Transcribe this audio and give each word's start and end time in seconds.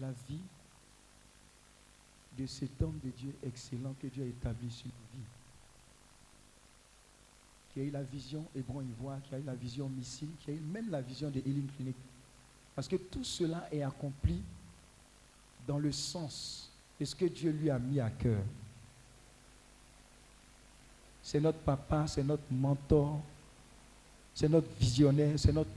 la 0.00 0.10
vie 0.28 0.40
de 2.38 2.46
cet 2.46 2.80
homme 2.82 2.98
de 3.04 3.10
Dieu 3.10 3.34
excellent 3.44 3.94
que 4.00 4.06
Dieu 4.06 4.24
a 4.24 4.26
établi 4.26 4.70
sur 4.70 4.86
nos. 4.86 4.92
Qui 7.72 7.80
a 7.80 7.84
eu 7.84 7.90
la 7.90 8.02
vision 8.02 8.44
Hébron 8.56 8.80
Ivoire, 8.80 9.18
qui 9.22 9.34
a 9.34 9.38
eu 9.38 9.44
la 9.44 9.54
vision 9.54 9.88
Missile, 9.88 10.30
qui 10.40 10.50
a 10.50 10.54
eu 10.54 10.60
même 10.60 10.90
la 10.90 11.00
vision 11.00 11.30
de 11.30 11.38
Healing 11.38 11.68
Clinic. 11.76 11.96
Parce 12.74 12.88
que 12.88 12.96
tout 12.96 13.24
cela 13.24 13.68
est 13.70 13.82
accompli 13.82 14.42
dans 15.66 15.78
le 15.78 15.92
sens 15.92 16.70
de 16.98 17.04
ce 17.04 17.14
que 17.14 17.26
Dieu 17.26 17.52
lui 17.52 17.70
a 17.70 17.78
mis 17.78 18.00
à 18.00 18.10
cœur. 18.10 18.42
C'est 21.22 21.40
notre 21.40 21.58
papa, 21.58 22.06
c'est 22.06 22.24
notre 22.24 22.50
mentor, 22.50 23.20
c'est 24.34 24.48
notre 24.48 24.72
visionnaire, 24.78 25.38
c'est 25.38 25.52
notre 25.52 25.70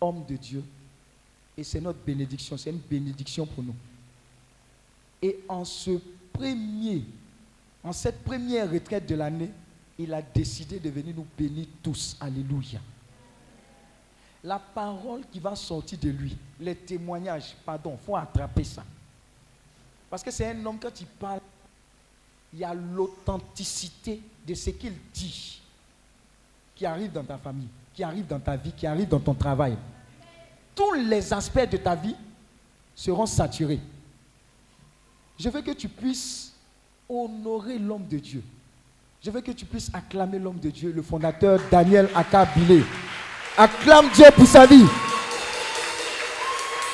homme 0.00 0.24
de 0.24 0.36
Dieu. 0.36 0.64
Et 1.56 1.64
c'est 1.64 1.80
notre 1.80 2.00
bénédiction, 2.00 2.56
c'est 2.56 2.70
une 2.70 2.78
bénédiction 2.78 3.46
pour 3.46 3.64
nous. 3.64 3.74
Et 5.22 5.40
en 5.48 5.64
ce 5.64 5.92
premier, 6.32 7.02
en 7.82 7.92
cette 7.92 8.22
première 8.22 8.70
retraite 8.70 9.08
de 9.08 9.14
l'année, 9.14 9.50
il 9.98 10.12
a 10.12 10.20
décidé 10.20 10.78
de 10.78 10.90
venir 10.90 11.14
nous 11.16 11.26
bénir 11.36 11.66
tous. 11.82 12.16
Alléluia. 12.20 12.80
La 14.44 14.58
parole 14.58 15.22
qui 15.32 15.40
va 15.40 15.56
sortir 15.56 15.98
de 15.98 16.10
lui, 16.10 16.36
les 16.60 16.74
témoignages, 16.74 17.56
pardon, 17.64 17.96
faut 18.04 18.16
attraper 18.16 18.64
ça. 18.64 18.84
Parce 20.10 20.22
que 20.22 20.30
c'est 20.30 20.50
un 20.50 20.66
homme, 20.66 20.78
quand 20.78 21.00
il 21.00 21.06
parle, 21.06 21.40
il 22.52 22.60
y 22.60 22.64
a 22.64 22.74
l'authenticité 22.74 24.20
de 24.46 24.54
ce 24.54 24.70
qu'il 24.70 24.92
dit 25.12 25.60
qui 26.74 26.84
arrive 26.86 27.10
dans 27.10 27.24
ta 27.24 27.38
famille, 27.38 27.68
qui 27.94 28.04
arrive 28.04 28.26
dans 28.26 28.38
ta 28.38 28.56
vie, 28.56 28.72
qui 28.72 28.86
arrive 28.86 29.08
dans 29.08 29.18
ton 29.18 29.34
travail. 29.34 29.76
Tous 30.76 30.92
les 30.92 31.32
aspects 31.32 31.68
de 31.70 31.78
ta 31.78 31.94
vie 31.94 32.14
seront 32.94 33.24
saturés. 33.26 33.80
Je 35.38 35.48
veux 35.48 35.62
que 35.62 35.70
tu 35.72 35.88
puisses 35.88 36.52
honorer 37.08 37.78
l'homme 37.78 38.06
de 38.06 38.18
Dieu. 38.18 38.42
Je 39.24 39.30
veux 39.30 39.40
que 39.40 39.52
tu 39.52 39.64
puisses 39.64 39.90
acclamer 39.92 40.38
l'homme 40.38 40.58
de 40.58 40.70
Dieu, 40.70 40.92
le 40.94 41.02
fondateur 41.02 41.58
Daniel 41.70 42.08
Akabile. 42.14 42.84
Acclame 43.56 44.10
Dieu 44.14 44.26
pour 44.36 44.46
sa 44.46 44.66
vie. 44.66 44.84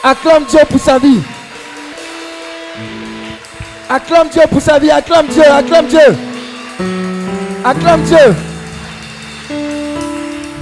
Acclame 0.05 0.45
Dieu 0.47 0.61
pour 0.69 0.81
sa 0.81 0.99
vie. 0.99 1.21
Acclame 3.89 4.29
Dieu 4.29 4.43
pour 4.49 4.63
sa 4.63 4.79
vie. 4.79 4.91
Acclame 4.91 5.27
Dieu. 5.27 5.45
Acclame 5.45 5.87
Dieu. 5.89 6.17
Acclame 7.65 8.03
Dieu. 8.05 8.35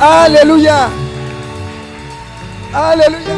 Alléluia. 0.01 0.89
Alléluia. 2.73 3.35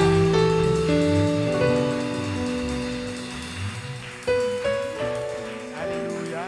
Alléluia. 5.74 6.44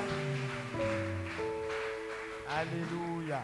Alléluia. 2.47 3.43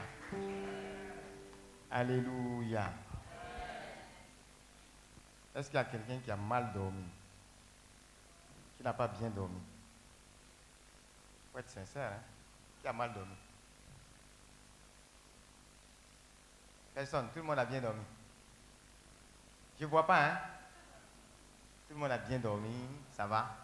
Alléluia. 1.91 2.93
Est-ce 5.57 5.69
qu'il 5.69 5.77
y 5.77 5.79
a 5.79 5.85
quelqu'un 5.85 6.19
qui 6.23 6.31
a 6.31 6.37
mal 6.37 6.73
dormi? 6.75 7.05
Qui 8.77 8.83
n'a 8.83 8.93
pas 8.93 9.09
bien 9.09 9.31
dormi? 9.31 9.57
Il 9.57 11.53
faut 11.53 11.59
être 11.61 11.71
sincère, 11.71 12.13
hein? 12.13 12.23
Qui 12.83 12.89
a 12.89 12.93
mal 12.93 13.15
dormi? 13.15 13.35
Personne, 16.95 17.29
tout 17.33 17.39
le 17.39 17.45
monde 17.45 17.59
a 17.59 17.65
bien 17.65 17.81
dormi. 17.81 18.03
Je 19.81 19.87
ne 19.87 19.91
vois 19.91 20.07
pas, 20.07 20.27
hein. 20.27 20.39
Tout 21.89 21.95
le 21.95 22.01
monde 22.01 22.13
a 22.13 22.19
bien 22.19 22.39
dormi, 22.39 22.87
ça 23.17 23.27
va. 23.27 23.57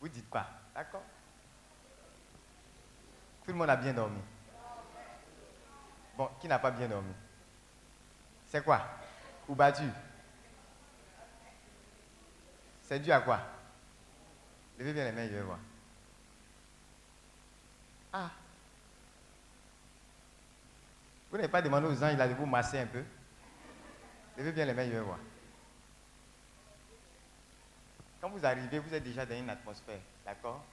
Vous 0.00 0.08
dites 0.08 0.30
quoi? 0.30 0.46
D'accord. 0.74 1.02
Tout 3.44 3.52
le 3.52 3.58
monde 3.58 3.68
a 3.68 3.76
bien 3.76 3.92
dormi. 3.92 4.20
Bon, 6.16 6.30
qui 6.40 6.48
n'a 6.48 6.58
pas 6.58 6.70
bien 6.70 6.88
dormi? 6.88 7.12
C'est 8.48 8.64
quoi? 8.64 8.80
Ou 9.46 9.54
battu? 9.54 9.84
C'est 12.84 12.98
dû 12.98 13.12
à 13.12 13.20
quoi? 13.20 13.40
Levez 14.78 14.94
bien 14.94 15.04
les 15.04 15.12
mains, 15.12 15.28
je 15.28 15.34
vais 15.34 15.42
voir. 15.42 15.58
Ah. 18.10 18.30
Vous 21.30 21.36
n'avez 21.36 21.48
pas 21.48 21.60
demandé 21.60 21.88
aux 21.88 21.94
gens, 21.94 22.08
il 22.08 22.20
a 22.20 22.26
de 22.26 22.34
vous 22.34 22.46
masser 22.46 22.78
un 22.78 22.86
peu? 22.86 23.04
Levez 24.36 24.52
bien 24.52 24.64
les 24.64 24.74
mains, 24.74 24.86
je 24.86 24.90
vais 24.92 25.00
voir. 25.00 25.18
Quand 28.20 28.30
vous 28.30 28.44
arrivez, 28.44 28.78
vous 28.78 28.94
êtes 28.94 29.02
déjà 29.02 29.26
dans 29.26 29.36
une 29.36 29.50
atmosphère, 29.50 29.98
d'accord? 30.24 30.64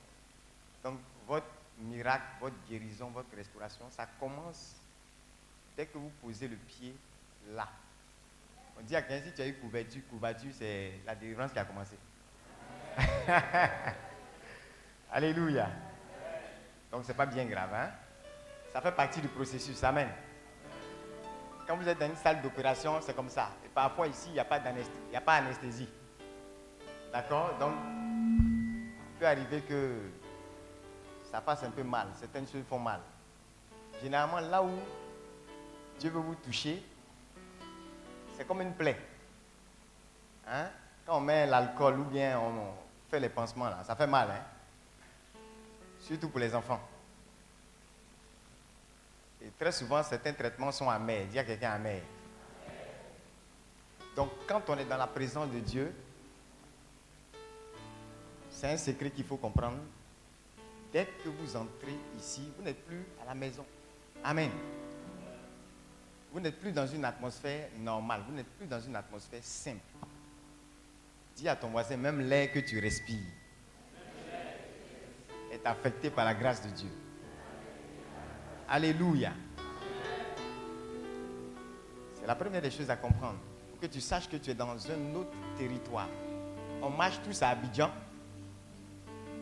Donc, 0.84 1.00
votre 1.28 1.48
miracle, 1.80 2.24
votre 2.40 2.56
guérison, 2.70 3.10
votre 3.10 3.36
restauration, 3.36 3.86
ça 3.90 4.08
commence 4.20 4.76
dès 5.76 5.86
que 5.86 5.98
vous 5.98 6.12
posez 6.22 6.48
le 6.48 6.56
pied 6.56 6.96
là. 7.52 7.68
On 8.78 8.84
dit 8.84 8.96
à 8.96 9.02
quelqu'un, 9.02 9.28
si 9.28 9.34
tu 9.34 9.42
as 9.42 9.48
eu 9.48 9.56
couverture, 9.56 10.02
couverture, 10.10 10.52
c'est 10.54 10.94
la 11.06 11.16
délivrance 11.16 11.52
qui 11.52 11.60
a 11.60 11.66
commencé. 11.66 11.98
Alléluia. 15.12 15.70
Donc, 16.92 17.04
ce 17.04 17.10
n'est 17.10 17.14
pas 17.14 17.26
bien 17.26 17.46
grave, 17.46 17.74
hein? 17.74 17.92
Ça 18.72 18.82
fait 18.82 18.92
partie 18.92 19.20
du 19.20 19.28
processus, 19.28 19.84
amen. 19.84 20.08
Quand 21.70 21.78
vous 21.78 21.88
êtes 21.88 22.00
dans 22.00 22.08
une 22.08 22.16
salle 22.16 22.42
d'opération, 22.42 23.00
c'est 23.00 23.16
comme 23.16 23.30
ça. 23.30 23.52
Et 23.64 23.68
parfois, 23.68 24.08
ici, 24.08 24.30
il 24.30 24.34
n'y 24.34 24.40
a 24.40 24.44
pas 24.44 24.60
d'anesthésie. 24.60 25.88
D'accord? 27.14 27.52
Donc, 27.60 27.74
il 27.86 29.20
peut 29.20 29.28
arriver 29.28 29.62
que 29.62 30.00
ça 31.32 31.42
passe 31.42 31.62
un 31.62 31.70
peu 31.70 31.84
mal. 31.84 32.08
Certaines 32.16 32.48
choses 32.48 32.64
font 32.68 32.80
mal. 32.80 33.02
Généralement, 34.02 34.40
là 34.40 34.64
où 34.64 34.72
Dieu 36.00 36.10
veut 36.10 36.22
vous 36.22 36.34
toucher, 36.34 36.84
c'est 38.36 38.48
comme 38.48 38.62
une 38.62 38.74
plaie. 38.74 38.98
Hein? 40.48 40.70
Quand 41.06 41.18
on 41.18 41.22
met 41.22 41.46
l'alcool 41.46 42.00
ou 42.00 42.06
bien 42.06 42.40
on 42.40 42.74
fait 43.12 43.20
les 43.20 43.30
pansements, 43.30 43.70
là, 43.70 43.84
ça 43.84 43.96
fait 43.96 44.08
mal. 44.08 44.28
Hein? 44.32 45.40
Surtout 46.00 46.30
pour 46.30 46.40
les 46.40 46.56
enfants. 46.56 46.82
Et 49.42 49.50
très 49.58 49.72
souvent, 49.72 50.04
certains 50.04 50.34
traitements 50.34 50.72
sont 50.72 50.90
amers. 50.90 51.28
Dis 51.28 51.40
à 51.40 51.44
quelqu'un 51.44 51.72
amer. 51.72 52.02
Donc, 54.16 54.30
quand 54.48 54.62
on 54.68 54.78
est 54.78 54.86
dans 54.86 54.98
la 54.98 55.08
présence 55.08 55.50
de 55.50 55.60
Dieu, 55.60 55.94
c'est 58.52 58.68
un 58.68 58.78
secret 58.78 59.12
qu'il 59.12 59.26
faut 59.26 59.38
comprendre. 59.38 59.78
Dès 60.92 61.06
que 61.06 61.30
vous 61.30 61.56
entrez 61.56 61.96
ici, 62.18 62.52
vous 62.58 62.64
n'êtes 62.64 62.84
plus 62.86 63.04
à 63.22 63.26
la 63.28 63.36
maison. 63.36 63.66
Amen. 64.24 64.52
Vous 66.32 66.40
n'êtes 66.40 66.60
plus 66.60 66.72
dans 66.72 66.88
une 66.88 67.06
atmosphère 67.06 67.70
normale. 67.78 68.22
Vous 68.28 68.36
n'êtes 68.36 68.50
plus 68.58 68.68
dans 68.68 68.82
une 68.82 68.96
atmosphère 68.96 69.44
simple. 69.44 69.80
Dis 71.36 71.48
à 71.48 71.56
ton 71.56 71.70
voisin, 71.70 71.96
même 71.96 72.22
l'air 72.22 72.52
que 72.52 72.60
tu 72.60 72.80
respires 72.80 73.20
est 75.52 75.66
affecté 75.66 76.10
par 76.10 76.26
la 76.26 76.34
grâce 76.34 76.62
de 76.66 76.70
Dieu. 76.70 76.90
Alléluia. 78.70 79.32
C'est 82.14 82.28
la 82.28 82.36
première 82.36 82.62
des 82.62 82.70
choses 82.70 82.90
à 82.90 82.96
comprendre. 82.96 83.40
Pour 83.72 83.80
que 83.80 83.88
tu 83.88 84.00
saches 84.00 84.30
que 84.30 84.38
tu 84.38 84.52
es 84.52 84.54
dans 84.54 84.72
un 84.72 85.16
autre 85.16 85.32
territoire. 85.58 86.08
On 86.82 86.90
marche 86.90 87.20
tous 87.24 87.42
à 87.42 87.50
Abidjan. 87.50 87.90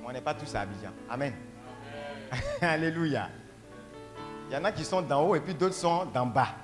On 0.06 0.12
n'est 0.14 0.22
pas 0.22 0.34
tous 0.34 0.56
à 0.56 0.62
Abidjan. 0.62 0.92
Amen. 1.10 1.34
Alléluia. 2.62 3.30
Il 4.50 4.54
y 4.54 4.58
en 4.58 4.64
a 4.64 4.72
qui 4.72 4.86
sont 4.86 5.02
d'en 5.02 5.28
haut 5.28 5.36
et 5.36 5.42
puis 5.42 5.54
d'autres 5.54 5.76
sont 5.76 6.06
d'en 6.06 6.26
bas. 6.26 6.56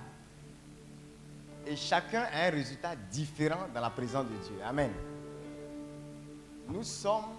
Et 1.67 1.75
chacun 1.75 2.23
a 2.33 2.47
un 2.47 2.49
résultat 2.49 2.95
différent 2.95 3.67
dans 3.73 3.81
la 3.81 3.89
présence 3.89 4.25
de 4.25 4.37
Dieu. 4.47 4.55
Amen. 4.65 4.91
Nous 6.69 6.83
sommes 6.83 7.35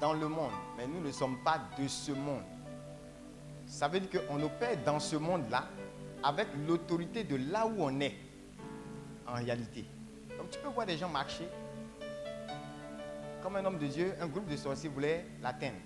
dans 0.00 0.12
le 0.12 0.26
monde, 0.26 0.52
mais 0.76 0.88
nous 0.88 1.00
ne 1.00 1.12
sommes 1.12 1.38
pas 1.44 1.60
de 1.78 1.86
ce 1.86 2.10
monde. 2.10 2.42
Ça 3.68 3.86
veut 3.86 4.00
dire 4.00 4.22
qu'on 4.26 4.42
opère 4.42 4.76
dans 4.84 4.98
ce 4.98 5.16
monde-là 5.16 5.64
avec 6.24 6.48
l'autorité 6.66 7.22
de 7.22 7.36
là 7.52 7.66
où 7.66 7.74
on 7.78 8.00
est, 8.00 8.16
en 9.26 9.34
réalité. 9.34 9.84
Donc 10.36 10.50
tu 10.50 10.58
peux 10.58 10.68
voir 10.68 10.86
des 10.86 10.96
gens 10.96 11.08
marcher 11.08 11.46
comme 13.42 13.56
un 13.56 13.64
homme 13.64 13.78
de 13.78 13.86
Dieu, 13.86 14.14
un 14.20 14.26
groupe 14.26 14.48
de 14.48 14.56
sorciers 14.56 14.88
voulait 14.88 15.24
l'atteindre. 15.40 15.76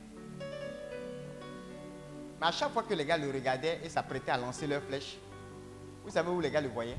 Mais 2.41 2.47
à 2.47 2.53
chaque 2.53 2.71
fois 2.71 2.83
que 2.85 2.95
les 2.95 3.05
gars 3.05 3.19
le 3.19 3.31
regardaient 3.31 3.81
et 3.85 3.89
s'apprêtaient 3.89 4.31
à 4.33 4.39
lancer 4.39 4.67
leurs 4.67 4.83
flèches, 4.83 5.19
vous 6.05 6.11
savez 6.11 6.31
où 6.31 6.41
les 6.41 6.51
gars 6.51 6.61
le 6.61 6.69
voyaient? 6.69 6.97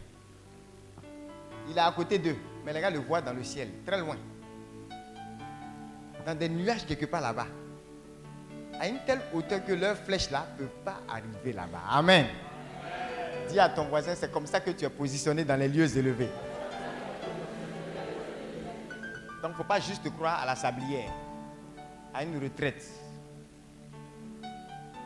Il 1.69 1.77
est 1.77 1.81
à 1.81 1.91
côté 1.91 2.19
d'eux, 2.19 2.36
mais 2.63 2.74
les 2.74 2.81
gars 2.81 2.89
le 2.89 3.00
voient 3.00 3.21
dans 3.21 3.33
le 3.33 3.44
ciel, 3.44 3.69
très 3.86 4.00
loin. 4.00 4.18
Dans 6.25 6.38
des 6.38 6.50
nuages 6.50 6.86
quelque 6.86 7.06
part 7.06 7.21
là-bas. 7.21 7.47
À 8.79 8.87
une 8.87 8.99
telle 9.05 9.21
hauteur 9.33 9.63
que 9.63 9.73
leurs 9.73 9.97
flèches 9.97 10.29
là 10.29 10.45
ne 10.53 10.65
peuvent 10.65 10.83
pas 10.83 10.99
arriver 11.07 11.53
là-bas. 11.53 11.81
Amen. 11.89 12.25
Dis 13.49 13.59
à 13.59 13.69
ton 13.69 13.85
voisin, 13.85 14.15
c'est 14.15 14.31
comme 14.31 14.47
ça 14.47 14.59
que 14.59 14.71
tu 14.71 14.85
es 14.85 14.89
positionné 14.89 15.43
dans 15.43 15.55
les 15.55 15.67
lieux 15.67 15.97
élevés. 15.97 16.29
Donc, 19.41 19.51
il 19.51 19.57
ne 19.57 19.57
faut 19.57 19.63
pas 19.63 19.79
juste 19.79 20.09
croire 20.15 20.41
à 20.41 20.45
la 20.45 20.55
sablière, 20.55 21.11
à 22.13 22.23
une 22.23 22.41
retraite, 22.41 22.89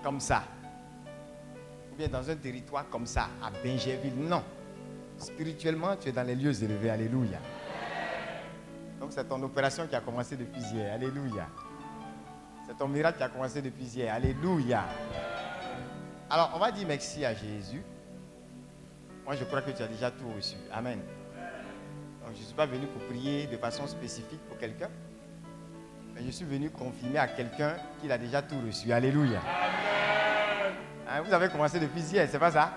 comme 0.03 0.19
ça, 0.19 0.43
ou 1.91 1.95
bien 1.95 2.07
dans 2.07 2.29
un 2.29 2.35
territoire 2.35 2.87
comme 2.89 3.07
ça, 3.07 3.29
à 3.43 3.49
Benjerville. 3.49 4.15
Non. 4.15 4.43
Spirituellement, 5.17 5.95
tu 5.95 6.09
es 6.09 6.11
dans 6.11 6.21
les 6.21 6.35
lieux 6.35 6.63
élevés. 6.63 6.91
Alléluia. 6.91 7.39
Donc, 8.99 9.11
c'est 9.11 9.27
ton 9.27 9.41
opération 9.41 9.87
qui 9.87 9.95
a 9.95 10.01
commencé 10.01 10.37
depuis 10.37 10.61
hier. 10.61 10.93
Alléluia. 10.93 11.47
C'est 12.67 12.77
ton 12.77 12.87
miracle 12.87 13.17
qui 13.17 13.23
a 13.23 13.29
commencé 13.29 13.61
depuis 13.61 13.85
hier. 13.85 14.13
Alléluia. 14.13 14.83
Alors, 16.29 16.51
on 16.55 16.59
va 16.59 16.71
dire 16.71 16.85
merci 16.87 17.23
à 17.23 17.33
Jésus. 17.33 17.81
Moi, 19.25 19.35
je 19.35 19.43
crois 19.45 19.61
que 19.61 19.71
tu 19.71 19.81
as 19.81 19.87
déjà 19.87 20.11
tout 20.11 20.29
reçu. 20.35 20.55
Amen. 20.73 20.99
Donc, 22.21 22.35
je 22.35 22.41
ne 22.41 22.45
suis 22.45 22.55
pas 22.55 22.65
venu 22.65 22.87
pour 22.87 23.01
prier 23.03 23.47
de 23.47 23.55
façon 23.57 23.87
spécifique 23.87 24.41
pour 24.47 24.57
quelqu'un. 24.57 24.89
Mais 26.13 26.23
je 26.25 26.31
suis 26.31 26.45
venu 26.45 26.69
confirmer 26.69 27.19
à 27.19 27.27
quelqu'un 27.27 27.75
qu'il 28.01 28.11
a 28.11 28.17
déjà 28.17 28.41
tout 28.41 28.59
reçu. 28.65 28.91
Alléluia. 28.91 29.39
Hein, 31.09 31.21
vous 31.21 31.33
avez 31.33 31.47
commencé 31.47 31.79
depuis 31.79 32.01
hier, 32.01 32.27
c'est 32.29 32.39
pas 32.39 32.51
ça? 32.51 32.73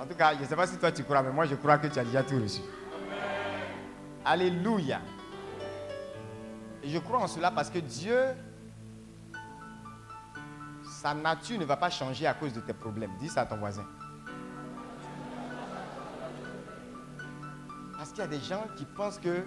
En 0.00 0.06
tout 0.06 0.14
cas, 0.14 0.34
je 0.34 0.40
ne 0.40 0.46
sais 0.46 0.56
pas 0.56 0.66
si 0.66 0.78
toi 0.78 0.90
tu 0.90 1.04
crois, 1.04 1.22
mais 1.22 1.30
moi 1.30 1.44
je 1.44 1.54
crois 1.54 1.76
que 1.76 1.86
tu 1.86 1.98
as 1.98 2.04
déjà 2.04 2.22
tout 2.22 2.40
reçu. 2.40 2.62
Alléluia. 4.24 5.00
Et 6.82 6.88
je 6.88 6.98
crois 6.98 7.18
en 7.18 7.26
cela 7.26 7.50
parce 7.50 7.68
que 7.68 7.78
Dieu, 7.78 8.18
sa 11.02 11.14
nature 11.14 11.58
ne 11.58 11.64
va 11.64 11.76
pas 11.76 11.90
changer 11.90 12.28
à 12.28 12.34
cause 12.34 12.52
de 12.52 12.60
tes 12.60 12.72
problèmes. 12.72 13.10
Dis 13.18 13.28
ça 13.28 13.40
à 13.40 13.46
ton 13.46 13.56
voisin. 13.56 13.84
Parce 17.96 18.10
qu'il 18.10 18.20
y 18.20 18.22
a 18.22 18.28
des 18.28 18.38
gens 18.38 18.64
qui 18.76 18.84
pensent 18.84 19.18
que. 19.18 19.44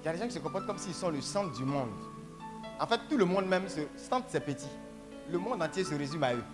Il 0.00 0.06
y 0.06 0.08
a 0.08 0.12
des 0.12 0.18
gens 0.18 0.26
qui 0.26 0.34
se 0.34 0.38
comportent 0.38 0.66
comme 0.66 0.78
s'ils 0.78 0.94
sont 0.94 1.10
le 1.10 1.20
centre 1.20 1.56
du 1.56 1.64
monde. 1.64 1.90
En 2.78 2.86
fait, 2.86 3.00
tout 3.10 3.16
le 3.16 3.24
monde 3.24 3.46
même, 3.46 3.68
se 3.68 3.80
centre 3.96 4.26
c'est 4.28 4.44
petit. 4.44 4.68
Le 5.28 5.38
monde 5.38 5.60
entier 5.60 5.82
se 5.82 5.94
résume 5.94 6.22
à 6.22 6.34
eux. 6.34 6.44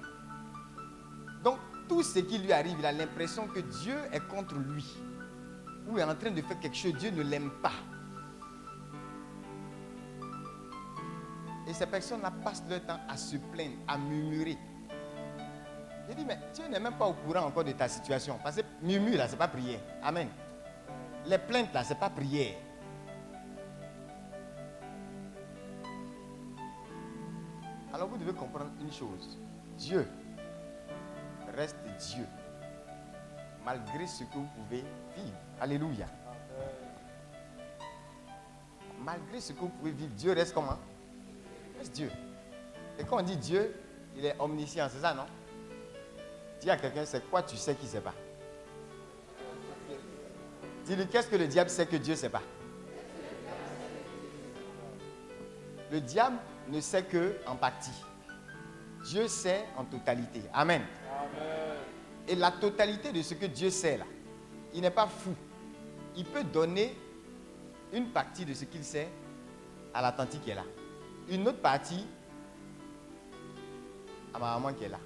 Donc, 1.44 1.58
tout 1.86 2.02
ce 2.02 2.20
qui 2.20 2.38
lui 2.38 2.52
arrive, 2.52 2.76
il 2.78 2.86
a 2.86 2.92
l'impression 2.92 3.48
que 3.48 3.60
Dieu 3.60 3.96
est 4.12 4.26
contre 4.28 4.54
lui. 4.54 4.86
Ou 5.88 5.98
est 5.98 6.04
en 6.04 6.14
train 6.14 6.30
de 6.30 6.40
faire 6.40 6.58
quelque 6.60 6.76
chose, 6.76 6.94
Dieu 6.94 7.10
ne 7.10 7.22
l'aime 7.22 7.50
pas. 7.62 7.72
Et 11.70 11.72
ces 11.72 11.86
personnes-là 11.86 12.32
passent 12.42 12.64
leur 12.68 12.84
temps 12.84 12.98
à 13.08 13.16
se 13.16 13.36
plaindre, 13.36 13.76
à 13.86 13.96
murmurer. 13.96 14.58
Je 16.08 16.14
dis, 16.14 16.24
mais 16.24 16.36
Dieu 16.52 16.66
n'est 16.66 16.80
même 16.80 16.94
pas 16.94 17.06
au 17.06 17.12
courant 17.12 17.46
encore 17.46 17.62
de 17.62 17.70
ta 17.70 17.86
situation. 17.86 18.40
Parce 18.42 18.56
que 18.56 18.62
murmure, 18.82 19.16
là, 19.16 19.28
ce 19.28 19.32
n'est 19.32 19.38
pas 19.38 19.46
prière. 19.46 19.78
Amen. 20.02 20.26
Les 21.26 21.38
plaintes, 21.38 21.72
là, 21.72 21.84
ce 21.84 21.90
n'est 21.90 22.00
pas 22.00 22.10
prière. 22.10 22.56
Alors 27.94 28.08
vous 28.08 28.16
devez 28.16 28.32
comprendre 28.32 28.72
une 28.80 28.92
chose. 28.92 29.38
Dieu 29.78 30.08
reste 31.56 31.76
Dieu. 32.00 32.26
Malgré 33.64 34.08
ce 34.08 34.24
que 34.24 34.34
vous 34.34 34.48
pouvez 34.56 34.84
vivre. 35.14 35.36
Alléluia. 35.60 36.06
Malgré 38.98 39.40
ce 39.40 39.52
que 39.52 39.60
vous 39.60 39.68
pouvez 39.68 39.92
vivre, 39.92 40.12
Dieu 40.16 40.32
reste 40.32 40.52
comment? 40.52 40.76
Reste 41.80 41.94
Dieu. 41.94 42.10
Et 42.98 43.04
quand 43.04 43.18
on 43.18 43.22
dit 43.22 43.38
Dieu, 43.38 43.74
il 44.14 44.26
est 44.26 44.36
omniscient, 44.38 44.86
c'est 44.92 45.00
ça, 45.00 45.14
non? 45.14 45.24
Dis 46.60 46.68
à 46.68 46.76
quelqu'un, 46.76 47.06
c'est 47.06 47.28
quoi 47.30 47.42
tu 47.42 47.56
sais 47.56 47.74
qu'il 47.74 47.86
ne 47.86 47.92
sait 47.92 48.00
pas? 48.02 48.14
Dis-lui, 50.84 51.06
qu'est-ce 51.06 51.28
que 51.28 51.36
le 51.36 51.46
diable 51.46 51.70
sait 51.70 51.86
que 51.86 51.96
Dieu 51.96 52.12
ne 52.12 52.18
sait 52.18 52.28
pas? 52.28 52.42
Le 55.90 56.00
diable 56.02 56.36
ne 56.68 56.80
sait 56.80 57.02
que 57.02 57.36
en 57.46 57.56
partie. 57.56 58.04
Dieu 59.04 59.26
sait 59.26 59.64
en 59.76 59.84
totalité. 59.84 60.42
Amen. 60.52 60.82
Et 62.28 62.34
la 62.34 62.50
totalité 62.50 63.10
de 63.10 63.22
ce 63.22 63.32
que 63.34 63.46
Dieu 63.46 63.70
sait 63.70 63.96
là, 63.96 64.04
il 64.74 64.82
n'est 64.82 64.90
pas 64.90 65.06
fou. 65.06 65.34
Il 66.14 66.26
peut 66.26 66.44
donner 66.44 66.94
une 67.92 68.10
partie 68.10 68.44
de 68.44 68.52
ce 68.52 68.66
qu'il 68.66 68.84
sait 68.84 69.08
à 69.94 70.02
la 70.02 70.12
tante 70.12 70.38
qui 70.42 70.50
est 70.50 70.54
là. 70.54 70.64
Une 71.30 71.46
autre 71.46 71.60
partie 71.60 72.06
à 74.34 74.38
ma 74.38 74.54
maman 74.54 74.72
qui 74.72 74.84
est 74.84 74.88
là. 74.88 74.98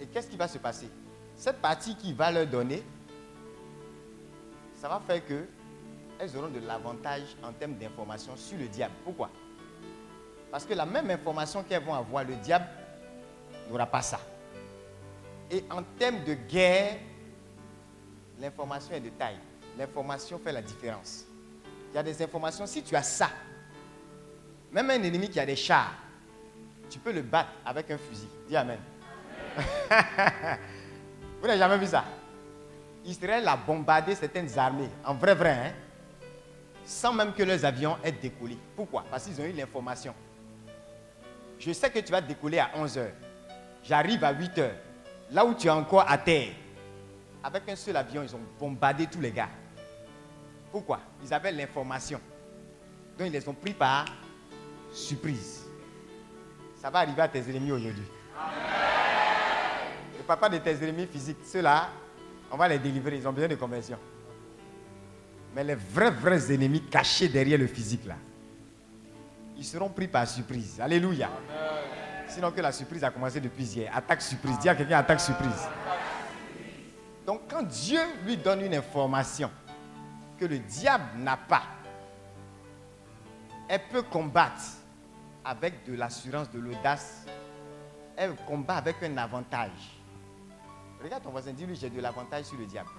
Et 0.00 0.06
qu'est-ce 0.06 0.28
qui 0.28 0.36
va 0.36 0.48
se 0.48 0.58
passer? 0.58 0.88
Cette 1.36 1.60
partie 1.60 1.96
qu'il 1.96 2.14
va 2.14 2.30
leur 2.30 2.46
donner, 2.46 2.82
ça 4.76 4.88
va 4.88 5.00
faire 5.06 5.24
que 5.26 5.44
elles 6.18 6.36
auront 6.36 6.48
de 6.48 6.60
l'avantage 6.60 7.36
en 7.42 7.52
termes 7.52 7.74
d'information 7.74 8.36
sur 8.36 8.58
le 8.58 8.68
diable. 8.68 8.94
Pourquoi? 9.04 9.30
Parce 10.50 10.64
que 10.64 10.74
la 10.74 10.84
même 10.84 11.10
information 11.10 11.62
qu'elles 11.62 11.82
vont 11.82 11.94
avoir, 11.94 12.24
le 12.24 12.36
diable 12.36 12.66
n'aura 13.68 13.86
pas 13.86 14.02
ça. 14.02 14.20
Et 15.50 15.64
en 15.70 15.82
termes 15.98 16.22
de 16.24 16.34
guerre, 16.34 16.98
l'information 18.38 18.94
est 18.94 19.00
de 19.00 19.10
taille. 19.10 19.38
L'information 19.78 20.38
fait 20.38 20.52
la 20.52 20.62
différence. 20.62 21.24
Il 21.90 21.96
y 21.96 21.98
a 21.98 22.02
des 22.02 22.22
informations, 22.22 22.66
si 22.66 22.82
tu 22.82 22.94
as 22.94 23.02
ça, 23.02 23.30
même 24.72 24.90
un 24.90 25.02
ennemi 25.02 25.28
qui 25.28 25.40
a 25.40 25.46
des 25.46 25.56
chars, 25.56 25.94
tu 26.88 26.98
peux 26.98 27.12
le 27.12 27.22
battre 27.22 27.50
avec 27.64 27.90
un 27.90 27.98
fusil. 27.98 28.28
Dis 28.48 28.56
Amen. 28.56 28.78
Vous 31.40 31.46
n'avez 31.46 31.58
jamais 31.58 31.78
vu 31.78 31.86
ça? 31.86 32.04
Israël 33.04 33.46
a 33.48 33.56
bombardé 33.56 34.14
certaines 34.14 34.58
armées, 34.58 34.90
en 35.04 35.14
vrai, 35.14 35.34
vrai, 35.34 35.50
hein, 35.50 35.72
sans 36.84 37.12
même 37.12 37.32
que 37.32 37.42
leurs 37.42 37.64
avions 37.64 37.96
aient 38.04 38.12
décollé. 38.12 38.58
Pourquoi? 38.76 39.04
Parce 39.10 39.24
qu'ils 39.24 39.40
ont 39.40 39.44
eu 39.44 39.52
l'information. 39.52 40.14
Je 41.58 41.72
sais 41.72 41.90
que 41.90 41.98
tu 41.98 42.12
vas 42.12 42.20
décoller 42.20 42.58
à 42.58 42.70
11h. 42.76 43.08
J'arrive 43.84 44.22
à 44.24 44.32
8h. 44.34 44.70
Là 45.30 45.44
où 45.44 45.54
tu 45.54 45.68
es 45.68 45.70
encore 45.70 46.04
à 46.08 46.18
terre, 46.18 46.52
avec 47.42 47.68
un 47.68 47.76
seul 47.76 47.96
avion, 47.96 48.22
ils 48.22 48.34
ont 48.34 48.40
bombardé 48.58 49.06
tous 49.06 49.20
les 49.20 49.30
gars. 49.30 49.48
Pourquoi? 50.70 51.00
Ils 51.22 51.32
avaient 51.32 51.52
l'information. 51.52 52.20
Donc 53.18 53.28
ils 53.28 53.32
les 53.32 53.48
ont 53.48 53.54
pris 53.54 53.72
par 53.72 54.04
surprise. 54.92 55.66
Ça 56.80 56.90
va 56.90 57.00
arriver 57.00 57.22
à 57.22 57.28
tes 57.28 57.40
ennemis 57.40 57.72
aujourd'hui. 57.72 58.06
Le 60.16 60.22
papa 60.24 60.48
de 60.48 60.58
tes 60.58 60.72
ennemis 60.82 61.06
physiques, 61.06 61.38
ceux-là, 61.44 61.88
on 62.50 62.56
va 62.56 62.68
les 62.68 62.78
délivrer, 62.78 63.16
ils 63.16 63.28
ont 63.28 63.32
besoin 63.32 63.48
de 63.48 63.54
conversion. 63.54 63.98
Mais 65.54 65.64
les 65.64 65.74
vrais, 65.74 66.10
vrais 66.10 66.52
ennemis 66.52 66.82
cachés 66.82 67.28
derrière 67.28 67.58
le 67.58 67.66
physique, 67.66 68.06
là, 68.06 68.16
ils 69.56 69.64
seront 69.64 69.90
pris 69.90 70.08
par 70.08 70.26
surprise. 70.26 70.80
Alléluia. 70.80 71.30
Sinon 72.28 72.52
que 72.52 72.60
la 72.60 72.72
surprise 72.72 73.02
a 73.04 73.10
commencé 73.10 73.40
depuis 73.40 73.64
hier. 73.64 73.90
Attaque 73.94 74.22
surprise. 74.22 74.58
Dis 74.58 74.68
à 74.68 74.74
quelqu'un 74.74 74.98
attaque 74.98 75.20
surprise. 75.20 75.68
Donc 77.26 77.42
quand 77.50 77.62
Dieu 77.62 78.00
lui 78.24 78.36
donne 78.36 78.62
une 78.62 78.74
information 78.74 79.50
que 80.38 80.46
le 80.46 80.58
diable 80.58 81.04
n'a 81.18 81.36
pas, 81.36 81.62
elle 83.68 83.82
peut 83.90 84.02
combattre 84.02 84.62
avec 85.50 85.84
de 85.84 85.96
l'assurance, 85.96 86.48
de 86.50 86.60
l'audace. 86.60 87.26
Elle 88.16 88.36
combat 88.46 88.76
avec 88.76 89.02
un 89.02 89.16
avantage. 89.16 90.00
Regarde 91.02 91.24
ton 91.24 91.30
voisin, 91.30 91.52
dis-lui, 91.52 91.74
j'ai 91.74 91.90
de 91.90 92.00
l'avantage 92.00 92.44
sur 92.44 92.56
le 92.56 92.66
diable. 92.66 92.90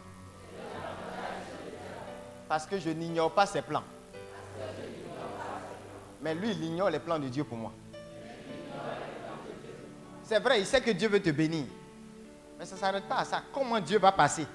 Parce 2.50 2.65
que 2.65 2.77
je 2.77 2.89
n'ignore 2.89 3.31
pas 3.31 3.46
ses 3.46 3.62
plans. 3.62 3.84
Mais 6.22 6.36
lui, 6.36 6.51
il 6.51 6.63
ignore 6.65 6.89
les 6.89 7.00
plans 7.00 7.20
de 7.20 7.29
Dieu 7.29 7.46
pour 7.46 7.58
moi. 7.58 7.72
C'est 10.24 10.39
vrai, 10.39 10.60
il 10.60 10.65
sait 10.65 10.81
que 10.81 10.91
Dieu 10.91 11.08
veut 11.08 11.22
te 11.22 11.29
bénir. 11.29 11.65
Mais 12.60 12.65
ça 12.65 12.75
ne 12.75 12.79
s'arrête 12.81 13.08
pas 13.08 13.20
à 13.20 13.25
ça. 13.25 13.43
Comment 13.53 13.79
Dieu 13.79 13.98
va 13.98 14.12
passer? 14.12 14.46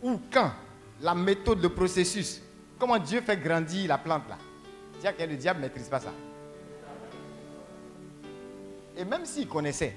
Ou 0.00 0.20
quand? 0.32 0.52
La 1.00 1.14
méthode, 1.14 1.60
le 1.60 1.70
processus. 1.70 2.40
Comment 2.78 2.98
Dieu 2.98 3.20
fait 3.20 3.36
grandir 3.36 3.88
la 3.88 3.98
plante 3.98 4.28
là? 4.28 4.38
Dis 5.00 5.06
que 5.18 5.28
le 5.28 5.36
diable 5.36 5.60
ne 5.60 5.66
maîtrise 5.66 5.88
pas 5.88 6.00
ça. 6.00 6.12
Et 8.96 9.04
même 9.04 9.24
s'il 9.24 9.48
connaissait, 9.48 9.94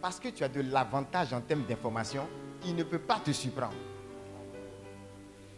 parce 0.00 0.18
que 0.18 0.28
tu 0.28 0.44
as 0.44 0.48
de 0.48 0.60
l'avantage 0.60 1.32
en 1.32 1.40
termes 1.40 1.64
d'information, 1.64 2.26
il 2.64 2.74
ne 2.74 2.82
peut 2.82 2.98
pas 2.98 3.20
te 3.20 3.30
surprendre. 3.30 3.74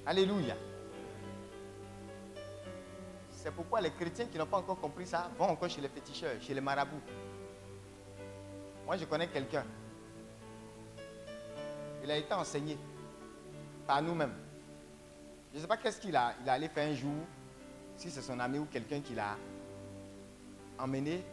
Alléluia. 0.07 0.55
C'est 3.31 3.51
pourquoi 3.51 3.81
les 3.81 3.91
chrétiens 3.91 4.27
qui 4.27 4.39
n'ont 4.39 4.47
pas 4.47 4.59
encore 4.59 4.81
compris 4.81 5.07
ça 5.07 5.31
vont 5.39 5.47
encore 5.47 5.69
chez 5.69 5.81
les 5.81 5.89
féticheurs, 5.89 6.41
chez 6.41 6.55
les 6.55 6.61
marabouts. 6.61 7.01
Moi, 8.87 8.97
je 8.97 9.05
connais 9.07 9.29
quelqu'un. 9.29 9.65
Il 12.03 12.11
a 12.11 12.17
été 12.17 12.33
enseigné 12.35 12.79
par 13.87 14.03
nous-mêmes. 14.03 14.35
Je 15.53 15.57
ne 15.57 15.63
sais 15.63 15.69
pas 15.69 15.77
qu'est-ce 15.77 16.01
qu'il 16.01 16.15
a, 16.17 16.35
il 16.43 16.49
a 16.49 16.53
allé 16.55 16.69
faire 16.69 16.91
un 16.91 16.95
jour, 16.95 17.13
si 17.97 18.11
c'est 18.11 18.23
son 18.23 18.39
ami 18.41 18.59
ou 18.59 18.67
quelqu'un 18.67 19.01
qui 19.01 19.15
l'a 19.15 19.37
emmené 20.79 21.25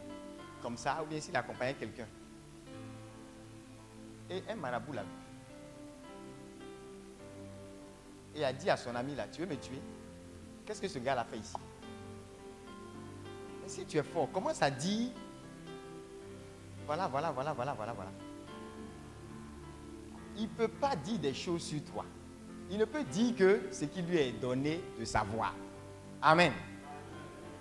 comme 0.62 0.76
ça, 0.76 1.02
ou 1.02 1.06
bien 1.06 1.20
s'il 1.20 1.36
accompagnait 1.36 1.74
quelqu'un. 1.74 2.06
Et 4.30 4.42
un 4.48 4.54
marabout 4.54 4.92
l'a 4.92 5.02
vu. 5.02 5.08
Et 8.34 8.44
a 8.44 8.52
dit 8.52 8.70
à 8.70 8.76
son 8.76 8.94
ami 8.94 9.14
là, 9.14 9.26
tu 9.28 9.42
veux 9.42 9.46
me 9.46 9.56
tuer? 9.56 9.80
Qu'est-ce 10.64 10.80
que 10.80 10.88
ce 10.88 10.98
gars-là 10.98 11.24
fait 11.24 11.38
ici? 11.38 11.56
Mais 13.62 13.68
si 13.68 13.84
tu 13.84 13.98
es 13.98 14.02
fort, 14.02 14.30
commence 14.32 14.62
à 14.62 14.70
dire, 14.70 15.10
voilà, 16.86 17.08
voilà, 17.08 17.30
voilà, 17.30 17.52
voilà, 17.52 17.74
voilà, 17.74 17.92
voilà. 17.92 18.10
Il 20.36 20.44
ne 20.44 20.48
peut 20.48 20.68
pas 20.68 20.96
dire 20.96 21.18
des 21.18 21.34
choses 21.34 21.62
sur 21.62 21.84
toi. 21.84 22.04
Il 22.70 22.78
ne 22.78 22.86
peut 22.86 23.04
dire 23.04 23.36
que 23.36 23.68
ce 23.70 23.84
qui 23.84 24.00
lui 24.00 24.16
est 24.16 24.32
donné 24.32 24.80
de 24.98 25.04
savoir. 25.04 25.54
Amen. 26.22 26.52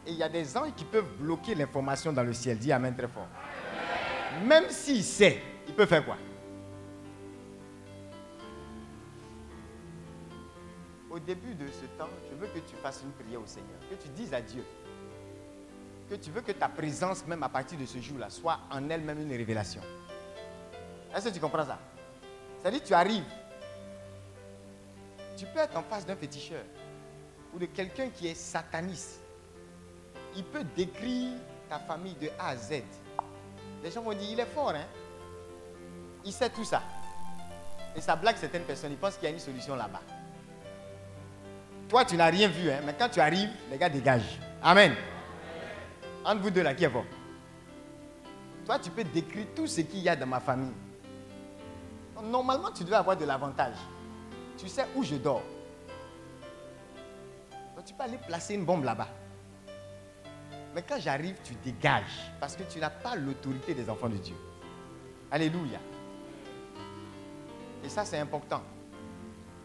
Et 0.06 0.12
il 0.12 0.18
y 0.18 0.24
a 0.24 0.30
des 0.30 0.58
anges 0.58 0.74
qui 0.76 0.86
peuvent 0.86 1.12
bloquer 1.20 1.56
l'information 1.56 2.12
dans 2.12 2.24
le 2.24 2.34
ciel. 2.34 2.58
Dis 2.58 2.72
Amen 2.72 2.96
très 2.96 3.08
fort. 3.08 3.28
Même 4.46 4.70
s'il 4.70 5.04
sait, 5.04 5.42
il 5.68 5.74
peut 5.74 5.86
faire 5.86 6.04
quoi? 6.04 6.18
Au 11.10 11.20
début 11.20 11.54
de 11.54 11.68
ce 11.68 11.86
temps, 11.98 12.10
je 12.30 12.36
veux 12.36 12.48
que 12.48 12.60
tu 12.60 12.76
fasses 12.82 13.02
une 13.04 13.12
prière 13.12 13.42
au 13.42 13.46
Seigneur. 13.46 13.78
Que 13.90 13.96
tu 13.96 14.10
dises 14.10 14.34
à 14.34 14.42
Dieu 14.42 14.64
que 16.12 16.16
tu 16.18 16.30
veux 16.30 16.42
que 16.42 16.52
ta 16.52 16.68
présence, 16.68 17.26
même 17.26 17.42
à 17.42 17.48
partir 17.48 17.80
de 17.80 17.86
ce 17.86 17.98
jour-là, 18.00 18.30
soit 18.30 18.60
en 18.70 18.90
elle-même 18.90 19.22
une 19.22 19.32
révélation. 19.32 19.82
Est-ce 21.16 21.30
que 21.30 21.34
tu 21.34 21.40
comprends 21.40 21.66
ça? 21.66 21.80
C'est-à-dire, 22.60 22.84
tu 22.84 22.94
arrives. 22.94 23.24
Tu 25.38 25.46
peux 25.46 25.60
être 25.60 25.78
en 25.78 25.84
face 25.84 26.06
d'un 26.06 26.18
féticheur 26.18 26.64
ou 27.54 27.60
de 27.60 27.66
quelqu'un 27.66 28.10
qui 28.10 28.28
est 28.28 28.36
sataniste. 28.36 29.21
Il 30.36 30.44
peut 30.46 30.64
décrire 30.76 31.34
ta 31.70 31.80
famille 31.80 32.16
de 32.16 32.30
A 32.40 32.50
à 32.50 32.56
Z. 32.56 32.84
Les 33.84 33.92
gens 33.92 34.02
vont 34.02 34.14
dire, 34.14 34.30
il 34.32 34.40
est 34.40 34.46
fort, 34.46 34.70
hein 34.70 34.86
Il 36.24 36.32
sait 36.32 36.50
tout 36.50 36.64
ça. 36.64 36.82
Et 37.96 38.02
ça 38.02 38.16
blague 38.16 38.38
certaines 38.38 38.64
personnes, 38.64 38.92
ils 38.92 38.98
pensent 38.98 39.16
qu'il 39.16 39.26
y 39.26 39.28
a 39.28 39.32
une 39.32 39.40
solution 39.40 39.76
là-bas. 39.76 40.02
Toi, 41.90 42.06
tu 42.06 42.16
n'as 42.16 42.30
rien 42.30 42.48
vu, 42.48 42.72
hein, 42.72 42.80
mais 42.86 42.96
quand 42.98 43.10
tu 43.10 43.20
arrives, 43.20 43.50
les 43.70 43.78
gars 43.78 43.90
dégagent. 43.90 44.40
Amen. 44.64 44.96
Entre 46.24 46.42
vous 46.42 46.52
deux 46.52 46.62
là, 46.62 46.74
qui 46.74 46.86
est 46.86 46.90
fort? 46.90 47.06
Toi, 48.66 48.80
tu 48.80 48.92
peux 48.92 49.04
décrire 49.04 49.48
tout 49.56 49.68
ce 49.68 49.82
qu'il 49.82 50.00
y 50.00 50.08
a 50.08 50.16
dans 50.16 50.28
ma 50.28 50.40
famille. 50.40 50.72
Normalement, 52.24 52.72
tu 52.72 52.84
dois 52.84 53.00
avoir 53.00 53.18
de 53.18 53.26
l'avantage. 53.26 53.76
Tu 54.58 54.70
sais 54.70 54.86
où 54.96 55.04
je 55.04 55.16
dors. 55.16 55.42
Donc, 57.76 57.86
tu 57.86 57.94
peux 57.94 58.04
aller 58.04 58.20
placer 58.20 58.54
une 58.54 58.64
bombe 58.64 58.84
là-bas. 58.84 59.08
Mais 60.74 60.84
quand 60.88 61.00
j'arrive, 61.00 61.36
tu 61.44 61.54
dégages. 61.64 62.32
Parce 62.40 62.56
que 62.56 62.64
tu 62.64 62.80
n'as 62.80 62.90
pas 62.90 63.16
l'autorité 63.16 63.74
des 63.74 63.90
enfants 63.90 64.10
de 64.10 64.18
Dieu. 64.18 64.36
Alléluia. 65.30 65.80
Et 67.84 67.90
ça, 67.90 68.06
c'est 68.06 68.20
important. 68.20 68.62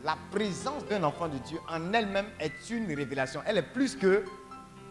La 0.04 0.16
présence 0.30 0.84
d'un 0.86 1.02
enfant 1.04 1.28
de 1.28 1.38
Dieu 1.38 1.58
en 1.68 1.92
elle-même 1.92 2.26
est 2.38 2.70
une 2.70 2.86
révélation. 2.92 3.40
Elle 3.46 3.58
est 3.58 3.62
plus 3.62 3.96
que 3.96 4.24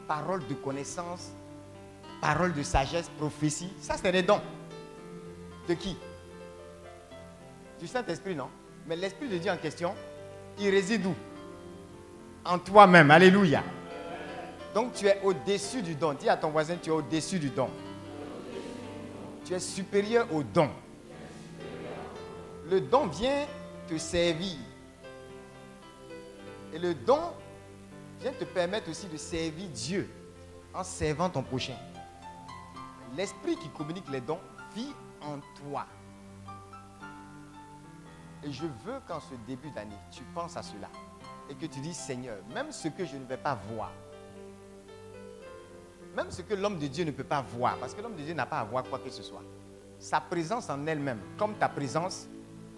parole 0.07 0.45
de 0.47 0.53
connaissance, 0.55 1.31
parole 2.21 2.53
de 2.53 2.63
sagesse, 2.63 3.09
prophétie. 3.17 3.71
Ça, 3.79 3.95
c'est 4.01 4.11
des 4.11 4.23
dons. 4.23 4.41
De 5.67 5.73
qui? 5.73 5.97
Du 7.79 7.87
Saint-Esprit, 7.87 8.35
non? 8.35 8.49
Mais 8.87 8.95
l'Esprit 8.95 9.27
de 9.27 9.37
Dieu 9.37 9.51
en 9.51 9.57
question, 9.57 9.95
il 10.59 10.69
réside 10.69 11.05
où? 11.05 11.15
En 12.43 12.59
toi-même. 12.59 13.09
Alléluia. 13.09 13.63
Donc 14.75 14.91
tu 14.91 15.07
es 15.07 15.21
au-dessus 15.23 15.81
du 15.81 15.95
don. 15.95 16.13
Dis 16.13 16.27
à 16.27 16.35
ton 16.35 16.49
voisin, 16.49 16.75
tu 16.75 16.89
es 16.89 16.93
au-dessus 16.93 17.39
du 17.39 17.49
don. 17.49 17.69
Tu 19.45 19.53
es 19.53 19.59
supérieur 19.59 20.27
au 20.33 20.43
don. 20.43 20.69
Le 22.69 22.81
don 22.81 23.07
vient 23.07 23.45
te 23.87 23.97
servir. 23.97 24.57
Et 26.73 26.77
le 26.77 26.93
don 26.93 27.21
vient 28.19 28.33
te 28.33 28.43
permettre 28.43 28.89
aussi 28.89 29.07
de 29.07 29.15
servir 29.15 29.69
Dieu 29.69 30.09
en 30.73 30.83
servant 30.83 31.29
ton 31.29 31.41
prochain. 31.41 31.77
L'esprit 33.15 33.55
qui 33.55 33.69
communique 33.69 34.09
les 34.11 34.19
dons 34.19 34.41
vit 34.75 34.91
en 35.21 35.39
toi. 35.61 35.85
Et 38.43 38.51
je 38.51 38.65
veux 38.65 38.99
qu'en 39.07 39.21
ce 39.21 39.35
début 39.47 39.71
d'année, 39.71 39.95
tu 40.11 40.23
penses 40.33 40.57
à 40.57 40.63
cela. 40.63 40.89
Et 41.49 41.55
que 41.55 41.65
tu 41.65 41.79
dis, 41.79 41.93
Seigneur, 41.93 42.39
même 42.53 42.73
ce 42.73 42.89
que 42.89 43.05
je 43.05 43.15
ne 43.15 43.23
vais 43.23 43.37
pas 43.37 43.57
voir, 43.71 43.91
même 46.15 46.31
ce 46.31 46.41
que 46.41 46.53
l'homme 46.53 46.79
de 46.79 46.87
Dieu 46.87 47.03
ne 47.03 47.11
peut 47.11 47.23
pas 47.23 47.41
voir, 47.41 47.77
parce 47.77 47.93
que 47.93 48.01
l'homme 48.01 48.15
de 48.15 48.23
Dieu 48.23 48.33
n'a 48.33 48.45
pas 48.45 48.59
à 48.59 48.63
voir 48.63 48.83
quoi 48.83 48.99
que 48.99 49.09
ce 49.09 49.21
soit, 49.21 49.43
sa 49.99 50.21
présence 50.21 50.69
en 50.69 50.85
elle-même, 50.87 51.19
comme 51.37 51.55
ta 51.55 51.69
présence, 51.69 52.27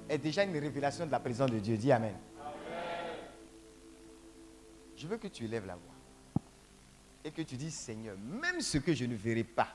est 0.10 0.18
déjà 0.18 0.44
une 0.44 0.58
révélation 0.58 1.06
de 1.06 1.12
la 1.12 1.20
présence 1.20 1.52
de 1.52 1.60
Dieu. 1.60 1.78
Dis 1.78 1.92
Amen. 1.92 2.16
Je 4.96 5.08
veux 5.08 5.18
que 5.18 5.28
tu 5.28 5.46
élèves 5.46 5.66
la 5.66 5.76
voix 5.76 6.42
et 7.24 7.32
que 7.32 7.42
tu 7.42 7.56
dises, 7.56 7.76
Seigneur, 7.76 8.16
même 8.18 8.62
ce 8.62 8.78
que 8.78 8.94
je 8.94 9.06
ne 9.06 9.16
verrai 9.16 9.44
pas, 9.44 9.68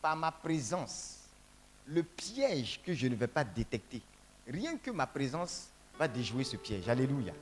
par 0.00 0.16
ma 0.16 0.30
présence, 0.30 1.20
le 1.86 2.02
piège 2.02 2.80
que 2.84 2.92
je 2.94 3.06
ne 3.08 3.14
vais 3.14 3.26
pas 3.26 3.44
détecter, 3.44 4.02
rien 4.46 4.76
que 4.76 4.90
ma 4.90 5.06
présence 5.06 5.68
va 5.98 6.06
déjouer 6.06 6.44
ce 6.44 6.56
piège. 6.56 6.88
Alléluia. 6.88 7.32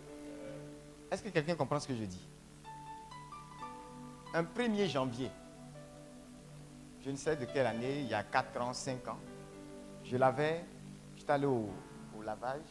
Est-ce 1.10 1.22
que 1.22 1.28
quelqu'un 1.28 1.56
comprend 1.56 1.80
ce 1.80 1.88
que 1.88 1.96
je 1.96 2.04
dis? 2.04 2.26
Un 4.32 4.44
1er 4.44 4.88
janvier, 4.88 5.28
je 7.04 7.10
ne 7.10 7.16
sais 7.16 7.34
de 7.34 7.46
quelle 7.46 7.66
année, 7.66 8.02
il 8.02 8.08
y 8.08 8.14
a 8.14 8.22
4 8.22 8.60
ans, 8.60 8.72
5 8.72 9.08
ans, 9.08 9.18
je 10.04 10.16
l'avais, 10.16 10.64
j'étais 11.16 11.32
allé 11.32 11.46
au, 11.46 11.68
lavage, 12.22 12.62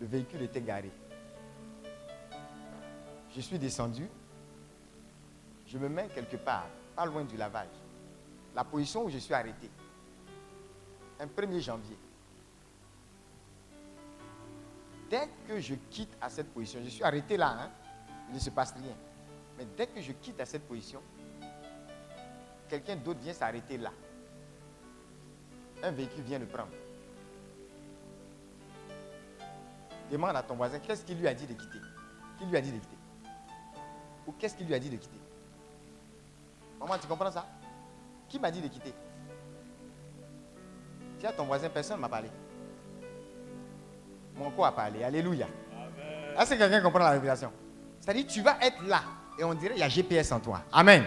le 0.00 0.06
véhicule 0.06 0.42
était 0.42 0.62
garé. 0.62 0.90
Je 3.34 3.40
suis 3.40 3.58
descendu, 3.58 4.08
je 5.66 5.76
me 5.76 5.88
mets 5.90 6.08
quelque 6.08 6.36
part, 6.36 6.68
pas 6.96 7.04
loin 7.04 7.24
du 7.24 7.36
lavage. 7.36 7.74
La 8.54 8.64
position 8.64 9.04
où 9.04 9.10
je 9.10 9.18
suis 9.18 9.34
arrêté, 9.34 9.68
un 11.20 11.26
1er 11.26 11.60
janvier. 11.60 11.98
Dès 15.10 15.28
que 15.46 15.60
je 15.60 15.74
quitte 15.90 16.16
à 16.18 16.30
cette 16.30 16.54
position, 16.54 16.80
je 16.82 16.88
suis 16.88 17.04
arrêté 17.04 17.36
là, 17.36 17.54
hein, 17.58 17.70
il 18.30 18.36
ne 18.36 18.40
se 18.40 18.48
passe 18.48 18.72
rien. 18.72 18.94
Mais 19.58 19.66
dès 19.76 19.86
que 19.86 20.00
je 20.00 20.12
quitte 20.12 20.40
à 20.40 20.46
cette 20.46 20.66
position, 20.66 21.00
quelqu'un 22.68 22.96
d'autre 22.96 23.20
vient 23.20 23.32
s'arrêter 23.32 23.78
là. 23.78 23.92
Un 25.82 25.90
véhicule 25.90 26.22
vient 26.24 26.38
le 26.38 26.46
prendre. 26.46 26.72
Demande 30.10 30.36
à 30.36 30.42
ton 30.42 30.54
voisin, 30.54 30.78
qu'est-ce 30.78 31.04
qu'il 31.04 31.18
lui 31.18 31.28
a 31.28 31.34
dit 31.34 31.46
de 31.46 31.54
quitter? 31.54 31.78
Qui 32.38 32.46
lui 32.46 32.56
a 32.56 32.60
dit 32.60 32.72
de 32.72 32.78
quitter? 32.78 32.96
Ou 34.26 34.32
qu'est-ce 34.32 34.54
qu'il 34.54 34.66
lui 34.66 34.74
a 34.74 34.78
dit 34.78 34.90
de 34.90 34.96
quitter? 34.96 35.18
Maman, 36.78 36.98
tu 36.98 37.06
comprends 37.06 37.30
ça? 37.30 37.46
Qui 38.28 38.38
m'a 38.38 38.50
dit 38.50 38.60
de 38.60 38.68
quitter? 38.68 38.92
À 41.26 41.32
ton 41.32 41.44
voisin, 41.46 41.70
personne 41.70 41.96
ne 41.96 42.02
m'a 42.02 42.08
parlé. 42.10 42.28
Mon 44.34 44.50
corps 44.50 44.66
a 44.66 44.72
parlé. 44.72 45.02
Alléluia. 45.02 45.46
Est-ce 46.38 46.50
que 46.50 46.58
quelqu'un 46.58 46.82
comprend 46.82 46.98
la 46.98 47.12
révélation? 47.12 47.50
C'est-à-dire, 47.98 48.26
tu 48.26 48.42
vas 48.42 48.58
être 48.60 48.82
là 48.82 49.02
et 49.38 49.44
on 49.44 49.54
dirait 49.54 49.72
qu'il 49.72 49.80
y 49.80 49.84
a 49.84 49.88
GPS 49.88 50.32
en 50.32 50.40
toi. 50.40 50.62
Amen. 50.72 51.04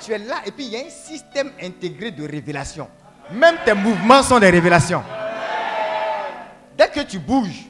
Tu 0.00 0.12
es 0.12 0.18
là 0.18 0.36
et 0.46 0.50
puis 0.50 0.64
il 0.66 0.72
y 0.72 0.76
a 0.76 0.80
un 0.86 0.90
système 0.90 1.52
intégré 1.62 2.10
de 2.10 2.26
révélation. 2.26 2.88
Même 3.32 3.56
tes 3.64 3.74
mouvements 3.74 4.22
sont 4.22 4.38
des 4.38 4.50
révélations. 4.50 5.02
Dès 6.76 6.88
que 6.88 7.00
tu 7.00 7.18
bouges, 7.18 7.66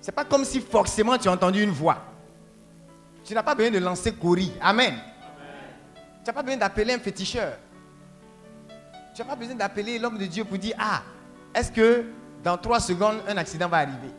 c'est 0.00 0.12
pas 0.12 0.24
comme 0.24 0.44
si 0.44 0.60
forcément 0.60 1.18
tu 1.18 1.28
as 1.28 1.32
entendu 1.32 1.62
une 1.62 1.70
voix. 1.70 1.98
Tu 3.24 3.34
n'as 3.34 3.42
pas 3.42 3.54
besoin 3.54 3.72
de 3.72 3.78
lancer 3.78 4.12
courir. 4.12 4.52
Amen. 4.60 4.94
Tu 6.22 6.26
n'as 6.26 6.32
pas 6.32 6.42
besoin 6.42 6.58
d'appeler 6.58 6.94
un 6.94 6.98
féticheur. 6.98 7.58
Tu 9.14 9.22
n'as 9.22 9.28
pas 9.28 9.36
besoin 9.36 9.54
d'appeler 9.54 9.98
l'homme 9.98 10.18
de 10.18 10.26
Dieu 10.26 10.44
pour 10.44 10.58
dire 10.58 10.76
Ah, 10.78 11.02
est-ce 11.54 11.72
que 11.72 12.04
dans 12.42 12.56
trois 12.58 12.80
secondes, 12.80 13.16
un 13.26 13.36
accident 13.36 13.68
va 13.68 13.78
arriver? 13.78 14.10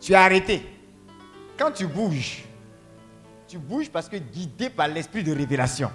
Tu 0.00 0.12
es 0.12 0.16
arrêté. 0.16 0.66
Quand 1.58 1.70
tu 1.70 1.86
bouges, 1.86 2.44
tu 3.48 3.58
bouges 3.58 3.90
parce 3.90 4.08
que 4.08 4.16
guidé 4.16 4.70
par 4.70 4.88
l'esprit 4.88 5.22
de 5.22 5.34
révélation, 5.34 5.90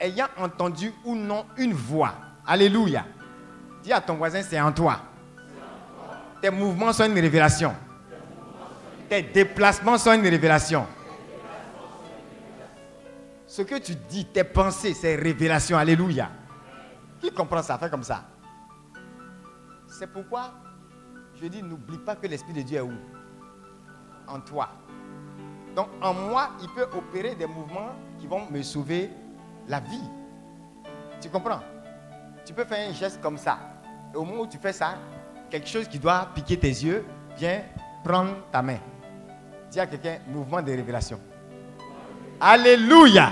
ayant 0.00 0.28
entendu 0.36 0.92
ou 1.04 1.14
non 1.14 1.44
une 1.56 1.72
voix, 1.72 2.14
Alléluia. 2.48 3.04
Dis 3.82 3.92
à 3.92 4.00
ton 4.00 4.14
voisin, 4.14 4.40
c'est 4.42 4.58
en 4.58 4.72
toi. 4.72 5.02
Tes 6.40 6.48
mouvements 6.48 6.94
sont 6.94 7.04
une 7.04 7.18
révélation. 7.18 7.74
Tes 9.06 9.20
déplacements 9.20 9.98
sont 9.98 10.14
une 10.14 10.26
révélation. 10.26 10.86
Ce 13.46 13.60
que 13.60 13.78
tu 13.78 13.94
dis, 14.08 14.24
tes 14.24 14.44
pensées, 14.44 14.94
c'est 14.94 15.14
révélation. 15.14 15.76
Alléluia. 15.76 16.30
Qui 17.20 17.30
comprend 17.30 17.62
ça? 17.62 17.76
Fait 17.76 17.90
comme 17.90 18.02
ça. 18.02 18.24
C'est 19.86 20.06
pourquoi 20.06 20.54
je 21.38 21.48
dis, 21.48 21.62
n'oublie 21.62 21.98
pas 21.98 22.16
que 22.16 22.26
l'Esprit 22.26 22.54
de 22.54 22.62
Dieu 22.62 22.78
est 22.78 22.80
où? 22.80 22.92
En 24.26 24.40
toi. 24.40 24.70
Donc 25.78 25.90
en 26.02 26.12
moi, 26.12 26.50
il 26.60 26.68
peut 26.70 26.88
opérer 26.92 27.36
des 27.36 27.46
mouvements 27.46 27.90
qui 28.18 28.26
vont 28.26 28.50
me 28.50 28.62
sauver 28.62 29.12
la 29.68 29.78
vie. 29.78 30.02
Tu 31.20 31.28
comprends? 31.28 31.60
Tu 32.44 32.52
peux 32.52 32.64
faire 32.64 32.90
un 32.90 32.92
geste 32.92 33.20
comme 33.20 33.38
ça. 33.38 33.60
Et 34.12 34.16
au 34.16 34.24
moment 34.24 34.42
où 34.42 34.46
tu 34.48 34.58
fais 34.58 34.72
ça, 34.72 34.94
quelque 35.48 35.68
chose 35.68 35.86
qui 35.86 36.00
doit 36.00 36.30
piquer 36.34 36.58
tes 36.58 36.66
yeux 36.66 37.06
vient 37.36 37.60
prendre 38.02 38.34
ta 38.50 38.60
main. 38.60 38.78
Dis 39.70 39.78
à 39.78 39.86
quelqu'un, 39.86 40.18
mouvement 40.26 40.60
de 40.60 40.72
révélation. 40.72 41.20
Alléluia. 42.40 43.30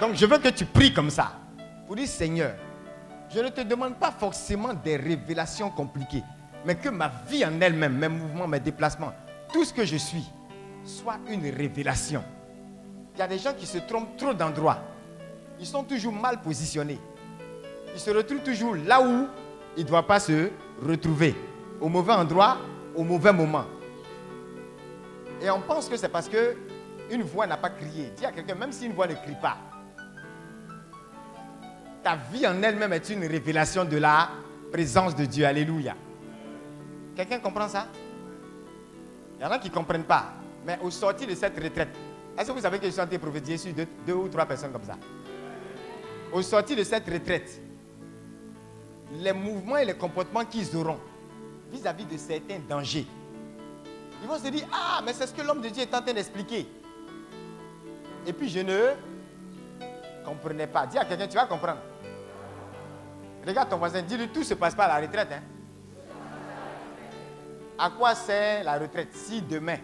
Donc 0.00 0.14
je 0.14 0.24
veux 0.24 0.38
que 0.38 0.48
tu 0.48 0.64
pries 0.64 0.94
comme 0.94 1.10
ça. 1.10 1.32
Pour 1.86 1.96
dire 1.96 2.08
Seigneur, 2.08 2.54
je 3.28 3.40
ne 3.40 3.50
te 3.50 3.60
demande 3.60 3.96
pas 3.96 4.10
forcément 4.10 4.72
des 4.72 4.96
révélations 4.96 5.68
compliquées, 5.68 6.24
mais 6.64 6.76
que 6.76 6.88
ma 6.88 7.12
vie 7.28 7.44
en 7.44 7.60
elle-même, 7.60 7.98
mes 7.98 8.08
mouvements, 8.08 8.48
mes 8.48 8.60
déplacements, 8.60 9.12
tout 9.52 9.66
ce 9.66 9.74
que 9.74 9.84
je 9.84 9.98
suis, 9.98 10.32
soit 10.84 11.18
une 11.28 11.48
révélation. 11.50 12.24
Il 13.14 13.18
y 13.18 13.22
a 13.22 13.28
des 13.28 13.38
gens 13.38 13.52
qui 13.54 13.66
se 13.66 13.78
trompent 13.78 14.16
trop 14.16 14.34
d'endroits. 14.34 14.78
Ils 15.60 15.66
sont 15.66 15.84
toujours 15.84 16.12
mal 16.12 16.40
positionnés. 16.40 16.98
Ils 17.94 18.00
se 18.00 18.10
retrouvent 18.10 18.42
toujours 18.42 18.74
là 18.74 19.00
où 19.02 19.26
ils 19.76 19.84
ne 19.84 19.88
doivent 19.88 20.06
pas 20.06 20.20
se 20.20 20.50
retrouver. 20.82 21.34
Au 21.80 21.88
mauvais 21.88 22.12
endroit, 22.12 22.56
au 22.94 23.04
mauvais 23.04 23.32
moment. 23.32 23.64
Et 25.40 25.50
on 25.50 25.60
pense 25.60 25.88
que 25.88 25.96
c'est 25.96 26.08
parce 26.08 26.28
que 26.28 26.56
une 27.10 27.22
voix 27.22 27.46
n'a 27.46 27.56
pas 27.56 27.70
crié. 27.70 28.12
Dis 28.16 28.24
à 28.24 28.32
quelqu'un, 28.32 28.54
même 28.54 28.72
si 28.72 28.86
une 28.86 28.92
voix 28.92 29.06
ne 29.06 29.14
crie 29.14 29.36
pas, 29.40 29.58
ta 32.02 32.16
vie 32.32 32.46
en 32.46 32.62
elle-même 32.62 32.92
est 32.92 33.10
une 33.10 33.24
révélation 33.26 33.84
de 33.84 33.96
la 33.98 34.30
présence 34.72 35.14
de 35.14 35.24
Dieu. 35.24 35.44
Alléluia. 35.44 35.94
Quelqu'un 37.14 37.38
comprend 37.40 37.68
ça? 37.68 37.88
Il 39.36 39.42
y 39.42 39.44
en 39.44 39.50
a 39.50 39.58
qui 39.58 39.68
ne 39.68 39.74
comprennent 39.74 40.04
pas. 40.04 40.32
Mais 40.64 40.78
au 40.82 40.90
sortir 40.90 41.28
de 41.28 41.34
cette 41.34 41.58
retraite, 41.58 41.94
est-ce 42.38 42.48
que 42.48 42.52
vous 42.52 42.60
savez 42.60 42.78
que 42.78 42.86
je 42.86 42.90
suis 42.90 43.00
en 43.00 43.06
train 43.06 43.16
de 43.16 43.20
prophétiser 43.20 43.58
sur 43.58 43.86
deux, 44.06 44.14
ou 44.14 44.28
trois 44.28 44.46
personnes 44.46 44.72
comme 44.72 44.84
ça? 44.84 44.96
Au 46.32 46.40
sortir 46.42 46.76
de 46.76 46.84
cette 46.84 47.08
retraite, 47.08 47.60
les 49.12 49.32
mouvements 49.32 49.76
et 49.76 49.84
les 49.84 49.94
comportements 49.94 50.44
qu'ils 50.44 50.74
auront 50.76 50.98
vis-à-vis 51.70 52.06
de 52.06 52.16
certains 52.16 52.58
dangers, 52.68 53.06
ils 54.22 54.28
vont 54.28 54.38
se 54.38 54.48
dire, 54.48 54.66
ah, 54.72 55.02
mais 55.04 55.12
c'est 55.12 55.26
ce 55.26 55.34
que 55.34 55.42
l'homme 55.42 55.60
de 55.60 55.68
Dieu 55.68 55.82
est 55.82 55.94
en 55.94 56.00
train 56.00 56.12
d'expliquer. 56.12 56.66
Et 58.26 58.32
puis 58.32 58.48
je 58.48 58.60
ne 58.60 58.92
comprenais 60.24 60.68
pas. 60.68 60.86
Dis 60.86 60.96
à 60.96 61.04
quelqu'un, 61.04 61.26
tu 61.26 61.34
vas 61.34 61.46
comprendre. 61.46 61.80
Regarde 63.46 63.68
ton 63.68 63.78
voisin, 63.78 64.00
dis-lui, 64.02 64.28
tout 64.28 64.44
se 64.44 64.54
passe 64.54 64.74
pas 64.74 64.84
à 64.84 65.00
la 65.00 65.06
retraite. 65.06 65.28
Hein. 65.32 65.42
À 67.76 67.90
quoi 67.90 68.14
sert 68.14 68.62
la 68.62 68.78
retraite 68.78 69.12
si 69.12 69.42
demain, 69.42 69.78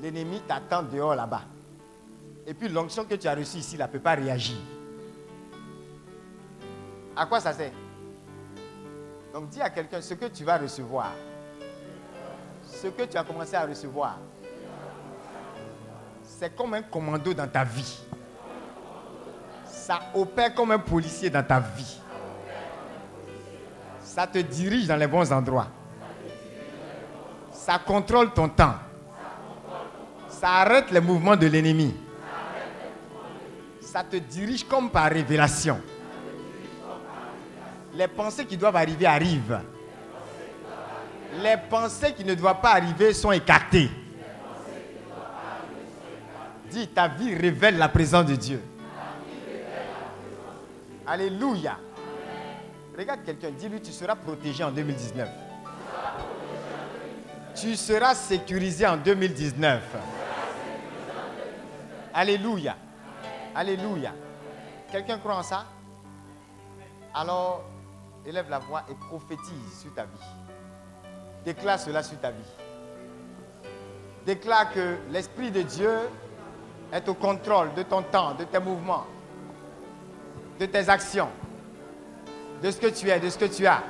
l'ennemi 0.00 0.40
t'attend 0.46 0.82
dehors 0.82 1.14
là-bas 1.14 1.42
Et 2.46 2.54
puis 2.54 2.68
l'onction 2.68 3.04
que 3.04 3.14
tu 3.14 3.26
as 3.26 3.34
reçue 3.34 3.58
ici 3.58 3.78
ne 3.78 3.86
peut 3.86 3.98
pas 3.98 4.14
réagir. 4.14 4.56
À 7.16 7.26
quoi 7.26 7.40
ça 7.40 7.52
sert? 7.52 7.72
Donc 9.32 9.48
dis 9.48 9.60
à 9.60 9.70
quelqu'un 9.70 10.00
ce 10.00 10.14
que 10.14 10.26
tu 10.26 10.44
vas 10.44 10.58
recevoir. 10.58 11.12
Ce 12.64 12.88
que 12.88 13.02
tu 13.02 13.16
as 13.16 13.24
commencé 13.24 13.54
à 13.54 13.66
recevoir. 13.66 14.18
C'est 16.22 16.54
comme 16.54 16.74
un 16.74 16.82
commando 16.82 17.32
dans 17.32 17.48
ta 17.48 17.64
vie. 17.64 18.00
Ça 19.66 20.00
opère 20.14 20.54
comme 20.54 20.70
un 20.72 20.78
policier 20.78 21.30
dans 21.30 21.44
ta 21.44 21.60
vie. 21.60 22.00
Ça 24.00 24.26
te 24.26 24.38
dirige 24.38 24.86
dans 24.86 24.96
les 24.96 25.06
bons 25.06 25.32
endroits. 25.32 25.66
Ça 27.52 27.78
contrôle 27.78 28.32
ton 28.32 28.48
temps. 28.48 28.74
Ça 30.44 30.56
arrête 30.56 30.90
les 30.90 31.00
mouvements 31.00 31.36
de 31.36 31.46
l'ennemi. 31.46 31.94
Ça 33.80 34.04
te 34.04 34.16
dirige 34.16 34.62
comme 34.62 34.90
par 34.90 35.10
révélation. 35.10 35.80
Les 37.94 38.08
pensées 38.08 38.44
qui 38.44 38.58
doivent 38.58 38.76
arriver 38.76 39.06
arrivent. 39.06 39.58
Les 41.42 41.56
pensées 41.70 42.12
qui 42.12 42.26
ne 42.26 42.34
doivent 42.34 42.60
pas 42.60 42.72
arriver 42.72 43.14
sont 43.14 43.32
écartées. 43.32 43.88
Dis, 46.70 46.88
ta 46.88 47.08
vie 47.08 47.34
révèle 47.34 47.78
la 47.78 47.88
présence 47.88 48.26
de 48.26 48.36
Dieu. 48.36 48.62
Alléluia. 51.06 51.78
Regarde 52.98 53.20
quelqu'un, 53.24 53.50
dis-lui, 53.50 53.80
tu 53.80 53.92
seras 53.92 54.14
protégé 54.14 54.62
en 54.62 54.70
2019. 54.70 55.26
Tu 57.54 57.76
seras 57.76 58.14
sécurisé 58.14 58.86
en 58.86 58.98
2019. 58.98 59.80
Alléluia. 62.14 62.76
Alléluia. 63.54 64.12
Quelqu'un 64.90 65.18
croit 65.18 65.36
en 65.36 65.42
ça? 65.42 65.64
Alors, 67.12 67.64
élève 68.24 68.48
la 68.48 68.60
voix 68.60 68.84
et 68.88 68.94
prophétise 68.94 69.80
sur 69.80 69.92
ta 69.94 70.04
vie. 70.04 70.10
Déclare 71.44 71.78
cela 71.78 72.02
sur 72.02 72.18
ta 72.20 72.30
vie. 72.30 72.52
Déclare 74.24 74.72
que 74.72 74.98
l'Esprit 75.10 75.50
de 75.50 75.62
Dieu 75.62 75.92
est 76.92 77.08
au 77.08 77.14
contrôle 77.14 77.74
de 77.74 77.82
ton 77.82 78.02
temps, 78.02 78.34
de 78.34 78.44
tes 78.44 78.58
mouvements, 78.58 79.04
de 80.58 80.66
tes 80.66 80.88
actions 80.88 81.28
de 82.64 82.70
ce 82.70 82.78
que 82.78 82.86
tu 82.86 83.10
es, 83.10 83.20
de 83.20 83.28
ce 83.28 83.36
que 83.36 83.44
tu 83.44 83.66
as. 83.66 83.82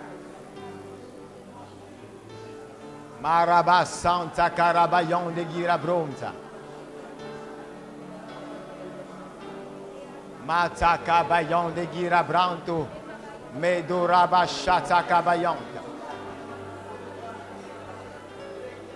Maraba 3.23 3.85
Santa 3.85 4.51
Carabayon 4.51 5.31
de. 5.31 6.44
Mataka 10.47 11.25
Bayon 11.25 11.73
de 11.75 11.87
Girabranto. 11.87 12.87
Medoraba 13.59 14.47
Shataka 14.47 15.23
Bayonta. 15.23 15.83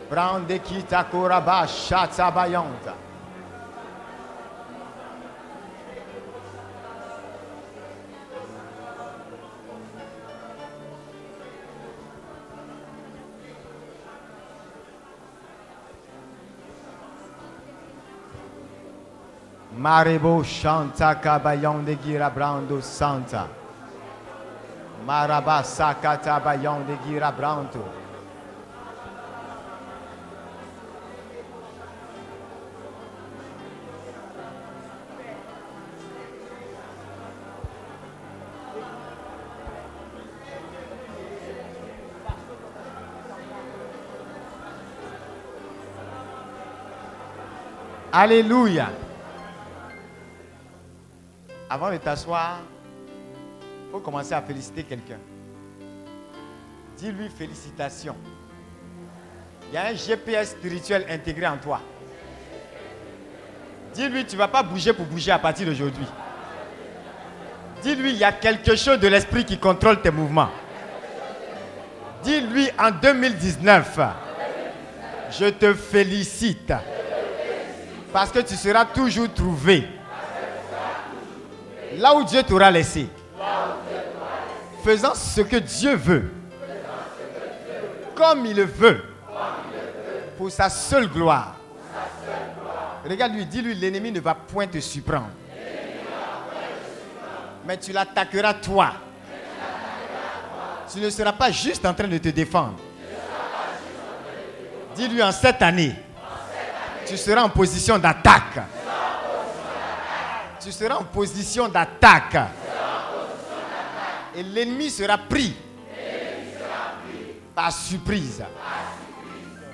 Brande 0.08 0.58
Kita. 0.60 1.06
Marebo 19.78 20.42
Shanta 20.42 21.14
Kabayon 21.14 21.84
de 21.84 21.96
Girabrando 22.02 22.82
Santa. 22.82 23.48
Maraba 25.06 25.62
Sakata 25.62 26.40
Bayon 26.40 26.84
de 26.84 26.96
Girabranto. 27.06 27.84
Alléluia. 48.10 49.07
Avant 51.70 51.90
de 51.90 51.98
t'asseoir, 51.98 52.60
il 53.86 53.92
faut 53.92 54.00
commencer 54.00 54.32
à 54.32 54.40
féliciter 54.40 54.84
quelqu'un. 54.84 55.18
Dis-lui 56.96 57.28
félicitations. 57.28 58.16
Il 59.68 59.74
y 59.74 59.76
a 59.76 59.86
un 59.88 59.94
GPS 59.94 60.50
spirituel 60.50 61.04
intégré 61.10 61.46
en 61.46 61.58
toi. 61.58 61.80
Dis-lui, 63.92 64.24
tu 64.24 64.36
ne 64.36 64.38
vas 64.38 64.48
pas 64.48 64.62
bouger 64.62 64.92
pour 64.92 65.04
bouger 65.04 65.30
à 65.30 65.38
partir 65.38 65.66
d'aujourd'hui. 65.66 66.06
Dis-lui, 67.82 68.12
il 68.12 68.16
y 68.18 68.24
a 68.24 68.32
quelque 68.32 68.74
chose 68.74 68.98
de 68.98 69.08
l'esprit 69.08 69.44
qui 69.44 69.58
contrôle 69.58 70.00
tes 70.00 70.10
mouvements. 70.10 70.48
Dis-lui, 72.22 72.68
en 72.78 72.90
2019, 72.90 74.00
je 75.38 75.46
te 75.46 75.74
félicite. 75.74 76.72
Parce 78.12 78.32
que 78.32 78.40
tu 78.40 78.54
seras 78.56 78.86
toujours 78.86 79.32
trouvé. 79.32 79.86
Là 81.96 82.14
où 82.14 82.24
Dieu 82.24 82.42
t'aura 82.42 82.70
laissé. 82.70 83.08
Faisant 84.84 85.14
ce 85.14 85.40
que 85.40 85.56
Dieu 85.56 85.94
veut. 85.96 86.30
Comme 88.14 88.46
il 88.46 88.56
le 88.56 88.64
veut. 88.64 89.02
Pour 90.36 90.50
sa 90.50 90.68
seule 90.68 91.08
gloire. 91.08 91.56
Regarde-lui, 93.08 93.46
dis-lui, 93.46 93.74
l'ennemi 93.74 94.12
ne 94.12 94.20
va 94.20 94.34
point 94.34 94.66
te 94.66 94.78
surprendre. 94.80 95.30
Mais 97.64 97.76
tu 97.76 97.92
l'attaqueras 97.92 98.54
toi. 98.54 98.92
Tu 100.92 101.00
ne 101.00 101.10
seras 101.10 101.32
pas 101.32 101.50
juste 101.50 101.84
en 101.84 101.94
train 101.94 102.08
de 102.08 102.18
te 102.18 102.28
défendre. 102.28 102.78
Dis-lui 104.94 105.22
en 105.22 105.32
cette 105.32 105.62
année, 105.62 105.94
tu 107.06 107.16
seras 107.16 107.42
en 107.42 107.48
position 107.48 107.98
d'attaque. 107.98 108.58
Tu 110.60 110.72
seras 110.72 110.96
en 110.96 111.04
position 111.04 111.68
d'attaque. 111.68 112.36
Et 114.34 114.42
l'ennemi 114.42 114.90
sera 114.90 115.18
pris 115.18 115.56
par 117.54 117.72
surprise. 117.72 118.44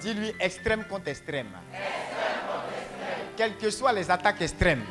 Dis-lui 0.00 0.34
extrême 0.38 0.84
contre 0.84 1.08
extrême. 1.08 1.48
Quelles 3.36 3.56
que 3.56 3.70
soient 3.70 3.92
les 3.92 4.10
attaques 4.10 4.42
extrêmes. 4.42 4.84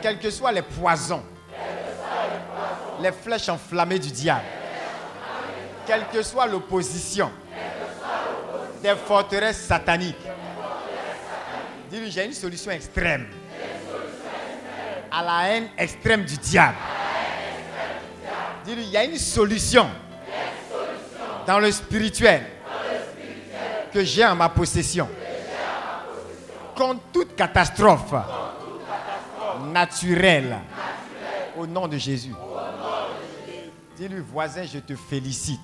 Quels 0.00 0.18
que 0.18 0.30
soient 0.30 0.52
les 0.52 0.62
poisons. 0.62 1.22
Les 3.00 3.12
flèches 3.12 3.48
enflammées 3.48 3.98
du 3.98 4.10
diable. 4.10 4.44
Quelle 5.86 6.06
que 6.08 6.22
soit 6.22 6.46
l'opposition. 6.46 7.30
Des 8.82 8.96
forteresses 8.96 9.64
sataniques. 9.64 10.16
Dis-lui, 11.90 12.10
j'ai 12.10 12.24
une 12.24 12.32
solution 12.32 12.70
extrême. 12.70 13.26
À 15.14 15.22
la 15.22 15.48
haine 15.48 15.68
extrême 15.76 16.24
du 16.24 16.36
diable. 16.38 16.76
Dis-lui, 18.64 18.84
il 18.84 18.90
y 18.90 18.96
a 18.96 19.04
une 19.04 19.18
solution 19.18 19.88
dans 21.46 21.58
le 21.58 21.70
spirituel 21.70 22.42
que 23.92 24.02
j'ai 24.04 24.24
en 24.24 24.34
ma 24.34 24.48
possession. 24.48 25.08
Contre 26.74 27.00
toute 27.12 27.36
catastrophe 27.36 28.14
naturelle 29.70 30.56
au 31.56 31.66
nom 31.66 31.86
de 31.86 31.98
Jésus. 31.98 32.34
Dis-lui, 33.96 34.20
voisin, 34.20 34.64
je 34.64 34.78
te 34.78 34.96
félicite. 34.96 35.60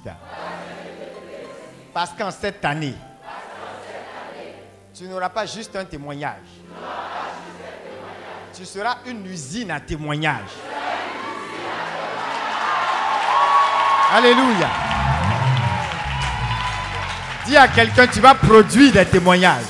Parce 1.94 2.10
qu'en 2.10 2.30
cette 2.30 2.64
année, 2.64 2.94
tu 4.94 5.04
n'auras 5.04 5.30
pas 5.30 5.46
juste 5.46 5.74
un 5.76 5.84
témoignage. 5.84 6.36
Tu 8.54 8.64
seras 8.64 8.98
une 9.06 9.24
usine 9.26 9.70
à 9.70 9.80
témoignage. 9.80 10.50
Alléluia. 14.10 14.68
Dis 17.46 17.56
à 17.56 17.68
quelqu'un, 17.68 18.06
tu 18.06 18.20
vas 18.20 18.34
produire 18.34 18.92
des 18.92 19.06
témoignages. 19.06 19.64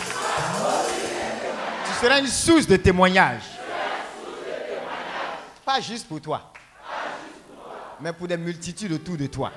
Tu 1.87 1.93
seras 2.05 2.19
une 2.21 2.27
source 2.27 2.67
de 2.67 2.77
témoignages. 2.77 3.43
Pas 5.65 5.81
juste 5.81 6.09
pour 6.09 6.21
toi, 6.21 6.53
mais 8.01 8.13
pour 8.13 8.27
des 8.27 8.37
multitudes 8.37 8.93
autour 8.93 9.17
de 9.17 9.27
toi. 9.27 9.53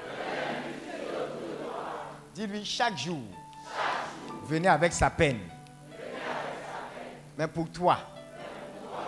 Dis-lui 2.35 2.65
chaque 2.65 2.97
jour, 2.97 3.21
venez 4.45 4.67
avec 4.67 4.93
sa 4.93 5.09
peine. 5.09 5.39
Mais 7.37 7.47
pour 7.47 7.69
toi, 7.71 7.97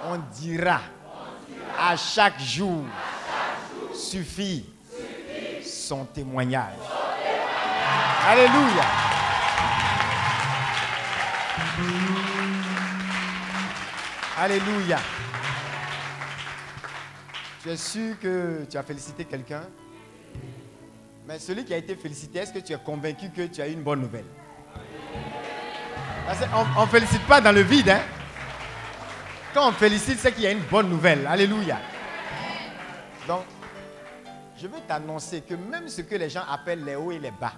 on 0.08 0.20
dira 0.40 0.82
à 1.80 1.96
chaque 1.98 2.40
jour, 2.40 2.84
suffit 3.94 4.66
son 5.64 6.06
témoignage. 6.06 6.76
Alléluia. 8.28 8.86
Alléluia. 14.38 15.00
Tu 17.62 17.70
es 17.70 17.78
sûr 17.78 18.20
que 18.20 18.66
tu 18.70 18.78
as 18.78 18.84
félicité 18.84 19.26
quelqu'un? 19.26 19.64
Mais 21.26 21.40
celui 21.40 21.64
qui 21.64 21.74
a 21.74 21.78
été 21.78 21.96
félicité, 21.96 22.40
est-ce 22.40 22.52
que 22.52 22.60
tu 22.60 22.74
es 22.74 22.78
convaincu 22.78 23.30
que 23.30 23.48
tu 23.48 23.62
as 23.62 23.68
eu 23.68 23.74
une 23.74 23.84
bonne 23.84 24.02
nouvelle? 24.02 24.26
On 26.78 26.82
ne 26.82 26.88
félicite 26.88 27.26
pas 27.26 27.40
dans 27.40 27.52
le 27.52 27.62
vide. 27.62 27.90
Hein? 27.90 28.02
Quand 29.54 29.70
on 29.70 29.72
félicite, 29.72 30.18
c'est 30.18 30.32
qu'il 30.32 30.44
y 30.44 30.48
a 30.48 30.52
une 30.52 30.64
bonne 30.64 30.90
nouvelle. 30.90 31.28
Alléluia. 31.28 31.78
Donc, 33.28 33.44
je 34.58 34.66
veux 34.66 34.80
t'annoncer 34.88 35.42
que 35.42 35.54
même 35.54 35.88
ce 35.88 36.02
que 36.02 36.16
les 36.16 36.30
gens 36.30 36.44
appellent 36.50 36.84
les 36.84 36.96
hauts 36.96 37.12
et 37.12 37.20
les 37.20 37.32
bas, 37.32 37.54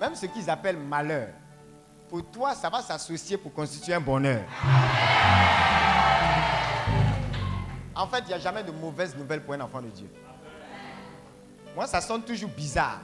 même 0.00 0.14
ce 0.14 0.26
qu'ils 0.26 0.48
appellent 0.48 0.78
malheur, 0.78 1.28
pour 2.08 2.24
toi, 2.30 2.54
ça 2.54 2.70
va 2.70 2.80
s'associer 2.80 3.36
pour 3.36 3.52
constituer 3.52 3.92
un 3.94 4.00
bonheur. 4.00 4.42
En 7.94 8.06
fait, 8.06 8.20
il 8.20 8.28
n'y 8.28 8.34
a 8.34 8.38
jamais 8.38 8.64
de 8.64 8.72
mauvaises 8.72 9.14
nouvelles 9.14 9.42
pour 9.42 9.52
un 9.52 9.60
enfant 9.60 9.82
de 9.82 9.88
Dieu. 9.88 10.10
Moi, 11.76 11.86
ça 11.86 12.00
sonne 12.00 12.22
toujours 12.22 12.50
bizarre 12.50 13.00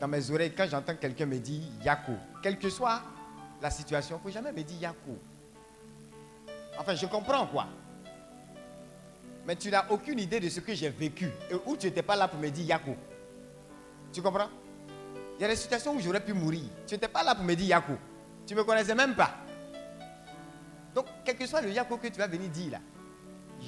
dans 0.00 0.08
mes 0.08 0.28
oreilles 0.30 0.52
quand 0.54 0.66
j'entends 0.68 0.96
quelqu'un 0.96 1.26
me 1.26 1.38
dire 1.38 1.62
Yako. 1.84 2.12
Quelle 2.42 2.58
que 2.58 2.68
soit 2.68 3.00
la 3.62 3.70
situation, 3.70 4.16
il 4.16 4.18
ne 4.18 4.22
faut 4.24 4.34
jamais 4.34 4.52
me 4.52 4.62
dire 4.62 4.80
Yako. 4.80 5.16
Enfin, 6.78 6.94
je 6.94 7.06
comprends 7.06 7.46
quoi. 7.46 7.66
Mais 9.46 9.56
tu 9.56 9.70
n'as 9.70 9.86
aucune 9.90 10.18
idée 10.18 10.40
de 10.40 10.48
ce 10.48 10.60
que 10.60 10.74
j'ai 10.74 10.88
vécu. 10.88 11.28
Et 11.50 11.54
où 11.66 11.76
tu 11.76 11.86
n'étais 11.86 12.02
pas 12.02 12.16
là 12.16 12.28
pour 12.28 12.38
me 12.38 12.48
dire 12.48 12.66
Yako? 12.66 12.96
Tu 14.12 14.22
comprends? 14.22 14.48
Il 15.38 15.42
y 15.42 15.44
a 15.44 15.48
des 15.48 15.56
situations 15.56 15.94
où 15.94 16.00
j'aurais 16.00 16.24
pu 16.24 16.32
mourir. 16.32 16.62
Tu 16.86 16.94
n'étais 16.94 17.08
pas 17.08 17.22
là 17.22 17.34
pour 17.34 17.44
me 17.44 17.54
dire 17.54 17.66
Yako. 17.66 17.94
Tu 18.46 18.54
ne 18.54 18.60
me 18.60 18.64
connaissais 18.64 18.94
même 18.94 19.14
pas. 19.14 19.34
Donc, 20.94 21.06
quel 21.24 21.36
que 21.36 21.46
soit 21.46 21.60
le 21.60 21.70
Yako 21.70 21.96
que 21.96 22.08
tu 22.08 22.18
vas 22.18 22.26
venir 22.26 22.48
dire 22.50 22.72
là, 22.72 22.78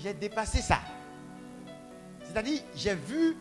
j'ai 0.02 0.14
dépassé 0.14 0.60
ça. 0.60 0.80
C'est-à-dire, 2.24 2.60
j'ai 2.74 2.94
vu 2.94 3.36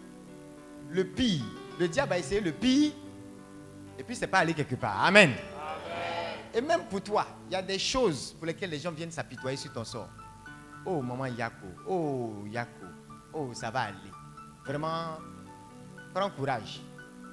le 0.89 1.05
pire. 1.05 1.43
Le 1.79 1.87
diable 1.87 2.13
a 2.13 2.19
essayé 2.19 2.41
le 2.41 2.51
pire. 2.51 2.93
Et 3.97 4.03
puis, 4.03 4.15
c'est 4.15 4.27
pas 4.27 4.39
allé 4.39 4.53
quelque 4.53 4.75
part. 4.75 5.03
Amen. 5.05 5.33
Et 6.53 6.61
même 6.61 6.85
pour 6.85 7.01
toi, 7.01 7.25
il 7.47 7.53
y 7.53 7.55
a 7.55 7.61
des 7.61 7.79
choses 7.79 8.33
pour 8.33 8.45
lesquelles 8.45 8.69
les 8.69 8.79
gens 8.79 8.91
viennent 8.91 9.11
s'apitoyer 9.11 9.57
sur 9.57 9.73
ton 9.73 9.83
sort. 9.83 10.09
Oh, 10.85 11.01
maman 11.01 11.25
Yako. 11.27 11.67
Oh, 11.87 12.43
Yako. 12.47 12.85
Oh, 13.33 13.49
ça 13.53 13.71
va 13.71 13.81
aller. 13.81 14.11
Vraiment, 14.65 15.17
prends 16.13 16.29
courage. 16.29 16.81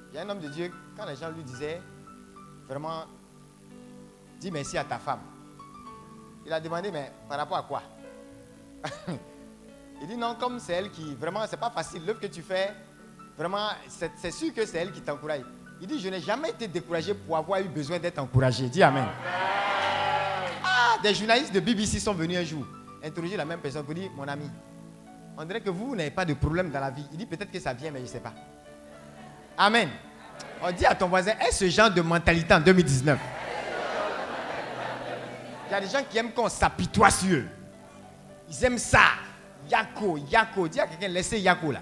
Il 0.09 0.15
y 0.15 0.17
a 0.17 0.23
un 0.23 0.29
homme 0.29 0.39
de 0.39 0.49
Dieu, 0.49 0.71
quand 0.97 1.05
les 1.05 1.15
gens 1.15 1.29
lui 1.29 1.43
disaient, 1.43 1.81
vraiment, 2.67 3.05
dis 4.39 4.51
merci 4.51 4.77
à 4.77 4.83
ta 4.83 4.97
femme. 4.97 5.21
Il 6.45 6.51
a 6.51 6.59
demandé, 6.59 6.91
mais 6.91 7.11
par 7.29 7.37
rapport 7.37 7.57
à 7.57 7.63
quoi? 7.63 7.83
Il 10.01 10.07
dit, 10.07 10.17
non, 10.17 10.35
comme 10.39 10.59
c'est 10.59 10.73
elle 10.73 10.89
qui, 10.89 11.13
vraiment, 11.13 11.45
c'est 11.47 11.59
pas 11.59 11.69
facile. 11.69 12.03
L'œuvre 12.03 12.19
que 12.19 12.25
tu 12.25 12.41
fais, 12.41 12.73
vraiment, 13.37 13.69
c'est 13.87 14.31
sûr 14.31 14.51
que 14.51 14.65
c'est 14.65 14.79
elle 14.79 14.91
qui 14.91 15.01
t'encourage. 15.01 15.43
Il 15.81 15.87
dit, 15.87 15.99
je 15.99 16.09
n'ai 16.09 16.21
jamais 16.21 16.49
été 16.49 16.67
découragé 16.67 17.13
pour 17.13 17.35
avoir 17.35 17.59
eu 17.59 17.67
besoin 17.67 17.97
d'être 17.97 18.19
encouragé. 18.19 18.69
Dis 18.69 18.83
Amen. 18.83 19.07
Ah, 20.63 20.97
des 21.01 21.13
journalistes 21.13 21.53
de 21.53 21.59
BBC 21.59 21.99
sont 21.99 22.13
venus 22.13 22.37
un 22.37 22.43
jour 22.43 22.65
interroger 23.03 23.37
la 23.37 23.45
même 23.45 23.59
personne 23.59 23.83
pour 23.83 23.93
dire, 23.93 24.11
mon 24.15 24.27
ami, 24.27 24.49
on 25.37 25.43
dirait 25.45 25.61
que 25.61 25.69
vous, 25.69 25.95
n'avez 25.95 26.11
pas 26.11 26.25
de 26.25 26.33
problème 26.33 26.69
dans 26.69 26.79
la 26.79 26.91
vie. 26.91 27.05
Il 27.11 27.17
dit, 27.17 27.25
peut-être 27.25 27.51
que 27.51 27.59
ça 27.59 27.73
vient, 27.73 27.91
mais 27.91 27.99
je 27.99 28.03
ne 28.03 28.09
sais 28.09 28.19
pas. 28.19 28.33
Amen. 29.57 29.89
On 30.61 30.71
dit 30.71 30.85
à 30.85 30.95
ton 30.95 31.07
voisin, 31.07 31.33
est-ce 31.39 31.65
ce 31.65 31.69
genre 31.69 31.89
de 31.89 32.01
mentalité 32.01 32.53
en 32.53 32.59
2019 32.59 33.17
Il 35.67 35.71
y 35.71 35.73
a 35.73 35.81
des 35.81 35.87
gens 35.87 36.03
qui 36.09 36.17
aiment 36.17 36.31
qu'on 36.31 36.49
s'apitoie 36.49 37.09
sur 37.09 37.35
eux. 37.37 37.45
Ils 38.49 38.65
aiment 38.65 38.77
ça. 38.77 38.99
Yako, 39.69 40.17
Yako. 40.17 40.67
Dis 40.67 40.79
à 40.79 40.87
quelqu'un, 40.87 41.07
laissez 41.07 41.39
Yako 41.39 41.71
là. 41.71 41.79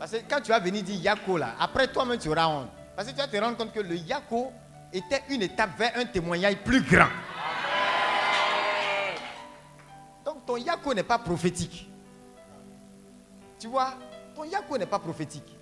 Parce 0.00 0.12
que 0.12 0.16
quand 0.26 0.40
tu 0.40 0.48
vas 0.48 0.58
venir 0.58 0.82
dire 0.82 0.98
Yako 0.98 1.36
là, 1.36 1.54
après 1.60 1.86
toi-même 1.86 2.18
tu 2.18 2.30
auras 2.30 2.46
honte. 2.46 2.70
Parce 2.96 3.06
que 3.06 3.12
tu 3.12 3.18
vas 3.18 3.28
te 3.28 3.36
rendre 3.36 3.58
compte 3.58 3.70
que 3.70 3.80
le 3.80 3.96
Yako 3.96 4.50
était 4.94 5.22
une 5.28 5.42
étape 5.42 5.78
vers 5.78 5.92
un 5.94 6.06
témoignage 6.06 6.56
plus 6.64 6.80
grand. 6.80 7.10
Donc 10.24 10.46
ton 10.46 10.56
Yako 10.56 10.94
n'est 10.94 11.02
pas 11.02 11.18
prophétique. 11.18 11.90
Tu 13.58 13.66
vois, 13.66 13.92
ton 14.34 14.44
Yako 14.44 14.78
n'est 14.78 14.86
pas 14.86 14.98
prophétique. 14.98 15.54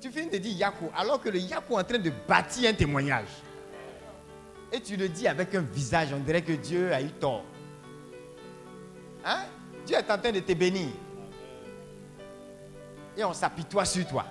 Tu 0.00 0.08
finis 0.12 0.30
de 0.30 0.38
dire 0.38 0.56
Yako 0.56 0.92
alors 0.96 1.20
que 1.20 1.28
le 1.28 1.40
Yako 1.40 1.78
est 1.78 1.82
en 1.82 1.84
train 1.84 1.98
de 1.98 2.12
bâtir 2.28 2.70
un 2.70 2.74
témoignage. 2.74 3.42
Et 4.70 4.80
tu 4.80 4.96
le 4.96 5.08
dis 5.08 5.26
avec 5.26 5.52
un 5.56 5.60
visage, 5.60 6.10
on 6.14 6.20
dirait 6.20 6.42
que 6.42 6.52
Dieu 6.52 6.92
a 6.94 7.02
eu 7.02 7.10
tort. 7.10 7.42
Hein? 9.24 9.40
Dieu 9.84 9.96
est 9.96 10.08
en 10.08 10.18
train 10.18 10.30
de 10.30 10.38
te 10.38 10.52
bénir. 10.52 10.90
Et 13.16 13.24
on 13.24 13.32
s'apitoie 13.32 13.84
sur 13.84 14.06
toi. 14.06 14.24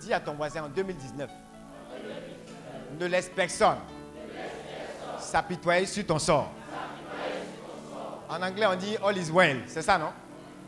Dis 0.00 0.12
à 0.12 0.20
ton 0.20 0.34
voisin 0.34 0.64
en 0.64 0.68
2019. 0.68 1.30
Ne 3.00 3.06
laisse 3.06 3.30
personne 3.34 3.78
s'apitoyer 5.18 5.86
sur 5.86 6.06
ton 6.06 6.18
sort. 6.18 6.50
En 8.28 8.42
anglais, 8.42 8.66
on 8.66 8.76
dit 8.76 8.96
all 9.02 9.16
is 9.16 9.30
well. 9.30 9.62
C'est 9.66 9.82
ça, 9.82 9.98
non? 9.98 10.12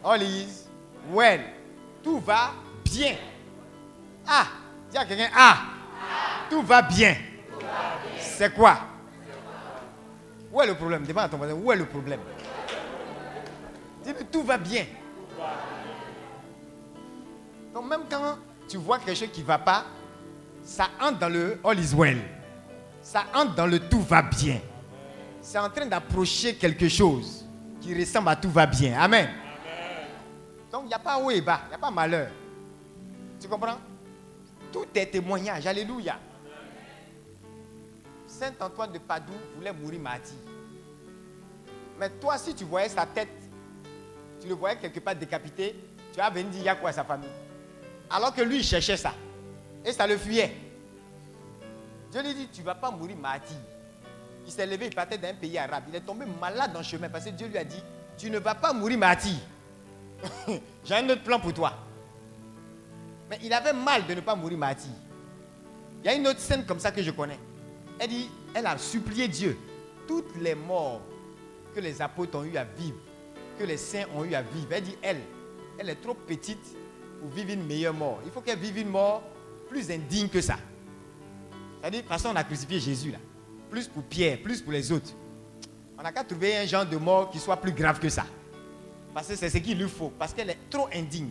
All 0.05 0.23
is 0.23 0.65
well. 1.11 1.41
Tout 2.03 2.21
va 2.21 2.53
bien. 2.85 3.17
Ah, 4.27 4.47
dis 4.91 4.97
à 4.97 5.05
quelqu'un, 5.05 5.29
ah, 5.37 5.57
tout 6.49 6.63
va 6.63 6.83
bien. 6.83 7.17
C'est 8.19 8.53
quoi? 8.55 8.79
Où 10.53 10.63
est 10.63 10.67
le 10.67 10.75
problème? 10.75 11.05
Demande 11.05 11.25
à 11.25 11.29
ton 11.29 11.37
voisin, 11.37 11.55
où 11.55 11.71
est 11.73 11.77
le 11.77 11.87
problème? 11.87 12.21
Dis 14.05 14.13
tout 14.31 14.43
va 14.43 14.57
bien. 14.57 14.85
Donc 17.77 17.91
même 17.91 18.05
quand 18.09 18.39
tu 18.67 18.79
vois 18.79 18.99
quelque 18.99 19.19
chose 19.19 19.29
qui 19.31 19.43
ne 19.43 19.47
va 19.47 19.59
pas, 19.59 19.85
ça 20.65 20.89
entre 20.99 21.19
dans 21.19 21.29
le 21.29 21.61
all 21.63 21.79
is 21.79 21.95
well. 21.95 22.17
Ça 23.03 23.25
entre 23.35 23.55
dans 23.55 23.67
le 23.67 23.79
tout 23.79 24.01
va 24.01 24.23
bien. 24.23 24.63
C'est 25.43 25.59
en 25.59 25.69
train 25.69 25.85
d'approcher 25.85 26.55
quelque 26.55 26.89
chose 26.89 27.45
qui 27.79 27.95
ressemble 27.95 28.31
à 28.31 28.37
tout 28.37 28.49
va 28.49 28.65
bien. 28.65 28.99
Amen. 28.99 29.29
Donc 30.73 30.85
il 30.85 30.89
n'y 30.89 30.95
a 30.95 30.99
pas 30.99 31.19
haut 31.19 31.31
et 31.31 31.43
bas, 31.43 31.61
il 31.67 31.69
n'y 31.69 31.75
a 31.75 31.79
pas 31.79 31.91
malheur. 31.91 32.31
Tu 33.39 33.47
comprends? 33.47 33.77
Tout 34.73 34.87
est 34.95 35.11
témoignage. 35.11 35.67
Alléluia. 35.67 36.19
Saint 38.27 38.55
Antoine 38.59 38.93
de 38.93 38.99
Padoue 39.01 39.35
voulait 39.55 39.75
mourir 39.75 40.01
martyr. 40.01 40.39
Mais 42.01 42.09
toi, 42.09 42.39
si 42.39 42.55
tu 42.55 42.65
voyais 42.65 42.89
sa 42.89 43.05
tête, 43.05 43.29
tu 44.41 44.49
le 44.49 44.55
voyais 44.55 44.77
quelque 44.77 45.01
part 45.01 45.15
décapité, 45.15 45.77
tu 46.11 46.19
vas 46.19 46.31
venir 46.31 46.49
dire, 46.49 46.61
il 46.63 46.65
y 46.65 46.69
a 46.71 46.75
quoi 46.75 46.89
à 46.89 46.95
sa 46.95 47.05
famille? 47.05 47.29
Alors 48.11 48.35
que 48.35 48.43
lui, 48.43 48.59
il 48.59 48.65
cherchait 48.65 48.97
ça. 48.97 49.15
Et 49.85 49.93
ça 49.93 50.07
le 50.07 50.17
fuyait. 50.17 50.55
Dieu 52.11 52.23
lui 52.23 52.35
dit, 52.35 52.49
tu 52.53 52.61
ne 52.61 52.67
vas 52.67 52.75
pas 52.75 52.91
mourir 52.91 53.17
martyr. 53.17 53.57
Il 54.47 54.53
s'est 54.53 54.67
levé, 54.67 54.87
il 54.87 54.95
partait 54.95 55.19
d'un 55.19 55.35
pays 55.35 55.59
arabe. 55.59 55.85
Il 55.89 55.95
est 55.95 56.01
tombé 56.01 56.25
malade 56.41 56.73
le 56.77 56.83
chemin 56.83 57.09
parce 57.09 57.25
que 57.25 57.31
Dieu 57.31 57.49
lui 57.49 57.59
a 57.59 57.65
dit, 57.65 57.83
tu 58.17 58.31
ne 58.31 58.39
vas 58.39 58.55
pas 58.55 58.73
mourir 58.73 58.99
martyr. 58.99 59.35
J'ai 60.85 60.95
un 60.95 61.09
autre 61.11 61.23
plan 61.23 61.41
pour 61.41 61.53
toi. 61.53 61.73
Mais 63.29 63.39
il 63.43 63.53
avait 63.53 63.73
mal 63.73 64.07
de 64.07 64.15
ne 64.15 64.21
pas 64.21 64.37
mourir 64.37 64.57
martyr. 64.59 64.91
Il 66.03 66.07
y 66.07 66.09
a 66.09 66.15
une 66.15 66.27
autre 66.29 66.39
scène 66.39 66.65
comme 66.65 66.79
ça 66.79 66.93
que 66.93 67.03
je 67.03 67.11
connais. 67.11 67.39
Elle 67.99 68.09
dit, 68.09 68.31
elle 68.55 68.67
a 68.67 68.79
supplié 68.79 69.27
Dieu. 69.27 69.59
Toutes 70.07 70.37
les 70.41 70.55
morts 70.55 71.01
que 71.75 71.81
les 71.81 72.01
apôtres 72.01 72.39
ont 72.39 72.45
eu 72.45 72.57
à 72.57 72.65
vivre, 72.65 72.97
que 73.59 73.65
les 73.65 73.77
saints 73.77 74.05
ont 74.15 74.25
eu 74.25 74.35
à 74.35 74.43
vivre. 74.43 74.69
Elle 74.71 74.85
dit, 74.85 74.97
elle, 75.03 75.21
elle 75.79 75.91
est 75.91 76.01
trop 76.01 76.15
petite 76.15 76.77
pour 77.21 77.31
vivre 77.31 77.53
une 77.53 77.67
meilleure 77.67 77.95
mort. 77.95 78.21
Il 78.25 78.31
faut 78.31 78.41
qu'elle 78.41 78.59
vive 78.59 78.79
une 78.79 78.89
mort 78.89 79.23
plus 79.69 79.91
indigne 79.91 80.29
que 80.29 80.41
ça. 80.41 80.57
C'est-à-dire, 81.81 82.03
de 82.03 82.09
toute 82.09 82.37
a 82.37 82.45
crucifié 82.45 82.81
Jésus 82.81 83.11
là. 83.13 83.19
Plus 83.71 83.89
pour 83.89 84.03
Pierre, 84.05 84.39
plus 84.43 84.61
pour 84.61 84.73
les 84.73 84.91
autres. 84.93 85.11
On 85.99 86.03
n'a 86.03 86.13
qu'à 86.13 86.25
trouver 86.25 86.57
un 86.57 86.67
genre 86.67 86.87
de 86.87 86.97
mort 86.97 87.31
qui 87.31 87.39
soit 87.39 87.57
plus 87.57 87.73
grave 87.73 87.99
que 87.99 88.09
ça. 88.09 88.25
Parce 89.15 89.29
que 89.29 89.37
c'est 89.37 89.49
ce 89.49 89.59
qu'il 89.59 89.79
lui 89.79 89.89
faut. 89.89 90.13
Parce 90.19 90.35
qu'elle 90.35 90.51
est 90.51 90.59
trop 90.71 90.89
indigne. 90.95 91.31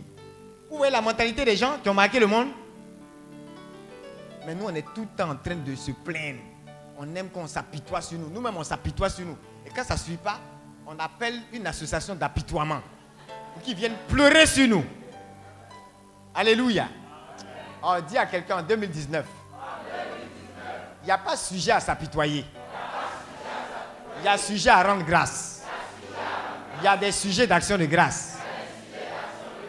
Où 0.70 0.84
est 0.84 0.90
la 0.90 1.00
mentalité 1.00 1.44
des 1.44 1.56
gens 1.56 1.78
qui 1.82 1.88
ont 1.88 1.94
marqué 1.94 2.18
le 2.18 2.26
monde? 2.26 2.48
Mais 4.44 4.54
nous, 4.54 4.64
on 4.64 4.74
est 4.74 4.84
tout 4.94 5.02
le 5.02 5.16
temps 5.16 5.30
en 5.30 5.36
train 5.36 5.56
de 5.56 5.74
se 5.74 5.92
plaindre. 5.92 6.40
On 6.98 7.14
aime 7.14 7.28
qu'on 7.28 7.46
s'apitoie 7.46 8.00
sur 8.00 8.18
nous. 8.18 8.28
Nous-mêmes, 8.28 8.56
on 8.56 8.64
s'apitoie 8.64 9.08
sur 9.08 9.24
nous. 9.24 9.36
Et 9.64 9.70
quand 9.70 9.84
ça 9.84 9.94
ne 9.94 9.98
suit 9.98 10.16
pas, 10.16 10.40
on 10.86 10.98
appelle 10.98 11.40
une 11.52 11.66
association 11.66 12.14
d'apitoiement. 12.14 12.80
Pour 13.52 13.62
qu'ils 13.62 13.76
viennent 13.76 13.96
pleurer 14.08 14.46
sur 14.46 14.66
nous. 14.68 14.84
Alléluia. 16.36 16.86
On 17.82 17.94
oh, 17.96 18.00
dit 18.06 18.18
à 18.18 18.26
quelqu'un 18.26 18.58
en 18.58 18.62
2019. 18.62 19.24
Il 21.02 21.06
n'y 21.06 21.10
a 21.10 21.16
pas 21.16 21.34
sujet 21.34 21.72
à 21.72 21.80
s'apitoyer. 21.80 22.44
Il 24.18 24.24
y 24.24 24.28
a 24.28 24.36
sujet 24.36 24.68
à 24.68 24.82
rendre 24.82 25.04
grâce. 25.04 25.62
Il 26.78 26.84
y 26.84 26.88
a 26.88 26.96
des 26.96 27.12
sujets 27.12 27.46
d'action 27.46 27.78
de 27.78 27.86
grâce. 27.86 28.36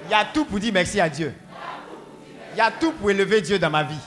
Il 0.05 0.11
y 0.11 0.13
a 0.13 0.25
tout 0.25 0.43
pour 0.43 0.59
dire 0.59 0.73
merci 0.73 0.99
à 0.99 1.07
Dieu. 1.07 1.33
Il 2.53 2.57
y 2.57 2.61
a 2.61 2.71
tout 2.71 2.91
pour 2.91 3.11
élever 3.11 3.39
Dieu 3.39 3.57
dans 3.59 3.69
ma 3.69 3.83
vie. 3.83 3.99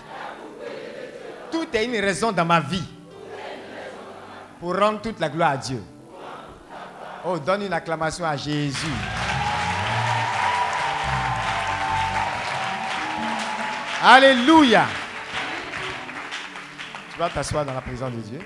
Tout 1.50 1.66
est 1.72 1.84
une 1.84 1.98
raison 1.98 2.30
dans 2.30 2.44
ma 2.44 2.60
vie 2.60 2.84
pour 4.58 4.78
rendre 4.78 5.00
toute 5.00 5.18
la 5.18 5.30
gloire 5.30 5.52
à 5.52 5.56
Dieu. 5.56 5.82
Oh, 7.24 7.38
donne 7.38 7.62
une 7.62 7.72
acclamation 7.72 8.24
à 8.24 8.36
Jésus. 8.36 9.19
Alléluia. 14.02 14.86
Tu 17.12 17.18
vas 17.18 17.28
t'asseoir 17.28 17.66
dans 17.66 17.74
la 17.74 17.82
présence 17.82 18.14
de 18.14 18.20
Dieu. 18.20 18.40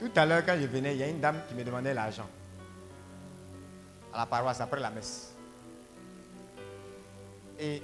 Tout 0.00 0.10
à 0.16 0.26
l'heure, 0.26 0.44
quand 0.44 0.56
je 0.60 0.66
venais, 0.66 0.96
il 0.96 0.98
y 0.98 1.02
a 1.04 1.08
une 1.08 1.20
dame 1.20 1.40
qui 1.48 1.54
me 1.54 1.62
demandait 1.62 1.94
l'argent. 1.94 2.28
À 4.12 4.18
la 4.18 4.26
paroisse, 4.26 4.60
après 4.60 4.80
la 4.80 4.90
messe. 4.90 5.32
Et 7.60 7.80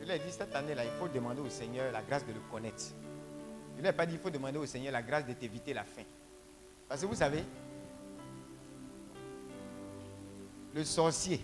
je 0.00 0.04
lui 0.04 0.12
ai 0.12 0.18
dit, 0.18 0.32
cette 0.32 0.54
année-là, 0.54 0.84
il 0.84 0.90
faut 0.98 1.06
demander 1.06 1.40
au 1.40 1.48
Seigneur 1.48 1.92
la 1.92 2.02
grâce 2.02 2.26
de 2.26 2.32
le 2.32 2.40
connaître. 2.50 2.82
Je 3.74 3.78
ne 3.78 3.82
lui 3.82 3.88
ai 3.88 3.92
pas 3.92 4.04
dit, 4.04 4.14
il 4.14 4.20
faut 4.20 4.30
demander 4.30 4.58
au 4.58 4.66
Seigneur 4.66 4.92
la 4.92 5.02
grâce 5.02 5.26
de 5.26 5.32
t'éviter 5.32 5.72
la 5.72 5.84
faim. 5.84 6.02
Parce 6.88 7.00
que 7.02 7.06
vous 7.06 7.14
savez, 7.14 7.44
le 10.74 10.84
sorcier 10.84 11.40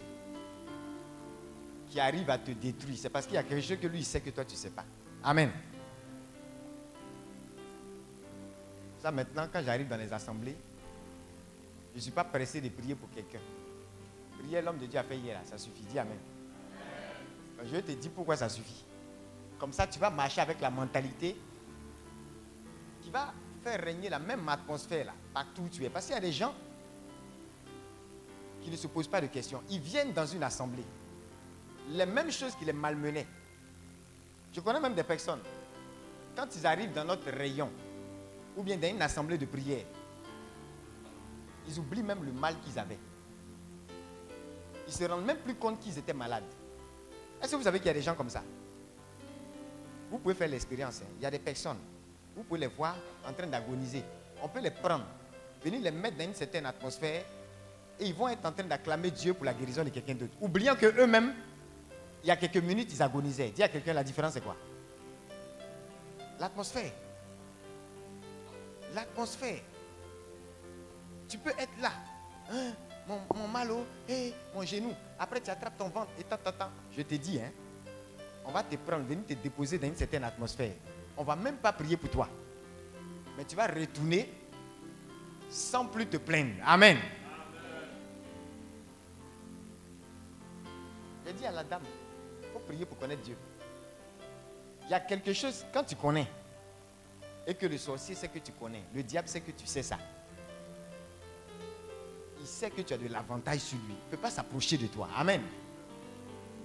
qui 1.88 2.00
arrive 2.00 2.28
à 2.30 2.38
te 2.38 2.50
détruire, 2.50 2.98
c'est 2.98 3.10
parce 3.10 3.26
qu'il 3.26 3.36
y 3.36 3.38
a 3.38 3.42
quelque 3.42 3.64
chose 3.64 3.78
que 3.80 3.86
lui, 3.86 4.04
sait 4.04 4.20
que 4.20 4.30
toi, 4.30 4.44
tu 4.44 4.54
ne 4.54 4.58
sais 4.58 4.70
pas. 4.70 4.84
Amen. 5.22 5.50
Ça, 8.98 9.10
maintenant, 9.10 9.46
quand 9.52 9.62
j'arrive 9.62 9.88
dans 9.88 9.96
les 9.96 10.12
assemblées, 10.12 10.56
je 11.92 11.96
ne 11.96 12.00
suis 12.00 12.10
pas 12.10 12.24
pressé 12.24 12.60
de 12.60 12.68
prier 12.68 12.94
pour 12.94 13.10
quelqu'un. 13.10 13.40
Prier 14.38 14.62
l'homme 14.62 14.78
de 14.78 14.86
Dieu 14.86 14.98
a 14.98 15.04
fait 15.04 15.16
hier, 15.16 15.40
ça 15.44 15.58
suffit. 15.58 15.82
Dis 15.84 15.98
Amen. 15.98 16.18
Je 17.64 17.70
vais 17.70 17.82
te 17.82 17.92
dire 17.92 18.10
pourquoi 18.14 18.36
ça 18.36 18.48
suffit. 18.48 18.84
Comme 19.58 19.72
ça, 19.72 19.86
tu 19.86 19.98
vas 19.98 20.10
marcher 20.10 20.40
avec 20.40 20.60
la 20.60 20.70
mentalité 20.70 21.36
qui 23.02 23.10
va 23.10 23.32
faire 23.62 23.80
régner 23.80 24.08
la 24.08 24.18
même 24.18 24.48
atmosphère 24.48 25.06
là, 25.06 25.12
partout 25.34 25.62
où 25.62 25.68
tu 25.68 25.84
es. 25.84 25.90
Parce 25.90 26.06
qu'il 26.06 26.14
y 26.14 26.18
a 26.18 26.20
des 26.20 26.32
gens 26.32 26.54
qui 28.62 28.70
ne 28.70 28.76
se 28.76 28.86
posent 28.86 29.08
pas 29.08 29.20
de 29.20 29.26
questions. 29.26 29.62
Ils 29.70 29.80
viennent 29.80 30.12
dans 30.12 30.26
une 30.26 30.42
assemblée. 30.42 30.84
Les 31.90 32.06
mêmes 32.06 32.30
choses 32.30 32.54
qui 32.54 32.64
les 32.64 32.72
malmenaient. 32.72 33.26
Je 34.52 34.60
connais 34.60 34.80
même 34.80 34.94
des 34.94 35.02
personnes. 35.02 35.40
Quand 36.36 36.46
ils 36.54 36.66
arrivent 36.66 36.92
dans 36.92 37.04
notre 37.04 37.30
rayon, 37.30 37.70
ou 38.56 38.62
bien 38.62 38.76
dans 38.76 38.88
une 38.88 39.02
assemblée 39.02 39.38
de 39.38 39.46
prière, 39.46 39.84
ils 41.68 41.78
oublient 41.78 42.02
même 42.02 42.24
le 42.24 42.32
mal 42.32 42.56
qu'ils 42.60 42.78
avaient. 42.78 42.98
Ils 44.86 44.92
se 44.92 45.04
rendent 45.04 45.24
même 45.24 45.38
plus 45.38 45.54
compte 45.54 45.78
qu'ils 45.80 45.98
étaient 45.98 46.12
malades. 46.12 46.44
Est-ce 47.40 47.52
que 47.52 47.56
vous 47.56 47.62
savez 47.62 47.78
qu'il 47.78 47.86
y 47.86 47.90
a 47.90 47.94
des 47.94 48.02
gens 48.02 48.14
comme 48.14 48.30
ça? 48.30 48.42
Vous 50.10 50.18
pouvez 50.18 50.34
faire 50.34 50.48
l'expérience. 50.48 51.00
Hein. 51.02 51.08
Il 51.18 51.22
y 51.22 51.26
a 51.26 51.30
des 51.30 51.38
personnes, 51.38 51.78
vous 52.34 52.42
pouvez 52.42 52.60
les 52.60 52.66
voir 52.66 52.96
en 53.26 53.32
train 53.32 53.46
d'agoniser. 53.46 54.02
On 54.42 54.48
peut 54.48 54.60
les 54.60 54.70
prendre, 54.70 55.04
venir 55.62 55.80
les 55.80 55.90
mettre 55.90 56.16
dans 56.16 56.24
une 56.24 56.34
certaine 56.34 56.66
atmosphère 56.66 57.24
et 58.00 58.06
ils 58.06 58.14
vont 58.14 58.28
être 58.28 58.44
en 58.46 58.52
train 58.52 58.64
d'acclamer 58.64 59.10
Dieu 59.10 59.34
pour 59.34 59.44
la 59.44 59.54
guérison 59.54 59.84
de 59.84 59.90
quelqu'un 59.90 60.14
d'autre. 60.14 60.32
Oubliant 60.40 60.74
qu'eux-mêmes, 60.74 61.34
il 62.22 62.28
y 62.28 62.30
a 62.30 62.36
quelques 62.36 62.56
minutes, 62.56 62.90
ils 62.92 63.02
agonisaient. 63.02 63.50
Dis 63.50 63.62
à 63.62 63.68
quelqu'un, 63.68 63.92
la 63.92 64.04
différence 64.04 64.32
c'est 64.32 64.40
quoi? 64.40 64.56
L'atmosphère. 66.38 66.92
L'atmosphère. 68.94 69.60
Tu 71.28 71.38
peux 71.38 71.50
être 71.50 71.80
là. 71.80 71.92
Hein? 72.50 72.72
mon, 73.34 73.48
mal 73.48 73.70
au, 73.70 73.84
mon 74.54 74.62
genou. 74.64 74.92
Après, 75.18 75.40
tu 75.40 75.50
attrapes 75.50 75.76
ton 75.76 75.88
ventre 75.88 76.10
et 76.18 76.24
tant, 76.24 76.38
Je 76.96 77.02
te 77.02 77.14
dis, 77.14 77.40
hein, 77.40 77.50
on 78.44 78.50
va 78.52 78.62
te 78.62 78.76
prendre, 78.76 79.04
venir 79.04 79.24
te 79.26 79.34
déposer 79.34 79.78
dans 79.78 79.86
une 79.86 79.96
certaine 79.96 80.24
atmosphère. 80.24 80.72
On 81.16 81.24
va 81.24 81.36
même 81.36 81.56
pas 81.56 81.72
prier 81.72 81.96
pour 81.96 82.10
toi. 82.10 82.28
Mais 83.36 83.44
tu 83.44 83.56
vas 83.56 83.66
retourner 83.66 84.32
sans 85.48 85.86
plus 85.86 86.06
te 86.06 86.16
plaindre. 86.16 86.54
Amen. 86.64 86.98
J'ai 91.30 91.36
dit 91.36 91.46
à 91.46 91.52
la 91.52 91.62
dame, 91.62 91.82
il 92.42 92.48
faut 92.48 92.58
prier 92.58 92.84
pour 92.84 92.98
connaître 92.98 93.22
Dieu. 93.22 93.36
Il 94.86 94.90
y 94.90 94.94
a 94.94 94.98
quelque 94.98 95.32
chose, 95.32 95.64
quand 95.72 95.84
tu 95.84 95.94
connais, 95.94 96.26
et 97.46 97.54
que 97.54 97.66
le 97.66 97.78
sorcier 97.78 98.16
sait 98.16 98.26
que 98.26 98.40
tu 98.40 98.50
connais, 98.50 98.82
le 98.92 99.04
diable 99.04 99.28
sait 99.28 99.40
que 99.40 99.52
tu 99.52 99.64
sais 99.64 99.84
ça 99.84 99.96
il 102.40 102.46
sait 102.46 102.70
que 102.70 102.80
tu 102.80 102.94
as 102.94 102.98
de 102.98 103.06
l'avantage 103.08 103.60
sur 103.60 103.78
lui. 103.78 103.94
Il 103.94 104.06
ne 104.06 104.10
peut 104.10 104.16
pas 104.16 104.30
s'approcher 104.30 104.78
de 104.78 104.86
toi. 104.86 105.08
Amen. 105.14 105.42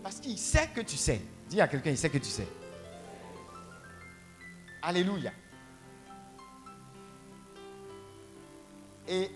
Parce 0.01 0.19
qu'il 0.19 0.37
sait 0.37 0.69
que 0.73 0.81
tu 0.81 0.95
sais. 0.95 1.21
Dis 1.49 1.59
à 1.59 1.67
quelqu'un, 1.67 1.91
il 1.91 1.97
sait 1.97 2.09
que 2.09 2.17
tu 2.17 2.29
sais. 2.29 2.47
Alléluia. 4.81 5.31
Et 9.07 9.29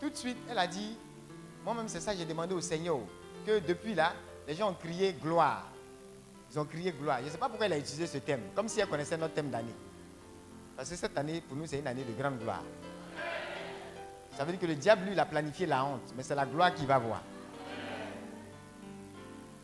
tout 0.00 0.08
de 0.08 0.16
suite, 0.16 0.38
elle 0.48 0.58
a 0.58 0.66
dit, 0.66 0.96
moi-même 1.64 1.88
c'est 1.88 2.00
ça, 2.00 2.16
j'ai 2.16 2.24
demandé 2.24 2.54
au 2.54 2.60
Seigneur 2.60 2.98
que 3.46 3.58
depuis 3.60 3.94
là, 3.94 4.14
les 4.50 4.56
gens 4.56 4.70
ont 4.70 4.74
crié 4.74 5.12
gloire. 5.12 5.62
Ils 6.50 6.58
ont 6.58 6.64
crié 6.64 6.90
gloire. 6.90 7.18
Je 7.20 7.26
ne 7.26 7.30
sais 7.30 7.38
pas 7.38 7.48
pourquoi 7.48 7.66
elle 7.66 7.74
a 7.74 7.78
utilisé 7.78 8.08
ce 8.08 8.18
thème, 8.18 8.40
comme 8.52 8.66
si 8.66 8.80
elle 8.80 8.88
connaissait 8.88 9.16
notre 9.16 9.32
thème 9.32 9.48
d'année. 9.48 9.76
Parce 10.76 10.90
que 10.90 10.96
cette 10.96 11.16
année, 11.16 11.40
pour 11.40 11.56
nous, 11.56 11.66
c'est 11.68 11.78
une 11.78 11.86
année 11.86 12.02
de 12.02 12.12
grande 12.20 12.40
gloire. 12.40 12.64
Ça 14.36 14.44
veut 14.44 14.50
dire 14.50 14.60
que 14.60 14.66
le 14.66 14.74
diable, 14.74 15.04
lui, 15.04 15.12
il 15.12 15.20
a 15.20 15.24
planifié 15.24 15.66
la 15.66 15.84
honte, 15.84 16.12
mais 16.16 16.24
c'est 16.24 16.34
la 16.34 16.46
gloire 16.46 16.74
qu'il 16.74 16.88
va 16.88 16.98
voir. 16.98 17.22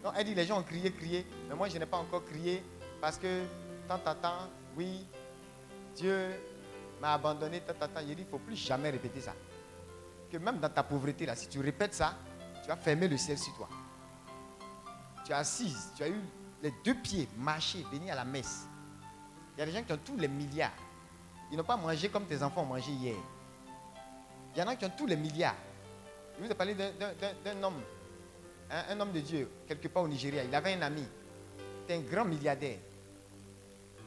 Donc, 0.05 0.13
elle 0.17 0.25
dit, 0.25 0.37
les 0.37 0.47
gens 0.47 0.61
ont 0.61 0.63
crié, 0.63 0.93
crié, 0.93 1.27
mais 1.49 1.57
moi, 1.57 1.69
je 1.69 1.79
n'ai 1.79 1.87
pas 1.87 1.97
encore 1.97 2.25
crié 2.25 2.63
parce 3.01 3.19
que, 3.19 3.43
tant, 3.89 3.99
tant, 3.99 4.15
tant, 4.15 4.49
oui, 4.77 5.05
Dieu 5.97 6.31
m'a 7.01 7.15
abandonné, 7.15 7.61
tant, 7.61 7.75
tant. 7.75 8.01
Il 8.03 8.11
il 8.11 8.25
ne 8.25 8.31
faut 8.31 8.39
plus 8.39 8.55
jamais 8.55 8.91
répéter 8.91 9.21
ça. 9.21 9.35
Que 10.31 10.37
même 10.37 10.61
dans 10.61 10.71
ta 10.71 10.85
pauvreté, 10.85 11.27
là, 11.27 11.35
si 11.35 11.49
tu 11.49 11.59
répètes 11.59 11.95
ça, 11.95 12.15
tu 12.63 12.69
vas 12.69 12.77
fermer 12.77 13.09
le 13.09 13.17
ciel 13.17 13.37
sur 13.37 13.53
toi. 13.57 13.69
Tu 15.27 15.33
es 15.33 15.35
assise, 15.35 15.91
tu 15.97 16.05
as 16.05 16.09
eu 16.09 16.21
les 16.63 16.73
deux 16.85 16.95
pieds, 16.95 17.29
marcher, 17.37 17.85
venir 17.93 18.13
à 18.13 18.17
la 18.17 18.25
messe. 18.25 18.67
Il 19.57 19.61
y 19.61 19.63
a 19.63 19.67
des 19.67 19.73
gens 19.73 19.83
qui 19.83 19.93
ont 19.93 19.99
tous 20.05 20.17
les 20.17 20.29
milliards. 20.29 20.71
Ils 21.51 21.57
n'ont 21.57 21.65
pas 21.65 21.77
mangé 21.77 22.09
comme 22.09 22.27
tes 22.27 22.43
enfants 22.43 22.63
ont 22.63 22.67
mangé 22.67 22.93
hier. 22.93 23.17
Il 24.55 24.59
y 24.59 24.63
en 24.63 24.69
a 24.69 24.77
qui 24.77 24.85
ont 24.85 24.93
tous 24.97 25.07
les 25.07 25.17
milliards. 25.17 25.57
Je 26.39 26.45
vous 26.45 26.51
ai 26.51 26.55
parlé 26.55 26.75
d'un 26.75 27.63
homme 27.63 27.83
un, 28.71 28.85
un 28.91 29.01
homme 29.01 29.13
de 29.13 29.21
Dieu, 29.21 29.49
quelque 29.67 29.89
part 29.89 30.03
au 30.03 30.09
Nigeria, 30.09 30.45
il 30.45 30.55
avait 30.55 30.75
un 30.75 30.83
ami, 30.83 31.05
c'était 31.81 31.95
un 31.95 32.01
grand 32.01 32.25
milliardaire. 32.25 32.79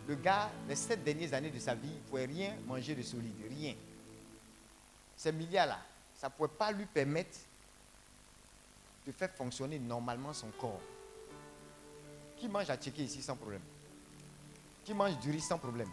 Le 0.08 0.16
gars, 0.16 0.50
les 0.68 0.76
sept 0.76 1.04
dernières 1.04 1.34
années 1.34 1.52
de 1.52 1.60
sa 1.60 1.76
vie, 1.76 1.88
il 1.88 1.96
ne 1.96 2.10
pouvait 2.10 2.26
rien 2.26 2.56
manger 2.66 2.96
de 2.96 3.04
solide, 3.04 3.36
rien. 3.50 3.76
Ces 5.16 5.32
milliards-là, 5.32 5.80
ça 6.18 6.28
ne 6.28 6.34
pouvait 6.34 6.50
pas 6.50 6.72
lui 6.72 6.86
permettre 6.86 7.38
de 9.06 9.12
faire 9.12 9.30
fonctionner 9.32 9.78
normalement 9.80 10.34
son 10.34 10.48
corps. 10.60 10.82
Qui 12.40 12.48
mange 12.48 12.70
à 12.70 12.78
checker 12.78 13.04
ici 13.04 13.22
sans 13.22 13.36
problème? 13.36 13.62
Qui 14.86 14.94
mange 14.94 15.18
du 15.20 15.32
riz 15.32 15.42
sans 15.42 15.58
problème? 15.58 15.90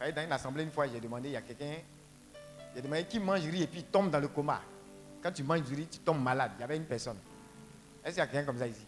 Dans 0.00 0.22
une 0.24 0.32
assemblée, 0.32 0.64
une 0.64 0.72
fois, 0.72 0.88
j'ai 0.88 0.98
demandé, 0.98 1.28
il 1.28 1.32
y 1.32 1.36
a 1.36 1.42
quelqu'un, 1.42 1.76
j'ai 2.74 2.82
demandé 2.82 3.04
qui 3.04 3.20
mange 3.20 3.42
riz 3.42 3.62
et 3.62 3.66
puis 3.66 3.84
tombe 3.84 4.10
dans 4.10 4.18
le 4.18 4.28
coma. 4.28 4.60
Quand 5.22 5.30
tu 5.30 5.44
manges 5.44 5.62
du 5.62 5.74
riz, 5.74 5.86
tu 5.86 5.98
tombes 5.98 6.20
malade. 6.20 6.52
Il 6.58 6.60
y 6.62 6.64
avait 6.64 6.76
une 6.76 6.86
personne. 6.86 7.18
Est-ce 8.04 8.14
qu'il 8.14 8.18
y 8.18 8.20
a 8.22 8.26
quelqu'un 8.26 8.46
comme 8.46 8.58
ça 8.58 8.66
ici? 8.66 8.84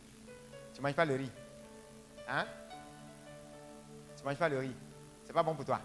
Tu 0.72 0.80
ne 0.80 0.82
manges 0.86 0.96
pas 0.96 1.04
le 1.04 1.14
riz 1.14 1.30
Hein? 2.28 2.46
Tu 4.16 4.22
ne 4.22 4.28
manges 4.28 4.38
pas 4.38 4.48
le 4.48 4.58
riz 4.58 4.74
C'est 5.26 5.32
pas 5.32 5.42
bon 5.42 5.54
pour 5.54 5.64
toi 5.64 5.80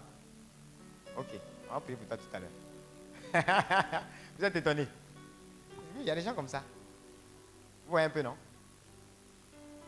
Ok, 1.16 1.28
on 1.70 1.74
va 1.74 1.80
prier 1.80 1.96
pour 1.96 2.08
toi 2.08 2.16
tout 2.16 2.36
à 2.36 2.40
l'heure. 2.40 4.02
Vous 4.38 4.44
êtes 4.44 4.56
étonné 4.56 4.88
Il 5.98 6.04
y 6.04 6.10
a 6.10 6.14
des 6.14 6.22
gens 6.22 6.34
comme 6.34 6.48
ça. 6.48 6.62
Vous 7.84 7.90
voyez 7.90 8.06
un 8.06 8.10
peu, 8.10 8.22
non? 8.22 8.34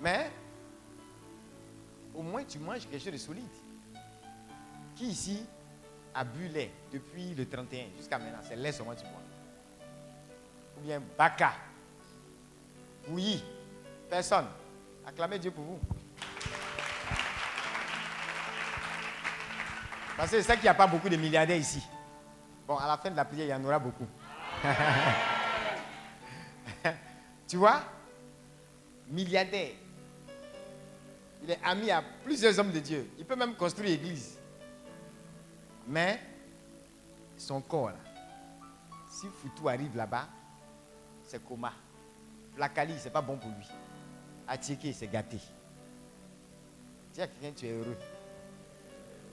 Mais, 0.02 0.30
au 2.12 2.22
moins 2.22 2.42
tu 2.44 2.58
manges 2.58 2.88
quelque 2.90 3.04
chose 3.04 3.12
de 3.12 3.18
solide. 3.18 3.44
Qui 4.96 5.06
ici 5.06 5.46
a 6.12 6.24
bu 6.24 6.48
lait 6.48 6.72
depuis 6.92 7.34
le 7.34 7.48
31 7.48 7.84
jusqu'à 7.96 8.18
maintenant? 8.18 8.40
C'est 8.46 8.56
lait 8.56 8.72
seulement 8.72 8.96
tu 8.96 9.04
bois. 9.04 9.22
Ou 10.76 10.80
bien 10.80 11.00
Baka. 11.16 11.52
Oui. 13.08 13.42
Personne. 14.10 14.46
Acclamez 15.06 15.38
Dieu 15.38 15.52
pour 15.52 15.64
vous. 15.64 15.80
Parce 20.16 20.30
que 20.30 20.36
c'est 20.36 20.42
ça 20.42 20.54
qu'il 20.54 20.64
n'y 20.64 20.68
a 20.68 20.74
pas 20.74 20.88
beaucoup 20.88 21.08
de 21.08 21.16
milliardaires 21.16 21.56
ici. 21.56 21.82
Bon, 22.66 22.76
à 22.76 22.88
la 22.88 22.98
fin 22.98 23.10
de 23.10 23.16
la 23.16 23.24
prière, 23.24 23.46
il 23.46 23.50
y 23.50 23.54
en 23.54 23.64
aura 23.64 23.78
beaucoup. 23.78 24.06
tu 27.48 27.56
vois? 27.56 27.82
Milliardaire. 29.08 29.72
Il 31.42 31.50
est 31.50 31.58
ami 31.64 31.90
à 31.90 32.02
plusieurs 32.24 32.56
hommes 32.58 32.70
de 32.70 32.78
Dieu. 32.78 33.10
Il 33.18 33.24
peut 33.24 33.36
même 33.36 33.54
construire 33.54 33.88
une 33.90 33.96
église. 33.96 34.38
Mais 35.88 36.20
son 37.36 37.60
corps, 37.60 37.88
là, 37.90 37.96
si 39.10 39.26
Foutou 39.28 39.68
arrive 39.68 39.96
là-bas, 39.96 40.28
c'est 41.26 41.44
coma. 41.44 41.72
Placali, 42.54 42.94
c'est 42.98 43.10
pas 43.10 43.22
bon 43.22 43.36
pour 43.36 43.50
lui. 43.50 43.66
Atieke, 44.46 44.94
c'est 44.94 45.08
gâté. 45.08 45.38
Dis 47.14 47.20
tu 47.56 47.66
es 47.66 47.70
heureux. 47.72 47.96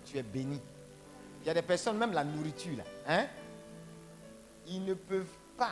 Tu 0.06 0.18
es 0.18 0.24
béni. 0.24 0.60
Il 1.42 1.48
y 1.48 1.50
a 1.50 1.54
des 1.54 1.62
personnes, 1.62 1.98
même 1.98 2.12
la 2.12 2.24
nourriture, 2.24 2.78
là, 2.78 2.84
hein, 3.08 3.28
ils 4.68 4.84
ne 4.84 4.94
peuvent 4.94 5.26
pas 5.58 5.72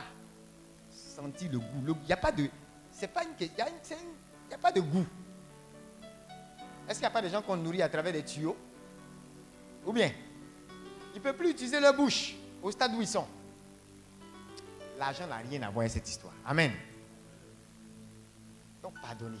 sentir 0.90 1.50
le 1.52 1.58
goût. 1.58 1.96
Il 2.02 2.06
n'y 2.06 2.12
a 2.12 2.16
pas 2.16 2.32
de. 2.32 2.48
C'est 2.92 3.08
pas 3.08 3.24
une. 3.24 3.34
que- 3.34 3.44
Il 3.44 4.54
a 4.54 4.58
pas 4.58 4.72
de 4.72 4.80
goût. 4.80 5.04
Est-ce 6.88 6.94
qu'il 6.98 7.00
n'y 7.02 7.06
a 7.06 7.10
pas 7.10 7.22
des 7.22 7.28
gens 7.30 7.42
qu'on 7.42 7.56
nourrit 7.56 7.82
à 7.82 7.88
travers 7.88 8.12
des 8.12 8.24
tuyaux? 8.24 8.56
Ou 9.84 9.92
bien 9.92 10.10
Ils 11.14 11.18
ne 11.18 11.22
peuvent 11.22 11.36
plus 11.36 11.50
utiliser 11.50 11.80
leur 11.80 11.94
bouche 11.94 12.34
au 12.62 12.70
stade 12.70 12.94
où 12.94 13.00
ils 13.00 13.06
sont. 13.08 13.26
L'argent 14.98 15.26
n'a 15.26 15.36
rien 15.36 15.62
à 15.62 15.70
voir 15.70 15.80
avec 15.82 15.92
cette 15.92 16.08
histoire. 16.08 16.32
Amen. 16.46 16.72
Donc, 18.82 18.94
pardonnez. 19.00 19.38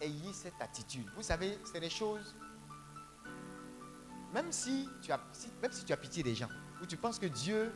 Ayez 0.00 0.32
cette 0.32 0.60
attitude. 0.60 1.06
Vous 1.16 1.22
savez, 1.22 1.58
c'est 1.70 1.80
des 1.80 1.90
choses. 1.90 2.34
Même 4.32 4.50
si, 4.52 4.88
tu 5.02 5.12
as, 5.12 5.20
si- 5.32 5.50
même 5.62 5.72
si 5.72 5.84
tu 5.84 5.92
as 5.92 5.96
pitié 5.96 6.22
des 6.22 6.34
gens, 6.34 6.48
ou 6.82 6.86
tu 6.86 6.96
penses 6.96 7.18
que 7.18 7.26
Dieu 7.26 7.72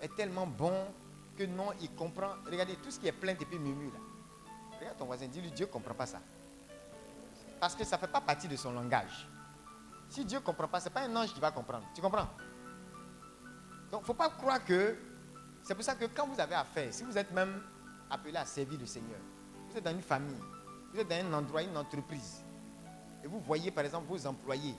est 0.00 0.14
tellement 0.14 0.46
bon 0.46 0.86
que 1.36 1.44
non, 1.44 1.70
il 1.80 1.90
comprend. 1.94 2.34
Regardez, 2.46 2.76
tout 2.76 2.90
ce 2.90 2.98
qui 2.98 3.06
est 3.06 3.12
plainte 3.12 3.40
et 3.42 3.44
puis 3.44 3.58
murmure 3.58 3.92
là. 3.92 4.00
Regarde 4.78 4.98
ton 4.98 5.06
voisin, 5.06 5.26
dis-lui, 5.26 5.50
Dieu 5.52 5.66
ne 5.66 5.70
comprend 5.70 5.94
pas 5.94 6.06
ça. 6.06 6.20
Parce 7.64 7.74
que 7.74 7.84
ça 7.84 7.96
ne 7.96 8.00
fait 8.02 8.08
pas 8.08 8.20
partie 8.20 8.46
de 8.46 8.56
son 8.56 8.72
langage. 8.72 9.26
Si 10.10 10.22
Dieu 10.22 10.38
ne 10.38 10.44
comprend 10.44 10.68
pas, 10.68 10.80
ce 10.80 10.84
n'est 10.84 10.90
pas 10.90 11.00
un 11.00 11.16
ange 11.16 11.32
qui 11.32 11.40
va 11.40 11.50
comprendre. 11.50 11.86
Tu 11.94 12.02
comprends? 12.02 12.28
Donc, 13.90 14.00
il 14.00 14.02
ne 14.02 14.04
faut 14.04 14.12
pas 14.12 14.28
croire 14.28 14.62
que. 14.62 14.94
C'est 15.62 15.74
pour 15.74 15.82
ça 15.82 15.94
que 15.94 16.04
quand 16.14 16.26
vous 16.26 16.38
avez 16.38 16.56
affaire, 16.56 16.92
si 16.92 17.04
vous 17.04 17.16
êtes 17.16 17.32
même 17.32 17.62
appelé 18.10 18.36
à 18.36 18.44
servir 18.44 18.78
le 18.78 18.84
Seigneur, 18.84 19.18
vous 19.70 19.78
êtes 19.78 19.82
dans 19.82 19.92
une 19.92 20.02
famille, 20.02 20.36
vous 20.92 21.00
êtes 21.00 21.08
dans 21.08 21.16
un 21.16 21.32
endroit, 21.32 21.62
une 21.62 21.74
entreprise, 21.78 22.42
et 23.24 23.28
vous 23.28 23.40
voyez 23.40 23.70
par 23.70 23.86
exemple 23.86 24.08
vos 24.10 24.26
employés 24.26 24.74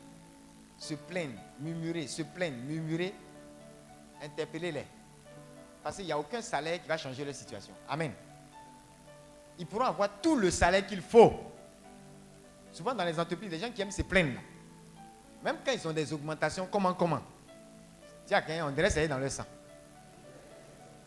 se 0.77 0.93
plaignent, 0.93 1.39
murmurer, 1.59 2.05
se 2.05 2.21
plaignent, 2.21 2.61
murmurer, 2.67 3.15
interpellez-les. 4.21 4.85
Parce 5.81 5.95
qu'il 5.95 6.05
n'y 6.05 6.11
a 6.11 6.19
aucun 6.19 6.43
salaire 6.43 6.79
qui 6.79 6.87
va 6.87 6.97
changer 6.97 7.25
leur 7.25 7.33
situation. 7.33 7.73
Amen. 7.89 8.11
Ils 9.57 9.65
pourront 9.65 9.85
avoir 9.85 10.07
tout 10.21 10.35
le 10.35 10.51
salaire 10.51 10.85
qu'il 10.85 11.01
faut. 11.01 11.33
Souvent 12.75 12.93
dans 12.93 13.05
les 13.05 13.17
entreprises, 13.17 13.49
les 13.49 13.59
gens 13.59 13.71
qui 13.71 13.81
aiment 13.81 13.89
se 13.89 14.01
plaindre. 14.01 14.37
Même 15.41 15.55
quand 15.63 15.71
ils 15.71 15.87
ont 15.87 15.93
des 15.93 16.11
augmentations, 16.11 16.67
comment, 16.69 16.93
comment? 16.93 17.21
Tiens, 18.25 18.43
on 18.67 18.71
dirait 18.71 18.89
ça 18.89 19.01
est 19.01 19.07
dans 19.07 19.17
leur 19.17 19.31
sang. 19.31 19.45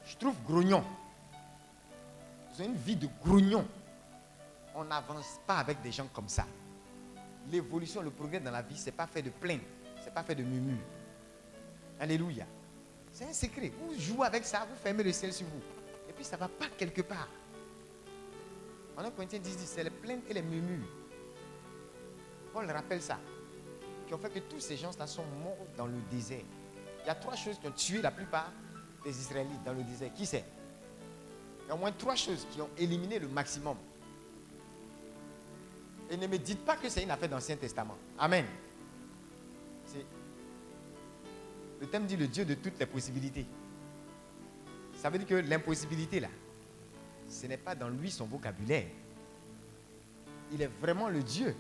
Je 0.07 0.17
trouve 0.17 0.35
grognon. 0.47 0.83
Ils 2.55 2.63
ont 2.63 2.65
une 2.65 2.75
vie 2.75 2.97
de 2.97 3.07
grognon. 3.23 3.69
On 4.75 4.85
n'avance 4.85 5.39
pas 5.47 5.59
avec 5.59 5.83
des 5.83 5.93
gens 5.93 6.07
comme 6.11 6.31
ça. 6.31 6.47
L'évolution, 7.51 8.01
le 8.01 8.11
progrès 8.13 8.41
dans 8.41 8.51
la 8.51 8.63
vie, 8.63 8.79
ce 8.79 8.87
n'est 8.87 8.93
pas 8.93 9.07
fait 9.07 9.21
de 9.21 9.29
plainte, 9.29 9.61
ce 10.01 10.07
n'est 10.07 10.11
pas 10.11 10.23
fait 10.23 10.35
de 10.35 10.45
murmure. 10.45 10.81
Alléluia. 12.01 12.47
C'est 13.13 13.27
un 13.27 13.33
secret. 13.35 13.71
Vous 13.79 13.93
jouez 14.01 14.27
avec 14.27 14.47
ça, 14.47 14.67
vous 14.67 14.77
fermez 14.83 15.03
le 15.03 15.13
ciel 15.13 15.35
sur 15.35 15.47
vous. 15.47 15.61
Et 16.09 16.15
puis 16.15 16.25
ça 16.25 16.37
ne 16.37 16.41
va 16.41 16.49
pas 16.49 16.69
quelque 16.79 17.03
part. 17.03 17.29
En 18.97 19.05
1 19.05 19.11
Corinthiens 19.11 19.39
10, 19.39 19.55
10, 19.55 19.67
c'est 19.67 19.85
les 19.85 19.91
plaintes 19.91 20.25
et 20.31 20.33
les 20.33 20.41
murmures. 20.41 20.98
Paul 22.59 22.71
rappelle 22.73 23.01
ça. 23.01 23.21
Qui 24.09 24.15
ont 24.15 24.19
fait 24.19 24.31
que 24.31 24.41
tous 24.41 24.59
ces 24.59 24.77
gens-là 24.77 25.07
sont 25.07 25.25
morts 25.45 25.67
dans 25.77 25.87
le 25.87 25.95
désert. 26.11 26.43
Il 27.05 27.07
y 27.07 27.11
a 27.11 27.15
trois 27.15 27.37
choses 27.37 27.57
qui 27.57 27.69
ont 27.69 27.73
tué 27.73 28.03
la 28.03 28.11
plupart 28.11 28.51
des 29.05 29.17
Israélites 29.17 29.63
dans 29.65 29.75
le 29.75 29.85
désert. 29.85 30.13
Qui 30.13 30.27
c'est? 30.27 30.45
Il 31.63 31.69
y 31.69 31.71
a 31.71 31.77
au 31.77 31.79
moins 31.79 31.93
trois 31.93 32.17
choses 32.17 32.45
qui 32.51 32.61
ont 32.61 32.71
éliminé 32.77 33.21
le 33.21 33.29
maximum. 33.29 33.77
Et 36.11 36.17
ne 36.17 36.27
me 36.27 36.37
dites 36.37 36.65
pas 36.65 36.75
que 36.75 36.89
c'est 36.89 37.05
une 37.05 37.13
affaire 37.13 37.29
d'Ancien 37.29 37.55
Testament. 37.55 37.97
Amen. 38.19 38.45
Le 41.81 41.87
thème 41.87 42.07
dit 42.07 42.17
le 42.17 42.27
Dieu 42.27 42.45
de 42.45 42.55
toutes 42.55 42.81
les 42.81 42.87
possibilités. 42.87 43.47
Ça 44.97 45.11
veut 45.11 45.19
dire 45.19 45.29
que 45.29 45.35
l'impossibilité, 45.35 46.19
là, 46.19 46.29
ce 47.31 47.47
n'est 47.47 47.57
pas 47.57 47.77
dans 47.77 47.89
lui 47.89 48.11
son 48.11 48.25
vocabulaire. 48.25 48.87
Il 50.51 50.61
est 50.61 50.71
vraiment 50.81 51.09
le 51.09 51.23
Dieu 51.23 51.55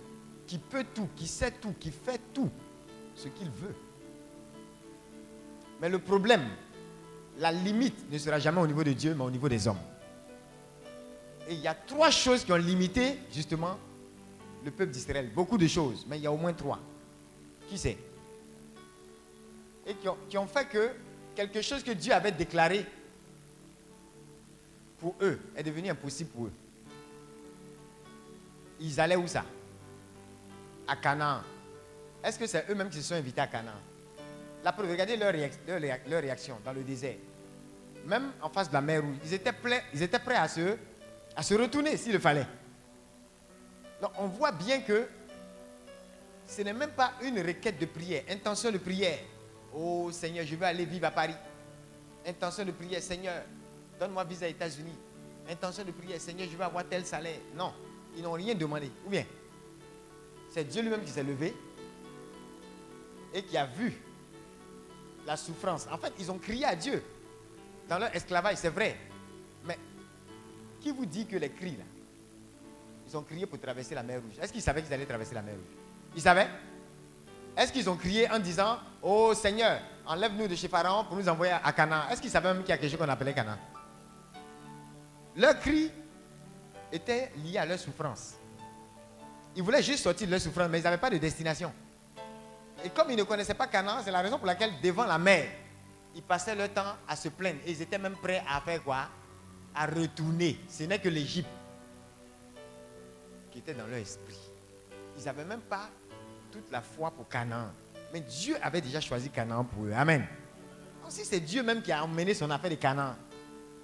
qui 0.48 0.58
peut 0.58 0.84
tout, 0.94 1.08
qui 1.14 1.28
sait 1.28 1.52
tout, 1.52 1.74
qui 1.78 1.92
fait 1.92 2.20
tout 2.32 2.50
ce 3.14 3.28
qu'il 3.28 3.50
veut. 3.50 3.74
Mais 5.80 5.90
le 5.90 5.98
problème, 6.00 6.42
la 7.38 7.52
limite 7.52 8.10
ne 8.10 8.18
sera 8.18 8.40
jamais 8.40 8.60
au 8.60 8.66
niveau 8.66 8.82
de 8.82 8.94
Dieu, 8.94 9.14
mais 9.14 9.22
au 9.24 9.30
niveau 9.30 9.48
des 9.48 9.68
hommes. 9.68 9.78
Et 11.48 11.54
il 11.54 11.60
y 11.60 11.68
a 11.68 11.74
trois 11.74 12.10
choses 12.10 12.44
qui 12.44 12.52
ont 12.52 12.56
limité 12.56 13.18
justement 13.30 13.78
le 14.64 14.70
peuple 14.70 14.90
d'Israël. 14.90 15.30
Beaucoup 15.32 15.58
de 15.58 15.66
choses, 15.66 16.04
mais 16.08 16.18
il 16.18 16.22
y 16.22 16.26
a 16.26 16.32
au 16.32 16.36
moins 16.36 16.54
trois. 16.54 16.80
Qui 17.68 17.76
c'est 17.76 17.98
Et 19.86 19.94
qui 19.94 20.08
ont, 20.08 20.16
qui 20.30 20.38
ont 20.38 20.46
fait 20.46 20.66
que 20.66 20.90
quelque 21.36 21.60
chose 21.60 21.82
que 21.82 21.92
Dieu 21.92 22.12
avait 22.12 22.32
déclaré 22.32 22.86
pour 24.98 25.14
eux 25.20 25.38
est 25.54 25.62
devenu 25.62 25.90
impossible 25.90 26.30
pour 26.30 26.46
eux. 26.46 26.52
Ils 28.80 28.98
allaient 28.98 29.16
où 29.16 29.26
ça? 29.26 29.44
À 30.88 30.96
Canaan. 30.96 31.42
Est-ce 32.24 32.38
que 32.38 32.46
c'est 32.46 32.64
eux-mêmes 32.70 32.88
qui 32.90 32.98
se 32.98 33.04
sont 33.08 33.14
invités 33.14 33.40
à 33.40 33.46
Canaan? 33.46 33.78
La 34.64 34.72
preuve, 34.72 34.90
regardez 34.90 35.16
leur, 35.16 35.32
réac- 35.32 35.58
leur 35.66 35.78
réac- 35.80 36.08
leur 36.08 36.20
réaction 36.22 36.58
dans 36.64 36.72
le 36.72 36.82
désert. 36.82 37.14
Même 38.06 38.32
en 38.42 38.48
face 38.48 38.68
de 38.68 38.74
la 38.74 38.80
mer 38.80 39.02
rouge, 39.02 39.16
ils 39.24 39.34
étaient, 39.34 39.52
prêts- 39.52 39.84
à 40.36 41.42
se 41.42 41.54
retourner 41.54 41.96
s'il 41.96 42.12
le 42.14 42.18
fallait. 42.18 42.46
Donc 44.00 44.12
on 44.18 44.26
voit 44.26 44.52
bien 44.52 44.80
que 44.80 45.06
ce 46.46 46.62
n'est 46.62 46.72
même 46.72 46.90
pas 46.90 47.12
une 47.22 47.38
requête 47.40 47.78
de 47.78 47.86
prière, 47.86 48.22
intention 48.30 48.70
de 48.72 48.78
prière. 48.78 49.18
Oh 49.74 50.10
Seigneur, 50.10 50.46
je 50.46 50.56
veux 50.56 50.64
aller 50.64 50.84
vivre 50.86 51.06
à 51.06 51.10
Paris. 51.10 51.34
Intention 52.26 52.64
de 52.64 52.70
prière, 52.72 53.02
Seigneur, 53.02 53.42
donne-moi 54.00 54.24
visa 54.24 54.46
aux 54.46 54.50
États-Unis. 54.50 54.96
Intention 55.48 55.84
de 55.84 55.90
prière, 55.92 56.20
Seigneur, 56.20 56.48
je 56.50 56.56
veux 56.56 56.64
avoir 56.64 56.84
tel 56.88 57.04
salaire. 57.04 57.38
Non, 57.54 57.72
ils 58.16 58.22
n'ont 58.22 58.32
rien 58.32 58.54
demandé. 58.54 58.90
Ou 59.06 59.10
bien, 59.10 59.24
c'est 60.50 60.64
Dieu 60.64 60.82
lui-même 60.82 61.02
qui 61.02 61.10
s'est 61.10 61.22
levé 61.22 61.54
et 63.34 63.42
qui 63.42 63.56
a 63.56 63.66
vu 63.66 63.92
la 65.26 65.36
souffrance. 65.36 65.86
En 65.92 65.98
fait, 65.98 66.12
ils 66.18 66.30
ont 66.30 66.38
crié 66.38 66.64
à 66.64 66.74
Dieu 66.74 67.02
dans 67.88 67.98
leur 67.98 68.14
esclavage, 68.14 68.56
c'est 68.56 68.70
vrai. 68.70 68.96
Mais 69.64 69.78
Qui 70.80 70.90
vous 70.90 71.06
dit 71.06 71.26
que 71.26 71.36
les 71.36 71.50
cris 71.50 71.76
là, 71.76 71.84
ils 73.06 73.16
ont 73.16 73.22
crié 73.22 73.46
pour 73.46 73.58
traverser 73.60 73.94
la 73.94 74.02
mer 74.02 74.20
Rouge? 74.20 74.38
Est-ce 74.40 74.52
qu'ils 74.52 74.62
savaient 74.62 74.82
qu'ils 74.82 74.92
allaient 74.92 75.06
traverser 75.06 75.34
la 75.34 75.42
mer 75.42 75.54
Rouge? 75.54 75.76
Ils 76.16 76.22
savaient? 76.22 76.48
Est-ce 77.56 77.72
qu'ils 77.72 77.88
ont 77.90 77.96
crié 77.96 78.30
en 78.30 78.38
disant 78.38 78.78
Oh 79.02 79.34
Seigneur, 79.34 79.80
enlève-nous 80.06 80.48
de 80.48 80.54
chez 80.54 80.68
Pharaon 80.68 81.04
pour 81.04 81.16
nous 81.16 81.28
envoyer 81.28 81.52
à 81.62 81.72
Canaan 81.72 82.08
Est-ce 82.10 82.20
qu'ils 82.22 82.30
savaient 82.30 82.52
même 82.52 82.62
qu'il 82.62 82.70
y 82.70 82.72
a 82.72 82.78
quelque 82.78 82.90
chose 82.90 82.98
qu'on 83.00 83.08
appelait 83.08 83.34
Canaan? 83.34 83.58
Leur 85.36 85.58
cri 85.60 85.90
était 86.90 87.32
lié 87.36 87.58
à 87.58 87.66
leur 87.66 87.78
souffrance. 87.78 88.37
Ils 89.58 89.64
voulaient 89.64 89.82
juste 89.82 90.04
sortir 90.04 90.28
de 90.28 90.30
leur 90.30 90.40
souffrance, 90.40 90.68
mais 90.70 90.78
ils 90.78 90.84
n'avaient 90.84 90.98
pas 90.98 91.10
de 91.10 91.18
destination. 91.18 91.72
Et 92.84 92.90
comme 92.90 93.10
ils 93.10 93.16
ne 93.16 93.24
connaissaient 93.24 93.54
pas 93.54 93.66
Canaan, 93.66 94.02
c'est 94.04 94.12
la 94.12 94.20
raison 94.20 94.38
pour 94.38 94.46
laquelle 94.46 94.70
devant 94.80 95.04
la 95.04 95.18
mer, 95.18 95.48
ils 96.14 96.22
passaient 96.22 96.54
leur 96.54 96.72
temps 96.72 96.94
à 97.08 97.16
se 97.16 97.28
plaindre. 97.28 97.58
Et 97.66 97.72
ils 97.72 97.82
étaient 97.82 97.98
même 97.98 98.14
prêts 98.14 98.40
à 98.48 98.60
faire 98.60 98.84
quoi? 98.84 99.08
À 99.74 99.86
retourner. 99.86 100.60
Ce 100.68 100.84
n'est 100.84 101.00
que 101.00 101.08
l'Égypte 101.08 101.48
qui 103.50 103.58
était 103.58 103.74
dans 103.74 103.88
leur 103.88 103.98
esprit. 103.98 104.38
Ils 105.18 105.24
n'avaient 105.24 105.44
même 105.44 105.62
pas 105.62 105.90
toute 106.52 106.70
la 106.70 106.80
foi 106.80 107.10
pour 107.10 107.28
Canaan. 107.28 107.72
Mais 108.12 108.20
Dieu 108.20 108.56
avait 108.62 108.80
déjà 108.80 109.00
choisi 109.00 109.28
Canaan 109.28 109.64
pour 109.64 109.86
eux. 109.86 109.92
Amen. 109.92 110.24
Donc, 111.02 111.10
si 111.10 111.24
c'est 111.24 111.40
Dieu 111.40 111.64
même 111.64 111.82
qui 111.82 111.90
a 111.90 112.04
emmené 112.04 112.32
son 112.32 112.48
affaire 112.52 112.70
de 112.70 112.76
Canaan, 112.76 113.16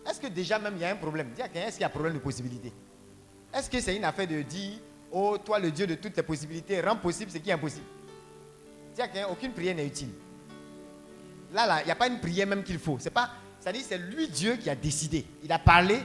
est-ce 0.09 0.21
que 0.21 0.29
déjà 0.29 0.57
même 0.57 0.75
il 0.77 0.83
y 0.83 0.85
a 0.85 0.91
un 0.93 0.97
problème? 0.97 1.33
Est-ce 1.37 1.73
qu'il 1.73 1.81
y 1.81 1.85
a 1.85 1.89
un 1.89 1.91
problème 1.91 2.15
de 2.15 2.21
possibilité? 2.21 2.73
Est-ce 3.53 3.69
que 3.69 3.81
c'est 3.81 3.97
une 3.97 4.05
affaire 4.05 4.29
de 4.29 4.41
dire, 4.43 4.79
oh 5.15 5.39
toi 5.39 5.59
le 5.59 5.71
Dieu 5.71 5.87
de 5.87 5.95
toutes 5.95 6.17
les 6.17 6.23
possibilités, 6.23 6.81
rends 6.81 6.97
possible 6.97 7.31
ce 7.31 7.39
qui 7.39 7.49
est 7.49 7.55
impossible 7.55 7.87
Dis 8.95 9.03
à 9.03 9.09
quelqu'un, 9.09 9.29
aucune 9.29 9.53
prière 9.53 9.75
n'est 9.75 9.87
utile. 9.87 10.11
Là, 11.53 11.67
là, 11.67 11.83
il 11.83 11.87
n'y 11.87 11.91
a 11.91 11.97
pas 11.97 12.07
une 12.07 12.21
prière 12.21 12.47
même 12.47 12.63
qu'il 12.63 12.79
faut. 12.79 12.97
C'est 13.01 13.11
pas, 13.11 13.31
ça 13.61 13.73
dit, 13.73 13.81
c'est 13.81 13.99
lui 13.99 14.29
Dieu 14.29 14.57
qui 14.57 14.71
a 14.71 14.77
décidé. 14.77 15.25
Il 15.43 15.51
a 15.51 15.59
parlé 15.59 15.97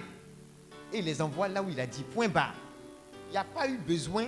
et 0.92 1.00
il 1.00 1.06
les 1.06 1.22
envoie 1.22 1.48
là 1.48 1.62
où 1.62 1.70
il 1.70 1.80
a 1.80 1.86
dit. 1.86 2.04
Point 2.04 2.28
barre. 2.30 2.56
Il 3.28 3.32
n'y 3.32 3.38
a 3.38 3.44
pas 3.44 3.68
eu 3.68 3.78
besoin 3.78 4.28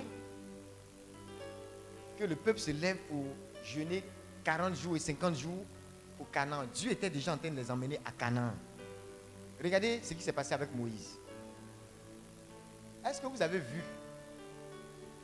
que 2.19 2.23
le 2.23 2.35
peuple 2.35 2.59
se 2.59 2.69
lève 2.69 2.97
pour 3.09 3.25
jeûner 3.63 4.03
40 4.43 4.75
jours 4.75 4.95
et 4.95 4.99
50 4.99 5.35
jours 5.35 5.65
au 6.19 6.23
Canaan. 6.25 6.65
Dieu 6.73 6.91
était 6.91 7.09
déjà 7.09 7.33
en 7.33 7.37
train 7.37 7.49
de 7.49 7.55
les 7.55 7.71
emmener 7.71 7.99
à 8.05 8.11
Canaan. 8.11 8.53
Regardez 9.63 10.01
ce 10.03 10.13
qui 10.13 10.21
s'est 10.21 10.31
passé 10.31 10.53
avec 10.53 10.73
Moïse. 10.75 11.17
Est-ce 13.07 13.19
que 13.19 13.25
vous 13.27 13.41
avez 13.41 13.57
vu 13.57 13.81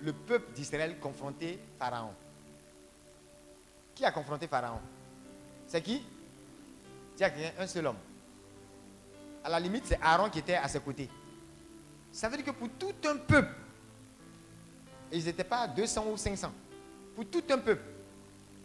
le 0.02 0.14
peuple 0.14 0.54
d'Israël 0.54 0.98
confronter 1.00 1.60
Pharaon 1.80 2.14
Qui 3.96 4.06
a 4.06 4.12
confronté 4.12 4.48
Pharaon? 4.48 4.80
C'est 5.68 5.82
qui? 5.82 6.04
Tiens, 7.16 7.32
un 7.60 7.68
seul 7.68 7.88
homme. 7.88 7.98
À 9.44 9.50
la 9.50 9.60
limite, 9.60 9.86
c'est 9.88 10.00
Aaron 10.02 10.30
qui 10.30 10.40
était 10.40 10.56
à 10.56 10.68
ses 10.68 10.80
côtés. 10.80 11.10
Ça 12.12 12.30
veut 12.30 12.38
dire 12.38 12.46
que 12.46 12.52
pour 12.52 12.70
tout 12.78 12.94
un 13.08 13.18
peuple, 13.18 13.54
ils 15.12 15.24
n'étaient 15.24 15.44
pas 15.44 15.68
200 15.68 16.06
ou 16.12 16.18
500, 16.18 16.52
pour 17.16 17.26
tout 17.26 17.44
un 17.50 17.58
peuple, 17.58 17.84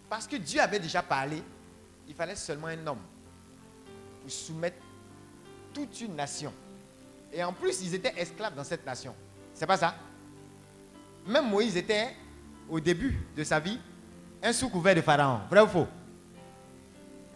parce 0.08 0.26
que 0.26 0.36
Dieu 0.36 0.60
avait 0.60 0.80
déjà 0.80 1.02
parlé, 1.02 1.42
il 2.08 2.14
fallait 2.14 2.36
seulement 2.36 2.66
un 2.66 2.86
homme 2.86 3.02
pour 4.20 4.30
soumettre 4.30 4.76
toute 5.72 6.00
une 6.00 6.14
nation. 6.14 6.52
Et 7.32 7.42
en 7.42 7.52
plus, 7.52 7.80
ils 7.82 7.94
étaient 7.94 8.14
esclaves 8.16 8.54
dans 8.54 8.64
cette 8.64 8.84
nation. 8.84 9.14
C'est 9.54 9.66
pas 9.66 9.78
ça? 9.78 9.94
Même 11.26 11.48
Moïse 11.48 11.76
était, 11.76 12.14
au 12.68 12.80
début 12.80 13.18
de 13.36 13.44
sa 13.44 13.60
vie, 13.60 13.78
un 14.42 14.52
sous-couvert 14.52 14.94
de 14.94 15.00
Pharaon. 15.00 15.40
Vrai 15.48 15.60
ou 15.60 15.66
faux? 15.68 15.86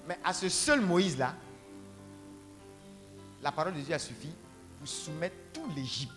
Mais 0.09 0.19
à 0.25 0.33
ce 0.33 0.49
seul 0.49 0.81
Moïse-là, 0.81 1.35
la 3.43 3.53
parole 3.53 3.75
de 3.75 3.81
Dieu 3.81 3.95
a 3.95 3.99
suffi 3.99 4.31
pour 4.79 4.89
soumettre 4.89 5.37
tout 5.53 5.69
l'Égypte. 5.75 6.13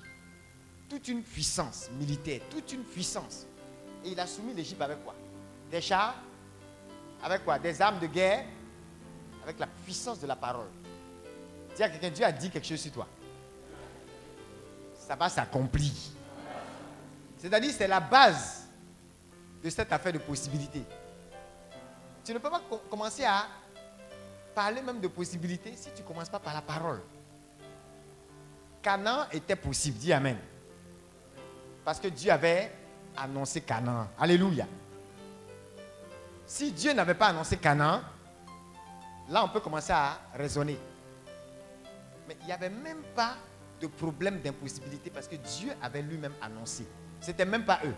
Toute 0.89 1.07
une 1.07 1.21
puissance 1.21 1.89
militaire, 1.99 2.41
toute 2.49 2.71
une 2.71 2.83
puissance. 2.83 3.45
Et 4.03 4.09
il 4.09 4.19
a 4.19 4.25
soumis 4.25 4.53
l'Égypte 4.53 4.81
avec 4.81 5.03
quoi? 5.03 5.13
Des 5.69 5.81
chars 5.81 6.15
Avec 7.23 7.43
quoi? 7.43 7.59
Des 7.59 7.79
armes 7.81 7.99
de 7.99 8.07
guerre 8.07 8.45
Avec 9.43 9.59
la 9.59 9.67
puissance 9.67 10.19
de 10.19 10.25
la 10.27 10.35
parole. 10.35 10.69
Dis 11.75 11.83
à 11.83 11.89
quelqu'un, 11.89 12.09
Dieu 12.09 12.25
a 12.25 12.31
dit 12.31 12.49
quelque 12.49 12.65
chose 12.67 12.79
sur 12.79 12.91
toi. 12.91 13.07
Ça 15.07 15.15
va 15.15 15.29
s'accomplir. 15.29 15.91
C'est-à-dire, 17.39 17.73
c'est 17.75 17.87
la 17.87 18.01
base 18.01 18.67
de 19.63 19.69
cette 19.69 19.91
affaire 19.91 20.13
de 20.13 20.17
possibilité. 20.19 20.83
Tu 22.23 22.33
ne 22.33 22.37
peux 22.37 22.49
pas 22.49 22.61
commencer 22.89 23.23
à 23.23 23.47
parler 24.53 24.81
même 24.81 24.99
de 24.99 25.07
possibilité 25.07 25.73
si 25.75 25.89
tu 25.95 26.01
ne 26.01 26.07
commences 26.07 26.29
pas 26.29 26.39
par 26.39 26.53
la 26.53 26.61
parole. 26.61 27.01
Canaan 28.81 29.25
était 29.31 29.55
possible, 29.55 29.97
dis 29.97 30.13
Amen. 30.13 30.37
Parce 31.83 31.99
que 31.99 32.09
Dieu 32.09 32.31
avait 32.31 32.71
annoncé 33.15 33.61
Canaan. 33.61 34.07
Alléluia. 34.19 34.67
Si 36.45 36.71
Dieu 36.71 36.93
n'avait 36.93 37.13
pas 37.13 37.27
annoncé 37.27 37.57
Canaan, 37.57 38.01
là 39.29 39.43
on 39.45 39.49
peut 39.49 39.59
commencer 39.61 39.93
à 39.93 40.19
raisonner. 40.35 40.77
Mais 42.27 42.35
il 42.41 42.47
n'y 42.47 42.51
avait 42.51 42.69
même 42.69 43.01
pas 43.15 43.35
de 43.79 43.87
problème 43.87 44.41
d'impossibilité 44.41 45.09
parce 45.09 45.27
que 45.27 45.35
Dieu 45.35 45.71
avait 45.81 46.01
lui-même 46.01 46.33
annoncé. 46.41 46.85
Ce 47.21 47.27
n'était 47.27 47.45
même 47.45 47.65
pas 47.65 47.79
eux. 47.85 47.95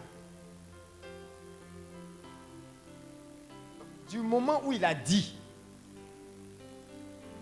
Du 4.10 4.20
moment 4.20 4.62
où 4.66 4.74
il 4.74 4.84
a 4.84 4.94
dit, 4.94 5.36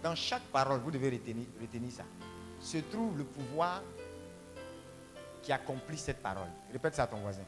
dans 0.04 0.16
chaque 0.16 0.44
parole, 0.44 0.80
vous 0.82 0.92
devez 0.92 1.10
retenir, 1.10 1.46
retenir 1.60 1.92
ça, 1.92 2.04
se 2.60 2.78
trouve 2.78 3.18
le 3.18 3.24
pouvoir 3.24 3.82
qui 5.42 5.52
accomplit 5.52 5.98
cette 5.98 6.22
parole. 6.22 6.50
Répète 6.72 6.96
ça 6.96 7.04
à 7.04 7.08
ton 7.08 7.18
voisin. 7.18 7.44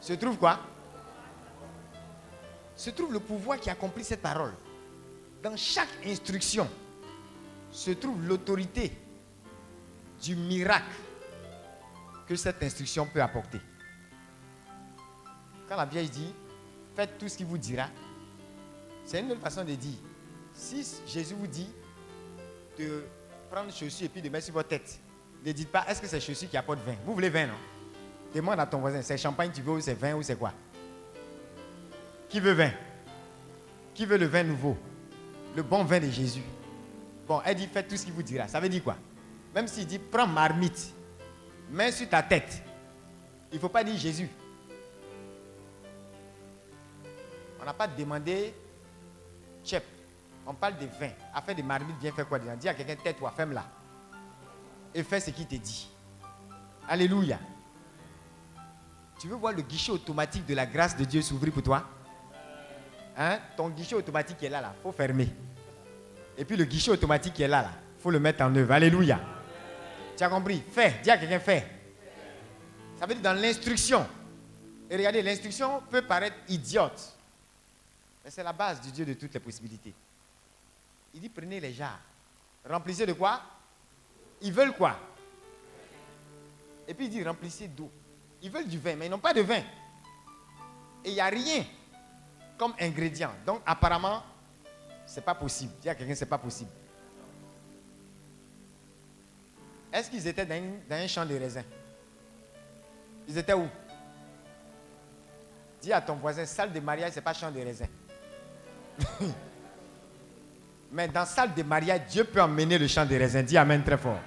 Se 0.00 0.12
trouve 0.14 0.36
quoi? 0.36 0.60
Se 2.76 2.90
trouve 2.90 3.12
le 3.12 3.20
pouvoir 3.20 3.58
qui 3.58 3.70
accomplit 3.70 4.04
cette 4.04 4.22
parole. 4.22 4.54
Dans 5.42 5.56
chaque 5.56 5.88
instruction 6.04 6.68
se 7.70 7.92
trouve 7.92 8.26
l'autorité 8.26 8.92
du 10.22 10.36
miracle 10.36 10.96
que 12.28 12.36
cette 12.36 12.62
instruction 12.62 13.06
peut 13.06 13.22
apporter. 13.22 13.60
Quand 15.68 15.76
la 15.76 15.86
vieille 15.86 16.10
dit, 16.10 16.34
faites 16.94 17.16
tout 17.18 17.28
ce 17.28 17.36
qu'il 17.36 17.46
vous 17.46 17.58
dira, 17.58 17.88
c'est 19.04 19.20
une 19.20 19.32
autre 19.32 19.40
façon 19.40 19.64
de 19.64 19.74
dire. 19.74 19.96
Si 20.52 20.86
Jésus 21.06 21.34
vous 21.34 21.46
dit 21.46 21.70
de 22.78 23.04
prendre 23.50 23.72
chaussures 23.72 24.06
et 24.06 24.08
puis 24.08 24.20
de 24.20 24.28
mettre 24.28 24.44
sur 24.44 24.54
votre 24.54 24.68
tête, 24.68 25.00
ne 25.44 25.52
dites 25.52 25.70
pas, 25.70 25.86
est-ce 25.88 26.00
que 26.02 26.06
c'est 26.06 26.20
chaussures 26.20 26.50
qui 26.50 26.56
apportent 26.56 26.80
vin? 26.80 26.96
Vous 27.04 27.14
voulez 27.14 27.30
vin, 27.30 27.46
non? 27.46 27.54
Demande 28.34 28.60
à 28.60 28.66
ton 28.66 28.78
voisin, 28.78 29.00
c'est 29.00 29.16
champagne 29.16 29.50
tu 29.54 29.62
veux 29.62 29.72
ou 29.72 29.80
c'est 29.80 29.94
vin 29.94 30.14
ou 30.14 30.22
c'est 30.22 30.36
quoi? 30.36 30.52
Qui 32.28 32.40
veut 32.40 32.52
vin? 32.52 32.72
Qui 33.94 34.04
veut 34.04 34.18
le 34.18 34.26
vin 34.26 34.42
nouveau? 34.42 34.76
Le 35.56 35.62
bon 35.62 35.82
vin 35.84 35.98
de 35.98 36.10
Jésus. 36.10 36.42
Bon, 37.26 37.40
elle 37.44 37.56
dit, 37.56 37.66
faites 37.66 37.88
tout 37.88 37.96
ce 37.96 38.04
qu'il 38.04 38.12
vous 38.12 38.22
dira. 38.22 38.48
Ça 38.48 38.60
veut 38.60 38.68
dire 38.68 38.84
quoi? 38.84 38.96
Même 39.54 39.66
s'il 39.66 39.86
dit, 39.86 39.98
prends 39.98 40.26
marmite, 40.26 40.92
mets 41.70 41.92
sur 41.92 42.08
ta 42.08 42.22
tête. 42.22 42.62
Il 43.50 43.56
ne 43.56 43.60
faut 43.60 43.68
pas 43.68 43.84
dire 43.84 43.96
Jésus. 43.96 44.28
On 47.60 47.64
n'a 47.64 47.72
pas 47.72 47.88
demandé 47.88 48.54
chef. 49.64 49.82
On 50.46 50.54
parle 50.54 50.78
de 50.78 50.86
vin. 50.86 51.10
Afin 51.34 51.54
de 51.54 51.62
marmite, 51.62 51.96
viens 52.00 52.12
faire 52.12 52.26
quoi 52.26 52.38
Dis 52.38 52.68
à 52.68 52.74
quelqu'un, 52.74 52.96
tête-toi, 52.96 53.30
ferme-la. 53.36 53.64
Et 54.94 55.02
fais 55.02 55.20
ce 55.20 55.30
qu'il 55.30 55.46
te 55.46 55.56
dit. 55.56 55.90
Alléluia. 56.88 57.38
Tu 59.20 59.28
veux 59.28 59.36
voir 59.36 59.52
le 59.52 59.62
guichet 59.62 59.92
automatique 59.92 60.46
de 60.46 60.54
la 60.54 60.64
grâce 60.64 60.96
de 60.96 61.04
Dieu 61.04 61.20
s'ouvrir 61.20 61.52
pour 61.52 61.62
toi? 61.62 61.84
Hein? 63.16 63.40
Ton 63.56 63.68
guichet 63.68 63.96
automatique 63.96 64.42
est 64.42 64.48
là, 64.48 64.60
là. 64.60 64.74
Il 64.78 64.82
faut 64.82 64.92
fermer. 64.92 65.28
Et 66.36 66.44
puis 66.44 66.56
le 66.56 66.64
guichet 66.64 66.92
automatique 66.92 67.38
est 67.40 67.48
là, 67.48 67.62
là. 67.62 67.70
Il 67.98 68.02
faut 68.02 68.10
le 68.10 68.20
mettre 68.20 68.42
en 68.44 68.54
œuvre. 68.54 68.72
Alléluia. 68.72 69.20
Tu 70.18 70.24
as 70.24 70.28
compris? 70.28 70.60
Fais. 70.72 70.96
Dis 71.00 71.10
à 71.12 71.16
quelqu'un, 71.16 71.38
fais. 71.38 71.64
Ça 72.98 73.06
veut 73.06 73.14
dire 73.14 73.22
dans 73.22 73.40
l'instruction. 73.40 74.04
Et 74.90 74.96
regardez, 74.96 75.22
l'instruction 75.22 75.80
peut 75.88 76.02
paraître 76.02 76.36
idiote. 76.48 77.14
Mais 78.24 78.30
c'est 78.32 78.42
la 78.42 78.52
base 78.52 78.80
du 78.80 78.90
Dieu 78.90 79.04
de 79.04 79.14
toutes 79.14 79.32
les 79.32 79.40
possibilités. 79.40 79.94
Il 81.14 81.20
dit 81.20 81.28
prenez 81.28 81.60
les 81.60 81.72
jarres. 81.72 82.00
Remplissez 82.68 83.06
de 83.06 83.12
quoi? 83.12 83.40
Ils 84.42 84.52
veulent 84.52 84.72
quoi? 84.72 84.98
Et 86.88 86.94
puis 86.94 87.06
il 87.06 87.10
dit 87.10 87.22
remplissez 87.22 87.68
d'eau. 87.68 87.90
Ils 88.42 88.50
veulent 88.50 88.68
du 88.68 88.78
vin, 88.78 88.96
mais 88.96 89.06
ils 89.06 89.10
n'ont 89.10 89.18
pas 89.18 89.32
de 89.32 89.42
vin. 89.42 89.62
Et 91.04 91.10
il 91.10 91.14
n'y 91.14 91.20
a 91.20 91.26
rien 91.26 91.64
comme 92.56 92.74
ingrédient. 92.80 93.32
Donc 93.46 93.62
apparemment, 93.64 94.24
ce 95.06 95.16
n'est 95.16 95.22
pas 95.22 95.34
possible. 95.36 95.74
Dis 95.80 95.88
à 95.88 95.94
quelqu'un, 95.94 96.16
ce 96.16 96.24
n'est 96.24 96.30
pas 96.30 96.38
possible. 96.38 96.70
Est-ce 99.92 100.10
qu'ils 100.10 100.26
étaient 100.26 100.44
dans, 100.46 100.54
un 100.90 101.06
champ 101.06 101.24
de 101.24 101.34
raisin 101.34 101.62
Ils 103.26 103.38
étaient 103.38 103.54
où? 103.54 103.66
Dis 105.80 105.92
à 105.92 106.00
ton 106.00 106.14
voisin, 106.14 106.44
salle 106.44 106.72
de 106.72 106.80
mariage, 106.80 107.12
ce 107.12 107.16
n'est 107.16 107.22
pas 107.22 107.32
champ 107.32 107.50
de 107.50 107.60
raisin. 107.60 107.86
Mais 110.92 111.08
dans 111.08 111.24
salle 111.24 111.54
de 111.54 111.62
mariage, 111.62 112.00
Dieu 112.10 112.24
peut 112.24 112.42
emmener 112.42 112.78
le 112.78 112.86
champ 112.88 113.04
des 113.04 113.18
raisins. 113.18 113.42
Dis 113.42 113.56
Amen 113.56 113.82
très 113.84 113.98
fort. 113.98 114.18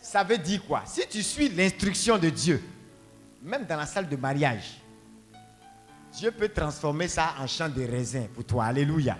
Ça 0.00 0.22
veut 0.22 0.38
dire 0.38 0.64
quoi? 0.66 0.82
Si 0.86 1.06
tu 1.08 1.22
suis 1.22 1.48
l'instruction 1.48 2.16
de 2.18 2.30
Dieu, 2.30 2.62
même 3.42 3.64
dans 3.64 3.76
la 3.76 3.86
salle 3.86 4.08
de 4.08 4.16
mariage, 4.16 4.80
Dieu 6.12 6.30
peut 6.30 6.48
transformer 6.48 7.08
ça 7.08 7.34
en 7.38 7.46
champ 7.46 7.68
de 7.68 7.82
raisins 7.84 8.28
pour 8.28 8.44
toi. 8.44 8.66
Alléluia. 8.66 9.18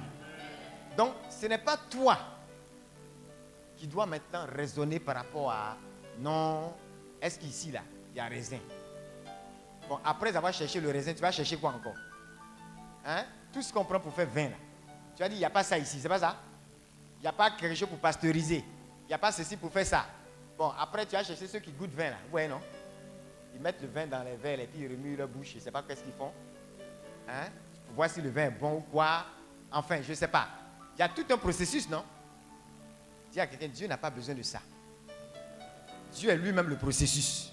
Donc, 0.97 1.13
ce 1.29 1.47
n'est 1.47 1.59
pas 1.59 1.77
toi 1.91 2.19
qui 3.77 3.87
dois 3.87 4.07
maintenant 4.07 4.47
raisonner 4.55 4.99
par 4.99 5.17
rapport 5.17 5.51
à 5.51 5.77
non, 6.19 6.75
est-ce 7.21 7.39
qu'ici, 7.39 7.71
là, 7.71 7.83
il 8.11 8.17
y 8.17 8.21
a 8.21 8.27
raisin? 8.27 8.59
Bon, 9.89 9.99
après 10.05 10.35
avoir 10.35 10.53
cherché 10.53 10.81
le 10.81 10.91
raisin, 10.91 11.13
tu 11.13 11.21
vas 11.21 11.31
chercher 11.31 11.57
quoi 11.57 11.71
encore? 11.71 11.95
Hein? 13.05 13.25
Tout 13.53 13.63
ce 13.63 13.73
qu'on 13.73 13.85
prend 13.85 14.01
pour 14.01 14.13
faire 14.13 14.29
vin, 14.29 14.49
là. 14.49 14.57
Tu 15.15 15.23
as 15.23 15.29
dit, 15.29 15.37
il 15.37 15.39
n'y 15.39 15.45
a 15.45 15.51
pas 15.51 15.63
ça 15.63 15.79
ici, 15.79 15.99
c'est 16.01 16.09
pas 16.09 16.19
ça? 16.19 16.37
Il 17.19 17.23
n'y 17.23 17.29
a 17.29 17.33
pas 17.33 17.51
quelque 17.51 17.75
chose 17.75 17.89
pour 17.89 17.99
pasteuriser. 17.99 18.65
Il 19.05 19.09
n'y 19.09 19.15
a 19.15 19.19
pas 19.19 19.33
ceci 19.33 19.57
pour 19.57 19.73
faire 19.73 19.87
ça. 19.87 20.07
Bon, 20.59 20.73
après, 20.79 21.07
tu 21.07 21.17
as 21.17 21.23
cherché 21.23 21.47
ceux 21.47 21.61
qui 21.61 21.73
goûtent 21.73 21.95
vin, 21.95 22.11
là. 22.11 22.17
Ouais, 22.33 22.49
non? 22.49 22.61
Ils 23.55 23.61
mettent 23.61 23.81
le 23.81 23.89
vin 23.89 24.07
dans 24.07 24.23
les 24.23 24.37
verres 24.37 24.61
et 24.61 24.67
puis 24.67 24.81
ils 24.83 24.89
remuent 24.89 25.17
leur 25.17 25.29
bouche. 25.29 25.53
Je 25.53 25.57
ne 25.57 25.61
sais 25.61 25.71
pas 25.71 25.83
qu'est-ce 25.83 26.03
qu'ils 26.03 26.13
font. 26.13 26.33
Hein? 27.29 27.49
Pour 27.87 27.97
voir 27.97 28.11
si 28.11 28.21
le 28.21 28.31
vin 28.31 28.47
est 28.47 28.51
bon 28.51 28.75
ou 28.77 28.81
quoi? 28.81 29.25
Enfin, 29.71 30.03
je 30.03 30.11
ne 30.11 30.15
sais 30.15 30.29
pas. 30.29 30.49
Il 30.97 31.01
y 31.01 31.03
a 31.03 31.09
tout 31.09 31.25
un 31.31 31.39
processus, 31.39 31.89
non? 31.89 32.05
À 33.39 33.47
quelqu'un, 33.47 33.69
Dieu 33.69 33.87
n'a 33.87 33.99
pas 33.99 34.11
besoin 34.11 34.35
de 34.35 34.43
ça. 34.43 34.61
Dieu 36.13 36.31
est 36.31 36.37
lui-même 36.37 36.69
le 36.69 36.77
processus. 36.77 37.53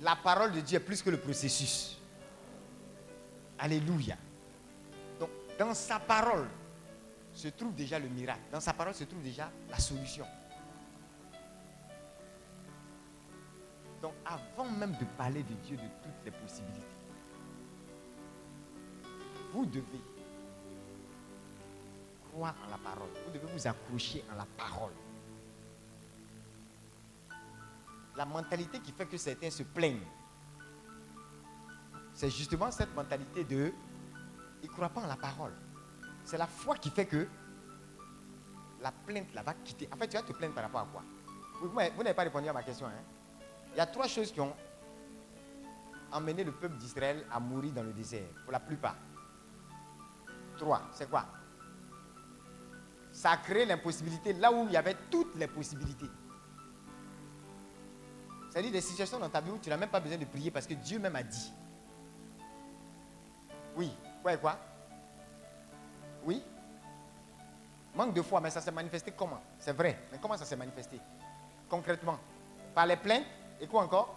La 0.00 0.16
parole 0.16 0.52
de 0.52 0.60
Dieu 0.60 0.76
est 0.76 0.80
plus 0.80 1.02
que 1.02 1.10
le 1.10 1.18
processus. 1.18 1.98
Alléluia. 3.58 4.16
Donc, 5.20 5.30
dans 5.58 5.74
sa 5.74 5.98
parole 5.98 6.46
se 7.34 7.48
trouve 7.48 7.74
déjà 7.74 7.98
le 7.98 8.08
miracle. 8.08 8.40
Dans 8.50 8.60
sa 8.60 8.72
parole 8.72 8.94
se 8.94 9.04
trouve 9.04 9.22
déjà 9.22 9.50
la 9.68 9.78
solution. 9.78 10.26
Donc, 14.00 14.14
avant 14.24 14.70
même 14.70 14.92
de 14.92 15.04
parler 15.16 15.42
de 15.42 15.54
Dieu, 15.66 15.76
de 15.76 15.82
toutes 16.02 16.24
les 16.24 16.30
possibilités, 16.30 16.82
vous 19.52 19.66
devez 19.66 20.00
croire 22.32 22.54
en 22.66 22.70
la 22.70 22.78
parole. 22.78 23.08
Vous 23.26 23.32
devez 23.32 23.52
vous 23.52 23.66
accrocher 23.66 24.24
en 24.32 24.36
la 24.36 24.46
parole. 24.56 24.92
La 28.16 28.24
mentalité 28.24 28.80
qui 28.80 28.92
fait 28.92 29.06
que 29.06 29.16
certains 29.16 29.50
se 29.50 29.62
plaignent, 29.62 30.06
c'est 32.14 32.30
justement 32.30 32.70
cette 32.70 32.94
mentalité 32.94 33.44
de 33.44 33.72
ils 34.62 34.68
ne 34.68 34.72
croient 34.72 34.88
pas 34.88 35.02
en 35.02 35.06
la 35.06 35.16
parole. 35.16 35.52
C'est 36.24 36.38
la 36.38 36.48
foi 36.48 36.76
qui 36.76 36.90
fait 36.90 37.06
que 37.06 37.28
la 38.80 38.90
plainte 38.90 39.32
là 39.34 39.42
va 39.42 39.54
quitter. 39.54 39.88
En 39.92 39.96
fait, 39.96 40.08
tu 40.08 40.16
vas 40.16 40.22
te 40.22 40.32
plaindre 40.32 40.54
par 40.54 40.64
rapport 40.64 40.80
à 40.80 40.86
quoi? 40.86 41.02
Vous, 41.60 41.68
vous 41.68 42.02
n'avez 42.02 42.14
pas 42.14 42.22
répondu 42.22 42.48
à 42.48 42.52
ma 42.52 42.62
question. 42.62 42.86
Hein? 42.86 43.02
Il 43.72 43.76
y 43.76 43.80
a 43.80 43.86
trois 43.86 44.08
choses 44.08 44.32
qui 44.32 44.40
ont 44.40 44.54
emmené 46.10 46.42
le 46.42 46.52
peuple 46.52 46.76
d'Israël 46.76 47.24
à 47.30 47.38
mourir 47.38 47.72
dans 47.72 47.82
le 47.82 47.92
désert, 47.92 48.28
pour 48.42 48.52
la 48.52 48.60
plupart. 48.60 48.96
Trois, 50.56 50.82
c'est 50.92 51.08
quoi? 51.08 51.26
Ça 53.18 53.32
a 53.32 53.36
créé 53.36 53.64
l'impossibilité 53.64 54.32
là 54.32 54.52
où 54.52 54.66
il 54.66 54.72
y 54.72 54.76
avait 54.76 54.94
toutes 55.10 55.34
les 55.34 55.48
possibilités. 55.48 56.06
C'est-à-dire 58.48 58.70
des 58.70 58.80
situations 58.80 59.18
dans 59.18 59.28
ta 59.28 59.40
vie 59.40 59.50
où 59.50 59.58
tu 59.58 59.68
n'as 59.68 59.76
même 59.76 59.88
pas 59.88 59.98
besoin 59.98 60.18
de 60.18 60.24
prier 60.24 60.52
parce 60.52 60.68
que 60.68 60.74
Dieu 60.74 61.00
même 61.00 61.16
a 61.16 61.24
dit. 61.24 61.52
Oui, 63.74 63.90
quoi 64.22 64.34
et 64.34 64.38
quoi? 64.38 64.56
Oui? 66.24 66.40
Manque 67.96 68.14
de 68.14 68.22
foi, 68.22 68.40
mais 68.40 68.50
ça 68.50 68.60
s'est 68.60 68.70
manifesté 68.70 69.10
comment? 69.10 69.42
C'est 69.58 69.72
vrai, 69.72 69.98
mais 70.12 70.18
comment 70.22 70.36
ça 70.36 70.44
s'est 70.44 70.54
manifesté? 70.54 71.00
Concrètement 71.68 72.20
Par 72.72 72.86
les 72.86 72.96
plaintes 72.96 73.26
et 73.60 73.66
quoi 73.66 73.82
encore? 73.82 74.14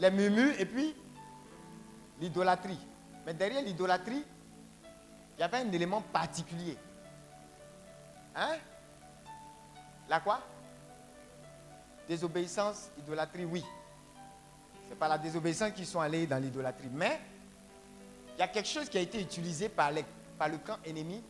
Les 0.00 0.10
murmures 0.10 0.58
et 0.58 0.66
puis 0.66 0.92
l'idolâtrie. 2.20 2.80
Mais 3.24 3.32
derrière 3.32 3.62
l'idolâtrie, 3.62 4.24
il 5.36 5.40
y 5.40 5.44
avait 5.44 5.58
un 5.58 5.70
élément 5.70 6.00
particulier. 6.00 6.76
Hein? 8.36 8.58
La 10.08 10.20
quoi? 10.20 10.40
Désobéissance, 12.06 12.90
idolâtrie, 12.98 13.44
oui. 13.44 13.64
C'est 14.88 14.98
pas 14.98 15.08
la 15.08 15.18
désobéissance 15.18 15.72
qu'ils 15.72 15.86
sont 15.86 16.00
allés 16.00 16.26
dans 16.26 16.40
l'idolâtrie. 16.40 16.88
Mais 16.92 17.18
il 18.36 18.40
y 18.40 18.42
a 18.42 18.48
quelque 18.48 18.68
chose 18.68 18.88
qui 18.88 18.98
a 18.98 19.00
été 19.00 19.20
utilisé 19.20 19.68
par, 19.68 19.90
par 20.38 20.48
le 20.48 20.58
camp 20.58 20.76
ennemi 20.84 21.22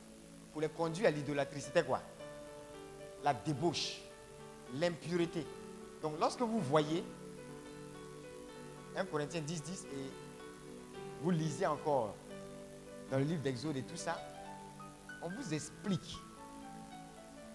pour 0.52 0.60
les 0.60 0.68
conduire 0.68 1.08
à 1.08 1.10
l'idolâtrie. 1.10 1.60
C'était 1.60 1.84
quoi? 1.84 2.02
La 3.22 3.32
débauche, 3.32 4.00
l'impureté. 4.74 5.46
Donc 6.02 6.18
lorsque 6.20 6.42
vous 6.42 6.60
voyez 6.60 7.04
1 8.96 9.04
Corinthiens 9.06 9.40
10, 9.40 9.62
10 9.62 9.84
et 9.84 10.10
vous 11.22 11.30
lisez 11.30 11.66
encore 11.66 12.14
dans 13.10 13.18
le 13.18 13.24
livre 13.24 13.42
d'Exode 13.42 13.76
et 13.76 13.82
tout 13.82 13.96
ça, 13.96 14.20
on 15.22 15.28
vous 15.28 15.54
explique 15.54 16.18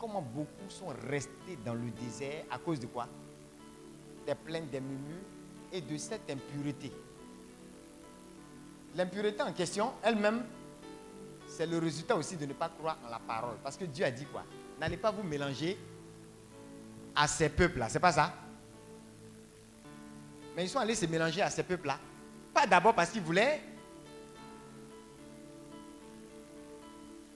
comment 0.02 0.24
beaucoup 0.24 0.68
sont 0.68 0.88
restés 1.08 1.60
dans 1.64 1.76
le 1.76 1.92
désert 1.92 2.46
à 2.50 2.58
cause 2.58 2.80
de 2.80 2.88
quoi? 2.88 3.08
Des 4.26 4.34
plaintes, 4.34 4.72
des 4.72 4.80
murmures 4.80 5.28
et 5.72 5.80
de 5.80 5.96
cette 5.96 6.28
impureté. 6.28 6.92
L'impureté 8.96 9.44
en 9.44 9.54
question, 9.54 9.94
elle-même, 10.02 10.44
c'est 11.48 11.68
le 11.68 11.78
résultat 11.78 12.16
aussi 12.16 12.36
de 12.36 12.48
ne 12.48 12.54
pas 12.54 12.70
croire 12.70 12.98
en 13.06 13.10
la 13.10 13.20
parole. 13.20 13.58
Parce 13.64 13.78
que 13.78 13.86
Dieu 13.86 14.04
a 14.04 14.10
dit 14.10 14.26
quoi? 14.26 14.44
N'allez 14.80 14.98
pas 14.98 15.12
vous 15.12 15.22
mélanger 15.22 15.78
à 17.16 17.28
ces 17.28 17.50
peuples-là. 17.50 17.88
C'est 17.88 18.00
pas 18.00 18.12
ça? 18.12 18.34
Mais 20.56 20.66
ils 20.66 20.70
sont 20.70 20.80
allés 20.80 20.96
se 20.96 21.06
mélanger 21.06 21.44
à 21.44 21.52
ces 21.52 21.62
peuples-là. 21.62 22.00
Pas 22.52 22.66
d'abord 22.66 22.96
parce 22.96 23.12
qu'ils 23.12 23.22
voulaient 23.22 23.62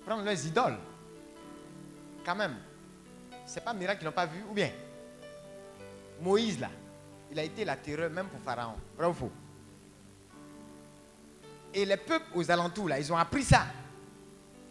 prendre 0.03 0.23
leurs 0.23 0.45
idoles. 0.45 0.77
Quand 2.25 2.35
même. 2.35 2.55
C'est 3.45 3.63
pas 3.63 3.71
un 3.71 3.75
miracle 3.75 3.99
qu'ils 3.99 4.07
n'ont 4.07 4.13
pas 4.13 4.25
vu. 4.25 4.43
Ou 4.49 4.53
bien? 4.53 4.71
Moïse, 6.21 6.59
là, 6.59 6.69
il 7.31 7.37
a 7.37 7.43
été 7.43 7.63
la 7.63 7.75
terreur 7.75 8.09
même 8.09 8.27
pour 8.27 8.39
Pharaon. 8.39 8.75
Vrai 8.97 9.07
ou 9.07 9.13
faux? 9.13 9.31
Et 11.73 11.85
les 11.85 11.97
peuples 11.97 12.25
aux 12.33 12.49
alentours, 12.49 12.89
là, 12.89 12.99
ils 12.99 13.11
ont 13.11 13.17
appris 13.17 13.43
ça. 13.43 13.65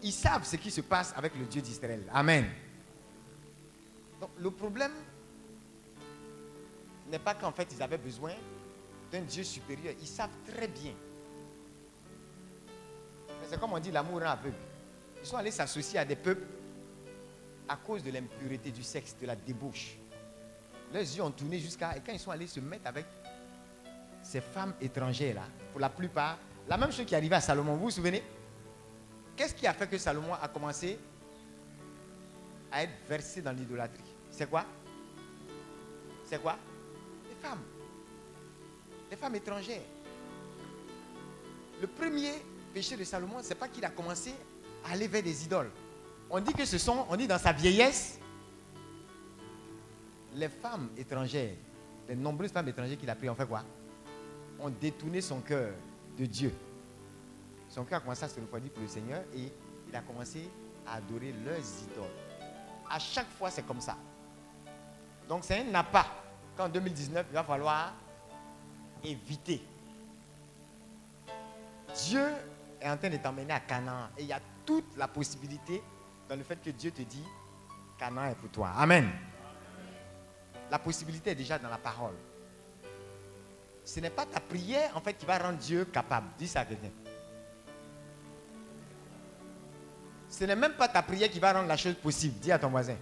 Ils 0.02 0.12
savent 0.12 0.44
ce 0.44 0.56
qui 0.56 0.70
se 0.70 0.80
passe 0.80 1.14
avec 1.16 1.34
le 1.36 1.44
Dieu 1.44 1.62
d'Israël. 1.62 2.02
Amen. 2.12 2.46
Donc 4.20 4.30
le 4.38 4.50
problème 4.50 4.92
n'est 7.10 7.18
pas 7.18 7.34
qu'en 7.34 7.52
fait 7.52 7.68
ils 7.74 7.82
avaient 7.82 7.98
besoin 7.98 8.32
d'un 9.12 9.20
Dieu 9.20 9.44
supérieur. 9.44 9.94
Ils 10.00 10.06
savent 10.06 10.30
très 10.46 10.66
bien. 10.68 10.92
C'est 13.48 13.60
comme 13.60 13.72
on 13.72 13.78
dit 13.78 13.90
l'amour 13.90 14.20
rend 14.20 14.30
aveugle. 14.30 14.56
Ils 15.22 15.26
sont 15.26 15.36
allés 15.36 15.50
s'associer 15.50 15.98
à 15.98 16.04
des 16.04 16.16
peuples 16.16 16.46
à 17.68 17.76
cause 17.76 18.02
de 18.02 18.10
l'impureté 18.10 18.70
du 18.70 18.82
sexe, 18.82 19.16
de 19.20 19.26
la 19.26 19.36
débauche. 19.36 19.96
Leurs 20.92 21.02
yeux 21.02 21.22
ont 21.22 21.30
tourné 21.30 21.58
jusqu'à... 21.58 21.96
Et 21.96 22.00
quand 22.00 22.12
ils 22.12 22.20
sont 22.20 22.30
allés 22.30 22.46
se 22.46 22.60
mettre 22.60 22.86
avec 22.86 23.06
ces 24.22 24.40
femmes 24.40 24.74
étrangères, 24.80 25.34
là, 25.34 25.44
pour 25.72 25.80
la 25.80 25.88
plupart, 25.88 26.38
la 26.68 26.76
même 26.76 26.92
chose 26.92 27.04
qui 27.04 27.14
arrivée 27.14 27.36
à 27.36 27.40
Salomon, 27.40 27.74
vous 27.74 27.84
vous 27.84 27.90
souvenez? 27.90 28.22
Qu'est-ce 29.36 29.54
qui 29.54 29.66
a 29.66 29.74
fait 29.74 29.88
que 29.88 29.98
Salomon 29.98 30.34
a 30.34 30.48
commencé 30.48 30.98
à 32.70 32.84
être 32.84 32.92
versé 33.08 33.42
dans 33.42 33.52
l'idolâtrie? 33.52 34.04
C'est 34.30 34.48
quoi? 34.48 34.64
C'est 36.24 36.40
quoi? 36.40 36.56
Les 37.28 37.48
femmes. 37.48 37.62
Les 39.10 39.16
femmes 39.16 39.34
étrangères. 39.34 39.82
Le 41.80 41.86
premier 41.86 42.32
péché 42.72 42.96
de 42.96 43.04
Salomon, 43.04 43.42
ce 43.42 43.48
n'est 43.50 43.54
pas 43.56 43.68
qu'il 43.68 43.84
a 43.84 43.90
commencé 43.90 44.32
à 44.84 44.92
aller 44.92 45.08
vers 45.08 45.22
des 45.22 45.44
idoles. 45.44 45.70
On 46.30 46.40
dit 46.40 46.52
que 46.52 46.64
ce 46.64 46.78
sont, 46.78 47.06
on 47.08 47.16
dit 47.16 47.26
dans 47.26 47.38
sa 47.38 47.52
vieillesse, 47.52 48.18
les 50.34 50.48
femmes 50.48 50.90
étrangères, 50.96 51.54
les 52.08 52.16
nombreuses 52.16 52.50
femmes 52.50 52.68
étrangères 52.68 52.98
qu'il 52.98 53.08
a 53.08 53.14
pris, 53.14 53.28
ont 53.28 53.34
fait 53.34 53.46
quoi? 53.46 53.62
Ont 54.60 54.70
détourné 54.70 55.20
son 55.20 55.40
cœur 55.40 55.72
de 56.18 56.26
Dieu. 56.26 56.52
Son 57.68 57.84
cœur 57.84 57.98
a 57.98 58.00
commencé 58.00 58.24
à 58.24 58.28
se 58.28 58.40
refroidir 58.40 58.70
pour 58.72 58.82
le 58.82 58.88
Seigneur 58.88 59.22
et 59.34 59.52
il 59.88 59.96
a 59.96 60.00
commencé 60.00 60.48
à 60.86 60.94
adorer 60.94 61.32
leurs 61.44 61.58
idoles. 61.58 62.04
À 62.90 62.98
chaque 62.98 63.30
fois, 63.30 63.50
c'est 63.50 63.66
comme 63.66 63.80
ça. 63.80 63.96
Donc, 65.28 65.44
c'est 65.44 65.58
un 65.60 65.74
appât 65.74 66.06
qu'en 66.56 66.68
2019, 66.68 67.26
il 67.30 67.34
va 67.34 67.44
falloir 67.44 67.94
éviter. 69.02 69.62
Dieu 72.06 72.26
est 72.80 72.88
en 72.88 72.96
train 72.96 73.10
de 73.10 73.16
t'emmener 73.16 73.52
à 73.52 73.60
Canaan 73.60 74.08
et 74.18 74.22
il 74.22 74.28
y 74.28 74.32
a 74.32 74.40
toute 74.66 74.96
la 74.96 75.08
possibilité 75.08 75.82
dans 76.28 76.36
le 76.36 76.42
fait 76.42 76.60
que 76.62 76.70
Dieu 76.70 76.90
te 76.90 77.02
dit 77.02 77.24
Canaan 77.98 78.26
est 78.30 78.34
pour 78.34 78.50
toi. 78.50 78.70
Amen. 78.76 79.10
La 80.70 80.78
possibilité 80.78 81.30
est 81.30 81.34
déjà 81.34 81.58
dans 81.58 81.68
la 81.68 81.78
parole. 81.78 82.14
Ce 83.84 84.00
n'est 84.00 84.10
pas 84.10 84.24
ta 84.24 84.40
prière 84.40 84.96
en 84.96 85.00
fait 85.00 85.14
qui 85.14 85.26
va 85.26 85.38
rendre 85.38 85.58
Dieu 85.58 85.84
capable. 85.84 86.26
Dis 86.38 86.48
ça 86.48 86.60
à 86.60 86.64
quelqu'un. 86.64 86.90
Ce 90.30 90.44
n'est 90.44 90.56
même 90.56 90.72
pas 90.72 90.88
ta 90.88 91.02
prière 91.02 91.30
qui 91.30 91.38
va 91.38 91.52
rendre 91.52 91.68
la 91.68 91.76
chose 91.76 91.94
possible. 91.94 92.38
Dis 92.40 92.50
à 92.50 92.58
ton 92.58 92.68
voisin. 92.68 92.96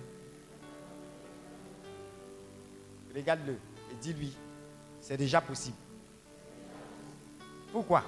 Regarde-le 3.15 3.53
et 3.53 3.95
dis-lui, 4.01 4.37
c'est 5.01 5.17
déjà 5.17 5.41
possible. 5.41 5.77
Pourquoi? 7.71 8.05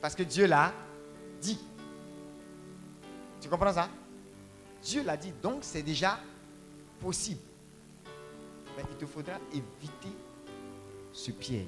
Parce 0.00 0.14
que 0.14 0.22
Dieu 0.22 0.46
l'a 0.46 0.72
dit. 1.40 1.58
Tu 3.40 3.48
comprends 3.48 3.72
ça? 3.72 3.88
Dieu 4.82 5.02
l'a 5.02 5.16
dit, 5.16 5.32
donc 5.42 5.64
c'est 5.64 5.82
déjà 5.82 6.18
possible. 7.00 7.40
Mais 8.76 8.84
il 8.90 8.96
te 8.96 9.06
faudra 9.06 9.38
éviter 9.52 10.16
ce 11.12 11.32
piège. 11.32 11.66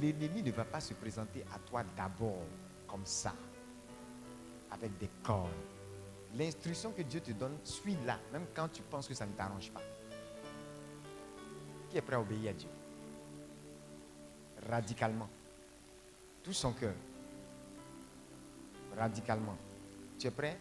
L'ennemi 0.00 0.42
ne 0.42 0.52
va 0.52 0.64
pas 0.64 0.80
se 0.80 0.94
présenter 0.94 1.44
à 1.54 1.58
toi 1.58 1.82
d'abord 1.96 2.42
comme 2.86 3.04
ça, 3.04 3.34
avec 4.70 4.96
des 4.98 5.08
corps. 5.22 5.48
L'instruction 6.34 6.92
que 6.92 7.02
Dieu 7.02 7.20
te 7.20 7.32
donne, 7.32 7.56
suis-la, 7.64 8.18
même 8.32 8.46
quand 8.54 8.68
tu 8.68 8.82
penses 8.82 9.06
que 9.06 9.14
ça 9.14 9.26
ne 9.26 9.32
t'arrange 9.32 9.70
pas. 9.70 9.82
Qui 11.90 11.98
est 11.98 12.02
prêt 12.02 12.16
à 12.16 12.20
obéir 12.20 12.50
à 12.50 12.52
Dieu? 12.54 12.68
Radicalement. 14.68 15.28
Tout 16.42 16.54
son 16.54 16.72
cœur. 16.72 16.94
Radicalement. 18.96 19.56
Tu 20.22 20.28
es 20.28 20.30
prêt? 20.30 20.56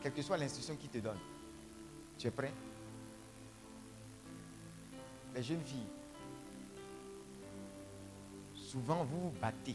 Quelle 0.00 0.12
que 0.12 0.22
soit 0.22 0.36
l'instruction 0.36 0.76
qu'il 0.76 0.90
te 0.90 0.98
donne. 0.98 1.18
Tu 2.16 2.28
es 2.28 2.30
prêt? 2.30 2.52
Les 5.34 5.42
jeunes 5.42 5.64
filles, 5.64 5.88
souvent 8.54 9.02
vous 9.02 9.22
vous 9.22 9.34
battez 9.40 9.74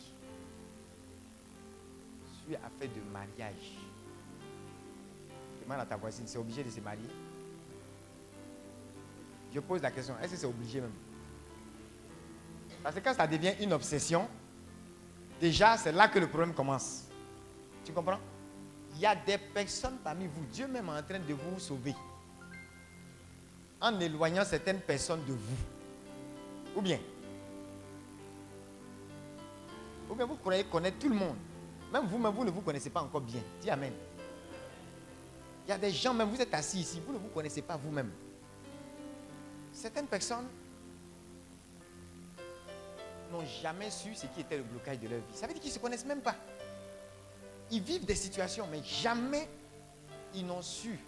sur 2.48 2.56
affaire 2.56 2.88
de 2.88 3.12
mariage. 3.12 3.74
Demande 5.62 5.82
à 5.82 5.86
ta 5.86 5.98
voisine, 5.98 6.26
c'est 6.26 6.38
obligé 6.38 6.64
de 6.64 6.70
se 6.70 6.80
marier? 6.80 7.10
Je 9.54 9.60
pose 9.60 9.82
la 9.82 9.92
question, 9.92 10.16
est-ce 10.22 10.32
que 10.32 10.38
c'est 10.38 10.46
obligé 10.46 10.80
même? 10.80 10.94
Parce 12.82 12.96
que 12.96 13.02
quand 13.02 13.14
ça 13.14 13.28
devient 13.28 13.56
une 13.60 13.74
obsession, 13.74 14.26
déjà 15.42 15.76
c'est 15.76 15.92
là 15.92 16.08
que 16.08 16.20
le 16.20 16.30
problème 16.30 16.54
commence. 16.54 17.10
Tu 17.84 17.92
comprends? 17.92 18.20
Il 18.96 19.02
y 19.02 19.06
a 19.06 19.16
des 19.16 19.38
personnes 19.38 19.98
parmi 20.04 20.28
vous, 20.28 20.46
Dieu 20.52 20.68
même 20.68 20.88
est 20.88 21.00
en 21.00 21.04
train 21.04 21.20
de 21.20 21.34
vous 21.34 21.60
sauver 21.60 21.96
en 23.82 24.00
éloignant 24.00 24.46
certaines 24.46 24.80
personnes 24.80 25.26
de 25.26 25.34
vous. 25.34 25.58
Ou 26.76 26.82
bien 26.82 27.00
Ou 30.10 30.16
bien 30.16 30.26
vous 30.26 30.36
croyez 30.36 30.64
connaître 30.64 31.00
tout 31.00 31.10
le 31.10 31.16
monde. 31.16 31.36
Même 31.92 32.06
vous-même, 32.06 32.34
vous 32.34 32.46
ne 32.46 32.52
vous 32.52 32.62
connaissez 32.62 32.90
pas 32.90 33.02
encore 33.02 33.22
bien. 33.22 33.42
Dis 33.62 33.70
Amen. 33.70 33.92
Il 35.66 35.70
y 35.70 35.74
a 35.74 35.78
des 35.78 35.92
gens, 35.92 36.14
même 36.14 36.30
vous 36.30 36.42
êtes 36.42 36.54
assis 36.54 36.80
ici, 36.80 37.02
vous 37.06 37.14
ne 37.14 37.18
vous 37.18 37.28
connaissez 37.30 37.62
pas 37.62 37.78
vous-même. 37.78 38.12
Certaines 39.74 40.08
personnes 40.08 40.48
n'ont 43.32 43.46
jamais 43.62 43.90
su 43.90 44.14
ce 44.16 44.28
qui 44.28 44.42
était 44.42 44.58
le 44.58 44.64
blocage 44.64 45.00
de 45.00 45.08
leur 45.08 45.20
vie. 45.20 45.36
Ça 45.36 45.48
veut 45.48 45.54
dire 45.54 45.62
qu'ils 45.62 45.72
ne 45.72 45.76
se 45.76 45.80
connaissent 45.80 46.06
même 46.06 46.22
pas. 46.22 46.36
Ils 47.72 47.82
vivent 47.82 48.06
des 48.06 48.16
situations, 48.16 48.68
mais 48.70 48.82
jamais 48.84 49.48
ils 50.34 50.46
n'ont 50.46 50.62
su 50.62 51.00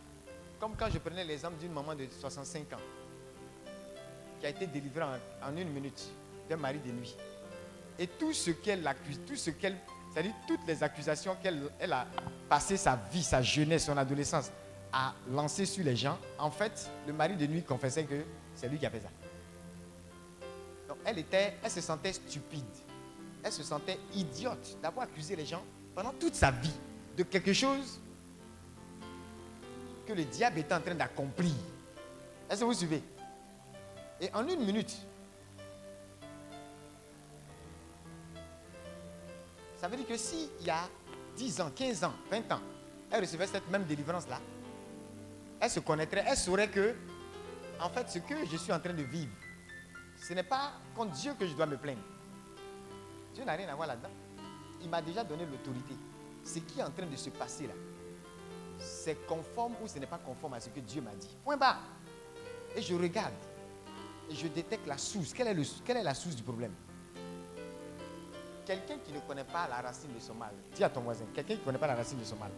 comme 0.60 0.76
quand 0.76 0.90
je 0.92 0.98
prenais 0.98 1.24
l'exemple 1.24 1.58
d'une 1.58 1.74
maman 1.74 1.96
de 1.96 2.08
65 2.20 2.74
ans 2.74 2.82
qui 4.40 4.46
a 4.46 4.50
été 4.50 4.68
délivrée 4.68 5.04
en, 5.44 5.56
une 5.56 5.70
minute 5.70 6.10
d'un 6.50 6.58
mari 6.58 6.80
de 6.80 6.92
nuit. 6.92 7.16
Et 7.98 8.08
tout 8.08 8.34
ce 8.34 8.52
qu'elle 8.52 8.86
accuse, 8.88 9.20
tout 9.26 9.36
ce 9.36 9.52
qu'elle, 9.52 9.78
c'est-à-dire 10.12 10.34
toutes 10.48 10.66
les 10.68 10.84
accusations 10.84 11.36
qu'elle 11.42 11.70
elle 11.80 11.94
a 11.94 12.08
passé 12.50 12.78
sa 12.78 12.96
vie, 13.12 13.24
sa 13.24 13.42
jeunesse, 13.42 13.86
son 13.86 13.98
adolescence 13.98 14.52
à 14.92 15.14
lancer 15.30 15.66
sur 15.66 15.84
les 15.84 15.96
gens, 15.96 16.18
en 16.40 16.52
fait, 16.52 16.90
le 17.08 17.14
mari 17.14 17.36
de 17.36 17.48
nuit 17.48 17.64
confessait 17.64 18.06
que 18.06 18.24
c'est 18.56 18.68
lui 18.68 18.78
qui 18.78 18.86
a 18.86 18.90
fait 18.90 19.02
ça. 19.02 19.10
Donc 20.88 20.98
elle 21.06 21.20
était, 21.20 21.58
elle 21.64 21.72
se 21.72 21.82
sentait 21.82 22.14
stupide. 22.14 22.64
Elle 23.44 23.52
se 23.52 23.64
sentait 23.64 24.00
idiote 24.14 24.78
d'avoir 24.82 25.06
accusé 25.06 25.36
les 25.36 25.46
gens 25.46 25.64
pendant 25.96 26.12
toute 26.12 26.36
sa 26.36 26.52
vie 26.52 26.74
de 27.18 27.24
quelque 27.24 27.54
chose 27.54 28.00
que 30.06 30.14
le 30.14 30.26
diable 30.26 30.60
est 30.60 30.72
en 30.72 30.82
train 30.82 30.94
d'accomplir. 30.94 31.54
Est-ce 32.50 32.60
que 32.60 32.66
vous 32.66 32.74
suivez? 32.74 33.02
Et 34.20 34.30
en 34.34 34.48
une 34.48 34.64
minute, 34.64 34.96
ça 39.78 39.88
veut 39.88 39.98
dire 39.98 40.08
que 40.08 40.18
s'il 40.18 40.50
y 40.62 40.70
a 40.70 40.88
10 41.38 41.62
ans, 41.62 41.72
15 41.76 42.04
ans, 42.04 42.14
20 42.30 42.52
ans, 42.52 42.62
elle 43.12 43.22
recevait 43.22 43.48
cette 43.48 43.70
même 43.70 43.86
délivrance-là, 43.86 44.40
elle 45.60 45.70
se 45.70 45.80
connaîtrait, 45.80 46.24
elle 46.28 46.38
saurait 46.38 46.70
que, 46.70 46.96
en 47.80 47.90
fait, 47.90 48.10
ce 48.10 48.20
que 48.20 48.46
je 48.46 48.58
suis 48.58 48.72
en 48.72 48.80
train 48.80 48.94
de 48.94 49.04
vivre, 49.04 49.32
ce 50.22 50.34
n'est 50.34 50.44
pas 50.44 50.74
contre 50.96 51.14
Dieu 51.14 51.34
que 51.40 51.48
je 51.48 51.54
dois 51.54 51.66
me 51.66 51.78
plaindre. 51.78 52.02
Dieu 53.34 53.44
n'a 53.44 53.54
rien 53.54 53.68
à 53.70 53.76
voir 53.76 53.88
là-dedans. 53.88 54.10
Il 54.82 54.90
m'a 54.90 55.02
déjà 55.02 55.24
donné 55.24 55.46
l'autorité. 55.46 55.96
Ce 56.44 56.60
qui 56.60 56.80
est 56.80 56.84
en 56.84 56.92
train 56.92 57.06
de 57.06 57.16
se 57.16 57.30
passer 57.32 57.68
là, 57.68 57.74
c'est 58.78 59.26
conforme 59.26 59.74
ou 59.82 59.88
ce 59.88 59.98
n'est 59.98 60.06
pas 60.06 60.20
conforme 60.20 60.54
à 60.54 60.60
ce 60.60 60.70
que 60.70 60.80
Dieu 60.80 61.02
m'a 61.02 61.16
dit. 61.16 61.36
Point 61.44 61.58
bas. 61.58 61.78
Et 62.76 62.82
je 62.82 62.94
regarde. 62.94 63.34
Et 64.30 64.36
je 64.36 64.48
détecte 64.48 64.86
la 64.86 64.98
source. 64.98 65.34
Quelle 65.34 65.48
est, 65.48 65.54
le, 65.54 65.64
quelle 65.84 65.98
est 65.98 66.04
la 66.04 66.14
source 66.14 66.36
du 66.36 66.44
problème? 66.44 66.74
Quelqu'un 68.66 68.98
qui 68.98 69.12
ne 69.12 69.20
connaît 69.20 69.44
pas 69.44 69.68
la 69.68 69.82
racine 69.82 70.14
de 70.14 70.20
son 70.20 70.34
mal. 70.34 70.54
Dis 70.76 70.84
à 70.84 70.90
ton 70.90 71.02
voisin, 71.02 71.26
quelqu'un 71.34 71.54
qui 71.54 71.60
ne 71.60 71.66
connaît 71.66 71.78
pas 71.78 71.88
la 71.88 71.96
racine 71.96 72.20
de 72.20 72.26
son 72.26 72.36
mal. 72.36 72.52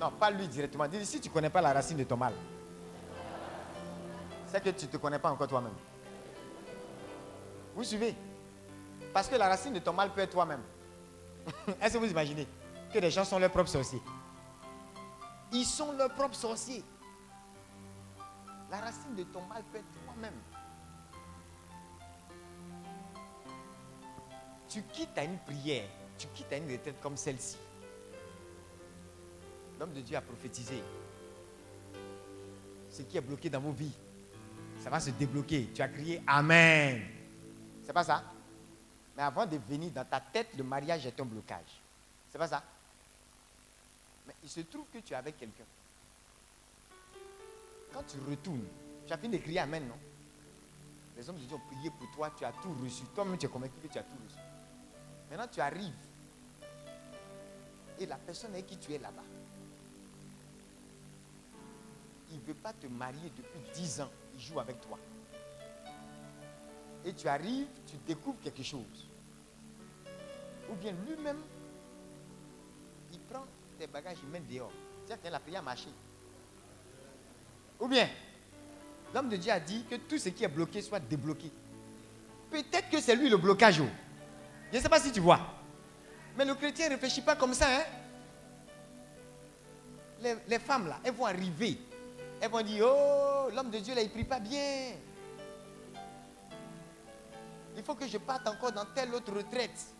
Non, 0.00 0.10
pas 0.10 0.30
lui 0.30 0.46
directement. 0.48 0.86
Dis, 0.88 1.04
si 1.04 1.20
tu 1.20 1.28
ne 1.28 1.34
connais 1.34 1.50
pas 1.50 1.60
la 1.60 1.72
racine 1.72 1.96
de 1.96 2.04
ton 2.04 2.16
mal, 2.16 2.32
c'est 4.46 4.62
que 4.62 4.70
tu 4.70 4.86
ne 4.86 4.90
te 4.90 4.96
connais 4.96 5.18
pas 5.18 5.30
encore 5.30 5.48
toi-même. 5.48 5.74
Vous 7.74 7.84
suivez? 7.84 8.14
Parce 9.12 9.28
que 9.28 9.36
la 9.36 9.48
racine 9.48 9.72
de 9.72 9.78
ton 9.80 9.92
mal 9.92 10.10
peut 10.12 10.20
être 10.20 10.30
toi-même. 10.30 10.62
Est-ce 11.80 11.94
que 11.94 11.98
vous 11.98 12.10
imaginez 12.10 12.46
que 12.92 12.98
les 12.98 13.10
gens 13.10 13.24
sont 13.24 13.38
leurs 13.38 13.50
propres 13.50 13.70
sorciers? 13.70 14.02
Ils 15.52 15.64
sont 15.64 15.92
leurs 15.92 16.12
propres 16.14 16.36
sorciers. 16.36 16.84
La 18.70 18.78
racine 18.78 19.16
de 19.16 19.24
ton 19.24 19.42
mal 19.46 19.62
peut 19.72 19.78
être 19.78 20.04
toi-même. 20.04 20.34
Tu 24.68 24.82
quittes 24.92 25.18
à 25.18 25.24
une 25.24 25.38
prière, 25.38 25.88
tu 26.16 26.28
quittes 26.28 26.52
à 26.52 26.56
une 26.56 26.70
retraite 26.70 27.00
comme 27.02 27.16
celle-ci. 27.16 27.56
L'homme 29.80 29.92
de 29.92 30.00
Dieu 30.00 30.16
a 30.16 30.20
prophétisé. 30.20 30.80
Ce 32.88 33.02
qui 33.02 33.16
est 33.16 33.20
bloqué 33.20 33.50
dans 33.50 33.60
vos 33.60 33.72
vies, 33.72 33.96
ça 34.80 34.90
va 34.90 35.00
se 35.00 35.10
débloquer. 35.10 35.70
Tu 35.74 35.82
as 35.82 35.88
crié 35.88 36.22
Amen. 36.26 37.02
C'est 37.84 37.92
pas 37.92 38.04
ça? 38.04 38.22
Mais 39.20 39.26
avant 39.26 39.44
de 39.44 39.58
venir 39.58 39.90
dans 39.90 40.06
ta 40.06 40.18
tête, 40.18 40.48
le 40.56 40.64
mariage 40.64 41.04
est 41.04 41.20
un 41.20 41.26
blocage. 41.26 41.78
C'est 42.32 42.38
pas 42.38 42.48
ça? 42.48 42.62
Il 44.42 44.48
se 44.48 44.60
trouve 44.60 44.86
que 44.90 44.96
tu 45.00 45.12
es 45.12 45.16
avec 45.16 45.38
quelqu'un. 45.38 45.64
Quand 47.92 48.02
tu 48.04 48.16
retournes, 48.30 48.64
tu 49.06 49.12
as 49.12 49.18
fini 49.18 49.36
de 49.36 49.42
crier 49.42 49.58
Amen, 49.58 49.86
non? 49.86 49.98
Les 51.18 51.28
hommes 51.28 51.36
ont 51.36 51.58
prié 51.70 51.90
pour 51.90 52.10
toi, 52.12 52.32
tu 52.38 52.46
as 52.46 52.52
tout 52.62 52.74
reçu. 52.82 53.02
Toi-même, 53.14 53.36
tu 53.36 53.44
es 53.44 53.48
convaincu 53.50 53.74
que 53.82 53.92
tu 53.92 53.98
as 53.98 54.02
tout 54.02 54.16
reçu. 54.26 54.38
Maintenant, 55.28 55.48
tu 55.52 55.60
arrives. 55.60 55.92
Et 57.98 58.06
la 58.06 58.16
personne 58.16 58.52
avec 58.52 58.68
qui 58.68 58.78
tu 58.78 58.94
es 58.94 58.98
là-bas, 58.98 59.20
il 62.30 62.38
ne 62.38 62.44
veut 62.46 62.54
pas 62.54 62.72
te 62.72 62.86
marier 62.86 63.30
depuis 63.36 63.60
10 63.74 64.00
ans. 64.00 64.10
Il 64.34 64.40
joue 64.40 64.58
avec 64.58 64.80
toi. 64.80 64.98
Et 67.04 67.12
tu 67.12 67.28
arrives, 67.28 67.68
tu 67.86 67.98
découvres 68.06 68.40
quelque 68.42 68.62
chose. 68.62 69.09
Ou 70.70 70.74
bien 70.74 70.92
lui-même, 71.06 71.38
il 73.12 73.18
prend 73.20 73.44
tes 73.78 73.86
bagages, 73.86 74.18
il 74.22 74.30
met 74.30 74.40
dehors. 74.40 74.72
La 75.24 75.40
prière 75.40 75.60
a 75.60 75.64
marché. 75.64 75.88
Ou 77.80 77.88
bien, 77.88 78.08
l'homme 79.12 79.28
de 79.28 79.36
Dieu 79.36 79.50
a 79.50 79.58
dit 79.58 79.84
que 79.90 79.96
tout 79.96 80.18
ce 80.18 80.28
qui 80.28 80.44
est 80.44 80.48
bloqué 80.48 80.80
soit 80.82 81.00
débloqué. 81.00 81.50
Peut-être 82.50 82.88
que 82.90 83.00
c'est 83.00 83.16
lui 83.16 83.28
le 83.28 83.36
blocage. 83.36 83.82
Je 84.72 84.76
ne 84.76 84.82
sais 84.82 84.88
pas 84.88 85.00
si 85.00 85.10
tu 85.10 85.18
vois. 85.20 85.40
Mais 86.36 86.44
le 86.44 86.54
chrétien 86.54 86.86
ne 86.86 86.94
réfléchit 86.94 87.22
pas 87.22 87.34
comme 87.34 87.54
ça. 87.54 87.66
Hein? 87.68 87.84
Les, 90.22 90.36
les, 90.46 90.58
femmes 90.58 90.86
là, 90.86 91.00
elles 91.02 91.14
vont 91.14 91.26
arriver. 91.26 91.78
Elles 92.40 92.50
vont 92.50 92.62
dire, 92.62 92.86
oh, 92.86 93.48
l'homme 93.52 93.70
de 93.70 93.78
Dieu 93.78 93.94
là, 93.94 94.02
il 94.02 94.10
prie 94.10 94.24
pas 94.24 94.38
bien. 94.38 94.92
Il 97.76 97.82
faut 97.82 97.94
que 97.94 98.06
je 98.06 98.18
parte 98.18 98.46
encore 98.46 98.72
dans 98.72 98.84
telle 98.94 99.12
autre 99.14 99.32
retraite. 99.34 99.94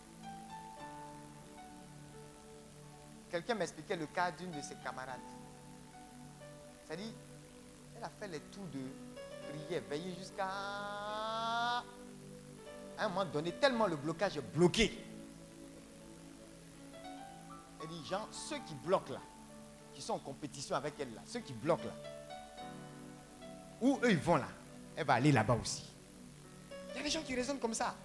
Quelqu'un 3.31 3.55
m'expliquait 3.55 3.95
le 3.95 4.07
cas 4.07 4.29
d'une 4.31 4.51
de 4.51 4.61
ses 4.61 4.75
camarades. 4.75 5.19
C'est-à-dire, 6.85 7.13
elle 7.95 8.03
a 8.03 8.09
fait 8.09 8.27
les 8.27 8.41
tours 8.41 8.65
de 8.65 8.81
prière, 9.49 9.81
veiller 9.89 10.13
jusqu'à 10.19 10.49
un 12.99 13.07
moment 13.07 13.25
donné, 13.25 13.53
tellement 13.53 13.87
le 13.87 13.95
blocage 13.95 14.35
est 14.37 14.41
bloqué. 14.41 15.01
Elle 17.81 17.87
dit, 17.87 18.05
Jean, 18.05 18.27
ceux 18.31 18.59
qui 18.67 18.75
bloquent 18.75 19.13
là, 19.13 19.21
qui 19.93 20.01
sont 20.01 20.13
en 20.13 20.19
compétition 20.19 20.75
avec 20.75 20.95
elle 20.99 21.13
là, 21.13 21.21
ceux 21.25 21.39
qui 21.39 21.53
bloquent 21.53 21.85
là, 21.85 21.93
où 23.79 23.97
eux 24.03 24.11
ils 24.11 24.17
vont 24.17 24.35
là, 24.35 24.49
elle 24.95 25.05
va 25.05 25.13
aller 25.13 25.31
là-bas 25.31 25.55
aussi. 25.55 25.85
Il 26.91 26.97
y 26.97 26.99
a 26.99 27.03
des 27.03 27.09
gens 27.09 27.23
qui 27.23 27.33
raisonnent 27.33 27.59
comme 27.59 27.73
ça. 27.73 27.95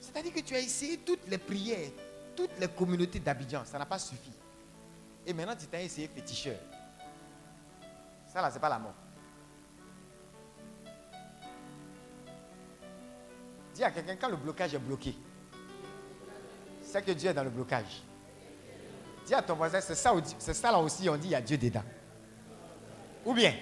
C'est-à-dire 0.00 0.32
que 0.32 0.40
tu 0.40 0.54
as 0.54 0.60
essayé 0.60 0.98
toutes 0.98 1.26
les 1.28 1.38
prières, 1.38 1.90
toutes 2.36 2.58
les 2.58 2.68
communautés 2.68 3.20
d'Abidjan, 3.20 3.64
ça 3.64 3.78
n'a 3.78 3.86
pas 3.86 3.98
suffi. 3.98 4.32
Et 5.26 5.32
maintenant 5.32 5.56
tu 5.58 5.66
t'as 5.66 5.80
essayé 5.80 6.08
féticheur. 6.08 6.56
Ça 8.32 8.40
là, 8.40 8.50
c'est 8.50 8.58
pas 8.58 8.68
la 8.68 8.78
mort. 8.78 8.94
Dis 13.74 13.84
à 13.84 13.90
quelqu'un, 13.90 14.16
quand 14.16 14.28
le 14.28 14.36
blocage 14.36 14.74
est 14.74 14.78
bloqué, 14.78 15.14
c'est 16.82 17.02
que 17.02 17.12
Dieu 17.12 17.30
est 17.30 17.34
dans 17.34 17.44
le 17.44 17.50
blocage. 17.50 18.02
Dis 19.26 19.34
à 19.34 19.42
ton 19.42 19.54
voisin, 19.54 19.80
c'est 19.80 19.94
ça, 19.94 20.12
c'est 20.38 20.54
ça 20.54 20.72
là 20.72 20.78
aussi, 20.78 21.08
on 21.08 21.16
dit, 21.16 21.28
il 21.28 21.30
y 21.30 21.34
a 21.34 21.40
Dieu 21.40 21.56
dedans. 21.56 21.84
Ou 23.24 23.34
bien, 23.34 23.54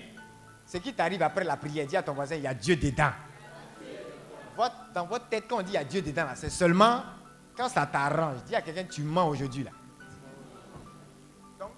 ce 0.66 0.78
qui 0.78 0.94
t'arrive 0.94 1.22
après 1.22 1.44
la 1.44 1.56
prière, 1.56 1.86
dis 1.86 1.96
à 1.96 2.02
ton 2.02 2.14
voisin, 2.14 2.36
il 2.36 2.42
y 2.42 2.46
a 2.46 2.54
Dieu 2.54 2.76
dedans. 2.76 3.10
dans 4.94 5.06
votre 5.06 5.28
tête, 5.28 5.44
quand 5.48 5.58
on 5.58 5.62
dit 5.62 5.72
il 5.72 5.74
y 5.74 5.78
a 5.78 5.84
Dieu 5.84 6.00
dedans, 6.00 6.26
c'est 6.34 6.50
seulement 6.50 7.02
quand 7.60 7.68
ça 7.68 7.84
t'arrange. 7.84 8.42
Dis 8.46 8.54
à 8.54 8.62
quelqu'un, 8.62 8.84
tu 8.84 9.02
mens 9.02 9.28
aujourd'hui 9.28 9.64
là. 9.64 9.70
Donc, 11.58 11.72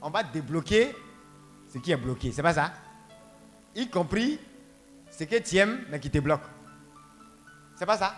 on 0.00 0.10
va 0.10 0.24
débloquer 0.24 0.96
ce 1.72 1.78
qui 1.78 1.92
est 1.92 1.96
bloqué. 1.96 2.32
C'est 2.32 2.42
pas 2.42 2.54
ça? 2.54 2.72
Y 3.76 3.88
compris 3.88 4.40
ce 5.08 5.22
que 5.22 5.38
tu 5.38 5.58
aimes, 5.58 5.84
mais 5.88 6.00
qui 6.00 6.10
te 6.10 6.18
bloque. 6.18 6.42
C'est 7.76 7.86
pas 7.86 7.96
ça? 7.96 8.16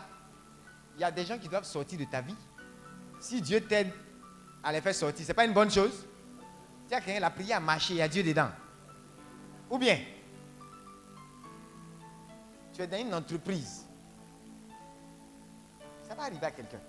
Il 0.95 1.03
y 1.03 1.05
a 1.05 1.11
des 1.11 1.27
gens 1.27 1.39
qui 1.39 1.47
doivent 1.47 1.67
sortir 1.67 1.99
de 1.99 2.05
ta 2.07 2.23
vie. 2.23 2.37
Si 3.21 3.43
Dieu 3.43 3.61
t'aide 3.61 3.93
à 4.63 4.73
les 4.73 4.81
faire 4.81 4.95
sortir, 4.95 5.27
ce 5.27 5.31
n'est 5.31 5.35
pas 5.35 5.45
une 5.45 5.53
bonne 5.53 5.71
chose. 5.71 6.07
Dis 6.89 6.95
à 6.95 7.03
quelqu'un, 7.03 7.21
la 7.21 7.31
prière 7.31 7.59
a 7.59 7.61
marché, 7.61 7.93
il 7.93 7.99
y 7.99 8.03
a 8.03 8.09
Dieu 8.09 8.23
dedans. 8.23 8.49
Ou 9.69 9.77
bien, 9.77 9.99
tu 12.73 12.81
es 12.81 12.87
dans 12.87 12.99
une 12.99 13.13
entreprise. 13.13 13.85
Ça 16.09 16.15
va 16.15 16.23
arriver 16.23 16.47
à 16.47 16.51
quelqu'un. 16.51 16.81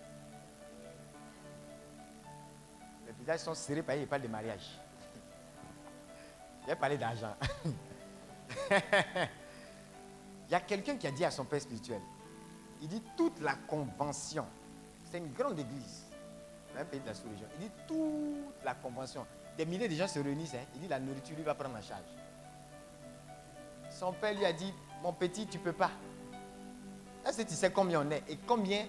Les 3.26 3.32
visages 3.34 3.46
sont 3.46 3.56
serrés 3.56 3.82
parce 3.82 3.98
qu'il 3.98 4.08
parle 4.08 4.22
de 4.22 4.28
mariage. 4.28 4.80
Il 6.68 6.76
parlé 6.76 6.96
d'argent. 6.96 7.34
Il 10.48 10.52
y 10.52 10.56
a 10.56 10.60
quelqu'un 10.60 10.96
qui 10.96 11.08
a 11.08 11.12
dit 11.12 11.26
à 11.26 11.32
son 11.32 11.44
père 11.44 11.60
spirituel, 11.60 12.02
il 12.80 12.88
dit 12.88 13.02
toute 13.18 13.42
la 13.42 13.56
convention, 13.68 14.46
c'est 15.10 15.18
une 15.18 15.34
grande 15.34 15.58
église, 15.58 16.06
un 16.78 16.86
pays 16.86 17.00
de 17.00 17.08
la 17.08 17.16
sous-région, 17.16 17.48
il 17.60 17.66
dit 17.66 17.72
toute 17.88 18.64
la 18.64 18.76
convention, 18.76 19.26
des 19.58 19.66
milliers 19.66 19.88
de 19.88 19.96
gens 19.96 20.08
se 20.08 20.20
réunissent, 20.20 20.54
hein. 20.54 20.68
il 20.76 20.82
dit 20.82 20.88
la 20.88 21.00
nourriture 21.00 21.36
lui 21.36 21.44
va 21.44 21.56
prendre 21.56 21.76
en 21.76 21.82
charge. 21.82 22.04
Son 23.90 24.14
père 24.14 24.36
lui 24.36 24.46
a 24.46 24.54
dit, 24.54 24.72
mon 25.02 25.14
petit, 25.14 25.48
tu 25.48 25.58
peux 25.58 25.74
pas. 25.74 25.90
Est-ce 27.26 27.38
que 27.38 27.48
tu 27.48 27.56
sais 27.56 27.72
combien 27.72 28.06
on 28.06 28.12
est 28.12 28.22
et 28.30 28.38
combien 28.46 28.84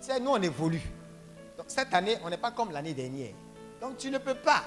Tu 0.00 0.06
sais, 0.06 0.18
nous, 0.18 0.30
on 0.30 0.40
évolue. 0.40 0.80
Donc 1.58 1.66
cette 1.68 1.92
année, 1.92 2.16
on 2.24 2.30
n'est 2.30 2.38
pas 2.38 2.52
comme 2.52 2.70
l'année 2.70 2.94
dernière. 2.94 3.34
Donc 3.82 3.98
tu 3.98 4.10
ne 4.10 4.18
peux 4.18 4.36
pas. 4.36 4.62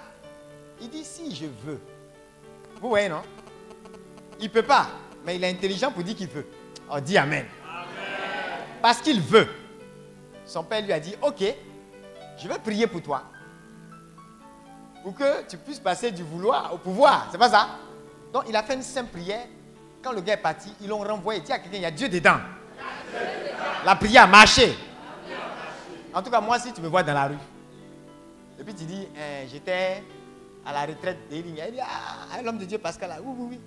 Il 0.81 0.89
dit, 0.89 1.05
si 1.05 1.33
je 1.33 1.45
veux. 1.45 1.79
Vous 2.81 2.89
voyez, 2.89 3.07
non? 3.07 3.21
Il 4.39 4.47
ne 4.47 4.49
peut 4.49 4.61
pas. 4.61 4.87
Mais 5.25 5.37
il 5.37 5.43
est 5.43 5.49
intelligent 5.49 5.89
pour 5.89 6.03
dire 6.03 6.17
qu'il 6.17 6.27
veut. 6.27 6.45
On 6.89 6.99
dit 6.99 7.17
Amen. 7.17 7.45
amen. 7.63 7.85
Parce 8.81 8.99
qu'il 8.99 9.21
veut. 9.21 9.47
Son 10.45 10.65
père 10.65 10.81
lui 10.81 10.91
a 10.91 10.99
dit, 10.99 11.15
ok, 11.21 11.43
je 12.37 12.47
vais 12.47 12.59
prier 12.59 12.87
pour 12.87 13.01
toi. 13.01 13.23
Pour 15.01 15.15
que 15.15 15.47
tu 15.47 15.57
puisses 15.57 15.79
passer 15.79 16.11
du 16.11 16.21
vouloir 16.21 16.73
au 16.73 16.77
pouvoir. 16.77 17.29
C'est 17.31 17.37
pas 17.37 17.49
ça? 17.49 17.69
Donc 18.33 18.43
il 18.49 18.55
a 18.55 18.63
fait 18.63 18.73
une 18.73 18.83
simple 18.83 19.11
prière 19.11 19.47
quand 20.03 20.11
le 20.11 20.21
gars 20.21 20.33
est 20.33 20.37
parti, 20.37 20.71
ils 20.81 20.87
l'ont 20.89 20.99
renvoyé. 20.99 21.39
Dis 21.39 21.53
à 21.53 21.57
quelqu'un, 21.57 21.77
il 21.77 21.83
y 21.83 21.85
a 21.85 21.91
Dieu 21.91 22.09
dedans. 22.09 22.37
La 23.85 23.95
prière 23.95 24.25
a 24.25 24.27
marché. 24.27 24.77
En 26.13 26.21
tout 26.21 26.29
cas, 26.29 26.41
moi, 26.41 26.59
si 26.59 26.73
tu 26.73 26.81
me 26.81 26.87
vois 26.87 27.01
dans 27.01 27.13
la 27.13 27.27
rue, 27.27 27.37
et 28.59 28.63
puis 28.63 28.73
tu 28.73 28.83
dis, 28.85 29.07
eh, 29.15 29.47
j'étais 29.47 30.03
à 30.65 30.73
la 30.73 30.85
retraite 30.85 31.17
des 31.29 31.41
lignes. 31.41 31.61
Il 31.67 31.73
dit, 31.73 31.79
ah, 31.81 32.41
l'homme 32.41 32.57
de 32.57 32.65
Dieu, 32.65 32.77
Pascal, 32.77 33.09
là, 33.09 33.17
oui, 33.23 33.33
oui, 33.37 33.47
oui. 33.51 33.59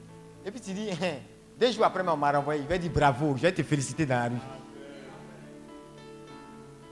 Et 0.45 0.51
puis 0.51 0.61
tu 0.61 0.73
dis, 0.73 0.89
eh, 0.91 1.15
deux 1.59 1.73
jours 1.73 1.85
après, 1.85 2.07
on 2.07 2.17
m'a 2.17 2.33
renvoyé. 2.33 2.63
Il 2.63 2.69
va 2.69 2.79
dire, 2.79 2.91
bravo, 2.91 3.37
je 3.37 3.43
vais 3.43 3.53
te 3.53 3.63
féliciter 3.63 4.07
dans 4.07 4.17
la 4.17 4.29
rue. 4.29 4.37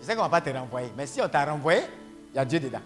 Je 0.01 0.07
sais 0.07 0.14
qu'on 0.14 0.24
ne 0.24 0.28
va 0.28 0.40
pas 0.40 0.51
te 0.51 0.57
renvoyer, 0.57 0.92
mais 0.97 1.07
si 1.07 1.20
on 1.20 1.28
t'a 1.28 1.44
renvoyé, 1.44 1.80
il 2.32 2.36
y 2.36 2.38
a 2.38 2.44
Dieu 2.44 2.61
dedans. 2.61 2.82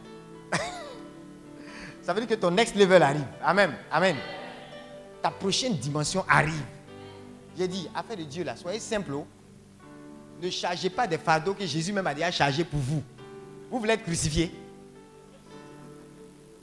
Ça 2.03 2.15
veut 2.15 2.21
dire 2.21 2.29
que 2.29 2.41
ton 2.41 2.51
next 2.51 2.75
level 2.75 3.03
arrive. 3.03 3.27
Amen. 3.43 3.73
Amen 3.91 4.17
ta 5.21 5.31
prochaine 5.31 5.75
dimension 5.77 6.25
arrive. 6.29 6.65
J'ai 7.57 7.69
dit, 7.69 7.89
affaire 7.95 8.17
de 8.17 8.23
Dieu 8.23 8.45
là, 8.45 8.57
soyez 8.57 8.81
simple. 8.81 9.13
Oh. 9.13 9.27
Ne 10.41 10.49
chargez 10.51 10.89
pas 10.89 11.07
des 11.07 11.19
fardeaux 11.19 11.55
que 11.55 11.67
Jésus 11.67 11.93
même 11.93 12.07
a 12.07 12.15
déjà 12.15 12.31
chargés 12.31 12.65
pour 12.65 12.79
vous. 12.79 13.03
Vous 13.71 13.79
voulez 13.79 13.93
être 13.93 14.03
crucifié 14.03 14.53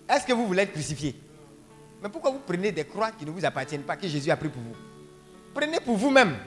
Est-ce 0.09 0.25
que 0.25 0.33
vous 0.33 0.47
voulez 0.47 0.63
être 0.63 0.73
crucifié? 0.73 1.15
Mais 2.01 2.09
pourquoi 2.09 2.31
vous 2.31 2.39
prenez 2.39 2.71
des 2.71 2.85
croix 2.85 3.11
qui 3.11 3.25
ne 3.25 3.31
vous 3.31 3.43
appartiennent 3.43 3.83
pas, 3.83 3.97
que 3.97 4.07
Jésus 4.07 4.29
a 4.31 4.37
pris 4.37 4.49
pour 4.49 4.61
vous? 4.61 4.75
Prenez 5.53 5.79
pour 5.79 5.97
vous-même. 5.97 6.37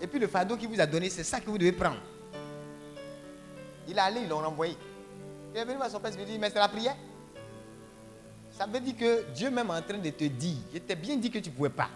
Et 0.00 0.06
puis 0.06 0.18
le 0.18 0.26
fardeau 0.26 0.56
qu'il 0.56 0.68
vous 0.68 0.80
a 0.80 0.86
donné, 0.86 1.10
c'est 1.10 1.24
ça 1.24 1.40
que 1.40 1.48
vous 1.48 1.58
devez 1.58 1.72
prendre. 1.72 2.00
Il 3.86 3.96
est 3.96 4.00
allé, 4.00 4.20
ils 4.22 4.28
l'ont 4.28 4.38
renvoyé. 4.38 4.76
Il 5.54 5.60
est 5.60 5.64
venu 5.64 5.80
à 5.80 5.88
son 5.88 6.00
père, 6.00 6.10
il 6.12 6.18
lui 6.18 6.24
dit, 6.24 6.38
mais 6.38 6.50
c'est 6.50 6.58
la 6.58 6.68
prière. 6.68 6.96
Ça 8.50 8.66
veut 8.66 8.80
dire 8.80 8.96
que 8.96 9.24
Dieu 9.32 9.50
même 9.50 9.68
est 9.68 9.72
en 9.72 9.82
train 9.82 9.98
de 9.98 10.10
te 10.10 10.24
dire, 10.24 10.56
il 10.72 10.80
t'a 10.80 10.94
bien 10.94 11.16
dit 11.16 11.30
que 11.30 11.38
tu 11.38 11.50
ne 11.50 11.54
pouvais 11.54 11.70
pas. 11.70 11.90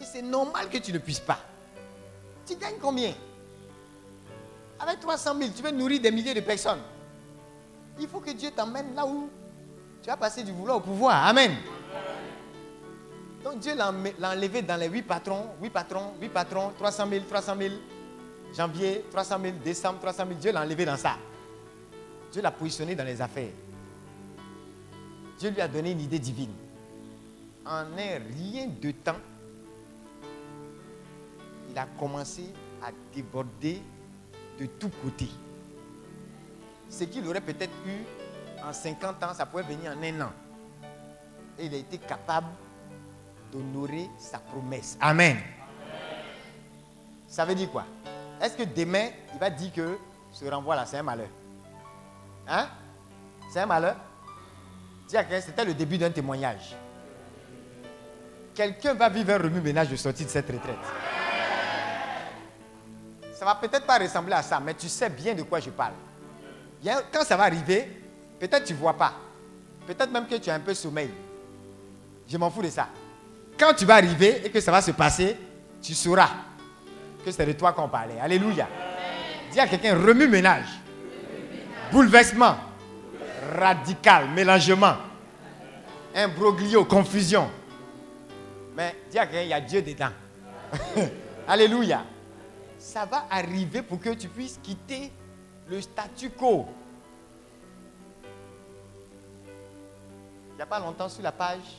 Et 0.00 0.04
c'est 0.04 0.22
normal 0.22 0.68
que 0.68 0.78
tu 0.78 0.92
ne 0.92 0.98
puisses 0.98 1.20
pas. 1.20 1.38
Tu 2.46 2.56
gagnes 2.56 2.78
combien? 2.80 3.12
Avec 4.78 5.00
300 5.00 5.38
000, 5.38 5.50
tu 5.56 5.62
veux 5.62 5.70
nourrir 5.70 6.00
des 6.00 6.10
milliers 6.10 6.34
de 6.34 6.40
personnes. 6.40 6.80
Il 7.98 8.08
faut 8.08 8.20
que 8.20 8.30
Dieu 8.30 8.50
t'emmène 8.54 8.94
là 8.94 9.06
où 9.06 9.28
tu 10.02 10.08
vas 10.08 10.16
passer 10.16 10.42
du 10.42 10.52
vouloir 10.52 10.78
au 10.78 10.80
pouvoir. 10.80 11.26
Amen. 11.26 11.52
Donc 13.42 13.60
Dieu 13.60 13.74
l'a 13.74 13.92
enlevé 14.32 14.62
dans 14.62 14.76
les 14.76 14.88
huit 14.88 15.02
patrons, 15.02 15.46
huit 15.62 15.70
patrons, 15.70 16.14
huit 16.20 16.28
patrons, 16.28 16.72
300 16.76 17.08
000, 17.08 17.24
300 17.28 17.54
000, 17.58 17.74
janvier, 18.56 19.04
300 19.10 19.38
000, 19.40 19.54
décembre, 19.64 20.00
300 20.00 20.24
000. 20.26 20.38
Dieu 20.40 20.52
l'a 20.52 20.62
enlevé 20.62 20.84
dans 20.84 20.96
ça. 20.96 21.16
Dieu 22.32 22.42
l'a 22.42 22.50
positionné 22.50 22.94
dans 22.94 23.04
les 23.04 23.20
affaires. 23.22 23.52
Dieu 25.38 25.50
lui 25.50 25.60
a 25.60 25.68
donné 25.68 25.92
une 25.92 26.00
idée 26.00 26.18
divine. 26.18 26.52
En 27.64 27.70
un 27.70 28.18
rien 28.36 28.68
de 28.80 28.90
temps, 28.90 29.20
il 31.70 31.78
a 31.78 31.86
commencé 31.98 32.52
à 32.82 32.90
déborder 33.14 33.80
de 34.58 34.66
tous 34.66 34.90
côtés. 35.02 35.30
Ce 36.88 37.04
qu'il 37.04 37.26
aurait 37.26 37.40
peut-être 37.40 37.74
eu 37.86 38.04
en 38.64 38.72
50 38.72 39.22
ans, 39.22 39.34
ça 39.34 39.46
pourrait 39.46 39.64
venir 39.64 39.92
en 39.92 40.02
un 40.02 40.20
an. 40.26 40.32
Et 41.58 41.66
il 41.66 41.74
a 41.74 41.78
été 41.78 41.98
capable 41.98 42.48
d'honorer 43.52 44.08
sa 44.18 44.38
promesse. 44.38 44.96
Amen. 45.00 45.38
Ça 47.26 47.44
veut 47.44 47.54
dire 47.54 47.70
quoi? 47.70 47.84
Est-ce 48.40 48.56
que 48.56 48.62
demain, 48.62 49.08
il 49.32 49.40
va 49.40 49.50
dire 49.50 49.72
que 49.72 49.98
ce 50.32 50.44
renvoi 50.44 50.76
là, 50.76 50.86
c'est 50.86 50.98
un 50.98 51.02
malheur? 51.02 51.28
Hein? 52.48 52.68
C'est 53.50 53.60
un 53.60 53.66
malheur? 53.66 53.96
C'était 55.08 55.64
le 55.64 55.74
début 55.74 55.98
d'un 55.98 56.10
témoignage. 56.10 56.76
Quelqu'un 58.54 58.94
va 58.94 59.08
vivre 59.08 59.32
un 59.34 59.38
remue-ménage 59.38 59.88
de 59.90 59.96
sortie 59.96 60.24
de 60.24 60.30
cette 60.30 60.50
retraite. 60.50 60.76
Ça 63.32 63.44
va 63.44 63.54
peut-être 63.54 63.86
pas 63.86 63.98
ressembler 63.98 64.34
à 64.34 64.42
ça, 64.42 64.58
mais 64.60 64.74
tu 64.74 64.88
sais 64.88 65.10
bien 65.10 65.34
de 65.34 65.42
quoi 65.42 65.60
je 65.60 65.70
parle. 65.70 65.92
Quand 66.84 67.24
ça 67.24 67.36
va 67.36 67.44
arriver, 67.44 67.88
peut-être 68.38 68.64
tu 68.64 68.72
ne 68.72 68.78
vois 68.78 68.94
pas. 68.94 69.14
Peut-être 69.86 70.10
même 70.10 70.26
que 70.26 70.36
tu 70.36 70.50
as 70.50 70.54
un 70.54 70.60
peu 70.60 70.74
sommeil. 70.74 71.10
Je 72.28 72.36
m'en 72.36 72.50
fous 72.50 72.62
de 72.62 72.68
ça. 72.68 72.88
Quand 73.58 73.72
tu 73.74 73.84
vas 73.84 73.94
arriver 73.94 74.42
et 74.44 74.50
que 74.50 74.60
ça 74.60 74.70
va 74.70 74.82
se 74.82 74.90
passer, 74.90 75.36
tu 75.80 75.94
sauras 75.94 76.30
que 77.24 77.30
c'est 77.30 77.46
de 77.46 77.52
toi 77.52 77.72
qu'on 77.72 77.88
parlait. 77.88 78.18
Alléluia. 78.20 78.68
Dis 79.50 79.60
à 79.60 79.66
quelqu'un 79.66 79.94
remue-ménage. 79.94 80.66
Bouleversement 81.92 82.56
radical, 83.54 84.28
mélangement, 84.30 84.96
imbroglio, 86.14 86.84
confusion. 86.84 87.48
Mais 88.76 88.94
dis 89.10 89.18
à 89.18 89.42
il 89.42 89.48
y 89.48 89.52
a 89.52 89.60
Dieu 89.60 89.82
dedans. 89.82 90.10
Alléluia. 91.48 92.04
Ça 92.78 93.04
va 93.04 93.26
arriver 93.30 93.82
pour 93.82 94.00
que 94.00 94.10
tu 94.10 94.28
puisses 94.28 94.58
quitter 94.62 95.10
le 95.68 95.80
statu 95.80 96.30
quo. 96.30 96.66
Il 100.52 100.56
n'y 100.56 100.62
a 100.62 100.66
pas 100.66 100.80
longtemps 100.80 101.08
sur 101.08 101.22
la 101.22 101.32
page, 101.32 101.76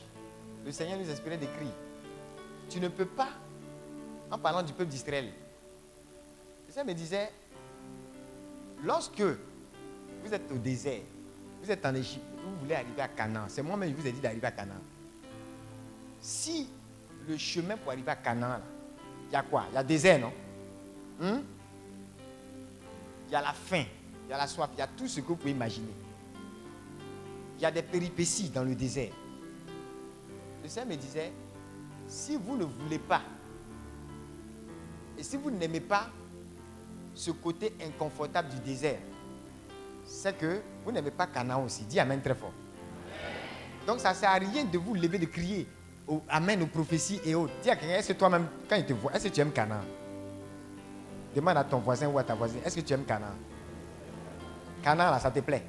le 0.66 0.72
Seigneur 0.72 1.00
nous 1.00 1.10
inspirait 1.10 1.38
d'écrire. 1.38 1.72
Tu 2.70 2.80
ne 2.80 2.90
peux 2.90 3.06
pas, 3.06 3.30
en 4.30 4.38
parlant 4.38 4.62
du 4.62 4.74
peuple 4.74 4.90
d'Israël, 4.90 5.32
le 6.68 6.74
Seigneur 6.74 6.88
me 6.88 6.94
disait, 6.94 7.32
lorsque 8.84 9.22
vous 9.22 10.34
êtes 10.34 10.52
au 10.52 10.58
désert, 10.58 11.02
vous 11.64 11.72
êtes 11.72 11.86
en 11.86 11.96
Égypte, 11.96 12.26
vous 12.44 12.60
voulez 12.60 12.76
arriver 12.76 13.02
à 13.02 13.08
Canaan. 13.08 13.46
C'est 13.48 13.64
moi-même 13.64 13.94
qui 13.94 14.02
vous 14.02 14.08
ai 14.08 14.12
dit 14.12 14.20
d'arriver 14.20 14.48
à 14.48 14.52
Canaan. 14.52 14.82
Si 16.22 16.70
le 17.28 17.38
chemin 17.38 17.78
pour 17.78 17.92
arriver 17.92 18.12
à 18.12 18.16
Canaan, 18.16 18.60
il 19.30 19.34
y 19.34 19.36
a 19.36 19.42
quoi? 19.42 19.66
Il 19.72 19.76
y 19.76 19.78
a 19.78 19.84
désert, 19.84 20.20
non? 20.20 20.34
Hmm? 21.20 21.40
Il 23.28 23.34
y 23.34 23.36
a 23.36 23.42
la 23.42 23.54
faim, 23.54 23.84
il 24.26 24.32
y 24.32 24.34
a 24.34 24.38
la 24.38 24.48
soif, 24.48 24.70
il 24.74 24.80
y 24.80 24.82
a 24.82 24.88
tout 24.88 25.08
ce 25.08 25.20
que 25.20 25.28
vous 25.28 25.36
pouvez 25.36 25.52
imaginer. 25.52 25.94
Il 27.58 27.62
y 27.62 27.66
a 27.66 27.72
des 27.72 27.82
péripéties 27.82 28.50
dans 28.50 28.64
le 28.64 28.76
désert. 28.76 29.12
Le 30.64 30.70
Seigneur 30.70 30.90
me 30.90 30.96
disait, 30.96 31.32
si 32.08 32.38
vous 32.38 32.56
ne 32.56 32.64
voulez 32.64 33.00
pas, 33.00 33.22
et 35.18 35.24
si 35.24 35.36
vous 35.38 35.50
n'aimez 35.50 35.80
pas 35.80 36.10
ce 37.16 37.32
côté 37.32 37.74
inconfortable 37.84 38.50
du 38.50 38.60
désert, 38.60 39.00
c'est 40.06 40.38
que 40.38 40.62
vous 40.86 40.92
n'aimez 40.92 41.12
pas 41.12 41.28
Canaan 41.28 41.64
aussi. 41.66 41.84
Dis 41.84 42.00
Amen 42.00 42.22
très 42.22 42.36
fort. 42.36 42.54
Donc 43.86 44.00
ça 44.00 44.12
ne 44.12 44.16
sert 44.16 44.30
à 44.30 44.36
rien 44.36 44.64
de 44.64 44.78
vous 44.78 44.94
lever, 44.94 45.18
de 45.18 45.26
crier 45.26 45.68
Amen 46.30 46.62
aux 46.62 46.68
prophéties 46.68 47.20
et 47.26 47.36
autres. 47.36 47.54
Dis 47.62 47.70
à 47.70 47.76
quelqu'un, 47.76 47.96
est-ce 47.96 48.10
que 48.10 48.18
toi-même, 48.18 48.48
quand 48.70 48.76
il 48.76 48.86
te 48.86 48.94
voit, 48.94 49.14
est-ce 49.14 49.28
que 49.28 49.34
tu 49.34 49.42
aimes 49.42 49.52
Canaan? 49.52 49.82
Demande 51.36 51.58
à 51.58 51.64
ton 51.64 51.80
voisin 51.80 52.08
ou 52.08 52.18
à 52.18 52.24
ta 52.24 52.36
voisine, 52.36 52.60
est-ce 52.66 52.76
que 52.76 52.82
tu 52.82 52.94
aimes 52.94 53.06
Canaan? 53.06 53.36
Canaan, 54.84 55.12
là, 55.12 55.20
ça 55.20 55.30
te 55.30 55.40
plaît? 55.40 55.64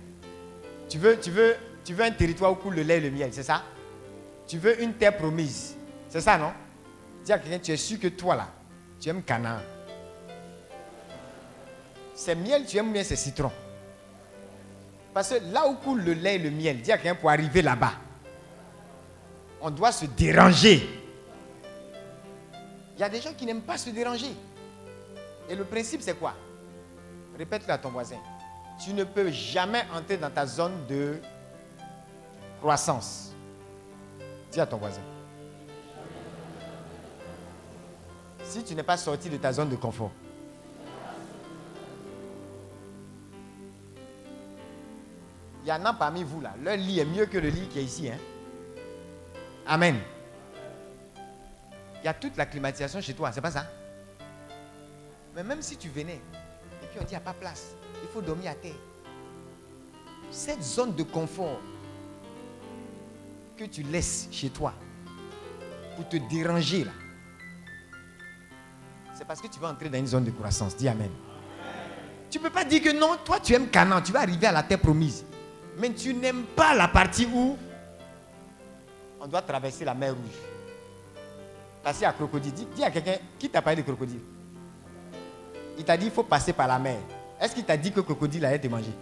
Tu 0.88 0.98
veux, 0.98 1.18
tu, 1.18 1.30
veux, 1.30 1.56
tu 1.84 1.92
veux 1.92 2.04
un 2.04 2.10
territoire 2.10 2.52
où 2.52 2.54
coule 2.54 2.76
le 2.76 2.82
lait 2.82 2.98
et 2.98 3.00
le 3.00 3.10
miel, 3.10 3.30
c'est 3.32 3.42
ça? 3.42 3.62
Tu 4.46 4.58
veux 4.58 4.82
une 4.82 4.94
terre 4.94 5.16
promise, 5.16 5.76
c'est 6.08 6.20
ça, 6.20 6.38
non? 6.38 6.52
Dis 7.24 7.32
à 7.32 7.38
quelqu'un, 7.38 7.58
tu 7.58 7.72
es 7.72 7.76
sûr 7.76 8.00
que 8.00 8.08
toi, 8.08 8.34
là, 8.34 8.48
tu 8.98 9.08
aimes 9.10 9.22
Canaan. 9.22 9.58
C'est 12.14 12.34
miel, 12.34 12.64
tu 12.66 12.78
aimes 12.78 12.92
bien 12.92 13.04
ces 13.04 13.16
citrons. 13.16 13.52
Parce 15.12 15.30
que 15.30 15.52
là 15.52 15.66
où 15.68 15.74
coule 15.74 16.02
le 16.02 16.14
lait 16.14 16.36
et 16.36 16.38
le 16.38 16.50
miel, 16.50 16.80
dis 16.80 16.92
à 16.92 16.96
quelqu'un 16.96 17.14
pour 17.14 17.30
arriver 17.30 17.60
là-bas, 17.60 17.92
on 19.60 19.70
doit 19.70 19.92
se 19.92 20.06
déranger. 20.06 20.88
Il 22.96 23.00
y 23.00 23.04
a 23.04 23.08
des 23.08 23.20
gens 23.20 23.32
qui 23.36 23.44
n'aiment 23.44 23.62
pas 23.62 23.76
se 23.76 23.90
déranger. 23.90 24.34
Et 25.48 25.54
le 25.54 25.64
principe, 25.64 26.02
c'est 26.02 26.18
quoi? 26.18 26.34
Répète-le 27.36 27.72
à 27.72 27.78
ton 27.78 27.90
voisin. 27.90 28.18
Tu 28.82 28.92
ne 28.92 29.04
peux 29.04 29.30
jamais 29.30 29.84
entrer 29.94 30.16
dans 30.16 30.30
ta 30.30 30.46
zone 30.46 30.86
de 30.88 31.20
croissance. 32.60 33.32
Dis 34.52 34.60
à 34.60 34.66
ton 34.66 34.76
voisin. 34.76 35.00
Si 38.42 38.62
tu 38.64 38.74
n'es 38.74 38.82
pas 38.82 38.96
sorti 38.96 39.28
de 39.28 39.36
ta 39.36 39.52
zone 39.52 39.68
de 39.68 39.76
confort. 39.76 40.10
Il 45.64 45.68
y 45.68 45.72
en 45.72 45.84
a 45.84 45.92
parmi 45.92 46.24
vous 46.24 46.40
là, 46.40 46.54
leur 46.62 46.76
lit 46.78 46.98
est 46.98 47.04
mieux 47.04 47.26
que 47.26 47.36
le 47.36 47.48
lit 47.50 47.68
qui 47.68 47.78
est 47.78 47.84
ici. 47.84 48.08
Hein? 48.10 48.16
Amen. 49.66 49.98
Il 52.00 52.06
y 52.06 52.08
a 52.08 52.14
toute 52.14 52.38
la 52.38 52.46
climatisation 52.46 53.02
chez 53.02 53.12
toi, 53.12 53.30
c'est 53.32 53.42
pas 53.42 53.50
ça? 53.50 53.66
Mais 55.38 55.44
même 55.44 55.62
si 55.62 55.76
tu 55.76 55.88
venais, 55.88 56.20
et 56.82 56.86
puis 56.90 56.98
on 57.00 57.04
dit, 57.04 57.10
il 57.10 57.10
n'y 57.10 57.14
a 57.14 57.20
pas 57.20 57.32
place, 57.32 57.76
il 58.02 58.08
faut 58.08 58.20
dormir 58.20 58.50
à 58.50 58.54
terre. 58.56 58.74
Cette 60.32 60.60
zone 60.60 60.96
de 60.96 61.04
confort 61.04 61.60
que 63.56 63.62
tu 63.62 63.84
laisses 63.84 64.26
chez 64.32 64.50
toi 64.50 64.74
pour 65.94 66.08
te 66.08 66.16
déranger 66.16 66.82
là, 66.82 66.90
c'est 69.16 69.24
parce 69.24 69.40
que 69.40 69.46
tu 69.46 69.60
vas 69.60 69.68
entrer 69.68 69.88
dans 69.88 69.98
une 69.98 70.08
zone 70.08 70.24
de 70.24 70.32
croissance. 70.32 70.76
Dis 70.76 70.88
Amen. 70.88 71.10
Tu 72.28 72.38
ne 72.38 72.42
peux 72.42 72.50
pas 72.50 72.64
dire 72.64 72.82
que 72.82 72.98
non, 72.98 73.16
toi 73.24 73.38
tu 73.38 73.54
aimes 73.54 73.68
Canaan, 73.68 74.02
tu 74.02 74.10
vas 74.10 74.22
arriver 74.22 74.48
à 74.48 74.52
la 74.52 74.64
terre 74.64 74.80
promise. 74.80 75.24
Mais 75.78 75.90
tu 75.94 76.14
n'aimes 76.14 76.46
pas 76.56 76.74
la 76.74 76.88
partie 76.88 77.26
où 77.32 77.56
on 79.20 79.26
doit 79.28 79.42
traverser 79.42 79.84
la 79.84 79.94
mer 79.94 80.14
rouge. 80.16 80.36
Passer 81.84 82.06
à 82.06 82.12
crocodile. 82.12 82.52
Dis, 82.74 82.82
à 82.82 82.90
quelqu'un, 82.90 83.18
qui 83.38 83.48
t'a 83.48 83.62
parlé 83.62 83.80
de 83.80 83.86
crocodile 83.86 84.18
Il 85.78 85.84
t'a 85.84 85.96
dit 85.96 86.06
qu'il 86.06 86.12
faut 86.12 86.24
passer 86.24 86.52
par 86.52 86.66
la 86.66 86.78
mer. 86.78 86.98
Est-ce 87.40 87.54
qu'il 87.54 87.64
t'a 87.64 87.76
dit 87.76 87.92
que 87.92 88.00
crocodile 88.00 88.44
allait 88.44 88.58
te 88.58 88.66
manger? 88.66 88.92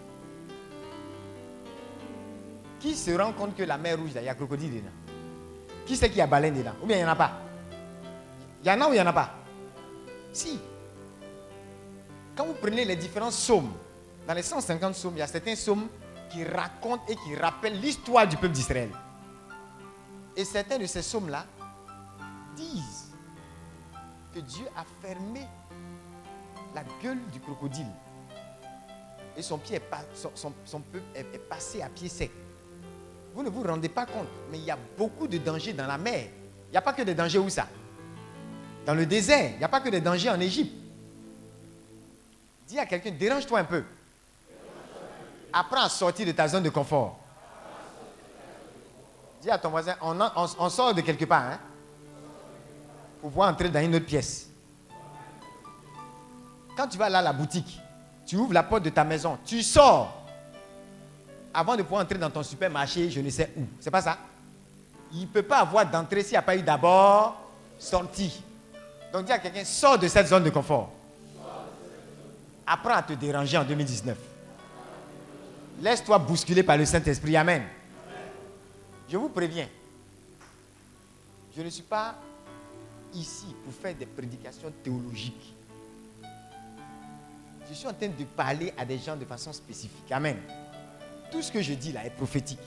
Qui 2.79 2.95
se 2.95 3.11
rend 3.13 3.33
compte 3.33 3.57
que 3.57 3.63
la 3.63 3.79
mer 3.79 3.99
rouge, 3.99 4.11
il 4.15 4.23
y 4.23 4.29
a 4.29 4.35
crocodile 4.35 4.75
dedans? 4.75 4.91
Qui 5.87 5.97
sait 5.97 6.09
qu'il 6.09 6.19
y 6.19 6.21
a 6.21 6.27
baleine 6.27 6.55
dedans? 6.55 6.75
Ou 6.83 6.87
bien 6.87 6.99
il 6.99 7.01
n'y 7.01 7.07
en 7.07 7.13
a 7.13 7.17
pas? 7.17 7.33
Il 8.63 8.69
y 8.69 8.71
en 8.71 8.81
a 8.81 8.89
ou 8.89 8.91
il 8.91 8.95
n'y 8.95 9.01
en 9.01 9.07
a 9.07 9.13
pas? 9.13 9.31
Si. 10.33 10.59
Quand 12.37 12.45
vous 12.45 12.55
prenez 12.61 12.85
les 12.85 12.97
différents 12.97 13.31
psaumes, 13.31 13.73
dans 14.29 14.35
les 14.35 14.43
150 14.43 14.93
psaumes, 14.93 15.15
il 15.15 15.21
y 15.21 15.23
a 15.23 15.27
certains 15.27 15.55
psaumes 15.55 15.89
qui 16.29 16.45
racontent 16.45 17.05
et 17.09 17.17
qui 17.17 17.35
rappellent 17.37 17.81
l'histoire 17.81 18.29
du 18.29 18.37
peuple 18.37 18.53
d'Israël. 18.53 18.91
Et 20.37 20.45
certains 20.45 20.79
de 20.79 20.85
ces 20.85 21.01
psaumes-là 21.01 21.47
disent 22.55 23.15
que 24.35 24.41
Dieu 24.41 24.67
a 24.77 24.85
fermé 25.01 25.47
la 26.77 26.85
gueule 27.03 27.19
du 27.33 27.41
crocodile. 27.41 27.87
Et 29.35 29.43
son 29.43 29.57
pied 29.57 29.77
est, 29.77 31.19
est 31.19 31.39
passé 31.49 31.81
à 31.81 31.89
pied 31.89 32.09
sec. 32.09 32.31
Vous 33.35 33.43
ne 33.43 33.49
vous 33.49 33.63
rendez 33.63 33.89
pas 33.89 34.05
compte, 34.05 34.29
mais 34.51 34.59
il 34.59 34.65
y 34.65 34.71
a 34.71 34.79
beaucoup 34.97 35.27
de 35.27 35.39
dangers 35.39 35.73
dans 35.73 35.87
la 35.87 35.97
mer. 35.97 36.27
Il 36.69 36.73
n'y 36.73 36.77
a 36.77 36.83
pas 36.83 36.93
que 36.93 37.03
des 37.03 37.15
dangers 37.15 37.39
où 37.39 37.49
ça? 37.49 37.67
Dans 38.85 38.95
le 38.95 39.07
désert. 39.07 39.53
Il 39.55 39.59
n'y 39.59 39.65
a 39.65 39.69
pas 39.69 39.81
que 39.81 39.89
des 39.89 40.01
dangers 40.01 40.31
en 40.31 40.39
Égypte. 40.39 40.75
Dis 42.69 42.79
à 42.79 42.85
quelqu'un, 42.85 43.11
dérange-toi 43.11 43.61
un 43.61 43.65
peu. 43.65 43.83
Apprends 45.53 45.85
à 45.85 45.89
sortir 45.89 46.27
de 46.27 46.33
ta 46.33 46.47
zone 46.47 46.63
de 46.63 46.71
confort. 46.71 47.19
Dis 49.41 49.51
à 49.51 49.59
ton 49.59 49.71
voisin, 49.71 49.97
on, 50.03 50.69
sort 50.69 50.93
de 50.93 51.01
quelque 51.01 51.25
part 51.25 51.53
hein, 51.53 51.59
pour 53.21 53.31
pouvoir 53.31 53.51
entrer 53.51 53.71
dans 53.71 53.81
une 53.81 53.95
autre 53.95 54.07
pièce. 54.07 54.51
Quand 56.77 56.87
tu 56.87 56.99
vas 56.99 57.09
là 57.09 57.19
à 57.19 57.23
la 57.23 57.33
boutique, 57.33 57.81
tu 58.27 58.37
ouvres 58.37 58.53
la 58.53 58.63
porte 58.63 58.83
de 58.83 58.91
ta 58.91 59.05
maison, 59.05 59.39
tu 59.45 59.63
sors 59.63 60.27
avant 61.57 61.75
de 61.75 61.83
pouvoir 61.83 62.03
entrer 62.03 62.19
dans 62.19 62.29
ton 62.29 62.43
supermarché, 62.43 63.11
je 63.11 63.19
ne 63.19 63.31
sais 63.31 63.51
où. 63.57 63.63
C'est 63.81 63.91
pas 63.91 64.03
ça? 64.03 64.19
Il 65.13 65.23
ne 65.23 65.27
peut 65.27 65.43
pas 65.43 65.61
avoir 65.61 65.91
d'entrée 65.91 66.23
s'il 66.23 66.33
n'y 66.33 66.37
a 66.37 66.43
pas 66.43 66.55
eu 66.55 66.61
d'abord 66.61 67.41
sortie. 67.79 68.43
Donc 69.11 69.25
dis 69.25 69.33
à 69.33 69.39
quelqu'un, 69.39 69.65
sors 69.65 69.99
de 69.99 70.07
cette 70.07 70.27
zone 70.27 70.45
de 70.45 70.51
confort. 70.51 70.93
Apprends 72.67 72.97
à 72.97 73.03
te 73.03 73.15
déranger 73.15 73.57
en 73.57 73.65
2019. 73.65 74.19
Laisse-toi 75.81 76.19
bousculer 76.19 76.63
par 76.63 76.77
le 76.77 76.85
Saint-Esprit. 76.85 77.37
Amen. 77.39 77.63
Je 79.09 79.17
vous 79.17 79.31
préviens, 79.31 79.69
je 81.57 81.63
ne 81.63 81.71
suis 81.71 81.85
pas 81.85 82.17
ici 83.15 83.47
pour 83.65 83.73
faire 83.73 83.95
des 83.95 84.05
prédications 84.05 84.71
théologiques. 84.83 85.56
Je 87.69 87.75
suis 87.75 87.87
en 87.87 87.93
train 87.93 88.09
de 88.09 88.25
parler 88.25 88.73
à 88.77 88.85
des 88.85 88.99
gens 88.99 89.17
de 89.17 89.25
façon 89.25 89.53
spécifique. 89.53 90.11
Amen. 90.11 90.37
Tout 91.31 91.43
ce 91.43 91.51
que 91.51 91.61
je 91.61 91.75
dis 91.75 91.93
là 91.93 92.05
est 92.05 92.11
prophétique. 92.11 92.61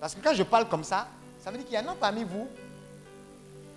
Parce 0.00 0.14
que 0.14 0.20
quand 0.20 0.34
je 0.34 0.42
parle 0.42 0.68
comme 0.68 0.84
ça, 0.84 1.08
ça 1.42 1.50
veut 1.50 1.58
dire 1.58 1.66
qu'il 1.66 1.76
y 1.76 1.78
en 1.78 1.88
a 1.88 1.94
parmi 1.94 2.24
vous 2.24 2.48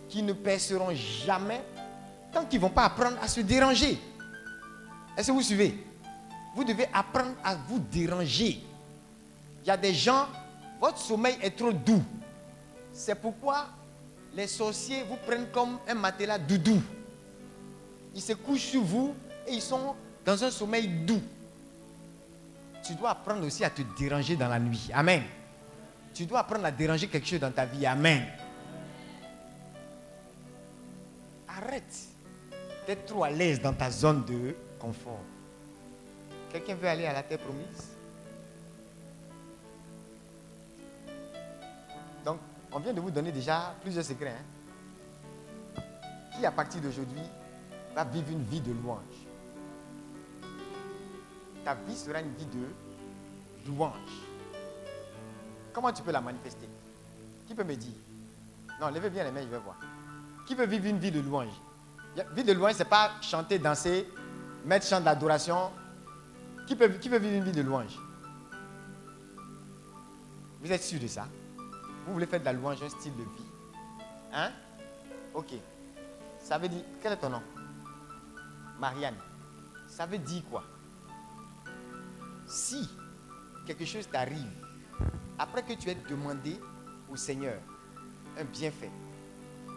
qui 0.07 0.23
ne 0.23 0.33
perceront 0.33 0.93
jamais 0.95 1.61
tant 2.31 2.45
qu'ils 2.45 2.59
ne 2.59 2.65
vont 2.65 2.71
pas 2.71 2.85
apprendre 2.85 3.17
à 3.21 3.27
se 3.27 3.41
déranger. 3.41 3.99
Est-ce 5.17 5.27
que 5.27 5.33
vous 5.33 5.41
suivez? 5.41 5.83
Vous 6.55 6.63
devez 6.63 6.87
apprendre 6.93 7.35
à 7.43 7.55
vous 7.55 7.79
déranger. 7.79 8.61
Il 9.63 9.67
y 9.67 9.71
a 9.71 9.77
des 9.77 9.93
gens 9.93 10.27
votre 10.79 10.99
sommeil 10.99 11.37
est 11.41 11.55
trop 11.57 11.71
doux. 11.71 12.03
C'est 12.93 13.15
pourquoi 13.15 13.67
les 14.33 14.47
sorciers 14.47 15.03
vous 15.03 15.17
prennent 15.25 15.47
comme 15.51 15.79
un 15.87 15.95
matelas 15.95 16.37
doudou. 16.37 16.81
Ils 18.13 18.21
se 18.21 18.33
couchent 18.33 18.67
sur 18.67 18.83
vous 18.83 19.15
et 19.47 19.53
ils 19.53 19.61
sont 19.61 19.95
dans 20.25 20.43
un 20.43 20.51
sommeil 20.51 20.87
doux. 20.87 21.21
Tu 22.83 22.95
dois 22.95 23.11
apprendre 23.11 23.45
aussi 23.45 23.63
à 23.63 23.69
te 23.69 23.81
déranger 23.97 24.35
dans 24.35 24.47
la 24.47 24.59
nuit. 24.59 24.89
Amen. 24.93 25.23
Tu 26.13 26.25
dois 26.25 26.39
apprendre 26.39 26.65
à 26.65 26.71
déranger 26.71 27.07
quelque 27.07 27.27
chose 27.27 27.39
dans 27.39 27.51
ta 27.51 27.65
vie. 27.65 27.85
Amen. 27.85 28.25
Arrête 31.47 31.95
d'être 32.85 33.05
trop 33.05 33.23
à 33.23 33.29
l'aise 33.29 33.61
dans 33.61 33.73
ta 33.73 33.89
zone 33.89 34.23
de 34.25 34.55
confort. 34.79 35.21
Quelqu'un 36.51 36.75
veut 36.75 36.87
aller 36.87 37.05
à 37.05 37.13
la 37.13 37.23
terre 37.23 37.39
promise? 37.39 37.97
On 42.69 42.79
vient 42.79 42.93
de 42.93 43.01
vous 43.01 43.09
donner 43.09 43.31
déjà 43.31 43.73
plusieurs 43.81 44.03
secrets. 44.03 44.35
Hein. 44.37 45.81
Qui, 46.35 46.45
à 46.45 46.51
partir 46.51 46.79
d'aujourd'hui, 46.79 47.23
va 47.95 48.03
vivre 48.03 48.29
une 48.29 48.43
vie 48.43 48.61
de 48.61 48.71
louange? 48.71 48.99
Ta 51.67 51.73
vie 51.73 51.97
sera 51.97 52.21
une 52.21 52.33
vie 52.33 52.45
de 52.45 52.65
louange. 53.67 53.91
Comment 55.73 55.91
tu 55.91 56.01
peux 56.01 56.13
la 56.13 56.21
manifester? 56.21 56.65
Qui 57.45 57.53
peut 57.53 57.65
me 57.65 57.75
dire? 57.75 57.91
Non, 58.79 58.87
levez 58.87 59.09
bien 59.09 59.25
les 59.25 59.31
mains, 59.31 59.41
je 59.41 59.49
vais 59.49 59.57
voir. 59.57 59.75
Qui 60.45 60.55
veut 60.55 60.65
vivre 60.65 60.85
une 60.85 60.97
vie 60.97 61.11
de 61.11 61.19
louange? 61.19 61.51
Vie 62.33 62.45
de 62.45 62.53
louange, 62.53 62.75
ce 62.75 62.77
n'est 62.79 62.85
pas 62.85 63.11
chanter, 63.21 63.59
danser, 63.59 64.07
mettre 64.63 64.87
chant 64.87 65.01
d'adoration 65.01 65.73
Qui 66.65 66.77
peut, 66.77 66.87
qui 66.87 67.09
veut 67.09 67.19
vivre 67.19 67.35
une 67.35 67.43
vie 67.43 67.51
de 67.51 67.61
louange? 67.63 67.99
Vous 70.61 70.71
êtes 70.71 70.83
sûr 70.83 71.01
de 71.01 71.07
ça? 71.07 71.27
Vous 72.05 72.13
voulez 72.13 72.27
faire 72.27 72.39
de 72.39 72.45
la 72.45 72.53
louange 72.53 72.81
un 72.81 72.87
style 72.87 73.13
de 73.17 73.23
vie? 73.23 73.51
Hein? 74.31 74.51
Ok. 75.33 75.51
Ça 76.39 76.57
veut 76.57 76.69
dire. 76.69 76.85
Quel 77.03 77.11
est 77.11 77.17
ton 77.17 77.29
nom? 77.29 77.41
Marianne. 78.79 79.17
Ça 79.85 80.05
veut 80.05 80.17
dire 80.17 80.43
quoi? 80.49 80.63
Si 82.47 82.87
quelque 83.65 83.85
chose 83.85 84.07
t'arrive, 84.09 84.49
après 85.37 85.63
que 85.63 85.73
tu 85.73 85.89
aies 85.89 85.97
demandé 86.09 86.59
au 87.09 87.15
Seigneur 87.15 87.59
un 88.39 88.43
bienfait, 88.45 88.89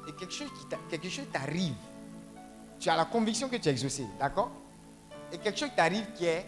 et 0.08 0.12
quelque 0.12 0.32
chose, 0.32 0.48
qui 0.58 0.66
t'a- 0.66 0.78
quelque 0.88 1.08
chose 1.08 1.26
t'arrive, 1.32 1.74
tu 2.78 2.88
as 2.88 2.96
la 2.96 3.04
conviction 3.04 3.48
que 3.48 3.56
tu 3.56 3.68
es 3.68 3.72
exaucé, 3.72 4.06
d'accord? 4.18 4.50
Et 5.32 5.38
quelque 5.38 5.58
chose 5.58 5.70
t'arrive 5.76 6.06
qui 6.14 6.24
est, 6.24 6.46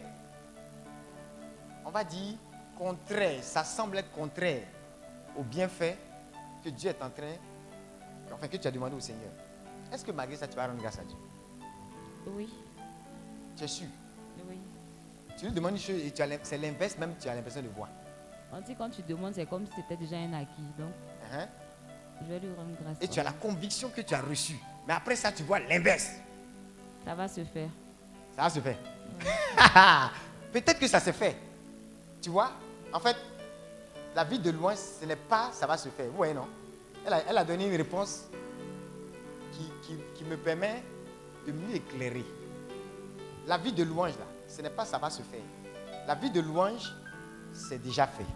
on 1.84 1.90
va 1.90 2.04
dire, 2.04 2.34
contraire, 2.78 3.42
ça 3.42 3.64
semble 3.64 3.98
être 3.98 4.10
contraire 4.12 4.62
au 5.36 5.42
bienfait 5.42 5.98
que 6.64 6.70
Dieu 6.70 6.90
est 6.90 7.02
en 7.02 7.10
train, 7.10 7.34
enfin 8.32 8.48
que 8.48 8.56
tu 8.56 8.66
as 8.66 8.70
demandé 8.70 8.96
au 8.96 9.00
Seigneur. 9.00 9.30
Est-ce 9.92 10.04
que 10.04 10.12
malgré 10.12 10.36
ça, 10.36 10.46
tu 10.48 10.56
vas 10.56 10.66
rendre 10.66 10.80
grâce 10.80 10.98
à 10.98 11.04
Dieu? 11.04 11.16
Oui, 12.28 12.48
Tu 13.56 13.64
es 13.64 13.68
sûr? 13.68 13.88
Tu 15.42 15.48
lui 15.48 15.54
demandes 15.54 15.72
une 15.72 15.78
chose 15.80 15.96
et 15.96 16.12
c'est 16.44 16.56
l'inverse 16.56 16.96
même, 16.98 17.14
tu 17.20 17.28
as 17.28 17.34
l'impression 17.34 17.62
de 17.62 17.68
voir. 17.74 17.88
On 18.52 18.60
dit 18.60 18.76
quand 18.76 18.88
tu 18.90 19.02
demandes, 19.02 19.34
c'est 19.34 19.44
comme 19.44 19.66
si 19.66 19.72
c'était 19.74 19.96
déjà 19.96 20.14
un 20.18 20.32
acquis. 20.34 20.62
Donc, 20.78 20.92
Hein? 21.32 21.48
je 22.22 22.32
vais 22.32 22.38
lui 22.38 22.54
rendre 22.54 22.70
grâce. 22.80 22.96
Et 23.00 23.08
tu 23.08 23.18
as 23.18 23.24
la 23.24 23.32
conviction 23.32 23.88
que 23.88 24.02
tu 24.02 24.14
as 24.14 24.20
reçu. 24.20 24.54
Mais 24.86 24.92
après 24.94 25.16
ça, 25.16 25.32
tu 25.32 25.42
vois 25.42 25.58
l'inverse. 25.58 26.10
Ça 27.04 27.16
va 27.16 27.26
se 27.26 27.42
faire. 27.42 27.70
Ça 28.36 28.42
va 28.42 28.50
se 28.50 28.60
faire. 28.60 28.76
Peut-être 30.52 30.78
que 30.78 30.86
ça 30.86 31.00
se 31.00 31.10
fait. 31.10 31.36
Tu 32.20 32.30
vois 32.30 32.52
En 32.92 33.00
fait, 33.00 33.16
la 34.14 34.22
vie 34.22 34.38
de 34.38 34.50
loin, 34.52 34.76
ce 34.76 35.04
n'est 35.06 35.16
pas 35.16 35.50
ça 35.52 35.66
va 35.66 35.76
se 35.76 35.88
faire. 35.88 36.06
Vous 36.06 36.18
voyez, 36.18 36.34
non? 36.34 36.46
Elle 37.04 37.14
a, 37.14 37.22
elle 37.28 37.38
a 37.38 37.44
donné 37.44 37.66
une 37.66 37.74
réponse 37.76 38.28
qui, 39.50 39.64
qui- 39.82 39.98
qui 40.14 40.22
me 40.24 40.36
permet 40.36 40.84
de 41.48 41.50
mieux 41.50 41.74
éclairer. 41.74 42.24
La 43.48 43.58
vie 43.58 43.72
de 43.72 43.82
louange, 43.82 44.12
là, 44.12 44.26
ce 44.54 44.60
n'est 44.60 44.70
pas 44.70 44.84
ça 44.84 44.98
va 44.98 45.08
se 45.08 45.22
faire. 45.22 45.40
La 46.06 46.14
vie 46.14 46.30
de 46.30 46.40
louange, 46.40 46.92
c'est 47.52 47.82
déjà 47.82 48.06
fait. 48.06 48.26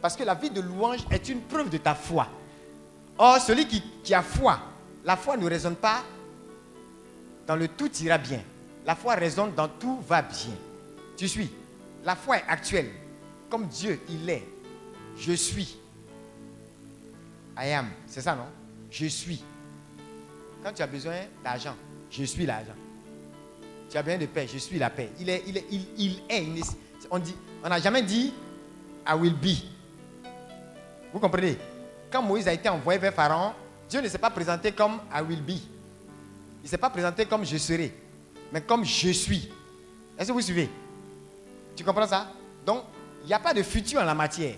Parce 0.00 0.16
que 0.16 0.22
la 0.22 0.34
vie 0.34 0.50
de 0.50 0.60
louange 0.60 1.00
est 1.10 1.28
une 1.28 1.40
preuve 1.40 1.68
de 1.68 1.78
ta 1.78 1.94
foi. 1.94 2.28
Or, 3.16 3.38
celui 3.38 3.66
qui, 3.66 4.14
a 4.14 4.22
foi, 4.22 4.60
la 5.04 5.16
foi 5.16 5.36
ne 5.36 5.48
raisonne 5.48 5.74
pas 5.74 6.04
dans 7.46 7.56
le 7.56 7.66
tout 7.66 7.90
ira 8.00 8.18
bien. 8.18 8.40
La 8.86 8.94
foi 8.94 9.14
raisonne 9.14 9.52
dans 9.54 9.68
tout 9.68 10.00
va 10.06 10.22
bien. 10.22 10.54
Tu 11.16 11.26
suis. 11.26 11.50
La 12.04 12.14
foi 12.14 12.38
est 12.38 12.44
actuelle. 12.46 12.90
Comme 13.50 13.66
Dieu, 13.66 14.00
il 14.08 14.30
est. 14.30 14.46
Je 15.16 15.32
suis. 15.32 15.78
I 17.56 17.72
am. 17.72 17.88
C'est 18.06 18.20
ça, 18.20 18.36
non? 18.36 18.46
Je 18.90 19.06
suis. 19.06 19.42
Quand 20.62 20.72
tu 20.72 20.82
as 20.82 20.86
besoin 20.86 21.16
d'argent, 21.42 21.74
je 22.10 22.22
suis 22.22 22.46
l'argent. 22.46 22.74
Tu 23.90 23.96
as 23.96 24.02
besoin 24.02 24.18
de 24.18 24.26
paix, 24.26 24.46
je 24.52 24.58
suis 24.58 24.78
la 24.78 24.90
paix. 24.90 25.10
Il 25.18 25.30
est, 25.30 25.42
on 27.10 27.18
dit, 27.18 27.34
on 27.64 27.68
n'a 27.68 27.80
jamais 27.80 28.02
dit 28.02 28.32
I 29.06 29.14
will 29.14 29.34
be. 29.34 29.56
Vous 31.12 31.18
comprenez? 31.18 31.56
Quand 32.10 32.22
Moïse 32.22 32.46
a 32.48 32.52
été 32.52 32.68
envoyé 32.68 32.98
vers 32.98 33.14
Pharaon, 33.14 33.52
Dieu 33.88 34.00
ne 34.00 34.08
s'est 34.08 34.18
pas 34.18 34.30
présenté 34.30 34.72
comme 34.72 35.00
I 35.12 35.22
will 35.26 35.42
be. 35.42 35.50
Il 35.50 36.64
ne 36.64 36.68
s'est 36.68 36.78
pas 36.78 36.90
présenté 36.90 37.24
comme 37.24 37.44
je 37.44 37.56
serai, 37.56 37.92
mais 38.52 38.60
comme 38.60 38.84
je 38.84 39.10
suis. 39.10 39.50
Est-ce 40.18 40.28
que 40.28 40.32
vous 40.32 40.42
suivez? 40.42 40.68
Tu 41.74 41.84
comprends 41.84 42.06
ça? 42.06 42.32
Donc, 42.66 42.82
il 43.22 43.28
n'y 43.28 43.32
a 43.32 43.38
pas 43.38 43.54
de 43.54 43.62
futur 43.62 44.00
en 44.00 44.04
la 44.04 44.14
matière. 44.14 44.56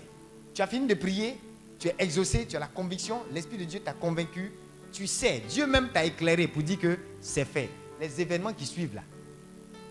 Tu 0.53 0.61
as 0.61 0.67
fini 0.67 0.87
de 0.87 0.93
prier, 0.95 1.37
tu 1.79 1.87
es 1.87 1.95
exaucé, 1.99 2.45
tu 2.45 2.57
as 2.57 2.59
la 2.59 2.67
conviction, 2.67 3.21
l'Esprit 3.31 3.57
de 3.57 3.63
Dieu 3.63 3.79
t'a 3.79 3.93
convaincu, 3.93 4.51
tu 4.91 5.07
sais, 5.07 5.41
Dieu 5.47 5.65
même 5.65 5.89
t'a 5.93 6.03
éclairé 6.03 6.47
pour 6.47 6.63
dire 6.63 6.79
que 6.79 6.99
c'est 7.21 7.45
fait. 7.45 7.69
Les 7.99 8.19
événements 8.19 8.51
qui 8.51 8.65
suivent 8.65 8.95
là, 8.95 9.03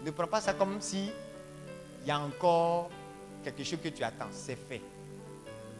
ne 0.04 0.10
prends 0.10 0.26
pas 0.26 0.40
ça 0.40 0.54
comme 0.54 0.80
si 0.80 1.10
il 2.02 2.08
y 2.08 2.10
a 2.10 2.18
encore 2.18 2.90
quelque 3.44 3.64
chose 3.64 3.80
que 3.82 3.88
tu 3.88 4.02
attends, 4.02 4.28
c'est 4.30 4.56
fait. 4.56 4.80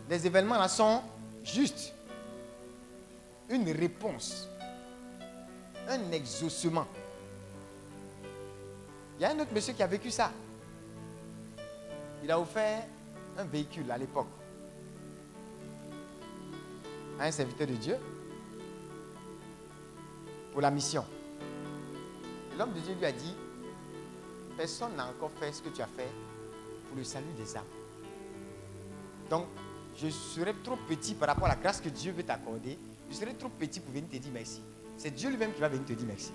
Les 0.09 0.27
événements 0.27 0.59
là 0.59 0.69
sont 0.69 1.03
juste 1.45 1.95
une 3.49 3.71
réponse 3.71 4.49
un 5.91 6.13
exaucement. 6.13 6.87
Il 9.19 9.23
y 9.23 9.25
a 9.25 9.33
un 9.33 9.41
autre 9.41 9.53
monsieur 9.53 9.73
qui 9.75 9.83
a 9.83 9.87
vécu 9.87 10.11
ça. 10.11 10.31
Il 12.23 12.31
a 12.31 12.39
offert 12.39 12.85
un 13.37 13.45
véhicule 13.45 13.91
à 13.91 13.99
l'époque 13.99 14.29
à 17.19 17.25
un 17.25 17.31
serviteur 17.31 17.67
de 17.67 17.75
Dieu 17.75 17.97
pour 20.53 20.63
la 20.63 20.71
mission. 20.71 21.05
L'homme 22.57 22.73
de 22.73 22.81
Dieu 22.81 22.95
lui 22.95 23.05
a 23.05 23.13
dit, 23.13 23.35
personne 24.61 24.95
n'a 24.95 25.07
encore 25.07 25.31
fait 25.41 25.51
ce 25.53 25.63
que 25.63 25.71
tu 25.71 25.81
as 25.81 25.87
fait 25.87 26.11
pour 26.87 26.95
le 26.95 27.03
salut 27.03 27.33
des 27.39 27.57
âmes. 27.57 27.65
Donc, 29.31 29.47
je 29.97 30.11
serais 30.11 30.53
trop 30.63 30.77
petit 30.77 31.15
par 31.15 31.29
rapport 31.29 31.47
à 31.47 31.51
la 31.51 31.57
grâce 31.57 31.81
que 31.81 31.89
Dieu 31.89 32.13
veut 32.13 32.25
t'accorder. 32.25 32.79
Je 33.09 33.17
serais 33.17 33.33
trop 33.33 33.49
petit 33.49 33.81
pour 33.81 33.95
venir 33.95 34.11
te 34.11 34.19
dire 34.19 34.31
merci. 34.31 34.61
C'est 34.99 35.13
Dieu 35.13 35.31
lui-même 35.31 35.55
qui 35.55 35.63
va 35.63 35.69
venir 35.71 35.87
te 35.87 35.95
dire 35.95 36.07
merci. 36.07 36.31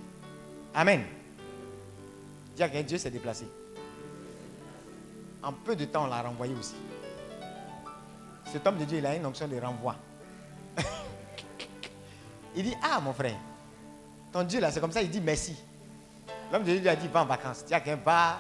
Amen. 0.74 1.04
Dieu 2.56 2.98
s'est 2.98 3.12
déplacé. 3.12 3.46
En 5.44 5.54
peu 5.54 5.76
de 5.76 5.86
temps, 5.86 6.06
on 6.06 6.08
l'a 6.08 6.24
renvoyé 6.24 6.56
aussi. 6.56 6.76
Cet 8.52 8.66
homme 8.66 8.80
de 8.80 8.86
Dieu, 8.86 8.98
il 8.98 9.06
a 9.06 9.16
une 9.16 9.26
onction 9.28 9.48
de 9.48 9.60
renvoi. 9.60 9.96
il 12.56 12.64
dit, 12.64 12.76
ah 12.82 13.00
mon 13.02 13.14
frère, 13.14 13.38
ton 14.32 14.42
Dieu 14.42 14.60
là, 14.60 14.72
c'est 14.72 14.80
comme 14.80 14.92
ça, 14.92 15.04
il 15.04 15.12
dit 15.12 15.22
merci. 15.22 15.56
L'homme 16.52 16.64
de 16.64 16.72
Dieu 16.72 16.82
lui 16.82 16.90
a 16.90 16.96
dit, 16.96 17.08
va 17.08 17.24
en 17.24 17.26
vacances. 17.26 17.64
Quelqu'un, 17.68 17.96
va, 17.96 18.40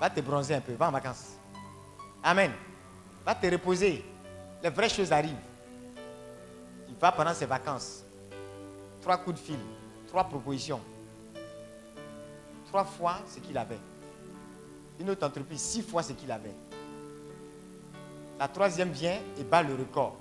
va 0.00 0.10
te 0.10 0.20
bronzer 0.20 0.54
un 0.54 0.60
peu, 0.60 0.72
va 0.74 0.88
en 0.88 0.92
vacances. 0.92 1.32
Amen. 2.22 2.52
Va 3.24 3.34
te 3.34 3.46
reposer. 3.46 4.04
Les 4.62 4.70
vraies 4.70 4.88
choses 4.88 5.12
arrivent. 5.12 5.34
Il 6.88 6.94
va 6.96 7.12
pendant 7.12 7.34
ses 7.34 7.46
vacances. 7.46 8.02
Trois 9.02 9.18
coups 9.18 9.38
de 9.38 9.44
fil, 9.44 9.58
trois 10.08 10.24
propositions. 10.24 10.80
Trois 12.68 12.84
fois 12.84 13.18
ce 13.28 13.40
qu'il 13.40 13.58
avait. 13.58 13.78
Une 14.98 15.10
autre 15.10 15.26
entreprise, 15.26 15.60
six 15.60 15.82
fois 15.82 16.02
ce 16.02 16.12
qu'il 16.12 16.30
avait. 16.30 16.54
La 18.38 18.48
troisième 18.48 18.90
vient 18.90 19.18
et 19.38 19.44
bat 19.44 19.62
le 19.62 19.74
record. 19.74 20.16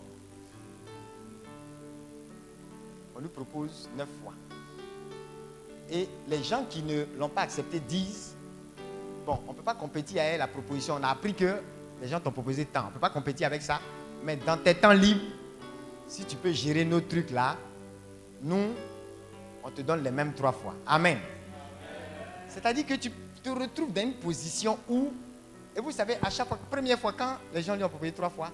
On 3.16 3.20
lui 3.20 3.30
propose 3.30 3.90
neuf 3.96 4.10
fois. 4.22 4.34
Et 5.94 6.10
les 6.28 6.44
gens 6.44 6.66
qui 6.68 6.82
ne 6.82 7.06
l'ont 7.20 7.30
pas 7.30 7.42
accepté 7.44 7.80
disent, 7.80 8.36
bon, 9.28 9.40
on 9.48 9.52
ne 9.52 9.58
peut 9.58 9.64
pas 9.64 9.76
compétir 9.76 10.24
avec 10.24 10.40
la 10.40 10.48
proposition. 10.48 10.96
On 11.00 11.04
a 11.04 11.10
appris 11.10 11.36
que 11.36 11.62
les 12.02 12.08
gens 12.08 12.20
t'ont 12.20 12.32
proposé 12.32 12.66
tant. 12.66 12.86
On 12.86 12.88
ne 12.88 12.94
peut 12.94 13.00
pas 13.00 13.12
compétir 13.12 13.46
avec 13.46 13.62
ça. 13.62 13.80
Mais 14.24 14.36
dans 14.38 14.58
tes 14.58 14.74
temps 14.74 14.92
libres, 14.92 15.22
si 16.08 16.26
tu 16.26 16.36
peux 16.36 16.52
gérer 16.52 16.84
nos 16.84 17.00
trucs 17.02 17.30
là, 17.30 17.58
nous, 18.42 18.74
on 19.64 19.70
te 19.70 19.82
donne 19.84 20.04
les 20.04 20.10
mêmes 20.10 20.34
trois 20.34 20.52
fois. 20.52 20.74
Amen. 20.88 21.20
C'est-à-dire 22.48 22.88
que 22.88 22.96
tu 22.96 23.12
te 23.44 23.50
retrouves 23.50 23.94
dans 23.94 24.02
une 24.02 24.16
position 24.16 24.80
où, 24.90 25.14
et 25.76 25.80
vous 25.80 25.92
savez, 25.92 26.16
à 26.24 26.32
chaque 26.32 26.48
fois, 26.48 26.58
première 26.72 26.98
fois, 26.98 27.14
quand 27.14 27.38
les 27.54 27.62
gens 27.62 27.76
lui 27.76 27.84
ont 27.84 27.90
proposé 27.90 28.12
trois 28.14 28.32
fois, 28.32 28.52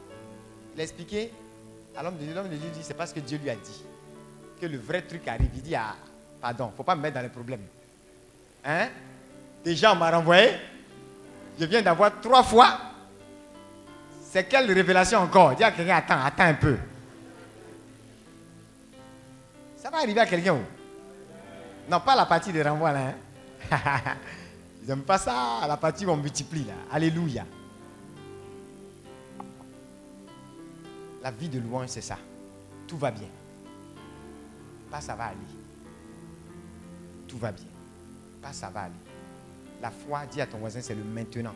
il 0.74 0.80
a 0.82 0.84
expliqué 0.84 1.32
à 1.96 2.04
l'homme 2.04 2.18
de 2.18 2.24
Dieu, 2.26 2.34
l'homme 2.34 2.50
de 2.50 2.56
Dieu 2.58 2.70
dit, 2.74 2.82
c'est 2.84 2.94
parce 2.94 3.14
que 3.14 3.22
Dieu 3.22 3.40
lui 3.42 3.50
a 3.50 3.56
dit 3.56 3.84
que 4.60 4.66
le 4.66 4.78
vrai 4.78 5.02
truc 5.02 5.26
arrive. 5.28 5.50
Il 5.56 5.62
dit, 5.62 5.76
ah, 5.76 5.96
pardon, 6.42 6.68
il 6.68 6.72
ne 6.72 6.76
faut 6.78 6.84
pas 6.84 6.96
me 6.96 7.02
mettre 7.02 7.16
dans 7.16 7.22
les 7.22 7.30
problèmes. 7.30 7.66
Hein? 8.66 8.90
Déjà, 9.64 9.94
on 9.94 9.96
m'a 9.96 10.12
renvoyé. 10.12 10.52
Je 11.60 11.66
viens 11.66 11.82
d'avoir 11.82 12.20
trois 12.22 12.44
fois. 12.44 12.80
C'est 14.24 14.46
quelle 14.48 14.72
révélation 14.72 15.20
encore? 15.20 15.56
Dis 15.56 15.64
à 15.64 15.72
quelqu'un, 15.72 15.98
attends, 15.98 16.24
attends 16.24 16.44
un 16.44 16.54
peu. 16.54 16.78
Ça 19.78 19.90
va 19.90 19.98
arriver 19.98 20.20
à 20.20 20.26
quelqu'un 20.26 20.58
Non, 21.90 22.00
pas 22.00 22.16
la 22.16 22.26
partie 22.26 22.52
de 22.54 22.62
renvoi 22.62 22.92
là. 22.92 23.00
hein. 23.72 24.00
Ils 24.82 24.88
n'aiment 24.88 25.04
pas 25.04 25.18
ça, 25.18 25.60
la 25.68 25.78
partie 25.78 26.06
où 26.06 26.10
on 26.12 26.18
multiplie 26.18 26.64
là. 26.64 26.74
Alléluia. 26.92 27.46
La 31.22 31.32
vie 31.32 31.50
de 31.50 31.60
louange, 31.60 31.90
c'est 31.90 32.02
ça. 32.02 32.18
Tout 32.88 32.98
va 32.98 33.12
bien. 33.12 33.28
Pas 34.90 35.02
ça 35.02 35.16
va 35.16 35.26
aller. 35.26 35.38
Tout 37.30 37.38
va 37.38 37.54
bien. 37.54 37.66
Pas 38.42 38.52
ça 38.52 38.70
va 38.70 38.82
aller. 38.82 38.94
La 39.82 39.92
foi, 39.92 40.26
dis 40.26 40.42
à 40.42 40.48
ton 40.48 40.58
voisin, 40.58 40.82
c'est 40.82 40.96
le 40.96 41.04
maintenant. 41.04 41.54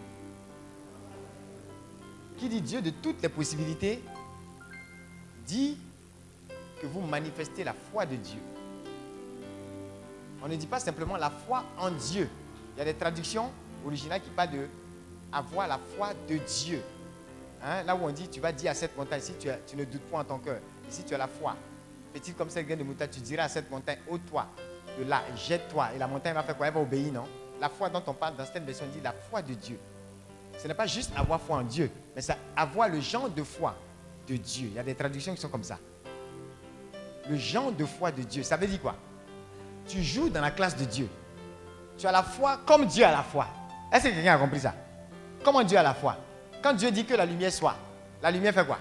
Qui 2.38 2.48
dit 2.48 2.62
Dieu 2.62 2.82
de 2.82 2.92
toutes 2.92 3.22
les 3.22 3.30
possibilités, 3.30 4.02
dit 5.46 5.78
que 6.82 6.88
vous 6.88 7.02
manifestez 7.02 7.64
la 7.64 7.74
foi 7.74 8.06
de 8.06 8.16
Dieu. 8.16 8.40
On 10.42 10.48
ne 10.48 10.56
dit 10.56 10.68
pas 10.68 10.80
simplement 10.80 11.18
la 11.18 11.30
foi 11.30 11.64
en 11.78 11.92
Dieu, 11.92 12.30
Il 12.76 12.80
y 12.80 12.82
a 12.82 12.86
des 12.86 12.94
traductions 12.94 13.50
originales 13.86 14.22
qui 14.22 14.30
parlent 14.30 14.52
de 14.52 14.68
avoir 15.32 15.68
la 15.68 15.80
foi 15.96 16.14
de 16.30 16.38
Dieu. 16.38 16.82
Hein, 17.64 17.84
Là 17.84 17.96
où 17.96 18.00
on 18.04 18.12
dit, 18.12 18.28
tu 18.28 18.40
vas 18.40 18.52
dire 18.52 18.72
à 18.72 18.74
cette 18.74 18.96
montagne, 18.98 19.22
si 19.22 19.34
tu, 19.36 19.48
ne 19.76 19.86
doutes 19.86 20.02
pas 20.12 20.20
en 20.20 20.24
ton 20.24 20.40
cœur, 20.40 20.60
si 20.90 21.04
tu 21.04 21.16
as 21.16 21.18
la 21.18 21.28
foi, 21.28 21.56
petite 22.14 22.38
comme 22.38 22.50
cette 22.50 22.66
graine 22.66 22.80
de 22.80 22.84
moutarde, 22.84 23.12
tu 23.12 23.22
diras 23.22 23.44
à 23.44 23.50
cette 23.50 23.72
montagne, 23.72 24.00
ôte-toi 24.10 24.48
de 24.98 25.04
là, 25.04 25.24
et 25.34 25.38
jette-toi. 25.38 25.90
Et 25.96 26.00
la 26.00 26.08
montagne 26.08 26.34
va 26.34 26.44
faire 26.44 26.58
quoi? 26.58 26.68
Elle 26.68 26.74
va 26.74 26.80
obéir, 26.80 27.12
non? 27.14 27.26
La 27.60 27.70
foi 27.70 27.90
dont 27.90 28.04
on 28.08 28.14
parle 28.14 28.36
dans 28.36 28.46
cette 28.46 28.64
version 28.64 28.86
dit 28.94 29.00
la 29.02 29.14
foi 29.14 29.42
de 29.42 29.54
Dieu. 29.54 29.80
Ce 30.58 30.68
n'est 30.68 30.74
pas 30.74 30.86
juste 30.86 31.12
avoir 31.16 31.42
foi 31.42 31.58
en 31.58 31.64
Dieu, 31.64 31.90
mais 32.16 32.22
c'est 32.22 32.38
avoir 32.56 32.90
le 32.90 33.00
genre 33.00 33.30
de 33.30 33.44
foi 33.44 33.76
de 34.28 34.36
Dieu. 34.36 34.68
Il 34.70 34.74
y 34.74 34.80
a 34.80 34.84
des 34.84 34.96
traductions 34.96 35.34
qui 35.34 35.42
sont 35.42 35.50
comme 35.50 35.64
ça. 35.64 35.78
Le 37.30 37.38
genre 37.38 37.72
de 37.72 37.86
foi 37.86 38.12
de 38.12 38.22
Dieu, 38.22 38.44
ça 38.44 38.58
veut 38.58 38.68
dire 38.68 38.82
quoi? 38.82 38.96
Tu 39.88 40.04
joues 40.04 40.30
dans 40.30 40.42
la 40.42 40.52
classe 40.52 40.76
de 40.76 40.86
Dieu. 40.86 41.10
Tu 41.98 42.06
as 42.08 42.12
la 42.12 42.24
foi 42.24 42.60
comme 42.66 42.86
Dieu 42.86 43.06
a 43.06 43.12
la 43.12 43.24
foi. 43.24 43.48
Est-ce 43.92 44.06
que 44.06 44.10
quelqu'un 44.10 44.36
a 44.36 44.38
compris 44.38 44.60
ça? 44.60 44.74
Comment 45.44 45.64
Dieu 45.64 45.78
a 45.78 45.84
la 45.84 45.94
foi? 45.94 46.18
Quand 46.62 46.74
Dieu 46.74 46.92
dit 46.92 47.06
que 47.06 47.14
la 47.14 47.26
lumière 47.26 47.52
soit, 47.52 47.76
la 48.22 48.32
lumière 48.32 48.54
fait 48.54 48.66
quoi? 48.66 48.80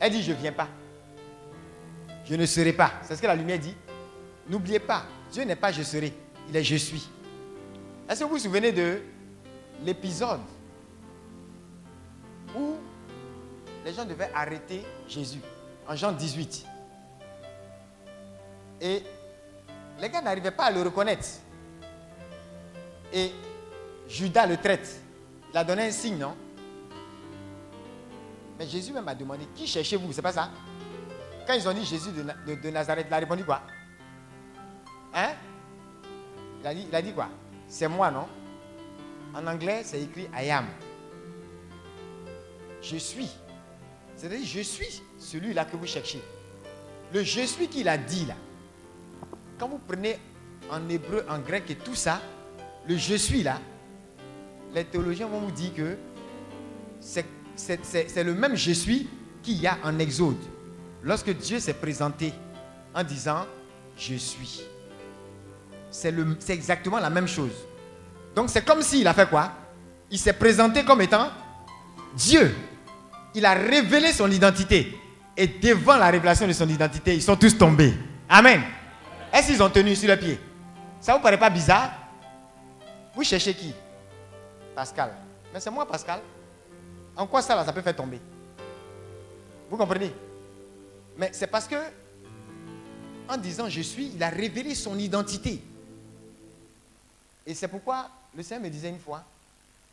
Elle 0.00 0.12
dit 0.12 0.22
je 0.22 0.32
ne 0.32 0.36
viens 0.36 0.52
pas. 0.52 0.68
Je 2.24 2.34
ne 2.34 2.46
serai 2.46 2.72
pas. 2.72 2.92
C'est 3.02 3.16
ce 3.16 3.22
que 3.22 3.26
la 3.26 3.34
lumière 3.34 3.58
dit. 3.58 3.76
N'oubliez 4.48 4.80
pas, 4.80 5.04
Dieu 5.30 5.44
n'est 5.44 5.56
pas 5.56 5.72
je 5.72 5.82
serai, 5.82 6.12
il 6.48 6.56
est 6.56 6.64
je 6.64 6.76
suis. 6.76 7.08
Est-ce 8.08 8.20
que 8.20 8.24
vous 8.24 8.30
vous 8.34 8.38
souvenez 8.38 8.72
de 8.72 9.00
l'épisode 9.84 10.40
où 12.56 12.74
les 13.84 13.92
gens 13.92 14.04
devaient 14.04 14.30
arrêter 14.34 14.82
Jésus 15.08 15.40
en 15.88 15.96
Jean 15.96 16.12
18 16.12 16.66
Et 18.80 19.02
les 20.00 20.10
gars 20.10 20.20
n'arrivaient 20.20 20.50
pas 20.50 20.64
à 20.64 20.70
le 20.70 20.82
reconnaître. 20.82 21.26
Et 23.12 23.32
Judas 24.08 24.46
le 24.46 24.56
traite. 24.56 25.00
Il 25.52 25.56
a 25.56 25.64
donné 25.64 25.84
un 25.84 25.90
signe, 25.90 26.18
non? 26.18 26.34
Mais 28.58 28.66
Jésus 28.66 28.92
même 28.92 29.06
a 29.08 29.14
demandé 29.14 29.46
Qui 29.54 29.66
cherchez-vous? 29.66 30.12
C'est 30.12 30.22
pas 30.22 30.32
ça? 30.32 30.50
Quand 31.46 31.54
ils 31.54 31.68
ont 31.68 31.72
dit 31.72 31.84
Jésus 31.84 32.10
de, 32.12 32.54
de 32.54 32.70
Nazareth, 32.70 33.06
il 33.08 33.14
a 33.14 33.18
répondu 33.18 33.44
quoi? 33.44 33.62
Hein? 35.14 35.32
Il 36.62 36.94
a, 36.94 37.02
dit, 37.02 37.12
quoi? 37.12 37.28
C'est 37.68 37.88
moi, 37.88 38.10
non? 38.10 38.26
En 39.34 39.46
anglais, 39.46 39.82
c'est 39.84 40.00
écrit 40.00 40.28
I 40.34 40.50
am. 40.50 40.66
Je 42.80 42.96
suis. 42.96 43.30
C'est-à-dire, 44.16 44.44
je 44.44 44.60
suis 44.60 45.02
celui-là 45.18 45.64
que 45.64 45.76
vous 45.76 45.86
cherchez. 45.86 46.22
Le 47.12 47.22
je 47.22 47.42
suis 47.42 47.68
qu'il 47.68 47.88
a 47.88 47.98
dit 47.98 48.26
là. 48.26 48.34
Quand 49.58 49.68
vous 49.68 49.78
prenez 49.78 50.18
en 50.70 50.88
hébreu, 50.88 51.24
en 51.28 51.38
grec 51.38 51.64
et 51.70 51.76
tout 51.76 51.94
ça, 51.94 52.20
le 52.86 52.96
je 52.96 53.14
suis 53.14 53.42
là, 53.42 53.60
les 54.74 54.84
théologiens 54.84 55.26
vont 55.26 55.40
vous 55.40 55.50
dire 55.50 55.74
que 55.74 55.96
c'est 57.00 58.24
le 58.24 58.34
même 58.34 58.56
je 58.56 58.72
suis 58.72 59.08
qu'il 59.42 59.60
y 59.60 59.66
a 59.66 59.78
en 59.84 59.98
Exode. 59.98 60.40
Lorsque 61.02 61.36
Dieu 61.36 61.58
s'est 61.58 61.74
présenté 61.74 62.32
en 62.94 63.02
disant 63.04 63.46
je 63.96 64.14
suis. 64.14 64.62
C'est 65.92 66.50
exactement 66.50 66.98
la 66.98 67.10
même 67.10 67.28
chose. 67.28 67.52
Donc 68.34 68.48
c'est 68.50 68.64
comme 68.64 68.82
s'il 68.82 69.06
a 69.06 69.14
fait 69.14 69.28
quoi? 69.28 69.52
Il 70.10 70.18
s'est 70.18 70.32
présenté 70.32 70.84
comme 70.84 71.02
étant 71.02 71.28
Dieu. 72.16 72.54
Il 73.34 73.46
a 73.46 73.52
révélé 73.52 74.12
son 74.12 74.30
identité. 74.30 74.98
Et 75.36 75.46
devant 75.46 75.96
la 75.96 76.10
révélation 76.10 76.46
de 76.46 76.52
son 76.52 76.68
identité, 76.68 77.14
ils 77.14 77.22
sont 77.22 77.36
tous 77.36 77.56
tombés. 77.56 77.94
Amen. 78.28 78.62
Est-ce 79.32 79.48
qu'ils 79.48 79.62
ont 79.62 79.70
tenu 79.70 79.94
sur 79.94 80.08
le 80.08 80.16
pied 80.16 80.38
Ça 81.00 81.14
vous 81.14 81.20
paraît 81.20 81.38
pas 81.38 81.48
bizarre? 81.48 81.90
Vous 83.14 83.22
cherchez 83.22 83.54
qui? 83.54 83.74
Pascal. 84.74 85.12
Mais 85.52 85.60
c'est 85.60 85.70
moi, 85.70 85.86
Pascal. 85.86 86.20
En 87.16 87.26
quoi 87.26 87.42
ça, 87.42 87.54
là, 87.54 87.64
ça 87.64 87.72
peut 87.72 87.82
faire 87.82 87.96
tomber? 87.96 88.20
Vous 89.70 89.76
comprenez? 89.76 90.12
Mais 91.16 91.30
c'est 91.32 91.46
parce 91.46 91.66
que, 91.66 91.76
en 93.28 93.36
disant 93.36 93.68
je 93.68 93.80
suis, 93.82 94.12
il 94.14 94.22
a 94.22 94.28
révélé 94.28 94.74
son 94.74 94.98
identité. 94.98 95.62
Et 97.46 97.54
c'est 97.54 97.68
pourquoi 97.68 98.08
le 98.36 98.42
Seigneur 98.42 98.64
me 98.64 98.70
disait 98.70 98.88
une 98.90 98.98
fois, 98.98 99.24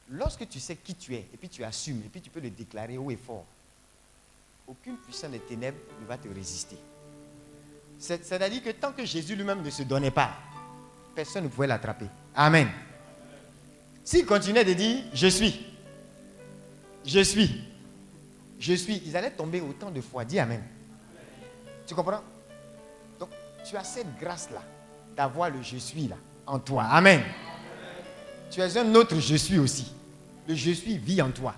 lorsque 0.10 0.48
tu 0.48 0.60
sais 0.60 0.76
qui 0.76 0.96
tu 0.96 1.16
es, 1.16 1.26
et 1.34 1.38
puis 1.38 1.50
tu 1.50 1.64
assumes, 1.64 2.02
et 2.06 2.10
puis 2.10 2.22
tu 2.22 2.30
peux 2.30 2.40
le 2.40 2.50
déclarer 2.50 2.98
haut 2.98 3.12
et 3.12 3.18
fort, 3.18 3.46
aucune 4.68 4.98
puissance 4.98 5.32
des 5.32 5.40
ténèbres 5.40 5.78
ne 6.02 6.06
va 6.06 6.18
te 6.18 6.28
résister. 6.28 6.78
C'est- 7.98 8.24
C'est-à-dire 8.24 8.64
que 8.64 8.70
tant 8.70 8.92
que 8.94 9.04
Jésus 9.04 9.36
lui-même 9.36 9.62
ne 9.64 9.70
se 9.70 9.84
donnait 9.84 10.12
pas, 10.12 10.32
personne 11.16 11.46
ne 11.46 11.50
pouvait 11.50 11.68
l'attraper. 11.68 12.06
Amen. 12.36 12.70
S'il 14.04 14.26
continuait 14.26 14.64
de 14.64 14.74
dire 14.74 15.04
je 15.14 15.28
suis, 15.28 15.66
je 17.06 17.20
suis, 17.20 17.64
je 18.60 18.74
suis, 18.74 19.02
ils 19.06 19.18
allaient 19.18 19.32
tomber 19.32 19.60
autant 19.62 19.90
de 19.92 20.02
fois. 20.02 20.24
Dis 20.24 20.40
Amen. 20.40 20.64
Tu 21.88 21.96
comprends? 21.96 22.22
Donc, 23.20 23.30
tu 23.68 23.76
as 23.76 23.84
cette 23.84 24.18
grâce-là 24.20 24.62
d'avoir 25.16 25.50
le 25.50 25.62
je 25.64 25.78
suis 25.78 26.08
là 26.08 26.16
en 26.50 26.60
toi. 26.60 26.84
Amen. 26.86 27.22
Tu 28.50 28.60
es 28.60 28.78
un 28.78 28.96
autre 28.96 29.20
je 29.20 29.36
suis 29.36 29.60
aussi. 29.60 29.94
Le 30.48 30.56
je 30.56 30.72
suis 30.72 30.98
vit 30.98 31.22
en 31.22 31.30
toi. 31.30 31.54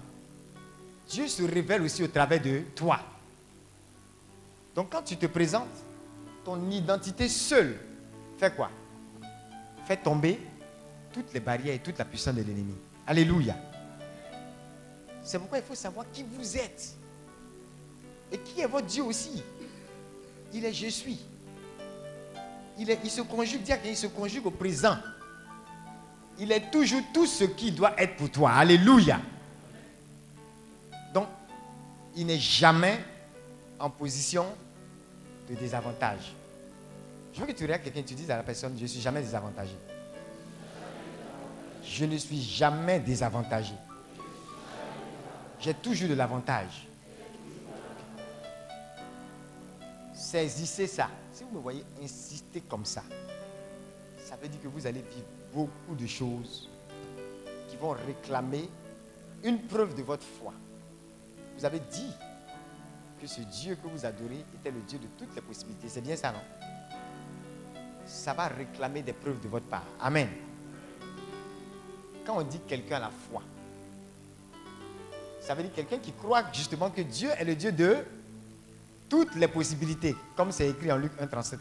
Dieu 1.10 1.28
se 1.28 1.44
révèle 1.44 1.82
aussi 1.82 2.04
au 2.04 2.08
travers 2.08 2.42
de 2.42 2.62
toi. 2.76 3.00
Donc 4.76 4.92
quand 4.92 5.02
tu 5.02 5.18
te 5.18 5.26
présentes, 5.26 5.68
ton 6.44 6.70
identité 6.70 7.28
seule 7.30 7.78
fait 8.38 8.54
quoi? 8.56 8.70
Fait 9.88 9.98
tomber 9.98 10.40
toutes 11.14 11.34
les 11.34 11.40
barrières 11.40 11.76
et 11.76 11.80
toute 11.80 11.98
la 11.98 12.06
puissance 12.06 12.36
de 12.36 12.42
l'ennemi. 12.42 12.76
Alléluia. 13.08 13.56
C'est 15.24 15.40
pourquoi 15.40 15.60
il 15.60 15.64
faut 15.64 15.76
savoir 15.76 16.06
qui 16.12 16.24
vous 16.24 16.58
êtes. 16.58 16.96
Et 18.32 18.38
qui 18.38 18.62
est 18.62 18.68
votre 18.68 18.88
Dieu 18.88 19.04
aussi. 19.04 19.44
Il 20.54 20.66
est 20.66 20.74
je 20.74 20.88
suis. 20.88 21.20
Il, 22.82 23.12
se 23.12 23.22
conjugue, 23.22 23.62
dire 23.62 23.80
qu'il 23.80 23.96
se 23.96 24.08
conjugue 24.08 24.48
au 24.48 24.52
présent. 24.52 24.98
Il 26.40 26.52
est 26.52 26.72
toujours 26.72 27.02
tout 27.14 27.28
ce 27.28 27.44
qui 27.44 27.72
doit 27.72 27.94
être 28.02 28.16
pour 28.16 28.32
toi. 28.32 28.54
Alléluia. 28.54 29.20
Donc, 31.14 31.28
il 32.16 32.26
n'est 32.26 32.40
jamais 32.40 33.00
en 33.80 33.92
position 33.92 34.48
de 35.48 35.54
désavantage. 35.54 36.34
Je 37.34 37.40
veux 37.40 37.46
que 37.46 37.52
tu 37.52 37.64
regardes 37.66 37.84
quelqu'un 37.84 38.00
et 38.00 38.04
tu 38.04 38.16
dises 38.16 38.32
à 38.32 38.38
la 38.38 38.44
personne, 38.44 38.74
je 38.76 38.82
ne 38.82 38.88
suis 38.88 39.00
jamais 39.00 39.22
désavantagé. 39.22 39.76
Je 41.84 42.06
ne 42.06 42.18
suis 42.18 42.42
jamais 42.42 43.00
désavantagé. 43.00 43.74
J'ai 45.60 45.76
toujours 45.76 46.10
de 46.10 46.16
l'avantage. 46.16 46.88
Saisissez 50.16 50.88
ça. 50.88 51.10
Si 51.42 51.48
vous 51.48 51.58
me 51.58 51.64
voyez 51.64 51.84
insister 52.04 52.62
comme 52.62 52.86
ça, 52.86 53.02
ça 54.20 54.36
veut 54.36 54.48
dire 54.48 54.62
que 54.62 54.68
vous 54.68 54.86
allez 54.86 55.02
vivre 55.02 55.26
beaucoup 55.52 55.96
de 55.96 56.06
choses 56.06 56.70
qui 57.68 57.78
vont 57.78 57.96
réclamer 58.06 58.70
une 59.44 59.64
preuve 59.64 59.96
de 59.96 60.04
votre 60.04 60.24
foi. 60.24 60.54
Vous 61.58 61.66
avez 61.66 61.80
dit 61.80 62.12
que 63.20 63.26
ce 63.26 63.42
Dieu 63.42 63.76
que 63.76 63.88
vous 63.88 64.06
adorez 64.06 64.46
était 64.54 64.70
le 64.70 64.82
Dieu 64.82 65.00
de 65.00 65.08
toutes 65.18 65.34
les 65.34 65.42
possibilités. 65.42 65.90
C'est 65.90 66.02
bien 66.02 66.16
ça, 66.16 66.32
non? 66.32 67.72
Ça 68.06 68.36
va 68.36 68.48
réclamer 68.48 69.02
des 69.02 69.14
preuves 69.14 69.42
de 69.42 69.48
votre 69.48 69.66
part. 69.66 69.88
Amen. 70.00 70.30
Quand 72.24 72.38
on 72.38 72.44
dit 72.44 72.60
que 72.60 72.70
quelqu'un 72.70 72.98
a 72.98 73.00
la 73.00 73.10
foi, 73.10 73.42
ça 75.40 75.56
veut 75.56 75.64
dire 75.64 75.74
quelqu'un 75.74 75.98
qui 75.98 76.12
croit 76.12 76.44
justement 76.54 76.92
que 76.92 77.02
Dieu 77.02 77.32
est 77.32 77.46
le 77.46 77.56
Dieu 77.56 77.72
de 77.72 78.06
toutes 79.12 79.36
les 79.36 79.48
possibilités, 79.48 80.16
comme 80.36 80.52
c'est 80.52 80.70
écrit 80.70 80.92
en 80.92 80.98
Luc 80.98 81.12
1,37. 81.20 81.60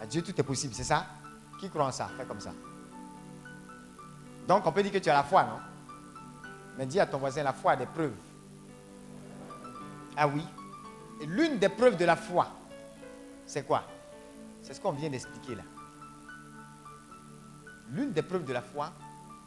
À 0.00 0.06
Dieu, 0.06 0.22
tout 0.22 0.38
est 0.38 0.44
possible, 0.44 0.74
c'est 0.74 0.84
ça? 0.84 1.06
Qui 1.58 1.68
croit 1.70 1.86
en 1.86 1.90
ça? 1.90 2.08
Fais 2.16 2.26
comme 2.26 2.40
ça. 2.40 2.52
Donc, 4.46 4.66
on 4.66 4.70
peut 4.70 4.82
dire 4.82 4.92
que 4.92 4.98
tu 4.98 5.08
as 5.08 5.14
la 5.14 5.24
foi, 5.24 5.42
non? 5.44 5.58
Mais 6.76 6.86
dis 6.86 7.00
à 7.00 7.06
ton 7.06 7.18
voisin, 7.18 7.42
la 7.42 7.52
foi 7.52 7.72
a 7.72 7.76
des 7.76 7.86
preuves. 7.86 8.12
Ah 10.16 10.28
oui 10.28 10.44
l'une 11.26 11.58
des 11.58 11.68
preuves 11.68 11.96
de 11.96 12.04
la 12.04 12.16
foi, 12.16 12.48
c'est 13.46 13.66
quoi? 13.66 13.84
C'est 14.62 14.74
ce 14.74 14.80
qu'on 14.80 14.92
vient 14.92 15.10
d'expliquer 15.10 15.56
là. 15.56 15.62
L'une 17.90 18.12
des 18.12 18.22
preuves 18.22 18.44
de 18.44 18.52
la 18.52 18.62
foi, 18.62 18.92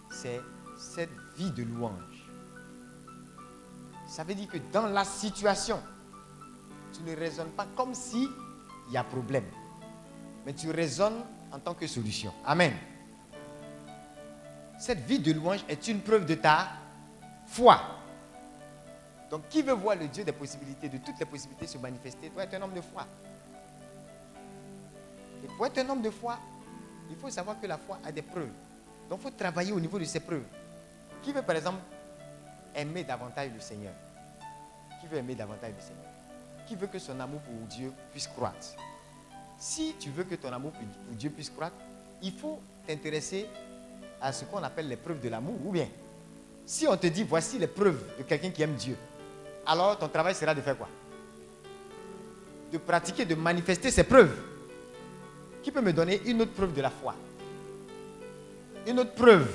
c'est 0.10 0.42
cette 0.78 1.12
vie 1.36 1.52
de 1.52 1.64
louange. 1.64 2.30
Ça 4.08 4.24
veut 4.24 4.36
dire 4.36 4.48
que 4.48 4.58
dans 4.72 4.88
la 4.88 5.04
situation, 5.04 5.82
tu 6.98 7.04
ne 7.04 7.16
raisonnes 7.16 7.52
pas 7.52 7.68
comme 7.76 7.94
si 7.94 8.28
il 8.88 8.94
y 8.94 8.98
a 8.98 9.04
problème, 9.04 9.46
mais 10.46 10.54
tu 10.54 10.72
raisonnes 10.72 11.24
en 11.52 11.60
tant 11.60 11.74
que 11.74 11.88
solution. 11.88 12.34
Amen. 12.46 12.74
Cette 14.80 15.00
vie 15.00 15.20
de 15.20 15.34
louange 15.34 15.64
est 15.68 15.88
une 15.88 16.02
preuve 16.02 16.26
de 16.26 16.36
ta 16.36 16.70
foi. 17.48 17.82
Donc, 19.30 19.50
qui 19.50 19.62
veut 19.62 19.74
voir 19.74 19.96
le 19.96 20.08
Dieu 20.08 20.24
des 20.24 20.32
possibilités, 20.32 20.88
de 20.88 20.98
toutes 21.00 21.20
les 21.20 21.26
possibilités 21.26 21.68
se 21.68 21.78
manifester, 21.78 22.30
doit 22.30 22.44
être 22.44 22.54
un 22.54 22.62
homme 22.62 22.74
de 22.74 22.82
foi. 22.82 23.06
Et 25.44 25.48
pour 25.48 25.66
être 25.66 25.78
un 25.80 25.90
homme 25.90 26.02
de 26.02 26.10
foi, 26.10 26.38
il 27.10 27.16
faut 27.18 27.30
savoir 27.30 27.60
que 27.60 27.68
la 27.68 27.78
foi 27.78 28.00
a 28.06 28.12
des 28.12 28.22
preuves. 28.22 28.52
Donc 29.10 29.20
il 29.20 29.24
faut 29.24 29.32
travailler 29.32 29.72
au 29.72 29.80
niveau 29.80 30.00
de 30.00 30.06
ces 30.06 30.20
preuves. 30.20 30.46
Qui 31.22 31.32
veut 31.34 31.42
par 31.42 31.56
exemple 31.56 31.80
aimer 32.76 33.04
davantage 33.04 33.52
le 33.54 33.60
Seigneur? 33.60 33.94
Qui 35.02 35.08
veut 35.08 35.18
aimer 35.18 35.36
davantage 35.36 35.74
le 35.76 35.82
Seigneur? 35.82 36.07
Qui 36.68 36.76
veut 36.76 36.88
que 36.88 37.00
son 37.00 37.20
amour 37.20 37.40
pour 37.42 37.54
Dieu 37.68 37.92
puisse 38.12 38.28
croître 38.28 38.76
Si 39.58 39.96
tu 40.00 40.10
veux 40.10 40.24
que 40.24 40.36
ton 40.36 40.52
amour 40.52 40.72
pour 40.72 41.16
Dieu 41.16 41.30
puisse 41.30 41.50
croître, 41.50 41.76
il 42.22 42.34
faut 42.34 42.60
t'intéresser 42.86 43.48
à 44.22 44.34
ce 44.34 44.46
qu'on 44.46 44.62
appelle 44.64 44.88
les 44.88 44.98
preuves 44.98 45.22
de 45.22 45.30
l'amour. 45.30 45.56
Ou 45.66 45.72
bien, 45.72 45.88
si 46.66 46.88
on 46.88 46.98
te 46.98 47.08
dit 47.08 47.24
voici 47.24 47.58
les 47.58 47.68
preuves 47.68 48.04
de 48.18 48.24
quelqu'un 48.24 48.50
qui 48.50 48.62
aime 48.62 48.76
Dieu, 48.76 48.98
alors 49.66 49.98
ton 49.98 50.10
travail 50.10 50.36
sera 50.36 50.54
de 50.54 50.62
faire 50.62 50.78
quoi? 50.78 50.90
De 52.72 52.78
pratiquer, 52.78 53.26
de 53.26 53.36
manifester 53.36 53.90
ces 53.90 54.04
preuves. 54.04 54.38
Qui 55.64 55.72
peut 55.72 55.82
me 55.82 55.94
donner 55.94 56.22
une 56.26 56.42
autre 56.42 56.54
preuve 56.54 56.74
de 56.74 56.82
la 56.82 56.90
foi? 56.90 57.16
Une 58.86 59.00
autre 59.00 59.14
preuve 59.14 59.50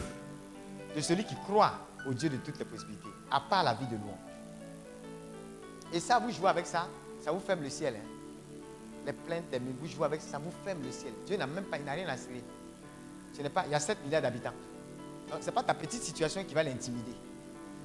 de 0.95 1.01
celui 1.01 1.25
qui 1.25 1.35
croit 1.35 1.75
au 2.07 2.13
Dieu 2.15 2.29
de 2.29 2.37
toutes 2.37 2.59
les 2.59 2.65
possibilités, 2.65 3.09
à 3.31 3.41
part 3.41 3.63
la 3.63 3.75
vie 3.75 3.87
de 3.87 3.97
louange. 3.97 4.17
Et 5.93 6.01
ça, 6.01 6.19
vous 6.19 6.31
jouez 6.31 6.49
avec 6.49 6.67
ça, 6.67 6.89
ça 7.23 7.33
vous 7.33 7.41
ferme 7.41 7.63
le 7.63 7.71
ciel. 7.71 7.95
Hein. 7.97 8.09
Les 9.07 9.13
plaintes, 9.13 9.51
des 9.51 9.59
vous 9.59 9.87
jouez 9.87 10.05
avec 10.05 10.21
ça, 10.21 10.39
vous 10.39 10.53
ferme 10.65 10.83
le 10.85 10.91
ciel. 10.91 11.13
Dieu 11.27 11.37
n'a 11.37 11.47
même 11.47 11.65
pas, 11.65 11.79
il 11.79 11.85
n'a 11.85 11.93
rien 11.93 12.09
à 12.09 12.17
cirer. 12.17 12.43
Il 13.39 13.71
y 13.71 13.75
a 13.75 13.81
7 13.81 14.05
milliards 14.05 14.23
d'habitants. 14.23 14.53
Donc, 15.31 15.41
ce 15.41 15.47
n'est 15.47 15.53
pas 15.53 15.63
ta 15.63 15.75
petite 15.75 16.03
situation 16.03 16.45
qui 16.45 16.55
va 16.55 16.63
l'intimider. 16.63 17.15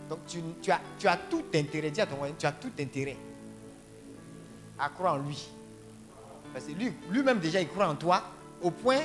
Donc, 0.10 0.20
tu, 0.28 0.72
as, 0.72 0.82
tu 1.00 1.08
as 1.08 1.18
tout 1.18 1.46
intérêt, 1.54 1.92
dis 1.92 2.02
à 2.02 2.06
ton 2.06 2.18
tu 2.38 2.46
as 2.46 2.52
tout 2.52 2.72
intérêt 2.80 3.18
à 4.80 4.90
croire 4.90 5.16
en 5.16 5.18
lui. 5.18 5.48
Parce 6.54 6.66
que 6.66 6.72
lui, 6.72 6.94
lui-même 7.10 7.40
déjà, 7.40 7.62
il 7.62 7.68
croit 7.68 7.88
en 7.88 7.96
toi 7.96 8.24
au 8.62 8.72
point 8.72 9.02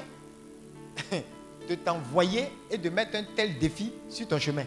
de 1.69 1.75
t'envoyer 1.77 2.51
et 2.71 2.79
de 2.79 2.91
mettre 2.91 3.17
un 3.17 3.25
tel 3.37 3.59
défi 3.59 3.93
sur 4.09 4.29
ton 4.29 4.39
chemin. 4.39 4.65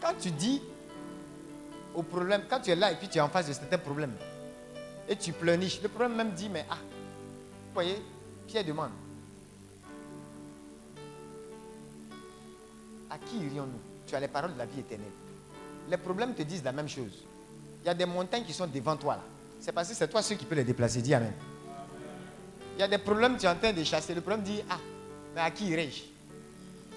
Quand 0.00 0.14
tu 0.20 0.30
dis 0.30 0.62
au 1.94 2.02
problème, 2.02 2.42
quand 2.48 2.60
tu 2.60 2.70
es 2.70 2.76
là 2.76 2.92
et 2.92 2.96
puis 2.96 3.08
tu 3.08 3.18
es 3.18 3.20
en 3.20 3.28
face 3.28 3.48
de 3.48 3.52
certains 3.52 3.78
problèmes, 3.78 4.12
et 5.08 5.16
tu 5.16 5.32
pleurniches, 5.32 5.80
le 5.82 5.88
problème 5.88 6.16
même 6.16 6.30
dit, 6.32 6.48
mais 6.48 6.64
ah, 6.70 6.76
vous 6.76 7.74
voyez, 7.74 8.02
Pierre 8.46 8.64
demande, 8.64 8.90
à 13.10 13.18
qui 13.18 13.36
irions-nous? 13.38 13.80
Tu 14.06 14.14
as 14.14 14.20
les 14.20 14.28
paroles 14.28 14.54
de 14.54 14.58
la 14.58 14.66
vie 14.66 14.80
éternelle. 14.80 15.08
Les 15.88 15.96
problèmes 15.96 16.34
te 16.34 16.42
disent 16.42 16.64
la 16.64 16.72
même 16.72 16.88
chose. 16.88 17.24
Il 17.82 17.86
y 17.86 17.90
a 17.90 17.94
des 17.94 18.06
montagnes 18.06 18.44
qui 18.44 18.52
sont 18.52 18.66
devant 18.66 18.96
toi 18.96 19.16
là. 19.16 19.22
C'est 19.60 19.72
parce 19.72 19.88
que 19.88 19.94
c'est 19.94 20.08
toi 20.08 20.22
ceux 20.22 20.34
qui 20.34 20.44
peux 20.44 20.54
les 20.54 20.64
déplacer. 20.64 21.00
Dis 21.00 21.14
Amen. 21.14 21.32
Il 22.76 22.80
y 22.80 22.82
a 22.82 22.88
des 22.88 22.98
problèmes, 22.98 23.36
tu 23.36 23.46
es 23.46 23.48
en 23.48 23.54
train 23.54 23.72
de 23.72 23.84
chasser. 23.84 24.14
Le 24.14 24.20
problème 24.20 24.42
dit, 24.42 24.62
ah, 24.68 24.78
mais 25.34 25.40
à 25.42 25.50
qui 25.50 25.68
irai-je? 25.68 26.02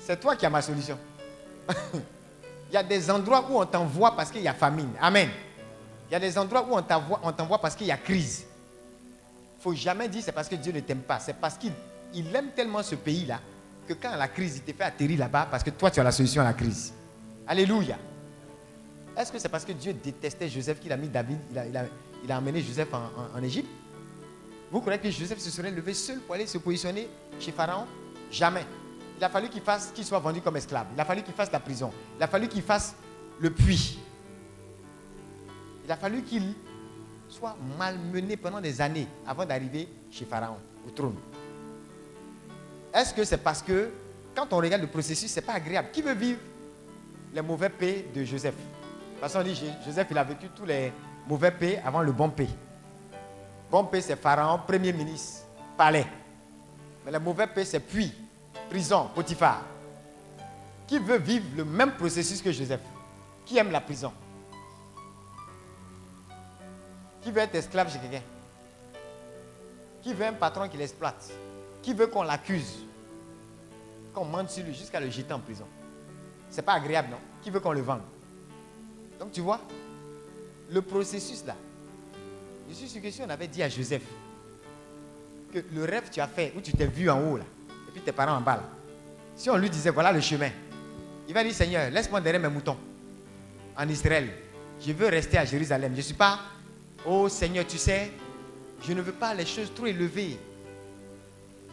C'est 0.01 0.19
toi 0.19 0.35
qui 0.35 0.45
as 0.45 0.49
ma 0.49 0.61
solution. 0.61 0.97
Il 2.69 2.73
y 2.73 2.77
a 2.77 2.84
des 2.84 3.09
endroits 3.09 3.45
où 3.49 3.59
on 3.61 3.65
t'envoie 3.65 4.15
parce 4.15 4.31
qu'il 4.31 4.41
y 4.41 4.47
a 4.47 4.53
famine. 4.53 4.91
Amen. 4.99 5.29
Il 6.09 6.13
y 6.13 6.15
a 6.15 6.19
des 6.19 6.38
endroits 6.38 6.65
où 6.69 6.75
on 6.75 7.31
t'envoie 7.31 7.59
parce 7.59 7.75
qu'il 7.75 7.88
y 7.88 7.91
a 7.91 7.97
crise. 7.97 8.45
Il 8.45 9.57
ne 9.57 9.61
faut 9.61 9.73
jamais 9.73 10.07
dire 10.07 10.21
c'est 10.23 10.31
parce 10.31 10.47
que 10.47 10.55
Dieu 10.55 10.71
ne 10.71 10.79
t'aime 10.79 11.01
pas. 11.01 11.19
C'est 11.19 11.34
parce 11.34 11.57
qu'il 11.57 12.35
aime 12.35 12.51
tellement 12.55 12.84
ce 12.84 12.95
pays-là 12.95 13.39
que 13.88 13.93
quand 13.93 14.15
la 14.15 14.27
crise, 14.27 14.57
il 14.57 14.61
te 14.61 14.77
fait 14.77 14.84
atterrir 14.84 15.19
là-bas 15.19 15.47
parce 15.49 15.63
que 15.63 15.69
toi, 15.71 15.89
tu 15.89 15.99
as 15.99 16.03
la 16.03 16.11
solution 16.11 16.41
à 16.41 16.45
la 16.45 16.53
crise. 16.53 16.93
Alléluia. 17.47 17.97
Est-ce 19.17 19.31
que 19.31 19.39
c'est 19.39 19.49
parce 19.49 19.65
que 19.65 19.71
Dieu 19.71 19.93
détestait 19.93 20.49
Joseph 20.49 20.79
qu'il 20.79 20.91
a 20.91 20.97
mis 20.97 21.07
David, 21.07 21.39
il 21.51 22.31
a, 22.31 22.38
amené 22.38 22.61
Joseph 22.61 22.89
en, 22.93 23.41
Égypte? 23.41 23.69
Vous 24.69 24.81
croyez 24.81 24.99
que 24.99 25.09
Joseph 25.09 25.39
se 25.39 25.49
serait 25.49 25.71
levé 25.71 25.93
seul 25.93 26.19
pour 26.19 26.35
aller 26.35 26.45
se 26.45 26.57
positionner 26.57 27.09
chez 27.39 27.51
Pharaon? 27.51 27.85
Jamais. 28.29 28.65
Il 29.17 29.23
a 29.23 29.29
fallu 29.29 29.49
qu'il 29.49 29.61
fasse, 29.61 29.91
qu'il 29.95 30.05
soit 30.05 30.19
vendu 30.19 30.41
comme 30.41 30.57
esclave. 30.57 30.88
Il 30.93 30.99
a 30.99 31.05
fallu 31.05 31.23
qu'il 31.23 31.34
fasse 31.34 31.51
la 31.51 31.59
prison. 31.59 31.91
Il 32.17 32.23
a 32.23 32.27
fallu 32.27 32.47
qu'il 32.47 32.61
fasse 32.61 32.93
le 33.39 33.49
puits. 33.49 33.97
Il 35.88 35.91
a 35.93 35.95
fallu 35.95 36.22
qu'il 36.22 36.53
soit 37.30 37.55
malmené 37.77 38.35
pendant 38.35 38.59
des 38.59 38.81
années 38.81 39.07
avant 39.26 39.45
d'arriver 39.45 39.88
chez 40.11 40.26
Pharaon, 40.26 40.57
au 40.85 40.91
trône. 40.91 41.15
Est-ce 42.93 43.14
que 43.14 43.23
c'est 43.23 43.38
parce 43.38 43.61
que 43.61 43.89
quand 44.35 44.51
on 44.51 44.57
regarde 44.57 44.81
le 44.81 44.89
processus, 44.89 45.31
ce 45.31 45.39
n'est 45.39 45.45
pas 45.45 45.53
agréable? 45.53 45.88
Qui 45.93 46.01
veut 46.01 46.14
vivre 46.14 46.39
les 47.34 47.41
mauvais 47.41 47.69
paix 47.69 48.05
de 48.14 48.22
Joseph? 48.26 48.55
Parce 49.22 49.31
qu'on 49.31 49.43
dit 49.43 49.57
Joseph, 49.85 50.07
il 50.11 50.18
a 50.18 50.26
vécu 50.26 50.49
tous 50.53 50.65
les 50.65 50.91
mauvais 51.26 51.51
paix 51.51 51.81
avant 51.85 52.01
le 52.01 52.11
bon 52.11 52.30
paix. 52.30 52.49
Bon 53.72 53.85
paix, 53.85 54.01
c'est 54.01 54.18
Pharaon, 54.18 54.59
premier 54.68 54.91
ministre, 54.91 55.45
palais. 55.77 56.05
Mais 57.05 57.14
le 57.14 57.19
mauvais 57.19 57.47
paix, 57.47 57.64
c'est 57.64 57.80
puis, 57.80 58.14
prison, 58.69 59.09
Potiphar. 59.15 59.61
Qui 60.85 60.99
veut 60.99 61.18
vivre 61.18 61.45
le 61.55 61.64
même 61.64 61.93
processus 61.93 62.41
que 62.41 62.51
Joseph? 62.51 62.81
Qui 63.45 63.57
aime 63.57 63.72
la 63.72 63.80
prison? 63.80 64.11
Qui 67.27 67.33
veut 67.33 67.41
être 67.41 67.55
esclave 67.55 67.91
chez 67.91 67.99
quelqu'un? 67.99 68.23
Qui 70.01 70.13
veut 70.13 70.27
un 70.27 70.31
patron 70.31 70.69
qui 70.69 70.77
l'exploite? 70.77 71.29
Qui 71.81 71.93
veut 71.93 72.07
qu'on 72.07 72.23
l'accuse? 72.23 72.85
Qu'on 74.13 74.23
mente 74.23 74.49
sur 74.49 74.63
lui 74.63 74.73
jusqu'à 74.73 75.01
le 75.01 75.09
jeter 75.09 75.33
en 75.33 75.39
prison. 75.41 75.65
C'est 76.49 76.61
pas 76.61 76.71
agréable, 76.71 77.09
non? 77.11 77.17
Qui 77.41 77.49
veut 77.49 77.59
qu'on 77.59 77.73
le 77.73 77.81
vende? 77.81 77.99
Donc 79.19 79.33
tu 79.33 79.41
vois, 79.41 79.59
le 80.71 80.81
processus 80.81 81.43
là, 81.45 81.57
je 82.69 82.73
suis 82.73 82.87
sûr 82.87 83.01
que 83.01 83.11
si 83.11 83.21
on 83.21 83.29
avait 83.29 83.49
dit 83.49 83.61
à 83.61 83.67
Joseph 83.67 84.03
que 85.51 85.59
le 85.73 85.83
rêve 85.83 86.07
que 86.07 86.13
tu 86.13 86.21
as 86.21 86.29
fait, 86.29 86.53
où 86.55 86.61
tu 86.61 86.71
t'es 86.71 86.87
vu 86.87 87.09
en 87.09 87.19
haut 87.19 87.35
là, 87.35 87.43
et 87.89 87.91
puis 87.91 87.99
tes 87.99 88.13
parents 88.13 88.37
en 88.37 88.41
bas 88.41 88.55
là, 88.55 88.63
si 89.35 89.49
on 89.49 89.57
lui 89.57 89.69
disait 89.69 89.89
voilà 89.89 90.13
le 90.13 90.21
chemin, 90.21 90.51
il 91.27 91.33
va 91.33 91.43
dire 91.43 91.53
Seigneur, 91.53 91.91
laisse-moi 91.91 92.21
derrière 92.21 92.41
mes 92.41 92.47
moutons 92.55 92.77
en 93.75 93.89
Israël. 93.89 94.29
Je 94.79 94.93
veux 94.93 95.07
rester 95.07 95.37
à 95.37 95.43
Jérusalem. 95.43 95.91
Je 95.91 95.97
ne 95.97 96.03
suis 96.03 96.13
pas, 96.13 96.39
oh 97.07 97.29
Seigneur, 97.29 97.65
tu 97.65 97.77
sais, 97.77 98.11
je 98.84 98.93
ne 98.93 99.01
veux 99.01 99.13
pas 99.13 99.34
les 99.34 99.45
choses 99.45 99.73
trop 99.73 99.85
élevées. 99.85 100.38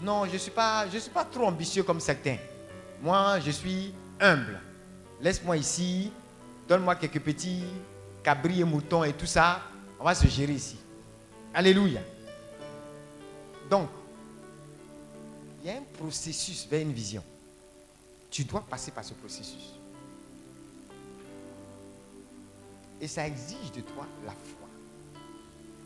Non, 0.01 0.25
je 0.27 0.33
ne 0.33 0.39
suis, 0.39 0.51
pas, 0.51 0.89
suis 0.89 1.11
pas 1.11 1.25
trop 1.25 1.47
ambitieux 1.47 1.83
comme 1.83 2.01
certains. 2.01 2.37
Moi, 3.03 3.41
je 3.41 3.51
suis 3.51 3.93
humble. 4.21 4.61
Laisse-moi 5.21 5.57
ici, 5.57 6.13
donne-moi 6.69 6.95
quelques 6.97 7.21
petits 7.21 7.65
cabris 8.23 8.61
et 8.61 8.65
moutons 8.65 9.05
et 9.05 9.13
tout 9.13 9.27
ça. 9.27 9.63
On 9.99 10.05
va 10.05 10.15
se 10.15 10.27
gérer 10.27 10.53
ici. 10.53 10.77
Alléluia. 11.53 12.01
Donc, 13.71 13.89
il 15.63 15.69
y 15.69 15.71
a 15.71 15.79
un 15.79 15.83
processus 15.99 16.67
vers 16.71 16.83
une 16.83 16.93
vision. 16.93 17.23
Tu 18.31 18.45
dois 18.45 18.65
passer 18.69 18.91
par 18.91 19.05
ce 19.05 19.15
processus. 19.15 19.75
Et 23.01 23.09
ça 23.09 23.27
exige 23.27 23.73
de 23.75 23.81
toi 23.81 24.07
la 24.25 24.33
foi. 24.33 24.64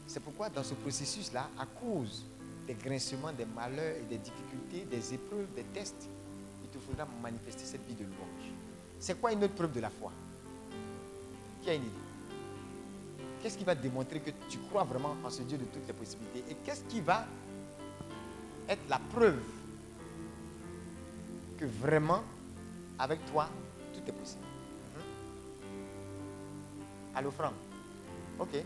C'est 0.09 0.20
pourquoi 0.20 0.48
dans 0.48 0.64
ce 0.64 0.72
processus-là, 0.72 1.51
à 1.59 1.66
cause 1.66 2.24
des 2.66 2.72
grincements, 2.72 3.30
des 3.30 3.44
malheurs 3.44 3.97
et 3.97 4.05
des 4.09 4.16
difficultés, 4.16 4.86
des 4.90 5.14
épreuves, 5.14 5.47
des 5.55 5.64
tests, 5.64 6.09
il 6.64 6.70
te 6.70 6.78
faudra 6.78 7.06
manifester 7.22 7.64
cette 7.64 7.86
vie 7.86 7.94
de 7.94 8.05
louange. 8.05 8.51
C'est 8.98 9.20
quoi 9.20 9.32
une 9.32 9.44
autre 9.44 9.52
preuve 9.55 9.72
de 9.74 9.80
la 9.80 9.90
foi? 9.90 10.10
Qui 11.62 11.68
a 11.68 11.74
une 11.74 11.82
idée? 11.82 11.93
Qu'est-ce 13.43 13.59
qui 13.59 13.64
va 13.64 13.74
démontrer 13.74 14.20
que 14.20 14.30
tu 14.48 14.59
crois 14.70 14.85
vraiment 14.85 15.14
en 15.22 15.28
ce 15.28 15.43
Dieu 15.43 15.59
de 15.59 15.64
toutes 15.64 15.86
les 15.86 15.93
possibilités? 15.93 16.43
Et 16.51 16.55
qu'est-ce 16.64 16.85
qui 16.85 17.02
va 17.02 17.26
être 18.66 18.89
la 18.89 18.98
preuve 19.12 19.39
que 21.59 21.66
vraiment, 21.66 22.22
avec 22.98 23.24
toi, 23.30 23.51
tout 23.93 24.01
est 24.09 24.12
possible? 24.12 24.44
Hmm? 24.97 25.02
À 27.14 27.20
l'offrande. 27.20 27.52
Ok. 28.39 28.64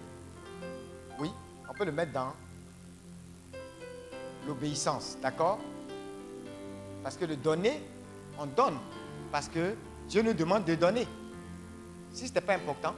Oui, 1.19 1.31
on 1.69 1.75
peut 1.75 1.85
le 1.85 1.93
mettre 1.93 2.13
dans 2.13 2.33
l'obéissance, 4.47 5.17
d'accord? 5.23 5.59
Parce 7.03 7.17
que 7.17 7.25
le 7.25 7.37
donner, 7.37 7.83
on 8.39 8.47
donne. 8.47 8.79
Parce 9.31 9.49
que 9.49 9.75
Dieu 10.09 10.23
nous 10.23 10.35
demande 10.35 10.65
de 10.65 10.75
donner. 10.75 11.07
Si 12.13 12.21
ce 12.21 12.25
n'était 12.25 12.41
pas 12.41 12.55
important, 12.55 12.95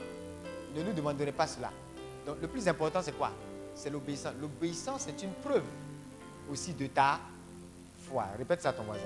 ne 0.75 0.83
nous 0.83 0.93
demanderait 0.93 1.31
pas 1.31 1.47
cela. 1.47 1.71
Donc 2.25 2.37
le 2.41 2.47
plus 2.47 2.67
important, 2.67 3.01
c'est 3.01 3.17
quoi? 3.17 3.31
C'est 3.75 3.89
l'obéissance. 3.89 4.33
L'obéissance 4.41 5.07
est 5.07 5.21
une 5.23 5.33
preuve 5.33 5.63
aussi 6.51 6.73
de 6.73 6.87
ta 6.87 7.19
foi. 8.07 8.25
Répète 8.37 8.61
ça 8.61 8.69
à 8.69 8.73
ton 8.73 8.83
voisin. 8.83 9.01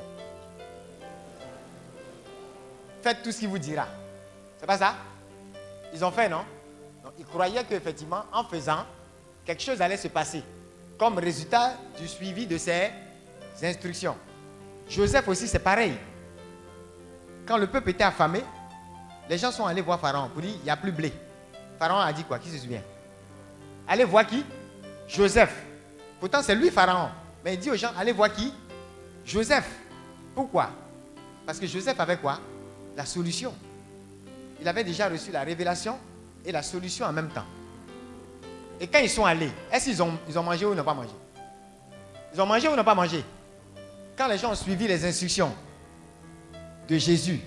Faites 3.01 3.23
tout 3.23 3.31
ce 3.31 3.39
qu'il 3.39 3.49
vous 3.49 3.59
dira. 3.59 3.87
C'est 4.57 4.65
pas 4.65 4.77
ça? 4.77 4.95
Ils 5.93 6.03
ont 6.03 6.11
fait, 6.11 6.29
non, 6.29 6.43
Ils 7.17 7.25
croyaient 7.25 7.63
qu'effectivement, 7.63 8.23
en 8.31 8.43
faisant, 8.43 8.85
quelque 9.49 9.63
chose 9.63 9.81
allait 9.81 9.97
se 9.97 10.07
passer. 10.09 10.43
Comme 10.95 11.17
résultat 11.17 11.73
du 11.99 12.07
suivi 12.07 12.45
de 12.45 12.55
ces 12.59 12.91
instructions. 13.63 14.15
Joseph 14.87 15.27
aussi, 15.27 15.47
c'est 15.47 15.57
pareil. 15.57 15.93
Quand 17.47 17.57
le 17.57 17.65
peuple 17.65 17.89
était 17.89 18.03
affamé, 18.03 18.43
les 19.27 19.39
gens 19.39 19.51
sont 19.51 19.65
allés 19.65 19.81
voir 19.81 19.99
Pharaon 19.99 20.29
pour 20.29 20.43
dire 20.43 20.53
il 20.55 20.63
n'y 20.63 20.69
a 20.69 20.77
plus 20.77 20.91
blé. 20.91 21.11
Pharaon 21.79 21.99
a 21.99 22.13
dit 22.13 22.23
quoi? 22.25 22.37
Qui 22.37 22.51
se 22.51 22.59
souvient? 22.59 22.83
Allez 23.87 24.03
voir 24.03 24.27
qui? 24.27 24.45
Joseph. 25.07 25.55
Pourtant, 26.19 26.43
c'est 26.43 26.53
lui 26.53 26.69
Pharaon. 26.69 27.09
Mais 27.43 27.55
il 27.55 27.59
dit 27.59 27.71
aux 27.71 27.75
gens, 27.75 27.89
allez 27.97 28.11
voir 28.11 28.31
qui? 28.31 28.53
Joseph. 29.25 29.67
Pourquoi? 30.35 30.69
Parce 31.43 31.59
que 31.59 31.65
Joseph 31.65 31.99
avait 31.99 32.17
quoi? 32.17 32.39
La 32.95 33.05
solution. 33.07 33.51
Il 34.61 34.67
avait 34.67 34.83
déjà 34.83 35.09
reçu 35.09 35.31
la 35.31 35.41
révélation 35.41 35.97
et 36.45 36.51
la 36.51 36.61
solution 36.61 37.07
en 37.07 37.13
même 37.13 37.29
temps. 37.29 37.45
Et 38.79 38.87
quand 38.87 38.99
ils 38.99 39.09
sont 39.09 39.25
allés, 39.25 39.51
est-ce 39.71 39.85
qu'ils 39.85 40.01
ont, 40.01 40.17
ils 40.27 40.35
mangé 40.35 40.65
ou 40.65 40.73
n'ont 40.73 40.83
pas 40.83 40.93
mangé? 40.93 41.09
Ils 42.33 42.41
ont 42.41 42.45
mangé 42.45 42.67
ou 42.67 42.75
n'ont 42.75 42.83
pas 42.83 42.95
mangé? 42.95 43.23
Quand 44.17 44.27
les 44.27 44.37
gens 44.37 44.51
ont 44.51 44.55
suivi 44.55 44.87
les 44.87 45.05
instructions 45.05 45.53
de 46.87 46.97
Jésus, 46.97 47.41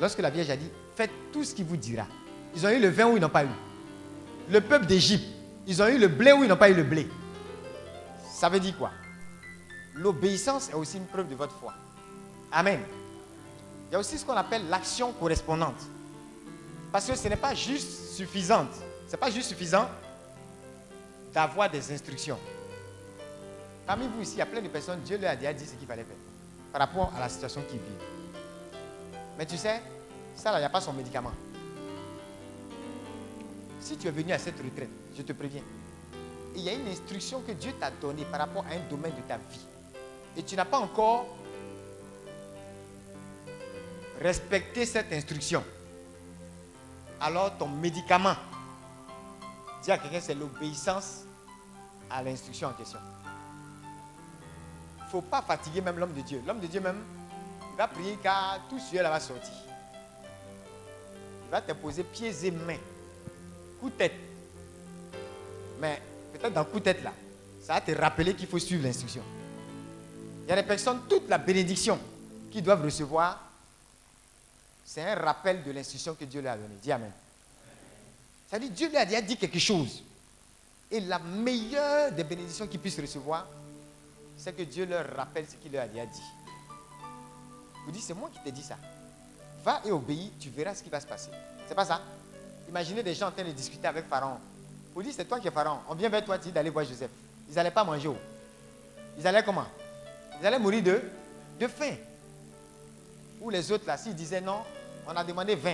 lorsque 0.00 0.20
la 0.20 0.30
Vierge 0.30 0.50
a 0.50 0.56
dit, 0.56 0.70
faites 0.94 1.10
tout 1.32 1.42
ce 1.44 1.54
qu'il 1.54 1.64
vous 1.64 1.76
dira. 1.76 2.06
Ils 2.54 2.64
ont 2.66 2.70
eu 2.70 2.78
le 2.80 2.88
vin 2.88 3.06
ou 3.06 3.16
ils 3.16 3.20
n'ont 3.20 3.28
pas 3.28 3.44
eu 3.44 3.48
Le 4.50 4.60
peuple 4.60 4.86
d'Égypte, 4.86 5.24
ils 5.66 5.82
ont 5.82 5.88
eu 5.88 5.98
le 5.98 6.08
blé 6.08 6.32
ou 6.32 6.44
ils 6.44 6.48
n'ont 6.48 6.56
pas 6.56 6.70
eu 6.70 6.74
le 6.74 6.84
blé 6.84 7.08
Ça 8.30 8.48
veut 8.48 8.60
dire 8.60 8.76
quoi? 8.76 8.90
L'obéissance 9.94 10.68
est 10.70 10.74
aussi 10.74 10.96
une 10.96 11.06
preuve 11.06 11.28
de 11.28 11.34
votre 11.34 11.54
foi. 11.56 11.74
Amen. 12.52 12.80
Il 13.90 13.92
y 13.94 13.96
a 13.96 13.98
aussi 13.98 14.16
ce 14.16 14.24
qu'on 14.24 14.36
appelle 14.36 14.68
l'action 14.68 15.12
correspondante. 15.12 15.80
Parce 16.92 17.06
que 17.06 17.16
ce 17.16 17.28
n'est 17.28 17.36
pas 17.36 17.54
juste 17.54 18.14
suffisant. 18.14 18.66
Ce 19.06 19.12
n'est 19.12 19.18
pas 19.18 19.30
juste 19.30 19.48
suffisant 19.48 19.88
d'avoir 21.32 21.70
des 21.70 21.92
instructions. 21.92 22.38
Parmi 23.86 24.06
vous 24.06 24.22
ici, 24.22 24.34
il 24.34 24.38
y 24.38 24.42
a 24.42 24.46
plein 24.46 24.60
de 24.60 24.68
personnes, 24.68 25.00
Dieu 25.00 25.18
leur 25.18 25.30
a 25.30 25.36
déjà 25.36 25.52
dit 25.52 25.66
ce 25.66 25.74
qu'il 25.74 25.86
fallait 25.86 26.04
faire 26.04 26.16
par 26.72 26.80
rapport 26.80 27.12
à 27.16 27.20
la 27.20 27.28
situation 27.28 27.62
qu'ils 27.62 27.80
vivent. 27.80 28.08
Mais 29.36 29.46
tu 29.46 29.56
sais, 29.56 29.82
ça 30.34 30.50
là, 30.50 30.58
il 30.58 30.60
n'y 30.60 30.66
a 30.66 30.70
pas 30.70 30.80
son 30.80 30.92
médicament. 30.92 31.32
Si 33.80 33.96
tu 33.96 34.08
es 34.08 34.10
venu 34.10 34.32
à 34.32 34.38
cette 34.38 34.58
retraite, 34.58 34.88
je 35.16 35.22
te 35.22 35.32
préviens, 35.32 35.62
il 36.54 36.62
y 36.62 36.68
a 36.68 36.72
une 36.72 36.88
instruction 36.88 37.40
que 37.40 37.52
Dieu 37.52 37.72
t'a 37.78 37.90
donnée 37.90 38.24
par 38.24 38.40
rapport 38.40 38.64
à 38.70 38.74
un 38.74 38.88
domaine 38.88 39.12
de 39.14 39.22
ta 39.22 39.36
vie. 39.36 39.66
Et 40.36 40.42
tu 40.42 40.56
n'as 40.56 40.64
pas 40.64 40.78
encore 40.78 41.26
respecté 44.20 44.86
cette 44.86 45.12
instruction. 45.12 45.64
Alors 47.20 47.56
ton 47.58 47.68
médicament, 47.68 48.34
dis 49.82 49.90
à 49.90 49.98
quelqu'un, 49.98 50.20
c'est 50.20 50.34
l'obéissance 50.34 51.22
à 52.08 52.22
l'instruction 52.22 52.68
en 52.68 52.72
question. 52.72 52.98
Il 54.98 55.04
ne 55.04 55.10
faut 55.10 55.22
pas 55.22 55.42
fatiguer 55.42 55.80
même 55.80 55.98
l'homme 55.98 56.14
de 56.14 56.20
Dieu. 56.20 56.42
L'homme 56.46 56.60
de 56.60 56.66
Dieu 56.66 56.80
même, 56.80 57.02
il 57.72 57.76
va 57.76 57.88
prier 57.88 58.18
car 58.22 58.60
tout 58.68 58.78
là 58.94 59.10
va 59.10 59.20
sortir. 59.20 59.52
Il 61.46 61.50
va 61.50 61.60
te 61.60 61.72
poser 61.72 62.04
pieds 62.04 62.32
et 62.46 62.50
mains, 62.50 62.78
coup 63.80 63.90
de 63.90 63.94
tête. 63.94 64.14
Mais 65.80 66.00
peut-être 66.32 66.54
dans 66.54 66.64
coup 66.64 66.78
de 66.78 66.84
tête 66.84 67.02
là, 67.02 67.12
ça 67.60 67.74
va 67.74 67.80
te 67.80 67.92
rappeler 67.92 68.34
qu'il 68.34 68.46
faut 68.46 68.58
suivre 68.58 68.84
l'instruction. 68.84 69.22
Il 70.44 70.48
y 70.48 70.52
a 70.52 70.56
des 70.56 70.66
personnes, 70.66 71.00
toute 71.08 71.28
la 71.28 71.38
bénédiction 71.38 71.98
qu'ils 72.50 72.62
doivent 72.62 72.84
recevoir, 72.84 73.40
c'est 74.84 75.02
un 75.02 75.14
rappel 75.14 75.62
de 75.62 75.70
l'instruction 75.70 76.14
que 76.14 76.24
Dieu 76.24 76.40
leur 76.40 76.54
a 76.54 76.56
donnée. 76.56 76.76
Dis 76.82 76.92
Amen. 76.92 77.12
Ça 78.52 78.58
dit 78.58 78.68
Dieu 78.68 78.90
leur 78.92 79.00
a 79.00 79.20
dit 79.22 79.38
quelque 79.38 79.58
chose. 79.58 80.02
Et 80.90 81.00
la 81.00 81.18
meilleure 81.18 82.12
des 82.12 82.22
bénédictions 82.22 82.66
qu'ils 82.66 82.80
puissent 82.80 83.00
recevoir, 83.00 83.46
c'est 84.36 84.54
que 84.54 84.62
Dieu 84.62 84.84
leur 84.84 85.06
rappelle 85.16 85.46
ce 85.48 85.56
qu'il 85.56 85.72
leur 85.72 85.84
a 85.84 85.88
déjà 85.88 86.04
dit. 86.04 86.20
Vous 87.86 87.92
dites, 87.92 88.02
c'est 88.02 88.12
moi 88.12 88.28
qui 88.30 88.38
t'ai 88.44 88.52
dit 88.52 88.62
ça. 88.62 88.76
Va 89.64 89.80
et 89.86 89.90
obéis, 89.90 90.32
tu 90.38 90.50
verras 90.50 90.74
ce 90.74 90.82
qui 90.82 90.90
va 90.90 91.00
se 91.00 91.06
passer. 91.06 91.30
C'est 91.66 91.74
pas 91.74 91.86
ça 91.86 92.02
Imaginez 92.68 93.02
des 93.02 93.14
gens 93.14 93.28
en 93.28 93.30
train 93.30 93.44
de 93.44 93.52
discuter 93.52 93.86
avec 93.86 94.06
Pharaon. 94.06 94.36
Vous 94.94 95.02
dites, 95.02 95.14
c'est 95.16 95.24
toi 95.24 95.40
qui 95.40 95.48
es 95.48 95.50
Pharaon. 95.50 95.78
On 95.88 95.94
vient 95.94 96.10
vers 96.10 96.22
toi, 96.22 96.36
tu 96.36 96.48
dis 96.48 96.52
d'aller 96.52 96.68
voir 96.68 96.84
Joseph. 96.84 97.10
Ils 97.48 97.54
n'allaient 97.54 97.70
pas 97.70 97.84
manger. 97.84 98.10
Ils 99.18 99.26
allaient 99.26 99.42
comment? 99.42 99.66
Ils 100.38 100.46
allaient 100.46 100.58
mourir 100.58 100.82
de, 100.82 101.00
de 101.58 101.66
faim. 101.68 101.94
Ou 103.40 103.48
les 103.48 103.72
autres, 103.72 103.86
là, 103.86 103.96
s'ils 103.96 104.14
disaient 104.14 104.42
non, 104.42 104.60
on 105.06 105.16
a 105.16 105.24
demandé 105.24 105.54
20. 105.54 105.70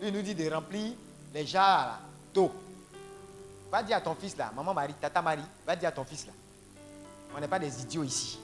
Lui, 0.00 0.08
il 0.08 0.14
nous 0.14 0.22
dit 0.22 0.36
de 0.36 0.48
remplir 0.48 0.92
les 1.34 1.44
jarres 1.44 1.98
d'eau. 2.34 2.52
Va 3.70 3.82
dire 3.82 3.96
à 3.96 4.00
ton 4.00 4.14
fils, 4.14 4.36
là, 4.36 4.50
maman 4.54 4.74
Marie, 4.74 4.94
tata 4.94 5.22
Marie, 5.22 5.44
va 5.66 5.76
dire 5.76 5.88
à 5.88 5.92
ton 5.92 6.04
fils, 6.04 6.26
là. 6.26 6.32
On 7.36 7.40
n'est 7.40 7.48
pas 7.48 7.58
des 7.58 7.82
idiots 7.82 8.02
ici. 8.02 8.40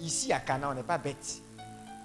Ici, 0.00 0.32
à 0.32 0.40
Cana, 0.40 0.70
on 0.70 0.74
n'est 0.74 0.82
pas 0.82 0.98
bêtes. 0.98 1.40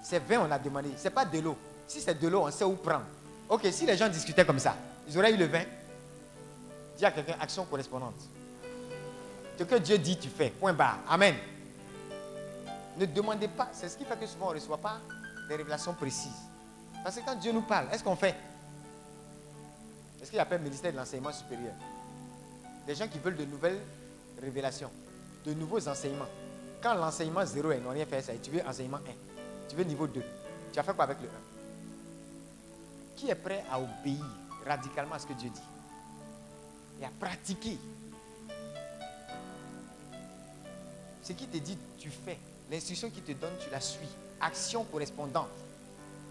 C'est 0.02 0.18
20, 0.18 0.40
on 0.40 0.50
a 0.50 0.58
demandé. 0.58 0.90
Ce 0.96 1.04
n'est 1.04 1.10
pas 1.10 1.24
de 1.24 1.38
l'eau. 1.38 1.56
Si 1.86 2.00
c'est 2.00 2.18
de 2.18 2.28
l'eau, 2.28 2.42
on 2.46 2.50
sait 2.50 2.64
où 2.64 2.74
prendre. 2.74 3.04
Ok, 3.48 3.66
si 3.70 3.86
les 3.86 3.96
gens 3.96 4.08
discutaient 4.08 4.44
comme 4.44 4.58
ça, 4.58 4.76
ils 5.08 5.16
auraient 5.16 5.32
eu 5.32 5.36
le 5.36 5.46
vin. 5.46 5.62
Dis 6.96 7.04
à 7.04 7.10
quelqu'un, 7.10 7.36
action 7.40 7.64
correspondante. 7.64 8.20
Ce 9.58 9.64
que 9.64 9.76
Dieu 9.76 9.98
dit, 9.98 10.18
tu 10.18 10.28
fais. 10.28 10.50
Point 10.50 10.72
barre. 10.72 10.98
Amen. 11.08 11.34
Ne 12.96 13.06
demandez 13.06 13.48
pas. 13.48 13.68
C'est 13.72 13.88
ce 13.88 13.96
qui 13.96 14.04
fait 14.04 14.18
que 14.18 14.26
souvent 14.26 14.46
on 14.46 14.50
ne 14.50 14.54
reçoit 14.54 14.78
pas 14.78 14.98
des 15.48 15.56
révélations 15.56 15.94
précises. 15.94 16.48
Parce 17.02 17.16
que 17.16 17.24
quand 17.24 17.36
Dieu 17.36 17.52
nous 17.52 17.62
parle, 17.62 17.86
est-ce 17.92 18.02
qu'on 18.02 18.16
fait? 18.16 18.34
Est-ce 20.28 20.32
qu'il 20.34 20.40
appelle 20.40 20.60
ministère 20.60 20.92
de 20.92 20.98
l'enseignement 20.98 21.32
supérieur? 21.32 21.72
Des 22.86 22.94
gens 22.94 23.08
qui 23.08 23.18
veulent 23.18 23.38
de 23.38 23.46
nouvelles 23.46 23.80
révélations, 24.38 24.90
de 25.46 25.54
nouveaux 25.54 25.88
enseignements. 25.88 26.28
Quand 26.82 26.92
l'enseignement 26.96 27.46
0 27.46 27.70
est, 27.70 27.80
n'ont 27.80 27.92
rien 27.92 28.04
fait 28.04 28.20
ça, 28.20 28.34
et 28.34 28.38
tu 28.38 28.50
veux 28.50 28.60
enseignement 28.68 28.98
1, 28.98 29.00
tu 29.70 29.74
veux 29.74 29.84
niveau 29.84 30.06
2, 30.06 30.22
tu 30.70 30.78
as 30.78 30.82
fait 30.82 30.92
quoi 30.92 31.04
avec 31.04 31.16
le 31.22 31.28
1 31.28 31.30
Qui 33.16 33.30
est 33.30 33.34
prêt 33.36 33.64
à 33.72 33.80
obéir 33.80 34.22
radicalement 34.66 35.14
à 35.14 35.18
ce 35.18 35.26
que 35.28 35.32
Dieu 35.32 35.48
dit 35.48 35.62
Et 37.00 37.06
à 37.06 37.10
pratiquer? 37.18 37.78
Ce 41.22 41.32
qui 41.32 41.46
te 41.46 41.56
dit, 41.56 41.78
tu 41.96 42.10
fais. 42.10 42.36
L'instruction 42.70 43.08
qui 43.08 43.22
te 43.22 43.32
donne, 43.32 43.54
tu 43.64 43.70
la 43.70 43.80
suis. 43.80 44.10
Action 44.42 44.84
correspondante. 44.84 45.48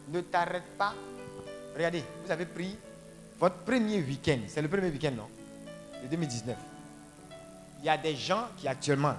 Ne 0.09 0.21
t'arrête 0.21 0.77
pas. 0.77 0.93
Regardez, 1.75 2.03
vous 2.23 2.31
avez 2.31 2.45
pris 2.45 2.77
votre 3.39 3.57
premier 3.57 4.01
week-end. 4.01 4.39
C'est 4.47 4.61
le 4.61 4.67
premier 4.67 4.89
week-end, 4.89 5.11
non? 5.11 5.27
De 6.03 6.07
2019. 6.07 6.57
Il 7.79 7.85
y 7.85 7.89
a 7.89 7.97
des 7.97 8.15
gens 8.15 8.47
qui 8.57 8.67
actuellement, 8.67 9.15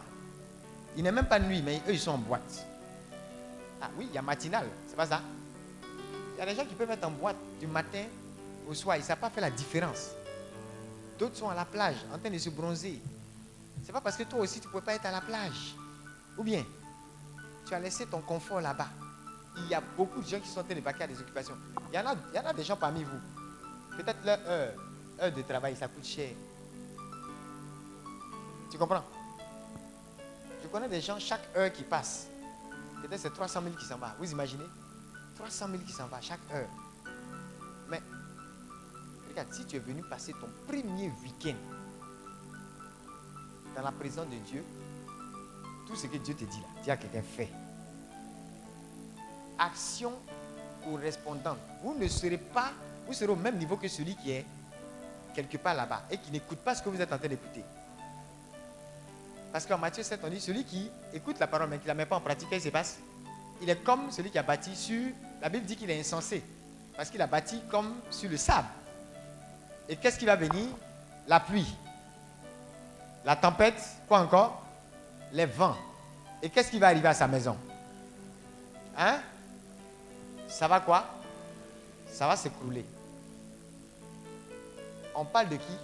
il 0.96 1.02
n'est 1.02 1.12
même 1.12 1.28
pas 1.28 1.38
nuit, 1.38 1.62
mais 1.62 1.76
eux, 1.88 1.92
ils 1.92 2.00
sont 2.00 2.12
en 2.12 2.18
boîte. 2.18 2.66
Ah 3.80 3.90
oui, 3.96 4.06
il 4.10 4.14
y 4.14 4.18
a 4.18 4.22
matinal, 4.22 4.66
c'est 4.86 4.96
pas 4.96 5.06
ça? 5.06 5.22
Il 6.34 6.38
y 6.38 6.42
a 6.42 6.46
des 6.46 6.54
gens 6.54 6.64
qui 6.64 6.74
peuvent 6.74 6.90
être 6.90 7.04
en 7.04 7.10
boîte 7.10 7.36
du 7.60 7.66
matin 7.66 8.04
au 8.68 8.74
soir, 8.74 8.96
ils 8.96 9.00
ne 9.00 9.04
savent 9.04 9.18
pas 9.18 9.30
faire 9.30 9.42
la 9.42 9.50
différence. 9.50 10.10
D'autres 11.18 11.36
sont 11.36 11.48
à 11.48 11.54
la 11.54 11.64
plage, 11.64 11.96
en 12.12 12.18
train 12.18 12.30
de 12.30 12.38
se 12.38 12.50
bronzer. 12.50 13.00
C'est 13.84 13.92
pas 13.92 14.00
parce 14.00 14.16
que 14.16 14.24
toi 14.24 14.40
aussi, 14.40 14.60
tu 14.60 14.66
ne 14.66 14.72
peux 14.72 14.80
pas 14.80 14.94
être 14.94 15.06
à 15.06 15.12
la 15.12 15.20
plage. 15.20 15.74
Ou 16.36 16.42
bien, 16.42 16.64
tu 17.66 17.74
as 17.74 17.80
laissé 17.80 18.06
ton 18.06 18.20
confort 18.20 18.60
là-bas. 18.60 18.88
Il 19.58 19.68
y 19.68 19.74
a 19.74 19.80
beaucoup 19.80 20.20
de 20.20 20.26
gens 20.26 20.38
qui 20.38 20.48
sont 20.48 20.60
en 20.60 20.64
train 20.64 20.74
de 20.74 20.80
vaquer 20.80 21.04
à 21.04 21.06
des 21.06 21.18
occupations. 21.18 21.54
Il 21.92 21.96
y 21.96 21.98
en 21.98 22.06
a, 22.06 22.14
il 22.32 22.36
y 22.36 22.38
en 22.38 22.46
a 22.46 22.52
des 22.52 22.64
gens 22.64 22.76
parmi 22.76 23.02
vous. 23.02 23.18
Peut-être 23.98 24.24
leur 24.24 24.38
heure, 24.46 24.74
heure 25.20 25.32
de 25.32 25.42
travail, 25.42 25.74
ça 25.74 25.88
coûte 25.88 26.06
cher. 26.06 26.30
Tu 28.70 28.78
comprends? 28.78 29.02
Je 30.62 30.68
connais 30.68 30.88
des 30.88 31.00
gens, 31.00 31.18
chaque 31.18 31.48
heure 31.56 31.72
qui 31.72 31.82
passe, 31.82 32.28
peut-être 33.02 33.20
c'est 33.20 33.34
300 33.34 33.60
000 33.60 33.74
qui 33.74 33.84
s'en 33.84 33.98
va. 33.98 34.14
Vous 34.16 34.30
imaginez? 34.30 34.66
300 35.34 35.66
000 35.70 35.82
qui 35.82 35.92
s'en 35.92 36.06
va 36.06 36.20
chaque 36.20 36.38
heure. 36.54 36.68
Mais, 37.88 38.00
regarde, 39.28 39.52
si 39.52 39.64
tu 39.64 39.74
es 39.74 39.80
venu 39.80 40.02
passer 40.04 40.32
ton 40.32 40.48
premier 40.68 41.10
week-end 41.24 41.56
dans 43.74 43.82
la 43.82 43.90
présence 43.90 44.28
de 44.28 44.36
Dieu, 44.48 44.62
tout 45.88 45.96
ce 45.96 46.06
que 46.06 46.18
Dieu 46.18 46.34
te 46.34 46.44
dit 46.44 46.60
là, 46.60 46.82
dis 46.84 46.90
à 46.92 46.96
quelqu'un 46.96 47.22
fait. 47.22 47.50
Action 49.58 50.12
correspondante. 50.84 51.58
Vous 51.82 51.98
ne 51.98 52.06
serez 52.06 52.38
pas, 52.38 52.70
vous 53.08 53.14
serez 53.14 53.32
au 53.32 53.36
même 53.36 53.56
niveau 53.56 53.76
que 53.76 53.88
celui 53.88 54.14
qui 54.14 54.30
est 54.30 54.44
quelque 55.34 55.56
part 55.56 55.74
là-bas 55.74 56.02
et 56.10 56.18
qui 56.18 56.30
n'écoute 56.30 56.58
pas 56.58 56.74
ce 56.74 56.82
que 56.82 56.90
vous 56.90 57.00
êtes 57.00 57.12
en 57.12 57.18
train 57.18 57.28
d'écouter. 57.28 57.64
Parce 59.50 59.64
qu'en 59.64 59.78
Matthieu 59.78 60.02
7, 60.02 60.20
on 60.22 60.28
dit 60.28 60.40
celui 60.40 60.62
qui 60.62 60.90
écoute 61.12 61.38
la 61.40 61.46
parole 61.46 61.70
mais 61.70 61.78
qui 61.78 61.84
ne 61.84 61.88
la 61.88 61.94
met 61.94 62.06
pas 62.06 62.16
en 62.16 62.20
pratique, 62.20 62.50
qu'est-ce 62.50 62.64
qui 62.64 62.68
se 62.68 62.72
passe? 62.72 62.98
Il 63.62 63.70
est 63.70 63.82
comme 63.82 64.10
celui 64.10 64.30
qui 64.30 64.38
a 64.38 64.42
bâti 64.42 64.76
sur. 64.76 65.10
La 65.40 65.48
Bible 65.48 65.64
dit 65.64 65.74
qu'il 65.74 65.90
est 65.90 65.98
insensé. 65.98 66.44
Parce 66.96 67.08
qu'il 67.10 67.22
a 67.22 67.26
bâti 67.26 67.62
comme 67.70 67.94
sur 68.10 68.28
le 68.28 68.36
sable. 68.36 68.68
Et 69.88 69.96
qu'est-ce 69.96 70.18
qui 70.18 70.26
va 70.26 70.36
venir? 70.36 70.66
La 71.26 71.40
pluie. 71.40 71.74
La 73.24 73.36
tempête, 73.36 73.82
quoi 74.06 74.20
encore? 74.20 74.62
Les 75.32 75.46
vents. 75.46 75.76
Et 76.42 76.50
qu'est-ce 76.50 76.70
qui 76.70 76.78
va 76.78 76.88
arriver 76.88 77.08
à 77.08 77.14
sa 77.14 77.26
maison? 77.26 77.56
Hein? 78.96 79.20
Ça 80.46 80.68
va 80.68 80.80
quoi? 80.80 81.06
Ça 82.06 82.26
va 82.26 82.36
s'écrouler. 82.36 82.84
On 85.20 85.24
parle 85.24 85.48
de 85.48 85.56
qui? 85.56 85.76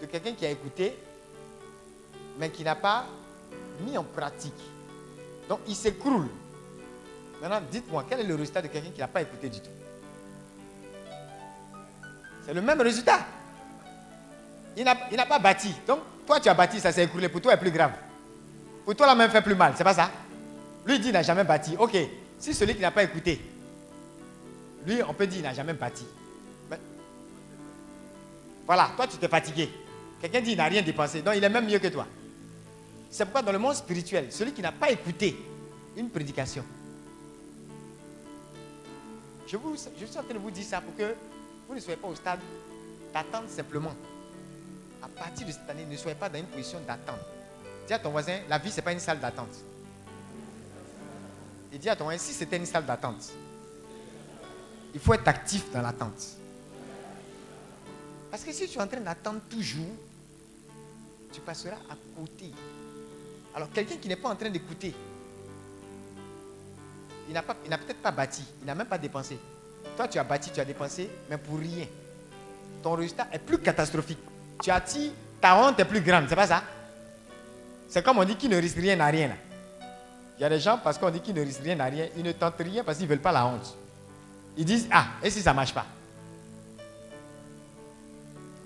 De 0.00 0.06
quelqu'un 0.06 0.32
qui 0.32 0.46
a 0.46 0.50
écouté, 0.50 0.96
mais 2.38 2.50
qui 2.50 2.64
n'a 2.64 2.74
pas 2.74 3.04
mis 3.80 3.98
en 3.98 4.04
pratique. 4.04 4.52
Donc 5.48 5.60
il 5.68 5.76
s'écroule. 5.76 6.26
Maintenant, 7.40 7.60
dites-moi, 7.70 8.06
quel 8.08 8.20
est 8.20 8.24
le 8.24 8.34
résultat 8.34 8.62
de 8.62 8.68
quelqu'un 8.68 8.90
qui 8.90 9.00
n'a 9.00 9.08
pas 9.08 9.20
écouté 9.20 9.48
du 9.48 9.60
tout? 9.60 9.70
C'est 12.46 12.54
le 12.54 12.62
même 12.62 12.80
résultat. 12.80 13.18
Il 14.76 14.84
n'a 14.84 15.26
pas 15.26 15.38
bâti. 15.38 15.74
Donc, 15.86 16.00
toi, 16.26 16.40
tu 16.40 16.48
as 16.48 16.54
bâti, 16.54 16.80
ça 16.80 16.92
s'est 16.92 17.04
écroulé. 17.04 17.28
Pour 17.28 17.40
toi, 17.40 17.52
c'est 17.52 17.58
plus 17.58 17.70
grave. 17.70 17.92
Pour 18.84 18.96
toi, 18.96 19.06
la 19.06 19.14
même 19.14 19.30
fait 19.30 19.42
plus 19.42 19.54
mal. 19.54 19.74
C'est 19.76 19.84
pas 19.84 19.94
ça? 19.94 20.10
Lui, 20.86 20.98
dit, 20.98 21.08
il 21.08 21.12
n'a 21.12 21.22
jamais 21.22 21.44
bâti. 21.44 21.76
Ok, 21.78 21.96
si 22.38 22.54
celui 22.54 22.74
qui 22.74 22.80
n'a 22.80 22.90
pas 22.90 23.02
écouté, 23.02 23.40
Lui, 24.86 25.02
on 25.02 25.14
peut 25.14 25.26
dire, 25.26 25.40
il 25.40 25.42
n'a 25.42 25.54
jamais 25.54 25.74
bâti. 25.74 26.04
Voilà, 28.66 28.90
toi, 28.96 29.06
tu 29.06 29.16
t'es 29.16 29.28
fatigué. 29.28 29.68
Quelqu'un 30.20 30.40
dit, 30.40 30.52
il 30.52 30.56
n'a 30.56 30.66
rien 30.66 30.82
dépensé. 30.82 31.22
Donc, 31.22 31.34
il 31.36 31.42
est 31.42 31.48
même 31.48 31.66
mieux 31.66 31.78
que 31.78 31.88
toi. 31.88 32.06
C'est 33.10 33.24
pourquoi 33.24 33.42
dans 33.42 33.52
le 33.52 33.58
monde 33.58 33.74
spirituel, 33.74 34.28
celui 34.30 34.52
qui 34.52 34.62
n'a 34.62 34.72
pas 34.72 34.90
écouté 34.90 35.36
une 35.96 36.08
prédication, 36.08 36.64
je 39.52 40.06
suis 40.06 40.18
en 40.18 40.22
train 40.22 40.32
de 40.32 40.38
vous 40.38 40.50
dire 40.50 40.64
ça 40.64 40.80
pour 40.80 40.96
que 40.96 41.14
vous 41.68 41.74
ne 41.74 41.80
soyez 41.80 41.98
pas 41.98 42.08
au 42.08 42.14
stade 42.14 42.40
d'attendre 43.12 43.48
simplement. 43.48 43.92
À 45.02 45.08
partir 45.08 45.46
de 45.46 45.52
cette 45.52 45.68
année, 45.68 45.84
ne 45.84 45.96
soyez 45.96 46.14
pas 46.14 46.30
dans 46.30 46.38
une 46.38 46.46
position 46.46 46.80
d'attente. 46.86 47.20
Dis 47.86 47.92
à 47.92 47.98
ton 47.98 48.10
voisin, 48.10 48.38
la 48.48 48.56
vie, 48.56 48.70
ce 48.70 48.76
n'est 48.76 48.82
pas 48.82 48.92
une 48.92 49.00
salle 49.00 49.20
d'attente. 49.20 49.54
Et 51.70 51.76
dis 51.76 51.88
à 51.90 51.96
ton 51.96 52.04
voisin, 52.04 52.18
si 52.18 52.32
c'était 52.32 52.56
une 52.56 52.64
salle 52.64 52.86
d'attente, 52.86 53.30
il 54.94 55.00
faut 55.00 55.12
être 55.12 55.28
actif 55.28 55.70
dans 55.70 55.82
l'attente. 55.82 56.38
Parce 58.32 58.44
que 58.44 58.52
si 58.52 58.66
tu 58.66 58.78
es 58.78 58.80
en 58.80 58.86
train 58.86 59.02
d'attendre 59.02 59.40
toujours, 59.50 59.94
tu 61.30 61.42
passeras 61.42 61.76
à 61.90 61.96
côté. 62.18 62.50
Alors 63.54 63.70
quelqu'un 63.70 63.96
qui 63.96 64.08
n'est 64.08 64.16
pas 64.16 64.30
en 64.30 64.36
train 64.36 64.48
d'écouter, 64.48 64.94
il 67.28 67.34
n'a 67.34 67.42
peut-être 67.42 68.00
pas 68.00 68.10
bâti, 68.10 68.42
il 68.62 68.66
n'a 68.66 68.74
même 68.74 68.86
pas 68.86 68.96
dépensé. 68.96 69.38
Toi, 69.98 70.08
tu 70.08 70.18
as 70.18 70.24
bâti, 70.24 70.50
tu 70.50 70.60
as 70.60 70.64
dépensé, 70.64 71.10
mais 71.28 71.36
pour 71.36 71.58
rien. 71.58 71.84
Ton 72.82 72.92
résultat 72.92 73.28
est 73.32 73.38
plus 73.38 73.58
catastrophique. 73.58 74.18
Tu 74.62 74.70
dit, 74.88 75.12
ta 75.38 75.54
honte 75.62 75.78
est 75.78 75.84
plus 75.84 76.00
grande, 76.00 76.24
c'est 76.26 76.34
pas 76.34 76.46
ça? 76.46 76.62
C'est 77.86 78.02
comme 78.02 78.16
on 78.16 78.24
dit 78.24 78.36
qui 78.36 78.48
ne 78.48 78.56
risque 78.56 78.78
rien 78.78 78.96
n'a 78.96 79.08
rien. 79.08 79.36
Il 80.38 80.40
y 80.40 80.44
a 80.44 80.48
des 80.48 80.58
gens, 80.58 80.78
parce 80.82 80.96
qu'on 80.96 81.10
dit 81.10 81.20
qu'ils 81.20 81.34
ne 81.34 81.42
risquent 81.42 81.64
rien 81.64 81.74
n'a 81.74 81.84
rien, 81.84 82.08
ils 82.16 82.22
ne 82.22 82.32
tentent 82.32 82.54
rien 82.60 82.82
parce 82.82 82.96
qu'ils 82.96 83.06
ne 83.06 83.10
veulent 83.10 83.20
pas 83.20 83.32
la 83.32 83.44
honte. 83.44 83.76
Ils 84.56 84.64
disent, 84.64 84.88
ah, 84.90 85.08
et 85.22 85.28
si 85.28 85.42
ça 85.42 85.50
ne 85.50 85.56
marche 85.56 85.74
pas? 85.74 85.84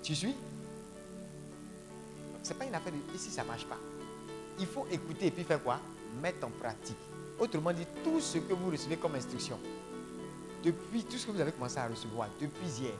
Tu 0.07 0.15
suis. 0.15 0.33
Ce 2.41 2.47
n'est 2.47 2.55
pas 2.55 2.63
une 2.63 2.73
affaire 2.73 2.93
de, 2.93 3.17
si 3.17 3.29
ça 3.29 3.43
ne 3.43 3.47
marche 3.47 3.65
pas. 3.65 3.75
Il 4.57 4.65
faut 4.65 4.87
écouter 4.89 5.25
et 5.25 5.31
puis 5.31 5.43
faire 5.43 5.61
quoi? 5.61 5.81
Mettre 6.21 6.47
en 6.47 6.49
pratique. 6.49 6.95
Autrement 7.37 7.73
dit, 7.73 7.85
tout 8.05 8.21
ce 8.21 8.37
que 8.37 8.53
vous 8.53 8.71
recevez 8.71 8.95
comme 8.95 9.15
instruction, 9.15 9.59
depuis 10.63 11.03
tout 11.03 11.17
ce 11.17 11.27
que 11.27 11.31
vous 11.31 11.41
avez 11.41 11.51
commencé 11.51 11.77
à 11.77 11.89
recevoir, 11.89 12.29
depuis 12.39 12.67
hier, 12.79 12.93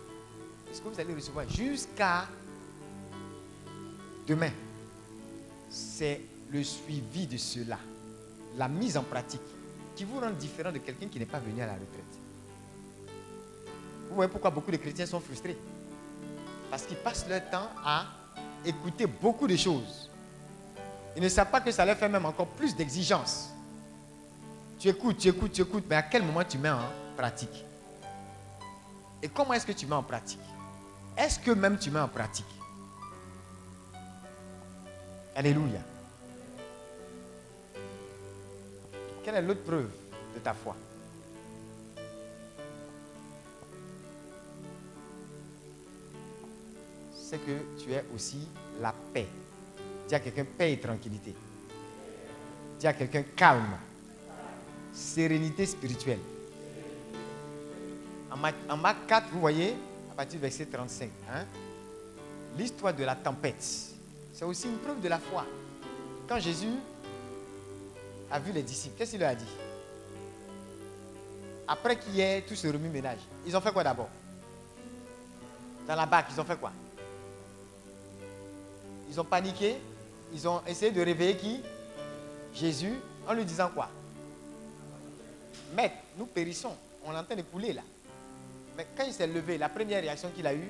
ce 0.70 0.82
que 0.82 0.90
vous 0.90 1.00
allez 1.00 1.14
recevoir 1.14 1.48
jusqu'à 1.48 2.28
demain, 4.28 4.52
c'est 5.70 6.20
le 6.52 6.62
suivi 6.62 7.26
de 7.26 7.38
cela, 7.38 7.80
la 8.58 8.68
mise 8.68 8.98
en 8.98 9.04
pratique, 9.04 9.40
qui 9.96 10.04
vous 10.04 10.20
rend 10.20 10.32
différent 10.32 10.74
de 10.74 10.80
quelqu'un 10.80 11.08
qui 11.08 11.20
n'est 11.20 11.26
pas 11.26 11.40
venu 11.40 11.62
à 11.62 11.68
la 11.68 11.74
retraite. 11.76 12.20
Vous 14.10 14.16
voyez 14.16 14.30
pourquoi 14.30 14.50
beaucoup 14.50 14.72
de 14.72 14.78
chrétiens 14.78 15.06
sont 15.06 15.22
frustrés 15.22 15.56
Parce 16.70 16.84
qu'ils 16.84 16.98
passent 16.98 17.28
leur 17.28 17.50
temps 17.50 17.70
à 17.84 18.06
écouter 18.66 19.06
beaucoup 19.06 19.48
de 19.48 19.56
choses. 19.56 20.10
Ils 21.16 21.24
ne 21.24 21.30
savent 21.30 21.50
pas 21.50 21.62
que 21.62 21.72
ça 21.72 21.86
leur 21.86 21.98
fait 21.98 22.10
même 22.10 22.26
encore 22.26 22.48
plus 22.48 22.76
d'exigences. 22.76 23.50
Tu 24.78 24.90
écoutes, 24.90 25.18
tu 25.18 25.30
écoutes, 25.30 25.52
tu 25.52 25.62
écoutes, 25.62 25.86
mais 25.90 25.96
à 25.96 26.04
quel 26.04 26.24
moment 26.24 26.44
tu 26.44 26.58
mets 26.58 26.70
en 26.70 26.82
pratique? 27.16 27.66
Et 29.24 29.30
comment 29.30 29.54
est-ce 29.54 29.66
que 29.66 29.72
tu 29.72 29.88
mets 29.88 29.96
en 29.96 30.04
pratique? 30.04 30.40
Est-ce 31.18 31.40
que 31.40 31.52
même 31.52 31.80
tu 31.80 31.90
mets 31.90 32.00
en 32.00 32.08
pratique? 32.08 32.46
Alléluia. 35.36 35.80
Quelle 39.24 39.36
est 39.36 39.42
l'autre 39.42 39.64
preuve 39.64 39.90
de 40.36 40.40
ta 40.40 40.54
foi? 40.54 40.76
C'est 47.30 47.40
que 47.40 47.84
tu 47.84 47.92
es 47.92 48.06
aussi 48.16 48.48
la 48.80 48.94
paix. 49.14 49.28
Dis 50.08 50.16
à 50.16 50.20
quelqu'un 50.22 50.46
paix 50.46 50.72
et 50.72 50.80
tranquillité. 50.80 51.36
Dis 52.80 52.88
à 52.88 52.94
quelqu'un 52.94 53.24
calme. 53.36 53.78
Sérénité 54.94 55.66
spirituelle. 55.66 56.22
En 58.32 58.38
Marc, 58.38 58.56
en 58.70 58.78
Marc 58.78 59.06
4, 59.08 59.28
vous 59.34 59.42
voyez, 59.42 59.76
à 60.10 60.16
partir 60.16 60.40
du 60.40 60.42
verset 60.42 60.68
35, 60.68 61.10
hein, 61.30 61.44
l'histoire 62.58 62.94
de 62.94 63.04
la 63.04 63.16
tempête, 63.16 63.62
c'est 64.32 64.46
aussi 64.46 64.70
une 64.70 64.78
preuve 64.78 65.02
de 65.02 65.10
la 65.10 65.20
foi. 65.20 65.46
Quand 66.30 66.40
Jésus 66.40 66.76
a 68.32 68.40
vu 68.40 68.54
les 68.54 68.64
disciples, 68.64 68.98
qu'est-ce 68.98 69.12
qu'il 69.12 69.20
leur 69.20 69.32
a 69.32 69.36
dit? 69.36 69.44
Après 71.68 72.00
qu'il 72.00 72.16
y 72.16 72.22
ait 72.22 72.42
tout 72.44 72.56
ce 72.56 72.68
remue-ménage, 72.68 73.20
ils 73.46 73.58
ont 73.58 73.62
fait 73.62 73.74
quoi 73.74 73.84
d'abord? 73.84 74.10
Dans 75.86 75.96
la 75.96 76.06
barque, 76.06 76.30
ils 76.34 76.40
ont 76.40 76.46
fait 76.46 76.58
quoi? 76.58 76.72
Ils 79.10 79.20
ont 79.20 79.24
paniqué, 79.24 79.78
ils 80.34 80.48
ont 80.48 80.62
essayé 80.68 80.92
de 80.92 81.02
réveiller 81.02 81.38
qui? 81.38 81.62
Jésus, 82.54 82.94
en 83.28 83.34
lui 83.34 83.46
disant 83.46 83.70
quoi? 83.74 83.90
Mec, 85.76 85.94
nous 86.18 86.26
périssons, 86.26 86.76
on 87.06 87.14
est 87.14 87.18
en 87.18 87.24
train 87.24 87.36
de 87.36 87.42
couler 87.42 87.74
là. 87.74 87.82
Mais 88.76 88.88
quand 88.96 89.04
il 89.06 89.14
s'est 89.14 89.28
levé, 89.28 89.58
la 89.58 89.70
première 89.70 90.02
réaction 90.02 90.30
qu'il 90.36 90.46
a 90.46 90.54
eue, 90.54 90.70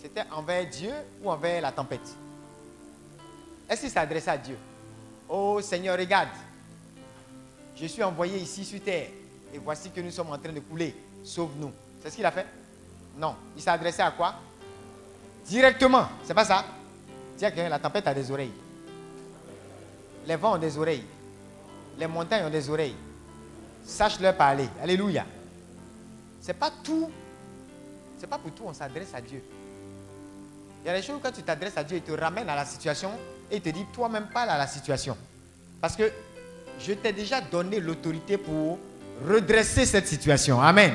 c'était 0.00 0.24
envers 0.32 0.66
Dieu 0.68 0.92
ou 1.22 1.30
envers 1.30 1.62
la 1.62 1.72
tempête? 1.72 2.14
Est-ce 3.68 3.82
qu'il 3.82 3.90
s'adressait 3.90 4.30
à 4.30 4.38
Dieu? 4.38 4.58
Oh 5.28 5.60
Seigneur, 5.62 5.98
regarde, 5.98 6.28
je 7.76 7.86
suis 7.86 8.02
envoyé 8.02 8.38
ici 8.38 8.64
sur 8.64 8.80
terre 8.82 9.08
et 9.52 9.58
voici 9.58 9.90
que 9.90 10.00
nous 10.00 10.10
sommes 10.10 10.30
en 10.30 10.38
train 10.38 10.52
de 10.52 10.60
couler. 10.60 10.94
Sauve-nous. 11.24 11.72
C'est 12.02 12.10
ce 12.10 12.16
qu'il 12.16 12.26
a 12.26 12.30
fait? 12.30 12.46
Non. 13.16 13.34
Il 13.56 13.62
s'est 13.62 13.70
adressé 13.70 14.02
à 14.02 14.10
quoi? 14.10 14.34
Directement. 15.46 16.06
C'est 16.24 16.34
pas 16.34 16.44
ça? 16.44 16.64
Dis 17.36 17.40
quelqu'un, 17.40 17.68
la 17.68 17.78
tempête 17.78 18.06
a 18.06 18.14
des 18.14 18.30
oreilles. 18.30 18.52
Les 20.26 20.36
vents 20.36 20.54
ont 20.54 20.58
des 20.58 20.78
oreilles. 20.78 21.04
Les 21.98 22.06
montagnes 22.06 22.46
ont 22.46 22.50
des 22.50 22.68
oreilles. 22.70 22.96
Sache-leur 23.84 24.36
parler. 24.36 24.68
Alléluia. 24.82 25.24
C'est 26.40 26.54
pas 26.54 26.70
tout. 26.82 27.10
C'est 28.18 28.26
pas 28.26 28.38
pour 28.38 28.52
tout 28.52 28.64
on 28.66 28.72
s'adresse 28.72 29.12
à 29.14 29.20
Dieu. 29.20 29.42
Il 30.84 30.88
y 30.88 30.90
a 30.90 30.96
des 30.96 31.02
choses 31.02 31.18
quand 31.22 31.32
tu 31.32 31.42
t'adresses 31.42 31.76
à 31.76 31.84
Dieu, 31.84 31.96
il 31.96 32.02
te 32.02 32.12
ramène 32.12 32.48
à 32.48 32.54
la 32.54 32.64
situation 32.64 33.10
et 33.50 33.56
il 33.56 33.62
te 33.62 33.70
dit 33.70 33.86
toi-même 33.92 34.26
parle 34.32 34.50
à 34.50 34.58
la 34.58 34.66
situation. 34.66 35.16
Parce 35.80 35.96
que 35.96 36.10
je 36.78 36.92
t'ai 36.92 37.12
déjà 37.12 37.40
donné 37.40 37.80
l'autorité 37.80 38.36
pour 38.36 38.78
redresser 39.26 39.86
cette 39.86 40.06
situation. 40.06 40.60
Amen. 40.60 40.94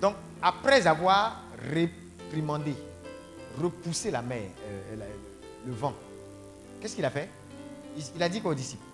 Donc, 0.00 0.14
après 0.40 0.86
avoir 0.86 1.42
réprimandé, 1.70 2.74
repoussé 3.60 4.10
la 4.10 4.22
mer, 4.22 4.48
euh, 4.64 4.96
le 5.66 5.72
vent, 5.72 5.94
qu'est-ce 6.80 6.94
qu'il 6.94 7.04
a 7.04 7.10
fait? 7.10 7.28
Il, 7.96 8.04
il 8.16 8.22
a 8.22 8.28
dit 8.28 8.40
quoi 8.40 8.52
aux 8.52 8.54
disciples? 8.54 8.84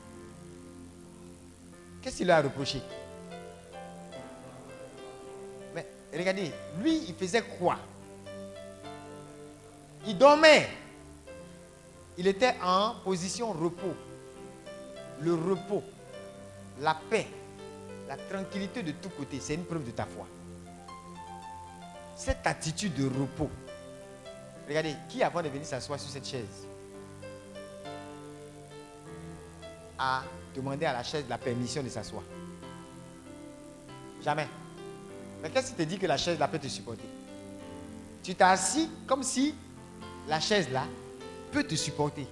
Qu'est-ce 2.03 2.17
qu'il 2.19 2.27
leur 2.27 2.39
a 2.39 2.43
reproché? 2.43 2.81
Mais 5.75 5.87
regardez, 6.13 6.53
lui, 6.81 7.05
il 7.09 7.15
faisait 7.15 7.43
quoi? 7.43 7.79
Il 10.07 10.17
dormait. 10.17 10.69
Il 12.17 12.27
était 12.27 12.55
en 12.63 12.95
position 13.05 13.53
repos. 13.53 13.95
Le 15.21 15.35
repos, 15.35 15.83
la 16.81 16.97
paix, 17.11 17.27
la 18.07 18.17
tranquillité 18.17 18.83
de 18.83 18.93
tous 18.93 19.11
côtés, 19.11 19.41
c'est 19.41 19.55
une 19.55 19.65
preuve 19.65 19.85
de 19.85 19.91
ta 19.91 20.07
foi. 20.07 20.27
Cette 22.17 22.47
attitude 22.47 22.95
de 22.95 23.07
repos. 23.07 23.51
Regardez, 24.69 24.95
qui 25.09 25.23
avant 25.23 25.43
de 25.43 25.49
venir 25.49 25.65
s'asseoir 25.65 25.99
sur 25.99 26.11
cette 26.11 26.27
chaise 26.27 26.67
a 29.99 30.23
demandé 30.55 30.85
à 30.85 30.93
la 30.93 31.03
chaise 31.03 31.25
la 31.29 31.39
permission 31.39 31.83
de 31.83 31.89
s'asseoir? 31.89 32.23
Jamais. 34.23 34.47
Mais 35.43 35.51
qu'est-ce 35.51 35.71
qui 35.71 35.77
te 35.77 35.83
dit 35.83 35.99
que 35.99 36.07
la 36.07 36.19
chaise 36.19 36.39
là 36.39 36.49
peut 36.49 36.59
te 36.59 36.69
supporter? 36.69 37.09
Tu 38.23 38.35
t'es 38.35 38.45
assis 38.45 38.91
comme 39.07 39.23
si 39.23 39.55
la 40.29 40.39
chaise 40.39 40.69
là 40.71 40.85
peut 41.51 41.65
te 41.65 41.75
supporter. 41.75 42.27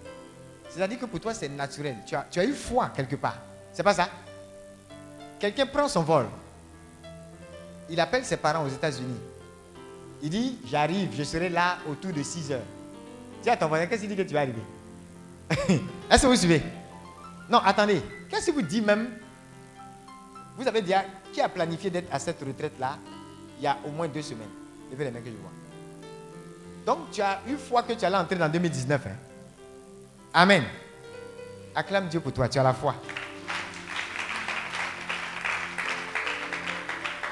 C'est-à-dire 0.68 0.98
que 0.98 1.06
pour 1.06 1.20
toi, 1.20 1.32
c'est 1.32 1.48
naturel. 1.48 1.96
Tu 2.06 2.14
as, 2.14 2.26
tu 2.30 2.38
as 2.38 2.44
eu 2.44 2.52
foi 2.52 2.90
quelque 2.90 3.16
part. 3.16 3.38
C'est 3.72 3.82
pas 3.82 3.94
ça? 3.94 4.10
Quelqu'un 5.38 5.66
prend 5.66 5.88
son 5.88 6.02
vol. 6.02 6.26
Il 7.88 7.98
appelle 7.98 8.24
ses 8.24 8.36
parents 8.36 8.64
aux 8.64 8.68
États-Unis. 8.68 9.20
Il 10.22 10.30
dit 10.30 10.58
J'arrive, 10.66 11.10
je 11.16 11.22
serai 11.22 11.48
là 11.48 11.78
autour 11.88 12.12
de 12.12 12.22
6 12.22 12.52
heures. 12.52 12.62
Dis 13.42 13.50
à 13.50 13.56
ton 13.56 13.68
voisin 13.68 13.86
Qu'est-ce 13.86 14.00
qu'il 14.02 14.10
dit 14.10 14.16
que 14.16 14.22
tu 14.22 14.34
vas 14.34 14.40
arriver? 14.40 14.62
Est-ce 16.10 16.22
que 16.22 16.26
vous 16.26 16.36
suivez? 16.36 16.62
Non, 17.48 17.58
attendez. 17.58 18.02
Qu'est-ce 18.28 18.46
qu'il 18.46 18.54
vous 18.54 18.62
dit 18.62 18.80
même? 18.80 19.10
Vous 20.56 20.66
avez 20.66 20.82
dit 20.82 20.92
Qui 21.32 21.40
a 21.40 21.48
planifié 21.48 21.90
d'être 21.90 22.12
à 22.12 22.18
cette 22.18 22.40
retraite-là 22.40 22.98
il 23.58 23.64
y 23.64 23.66
a 23.66 23.76
au 23.86 23.90
moins 23.90 24.08
deux 24.08 24.22
semaines? 24.22 24.48
Levez 24.90 25.04
les 25.04 25.10
mains 25.10 25.20
que 25.20 25.26
je 25.30 25.36
vois. 25.36 25.50
Donc, 26.84 27.10
tu 27.10 27.20
as 27.20 27.40
eu 27.48 27.56
foi 27.56 27.82
que 27.82 27.92
tu 27.94 28.04
allais 28.04 28.16
entrer 28.16 28.36
dans 28.36 28.48
2019. 28.48 29.06
hein. 29.06 29.10
Amen. 30.32 30.62
Acclame 31.74 32.08
Dieu 32.08 32.20
pour 32.20 32.32
toi, 32.32 32.48
tu 32.48 32.58
as 32.58 32.62
la 32.62 32.72
foi. 32.72 32.94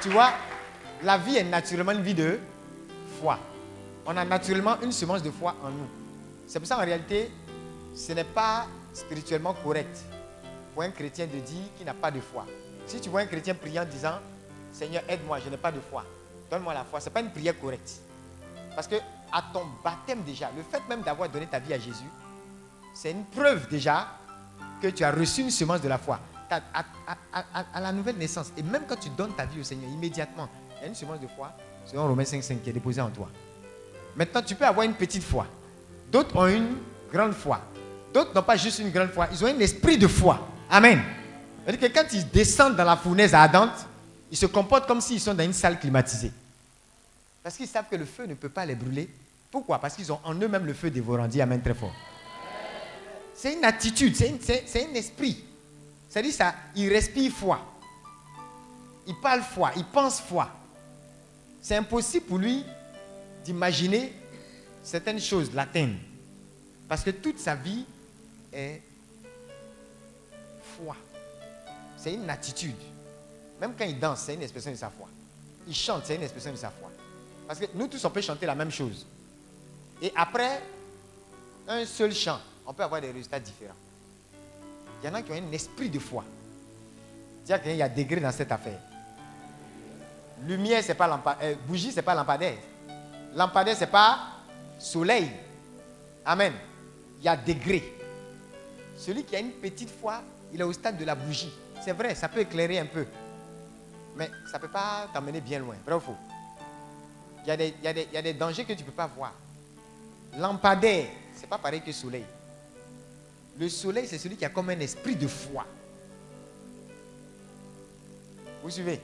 Tu 0.03 0.09
vois, 0.11 0.33
la 1.03 1.19
vie 1.19 1.37
est 1.37 1.45
naturellement 1.45 1.93
une 1.93 2.03
vie 2.03 2.15
de 2.15 2.39
On 4.07 4.17
a 4.17 4.25
naturellement 4.25 4.81
une 4.83 4.93
semence 4.93 5.23
de 5.23 5.31
foi 5.31 5.55
en 5.63 5.71
nous. 5.71 5.89
C'est 6.47 6.59
pour 6.59 6.69
ça 6.69 6.77
en 6.79 6.85
réalité, 6.85 7.31
ce 7.95 8.13
n'est 8.13 8.25
pas 8.25 8.67
spirituellement 8.93 9.55
correct 9.55 10.05
pour 10.75 10.83
un 10.83 10.91
chrétien 10.91 11.27
de 11.27 11.39
dire 11.41 11.65
qu'il 11.77 11.87
n'a 11.87 11.95
pas 11.95 12.11
de 12.11 12.21
foi. 12.21 12.45
Si 12.87 13.01
tu 13.01 13.09
vois 13.09 13.21
un 13.21 13.27
chrétien 13.27 13.55
priant 13.55 13.85
disant 13.85 14.19
Seigneur, 14.73 15.03
aide-moi, 15.09 15.39
je 15.41 15.49
n'ai 15.49 15.57
pas 15.57 15.73
de 15.73 15.81
foi, 15.81 16.05
donne-moi 16.51 16.75
la 16.75 16.85
foi, 16.85 17.01
ce 17.01 17.07
n'est 17.07 17.13
pas 17.13 17.21
une 17.21 17.31
prière 17.31 17.59
correcte. 17.59 18.01
Parce 18.75 18.89
que 18.89 18.97
à 19.33 19.43
ton 19.53 19.63
baptême 19.83 20.23
déjà, 20.23 20.51
le 20.57 20.63
fait 20.63 20.83
même 20.89 21.03
d'avoir 21.03 21.29
donné 21.29 21.47
ta 21.47 21.59
vie 21.61 21.73
à 21.73 21.79
Jésus, 21.79 22.11
c'est 22.93 23.11
une 23.11 23.25
preuve 23.25 23.69
déjà 23.69 24.09
que 24.83 24.89
tu 24.89 25.03
as 25.03 25.11
reçu 25.13 25.41
une 25.43 25.51
semence 25.51 25.81
de 25.81 25.89
la 25.89 25.99
foi. 25.99 26.21
À, 26.51 26.85
à, 27.75 27.81
la 27.81 27.91
nouvelle 27.91 28.17
naissance, 28.17 28.53
et 28.57 28.63
même 28.63 28.85
quand 28.87 29.01
tu 29.01 29.09
donnes 29.09 29.35
ta 29.35 29.45
vie 29.45 29.61
au 29.61 29.65
Seigneur, 29.65 29.91
immédiatement, 29.91 30.49
il 30.77 30.83
y 30.83 30.85
a 30.85 30.89
une 30.89 30.95
semence 30.95 31.19
de 31.19 31.27
foi, 31.27 31.51
selon 31.87 32.09
Romains 32.09 32.23
5,5, 32.25 32.61
qui 32.61 32.71
est 32.71 32.73
déposée 32.73 33.01
en 33.01 33.11
toi. 33.11 33.29
Maintenant, 34.17 34.43
tu 34.43 34.55
peux 34.55 34.65
avoir 34.65 34.87
une 34.87 34.95
petite 34.95 35.23
foi. 35.23 35.47
D'autres 36.11 36.37
ont 36.37 36.47
une 36.47 36.77
grande 37.13 37.33
foi. 37.33 37.61
D'autres 38.13 38.35
n'ont 38.35 38.43
pas 38.43 38.57
juste 38.57 38.79
une 38.79 38.91
grande 38.91 39.11
foi, 39.11 39.29
ils 39.33 39.43
ont 39.45 39.49
un 39.49 39.59
esprit 39.59 39.99
de 39.99 40.07
foi. 40.07 40.49
Amen. 40.71 41.03
C'est-à-dire 41.65 41.89
que 41.89 41.99
quand 41.99 42.13
ils 42.13 42.29
descendent 42.31 42.77
dans 42.77 42.85
la 42.85 42.97
fournaise 42.97 43.35
ardente, 43.35 43.87
ils 44.31 44.37
se 44.37 44.47
comportent 44.47 44.87
comme 44.87 45.01
s'ils 45.01 45.21
sont 45.21 45.35
dans 45.35 45.45
une 45.45 45.53
salle 45.53 45.79
climatisée. 45.81 46.33
Parce 47.43 47.57
qu'ils 47.57 47.67
savent 47.69 47.87
que 47.91 47.97
le 47.97 48.05
feu 48.05 48.27
ne 48.27 48.35
peut 48.35 48.49
pas 48.49 48.65
les 48.65 48.75
brûler. 48.75 49.09
Pourquoi? 49.51 49.79
Parce 49.79 49.95
qu'ils 49.95 50.11
ont 50.13 50.21
en 50.25 50.35
eux-mêmes 50.35 50.67
le 50.67 50.75
feu 50.75 50.91
dévorant. 50.91 51.27
Dis 51.27 51.41
Amen 51.41 51.61
très 51.61 51.75
fort. 51.75 51.95
C'est 53.35 53.55
une 53.55 53.65
attitude, 53.65 54.15
c'est 54.17 54.89
un 54.89 54.95
esprit. 54.95 55.45
C'est-à-dire 56.09 56.33
ça, 56.33 56.55
il 56.77 56.89
respire 56.89 57.33
foi. 57.33 57.61
Il 59.07 59.15
parle 59.17 59.43
foi, 59.43 59.73
il 59.77 59.85
pense 59.85 60.21
foi. 60.21 60.49
C'est 61.65 61.77
impossible 61.77 62.27
pour 62.27 62.37
lui 62.37 62.63
d'imaginer 63.43 64.13
certaines 64.83 65.19
choses, 65.19 65.51
l'atteindre. 65.55 65.95
Parce 66.87 67.03
que 67.03 67.09
toute 67.09 67.39
sa 67.39 67.55
vie 67.55 67.87
est 68.53 68.83
foi. 70.77 70.95
C'est 71.97 72.13
une 72.13 72.29
attitude. 72.29 72.77
Même 73.59 73.73
quand 73.79 73.87
il 73.87 73.99
danse, 73.99 74.25
c'est 74.27 74.35
une 74.35 74.43
expression 74.43 74.73
de 74.73 74.77
sa 74.77 74.91
foi. 74.91 75.09
Il 75.67 75.75
chante, 75.75 76.03
c'est 76.05 76.17
une 76.17 76.23
expression 76.23 76.53
de 76.53 76.59
sa 76.59 76.69
foi. 76.69 76.91
Parce 77.47 77.59
que 77.59 77.65
nous 77.75 77.89
tous, 77.89 78.05
on 78.05 78.11
peut 78.11 78.21
chanter 78.21 78.45
la 78.45 78.55
même 78.55 78.71
chose. 78.71 79.07
Et 80.03 80.13
après 80.15 80.61
un 81.67 81.87
seul 81.87 82.13
chant, 82.13 82.41
on 82.67 82.75
peut 82.75 82.83
avoir 82.83 83.01
des 83.01 83.11
résultats 83.11 83.41
différents. 83.41 83.73
Il 85.03 85.07
y 85.07 85.09
en 85.09 85.15
a 85.15 85.23
qui 85.23 85.33
ont 85.33 85.35
un 85.35 85.53
esprit 85.53 85.89
de 85.89 85.99
foi. 85.99 86.25
Dire 87.47 87.63
qu'il 87.63 87.77
y 87.77 87.81
a 87.81 87.89
degré 87.89 88.21
dans 88.21 88.33
cette 88.33 88.53
affaire. 88.53 88.81
Lumière, 90.47 90.83
c'est 90.85 90.95
pas 90.95 91.07
lampadaire. 91.07 91.49
Euh, 91.49 91.55
bougie, 91.67 91.91
c'est 91.91 92.03
pas 92.03 92.15
lampadaire. 92.15 92.59
Lampadaire, 93.35 93.77
c'est 93.77 93.87
pas 93.87 94.19
soleil. 94.79 95.31
Amen. 96.25 96.53
Il 97.21 97.25
y 97.25 97.29
a 97.29 97.37
degré. 97.37 97.95
Celui 98.97 99.25
qui 99.25 99.35
a 99.35 99.41
une 99.41 99.53
petite 99.53 99.91
foi, 99.91 100.23
il 100.53 100.61
est 100.61 100.65
au 100.65 100.73
stade 100.73 100.99
de 100.99 101.05
la 101.05 101.15
bougie. 101.15 101.53
C'est 101.83 101.93
vrai, 101.93 102.15
ça 102.15 102.29
peut 102.29 102.41
éclairer 102.41 102.79
un 102.79 102.87
peu. 102.87 103.07
Mais 104.17 104.31
ça 104.51 104.59
ne 104.59 104.63
peut 104.63 104.69
pas 104.69 105.09
t'emmener 105.13 105.41
bien 105.41 105.59
loin. 105.59 105.77
Ou 105.87 106.01
faux? 106.01 106.17
Il 107.45 107.49
y, 107.49 107.51
a 107.51 107.57
des, 107.57 107.75
y 107.83 108.17
a 108.17 108.23
des, 108.23 108.33
dangers 108.33 108.65
que 108.65 108.73
tu 108.73 108.81
ne 108.81 108.87
peux 108.87 108.93
pas 108.93 109.07
voir. 109.07 109.33
Lampadaire, 110.39 111.09
ce 111.35 111.43
n'est 111.43 111.47
pas 111.47 111.59
pareil 111.59 111.83
que 111.83 111.93
soleil. 111.93 112.25
Le 113.59 113.69
soleil, 113.69 114.07
c'est 114.07 114.19
celui 114.19 114.37
qui 114.37 114.45
a 114.45 114.49
comme 114.49 114.71
un 114.71 114.81
esprit 114.81 115.17
de 115.17 115.29
foi. 115.29 115.67
Vous 118.63 118.71
suivez? 118.71 119.01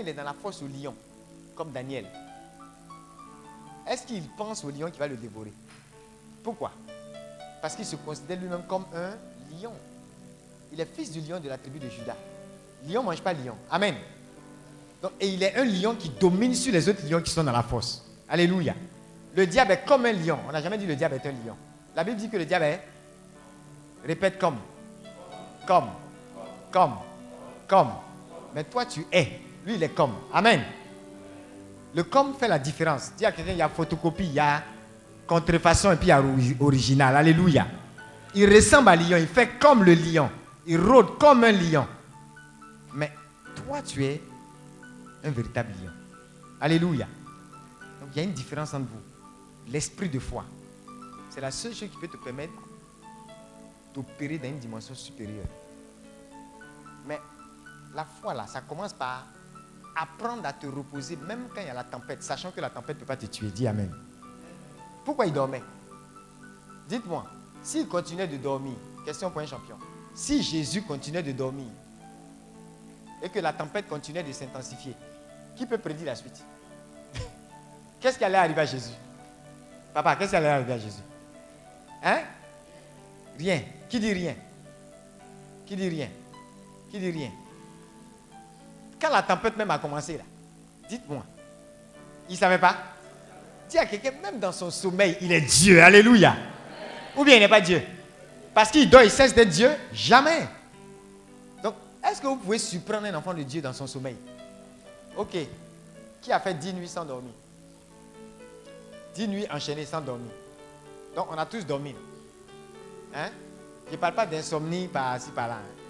Il 0.00 0.08
est 0.08 0.14
dans 0.14 0.24
la 0.24 0.34
fosse 0.34 0.62
au 0.62 0.66
lion, 0.66 0.94
comme 1.54 1.70
Daniel, 1.72 2.06
est-ce 3.86 4.06
qu'il 4.06 4.22
pense 4.30 4.64
au 4.64 4.70
lion 4.70 4.90
qui 4.90 4.98
va 4.98 5.06
le 5.06 5.16
dévorer? 5.16 5.52
Pourquoi? 6.42 6.70
Parce 7.60 7.76
qu'il 7.76 7.84
se 7.84 7.96
considère 7.96 8.38
lui-même 8.40 8.62
comme 8.66 8.84
un 8.94 9.10
lion. 9.60 9.72
Il 10.72 10.80
est 10.80 10.86
fils 10.86 11.12
du 11.12 11.20
lion 11.20 11.38
de 11.38 11.48
la 11.48 11.58
tribu 11.58 11.78
de 11.78 11.88
Judas. 11.88 12.16
Lion 12.86 13.02
ne 13.02 13.06
mange 13.06 13.20
pas 13.20 13.32
lion. 13.32 13.56
Amen. 13.70 13.94
et 15.20 15.28
il 15.28 15.42
est 15.42 15.56
un 15.56 15.64
lion 15.64 15.94
qui 15.94 16.08
domine 16.08 16.54
sur 16.54 16.72
les 16.72 16.88
autres 16.88 17.06
lions 17.06 17.20
qui 17.20 17.30
sont 17.30 17.44
dans 17.44 17.52
la 17.52 17.62
fosse. 17.62 18.04
Alléluia. 18.28 18.74
Le 19.36 19.46
diable 19.46 19.72
est 19.72 19.84
comme 19.84 20.06
un 20.06 20.12
lion. 20.12 20.38
On 20.48 20.52
n'a 20.52 20.62
jamais 20.62 20.78
dit 20.78 20.86
le 20.86 20.96
diable 20.96 21.16
est 21.16 21.26
un 21.26 21.32
lion. 21.32 21.56
La 21.94 22.04
Bible 22.04 22.16
dit 22.16 22.28
que 22.28 22.36
le 22.36 22.46
diable 22.46 22.64
est. 22.64 22.80
Répète 24.06 24.38
comme. 24.38 24.56
Comme. 25.66 25.88
Comme. 26.70 26.94
Comme. 27.68 27.90
Mais 28.54 28.64
toi, 28.64 28.86
tu 28.86 29.06
es. 29.12 29.40
Lui, 29.64 29.74
il 29.74 29.82
est 29.82 29.90
comme. 29.90 30.14
Amen. 30.32 30.62
Le 31.94 32.02
comme 32.04 32.34
fait 32.34 32.48
la 32.48 32.58
différence. 32.58 33.12
Dis 33.16 33.24
à 33.24 33.32
quelqu'un, 33.32 33.52
il 33.52 33.58
y 33.58 33.62
a 33.62 33.68
photocopie, 33.68 34.26
il 34.26 34.32
y 34.32 34.40
a 34.40 34.62
contrefaçon 35.26 35.92
et 35.92 35.96
puis 35.96 36.06
il 36.06 36.08
y 36.08 36.12
a 36.12 36.22
original. 36.60 37.16
Alléluia. 37.16 37.66
Il 38.34 38.52
ressemble 38.52 38.88
à 38.88 38.96
lion, 38.96 39.16
il 39.16 39.28
fait 39.28 39.58
comme 39.58 39.84
le 39.84 39.94
lion. 39.94 40.28
Il 40.66 40.80
rôde 40.80 41.18
comme 41.18 41.44
un 41.44 41.52
lion. 41.52 41.86
Mais 42.94 43.12
toi, 43.54 43.80
tu 43.80 44.04
es 44.04 44.20
un 45.22 45.30
véritable 45.30 45.70
lion. 45.82 45.92
Alléluia. 46.60 47.06
Donc 48.00 48.10
il 48.12 48.18
y 48.18 48.20
a 48.20 48.24
une 48.24 48.32
différence 48.32 48.74
entre 48.74 48.88
vous. 48.88 49.70
L'esprit 49.70 50.08
de 50.08 50.18
foi. 50.18 50.44
C'est 51.30 51.40
la 51.40 51.50
seule 51.50 51.74
chose 51.74 51.88
qui 51.88 51.96
peut 51.96 52.08
te 52.08 52.22
permettre 52.22 52.52
d'opérer 53.94 54.38
dans 54.38 54.48
une 54.48 54.58
dimension 54.58 54.94
supérieure. 54.94 55.46
Mais 57.06 57.20
la 57.94 58.04
foi, 58.04 58.34
là, 58.34 58.46
ça 58.46 58.60
commence 58.62 58.92
par 58.92 59.26
apprendre 59.96 60.44
à 60.46 60.52
te 60.52 60.66
reposer, 60.66 61.16
même 61.16 61.46
quand 61.54 61.60
il 61.60 61.66
y 61.66 61.70
a 61.70 61.74
la 61.74 61.84
tempête, 61.84 62.22
sachant 62.22 62.50
que 62.50 62.60
la 62.60 62.70
tempête 62.70 62.96
ne 62.96 63.00
peut 63.00 63.06
pas 63.06 63.16
te 63.16 63.26
tuer. 63.26 63.48
Dis 63.48 63.66
Amen. 63.66 63.92
Pourquoi 65.04 65.26
il 65.26 65.32
dormait? 65.32 65.62
Dites-moi, 66.88 67.26
s'il 67.62 67.88
continuait 67.88 68.26
de 68.26 68.36
dormir, 68.36 68.74
question 69.04 69.30
pour 69.30 69.40
un 69.40 69.46
champion, 69.46 69.76
si 70.14 70.42
Jésus 70.42 70.82
continuait 70.82 71.22
de 71.22 71.32
dormir 71.32 71.66
et 73.22 73.28
que 73.28 73.38
la 73.38 73.52
tempête 73.52 73.88
continuait 73.88 74.22
de 74.22 74.32
s'intensifier, 74.32 74.94
qui 75.56 75.66
peut 75.66 75.78
prédire 75.78 76.06
la 76.06 76.14
suite? 76.14 76.44
Qu'est-ce 78.00 78.18
qui 78.18 78.24
allait 78.24 78.38
arriver 78.38 78.60
à 78.60 78.66
Jésus? 78.66 78.94
Papa, 79.94 80.16
qu'est-ce 80.16 80.30
qui 80.30 80.36
allait 80.36 80.48
arriver 80.48 80.72
à 80.72 80.78
Jésus? 80.78 81.02
Hein? 82.02 82.22
Rien. 83.38 83.62
Qui 83.88 84.00
dit 84.00 84.12
rien? 84.12 84.34
Qui 85.64 85.76
dit 85.76 85.88
rien? 85.88 86.08
Qui 86.90 86.98
dit 86.98 87.10
rien? 87.12 87.30
Quand 89.00 89.10
la 89.10 89.22
tempête 89.22 89.56
même 89.56 89.70
a 89.70 89.78
commencé, 89.78 90.16
là, 90.16 90.24
dites-moi, 90.88 91.24
il 92.28 92.32
ne 92.32 92.38
savait 92.38 92.58
pas? 92.58 92.76
Dis 93.68 93.78
à 93.78 93.86
quelqu'un, 93.86 94.12
même 94.22 94.38
dans 94.38 94.52
son 94.52 94.70
sommeil, 94.70 95.16
il 95.20 95.32
est 95.32 95.40
Dieu. 95.40 95.82
Alléluia. 95.82 96.36
Ou 97.16 97.24
bien 97.24 97.36
il 97.36 97.40
n'est 97.40 97.48
pas 97.48 97.60
Dieu. 97.60 97.82
Parce 98.52 98.70
qu'il 98.70 98.88
dort, 98.88 99.02
il 99.02 99.10
cesse 99.10 99.34
d'être 99.34 99.48
Dieu 99.48 99.70
Jamais. 99.92 100.46
Donc, 101.62 101.74
est-ce 102.08 102.20
que 102.20 102.26
vous 102.26 102.36
pouvez 102.36 102.58
surprendre 102.58 103.06
un 103.06 103.14
enfant 103.14 103.34
de 103.34 103.42
Dieu 103.42 103.60
dans 103.60 103.72
son 103.72 103.86
sommeil? 103.86 104.16
Ok. 105.16 105.36
Qui 106.20 106.32
a 106.32 106.40
fait 106.40 106.54
10 106.54 106.74
nuits 106.74 106.88
sans 106.88 107.04
dormir? 107.04 107.32
10 109.14 109.28
nuits 109.28 109.46
enchaînées 109.50 109.86
sans 109.86 110.00
dormir. 110.00 110.30
Donc, 111.14 111.26
on 111.30 111.38
a 111.38 111.46
tous 111.46 111.64
dormi. 111.64 111.94
Hein? 113.14 113.30
Je 113.86 113.92
ne 113.92 113.96
parle 113.96 114.14
pas 114.14 114.26
d'insomnie 114.26 114.88
par-ci, 114.88 115.30
par-là. 115.30 115.54
Hein. 115.54 115.82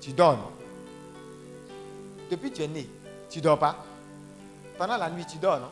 Tu 0.00 0.12
dors? 0.12 0.52
Depuis 2.30 2.50
que 2.50 2.56
tu 2.56 2.62
es 2.62 2.68
né, 2.68 2.88
tu 3.28 3.38
ne 3.38 3.44
dors 3.44 3.58
pas. 3.58 3.84
Pendant 4.78 4.96
la 4.96 5.10
nuit, 5.10 5.26
tu 5.26 5.38
dors, 5.38 5.58
non? 5.58 5.70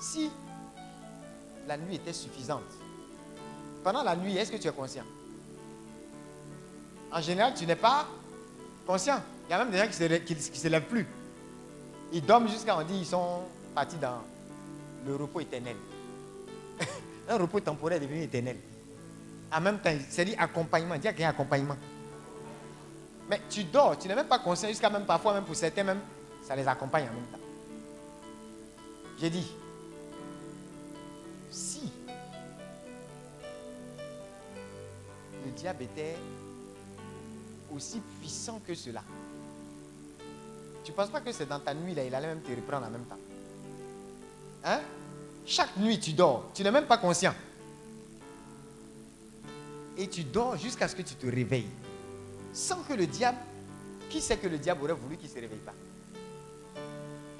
Si 0.00 0.30
la 1.66 1.76
nuit 1.76 1.96
était 1.96 2.12
suffisante, 2.12 2.62
pendant 3.82 4.02
la 4.02 4.14
nuit, 4.14 4.36
est-ce 4.36 4.52
que 4.52 4.56
tu 4.56 4.68
es 4.68 4.72
conscient? 4.72 5.04
En 7.12 7.20
général, 7.20 7.54
tu 7.54 7.66
n'es 7.66 7.76
pas 7.76 8.06
conscient. 8.86 9.20
Il 9.48 9.52
y 9.52 9.54
a 9.54 9.58
même 9.58 9.70
des 9.70 9.78
gens 9.78 9.88
qui 10.24 10.34
ne 10.34 10.40
se, 10.40 10.68
lèvent 10.68 10.84
plus. 10.84 11.06
Ils 12.12 12.24
dorment 12.24 12.48
jusqu'à 12.48 12.76
on 12.76 12.82
dit 12.82 12.98
ils 12.98 13.06
sont 13.06 13.40
partis 13.74 13.96
dans 13.96 14.22
le 15.06 15.16
repos 15.16 15.40
éternel. 15.40 15.76
Un 17.28 17.36
repos 17.36 17.60
temporaire 17.60 17.96
est 17.96 18.06
devenu 18.06 18.22
éternel. 18.22 18.58
En 19.52 19.60
même 19.60 19.78
temps, 19.80 19.90
c'est 20.08 20.24
dit 20.24 20.36
accompagnement. 20.38 20.98
Qu'il 20.98 21.20
y 21.20 21.24
a 21.24 21.28
accompagnement. 21.28 21.76
Mais 23.30 23.40
tu 23.48 23.62
dors, 23.62 23.96
tu 23.96 24.08
n'es 24.08 24.16
même 24.16 24.26
pas 24.26 24.40
conscient 24.40 24.68
jusqu'à 24.68 24.90
même 24.90 25.06
parfois, 25.06 25.34
même 25.34 25.44
pour 25.44 25.54
certains, 25.54 25.84
même, 25.84 26.00
ça 26.42 26.56
les 26.56 26.66
accompagne 26.66 27.04
en 27.08 27.12
même 27.12 27.26
temps. 27.26 27.38
J'ai 29.20 29.30
dit, 29.30 29.46
si 31.48 31.92
le 35.44 35.52
diable 35.52 35.84
était 35.84 36.16
aussi 37.72 38.00
puissant 38.18 38.60
que 38.66 38.74
cela. 38.74 39.04
Tu 40.82 40.90
ne 40.90 40.96
penses 40.96 41.10
pas 41.10 41.20
que 41.20 41.30
c'est 41.30 41.46
dans 41.46 41.60
ta 41.60 41.72
nuit 41.72 41.94
là, 41.94 42.02
il 42.02 42.12
allait 42.12 42.26
même 42.26 42.40
te 42.40 42.50
reprendre 42.50 42.88
en 42.88 42.90
même 42.90 43.04
temps? 43.04 43.18
Hein? 44.64 44.80
Chaque 45.46 45.76
nuit 45.76 46.00
tu 46.00 46.14
dors, 46.14 46.50
tu 46.52 46.64
n'es 46.64 46.72
même 46.72 46.86
pas 46.86 46.98
conscient. 46.98 47.34
Et 49.96 50.08
tu 50.08 50.24
dors 50.24 50.56
jusqu'à 50.56 50.88
ce 50.88 50.96
que 50.96 51.02
tu 51.02 51.14
te 51.14 51.26
réveilles. 51.26 51.68
Sans 52.52 52.82
que 52.82 52.94
le 52.94 53.06
diable 53.06 53.38
Qui 54.08 54.20
sait 54.20 54.36
que 54.36 54.48
le 54.48 54.58
diable 54.58 54.82
aurait 54.84 54.94
voulu 54.94 55.16
qu'il 55.16 55.28
ne 55.28 55.34
se 55.34 55.40
réveille 55.40 55.58
pas? 55.58 55.74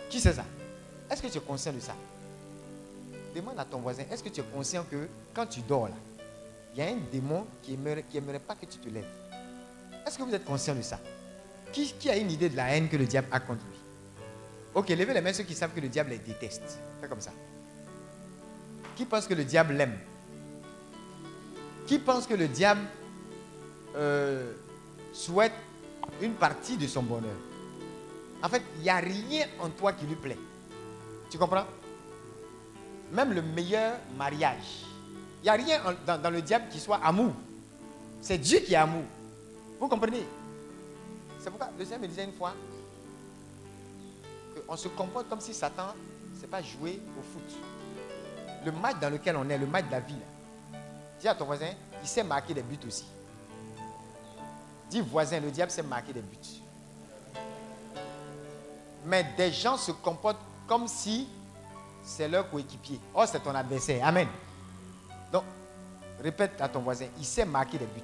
Qui 0.09 0.21
sait 0.21 0.33
ça? 0.33 0.45
Est-ce 1.11 1.23
que 1.23 1.27
tu 1.29 1.39
es 1.39 1.41
conscient 1.41 1.73
de 1.73 1.81
ça? 1.81 1.95
Demande 3.35 3.59
à 3.59 3.65
ton 3.65 3.79
voisin, 3.79 4.05
est-ce 4.11 4.23
que 4.23 4.29
tu 4.29 4.41
es 4.41 4.45
conscient 4.45 4.85
que 4.91 5.09
quand 5.35 5.47
tu 5.47 5.61
dors 5.61 5.89
là, 5.89 5.95
il 6.75 6.81
y 6.81 6.83
a 6.83 6.87
un 6.87 6.99
démon 7.11 7.47
qui 7.63 7.73
n'aimerait 7.73 8.05
aimerait 8.15 8.41
pas 8.41 8.55
que 8.55 8.67
tu 8.67 8.79
te 8.79 8.89
lèves? 8.89 9.05
Est-ce 10.07 10.19
que 10.19 10.23
vous 10.23 10.35
êtes 10.35 10.45
conscient 10.45 10.75
de 10.75 10.83
ça? 10.83 10.99
Qui, 11.73 11.93
qui 11.93 12.11
a 12.11 12.17
une 12.17 12.31
idée 12.31 12.49
de 12.49 12.57
la 12.57 12.75
haine 12.75 12.89
que 12.89 12.97
le 12.97 13.07
diable 13.07 13.29
a 13.31 13.41
contre 13.41 13.65
lui? 13.65 13.79
Ok, 14.75 14.89
levez 14.91 15.15
les 15.15 15.21
mains 15.21 15.33
ceux 15.33 15.45
qui 15.45 15.55
savent 15.55 15.73
que 15.73 15.81
le 15.81 15.89
diable 15.89 16.11
les 16.11 16.19
déteste. 16.19 16.79
Fais 17.01 17.09
comme 17.09 17.21
ça. 17.21 17.33
Qui 18.97 19.05
pense 19.05 19.27
que 19.27 19.35
le 19.35 19.45
diable 19.45 19.75
l'aime? 19.75 19.99
Qui 21.87 21.99
pense 21.99 22.27
que 22.27 22.35
le 22.35 22.47
diable 22.47 22.83
euh, 23.97 24.53
souhaite 25.13 25.53
une 26.21 26.35
partie 26.35 26.77
de 26.77 26.87
son 26.87 27.03
bonheur 27.03 27.37
En 28.43 28.49
fait, 28.49 28.63
il 28.77 28.83
n'y 28.83 28.91
a 28.91 28.97
rien 28.97 29.47
en 29.61 29.69
toi 29.71 29.93
qui 29.93 30.07
lui 30.07 30.17
plaît. 30.17 30.39
Tu 31.31 31.39
comprends? 31.39 31.65
Même 33.13 33.33
le 33.33 33.43
meilleur 33.43 33.97
mariage. 34.17 34.85
Il 35.43 35.45
n'y 35.45 35.49
a 35.51 35.53
rien 35.55 35.81
en- 35.85 36.19
dans, 36.19 36.31
le 36.31 36.43
diable 36.43 36.67
qui 36.71 36.79
soit 36.81 37.01
amour. 37.03 37.33
C'est 38.21 38.39
Dieu 38.39 38.61
qui 38.61 38.75
est 38.75 38.77
amour. 38.77 39.05
Vous 39.79 39.89
comprenez? 39.89 40.25
C'est 41.39 41.51
pourquoi 41.51 41.69
le 41.79 41.85
Seigneur 41.85 42.01
me 42.03 42.07
disait 42.09 42.25
une 42.25 42.33
fois 42.35 42.55
qu'on 44.67 44.77
se 44.77 44.89
comporte 44.89 45.29
comme 45.29 45.41
si 45.41 45.55
Satan, 45.55 45.95
c'est 46.39 46.51
pas 46.51 46.63
jouer 46.63 47.01
au 47.19 47.23
foot. 47.23 47.57
Le 48.65 48.73
match 48.73 48.97
dans 49.01 49.11
lequel 49.11 49.37
on 49.37 49.49
est, 49.49 49.57
le 49.57 49.67
match 49.67 49.87
de 49.87 49.93
la 49.93 50.01
vie, 50.01 50.15
dis 51.19 51.29
à 51.29 51.35
ton 51.35 51.47
voisin, 51.47 51.71
il 52.03 52.09
sait 52.09 52.23
marquer 52.23 52.53
des 52.53 52.63
buts 52.63 52.79
aussi. 52.87 53.07
Dis 54.91 55.01
voisin, 55.01 55.39
le 55.39 55.53
diable 55.53 55.71
sait 55.71 55.83
marquer 55.83 56.13
des 56.13 56.21
buts. 56.21 56.37
Mais 59.07 59.25
des 59.37 59.53
gens 59.53 59.77
se 59.77 59.93
comportent 59.93 60.41
comme 60.67 60.89
si 60.89 61.29
c'est 62.03 62.29
leur 62.29 62.51
coéquipier. 62.51 62.99
Oh, 63.15 63.25
c'est 63.27 63.41
ton 63.41 63.55
adversaire. 63.55 64.05
Amen. 64.05 64.27
Donc, 65.33 65.45
répète 66.21 66.61
à 66.61 66.69
ton 66.69 66.81
voisin, 66.81 67.07
il 67.17 67.25
sait 67.25 67.45
marquer 67.45 67.79
des 67.79 67.87
buts. 67.87 68.01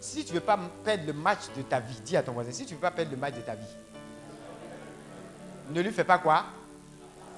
Si 0.00 0.24
tu 0.24 0.30
ne 0.30 0.38
veux 0.38 0.44
pas 0.44 0.58
perdre 0.84 1.04
le 1.06 1.12
match 1.12 1.40
de 1.56 1.62
ta 1.62 1.80
vie, 1.80 2.00
dis 2.04 2.16
à 2.16 2.22
ton 2.22 2.32
voisin, 2.32 2.52
si 2.52 2.64
tu 2.64 2.72
ne 2.72 2.76
veux 2.76 2.80
pas 2.80 2.92
perdre 2.92 3.10
le 3.10 3.16
match 3.16 3.34
de 3.34 3.40
ta 3.40 3.54
vie, 3.54 3.66
ne 5.70 5.80
lui 5.80 5.90
fais 5.90 6.04
pas 6.04 6.18
quoi? 6.18 6.44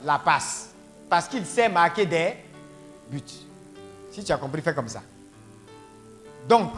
La 0.04 0.18
passe. 0.18 0.70
Parce 1.08 1.26
qu'il 1.26 1.44
sait 1.46 1.68
marquer 1.68 2.06
des 2.06 2.36
buts. 3.10 3.22
Si 4.12 4.22
tu 4.22 4.30
as 4.30 4.36
compris, 4.36 4.60
fais 4.60 4.74
comme 4.74 4.88
ça. 4.88 5.02
Donc, 6.46 6.72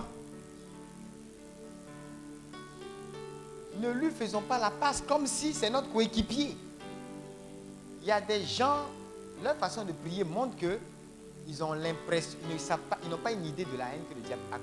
ne 3.80 3.90
lui 3.90 4.10
faisons 4.10 4.42
pas 4.42 4.58
la 4.58 4.70
passe 4.70 5.02
comme 5.06 5.26
si 5.26 5.52
c'est 5.52 5.70
notre 5.70 5.90
coéquipier. 5.92 6.56
Il 8.02 8.06
y 8.06 8.12
a 8.12 8.20
des 8.20 8.44
gens, 8.44 8.86
leur 9.42 9.56
façon 9.56 9.84
de 9.84 9.92
prier 9.92 10.24
montre 10.24 10.56
que 10.56 10.78
ils 11.46 11.62
ont 11.62 11.72
l'impression, 11.74 12.38
ils 13.02 13.08
n'ont 13.10 13.18
pas 13.18 13.32
une 13.32 13.44
idée 13.44 13.64
de 13.64 13.76
la 13.76 13.86
haine 13.88 14.02
que 14.08 14.14
le 14.14 14.20
diable 14.20 14.42
a 14.52 14.56
eux. 14.56 14.60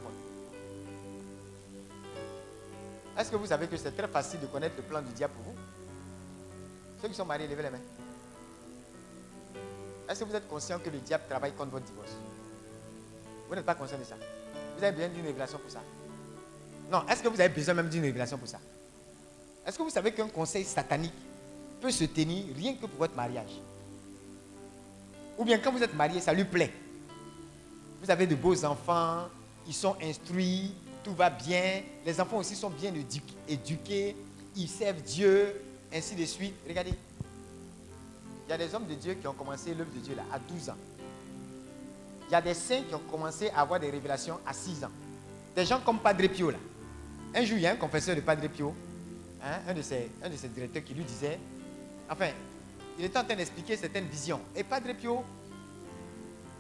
Est-ce 3.20 3.30
que 3.30 3.36
vous 3.36 3.46
savez 3.46 3.68
que 3.68 3.78
c'est 3.78 3.92
très 3.92 4.08
facile 4.08 4.40
de 4.40 4.48
connaître 4.48 4.76
le 4.78 4.84
plan 4.84 5.02
du 5.02 5.12
diable 5.12 5.34
pour 5.34 5.54
vous? 5.54 5.60
Ceux 7.02 7.10
qui 7.10 7.14
sont 7.14 7.26
mariés, 7.26 7.48
levez 7.48 7.64
les 7.64 7.70
mains. 7.70 7.80
Est-ce 10.10 10.20
que 10.22 10.26
vous 10.26 10.36
êtes 10.36 10.48
conscient 10.48 10.80
que 10.80 10.90
le 10.90 11.00
diable 11.00 11.24
travaille 11.30 11.54
contre 11.54 11.72
votre 11.72 11.86
divorce? 11.86 12.12
Vous 13.48 13.56
n'êtes 13.56 13.66
pas 13.66 13.76
conscient 13.76 13.98
de 13.98 14.04
ça 14.04 14.16
Vous 14.78 14.84
avez 14.84 14.94
besoin 14.94 15.10
d'une 15.10 15.26
révélation 15.26 15.58
pour 15.60 15.70
ça 15.70 15.82
Non, 16.92 17.06
est-ce 17.08 17.22
que 17.22 17.28
vous 17.28 17.40
avez 17.40 17.54
besoin 17.54 17.74
même 17.76 17.90
d'une 17.90 18.04
révélation 18.04 18.38
pour 18.38 18.48
ça? 18.48 18.60
Est-ce 19.66 19.78
que 19.78 19.84
vous 19.84 19.90
savez 19.90 20.12
qu'un 20.12 20.28
conseil 20.28 20.64
satanique 20.66 21.14
peut 21.80 21.92
se 21.92 22.06
tenir 22.06 22.46
rien 22.56 22.74
que 22.76 22.86
pour 22.86 23.00
votre 23.00 23.16
mariage 23.16 23.52
Ou 25.38 25.44
bien 25.46 25.60
quand 25.60 25.72
vous 25.72 25.84
êtes 25.84 25.94
marié, 25.94 26.20
ça 26.20 26.34
lui 26.34 26.46
plaît 26.46 26.72
Vous 28.02 28.10
avez 28.10 28.28
de 28.28 28.36
beaux 28.36 28.64
enfants, 28.66 29.28
ils 29.68 29.74
sont 29.74 29.96
instruits, 30.02 30.74
tout 31.04 31.14
va 31.14 31.30
bien, 31.30 31.82
les 32.06 32.20
enfants 32.20 32.38
aussi 32.38 32.56
sont 32.56 32.70
bien 32.70 32.92
édu- 32.92 33.22
éduqués, 33.48 34.16
ils 34.56 34.68
servent 34.68 35.02
Dieu, 35.02 35.62
ainsi 35.94 36.16
de 36.16 36.26
suite. 36.26 36.54
Regardez, 36.68 36.94
il 38.48 38.50
y 38.50 38.54
a 38.54 38.58
des 38.58 38.74
hommes 38.76 38.88
de 38.88 38.96
Dieu 38.96 39.14
qui 39.16 39.28
ont 39.28 39.34
commencé 39.34 39.74
l'œuvre 39.74 39.92
de 39.94 40.00
Dieu 40.00 40.16
là, 40.16 40.24
à 40.34 40.40
12 40.40 40.70
ans. 40.70 40.78
Il 42.30 42.32
y 42.32 42.36
a 42.36 42.42
des 42.42 42.54
saints 42.54 42.82
qui 42.88 42.96
ont 42.96 43.02
commencé 43.12 43.50
à 43.50 43.62
avoir 43.62 43.80
des 43.80 43.90
révélations 43.90 44.40
à 44.46 44.54
6 44.54 44.84
ans. 44.84 44.92
Des 45.56 45.66
gens 45.66 45.80
comme 45.82 46.00
Padre 46.00 46.28
Pio 46.28 46.50
là. 46.52 46.58
Un 47.36 47.44
jour, 47.46 47.58
il 47.58 47.64
y 47.64 47.68
a 47.68 47.72
un 47.72 47.76
confesseur 47.78 48.16
de 48.16 48.22
Padre 48.22 48.48
Pio, 48.48 48.74
hein, 49.44 49.60
un, 49.68 49.74
de 49.74 49.82
ses, 49.82 50.10
un 50.24 50.30
de 50.30 50.36
directeurs 50.36 50.84
qui 50.84 50.94
lui 50.94 51.04
disait, 51.04 51.40
enfin, 52.10 52.30
il 52.98 53.06
était 53.06 53.18
en 53.18 53.24
train 53.24 53.36
d'expliquer 53.36 53.78
certaines 53.78 54.08
visions. 54.08 54.42
Et 54.56 54.64
Padre 54.64 54.94
Pio, 54.94 55.24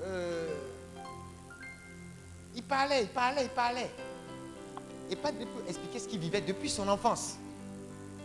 euh, 0.03 0.55
il 2.55 2.63
parlait, 2.63 3.03
il 3.03 3.09
parlait, 3.09 3.43
il 3.43 3.49
parlait. 3.49 3.91
Et 5.09 5.15
Padre 5.15 5.37
Pio 5.39 5.63
expliquait 5.67 5.99
ce 5.99 6.07
qu'il 6.07 6.19
vivait 6.19 6.41
depuis 6.41 6.69
son 6.69 6.87
enfance. 6.87 7.35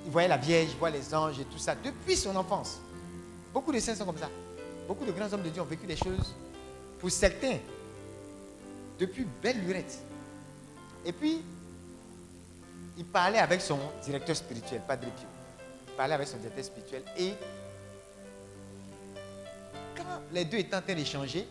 Il 0.05 0.13
voyait 0.13 0.29
la 0.29 0.37
Vierge, 0.37 0.69
il 0.71 0.79
voyait 0.79 0.99
les 0.99 1.15
anges 1.15 1.41
et 1.41 1.45
tout 1.45 1.59
ça 1.59 1.75
depuis 1.75 2.17
son 2.17 2.35
enfance. 2.37 2.79
Beaucoup 3.53 3.73
de 3.73 3.81
saints 3.81 3.97
sont 3.97 4.05
comme 4.05 4.19
ça. 4.19 4.31
Beaucoup 4.87 5.05
de 5.05 5.13
grands 5.13 5.33
hommes 5.33 5.43
de 5.43 5.49
Dieu 5.49 5.63
ont 5.63 5.67
vécu 5.67 5.87
des 5.87 5.97
choses, 5.97 6.35
pour 7.01 7.11
certains, 7.11 7.57
depuis 8.99 9.27
belle 9.43 9.61
lurette. 9.65 9.99
Et 11.05 11.13
puis, 11.13 11.43
il 12.97 13.05
parlait 13.05 13.39
avec 13.39 13.61
son 13.61 13.79
directeur 14.03 14.37
spirituel, 14.37 14.83
Padre 14.87 15.09
Pio. 15.15 15.29
Il 15.89 15.93
parlait 15.95 16.15
avec 16.15 16.27
son 16.27 16.39
directeur 16.39 16.65
spirituel. 16.65 17.03
Et 17.17 17.35
quand 19.97 20.05
les 20.33 20.45
deux 20.45 20.59
étaient 20.59 20.77
en 20.77 20.83
train 20.83 20.95
d'échanger, 20.95 21.47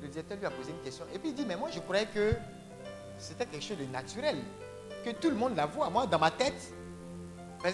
le 0.00 0.08
directeur 0.08 0.38
lui 0.38 0.46
a 0.46 0.50
posé 0.50 0.70
une 0.70 0.80
question. 0.80 1.04
Et 1.12 1.18
puis 1.18 1.30
il 1.30 1.34
dit, 1.34 1.44
mais 1.44 1.56
moi 1.56 1.70
je 1.72 1.80
croyais 1.80 2.06
que 2.06 2.34
c'était 3.18 3.46
quelque 3.46 3.64
chose 3.64 3.78
de 3.78 3.84
naturel, 3.86 4.36
que 5.04 5.10
tout 5.10 5.30
le 5.30 5.36
monde 5.36 5.56
la 5.56 5.66
voit. 5.66 5.90
Moi, 5.90 6.06
dans 6.06 6.18
ma 6.20 6.30
tête, 6.30 6.72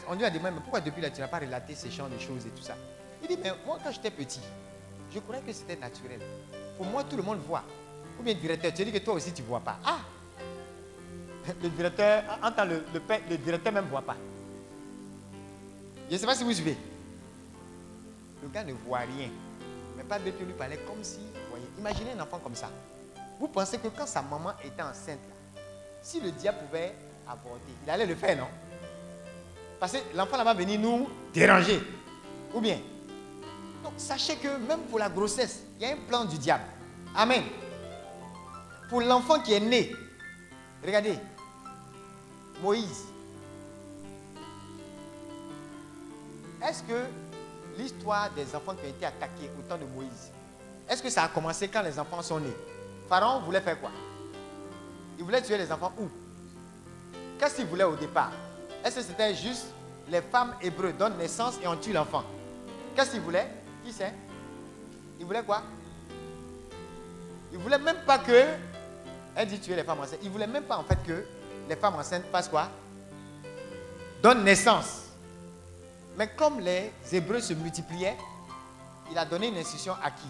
on 0.09 0.15
lui 0.15 0.25
a 0.25 0.31
demandé, 0.31 0.55
mais 0.55 0.61
pourquoi 0.63 0.81
depuis 0.81 1.03
là 1.03 1.11
tu 1.11 1.21
n'as 1.21 1.29
pas 1.29 1.39
relaté 1.39 1.75
ces 1.75 1.91
champs 1.91 2.09
de 2.09 2.19
choses 2.19 2.47
et 2.47 2.51
tout 2.51 2.63
ça? 2.63 2.77
Il 3.23 3.29
dit, 3.29 3.39
mais 3.43 3.53
moi 3.67 3.79
quand 3.83 3.91
j'étais 3.91 4.11
petit, 4.11 4.41
je 5.13 5.19
croyais 5.19 5.43
que 5.43 5.53
c'était 5.53 5.77
naturel. 5.77 6.21
Pour 6.79 6.87
moi, 6.87 7.05
tout 7.05 7.17
le 7.17 7.23
monde 7.23 7.39
voit. 7.47 7.63
Ou 8.19 8.23
bien 8.23 8.33
directeur, 8.35 8.73
tu 8.73 8.85
dis 8.85 8.93
que 8.93 8.99
toi 8.99 9.15
aussi 9.15 9.33
tu 9.33 9.43
ne 9.43 9.47
vois 9.47 9.61
pas. 9.61 9.79
Ah 9.85 9.99
Le 11.63 11.69
directeur, 11.69 12.23
entend 12.43 12.65
le, 12.65 12.83
le, 12.93 13.01
père- 13.01 13.21
le 13.29 13.37
directeur 13.37 13.73
même 13.73 13.85
ne 13.85 13.91
voit 13.91 14.03
pas. 14.03 14.17
Je 16.09 16.15
ne 16.15 16.19
sais 16.19 16.27
pas 16.27 16.35
si 16.35 16.45
vous 16.45 16.53
suivez. 16.53 16.77
Le 18.43 18.49
gars 18.49 18.65
ne 18.65 18.73
voit 18.73 18.99
rien. 19.01 19.29
Mais 19.97 20.05
pas 20.05 20.19
depuis 20.19 20.45
lui 20.45 20.53
parlait 20.55 20.79
comme 20.87 21.03
s'il 21.05 21.21
voyait. 21.51 21.67
Imaginez 21.79 22.13
un 22.13 22.21
enfant 22.23 22.39
comme 22.43 22.55
ça. 22.55 22.71
Vous 23.39 23.49
pensez 23.49 23.79
que 23.79 23.89
quand 23.89 24.07
sa 24.07 24.23
maman 24.23 24.53
était 24.65 24.83
enceinte, 24.83 25.19
là, 25.29 25.61
si 26.03 26.21
le 26.21 26.31
diable 26.31 26.59
pouvait 26.67 26.95
avorter, 27.29 27.61
il 27.85 27.91
allait 27.91 28.07
le 28.07 28.15
faire, 28.15 28.37
non? 28.39 28.47
Parce 29.81 29.93
que 29.93 29.99
l'enfant 30.17 30.37
là 30.37 30.45
va 30.45 30.55
venir 30.55 30.79
nous 30.81 31.09
déranger. 31.33 31.81
Ou 32.55 32.61
bien 32.61 32.79
Donc 33.83 33.95
sachez 33.97 34.37
que 34.37 34.49
même 34.67 34.81
pour 34.91 34.99
la 34.99 35.09
grossesse, 35.11 35.63
il 35.79 35.83
y 35.83 35.91
a 35.91 35.93
un 35.95 35.97
plan 36.09 36.25
du 36.25 36.39
diable. 36.39 36.65
Amen. 37.17 37.43
Pour 38.89 39.01
l'enfant 39.01 39.41
qui 39.41 39.53
est 39.55 39.61
né, 39.61 39.93
regardez, 40.85 41.19
Moïse. 42.63 43.05
Est-ce 46.67 46.83
que 46.83 47.05
l'histoire 47.77 48.31
des 48.31 48.55
enfants 48.55 48.75
qui 48.75 48.87
ont 48.87 48.91
été 48.91 49.05
attaqués 49.05 49.51
au 49.59 49.63
temps 49.69 49.77
de 49.77 49.85
Moïse, 49.85 50.31
est-ce 50.89 51.03
que 51.03 51.11
ça 51.11 51.25
a 51.25 51.29
commencé 51.29 51.69
quand 51.69 51.83
les 51.83 51.99
enfants 51.99 52.23
sont 52.23 52.41
nés? 52.41 52.57
Pharaon 53.09 53.41
voulait 53.41 53.61
faire 53.61 53.81
quoi? 53.81 53.91
Il 55.19 55.25
voulait 55.25 55.43
tuer 55.43 55.59
les 55.59 55.71
enfants 55.71 55.93
où? 55.99 56.09
Qu'est-ce 57.39 57.57
qu'il 57.57 57.67
voulait 57.67 57.85
au 57.85 57.97
départ? 57.97 58.33
Est-ce 58.85 58.97
que 58.97 59.03
c'était 59.03 59.35
juste 59.35 59.67
les 60.09 60.21
femmes 60.23 60.55
hébreux 60.61 60.93
donnent 60.93 61.17
naissance 61.19 61.59
et 61.63 61.67
on 61.67 61.77
tue 61.77 61.93
l'enfant? 61.93 62.25
Qu'est-ce 62.95 63.13
qu'il 63.13 63.21
voulait? 63.21 63.49
Qui 63.85 63.93
sait 63.93 64.13
Il 65.19 65.27
voulait 65.27 65.43
quoi? 65.43 65.63
Il 67.53 67.59
voulait 67.59 67.79
même 67.79 67.99
pas 68.07 68.19
que, 68.19 68.47
elle 69.37 69.49
dit 69.49 69.59
tuer 69.61 69.77
les 69.77 69.85
femmes 69.85 70.01
enceintes, 70.01 70.21
il 70.23 70.31
voulait 70.31 70.47
même 70.47 70.65
pas 70.65 70.77
en 70.77 70.85
fait 70.85 70.99
que 71.07 71.25
les 71.69 71.77
femmes 71.77 71.97
enceintes 71.97 72.27
fassent 72.31 72.49
quoi? 72.49 72.69
Donnent 74.23 74.45
naissance. 74.45 75.03
Mais 76.17 76.29
comme 76.29 76.61
les 76.61 76.93
Hébreux 77.13 77.41
se 77.41 77.55
multipliaient, 77.55 78.17
il 79.11 79.19
a 79.19 79.25
donné 79.25 79.49
une 79.49 79.59
instruction 79.59 79.95
à 80.03 80.11
qui? 80.11 80.27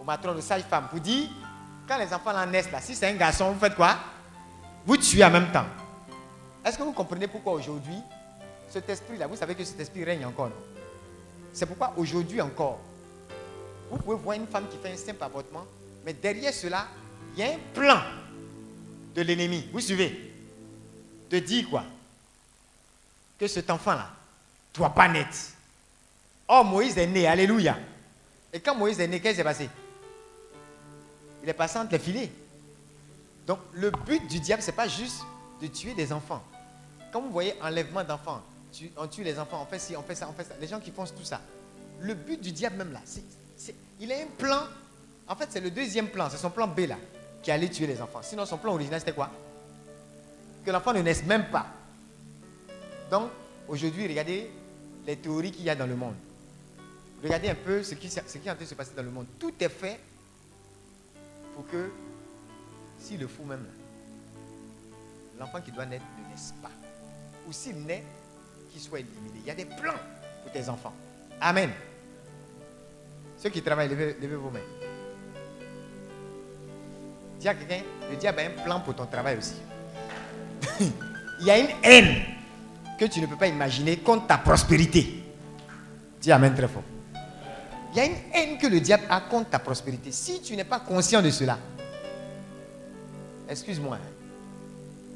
Au 0.00 0.04
matron 0.04 0.34
de 0.34 0.40
sage-femme 0.40 0.88
pour 0.88 1.00
dire 1.00 1.28
quand 1.86 1.98
les 1.98 2.12
enfants 2.12 2.32
là 2.32 2.46
naissent 2.46 2.70
là, 2.70 2.80
si 2.80 2.94
c'est 2.94 3.08
un 3.08 3.14
garçon, 3.14 3.52
vous 3.52 3.60
faites 3.60 3.74
quoi? 3.74 3.96
Vous 4.86 4.96
tuez 4.96 5.24
en 5.24 5.30
même 5.30 5.50
temps. 5.52 5.66
Est-ce 6.64 6.78
que 6.78 6.82
vous 6.82 6.92
comprenez 6.92 7.26
pourquoi 7.26 7.52
aujourd'hui, 7.52 7.98
cet 8.70 8.88
esprit-là, 8.88 9.26
vous 9.26 9.36
savez 9.36 9.54
que 9.54 9.64
cet 9.64 9.78
esprit 9.80 10.04
règne 10.04 10.24
encore, 10.24 10.50
C'est 11.52 11.66
pourquoi 11.66 11.92
aujourd'hui 11.96 12.40
encore, 12.40 12.80
vous 13.90 13.98
pouvez 13.98 14.16
voir 14.16 14.36
une 14.36 14.46
femme 14.46 14.66
qui 14.68 14.78
fait 14.78 14.92
un 14.92 14.96
simple 14.96 15.22
avortement, 15.22 15.64
mais 16.04 16.14
derrière 16.14 16.52
cela, 16.52 16.86
il 17.36 17.40
y 17.40 17.46
a 17.46 17.52
un 17.52 17.58
plan. 17.74 18.00
De 19.14 19.22
l'ennemi, 19.22 19.68
vous 19.72 19.80
suivez, 19.80 20.32
de 21.30 21.38
dire 21.38 21.68
quoi? 21.68 21.84
Que 23.38 23.46
cet 23.46 23.70
enfant-là 23.70 24.10
ne 24.72 24.78
doit 24.78 24.90
pas 24.90 25.08
naître. 25.08 25.36
Oh, 26.48 26.62
Moïse 26.64 26.98
est 26.98 27.06
né, 27.06 27.26
alléluia. 27.26 27.78
Et 28.52 28.60
quand 28.60 28.74
Moïse 28.74 29.00
est 29.00 29.08
né, 29.08 29.20
qu'est-ce 29.20 29.32
qui 29.32 29.36
s'est 29.38 29.44
passé? 29.44 29.68
Il 31.42 31.48
est 31.48 31.54
passé 31.54 31.78
entre 31.78 31.92
les 31.92 31.98
filets. 31.98 32.30
Donc 33.46 33.58
le 33.72 33.90
but 33.90 34.26
du 34.28 34.40
diable, 34.40 34.62
ce 34.62 34.68
n'est 34.68 34.76
pas 34.76 34.88
juste 34.88 35.22
de 35.60 35.66
tuer 35.66 35.94
des 35.94 36.12
enfants. 36.12 36.42
Quand 37.12 37.20
vous 37.20 37.30
voyez 37.30 37.54
enlèvement 37.62 38.02
d'enfants, 38.02 38.42
on 38.96 39.06
tue 39.06 39.22
les 39.22 39.38
enfants, 39.38 39.60
on 39.62 39.66
fait 39.66 39.78
ci, 39.78 39.96
on 39.96 40.02
fait 40.02 40.14
ça, 40.14 40.28
on 40.28 40.32
fait 40.32 40.44
ça. 40.44 40.54
Les 40.60 40.66
gens 40.66 40.80
qui 40.80 40.90
font 40.90 41.04
tout 41.04 41.24
ça. 41.24 41.40
Le 42.00 42.14
but 42.14 42.40
du 42.40 42.50
diable 42.50 42.76
même 42.76 42.92
là, 42.92 43.00
c'est, 43.04 43.74
il 44.00 44.12
a 44.12 44.16
un 44.16 44.26
plan. 44.38 44.62
En 45.28 45.36
fait, 45.36 45.48
c'est 45.50 45.60
le 45.60 45.70
deuxième 45.70 46.08
plan, 46.08 46.28
c'est 46.30 46.38
son 46.38 46.50
plan 46.50 46.66
B 46.66 46.80
là, 46.80 46.96
qui 47.44 47.50
allait 47.50 47.68
tuer 47.68 47.86
les 47.86 48.00
enfants. 48.00 48.20
Sinon, 48.22 48.46
son 48.46 48.56
plan 48.56 48.72
original, 48.72 48.98
c'était 48.98 49.12
quoi? 49.12 49.30
Que 50.64 50.70
l'enfant 50.70 50.94
ne 50.94 51.02
naisse 51.02 51.24
même 51.24 51.50
pas. 51.50 51.66
Donc, 53.10 53.30
aujourd'hui, 53.68 54.08
regardez 54.08 54.50
les 55.06 55.16
théories 55.16 55.52
qu'il 55.52 55.64
y 55.64 55.70
a 55.70 55.76
dans 55.76 55.86
le 55.86 55.94
monde. 55.94 56.14
Regardez 57.22 57.50
un 57.50 57.54
peu 57.54 57.82
ce 57.82 57.94
qui, 57.94 58.06
est 58.06 58.18
en 58.18 58.54
train 58.54 58.54
de 58.54 58.64
se 58.64 58.74
passer 58.74 58.92
dans 58.96 59.02
le 59.02 59.10
monde. 59.10 59.26
Tout 59.38 59.52
est 59.60 59.68
fait 59.68 60.00
pour 61.54 61.66
que, 61.68 61.90
s'il 62.98 63.20
le 63.20 63.26
faut 63.26 63.44
même, 63.44 63.66
l'enfant 65.38 65.60
qui 65.60 65.70
doit 65.70 65.84
naître 65.84 66.04
ne 66.18 66.30
naisse 66.30 66.54
pas. 66.62 66.70
Ou 67.46 67.52
s'il 67.52 67.76
naît, 67.84 68.04
qu'il 68.72 68.80
soit 68.80 69.00
éliminé. 69.00 69.40
Il 69.40 69.46
y 69.46 69.50
a 69.50 69.54
des 69.54 69.66
plans 69.66 70.00
pour 70.42 70.50
tes 70.50 70.66
enfants. 70.70 70.94
Amen. 71.42 71.70
Ceux 73.36 73.50
qui 73.50 73.60
travaillent, 73.60 73.90
levez, 73.90 74.36
vos 74.36 74.50
mains. 74.50 74.60
Dis 77.44 77.50
à 77.50 77.54
quelqu'un, 77.54 77.84
le 78.10 78.16
diable 78.16 78.40
a 78.40 78.44
un 78.44 78.64
plan 78.64 78.80
pour 78.80 78.94
ton 78.94 79.04
travail 79.04 79.36
aussi. 79.36 79.56
Il 81.40 81.46
y 81.46 81.50
a 81.50 81.58
une 81.58 81.68
haine 81.82 82.22
que 82.98 83.04
tu 83.04 83.20
ne 83.20 83.26
peux 83.26 83.36
pas 83.36 83.48
imaginer 83.48 83.98
contre 83.98 84.28
ta 84.28 84.38
prospérité. 84.38 85.22
Dis 86.22 86.32
Amen 86.32 86.54
très 86.54 86.68
fort. 86.68 86.84
Il 87.92 87.98
y 87.98 88.00
a 88.00 88.06
une 88.06 88.16
haine 88.32 88.56
que 88.56 88.66
le 88.66 88.80
diable 88.80 89.02
a 89.10 89.20
contre 89.20 89.50
ta 89.50 89.58
prospérité. 89.58 90.10
Si 90.10 90.40
tu 90.40 90.56
n'es 90.56 90.64
pas 90.64 90.80
conscient 90.80 91.20
de 91.20 91.28
cela, 91.28 91.58
excuse-moi, 93.46 93.98
hein, 94.00 94.08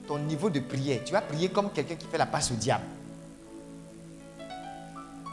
ton 0.07 0.19
niveau 0.19 0.51
de 0.51 0.61
prière, 0.61 1.01
tu 1.07 1.15
vas 1.15 1.23
prier 1.23 1.49
comme 1.49 1.71
quelqu'un 1.73 1.95
qui 1.95 2.07
fait 2.09 2.19
la 2.19 2.27
passe 2.27 2.51
au 2.51 2.57
diable. 2.57 2.85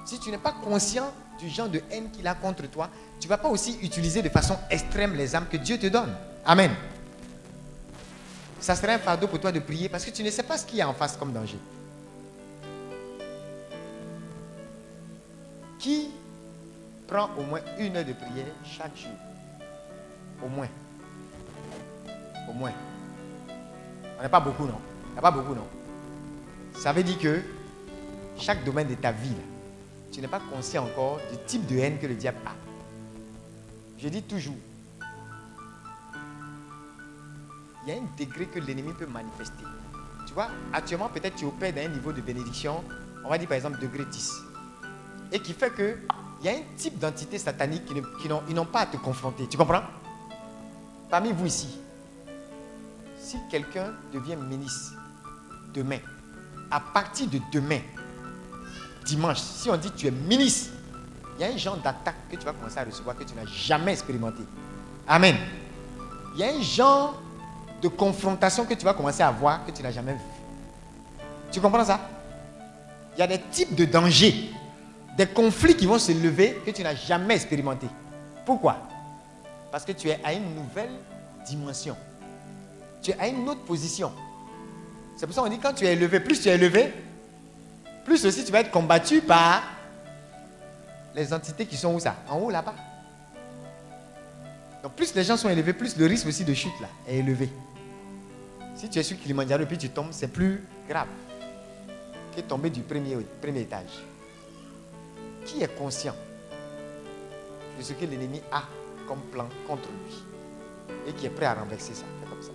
Si 0.06 0.18
tu 0.18 0.32
n'es 0.32 0.38
pas 0.38 0.54
conscient 0.64 1.12
du 1.38 1.50
genre 1.50 1.68
de 1.68 1.82
haine 1.92 2.10
qu'il 2.10 2.26
a 2.26 2.36
contre 2.36 2.70
toi, 2.70 2.90
tu 3.20 3.28
ne 3.28 3.30
vas 3.32 3.38
pas 3.38 3.50
aussi 3.50 3.80
utiliser 3.82 4.22
de 4.22 4.30
façon 4.30 4.58
extrême 4.70 5.14
les 5.16 5.36
âmes 5.36 5.48
que 5.52 5.58
Dieu 5.58 5.78
te 5.78 5.88
donne. 5.88 6.16
Amen. 6.46 6.72
Ça 8.60 8.76
serait 8.76 8.94
un 8.94 9.00
fardeau 9.00 9.28
pour 9.28 9.40
toi 9.40 9.52
de 9.52 9.60
prier 9.60 9.90
parce 9.90 10.06
que 10.06 10.12
tu 10.12 10.24
ne 10.24 10.30
sais 10.30 10.44
pas 10.44 10.58
ce 10.58 10.66
qu'il 10.66 10.78
y 10.78 10.82
a 10.82 10.90
en 10.90 10.94
face 10.94 11.18
comme 11.18 11.32
danger. 11.32 11.58
Qui 15.80 16.10
prend 17.08 17.30
au 17.38 17.44
moins 17.44 17.62
une 17.80 17.96
heure 17.96 18.06
de 18.06 18.14
prière 18.14 18.48
chaque 18.64 18.96
jour? 18.96 19.12
Au 20.44 20.48
moins. 20.48 20.68
Au 22.50 22.54
moins. 22.54 22.74
On 24.20 24.24
n'est 24.24 24.30
pas 24.30 24.40
beaucoup, 24.40 24.66
non? 24.66 24.80
N'y 25.14 25.20
a 25.20 25.22
pas 25.22 25.32
beaucoup, 25.32 25.54
non? 25.54 25.68
Ça 26.74 26.92
veut 26.94 27.04
dire 27.04 27.18
que 27.18 27.42
chaque 28.38 28.64
domaine 28.64 28.88
de 28.88 28.96
ta 28.96 29.12
vie, 29.12 29.36
tu 30.12 30.22
n'es 30.22 30.28
pas 30.28 30.42
conscient 30.52 30.86
encore 30.86 31.20
du 31.32 31.38
type 31.46 31.66
de 31.68 31.78
haine 31.78 31.98
que 31.98 32.08
le 32.08 32.16
diable 32.16 32.38
a. 32.46 32.52
Je 33.98 34.10
dis 34.10 34.24
toujours, 34.24 34.56
il 37.86 37.94
y 37.94 37.98
a 37.98 38.02
un 38.02 38.06
degré 38.18 38.46
que 38.48 38.60
l'ennemi 38.60 38.94
peut 38.94 39.06
manifester. 39.06 39.64
Tu 40.26 40.34
vois, 40.34 40.50
actuellement, 40.74 41.10
peut-être 41.10 41.36
tu 41.36 41.46
opères 41.46 41.74
d'un 41.74 41.88
niveau 41.88 42.12
de 42.12 42.22
bénédiction, 42.22 42.84
on 43.24 43.30
va 43.30 43.38
dire 43.38 43.48
par 43.48 43.58
exemple 43.58 43.80
degré 43.80 44.06
10. 44.06 44.34
Et 45.32 45.40
qui 45.40 45.54
fait 45.54 45.70
que 45.70 45.98
il 46.42 46.46
y 46.46 46.50
a 46.50 46.58
un 46.58 46.62
type 46.78 47.00
d'entité 47.00 47.38
satanique 47.38 47.84
qui, 48.22 48.54
n'ont 48.54 48.66
pas 48.66 48.82
à 48.82 48.86
te 48.86 48.98
confronter. 48.98 49.48
Tu 49.48 49.58
comprends? 49.58 49.84
Parmi 51.10 51.32
vous 51.32 51.46
ici, 51.46 51.80
si 53.20 53.38
quelqu'un 53.50 53.94
devient 54.14 54.36
ministre 54.36 54.94
demain, 55.74 56.00
à 56.70 56.80
partir 56.80 57.28
de 57.28 57.40
demain, 57.52 57.80
dimanche, 59.06 59.40
si 59.40 59.70
on 59.70 59.78
dit 59.78 59.92
tu 59.92 60.08
es 60.08 60.12
ministre, 60.12 60.74
il 61.38 61.42
y 61.42 61.44
a 61.46 61.54
un 61.54 61.58
genre 61.58 61.78
d'attaque 61.78 62.30
que 62.30 62.36
tu 62.36 62.46
vas 62.46 62.54
commencer 62.54 62.80
à 62.80 62.84
recevoir 62.84 63.16
que 63.16 63.24
tu 63.24 63.34
n'as 63.34 63.46
jamais 63.46 63.94
expérimenté. 63.94 64.44
Amen. 65.08 65.36
Il 66.34 66.40
y 66.40 66.44
a 66.44 66.50
un 66.50 66.62
genre 66.62 67.22
de 67.86 67.90
confrontation 67.90 68.66
que 68.66 68.74
tu 68.74 68.84
vas 68.84 68.96
commencer 68.96 69.22
à 69.22 69.30
voir 69.30 69.64
que 69.64 69.70
tu 69.70 69.84
n'as 69.84 69.92
jamais 69.92 70.14
vu. 70.14 70.20
Tu 71.52 71.62
comprends 71.62 71.86
ça? 71.86 72.00
Il 73.16 73.20
y 73.20 73.22
a 73.22 73.28
des 73.28 73.40
types 73.40 73.76
de 73.76 73.86
dangers 73.86 74.50
des 75.16 75.28
conflits 75.28 75.76
qui 75.76 75.86
vont 75.86 76.00
se 76.00 76.12
lever 76.12 76.62
que 76.66 76.72
tu 76.72 76.82
n'as 76.82 76.96
jamais 76.96 77.36
expérimenté. 77.36 77.88
Pourquoi? 78.44 78.78
Parce 79.72 79.86
que 79.86 79.92
tu 79.92 80.10
es 80.10 80.20
à 80.24 80.34
une 80.34 80.56
nouvelle 80.56 80.90
dimension. 81.46 81.96
Tu 83.04 83.12
es 83.12 83.20
à 83.20 83.28
une 83.28 83.48
autre 83.48 83.62
position. 83.62 84.12
C'est 85.16 85.28
pour 85.28 85.36
ça 85.36 85.44
qu'on 85.44 85.48
dit 85.48 85.60
quand 85.60 85.74
tu 85.74 85.86
es 85.86 85.94
élevé, 85.94 86.20
plus 86.20 86.42
tu 86.42 86.50
es 86.50 86.56
élevé, 86.56 86.92
plus 88.04 88.26
aussi 88.26 88.44
tu 88.44 88.52
vas 88.52 88.62
être 88.62 88.72
combattu 88.72 89.22
par 89.22 89.62
les 91.14 91.32
entités 91.32 91.68
qui 91.68 91.78
sont 91.78 91.94
où 91.94 92.00
ça? 92.00 92.16
En 92.28 92.40
haut 92.40 92.50
là-bas. 92.50 92.74
Donc 94.82 94.94
plus 94.94 95.14
les 95.14 95.24
gens 95.24 95.38
sont 95.38 95.50
élevés, 95.50 95.74
plus 95.74 95.96
le 95.96 96.08
risque 96.08 96.26
aussi 96.28 96.44
de 96.44 96.54
chute 96.56 96.74
là 96.82 96.88
est 97.08 97.18
élevé. 97.18 97.48
Si 98.76 98.90
tu 98.90 99.00
es 99.00 99.04
sur 99.04 99.18
Kilimanjaro 99.18 99.64
et 99.64 99.66
puis 99.66 99.78
tu 99.78 99.90
tombes, 99.90 100.10
c'est 100.12 100.28
plus 100.28 100.62
grave 100.88 101.08
que 102.36 102.42
tomber 102.42 102.70
du 102.70 102.82
premier, 102.82 103.18
premier 103.42 103.62
étage 103.62 104.04
qui 105.46 105.64
est 105.64 105.78
conscient 105.78 106.16
de 107.78 107.84
ce 107.84 107.94
que 107.94 108.06
l'ennemi 108.06 108.42
a 108.52 108.64
comme 109.08 109.22
plan 109.32 109.48
contre 109.68 109.88
lui 109.90 110.16
et 111.08 111.14
qui 111.14 111.26
est 111.26 111.30
prêt 111.30 111.46
à 111.46 111.54
renverser 111.54 111.94
ça? 111.94 112.04
comme 112.30 112.42
ça. 112.42 112.52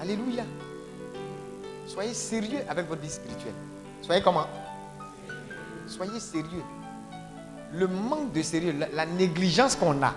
Alléluia. 0.00 0.44
Soyez 1.86 2.14
sérieux 2.14 2.60
avec 2.68 2.88
votre 2.88 3.02
vie 3.02 3.10
spirituelle. 3.10 3.54
Soyez 4.00 4.22
comment? 4.22 4.46
Soyez 5.86 6.20
sérieux. 6.20 6.62
Le 7.72 7.86
manque 7.86 8.32
de 8.32 8.40
sérieux, 8.42 8.74
la 8.92 9.04
négligence 9.04 9.76
qu'on 9.76 10.02
a 10.02 10.14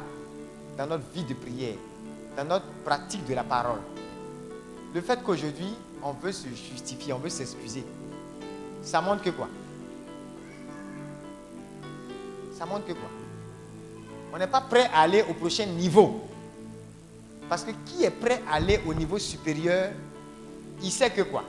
dans 0.78 0.88
notre 0.88 1.10
vie 1.14 1.24
de 1.24 1.34
prière, 1.34 1.76
dans 2.38 2.46
notre 2.46 2.68
pratique 2.86 3.26
de 3.26 3.34
la 3.34 3.44
parole, 3.44 3.80
le 4.94 5.02
fait 5.02 5.22
qu'aujourd'hui, 5.24 5.74
on 6.02 6.12
veut 6.14 6.32
se 6.32 6.48
justifier, 6.48 7.14
on 7.14 7.20
veut 7.20 7.30
s'excuser, 7.30 7.84
ça 8.82 9.02
montre 9.02 9.24
que 9.24 9.30
quoi? 9.30 9.50
Ça 12.58 12.66
montre 12.66 12.86
que 12.86 12.94
quoi? 12.94 13.10
On 14.34 14.38
n'est 14.38 14.48
pas 14.48 14.62
prêt 14.62 14.90
à 14.94 15.02
aller 15.02 15.24
au 15.30 15.34
prochain 15.34 15.66
niveau. 15.66 16.28
Parce 17.50 17.64
que 17.64 17.72
qui 17.86 18.04
est 18.04 18.12
prêt 18.12 18.42
à 18.50 18.56
aller 18.56 18.80
au 18.86 18.94
niveau 18.94 19.18
supérieur, 19.20 19.92
il 20.82 20.92
sait 20.92 21.10
que 21.10 21.22
quoi? 21.22 21.44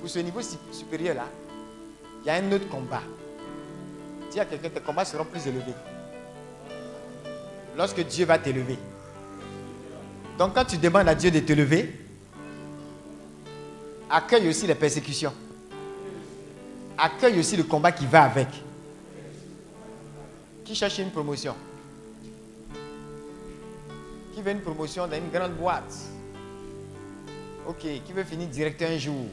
Pour 0.00 0.08
ce 0.08 0.18
niveau 0.20 0.40
supérieur-là, 0.72 1.26
il 2.22 2.26
y 2.26 2.30
a 2.30 2.34
un 2.34 2.52
autre 2.52 2.68
combat. 2.68 3.02
Dis 4.30 4.40
à 4.40 4.44
quelqu'un, 4.44 4.70
tes 4.70 4.80
combats 4.80 5.04
seront 5.04 5.24
plus 5.24 5.46
élevés. 5.46 5.74
Lorsque 7.76 8.00
Dieu 8.00 8.24
va 8.24 8.38
t'élever. 8.38 8.78
Donc 10.38 10.54
quand 10.54 10.64
tu 10.64 10.76
demandes 10.76 11.08
à 11.08 11.14
Dieu 11.14 11.30
de 11.30 11.40
t'élever, 11.40 11.98
accueille 14.10 14.48
aussi 14.48 14.66
les 14.66 14.74
persécutions. 14.74 15.32
Accueille 16.98 17.38
aussi 17.38 17.56
le 17.56 17.64
combat 17.64 17.92
qui 17.92 18.06
va 18.06 18.24
avec. 18.24 18.48
Qui 20.64 20.74
cherche 20.74 20.98
une 20.98 21.10
promotion? 21.10 21.54
Qui 24.34 24.42
veut 24.42 24.52
une 24.52 24.60
promotion 24.60 25.06
dans 25.06 25.16
une 25.16 25.30
grande 25.30 25.52
boîte? 25.52 25.94
Ok, 27.66 27.78
qui 27.78 28.12
veut 28.12 28.24
finir 28.24 28.48
directeur 28.48 28.90
un 28.90 28.98
jour? 28.98 29.26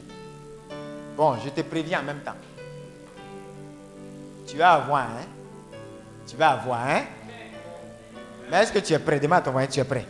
Bon, 1.16 1.36
je 1.44 1.50
te 1.50 1.60
préviens 1.60 2.00
en 2.00 2.04
même 2.04 2.20
temps. 2.20 2.36
Tu 4.46 4.56
vas 4.56 4.72
avoir, 4.72 5.02
hein? 5.02 5.26
Tu 6.26 6.36
vas 6.36 6.50
avoir, 6.50 6.80
hein? 6.86 7.02
Mais 8.50 8.58
est-ce 8.58 8.72
que 8.72 8.78
tu 8.78 8.92
es 8.92 8.98
prêt? 8.98 9.20
Demain 9.20 9.36
à 9.36 9.40
ton 9.40 9.54
tu 9.66 9.80
es 9.80 9.84
prêt 9.84 10.06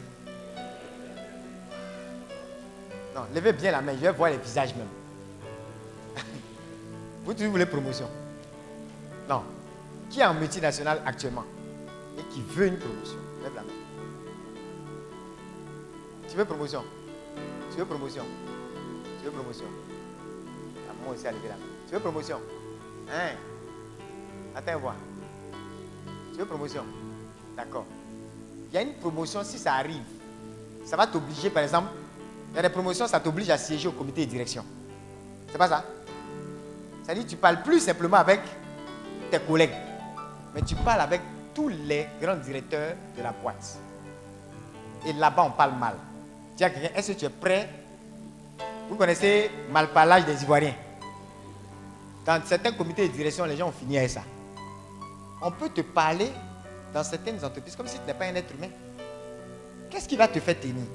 Non, 3.15 3.23
levez 3.35 3.53
bien 3.53 3.71
la 3.71 3.81
main, 3.81 3.93
je 3.95 4.01
vais 4.01 4.13
voir 4.13 4.31
les 4.31 4.39
visages 4.39 4.75
même. 4.75 4.89
vous, 7.25 7.33
vous 7.33 7.51
voulez 7.51 7.67
promotion? 7.67 8.09
Non, 9.29 9.43
qui 10.11 10.21
est 10.21 10.25
en 10.25 10.35
multinational 10.35 11.01
actuellement 11.07 11.45
et 12.19 12.23
qui 12.35 12.43
veut 12.43 12.67
une 12.67 12.77
promotion? 12.79 13.19
Lève 13.43 13.55
la 13.55 13.63
main. 13.63 13.69
Tu 16.29 16.37
veux 16.37 16.45
promotion? 16.45 16.83
Tu 17.71 17.79
veux 17.79 17.85
promotion? 17.85 18.25
Tu 19.21 19.25
veux 19.27 19.31
promotion? 19.31 19.65
Ah, 20.89 20.93
Moi 21.05 21.15
aussi 21.15 21.27
à 21.27 21.33
lever 21.33 21.49
la 21.49 21.55
main. 21.55 21.61
Tu 21.87 21.95
veux 21.95 22.01
promotion? 22.01 22.39
Hein? 23.11 23.37
Attends, 24.57 24.79
voir. 24.81 24.97
Tu 26.33 26.39
veux 26.39 26.47
promotion? 26.47 26.85
D'accord. 27.57 27.87
Il 28.71 28.75
y 28.75 28.79
a 28.79 28.83
une 28.83 28.95
promotion 28.95 29.45
si 29.45 29.57
ça 29.59 29.75
arrive. 29.75 30.03
ça 30.85 30.97
va 30.97 31.07
t'obliger, 31.07 31.51
par 31.51 31.63
exemple, 31.63 31.89
a 32.59 32.63
des 32.63 32.69
promotions, 32.69 33.07
ça 33.07 33.21
t'oblige 33.21 33.51
à 33.51 33.59
siéger 33.59 33.89
au 33.89 33.93
comité 33.93 34.25
de 34.25 34.31
direction. 34.31 34.65
C'est 35.51 35.59
pas 35.59 35.69
ça? 35.69 35.85
Ça 37.07 37.15
dit, 37.15 37.27
tu 37.27 37.37
parles 37.37 37.63
plus 37.63 37.81
simplement 37.81 38.17
avec 38.17 38.41
tes 39.31 39.39
collègues, 39.41 39.75
mais 40.55 40.63
tu 40.63 40.75
parles 40.77 41.01
avec 41.01 41.21
tous 41.55 41.69
les 41.69 42.07
grands 42.21 42.37
directeurs 42.37 42.95
de 43.17 43.23
la 43.23 43.33
boîte. 43.33 43.79
Et 45.07 45.13
là-bas, 45.13 45.45
on 45.45 45.51
parle 45.51 45.75
mal. 45.75 45.95
À 46.61 46.71
quelqu'un, 46.71 46.95
est-ce 46.95 47.13
que 47.13 47.19
tu 47.19 47.25
es 47.25 47.31
prêt? 47.31 47.69
Vous 48.89 48.97
connaissez 48.97 49.51
malparlage 49.71 50.25
des 50.25 50.43
Ivoiriens. 50.43 50.75
Dans 52.25 52.41
certains 52.45 52.73
comités 52.73 53.09
de 53.09 53.13
direction, 53.13 53.45
les 53.45 53.57
gens 53.57 53.69
ont 53.69 53.73
fini 53.73 53.99
avec 53.99 54.11
ça. 54.11 54.23
On 55.43 55.51
peut 55.51 55.69
te 55.69 55.83
parler 55.83 56.31
dans 56.93 57.05
certaines 57.05 57.45
entreprises 57.45 57.77
comme 57.77 57.87
si 57.87 57.99
tu 57.99 58.07
n'es 58.07 58.15
pas 58.15 58.25
un 58.25 58.35
être 58.35 58.55
humain. 58.55 58.71
Qu'est-ce 59.91 60.09
qui 60.09 60.17
va 60.17 60.29
te 60.29 60.41
faire 60.41 60.59
tenir? 60.59 60.87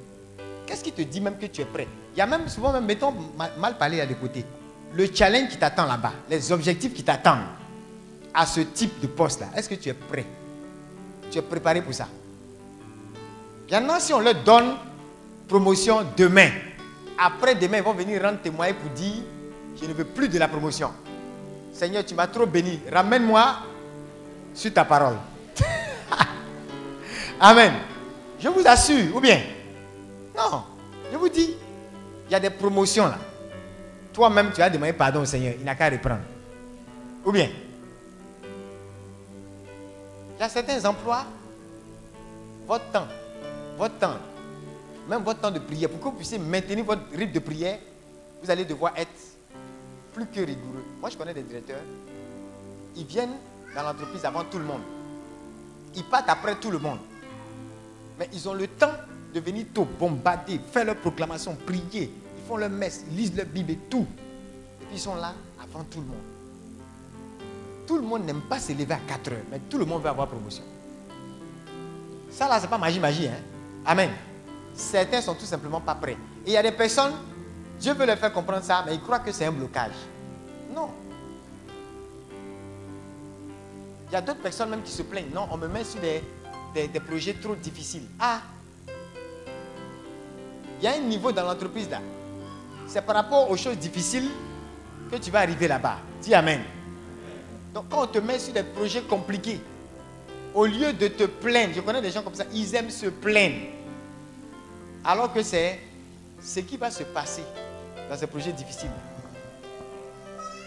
Qu'est-ce 0.70 0.84
qui 0.84 0.92
te 0.92 1.02
dit 1.02 1.20
même 1.20 1.36
que 1.40 1.48
tu 1.48 1.62
es 1.62 1.66
prêt? 1.66 1.88
Il 2.14 2.20
y 2.20 2.22
a 2.22 2.28
même 2.28 2.48
souvent, 2.48 2.72
même, 2.72 2.86
mettons, 2.86 3.12
mal, 3.58 3.76
parlé 3.80 4.02
à 4.02 4.06
côtés. 4.06 4.46
Le 4.94 5.08
challenge 5.12 5.50
qui 5.50 5.58
t'attend 5.58 5.88
là-bas, 5.88 6.14
les 6.30 6.52
objectifs 6.52 6.94
qui 6.94 7.04
t'attendent 7.04 7.48
à 8.32 8.46
ce 8.46 8.60
type 8.60 9.00
de 9.02 9.08
poste-là, 9.08 9.48
est-ce 9.56 9.68
que 9.68 9.74
tu 9.74 9.90
es 9.90 9.94
prêt? 9.94 10.28
Tu 11.32 11.40
es 11.40 11.42
préparé 11.42 11.82
pour 11.82 11.92
ça? 11.96 12.08
Il 13.68 13.92
si 14.00 14.14
on 14.14 14.20
leur 14.20 14.36
donne 14.44 14.76
promotion 15.48 16.06
demain, 16.16 16.52
après 17.18 17.56
demain, 17.56 17.78
ils 17.78 17.84
vont 17.84 17.94
venir 17.94 18.22
rendre 18.22 18.40
témoin 18.40 18.72
pour 18.72 18.92
dire 18.92 19.24
Je 19.82 19.88
ne 19.88 19.94
veux 19.94 20.06
plus 20.06 20.30
de 20.30 20.38
la 20.38 20.48
promotion. 20.48 20.92
Seigneur, 21.74 22.06
tu 22.06 22.14
m'as 22.14 22.28
trop 22.28 22.46
béni. 22.46 22.80
Ramène-moi 22.92 23.56
sur 24.54 24.72
ta 24.72 24.86
parole. 24.86 25.18
Amen. 27.40 27.74
Je 28.40 28.50
vous 28.50 28.62
assure, 28.68 29.16
ou 29.16 29.20
bien 29.20 29.42
Non, 30.36 30.64
je 31.12 31.18
vous 31.18 31.30
dis, 31.30 31.56
il 32.28 32.32
y 32.32 32.36
a 32.36 32.40
des 32.40 32.50
promotions 32.50 33.08
là. 33.08 33.18
Toi-même, 34.14 34.52
tu 34.54 34.62
as 34.62 34.70
demandé 34.70 34.94
pardon 34.94 35.22
au 35.22 35.26
Seigneur, 35.26 35.54
il 35.58 35.64
n'a 35.64 35.76
qu'à 35.76 35.90
reprendre. 35.90 36.22
Ou 37.26 37.32
bien 37.32 37.50
Il 40.36 40.40
y 40.40 40.44
a 40.44 40.50
certains 40.50 40.84
emplois, 40.86 41.26
votre 42.68 42.86
temps, 42.92 43.08
votre 43.78 43.98
temps, 43.98 44.18
même 45.08 45.24
votre 45.24 45.42
temps 45.42 45.52
de 45.52 45.60
prière, 45.60 45.90
pour 45.90 46.00
que 46.00 46.06
vous 46.06 46.12
puissiez 46.12 46.38
maintenir 46.38 46.86
votre 46.86 47.02
rythme 47.14 47.34
de 47.34 47.40
prière, 47.40 47.80
vous 48.42 48.50
allez 48.50 48.66
devoir 48.66 48.94
être 48.96 49.10
plus 50.14 50.26
que 50.28 50.40
rigoureux. 50.40 50.86
Moi, 51.02 51.10
je 51.10 51.18
connais 51.18 51.34
des 51.34 51.44
directeurs, 51.44 51.82
ils 52.96 53.06
viennent 53.06 53.38
dans 53.76 53.84
l'entreprise 53.84 54.24
avant 54.26 54.44
tout 54.46 54.60
le 54.60 54.66
monde. 54.66 54.82
Ils 55.96 56.04
partent 56.04 56.30
après 56.30 56.56
tout 56.56 56.72
le 56.72 56.80
monde. 56.80 57.00
Mais 58.18 58.30
ils 58.34 58.48
ont 58.48 58.54
le 58.54 58.68
temps 58.68 58.92
de 59.34 59.40
venir 59.40 59.68
tôt, 59.74 59.88
bombarder, 60.00 60.60
faire 60.72 60.86
leur 60.86 60.96
proclamation, 60.98 61.56
prier. 61.66 62.12
Ils 62.38 62.48
font 62.48 62.58
leur 62.58 62.70
messe, 62.70 63.06
ils 63.12 63.18
lisent 63.18 63.36
leur 63.36 63.46
Bible 63.46 63.72
et 63.72 63.80
tout. 63.90 64.08
Et 64.82 64.86
puis 64.86 64.96
ils 64.96 65.00
sont 65.00 65.16
là 65.16 65.34
avant 65.62 65.84
tout 65.84 66.00
le 66.00 66.08
monde. 66.08 66.18
Tout 67.86 67.96
le 67.98 68.04
monde 68.04 68.26
n'aime 68.26 68.42
pas 68.42 68.60
se 68.60 68.72
lever 68.72 68.94
à 68.94 69.00
4 69.08 69.32
heures, 69.32 69.38
mais 69.52 69.60
tout 69.70 69.78
le 69.78 69.86
monde 69.86 70.02
veut 70.02 70.10
avoir 70.10 70.28
promotion. 70.28 70.64
Ça 72.30 72.48
là, 72.48 72.60
c'est 72.60 72.68
pas 72.68 72.78
magie, 72.78 73.00
magie. 73.00 73.28
Hein? 73.28 73.42
Amen. 73.86 74.12
Certains 74.74 75.22
sont 75.22 75.36
tout 75.36 75.46
simplement 75.46 75.82
pas 75.82 75.96
prêts. 75.96 76.18
Et 76.46 76.52
il 76.52 76.54
y 76.54 76.58
a 76.58 76.64
des 76.64 76.72
personnes, 76.72 77.14
Dieu 77.80 77.94
veut 77.94 78.06
leur 78.06 78.18
faire 78.18 78.32
comprendre 78.32 78.64
ça, 78.64 78.84
mais 78.86 78.96
ils 78.96 79.02
croient 79.02 79.20
que 79.20 79.32
c'est 79.32 79.46
un 79.46 79.52
blocage. 79.52 79.96
Non. 80.74 80.90
Il 84.10 84.14
y 84.14 84.16
a 84.16 84.22
d'autres 84.22 84.42
personnes 84.42 84.70
même 84.70 84.82
qui 84.82 84.92
se 84.92 85.04
plaignent. 85.04 85.34
Non, 85.34 85.48
on 85.52 85.58
me 85.58 85.68
met 85.68 85.84
sur 85.84 86.00
des, 86.02 87.00
projets 87.00 87.34
trop 87.34 87.56
difficiles. 87.56 88.08
Ah 88.20 88.42
Il 90.80 90.86
y 90.86 90.88
a 90.88 90.94
un 90.94 91.00
niveau 91.00 91.32
dans 91.32 91.44
l'entreprise 91.44 91.90
là. 91.90 92.00
C'est 92.88 93.02
par 93.02 93.16
rapport 93.16 93.50
aux 93.50 93.58
choses 93.58 93.78
difficiles 93.78 94.30
que 95.12 95.18
tu 95.18 95.30
vas 95.30 95.40
arriver 95.40 95.68
là-bas. 95.68 95.98
Dis 96.22 96.34
Amen. 96.34 96.62
Donc 97.74 97.86
quand 97.90 98.04
on 98.04 98.08
te 98.08 98.20
met 98.20 98.40
sur 98.40 98.54
des 98.54 98.64
projets 98.64 99.02
compliqués, 99.02 99.62
au 100.54 100.66
lieu 100.66 100.94
de 100.94 101.08
te 101.08 101.26
plaindre, 101.26 101.74
je 101.76 101.82
connais 101.82 102.02
des 102.02 102.12
gens 102.12 102.24
comme 102.24 102.34
ça, 102.34 102.46
ils 102.54 102.74
aiment 102.76 102.90
se 102.90 103.08
plaindre. 103.08 103.62
Alors 105.04 105.32
que 105.32 105.44
c'est 105.44 105.80
ce 106.42 106.62
qui 106.62 106.78
va 106.78 106.90
se 106.90 107.04
passer 107.04 107.44
dans 108.10 108.18
ces 108.18 108.28
projets 108.28 108.52
difficiles. 108.52 108.90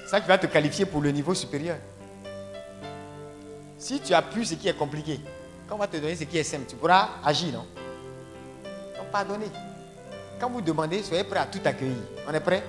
C'est 0.05 0.11
ça 0.11 0.21
qui 0.21 0.29
va 0.29 0.39
te 0.39 0.47
qualifier 0.47 0.87
pour 0.87 1.01
le 1.01 1.11
niveau 1.11 1.35
supérieur. 1.35 1.79
Si 3.79 3.99
tu 4.01 4.15
as 4.15 4.23
pu 4.23 4.45
ce 4.45 4.55
qui 4.55 4.69
est 4.69 4.77
compliqué, 4.77 5.19
quand 5.69 5.75
on 5.75 5.79
va 5.79 5.89
te 5.89 5.97
donner 5.97 6.15
ce 6.15 6.25
qui 6.25 6.39
est 6.39 6.45
simple, 6.45 6.67
tu 6.69 6.77
pourras 6.77 7.09
agir, 7.25 7.53
non? 7.53 7.67
Donc 8.97 9.11
pardonnez. 9.11 9.51
Quand 10.43 10.51
vous 10.51 10.61
demandez, 10.61 11.05
soyez 11.05 11.23
prêt 11.23 11.39
à 11.39 11.47
tout 11.47 11.61
accueillir. 11.65 12.03
On 12.29 12.35
est 12.35 12.41
prêt? 12.41 12.65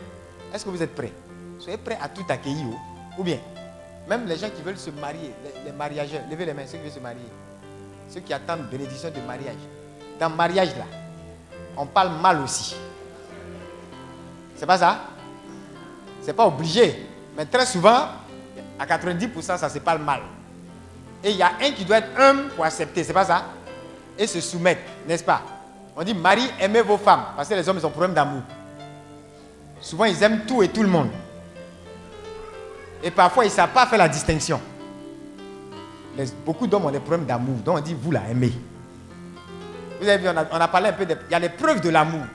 Est-ce 0.54 0.64
que 0.64 0.70
vous 0.70 0.84
êtes 0.84 0.94
prêt? 0.94 1.12
Soyez 1.58 1.80
prêt 1.80 1.98
à 2.00 2.08
tout 2.08 2.24
accueillir. 2.30 2.68
Ou 3.18 3.24
bien, 3.24 3.40
même 4.08 4.28
les 4.28 4.38
gens 4.38 4.52
qui 4.56 4.62
veulent 4.62 4.78
se 4.78 4.92
marier, 4.92 5.34
les, 5.66 5.72
mariageurs, 5.72 6.22
levez 6.30 6.46
les 6.46 6.54
mains, 6.54 6.68
ceux 6.68 6.78
qui 6.78 6.84
veulent 6.84 6.92
se 6.92 7.00
marier. 7.00 7.26
Ceux 8.10 8.20
qui 8.20 8.32
attendent 8.32 8.70
bénédiction 8.70 9.10
de 9.10 9.20
mariage. 9.22 9.56
Dans 10.20 10.30
mariage 10.30 10.70
là, 10.78 10.86
on 11.76 11.88
parle 11.88 12.12
mal 12.22 12.42
aussi. 12.42 12.76
C'est 14.56 14.68
pas 14.68 14.78
ça? 14.78 15.00
C'est 16.22 16.34
pas 16.34 16.46
obligé. 16.46 17.08
Mais 17.36 17.48
très 17.48 17.66
souvent, 17.66 18.06
à 18.78 18.86
90%, 18.86 19.58
ça 19.58 19.68
se 19.68 19.80
parle 19.80 20.04
mal. 20.04 20.22
Et 21.24 21.32
il 21.32 21.38
y 21.38 21.42
a 21.42 21.54
un 21.60 21.72
qui 21.72 21.86
doit 21.86 21.98
être 21.98 22.20
humble 22.20 22.50
pour 22.50 22.66
accepter, 22.66 23.04
c'est 23.04 23.14
pas 23.14 23.26
ça? 23.26 23.46
Et 24.16 24.28
se 24.28 24.40
soumettre, 24.42 24.84
n'est-ce 25.08 25.24
pas? 25.24 25.42
On 25.96 26.04
dit, 26.04 26.14
Marie, 26.14 26.50
aimez 26.60 26.82
vos 26.82 26.98
femmes. 26.98 27.26
Parce 27.36 27.48
que 27.48 27.54
les 27.54 27.68
hommes, 27.68 27.78
ils 27.78 27.86
ont 27.86 27.92
problème 27.92 28.14
d'amour. 28.14 28.42
Souvent, 29.80 30.06
ils 30.06 30.22
aiment 30.24 30.46
tout 30.48 30.64
et 30.64 30.70
tout 30.70 30.82
le 30.82 30.90
monde. 30.90 31.10
Et 33.04 33.12
parfois, 33.12 33.44
ils 33.46 33.50
ne 33.50 33.54
savent 33.54 33.74
pas 33.74 33.86
faire 33.86 34.00
la 34.00 34.10
distinction. 34.10 34.60
Les- 36.18 36.32
beaucoup 36.46 36.68
d'hommes 36.68 36.86
ont 36.86 36.92
des 36.92 37.00
problèmes 37.00 37.26
d'amour. 37.26 37.58
Donc, 37.58 37.78
on 37.78 37.82
dit, 37.82 37.94
vous 37.94 38.12
la 38.12 38.28
aimez. 38.30 38.54
Vous 40.00 40.08
avez 40.08 40.18
vu, 40.24 40.30
on 40.30 40.38
a, 40.38 40.68
parlé 40.68 40.90
un 40.90 40.94
peu 40.94 41.06
de... 41.06 41.16
Il 41.28 41.32
y 41.32 41.36
a 41.36 41.40
les 41.40 41.50
preuves 41.50 41.82
de 41.82 41.90
l'amour. 41.90 42.26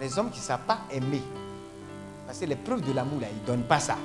Des 0.00 0.18
hommes 0.18 0.30
qui 0.30 0.38
ne 0.38 0.44
savent 0.44 0.64
pas 0.66 0.78
aimer. 0.90 1.22
Parce 2.26 2.38
que 2.38 2.46
les 2.46 2.56
preuves 2.56 2.80
de 2.80 2.92
l'amour, 2.92 3.20
là, 3.20 3.26
ils 3.30 3.42
ne 3.42 3.46
donnent 3.46 3.66
pas 3.66 3.78
ça. 3.78 3.96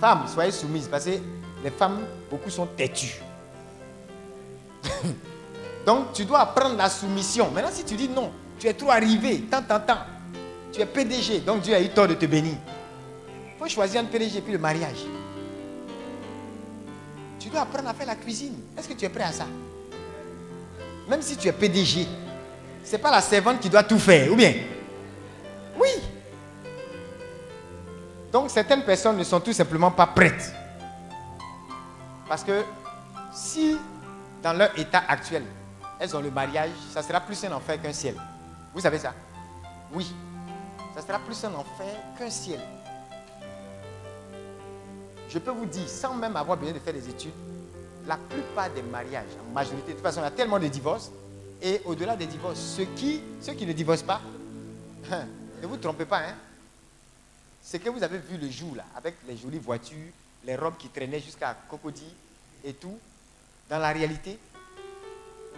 Femmes, 0.00 0.24
soyez 0.26 0.50
soumises. 0.50 0.88
Parce 0.88 1.04
que 1.04 1.10
les 1.62 1.70
femmes, 1.70 2.00
beaucoup 2.28 2.50
sont 2.50 2.66
têtues. 2.66 3.22
Donc, 5.84 6.12
tu 6.12 6.24
dois 6.24 6.40
apprendre 6.40 6.76
la 6.76 6.88
soumission. 6.88 7.50
Maintenant, 7.50 7.70
si 7.72 7.84
tu 7.84 7.94
dis 7.94 8.08
non, 8.08 8.32
tu 8.58 8.66
es 8.66 8.74
trop 8.74 8.90
arrivé, 8.90 9.42
tant, 9.50 9.62
tant, 9.62 9.80
tant. 9.80 9.98
Tu 10.72 10.80
es 10.80 10.86
PDG, 10.86 11.40
donc 11.40 11.60
Dieu 11.60 11.74
a 11.74 11.80
eu 11.80 11.88
tort 11.90 12.08
de 12.08 12.14
te 12.14 12.26
bénir. 12.26 12.54
Il 13.28 13.58
faut 13.58 13.68
choisir 13.68 14.00
un 14.00 14.04
PDG 14.04 14.40
puis 14.40 14.52
le 14.52 14.58
mariage. 14.58 15.04
Tu 17.38 17.48
dois 17.48 17.60
apprendre 17.60 17.88
à 17.88 17.94
faire 17.94 18.06
la 18.06 18.16
cuisine. 18.16 18.54
Est-ce 18.76 18.88
que 18.88 18.94
tu 18.94 19.04
es 19.04 19.08
prêt 19.08 19.24
à 19.24 19.32
ça? 19.32 19.46
Même 21.08 21.22
si 21.22 21.36
tu 21.36 21.46
es 21.48 21.52
PDG, 21.52 22.06
ce 22.82 22.92
n'est 22.92 22.98
pas 22.98 23.10
la 23.10 23.20
servante 23.20 23.60
qui 23.60 23.68
doit 23.68 23.82
tout 23.82 23.98
faire, 23.98 24.32
ou 24.32 24.36
bien? 24.36 24.54
Oui. 25.78 25.90
Donc 28.32 28.50
certaines 28.50 28.82
personnes 28.82 29.16
ne 29.16 29.24
sont 29.24 29.40
tout 29.40 29.52
simplement 29.52 29.90
pas 29.90 30.06
prêtes. 30.06 30.52
Parce 32.28 32.42
que 32.42 32.64
si 33.32 33.76
dans 34.42 34.54
leur 34.54 34.76
état 34.78 35.02
actuel, 35.06 35.44
elles 36.04 36.14
ont 36.14 36.20
le 36.20 36.30
mariage, 36.30 36.70
ça 36.92 37.02
sera 37.02 37.20
plus 37.20 37.42
un 37.44 37.52
enfer 37.52 37.80
qu'un 37.80 37.92
ciel. 37.92 38.14
Vous 38.74 38.80
savez 38.80 38.98
ça? 38.98 39.14
Oui. 39.92 40.14
Ça 40.94 41.00
sera 41.00 41.18
plus 41.18 41.42
un 41.44 41.54
enfer 41.54 41.96
qu'un 42.18 42.30
ciel. 42.30 42.60
Je 45.28 45.38
peux 45.38 45.50
vous 45.50 45.66
dire, 45.66 45.88
sans 45.88 46.14
même 46.14 46.36
avoir 46.36 46.56
besoin 46.58 46.74
de 46.74 46.78
faire 46.78 46.92
des 46.92 47.08
études, 47.08 47.32
la 48.06 48.16
plupart 48.16 48.70
des 48.70 48.82
mariages, 48.82 49.24
en 49.40 49.52
majorité, 49.52 49.88
de 49.88 49.92
toute 49.94 50.02
façon, 50.02 50.20
il 50.20 50.24
y 50.24 50.26
a 50.26 50.30
tellement 50.30 50.58
de 50.58 50.68
divorces. 50.68 51.10
Et 51.62 51.80
au-delà 51.86 52.14
des 52.14 52.26
divorces, 52.26 52.60
ceux 52.60 52.84
qui, 52.84 53.22
ceux 53.40 53.54
qui 53.54 53.66
ne 53.66 53.72
divorcent 53.72 54.04
pas, 54.04 54.20
ne 55.10 55.66
vous 55.66 55.78
trompez 55.78 56.04
pas, 56.04 56.18
hein, 56.18 56.34
ce 57.62 57.78
que 57.78 57.88
vous 57.88 58.02
avez 58.02 58.18
vu 58.18 58.36
le 58.36 58.50
jour 58.50 58.76
là, 58.76 58.84
avec 58.94 59.14
les 59.26 59.38
jolies 59.38 59.58
voitures, 59.58 60.12
les 60.44 60.54
robes 60.54 60.76
qui 60.76 60.90
traînaient 60.90 61.20
jusqu'à 61.20 61.56
Cocody 61.68 62.14
et 62.62 62.74
tout, 62.74 62.98
dans 63.70 63.78
la 63.78 63.90
réalité, 63.90 64.38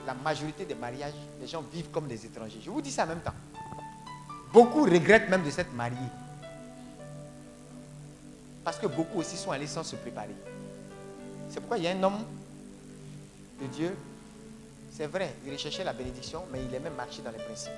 la 0.06 0.14
majorité 0.14 0.64
des 0.64 0.74
mariages, 0.74 1.14
les 1.40 1.46
gens 1.46 1.62
vivent 1.72 1.90
comme 1.90 2.06
des 2.06 2.24
étrangers. 2.24 2.60
Je 2.62 2.70
vous 2.70 2.80
dis 2.80 2.92
ça 2.92 3.04
en 3.04 3.08
même 3.08 3.20
temps. 3.20 3.34
Beaucoup 4.52 4.84
regrettent 4.84 5.28
même 5.28 5.42
de 5.42 5.50
s'être 5.50 5.72
mariés. 5.74 5.98
Parce 8.64 8.78
que 8.78 8.86
beaucoup 8.86 9.18
aussi 9.18 9.36
sont 9.36 9.50
allés 9.50 9.66
sans 9.66 9.82
se 9.82 9.96
préparer. 9.96 10.34
C'est 11.48 11.60
pourquoi 11.60 11.78
il 11.78 11.84
y 11.84 11.88
a 11.88 11.90
un 11.90 12.02
homme 12.02 12.24
de 13.60 13.66
Dieu, 13.66 13.96
c'est 14.92 15.06
vrai, 15.06 15.34
il 15.44 15.52
recherchait 15.52 15.84
la 15.84 15.92
bénédiction, 15.92 16.42
mais 16.52 16.60
il 16.64 16.74
aimait 16.74 16.90
marcher 16.90 17.22
dans 17.22 17.30
les 17.30 17.38
principes. 17.38 17.72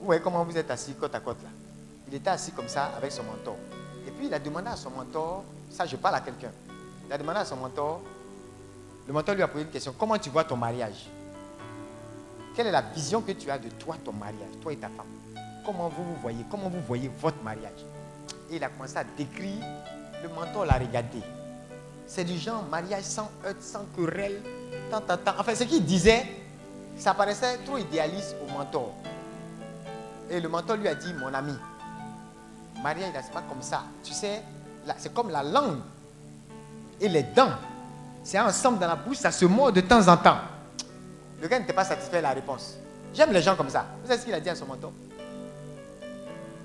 Vous 0.00 0.06
voyez 0.06 0.20
comment 0.20 0.44
vous 0.44 0.56
êtes 0.56 0.70
assis 0.70 0.94
côte 0.94 1.14
à 1.14 1.20
côte 1.20 1.42
là 1.42 1.48
Il 2.08 2.14
était 2.14 2.30
assis 2.30 2.52
comme 2.52 2.68
ça 2.68 2.92
avec 2.96 3.12
son 3.12 3.22
mentor. 3.24 3.56
Et 4.06 4.10
puis 4.10 4.26
il 4.26 4.34
a 4.34 4.38
demandé 4.38 4.68
à 4.68 4.76
son 4.76 4.90
mentor, 4.90 5.44
ça 5.70 5.86
je 5.86 5.96
parle 5.96 6.16
à 6.16 6.20
quelqu'un, 6.20 6.50
il 7.06 7.12
a 7.12 7.18
demandé 7.18 7.38
à 7.40 7.44
son 7.44 7.56
mentor, 7.56 8.00
le 9.06 9.12
mentor 9.12 9.34
lui 9.34 9.42
a 9.42 9.48
posé 9.48 9.64
une 9.64 9.70
question, 9.70 9.94
comment 9.98 10.18
tu 10.18 10.30
vois 10.30 10.44
ton 10.44 10.56
mariage? 10.56 11.06
Quelle 12.54 12.68
est 12.68 12.72
la 12.72 12.82
vision 12.82 13.20
que 13.20 13.32
tu 13.32 13.50
as 13.50 13.58
de 13.58 13.68
toi, 13.68 13.96
ton 14.04 14.12
mariage, 14.12 14.48
toi 14.62 14.72
et 14.72 14.76
ta 14.76 14.88
femme? 14.88 15.06
Comment 15.66 15.88
vous 15.88 16.04
vous 16.04 16.16
voyez? 16.22 16.44
Comment 16.50 16.68
vous 16.68 16.80
voyez 16.80 17.10
votre 17.20 17.42
mariage? 17.42 17.84
Et 18.50 18.56
il 18.56 18.64
a 18.64 18.68
commencé 18.68 18.96
à 18.96 19.04
décrire. 19.04 19.62
Le 20.22 20.28
mentor 20.28 20.64
l'a 20.64 20.74
regardé. 20.74 21.20
C'est 22.06 22.24
du 22.24 22.38
genre 22.38 22.62
mariage 22.70 23.02
sans 23.02 23.30
heurts, 23.44 23.56
sans 23.60 23.84
querelle. 23.96 24.40
Tant, 24.90 25.00
tant, 25.00 25.16
tant. 25.16 25.34
Enfin, 25.38 25.54
ce 25.54 25.64
qu'il 25.64 25.84
disait, 25.84 26.24
ça 26.96 27.12
paraissait 27.12 27.58
trop 27.64 27.78
idéaliste 27.78 28.36
au 28.46 28.52
mentor. 28.52 28.94
Et 30.30 30.40
le 30.40 30.48
mentor 30.48 30.76
lui 30.76 30.88
a 30.88 30.94
dit, 30.94 31.12
mon 31.14 31.32
ami, 31.34 31.54
mariage, 32.82 33.12
c'est 33.22 33.32
pas 33.32 33.42
comme 33.42 33.62
ça. 33.62 33.84
Tu 34.02 34.12
sais, 34.12 34.42
c'est 34.98 35.12
comme 35.12 35.30
la 35.30 35.42
langue 35.42 35.80
et 37.00 37.08
les 37.08 37.22
dents. 37.22 37.52
C'est 38.24 38.40
ensemble 38.40 38.78
dans 38.78 38.88
la 38.88 38.96
bouche, 38.96 39.18
ça 39.18 39.30
se 39.30 39.44
mord 39.44 39.70
de 39.70 39.82
temps 39.82 40.08
en 40.08 40.16
temps. 40.16 40.38
Le 41.40 41.46
gars 41.46 41.58
n'était 41.58 41.74
pas 41.74 41.84
satisfait 41.84 42.16
de 42.16 42.22
la 42.22 42.30
réponse. 42.30 42.78
J'aime 43.12 43.32
les 43.32 43.42
gens 43.42 43.54
comme 43.54 43.68
ça. 43.68 43.84
Vous 44.00 44.08
savez 44.08 44.18
ce 44.18 44.24
qu'il 44.24 44.34
a 44.34 44.40
dit 44.40 44.48
à 44.48 44.56
son 44.56 44.64
mentor? 44.64 44.92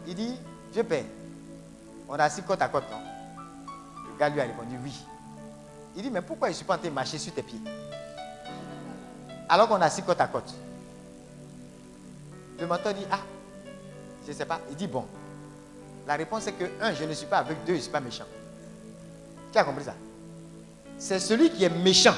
Il 0.07 0.15
dit, 0.15 0.35
je 0.73 0.81
paie. 0.81 1.05
On 2.07 2.13
a 2.13 2.23
assis 2.23 2.41
côte 2.41 2.61
à 2.61 2.69
côte, 2.69 2.85
non? 2.89 2.97
Le 4.07 4.17
gars 4.17 4.29
lui 4.29 4.39
a 4.39 4.45
répondu 4.45 4.77
oui. 4.81 4.93
Il 5.97 6.01
dit, 6.01 6.09
mais 6.09 6.21
pourquoi 6.21 6.47
je 6.47 6.53
ne 6.53 6.55
suis 6.55 6.65
pas 6.65 6.75
en 6.75 6.77
train 6.77 6.87
de 6.87 6.93
marcher 6.93 7.17
sur 7.17 7.33
tes 7.33 7.43
pieds? 7.43 7.59
Alors 9.49 9.67
qu'on 9.67 9.81
a 9.81 9.85
assis 9.85 10.01
côte 10.01 10.21
à 10.21 10.27
côte. 10.27 10.53
Le 12.57 12.65
mentor 12.65 12.93
dit, 12.93 13.05
ah, 13.11 13.19
je 14.25 14.31
ne 14.31 14.35
sais 14.35 14.45
pas. 14.45 14.61
Il 14.69 14.77
dit, 14.77 14.87
bon, 14.87 15.05
la 16.07 16.15
réponse 16.15 16.47
est 16.47 16.53
que, 16.53 16.63
un, 16.81 16.93
je 16.93 17.03
ne 17.03 17.13
suis 17.13 17.27
pas 17.27 17.39
aveugle, 17.39 17.59
deux, 17.65 17.73
je 17.73 17.77
ne 17.77 17.83
suis 17.83 17.91
pas 17.91 17.99
méchant. 17.99 18.25
Tu 19.51 19.57
as 19.57 19.63
compris 19.65 19.83
ça? 19.83 19.93
C'est 20.99 21.19
celui 21.19 21.49
qui 21.49 21.63
est 21.63 21.69
méchant, 21.69 22.13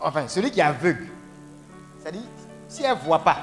enfin, 0.00 0.26
celui 0.26 0.50
qui 0.50 0.58
est 0.58 0.64
aveugle. 0.64 1.06
C'est-à-dire, 2.00 2.22
si 2.68 2.82
elle 2.82 2.96
ne 2.96 3.00
voit 3.00 3.20
pas, 3.20 3.38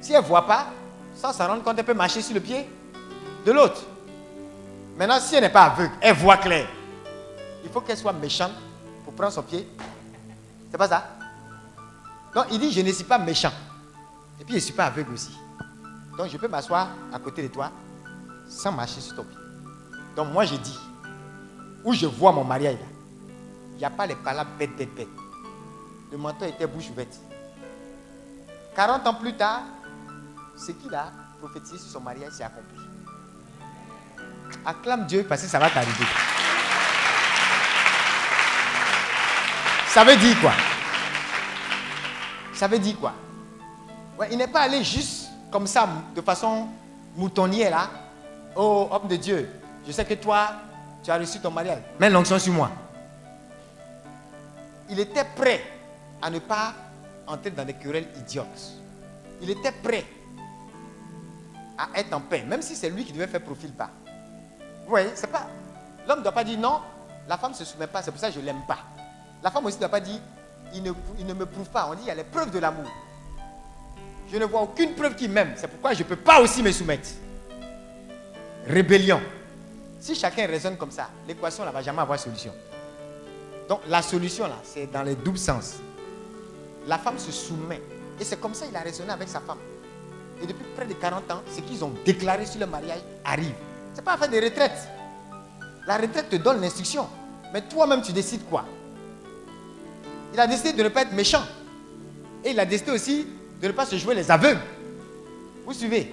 si 0.00 0.14
elle 0.14 0.22
ne 0.22 0.26
voit 0.26 0.46
pas, 0.46 0.68
sans 1.14 1.32
s'en 1.32 1.46
rendre 1.46 1.62
compte, 1.62 1.78
elle 1.78 1.84
peut 1.84 1.94
marcher 1.94 2.22
sur 2.22 2.34
le 2.34 2.40
pied 2.40 2.68
de 3.44 3.52
l'autre. 3.52 3.82
Maintenant, 4.96 5.20
si 5.20 5.34
elle 5.34 5.42
n'est 5.42 5.50
pas 5.50 5.64
aveugle, 5.64 5.92
elle 6.00 6.16
voit 6.16 6.38
clair. 6.38 6.66
Il 7.62 7.70
faut 7.70 7.82
qu'elle 7.82 7.98
soit 7.98 8.14
méchante 8.14 8.52
pour 9.04 9.12
prendre 9.12 9.32
son 9.32 9.42
pied. 9.42 9.68
C'est 10.70 10.78
pas 10.78 10.88
ça? 10.88 11.06
Donc, 12.34 12.46
il 12.50 12.58
dit, 12.58 12.72
je 12.72 12.80
ne 12.80 12.90
suis 12.92 13.04
pas 13.04 13.18
méchant. 13.18 13.52
Et 14.40 14.44
puis, 14.44 14.54
je 14.54 14.58
ne 14.58 14.64
suis 14.64 14.72
pas 14.72 14.86
aveugle 14.86 15.12
aussi. 15.12 15.36
Donc, 16.16 16.28
je 16.30 16.36
peux 16.38 16.48
m'asseoir 16.48 16.88
à 17.12 17.18
côté 17.18 17.42
de 17.42 17.48
toi 17.48 17.70
sans 18.48 18.72
marcher 18.72 19.00
sur 19.00 19.14
ton 19.16 19.24
pied. 19.24 19.38
Donc, 20.16 20.32
moi, 20.32 20.46
je 20.46 20.56
dis, 20.56 20.78
où 21.84 21.92
je 21.92 22.06
vois 22.06 22.32
mon 22.32 22.44
mariage, 22.44 22.78
il 23.74 23.78
n'y 23.78 23.84
a 23.84 23.90
pas 23.90 24.06
les 24.06 24.14
palabres 24.14 24.52
bêtes, 24.58 24.76
bêtes, 24.76 24.94
bêtes. 24.94 25.08
Le 26.10 26.18
menton 26.18 26.46
était 26.46 26.66
bouche 26.66 26.90
ouverte. 26.90 27.18
40 28.76 29.06
ans 29.06 29.14
plus 29.14 29.34
tard, 29.34 29.62
ce 30.56 30.72
qu'il 30.72 30.94
a 30.94 31.10
prophétisé 31.40 31.78
sur 31.78 31.90
son 31.90 32.00
mariage 32.00 32.32
s'est 32.32 32.44
accompli. 32.44 32.78
Acclame 34.64 35.06
Dieu 35.06 35.26
parce 35.28 35.42
que 35.42 35.48
ça 35.48 35.58
va 35.58 35.68
t'arriver. 35.70 36.06
Ça 39.88 40.04
veut 40.04 40.16
dire 40.16 40.40
quoi? 40.40 40.52
Ça 42.52 42.68
veut 42.68 42.78
dire 42.78 42.98
quoi? 42.98 43.12
Il 44.30 44.38
n'est 44.38 44.48
pas 44.48 44.62
allé 44.62 44.82
juste 44.84 45.28
comme 45.50 45.66
ça, 45.66 45.88
de 46.14 46.20
façon 46.20 46.68
moutonnière 47.16 47.70
là. 47.70 47.90
Oh, 48.56 48.88
homme 48.90 49.08
de 49.08 49.16
Dieu, 49.16 49.50
je 49.86 49.92
sais 49.92 50.04
que 50.04 50.14
toi, 50.14 50.48
tu 51.02 51.10
as 51.10 51.18
reçu 51.18 51.40
ton 51.40 51.50
mariage. 51.50 51.82
Mets 51.98 52.10
l'onction 52.10 52.38
sur 52.38 52.52
moi. 52.52 52.70
Il 54.90 55.00
était 55.00 55.24
prêt 55.24 55.62
à 56.20 56.30
ne 56.30 56.38
pas 56.38 56.74
entrer 57.26 57.50
dans 57.50 57.64
des 57.64 57.74
querelles 57.74 58.08
idiotes. 58.18 58.72
Il 59.40 59.50
était 59.50 59.72
prêt 59.72 60.04
à 61.76 61.98
être 61.98 62.12
en 62.12 62.20
paix, 62.20 62.44
même 62.46 62.62
si 62.62 62.76
c'est 62.76 62.90
lui 62.90 63.04
qui 63.04 63.12
devait 63.12 63.26
faire 63.26 63.42
profil 63.42 63.72
bas. 63.72 63.90
Vous 64.84 64.90
voyez, 64.90 65.10
c'est 65.14 65.30
pas. 65.30 65.46
L'homme 66.06 66.18
ne 66.18 66.22
doit 66.22 66.32
pas 66.32 66.44
dire 66.44 66.58
non, 66.58 66.80
la 67.28 67.38
femme 67.38 67.52
ne 67.52 67.56
se 67.56 67.64
soumet 67.64 67.86
pas, 67.86 68.02
c'est 68.02 68.10
pour 68.10 68.20
ça 68.20 68.28
que 68.28 68.34
je 68.34 68.40
ne 68.40 68.44
l'aime 68.44 68.62
pas. 68.68 68.78
La 69.42 69.50
femme 69.50 69.64
aussi 69.66 69.76
ne 69.76 69.80
doit 69.80 69.88
pas 69.88 70.00
dire 70.00 70.20
il 70.74 70.82
ne, 70.82 71.34
me 71.34 71.46
prouve 71.46 71.68
pas. 71.68 71.88
On 71.90 71.94
dit 71.94 72.02
il 72.02 72.08
y 72.08 72.10
a 72.10 72.14
les 72.14 72.24
preuves 72.24 72.50
de 72.50 72.58
l'amour. 72.58 72.90
Je 74.30 74.36
ne 74.36 74.44
vois 74.44 74.62
aucune 74.62 74.94
preuve 74.94 75.14
qui 75.14 75.28
m'aime. 75.28 75.52
C'est 75.56 75.68
pourquoi 75.68 75.92
je 75.92 76.02
ne 76.02 76.08
peux 76.08 76.16
pas 76.16 76.40
aussi 76.40 76.62
me 76.62 76.72
soumettre. 76.72 77.10
Rébellion. 78.66 79.20
Si 80.00 80.14
chacun 80.14 80.46
raisonne 80.46 80.76
comme 80.76 80.90
ça, 80.90 81.08
l'équation 81.28 81.64
ne 81.64 81.70
va 81.70 81.82
jamais 81.82 82.00
avoir 82.00 82.18
solution. 82.18 82.52
Donc 83.68 83.80
la 83.88 84.02
solution 84.02 84.46
là, 84.46 84.60
c'est 84.62 84.90
dans 84.90 85.02
les 85.02 85.14
doubles 85.14 85.38
sens. 85.38 85.76
La 86.86 86.98
femme 86.98 87.18
se 87.18 87.32
soumet. 87.32 87.80
Et 88.20 88.24
c'est 88.24 88.40
comme 88.40 88.54
ça 88.54 88.66
qu'il 88.66 88.76
a 88.76 88.80
raisonné 88.80 89.10
avec 89.10 89.28
sa 89.28 89.40
femme. 89.40 89.58
Et 90.42 90.46
depuis 90.46 90.64
près 90.76 90.86
de 90.86 90.94
40 90.94 91.30
ans, 91.30 91.42
ce 91.50 91.60
qu'ils 91.60 91.82
ont 91.84 91.92
déclaré 92.04 92.44
sur 92.46 92.60
le 92.60 92.66
mariage 92.66 93.00
arrive. 93.24 93.54
Ce 93.92 93.98
n'est 93.98 94.04
pas 94.04 94.16
faire 94.16 94.28
des 94.28 94.40
retraites. 94.40 94.88
La 95.86 95.96
retraite 95.96 96.28
te 96.28 96.36
donne 96.36 96.60
l'instruction. 96.60 97.06
Mais 97.52 97.62
toi-même, 97.62 98.02
tu 98.02 98.12
décides 98.12 98.44
quoi? 98.48 98.64
Il 100.32 100.40
a 100.40 100.46
décidé 100.46 100.72
de 100.72 100.82
ne 100.82 100.88
pas 100.88 101.02
être 101.02 101.12
méchant. 101.12 101.42
Et 102.44 102.50
il 102.50 102.60
a 102.60 102.66
décidé 102.66 102.90
aussi 102.90 103.26
de 103.60 103.66
ne 103.66 103.72
pas 103.72 103.86
se 103.86 103.96
jouer 103.96 104.14
les 104.14 104.30
aveugles. 104.30 104.60
Vous 105.64 105.72
suivez? 105.72 106.12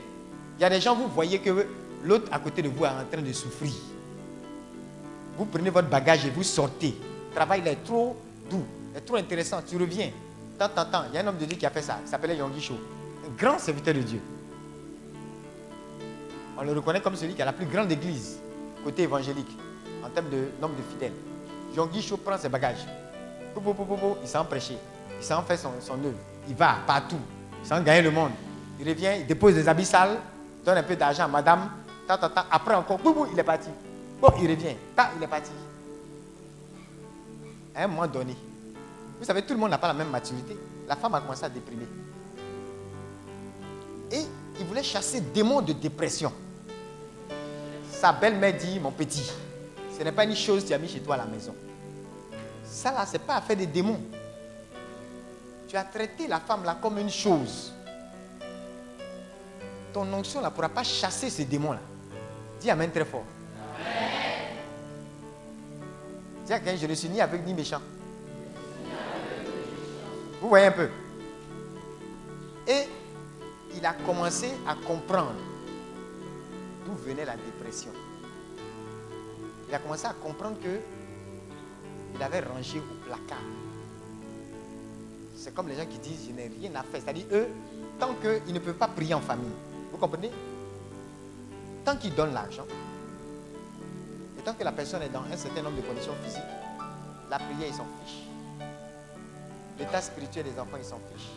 Il 0.57 0.61
y 0.61 0.65
a 0.65 0.69
des 0.69 0.79
gens, 0.79 0.95
vous 0.95 1.07
voyez 1.07 1.39
que 1.39 1.67
l'autre 2.03 2.27
à 2.31 2.39
côté 2.39 2.61
de 2.61 2.69
vous 2.69 2.85
est 2.85 2.87
en 2.87 3.05
train 3.11 3.21
de 3.21 3.33
souffrir. 3.33 3.73
Vous 5.37 5.45
prenez 5.45 5.69
votre 5.69 5.89
bagage 5.89 6.25
et 6.25 6.29
vous 6.29 6.43
sortez. 6.43 6.95
Travail 7.33 7.61
est 7.65 7.83
trop 7.83 8.17
doux, 8.49 8.65
est 8.95 9.01
trop 9.01 9.15
intéressant. 9.15 9.61
Tu 9.67 9.77
reviens. 9.77 10.09
Tant, 10.59 10.69
tant, 10.69 10.85
tant. 10.85 11.03
Il 11.09 11.15
y 11.15 11.17
a 11.17 11.21
un 11.21 11.27
homme 11.27 11.37
de 11.37 11.45
Dieu 11.45 11.57
qui 11.57 11.65
a 11.65 11.69
fait 11.69 11.81
ça. 11.81 11.99
Il 12.03 12.09
s'appelait 12.09 12.37
Yonggi 12.37 12.61
Cho. 12.61 12.73
Un 13.25 13.35
grand 13.35 13.57
serviteur 13.57 13.93
de 13.93 14.01
Dieu. 14.01 14.21
On 16.57 16.63
le 16.63 16.73
reconnaît 16.73 17.01
comme 17.01 17.15
celui 17.15 17.33
qui 17.33 17.41
a 17.41 17.45
la 17.45 17.53
plus 17.53 17.65
grande 17.65 17.91
église 17.91 18.39
côté 18.83 19.03
évangélique 19.03 19.57
en 20.05 20.09
termes 20.09 20.29
de 20.29 20.49
nombre 20.61 20.75
de 20.75 20.83
fidèles. 20.83 21.13
Yonggi 21.75 22.01
Cho 22.01 22.17
prend 22.17 22.37
ses 22.37 22.49
bagages. 22.49 22.85
Il 23.55 24.27
s'en 24.27 24.45
prêché. 24.45 24.77
Il 25.19 25.23
s'en 25.23 25.41
fait 25.43 25.57
son, 25.57 25.71
son 25.79 25.93
œuvre. 25.93 26.17
Il 26.47 26.55
va 26.55 26.77
partout. 26.85 27.19
Il 27.61 27.67
s'en 27.67 27.81
gagne 27.81 28.03
le 28.03 28.11
monde. 28.11 28.31
Il 28.79 28.87
revient, 28.87 29.11
il 29.19 29.27
dépose 29.27 29.53
des 29.53 29.67
habits 29.67 29.85
sales, 29.85 30.17
donne 30.65 30.77
un 30.77 30.83
peu 30.83 30.95
d'argent 30.95 31.25
à 31.25 31.27
madame. 31.27 31.69
Après 32.09 32.75
encore, 32.75 32.99
il 33.31 33.39
est 33.39 33.43
parti. 33.43 33.69
Bon, 34.19 34.29
il 34.41 34.49
revient. 34.49 34.75
il 35.17 35.23
est 35.23 35.27
parti. 35.27 35.51
Un 37.83 37.87
moment 37.87 38.05
donné, 38.05 38.35
vous 39.19 39.25
savez, 39.25 39.41
tout 39.41 39.53
le 39.53 39.59
monde 39.59 39.71
n'a 39.71 39.79
pas 39.79 39.87
la 39.87 39.95
même 39.95 40.09
maturité. 40.09 40.55
La 40.87 40.95
femme 40.95 41.15
a 41.15 41.21
commencé 41.21 41.43
à 41.43 41.49
déprimer. 41.49 41.87
Et 44.11 44.21
il 44.59 44.65
voulait 44.67 44.83
chasser 44.83 45.19
démons 45.19 45.61
de 45.61 45.73
dépression. 45.73 46.31
Sa 47.91 48.13
belle-mère 48.13 48.53
dit, 48.55 48.79
mon 48.79 48.91
petit, 48.91 49.31
ce 49.97 50.03
n'est 50.03 50.11
pas 50.11 50.25
une 50.25 50.35
chose 50.35 50.61
que 50.63 50.67
tu 50.67 50.73
as 50.73 50.77
mis 50.77 50.87
chez 50.87 50.99
toi 50.99 51.15
à 51.15 51.19
la 51.19 51.25
maison. 51.25 51.55
Ça 52.63 52.91
là, 52.91 53.03
ce 53.05 53.13
n'est 53.13 53.19
pas 53.19 53.35
affaire 53.37 53.57
des 53.57 53.65
démons. 53.67 53.99
Tu 55.67 55.75
as 55.75 55.83
traité 55.83 56.27
la 56.27 56.39
femme 56.39 56.63
là 56.63 56.77
comme 56.79 56.99
une 56.99 57.09
chose. 57.09 57.73
Ton 59.91 60.11
onction 60.13 60.39
là 60.39 60.49
ne 60.49 60.53
pourra 60.53 60.69
pas 60.69 60.83
chasser 60.83 61.29
ces 61.29 61.45
démons 61.45 61.71
là. 61.71 61.79
Dis 62.59 62.69
Amen 62.69 62.91
très 62.91 63.05
fort. 63.05 63.23
Dis 63.77 64.20
je 66.77 66.85
ne 66.85 66.93
suis 66.93 67.09
ni 67.09 67.21
avec 67.21 67.45
ni 67.45 67.53
méchant. 67.53 67.81
Vous 70.41 70.49
voyez 70.49 70.67
un 70.67 70.71
peu. 70.71 70.89
Et 72.67 72.83
il 73.75 73.85
a 73.85 73.93
commencé 73.93 74.49
à 74.67 74.75
comprendre 74.75 75.35
d'où 76.85 76.93
venait 76.93 77.25
la 77.25 77.35
dépression. 77.35 77.91
Il 79.69 79.75
a 79.75 79.79
commencé 79.79 80.05
à 80.05 80.13
comprendre 80.13 80.57
que 80.61 80.79
il 82.13 82.21
avait 82.21 82.41
rangé 82.41 82.79
au 82.79 83.05
placard. 83.05 83.37
C'est 85.35 85.53
comme 85.53 85.69
les 85.69 85.75
gens 85.75 85.85
qui 85.85 85.97
disent 85.99 86.27
je 86.27 86.33
n'ai 86.33 86.51
rien 86.59 86.71
à 86.75 86.83
faire. 86.83 87.01
C'est-à-dire 87.01 87.25
eux, 87.31 87.47
tant 87.99 88.13
qu'ils 88.15 88.53
ne 88.53 88.59
peuvent 88.59 88.75
pas 88.75 88.89
prier 88.89 89.13
en 89.13 89.21
famille. 89.21 89.53
Vous 89.91 89.97
comprenez? 89.97 90.31
Tant 91.85 91.95
qu'ils 91.95 92.13
donnent 92.13 92.33
l'argent, 92.33 92.65
tant 94.41 94.53
que 94.53 94.63
la 94.63 94.71
personne 94.71 95.01
est 95.01 95.09
dans 95.09 95.23
un 95.23 95.37
certain 95.37 95.61
nombre 95.61 95.77
de 95.77 95.81
conditions 95.81 96.13
physiques, 96.23 96.41
la 97.29 97.37
prière, 97.37 97.67
ils 97.67 97.73
s'en 97.73 97.85
fichent. 98.03 98.27
L'état 99.79 100.01
spirituel 100.01 100.45
des 100.45 100.59
enfants, 100.59 100.77
ils 100.77 100.85
s'en 100.85 100.99
fichent. 101.11 101.31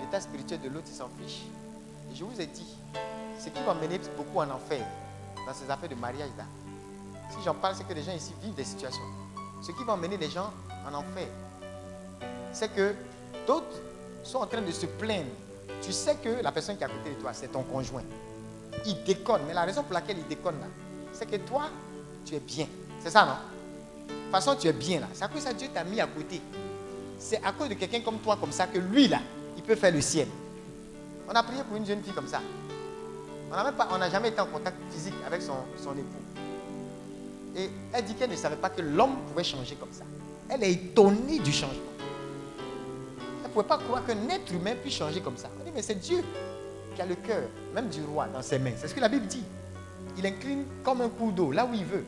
L'état 0.00 0.20
spirituel 0.20 0.60
de 0.60 0.68
l'autre, 0.68 0.86
ils 0.88 0.96
s'en 0.96 1.08
fichent. 1.20 1.44
Et 2.10 2.14
je 2.14 2.24
vous 2.24 2.40
ai 2.40 2.46
dit, 2.46 2.76
ce 3.38 3.48
qui 3.48 3.62
va 3.62 3.74
mener 3.74 4.00
beaucoup 4.16 4.38
en 4.40 4.50
enfer 4.50 4.84
dans 5.46 5.54
ces 5.54 5.70
affaires 5.70 5.88
de 5.88 5.94
mariage 5.94 6.30
là, 6.38 6.44
si 7.30 7.42
j'en 7.44 7.54
parle, 7.54 7.74
c'est 7.74 7.86
que 7.86 7.92
les 7.94 8.02
gens 8.02 8.12
ici 8.12 8.32
vivent 8.42 8.54
des 8.54 8.64
situations. 8.64 9.02
Ce 9.62 9.72
qui 9.72 9.84
va 9.84 9.96
mener 9.96 10.16
les 10.16 10.30
gens 10.30 10.52
en 10.86 10.94
enfer, 10.94 11.26
c'est 12.52 12.72
que 12.72 12.94
d'autres 13.46 13.80
sont 14.22 14.38
en 14.38 14.46
train 14.46 14.62
de 14.62 14.70
se 14.70 14.86
plaindre. 14.86 15.30
Tu 15.82 15.92
sais 15.92 16.16
que 16.16 16.42
la 16.42 16.52
personne 16.52 16.76
qui 16.76 16.82
est 16.82 16.86
à 16.86 16.90
côté 16.90 17.10
de 17.10 17.20
toi, 17.20 17.32
c'est 17.32 17.48
ton 17.48 17.62
conjoint. 17.62 18.04
Il 18.86 19.02
déconne. 19.04 19.42
Mais 19.46 19.54
la 19.54 19.64
raison 19.64 19.82
pour 19.82 19.94
laquelle 19.94 20.18
il 20.18 20.26
déconne 20.26 20.60
là, 20.60 20.66
c'est 21.12 21.26
que 21.26 21.36
toi, 21.36 21.64
tu 22.24 22.34
es 22.34 22.40
bien. 22.40 22.66
C'est 23.02 23.10
ça, 23.10 23.24
non? 23.24 23.32
De 24.08 24.12
toute 24.14 24.30
façon, 24.30 24.56
tu 24.56 24.66
es 24.66 24.72
bien 24.72 25.00
là. 25.00 25.08
C'est 25.12 25.24
à 25.24 25.28
cause 25.28 25.42
ça 25.42 25.52
Dieu 25.52 25.68
t'a 25.72 25.84
mis 25.84 26.00
à 26.00 26.06
côté. 26.06 26.40
C'est 27.18 27.42
à 27.44 27.52
cause 27.52 27.68
de 27.68 27.74
quelqu'un 27.74 28.00
comme 28.00 28.18
toi, 28.18 28.36
comme 28.40 28.52
ça, 28.52 28.66
que 28.66 28.78
lui 28.78 29.08
là, 29.08 29.20
il 29.56 29.62
peut 29.62 29.76
faire 29.76 29.92
le 29.92 30.00
ciel. 30.00 30.28
On 31.28 31.32
a 31.32 31.42
prié 31.42 31.62
pour 31.64 31.76
une 31.76 31.86
jeune 31.86 32.02
fille 32.02 32.12
comme 32.12 32.28
ça. 32.28 32.40
On 33.50 33.56
n'a 33.56 33.72
pas, 33.72 33.88
on 33.92 33.98
n'a 33.98 34.10
jamais 34.10 34.28
été 34.28 34.40
en 34.40 34.46
contact 34.46 34.76
physique 34.90 35.14
avec 35.26 35.40
son, 35.40 35.54
son 35.82 35.92
époux. 35.92 36.24
Et 37.56 37.70
elle 37.92 38.04
dit 38.04 38.14
qu'elle 38.14 38.30
ne 38.30 38.36
savait 38.36 38.56
pas 38.56 38.68
que 38.70 38.82
l'homme 38.82 39.16
pouvait 39.28 39.44
changer 39.44 39.76
comme 39.76 39.92
ça. 39.92 40.04
Elle 40.48 40.64
est 40.64 40.72
étonnée 40.72 41.38
du 41.38 41.52
changement. 41.52 41.92
Elle 43.42 43.48
ne 43.48 43.52
pouvait 43.52 43.66
pas 43.66 43.78
croire 43.78 44.04
qu'un 44.04 44.28
être 44.28 44.52
humain 44.52 44.74
puisse 44.82 44.94
changer 44.94 45.20
comme 45.20 45.36
ça. 45.36 45.48
Elle 45.58 45.66
dit, 45.66 45.72
mais 45.74 45.82
c'est 45.82 45.94
Dieu 45.94 46.22
qui 46.94 47.00
a 47.00 47.06
le 47.06 47.14
cœur, 47.14 47.44
même 47.74 47.88
du 47.88 48.02
roi, 48.02 48.26
dans 48.26 48.42
ses 48.42 48.58
mains. 48.58 48.72
C'est 48.76 48.88
ce 48.88 48.94
que 48.94 49.00
la 49.00 49.08
Bible 49.08 49.26
dit. 49.26 49.44
Il 50.16 50.26
incline 50.26 50.64
comme 50.82 51.00
un 51.00 51.08
cours 51.08 51.32
d'eau, 51.32 51.50
là 51.50 51.64
où 51.64 51.74
il 51.74 51.84
veut. 51.84 52.04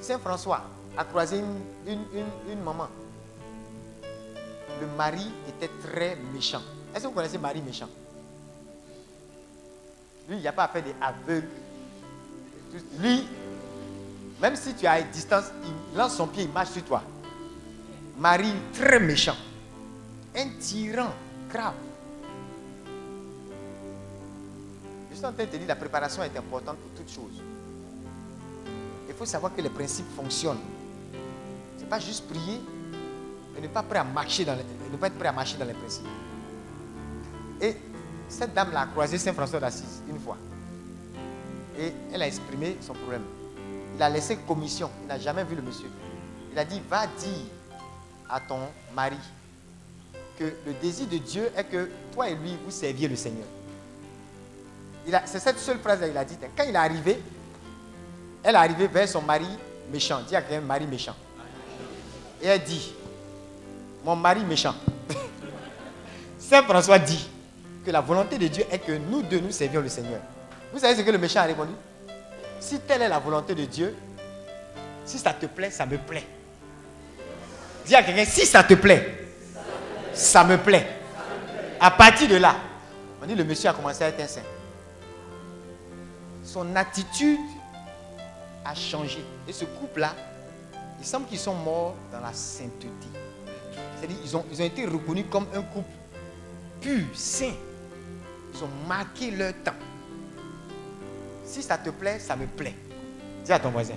Saint 0.00 0.18
François 0.18 0.62
a 0.96 1.04
croisé 1.04 1.42
une, 1.86 2.62
maman. 2.64 2.88
Le 4.80 4.86
mari 4.96 5.30
était 5.48 5.70
très 5.82 6.16
méchant. 6.32 6.62
Est-ce 6.94 7.04
que 7.04 7.08
vous 7.08 7.14
connaissez 7.14 7.38
mari 7.38 7.60
méchant? 7.60 7.88
Lui, 10.28 10.36
il 10.36 10.40
n'y 10.40 10.48
a 10.48 10.52
pas 10.52 10.64
à 10.64 10.68
faire 10.68 10.82
des 10.82 10.94
aveugles. 11.00 11.48
Lui, 12.98 13.26
même 14.40 14.56
si 14.56 14.74
tu 14.74 14.84
es 14.84 14.88
à 14.88 15.02
distance, 15.02 15.46
il 15.64 15.96
lance 15.96 16.16
son 16.16 16.26
pied, 16.26 16.44
il 16.44 16.50
marche 16.50 16.70
sur 16.70 16.84
toi. 16.84 17.02
Mari 18.18 18.52
très 18.72 19.00
méchant. 19.00 19.36
Un 20.34 20.48
tyran 20.58 21.10
grave. 21.50 21.74
En 25.26 25.32
train 25.32 25.44
de 25.44 25.50
te 25.50 25.56
dire 25.56 25.68
la 25.68 25.76
préparation 25.76 26.22
est 26.22 26.36
importante 26.36 26.76
pour 26.78 26.90
toute 26.92 27.12
chose. 27.12 27.42
Il 29.08 29.14
faut 29.14 29.24
savoir 29.24 29.54
que 29.54 29.60
les 29.60 29.68
principes 29.68 30.10
fonctionnent. 30.16 30.60
Ce 31.76 31.82
n'est 31.82 31.88
pas 31.88 31.98
juste 31.98 32.26
prier 32.28 32.60
et 33.56 33.60
ne 33.60 33.68
pas, 33.68 33.82
ne 33.82 33.86
pas 33.88 35.06
être 35.06 35.18
prêt 35.18 35.28
à 35.28 35.32
marcher 35.32 35.56
dans 35.58 35.64
les 35.66 35.74
principes. 35.74 36.06
Et 37.60 37.76
cette 38.28 38.54
dame-là 38.54 38.82
a 38.82 38.86
croisé 38.86 39.18
Saint 39.18 39.32
François 39.32 39.60
d'Assise 39.60 40.02
une 40.08 40.18
fois. 40.18 40.36
Et 41.78 41.92
elle 42.12 42.22
a 42.22 42.26
exprimé 42.26 42.76
son 42.80 42.94
problème. 42.94 43.22
Il 43.96 44.02
a 44.02 44.08
laissé 44.08 44.36
commission. 44.36 44.90
Il 45.02 45.08
n'a 45.08 45.18
jamais 45.18 45.44
vu 45.44 45.56
le 45.56 45.62
monsieur. 45.62 45.90
Il 46.52 46.58
a 46.58 46.64
dit, 46.64 46.80
va 46.88 47.06
dire 47.06 47.46
à 48.28 48.40
ton 48.40 48.60
mari 48.94 49.16
que 50.38 50.44
le 50.66 50.72
désir 50.80 51.06
de 51.06 51.18
Dieu 51.18 51.50
est 51.56 51.64
que 51.64 51.90
toi 52.12 52.28
et 52.28 52.34
lui, 52.34 52.56
vous 52.64 52.70
serviez 52.70 53.08
le 53.08 53.16
Seigneur. 53.16 53.46
C'est 55.26 55.38
cette 55.40 55.58
seule 55.58 55.78
phrase 55.78 56.00
qu'il 56.00 56.16
a 56.16 56.24
dit. 56.24 56.36
Quand 56.56 56.64
il 56.64 56.74
est 56.74 56.78
arrivé, 56.78 57.20
elle 58.42 58.54
est 58.54 58.58
arrivée 58.58 58.86
vers 58.86 59.08
son 59.08 59.22
mari 59.22 59.46
méchant. 59.92 60.20
Dis 60.26 60.36
à 60.36 60.42
quelqu'un, 60.42 60.60
mari 60.60 60.86
méchant. 60.86 61.14
Et 62.42 62.46
elle 62.46 62.62
dit, 62.62 62.92
mon 64.04 64.16
mari 64.16 64.44
méchant. 64.44 64.74
Saint 66.38 66.62
François 66.62 66.98
dit 66.98 67.28
que 67.84 67.90
la 67.90 68.00
volonté 68.00 68.38
de 68.38 68.46
Dieu 68.46 68.64
est 68.70 68.78
que 68.78 68.92
nous 68.92 69.22
deux 69.22 69.40
nous 69.40 69.50
servions 69.50 69.80
le 69.80 69.88
Seigneur. 69.88 70.20
Vous 70.72 70.78
savez 70.78 70.96
ce 70.96 71.02
que 71.02 71.10
le 71.10 71.18
méchant 71.18 71.40
a 71.40 71.44
répondu? 71.44 71.72
Si 72.60 72.78
telle 72.80 73.02
est 73.02 73.08
la 73.08 73.18
volonté 73.18 73.54
de 73.54 73.64
Dieu, 73.64 73.96
si 75.04 75.18
ça 75.18 75.32
te 75.32 75.46
plaît, 75.46 75.70
ça 75.70 75.86
me 75.86 75.98
plaît. 75.98 76.26
Dis 77.86 77.94
à 77.94 78.02
quelqu'un, 78.02 78.24
si 78.24 78.46
ça 78.46 78.62
te 78.62 78.74
plaît, 78.74 79.28
ça 80.12 80.44
me 80.44 80.56
plaît. 80.58 80.86
À 81.80 81.90
partir 81.90 82.28
de 82.28 82.36
là, 82.36 82.56
on 83.22 83.26
dit 83.26 83.34
le 83.34 83.44
monsieur 83.44 83.70
a 83.70 83.72
commencé 83.72 84.04
à 84.04 84.08
être 84.08 84.20
un 84.20 84.26
saint. 84.26 84.42
Son 86.52 86.74
attitude 86.74 87.38
a 88.64 88.74
changé. 88.74 89.24
Et 89.46 89.52
ce 89.52 89.64
couple-là, 89.64 90.12
il 90.98 91.06
semble 91.06 91.26
qu'ils 91.26 91.38
sont 91.38 91.54
morts 91.54 91.94
dans 92.10 92.18
la 92.18 92.32
sainteté. 92.32 92.88
C'est-à-dire 93.96 94.16
ils 94.24 94.36
ont, 94.36 94.44
été 94.58 94.84
reconnus 94.84 95.26
comme 95.30 95.46
un 95.54 95.62
couple 95.62 95.92
pur, 96.80 97.04
saint. 97.14 97.52
Ils 98.52 98.64
ont 98.64 98.88
marqué 98.88 99.30
leur 99.30 99.52
temps. 99.64 99.78
Si 101.44 101.62
ça 101.62 101.78
te 101.78 101.90
plaît, 101.90 102.18
ça 102.18 102.34
me 102.34 102.46
plaît. 102.46 102.74
Dis 103.44 103.52
à 103.52 103.60
ton 103.60 103.70
voisin. 103.70 103.94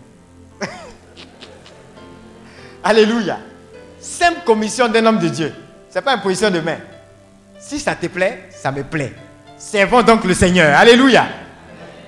Alléluia. 2.83 3.39
Simple 3.99 4.41
commission 4.45 4.87
d'un 4.89 5.03
homme 5.07 5.19
de 5.19 5.29
Dieu. 5.29 5.51
Ce 5.89 5.95
n'est 5.95 6.03
pas 6.03 6.13
une 6.13 6.21
position 6.21 6.51
de 6.51 6.59
main. 6.59 6.77
Si 7.59 7.79
ça 7.79 7.95
te 7.95 8.05
plaît, 8.05 8.47
ça 8.51 8.71
me 8.71 8.83
plaît. 8.83 9.13
Servons 9.57 10.03
donc 10.03 10.23
le 10.23 10.35
Seigneur. 10.35 10.77
Alléluia. 10.77 11.42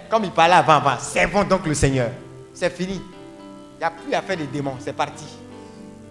Comme 0.10 0.26
il 0.26 0.32
parlait 0.32 0.56
avant, 0.56 0.73
avant. 0.73 0.99
Servons 0.99 1.44
donc 1.44 1.65
le 1.65 1.73
Seigneur. 1.73 2.11
C'est 2.53 2.69
fini. 2.69 3.02
Il 3.76 3.77
n'y 3.80 3.84
a 3.84 3.91
plus 3.91 4.14
à 4.14 4.22
faire 4.22 4.38
des 4.38 4.48
démons. 4.48 4.77
C'est 4.80 4.94
parti. 4.94 5.26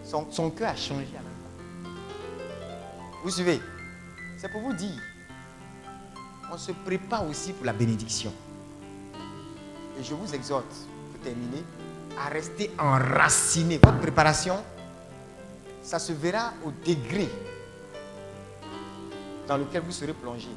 Son, 0.04 0.26
son 0.30 0.50
cœur 0.50 0.70
a 0.70 0.76
changé 0.76 1.06
Vous 3.22 3.30
suivez? 3.30 3.60
C'est 4.36 4.48
pour 4.50 4.60
vous 4.60 4.74
dire. 4.74 5.00
On 6.52 6.58
se 6.58 6.72
prépare 6.72 7.26
aussi 7.26 7.52
pour 7.52 7.64
la 7.64 7.72
bénédiction. 7.72 8.32
Et 9.98 10.02
je 10.02 10.12
vous 10.14 10.34
exhorte, 10.34 10.74
pour 11.12 11.20
terminer, 11.22 11.64
à 12.22 12.28
rester 12.28 12.70
enraciné. 12.78 13.78
Votre 13.82 13.98
préparation, 14.00 14.56
ça 15.82 15.98
se 15.98 16.12
verra 16.12 16.52
au 16.64 16.70
degré 16.86 17.28
dans 19.48 19.56
lequel 19.56 19.82
vous 19.82 19.92
serez 19.92 20.12
plongé. 20.12 20.48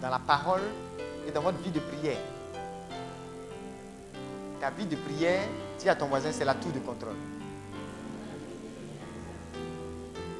Dans 0.00 0.10
la 0.10 0.18
parole 0.18 0.62
et 1.26 1.30
dans 1.32 1.42
votre 1.42 1.58
vie 1.58 1.70
de 1.70 1.80
prière. 1.80 2.18
Ta 4.60 4.70
vie 4.70 4.84
de 4.84 4.96
prière, 4.96 5.48
dis 5.78 5.88
à 5.88 5.94
ton 5.94 6.06
voisin, 6.06 6.30
c'est 6.32 6.44
la 6.44 6.54
tour 6.54 6.70
de 6.70 6.80
contrôle. 6.80 7.16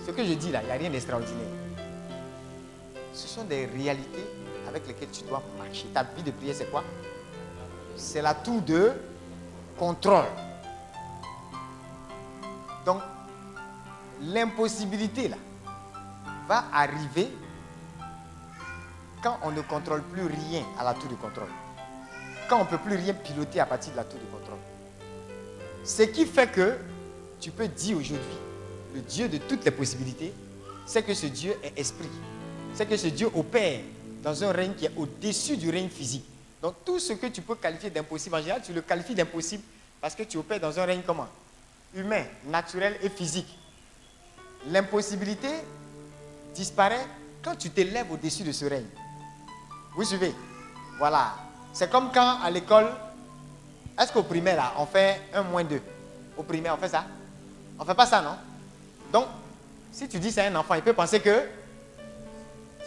Ce 0.05 0.11
que 0.11 0.25
je 0.25 0.35
dis 0.35 0.53
là, 0.53 0.61
il 0.63 0.67
n'y 0.67 0.73
a 0.73 0.75
rien 0.75 0.91
d'extraordinaire. 0.91 1.49
Ce 3.15 3.27
sont 3.27 3.45
des 3.45 3.65
réalités 3.67 4.27
avec 4.69 4.87
lesquelles 4.87 5.11
tu 5.11 5.25
dois 5.25 5.43
marcher. 5.59 5.87
Ta 5.95 6.03
vie 6.03 6.23
de 6.23 6.31
prière, 6.33 6.55
c'est 6.55 6.71
quoi? 6.71 6.85
C'est 7.97 8.21
la 8.21 8.35
tour 8.35 8.61
de 8.61 8.93
contrôle. 9.79 10.25
Donc, 12.85 13.01
l'impossibilité 14.21 15.29
là 15.29 15.37
va 16.47 16.65
arriver 16.73 17.29
quand 19.23 19.39
on 19.43 19.51
ne 19.51 19.63
contrôle 19.63 20.03
plus 20.03 20.27
rien 20.27 20.63
à 20.79 20.85
la 20.85 20.95
tour 20.95 21.09
de 21.09 21.15
contrôle. 21.15 21.49
Quand 22.51 22.57
on 22.57 22.65
ne 22.65 22.69
peut 22.69 22.79
plus 22.79 22.97
rien 22.97 23.15
piloter 23.15 23.61
à 23.61 23.67
partir 23.67 23.93
de 23.93 23.97
la 23.97 24.03
tour 24.03 24.19
de 24.19 24.25
contrôle. 24.25 24.59
Ce 25.85 26.03
qui 26.03 26.27
fait 26.27 26.51
que 26.51 26.77
tu 27.41 27.53
peux 27.53 27.69
dire 27.69 27.97
aujourd'hui, 27.97 28.19
le 28.93 29.01
Dieu 29.03 29.29
de 29.29 29.39
toutes 29.39 29.65
les 29.65 29.71
possibilités, 29.71 30.33
c'est 30.85 31.05
que 31.05 31.15
ce 31.15 31.27
Dieu 31.27 31.55
est 31.63 31.79
esprit. 31.79 32.09
C'est 32.75 32.87
que 32.87 32.97
ce 32.97 33.07
Dieu 33.07 33.31
opère 33.37 33.83
dans 34.25 34.43
un 34.43 34.51
règne 34.51 34.75
qui 34.75 34.87
est 34.87 34.93
au-dessus 34.97 35.57
du 35.57 35.71
règne 35.71 35.89
physique. 35.89 36.25
Donc 36.61 36.75
tout 36.85 36.99
ce 36.99 37.13
que 37.13 37.29
tu 37.29 37.41
peux 37.41 37.55
qualifier 37.55 37.89
d'impossible, 37.89 38.35
en 38.35 38.41
général, 38.41 38.63
tu 38.63 38.73
le 38.73 38.81
qualifies 38.81 39.15
d'impossible 39.15 39.63
parce 40.01 40.17
que 40.17 40.25
tu 40.25 40.37
opères 40.37 40.59
dans 40.59 40.77
un 40.77 40.85
règne 40.85 41.03
comment? 41.07 41.29
Humain, 41.95 42.25
naturel 42.47 42.97
et 43.01 43.11
physique. 43.11 43.57
L'impossibilité 44.67 45.51
disparaît 46.53 47.07
quand 47.45 47.55
tu 47.55 47.71
t'élèves 47.71 48.11
au-dessus 48.11 48.43
de 48.43 48.51
ce 48.51 48.65
règne. 48.65 48.89
Vous 49.95 50.03
suivez? 50.03 50.35
Voilà. 50.99 51.50
C'est 51.73 51.91
comme 51.91 52.11
quand 52.13 52.39
à 52.43 52.51
l'école, 52.51 52.89
est-ce 53.99 54.13
qu'au 54.13 54.23
primaire, 54.23 54.57
là, 54.57 54.73
on 54.79 54.87
fait 54.87 55.21
un 55.35 55.43
moins 55.43 55.65
2 55.65 55.81
Au 56.37 56.43
primaire, 56.43 56.75
on 56.75 56.81
fait 56.81 56.89
ça? 56.89 57.05
On 57.79 57.85
fait 57.85 57.95
pas 57.95 58.07
ça, 58.07 58.21
non? 58.21 58.37
Donc, 59.13 59.27
si 59.93 60.09
tu 60.09 60.19
dis 60.19 60.31
c'est 60.31 60.47
un 60.47 60.55
enfant, 60.57 60.75
il 60.75 60.83
peut 60.83 60.93
penser 60.93 61.21
que 61.21 61.43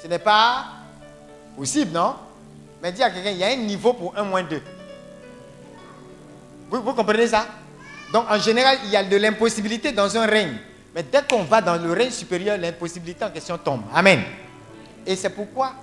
ce 0.01 0.07
n'est 0.07 0.19
pas 0.19 0.65
possible, 1.55 1.91
non? 1.91 2.15
Mais 2.81 2.91
dis 2.91 3.03
à 3.03 3.10
quelqu'un, 3.10 3.31
il 3.31 3.38
y 3.38 3.43
a 3.43 3.47
un 3.47 3.55
niveau 3.55 3.93
pour 3.93 4.18
un 4.18 4.23
moins 4.23 4.43
2. 4.43 4.61
Vous, 6.69 6.81
vous 6.81 6.93
comprenez 6.93 7.27
ça? 7.27 7.45
Donc, 8.11 8.26
en 8.30 8.38
général, 8.38 8.77
il 8.84 8.89
y 8.91 8.97
a 8.97 9.03
de 9.03 9.15
l'impossibilité 9.18 9.91
dans 9.91 10.15
un 10.18 10.26
règne. 10.26 10.57
Mais 10.93 11.03
dès 11.03 11.23
qu'on 11.23 11.43
va 11.43 11.61
dans 11.61 11.76
le 11.76 11.91
règne 11.91 12.11
supérieur, 12.11 12.57
l'impossibilité 12.57 13.26
en 13.26 13.31
question 13.31 13.57
tombe. 13.57 13.81
Amen. 13.93 14.22
Et 15.05 15.15
c'est 15.15 15.30
pourquoi 15.30 15.73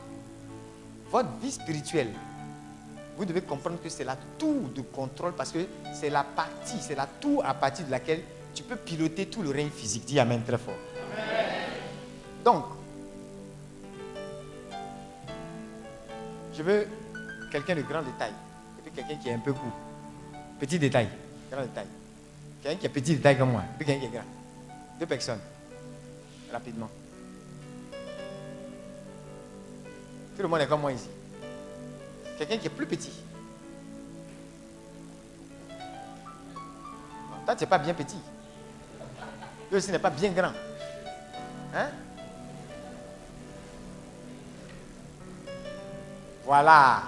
votre 1.10 1.28
vie 1.42 1.50
spirituelle, 1.50 2.10
vous 3.20 3.26
devez 3.26 3.42
comprendre 3.42 3.78
que 3.82 3.90
c'est 3.90 4.02
la 4.04 4.16
tour 4.38 4.70
de 4.74 4.80
contrôle 4.80 5.34
parce 5.34 5.52
que 5.52 5.58
c'est 5.92 6.08
la 6.08 6.24
partie, 6.24 6.78
c'est 6.80 6.94
la 6.94 7.06
tour 7.06 7.44
à 7.44 7.52
partir 7.52 7.84
de 7.84 7.90
laquelle 7.90 8.22
tu 8.54 8.62
peux 8.62 8.76
piloter 8.76 9.26
tout 9.26 9.42
le 9.42 9.50
règne 9.50 9.68
physique. 9.68 10.06
Dis 10.06 10.18
Amen 10.18 10.42
très 10.42 10.56
fort. 10.56 10.72
Donc, 12.42 12.64
je 16.54 16.62
veux 16.62 16.88
quelqu'un 17.52 17.74
de 17.74 17.82
grand 17.82 18.00
détail 18.00 18.30
et 18.78 18.82
puis 18.82 18.90
quelqu'un 18.90 19.22
qui 19.22 19.28
est 19.28 19.34
un 19.34 19.38
peu 19.38 19.52
court. 19.52 19.76
Petit 20.58 20.78
détail, 20.78 21.10
grand 21.52 21.60
détail. 21.60 21.86
Quelqu'un 22.62 22.78
qui 22.78 22.86
est 22.86 22.88
petit 22.88 23.16
détail 23.16 23.36
comme 23.36 23.50
moi, 23.52 23.64
et 23.64 23.76
puis 23.76 23.84
quelqu'un 23.84 24.00
qui 24.00 24.06
est 24.06 24.16
grand. 24.16 24.28
Deux 24.98 25.04
personnes. 25.04 25.40
Rapidement. 26.50 26.88
Tout 30.34 30.42
le 30.42 30.48
monde 30.48 30.60
est 30.60 30.66
comme 30.66 30.80
moi 30.80 30.92
ici 30.92 31.10
quelqu'un 32.40 32.56
qui 32.56 32.66
est 32.68 32.70
plus 32.70 32.86
petit. 32.86 33.12
Toi, 37.44 37.54
tu 37.54 37.64
n'es 37.64 37.68
pas 37.68 37.76
bien 37.76 37.92
petit. 37.92 38.16
Lui 39.70 39.76
aussi 39.76 39.92
n'est 39.92 39.98
pas 39.98 40.08
bien 40.08 40.30
grand. 40.30 40.52
Hein? 41.74 41.90
Voilà. 46.46 47.02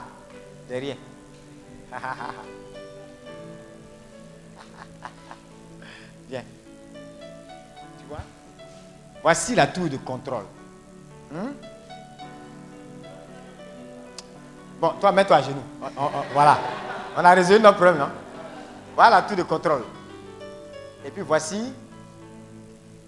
De 0.68 0.74
rien. 0.74 0.96
bien. 6.28 6.44
Tu 7.98 8.04
vois? 8.06 8.20
Voici 9.22 9.54
la 9.54 9.66
tour 9.66 9.88
de 9.88 9.96
contrôle. 9.96 10.44
Hein? 11.34 11.54
Bon, 14.82 14.94
toi, 15.00 15.12
mets-toi 15.12 15.36
à 15.36 15.42
genoux. 15.42 15.62
Voilà. 16.32 16.58
On 17.16 17.24
a 17.24 17.34
résolu 17.34 17.60
notre 17.60 17.76
problème, 17.76 17.98
non? 17.98 18.08
Voilà 18.96 19.20
la 19.20 19.22
tour 19.22 19.36
de 19.36 19.44
contrôle. 19.44 19.84
Et 21.04 21.10
puis 21.12 21.22
voici, 21.22 21.72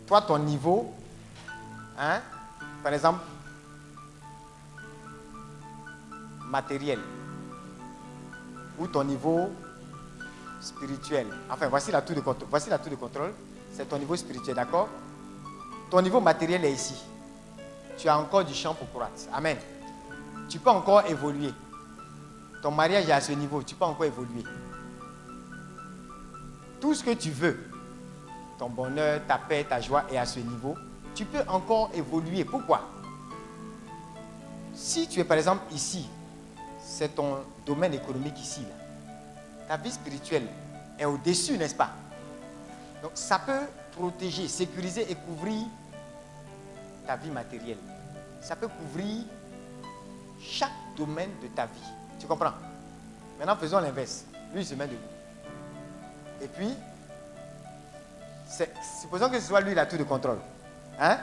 toi, 0.06 0.22
ton 0.22 0.38
niveau. 0.38 0.94
Hein? 1.98 2.20
Par 2.80 2.92
exemple, 2.92 3.24
matériel. 6.42 7.01
Ou 8.78 8.86
ton 8.86 9.02
niveau 9.02 9.51
spirituel. 10.60 11.26
Enfin, 11.51 11.66
voici 11.66 11.90
la 11.90 12.02
tour 12.02 12.14
de 12.14 12.20
contrôle. 12.20 12.46
Voici 12.51 12.70
la 12.70 12.78
tour 12.78 12.92
de 12.92 12.96
contrôle. 12.96 13.32
C'est 13.72 13.88
ton 13.88 13.98
niveau 13.98 14.14
spirituel, 14.14 14.55
d'accord? 14.55 14.88
Ton 15.90 16.01
niveau 16.01 16.20
matériel 16.20 16.64
est 16.66 16.72
ici. 16.72 17.02
Tu 17.98 18.09
as 18.09 18.16
encore 18.16 18.44
du 18.44 18.55
champ 18.55 18.74
pour 18.74 18.88
croître. 18.90 19.22
Amen. 19.32 19.56
Tu 20.48 20.60
peux 20.60 20.70
encore 20.70 21.05
évoluer. 21.09 21.52
Ton 22.65 22.70
mariage 22.70 23.07
est 23.11 23.12
à 23.12 23.20
ce 23.20 23.32
niveau. 23.32 23.62
Tu 23.62 23.74
peux 23.74 23.85
encore 23.85 24.07
évoluer. 24.07 24.43
Tout 26.81 26.95
ce 26.95 27.05
que 27.05 27.11
tu 27.11 27.31
veux, 27.31 27.59
ton 28.59 28.70
bonheur, 28.70 29.20
ta 29.28 29.36
paix, 29.36 29.66
ta 29.69 29.82
joie 29.82 30.05
est 30.11 30.16
à 30.16 30.24
ce 30.24 30.39
niveau. 30.39 30.74
Tu 31.15 31.27
peux 31.27 31.43
encore 31.47 31.91
évoluer. 31.93 32.43
Pourquoi? 32.43 32.89
Si 34.73 35.07
tu 35.07 35.20
es 35.20 35.24
par 35.24 35.36
exemple 35.36 35.70
ici, 35.74 36.09
c'est 36.82 37.15
ton 37.15 37.41
domaine 37.66 37.93
économique 37.93 38.41
ici. 38.41 38.62
Là. 38.62 39.66
Ta 39.69 39.77
vie 39.77 39.93
spirituelle 39.93 40.49
est 40.99 41.05
au-dessus, 41.05 41.59
n'est-ce 41.59 41.74
pas? 41.74 41.91
Donc 43.03 43.11
ça 43.12 43.41
peut 43.41 43.66
protéger, 43.93 44.49
sécuriser 44.49 45.11
et 45.11 45.15
couvrir 45.16 45.66
ta 47.07 47.16
vie 47.16 47.31
matérielle. 47.31 47.77
Ça 48.41 48.57
peut 48.57 48.69
couvrir 48.69 49.23
chaque 50.41 50.73
domaine 50.97 51.31
de 51.43 51.49
ta 51.49 51.66
vie. 51.66 52.03
Tu 52.24 52.28
comprends? 52.28 52.55
Maintenant, 53.38 53.55
faisons 53.56 53.80
l'inverse. 53.80 54.24
Lui, 54.55 54.62
il 54.62 54.66
se 54.66 54.74
met 54.74 54.86
debout. 54.86 54.96
Et 56.40 56.48
puis, 56.48 56.74
supposons 59.02 59.28
que 59.28 59.38
ce 59.38 59.46
soit 59.46 59.60
lui 59.60 59.74
la 59.74 59.84
tour 59.84 59.98
de 59.98 60.05
contrôle. 60.05 60.38
Hein? 60.98 61.18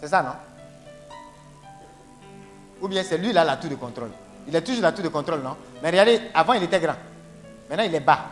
C'est 0.00 0.06
ça, 0.06 0.22
non? 0.22 0.34
Ou 2.82 2.86
bien 2.86 3.02
c'est 3.02 3.18
lui 3.18 3.32
là 3.32 3.42
la 3.42 3.56
tour 3.56 3.68
de 3.68 3.74
contrôle. 3.74 4.12
Il 4.46 4.54
est 4.54 4.62
toujours 4.62 4.82
la 4.82 4.92
tour 4.92 5.02
de 5.02 5.08
contrôle, 5.08 5.40
non? 5.40 5.56
Mais 5.82 5.90
regardez, 5.90 6.20
avant 6.32 6.52
il 6.52 6.62
était 6.62 6.78
grand. 6.78 6.96
Maintenant 7.68 7.84
il 7.84 7.92
est 7.92 8.00
bas. 8.00 8.26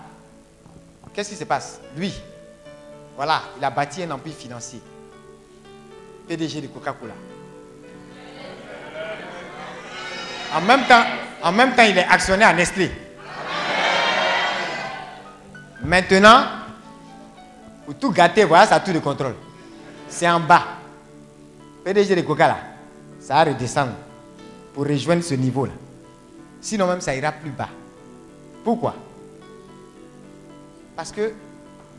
Qu'est-ce 1.13 1.31
qui 1.31 1.37
se 1.37 1.45
passe? 1.45 1.81
Lui, 1.97 2.15
voilà, 3.17 3.43
il 3.59 3.65
a 3.65 3.71
bâti 3.71 4.05
un 4.05 4.13
empire 4.13 4.35
financier. 4.35 4.81
PDG 6.29 6.61
de 6.61 6.67
Coca-Cola. 6.69 7.15
En 10.55 10.61
même 10.63 10.85
temps, 10.87 11.05
en 11.43 11.53
même 11.53 11.75
temps, 11.75 11.85
il 11.89 11.97
est 11.97 12.07
actionnaire 12.07 12.49
à 12.49 12.53
Nestlé. 12.53 12.91
Maintenant, 15.83 16.45
pour 17.85 17.95
tout 17.95 18.11
gâter, 18.11 18.45
voilà 18.45 18.67
sa 18.67 18.81
tour 18.81 18.95
de 18.95 18.99
contrôle. 18.99 19.35
C'est 20.09 20.29
en 20.29 20.41
bas. 20.41 20.65
PDG 21.85 22.15
de 22.17 22.21
Coca 22.23 22.47
là, 22.49 22.59
ça 23.21 23.35
va 23.35 23.45
redescendre 23.45 23.93
pour 24.75 24.87
rejoindre 24.87 25.23
ce 25.23 25.35
niveau-là. 25.35 25.73
Sinon 26.61 26.87
même 26.87 27.01
ça 27.01 27.15
ira 27.15 27.33
plus 27.33 27.51
bas. 27.51 27.71
Pourquoi? 28.63 28.95
Parce 30.95 31.11
que 31.11 31.33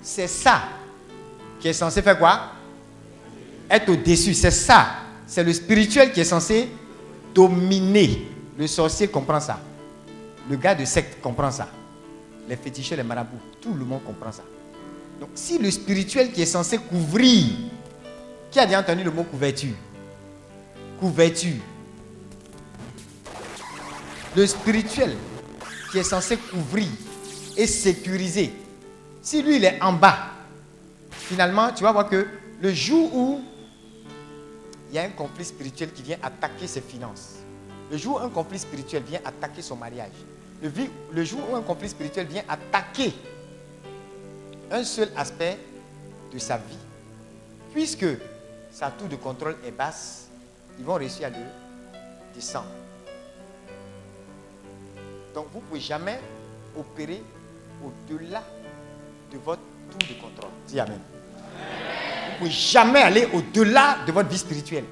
c'est 0.04 0.28
ça 0.28 0.62
qui 1.60 1.68
est 1.68 1.74
censé 1.74 2.02
faire 2.02 2.20
quoi? 2.20 2.52
Être 3.70 3.90
au-dessus. 3.90 4.34
C'est 4.34 4.52
ça. 4.52 4.88
C'est 5.26 5.44
le 5.44 5.54
spirituel 5.54 6.12
qui 6.12 6.20
est 6.20 6.26
censé 6.26 6.70
dominer. 7.34 8.31
Le 8.58 8.68
sorcier 8.68 9.08
comprend 9.08 9.40
ça. 9.40 9.60
Le 10.50 10.56
gars 10.58 10.76
de 10.76 10.86
secte 10.86 11.22
comprend 11.22 11.52
ça. 11.52 11.68
Les 12.48 12.56
féticheurs, 12.56 12.98
les 12.98 13.04
marabouts, 13.04 13.40
tout 13.62 13.74
le 13.74 13.86
monde 13.86 14.04
comprend 14.04 14.32
ça. 14.32 14.44
Donc 15.20 15.30
si 15.36 15.58
le 15.58 15.70
spirituel 15.70 16.32
qui 16.32 16.42
est 16.42 16.48
censé 16.48 16.78
couvrir, 16.78 17.46
qui 18.50 18.60
a 18.60 18.66
déjà 18.66 18.80
entendu 18.80 19.04
le 19.04 19.12
mot 19.12 19.24
couverture 19.24 19.76
Couverture. 21.00 21.62
Le 24.36 24.46
spirituel 24.48 25.16
qui 25.92 26.00
est 26.00 26.04
censé 26.04 26.38
couvrir 26.38 26.88
et 27.58 27.68
sécuriser. 27.68 28.54
Si 29.22 29.42
lui, 29.42 29.58
il 29.58 29.66
est 29.66 29.82
en 29.82 29.94
bas, 29.94 30.32
finalement, 31.12 31.72
tu 31.72 31.84
vas 31.84 31.92
voir 31.92 32.10
que 32.10 32.28
le 32.62 32.74
jour 32.74 33.14
où 33.16 33.42
il 34.90 34.96
y 34.96 35.00
a 35.00 35.04
un 35.04 35.10
conflit 35.10 35.46
spirituel 35.46 35.92
qui 35.92 36.02
vient 36.04 36.18
attaquer 36.22 36.68
ses 36.68 36.82
finances, 36.82 37.41
le 37.92 37.98
jour 37.98 38.16
où 38.16 38.20
un 38.20 38.30
conflit 38.30 38.58
spirituel 38.58 39.04
vient 39.04 39.20
attaquer 39.26 39.62
son 39.62 39.76
mariage, 39.76 40.14
le, 40.62 41.24
jour 41.26 41.42
où 41.52 41.56
un 41.58 41.62
conflit 41.62 41.90
spirituel 41.90 42.26
vient 42.26 42.44
attaquer 42.48 43.14
un 44.72 44.84
seul 44.86 45.10
aspect 45.18 45.60
de 46.32 46.40
sa 46.40 46.56
vie, 46.56 46.78
puisque 47.74 48.06
sa 48.72 48.92
tour 48.92 49.10
de 49.10 49.18
contrôle 49.18 49.58
est 49.66 49.72
basse, 49.72 50.30
ils 50.80 50.86
vont 50.86 50.94
réussir 50.94 51.28
à 51.28 51.30
le 51.32 51.36
descendre. 52.34 52.72
Donc 55.36 55.48
vous 55.52 55.60
ne 55.60 55.66
pouvez 55.66 55.82
jamais 55.82 56.20
opérer 56.80 57.22
au-delà 57.84 58.44
de 59.34 59.38
votre 59.38 59.62
tour 59.90 60.00
de 60.00 60.22
contrôle. 60.22 60.52
Dis 60.66 60.80
Amen. 60.80 61.00
Vous 61.50 62.32
ne 62.32 62.38
pouvez 62.38 62.52
jamais 62.52 63.02
aller 63.02 63.28
au-delà 63.34 63.98
de 64.08 64.14
votre 64.14 64.30
vie 64.30 64.38
spirituelle. 64.38 64.86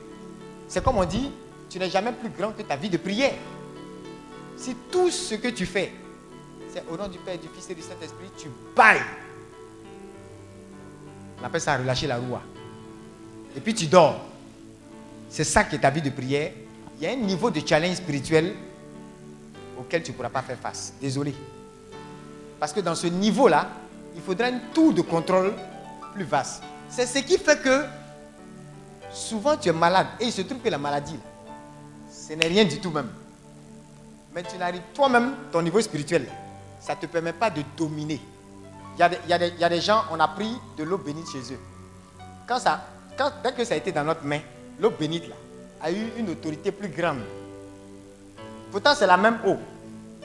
C'est 0.67 0.83
comme 0.83 0.97
on 0.97 1.05
dit, 1.05 1.31
tu 1.69 1.79
n'es 1.79 1.89
jamais 1.89 2.11
plus 2.11 2.29
grand 2.29 2.51
que 2.51 2.63
ta 2.63 2.75
vie 2.75 2.89
de 2.89 2.97
prière. 2.97 3.33
Si 4.57 4.75
tout 4.91 5.09
ce 5.09 5.35
que 5.35 5.49
tu 5.49 5.65
fais, 5.65 5.93
c'est 6.73 6.83
au 6.89 6.97
nom 6.97 7.07
du 7.07 7.17
Père, 7.19 7.37
du 7.37 7.47
Fils 7.47 7.69
et 7.69 7.75
du 7.75 7.81
Saint-Esprit, 7.81 8.29
tu 8.37 8.49
bailles. 8.75 9.01
On 11.41 11.45
appelle 11.45 11.61
ça 11.61 11.77
relâcher 11.77 12.07
la 12.07 12.17
roue. 12.17 12.37
Et 13.55 13.59
puis 13.59 13.73
tu 13.73 13.87
dors. 13.87 14.25
C'est 15.29 15.43
ça 15.43 15.63
qui 15.63 15.75
est 15.75 15.79
ta 15.79 15.89
vie 15.89 16.01
de 16.01 16.09
prière. 16.09 16.51
Il 16.97 17.03
y 17.03 17.07
a 17.07 17.11
un 17.11 17.15
niveau 17.15 17.49
de 17.49 17.65
challenge 17.65 17.95
spirituel 17.95 18.55
auquel 19.79 20.03
tu 20.03 20.11
ne 20.11 20.17
pourras 20.17 20.29
pas 20.29 20.41
faire 20.41 20.57
face. 20.57 20.93
Désolé. 20.99 21.33
Parce 22.59 22.73
que 22.73 22.81
dans 22.81 22.95
ce 22.95 23.07
niveau-là, 23.07 23.69
il 24.15 24.21
faudra 24.21 24.47
un 24.47 24.59
tour 24.73 24.91
de 24.91 25.01
contrôle 25.01 25.53
plus 26.13 26.25
vaste. 26.25 26.61
C'est 26.89 27.05
ce 27.05 27.19
qui 27.19 27.37
fait 27.37 27.61
que 27.61 27.83
souvent 29.11 29.55
tu 29.55 29.69
es 29.69 29.73
malade 29.73 30.07
et 30.19 30.25
il 30.25 30.31
se 30.31 30.41
trouve 30.41 30.59
que 30.59 30.69
la 30.69 30.77
maladie, 30.77 31.17
ce 32.29 32.35
n'est 32.35 32.47
rien 32.47 32.63
du 32.63 32.79
tout 32.79 32.91
même. 32.91 33.09
Mais 34.35 34.43
tu 34.43 34.55
n'arrives 34.57 34.83
toi-même, 34.93 35.33
ton 35.51 35.63
niveau 35.63 35.81
spirituel, 35.81 36.27
ça 36.79 36.93
ne 36.93 36.99
te 36.99 37.07
permet 37.07 37.33
pas 37.33 37.49
de 37.49 37.63
dominer. 37.75 38.21
Il 38.97 39.29
y, 39.29 39.33
a 39.63 39.69
des, 39.69 39.81
gens, 39.81 40.03
on 40.11 40.19
a 40.19 40.27
pris 40.27 40.55
de 40.77 40.83
l'eau 40.83 40.97
bénite 40.97 41.27
chez 41.31 41.53
eux. 41.53 41.59
Quand 42.47 42.59
ça, 42.59 42.85
quand, 43.17 43.31
dès 43.43 43.53
que 43.53 43.63
ça 43.63 43.73
a 43.73 43.77
été 43.77 43.91
dans 43.91 44.03
notre 44.03 44.23
main, 44.25 44.41
l'eau 44.79 44.91
bénite 44.91 45.27
là, 45.27 45.35
a 45.81 45.91
eu 45.91 46.11
une 46.17 46.29
autorité 46.29 46.71
plus 46.71 46.89
grande. 46.89 47.21
Pourtant, 48.71 48.93
c'est 48.93 49.07
la 49.07 49.17
même 49.17 49.39
eau. 49.47 49.57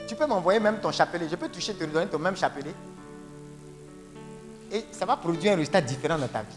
Tu 0.07 0.15
peux 0.15 0.27
m'envoyer 0.27 0.59
même 0.59 0.79
ton 0.81 0.91
chapelet. 0.91 1.27
Je 1.29 1.35
peux 1.35 1.49
toucher, 1.49 1.73
te 1.73 1.85
donner 1.85 2.07
ton 2.07 2.19
même 2.19 2.35
chapelet. 2.35 2.73
Et 4.71 4.85
ça 4.91 5.05
va 5.05 5.17
produire 5.17 5.53
un 5.53 5.55
résultat 5.55 5.81
différent 5.81 6.19
dans 6.19 6.27
ta 6.27 6.41
vie. 6.41 6.55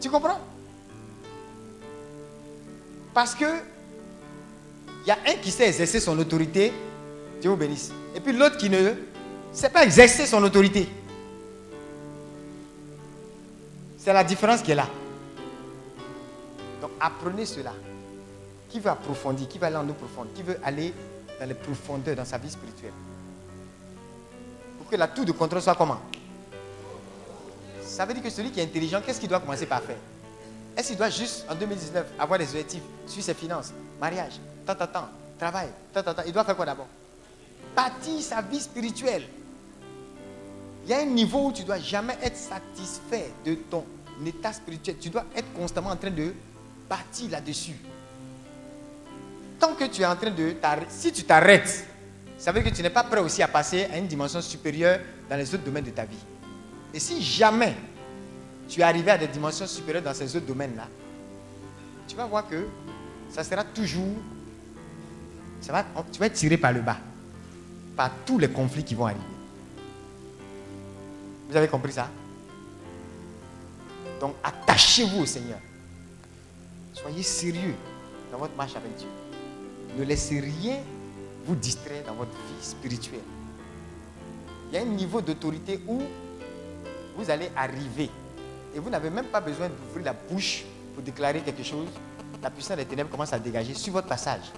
Tu 0.00 0.10
comprends? 0.10 0.38
Parce 3.18 3.34
que 3.34 3.46
il 5.02 5.08
y 5.08 5.10
a 5.10 5.18
un 5.26 5.34
qui 5.42 5.50
sait 5.50 5.66
exercer 5.66 5.98
son 5.98 6.16
autorité, 6.20 6.72
Dieu 7.40 7.50
vous 7.50 7.56
bénisse. 7.56 7.90
Et 8.14 8.20
puis 8.20 8.32
l'autre 8.32 8.56
qui 8.56 8.70
ne 8.70 8.94
sait 9.52 9.70
pas 9.70 9.82
exercer 9.82 10.24
son 10.24 10.40
autorité. 10.44 10.88
C'est 13.96 14.12
la 14.12 14.22
différence 14.22 14.62
qui 14.62 14.70
est 14.70 14.76
là. 14.76 14.86
Donc 16.80 16.92
apprenez 17.00 17.44
cela. 17.44 17.72
Qui 18.68 18.78
veut 18.78 18.90
approfondir, 18.90 19.48
qui 19.48 19.58
veut 19.58 19.66
aller 19.66 19.74
en 19.74 19.88
eau 19.88 19.94
profonde, 19.94 20.28
qui 20.32 20.44
veut 20.44 20.60
aller 20.62 20.94
dans 21.40 21.46
les 21.48 21.54
profondeurs 21.54 22.14
dans 22.14 22.24
sa 22.24 22.38
vie 22.38 22.50
spirituelle. 22.50 22.92
Pour 24.78 24.88
que 24.88 24.94
la 24.94 25.08
tour 25.08 25.24
de 25.24 25.32
contrôle 25.32 25.60
soit 25.60 25.74
comment? 25.74 26.00
Ça 27.82 28.06
veut 28.06 28.14
dire 28.14 28.22
que 28.22 28.30
celui 28.30 28.52
qui 28.52 28.60
est 28.60 28.64
intelligent, 28.64 29.00
qu'est-ce 29.04 29.18
qu'il 29.18 29.28
doit 29.28 29.40
commencer 29.40 29.66
par 29.66 29.82
faire? 29.82 29.96
Est-ce 30.78 30.88
qu'il 30.90 30.96
doit 30.96 31.10
juste, 31.10 31.44
en 31.50 31.56
2019, 31.56 32.06
avoir 32.20 32.38
des 32.38 32.48
objectifs 32.50 32.84
sur 33.04 33.20
ses 33.20 33.34
finances, 33.34 33.72
mariage, 34.00 34.34
tant, 34.64 34.76
tant, 34.76 34.86
tant, 34.86 35.08
travail, 35.36 35.66
tant, 35.92 36.04
tant, 36.04 36.14
tant 36.14 36.22
Il 36.24 36.32
doit 36.32 36.44
faire 36.44 36.54
quoi 36.54 36.66
d'abord? 36.66 36.86
Bâtir 37.74 38.20
sa 38.22 38.40
vie 38.42 38.60
spirituelle. 38.60 39.24
Il 40.84 40.90
y 40.90 40.94
a 40.94 41.00
un 41.00 41.06
niveau 41.06 41.48
où 41.48 41.52
tu 41.52 41.64
dois 41.64 41.80
jamais 41.80 42.16
être 42.22 42.36
satisfait 42.36 43.32
de 43.44 43.56
ton 43.56 43.84
état 44.24 44.52
spirituel. 44.52 44.96
Tu 45.00 45.10
dois 45.10 45.24
être 45.34 45.52
constamment 45.52 45.90
en 45.90 45.96
train 45.96 46.12
de 46.12 46.32
bâtir 46.88 47.28
là-dessus. 47.32 47.74
tant 49.58 49.74
que 49.74 49.84
tu 49.86 50.02
es 50.02 50.06
en 50.06 50.14
train 50.14 50.30
de 50.30 50.54
si 50.88 51.10
tu 51.10 51.24
t'arrêtes, 51.24 51.88
ça 52.38 52.52
veut 52.52 52.62
dire 52.62 52.70
que 52.70 52.76
tu 52.76 52.84
n'es 52.84 52.90
pas 52.90 53.02
prêt 53.02 53.20
aussi 53.20 53.42
à 53.42 53.48
passer 53.48 53.86
à 53.92 53.98
une 53.98 54.06
dimension 54.06 54.40
supérieure 54.40 55.00
dans 55.28 55.36
les 55.36 55.52
autres 55.52 55.64
domaines 55.64 55.86
de 55.86 55.90
ta 55.90 56.04
vie. 56.04 56.24
Et 56.94 57.00
si 57.00 57.20
jamais 57.20 57.74
tu 58.68 58.80
es 58.80 58.82
arrivé 58.82 59.10
à 59.10 59.18
des 59.18 59.28
dimensions 59.28 59.66
supérieures 59.66 60.04
dans 60.04 60.14
ces 60.14 60.36
autres 60.36 60.46
domaines-là, 60.46 60.86
tu 62.06 62.16
vas 62.16 62.26
voir 62.26 62.46
que 62.48 62.66
ça 63.30 63.42
sera 63.42 63.64
toujours, 63.64 64.16
tu 65.62 65.70
vas 65.70 66.26
être 66.26 66.34
tiré 66.34 66.56
par 66.56 66.72
le 66.72 66.80
bas, 66.80 66.98
par 67.96 68.10
tous 68.24 68.38
les 68.38 68.48
conflits 68.48 68.84
qui 68.84 68.94
vont 68.94 69.06
arriver. 69.06 69.20
Vous 71.50 71.56
avez 71.56 71.68
compris 71.68 71.92
ça? 71.92 72.08
Donc 74.20 74.34
attachez-vous 74.42 75.20
au 75.20 75.26
Seigneur. 75.26 75.58
Soyez 76.92 77.22
sérieux 77.22 77.74
dans 78.30 78.38
votre 78.38 78.54
marche 78.56 78.76
avec 78.76 78.94
Dieu. 78.96 79.08
Ne 79.96 80.04
laissez 80.04 80.40
rien 80.40 80.78
vous 81.46 81.54
distraire 81.54 82.04
dans 82.06 82.14
votre 82.14 82.32
vie 82.32 82.62
spirituelle. 82.62 83.20
Il 84.70 84.74
y 84.74 84.78
a 84.78 84.82
un 84.82 84.84
niveau 84.84 85.22
d'autorité 85.22 85.80
où 85.86 86.02
vous 87.16 87.30
allez 87.30 87.50
arriver 87.56 88.10
et 88.78 88.80
vous 88.80 88.90
n'avez 88.90 89.10
même 89.10 89.26
pas 89.26 89.40
besoin 89.40 89.68
d'ouvrir 89.68 90.04
la 90.04 90.12
bouche 90.12 90.64
pour 90.94 91.02
déclarer 91.02 91.40
quelque 91.40 91.64
chose. 91.64 91.88
La 92.40 92.48
puissance 92.48 92.76
des 92.76 92.84
ténèbres 92.84 93.10
commence 93.10 93.32
à 93.32 93.38
dégager 93.40 93.74
sur 93.74 93.92
votre 93.92 94.06
passage. 94.06 94.52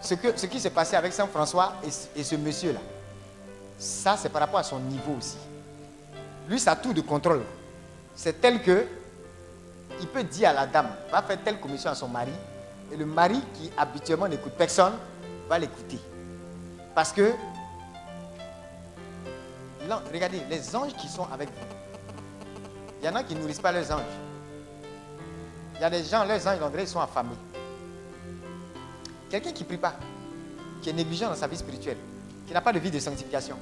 Ce, 0.00 0.14
que, 0.14 0.34
ce 0.34 0.46
qui 0.46 0.58
s'est 0.58 0.70
passé 0.70 0.96
avec 0.96 1.12
Saint 1.12 1.26
François 1.26 1.74
et, 1.84 2.20
et 2.20 2.24
ce 2.24 2.36
monsieur-là, 2.36 2.80
ça 3.78 4.16
c'est 4.16 4.30
par 4.30 4.40
rapport 4.40 4.60
à 4.60 4.62
son 4.62 4.80
niveau 4.80 5.16
aussi. 5.18 5.36
Lui, 6.48 6.58
ça 6.58 6.72
a 6.72 6.76
tout 6.76 6.94
de 6.94 7.02
contrôle. 7.02 7.42
C'est 8.14 8.40
tel 8.40 8.62
que 8.62 8.86
il 10.00 10.06
peut 10.06 10.24
dire 10.24 10.48
à 10.48 10.52
la 10.54 10.66
dame, 10.66 10.88
va 11.12 11.20
faire 11.20 11.38
telle 11.44 11.60
commission 11.60 11.90
à 11.90 11.94
son 11.94 12.08
mari, 12.08 12.32
et 12.90 12.96
le 12.96 13.04
mari 13.04 13.42
qui 13.54 13.70
habituellement 13.76 14.26
n'écoute 14.28 14.52
personne 14.56 14.94
va 15.50 15.58
l'écouter. 15.58 15.98
Parce 16.94 17.12
que, 17.12 17.32
regardez, 20.12 20.40
les 20.48 20.74
anges 20.76 20.94
qui 20.94 21.08
sont 21.08 21.26
avec 21.30 21.50
vous, 21.50 21.75
il 23.00 23.06
y 23.06 23.08
en 23.08 23.14
a 23.14 23.22
qui 23.22 23.34
ne 23.34 23.40
nourrissent 23.40 23.60
pas 23.60 23.72
leurs 23.72 23.90
anges. 23.90 24.00
Il 25.74 25.80
y 25.80 25.84
a 25.84 25.90
des 25.90 26.04
gens, 26.04 26.24
leurs 26.24 26.46
anges, 26.46 26.58
ils 26.78 26.88
sont 26.88 27.00
affamés. 27.00 27.36
Quelqu'un 29.28 29.52
qui 29.52 29.62
ne 29.62 29.68
prie 29.68 29.76
pas, 29.76 29.94
qui 30.80 30.90
est 30.90 30.92
négligent 30.92 31.28
dans 31.28 31.34
sa 31.34 31.46
vie 31.46 31.56
spirituelle, 31.56 31.98
qui 32.46 32.52
n'a 32.52 32.60
pas 32.60 32.72
de 32.72 32.78
vie 32.78 32.90
de 32.90 32.98
sanctification, 32.98 33.56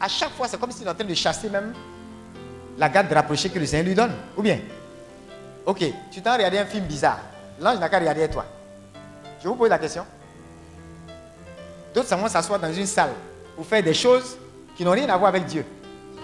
à 0.00 0.08
chaque 0.08 0.32
fois, 0.32 0.46
c'est 0.48 0.58
comme 0.58 0.70
s'il 0.70 0.86
est 0.86 0.90
en 0.90 0.94
train 0.94 1.04
de 1.04 1.14
chasser 1.14 1.48
même 1.48 1.72
la 2.78 2.88
garde 2.88 3.12
rapprochée 3.12 3.48
que 3.48 3.58
le 3.58 3.66
Seigneur 3.66 3.86
lui 3.86 3.94
donne. 3.94 4.12
Ou 4.36 4.42
bien, 4.42 4.60
ok, 5.64 5.84
tu 6.10 6.22
t'en 6.22 6.34
regardé 6.34 6.58
un 6.58 6.66
film 6.66 6.84
bizarre. 6.84 7.20
L'ange 7.60 7.78
n'a 7.78 7.88
qu'à 7.88 7.98
regarder 7.98 8.28
toi. 8.28 8.44
Je 9.42 9.48
vous 9.48 9.54
pose 9.54 9.70
la 9.70 9.78
question. 9.78 10.04
D'autres 11.94 12.14
vont 12.14 12.28
s'asseoir 12.28 12.60
dans 12.60 12.72
une 12.72 12.86
salle 12.86 13.12
pour 13.54 13.64
faire 13.66 13.82
des 13.82 13.94
choses 13.94 14.36
qui 14.76 14.84
n'ont 14.84 14.90
rien 14.90 15.08
à 15.08 15.16
voir 15.16 15.30
avec 15.30 15.46
Dieu. 15.46 15.64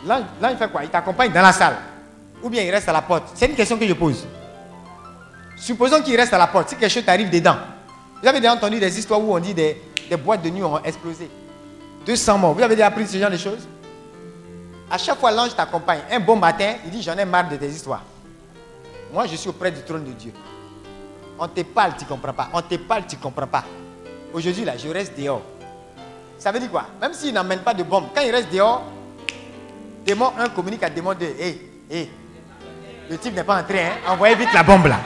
L'ange, 0.06 0.56
fait 0.58 0.70
quoi? 0.70 0.84
Il 0.84 0.90
t'accompagne 0.90 1.32
dans 1.32 1.40
la 1.40 1.52
salle. 1.52 1.76
Ou 2.42 2.50
bien 2.50 2.62
il 2.62 2.70
reste 2.70 2.88
à 2.88 2.92
la 2.92 3.02
porte. 3.02 3.30
C'est 3.34 3.46
une 3.46 3.54
question 3.54 3.78
que 3.78 3.86
je 3.86 3.92
pose. 3.92 4.26
Supposons 5.56 6.02
qu'il 6.02 6.16
reste 6.16 6.32
à 6.32 6.38
la 6.38 6.46
porte. 6.46 6.70
Si 6.70 6.76
quelque 6.76 6.90
chose 6.90 7.04
t'arrive 7.04 7.30
dedans. 7.30 7.56
Vous 8.20 8.28
avez 8.28 8.40
déjà 8.40 8.52
entendu 8.54 8.78
des 8.78 8.98
histoires 8.98 9.20
où 9.20 9.34
on 9.34 9.38
dit 9.38 9.54
des, 9.54 9.80
des 10.08 10.16
boîtes 10.16 10.42
de 10.42 10.50
nuit 10.50 10.62
ont 10.62 10.82
explosé. 10.82 11.30
200 12.04 12.38
morts. 12.38 12.54
Vous 12.54 12.62
avez 12.62 12.74
déjà 12.74 12.88
appris 12.88 13.06
ce 13.06 13.16
genre 13.16 13.30
de 13.30 13.36
choses? 13.36 13.66
À 14.90 14.98
chaque 14.98 15.18
fois, 15.18 15.30
l'ange 15.30 15.54
t'accompagne. 15.54 16.00
Un 16.10 16.20
bon 16.20 16.36
matin, 16.36 16.74
il 16.84 16.90
dit 16.90 17.02
J'en 17.02 17.16
ai 17.16 17.24
marre 17.24 17.48
de 17.48 17.56
tes 17.56 17.68
histoires. 17.68 18.02
Moi, 19.12 19.26
je 19.26 19.36
suis 19.36 19.48
auprès 19.48 19.70
du 19.70 19.82
trône 19.82 20.04
de 20.04 20.12
Dieu. 20.12 20.32
On 21.38 21.48
te 21.48 21.62
parle, 21.62 21.94
tu 21.96 22.04
ne 22.04 22.08
comprends 22.08 22.32
pas. 22.32 22.48
On 22.52 22.62
te 22.62 22.74
parle, 22.76 23.04
tu 23.06 23.16
ne 23.16 23.20
comprends 23.22 23.46
pas. 23.46 23.64
Aujourd'hui, 24.32 24.64
là, 24.64 24.76
je 24.76 24.88
reste 24.88 25.18
dehors. 25.18 25.42
Ça 26.38 26.50
veut 26.50 26.58
dire 26.60 26.70
quoi? 26.70 26.86
Même 27.00 27.12
s'il 27.14 27.32
n'emmène 27.32 27.60
pas 27.60 27.74
de 27.74 27.82
bombe, 27.82 28.06
quand 28.14 28.22
il 28.22 28.30
reste 28.30 28.52
dehors, 28.52 28.82
démon 30.04 30.32
1 30.38 30.48
communique 30.50 30.82
à 30.82 30.90
démon 30.90 31.14
2. 31.14 31.24
Hé, 31.24 31.70
hé, 31.90 32.10
le 33.10 33.18
type 33.18 33.34
n'est 33.34 33.44
pas 33.44 33.60
entré, 33.60 33.84
hein 33.84 33.96
Envoyez 34.08 34.34
vite 34.34 34.52
la 34.52 34.62
bombe 34.62 34.86
là. 34.86 34.98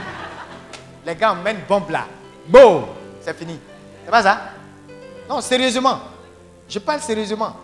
Les 1.04 1.14
gars 1.14 1.32
emmènent 1.32 1.62
bombe 1.68 1.90
là. 1.90 2.06
Bon, 2.46 2.88
c'est 3.20 3.36
fini. 3.36 3.58
C'est 4.04 4.10
pas 4.10 4.22
ça? 4.22 4.40
Non, 5.28 5.40
sérieusement. 5.40 6.00
Je 6.68 6.78
parle 6.78 7.00
sérieusement. 7.00 7.56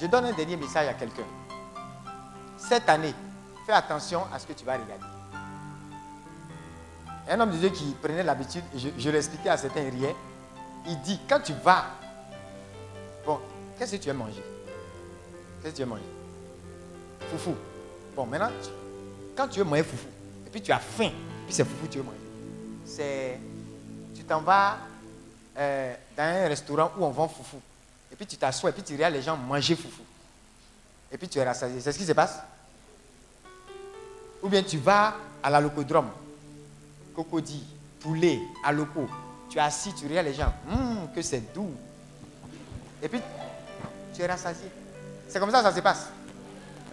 Je 0.00 0.06
donne 0.06 0.26
un 0.26 0.32
dernier 0.32 0.56
message 0.56 0.88
à 0.88 0.94
quelqu'un. 0.94 1.22
Cette 2.56 2.88
année, 2.88 3.14
fais 3.66 3.72
attention 3.72 4.22
à 4.32 4.38
ce 4.38 4.46
que 4.46 4.52
tu 4.52 4.64
vas 4.64 4.72
regarder. 4.74 5.04
Un 7.28 7.40
homme 7.40 7.50
de 7.52 7.56
Dieu 7.56 7.70
qui 7.70 7.94
prenait 8.02 8.22
l'habitude, 8.22 8.64
je, 8.76 8.88
je 8.98 9.10
l'expliquais 9.10 9.48
à 9.48 9.56
certains 9.56 9.88
riens, 9.90 10.14
il 10.86 11.00
dit, 11.00 11.18
quand 11.28 11.40
tu 11.40 11.52
vas, 11.64 11.86
bon, 13.24 13.40
qu'est-ce 13.78 13.96
que 13.96 14.02
tu 14.02 14.08
veux 14.08 14.14
manger? 14.14 14.42
Qu'est-ce 15.62 15.72
que 15.72 15.76
tu 15.76 15.82
veux 15.82 15.88
manger? 15.88 16.02
Foufou. 17.30 17.54
Bon, 18.14 18.26
maintenant, 18.26 18.50
quand 19.36 19.48
tu 19.48 19.58
veux 19.58 19.64
manger 19.64 19.82
foufou, 19.82 20.06
et 20.46 20.50
puis 20.50 20.62
tu 20.62 20.70
as 20.70 20.78
faim, 20.78 21.10
puis 21.46 21.54
c'est 21.54 21.64
foufou 21.64 21.88
tu 21.88 21.98
veux 21.98 22.04
manger, 22.04 22.16
c'est, 22.84 23.40
tu 24.14 24.22
t'en 24.24 24.40
vas 24.40 24.78
euh, 25.56 25.94
dans 26.16 26.22
un 26.22 26.48
restaurant 26.48 26.92
où 26.96 27.04
on 27.04 27.10
vend 27.10 27.28
foufou, 27.28 27.60
et 28.12 28.16
puis 28.16 28.26
tu 28.26 28.36
t'assois, 28.36 28.70
et 28.70 28.72
puis 28.72 28.82
tu 28.82 28.92
regardes 28.92 29.14
les 29.14 29.22
gens 29.22 29.36
manger 29.36 29.74
foufou, 29.74 30.02
et 31.10 31.18
puis 31.18 31.28
tu 31.28 31.38
es 31.38 31.44
rassasié. 31.44 31.80
C'est 31.80 31.92
ce 31.92 31.98
qui 31.98 32.04
se 32.04 32.12
passe? 32.12 32.38
Ou 34.42 34.48
bien 34.48 34.62
tu 34.62 34.78
vas 34.78 35.14
à 35.42 35.50
la 35.50 35.60
locodrome, 35.60 36.10
cocody, 37.16 37.64
poulet, 37.98 38.38
à 38.64 38.70
loco, 38.70 39.08
tu 39.50 39.58
es 39.58 39.60
assis, 39.60 39.92
tu 39.94 40.06
regardes 40.06 40.26
les 40.26 40.34
gens, 40.34 40.52
hum, 40.70 41.08
que 41.14 41.22
c'est 41.22 41.52
doux. 41.52 41.72
Et 43.02 43.08
puis, 43.08 43.20
tu 44.14 44.22
es 44.22 44.26
rassasié. 44.26 44.70
C'est 45.28 45.40
comme 45.40 45.50
ça 45.50 45.58
que 45.58 45.64
ça 45.64 45.74
se 45.74 45.80
passe. 45.80 46.06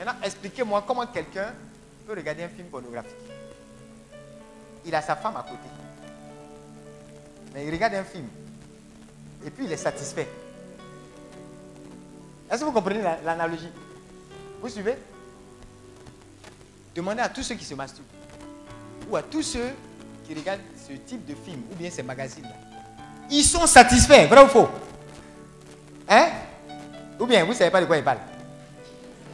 Maintenant, 0.03 0.19
expliquez-moi 0.23 0.83
comment 0.87 1.05
quelqu'un 1.05 1.53
peut 2.07 2.13
regarder 2.13 2.41
un 2.41 2.49
film 2.49 2.69
pornographique. 2.69 3.13
Il 4.83 4.95
a 4.95 5.01
sa 5.01 5.15
femme 5.15 5.37
à 5.37 5.43
côté. 5.43 5.69
Mais 7.53 7.67
il 7.67 7.71
regarde 7.71 7.93
un 7.93 8.03
film. 8.03 8.25
Et 9.45 9.51
puis 9.51 9.65
il 9.65 9.71
est 9.71 9.77
satisfait. 9.77 10.27
Est-ce 12.49 12.61
que 12.61 12.65
vous 12.65 12.71
comprenez 12.71 13.03
l'analogie? 13.23 13.69
Vous 14.59 14.69
suivez? 14.69 14.95
Demandez 16.95 17.21
à 17.21 17.29
tous 17.29 17.43
ceux 17.43 17.55
qui 17.55 17.65
se 17.65 17.75
masturbent. 17.75 18.07
Ou 19.07 19.15
à 19.17 19.21
tous 19.21 19.43
ceux 19.43 19.69
qui 20.25 20.33
regardent 20.33 20.61
ce 20.83 20.93
type 20.93 21.27
de 21.27 21.35
film, 21.35 21.61
ou 21.71 21.75
bien 21.75 21.91
ces 21.91 22.01
magazines-là. 22.01 22.55
Ils 23.29 23.43
sont 23.43 23.67
satisfaits, 23.67 24.25
vrai 24.25 24.43
ou 24.43 24.47
faux? 24.47 24.67
Hein? 26.09 26.29
Ou 27.19 27.27
bien 27.27 27.43
vous 27.43 27.51
ne 27.51 27.55
savez 27.55 27.69
pas 27.69 27.81
de 27.81 27.85
quoi 27.85 27.97
ils 27.97 28.03
parlent 28.03 28.30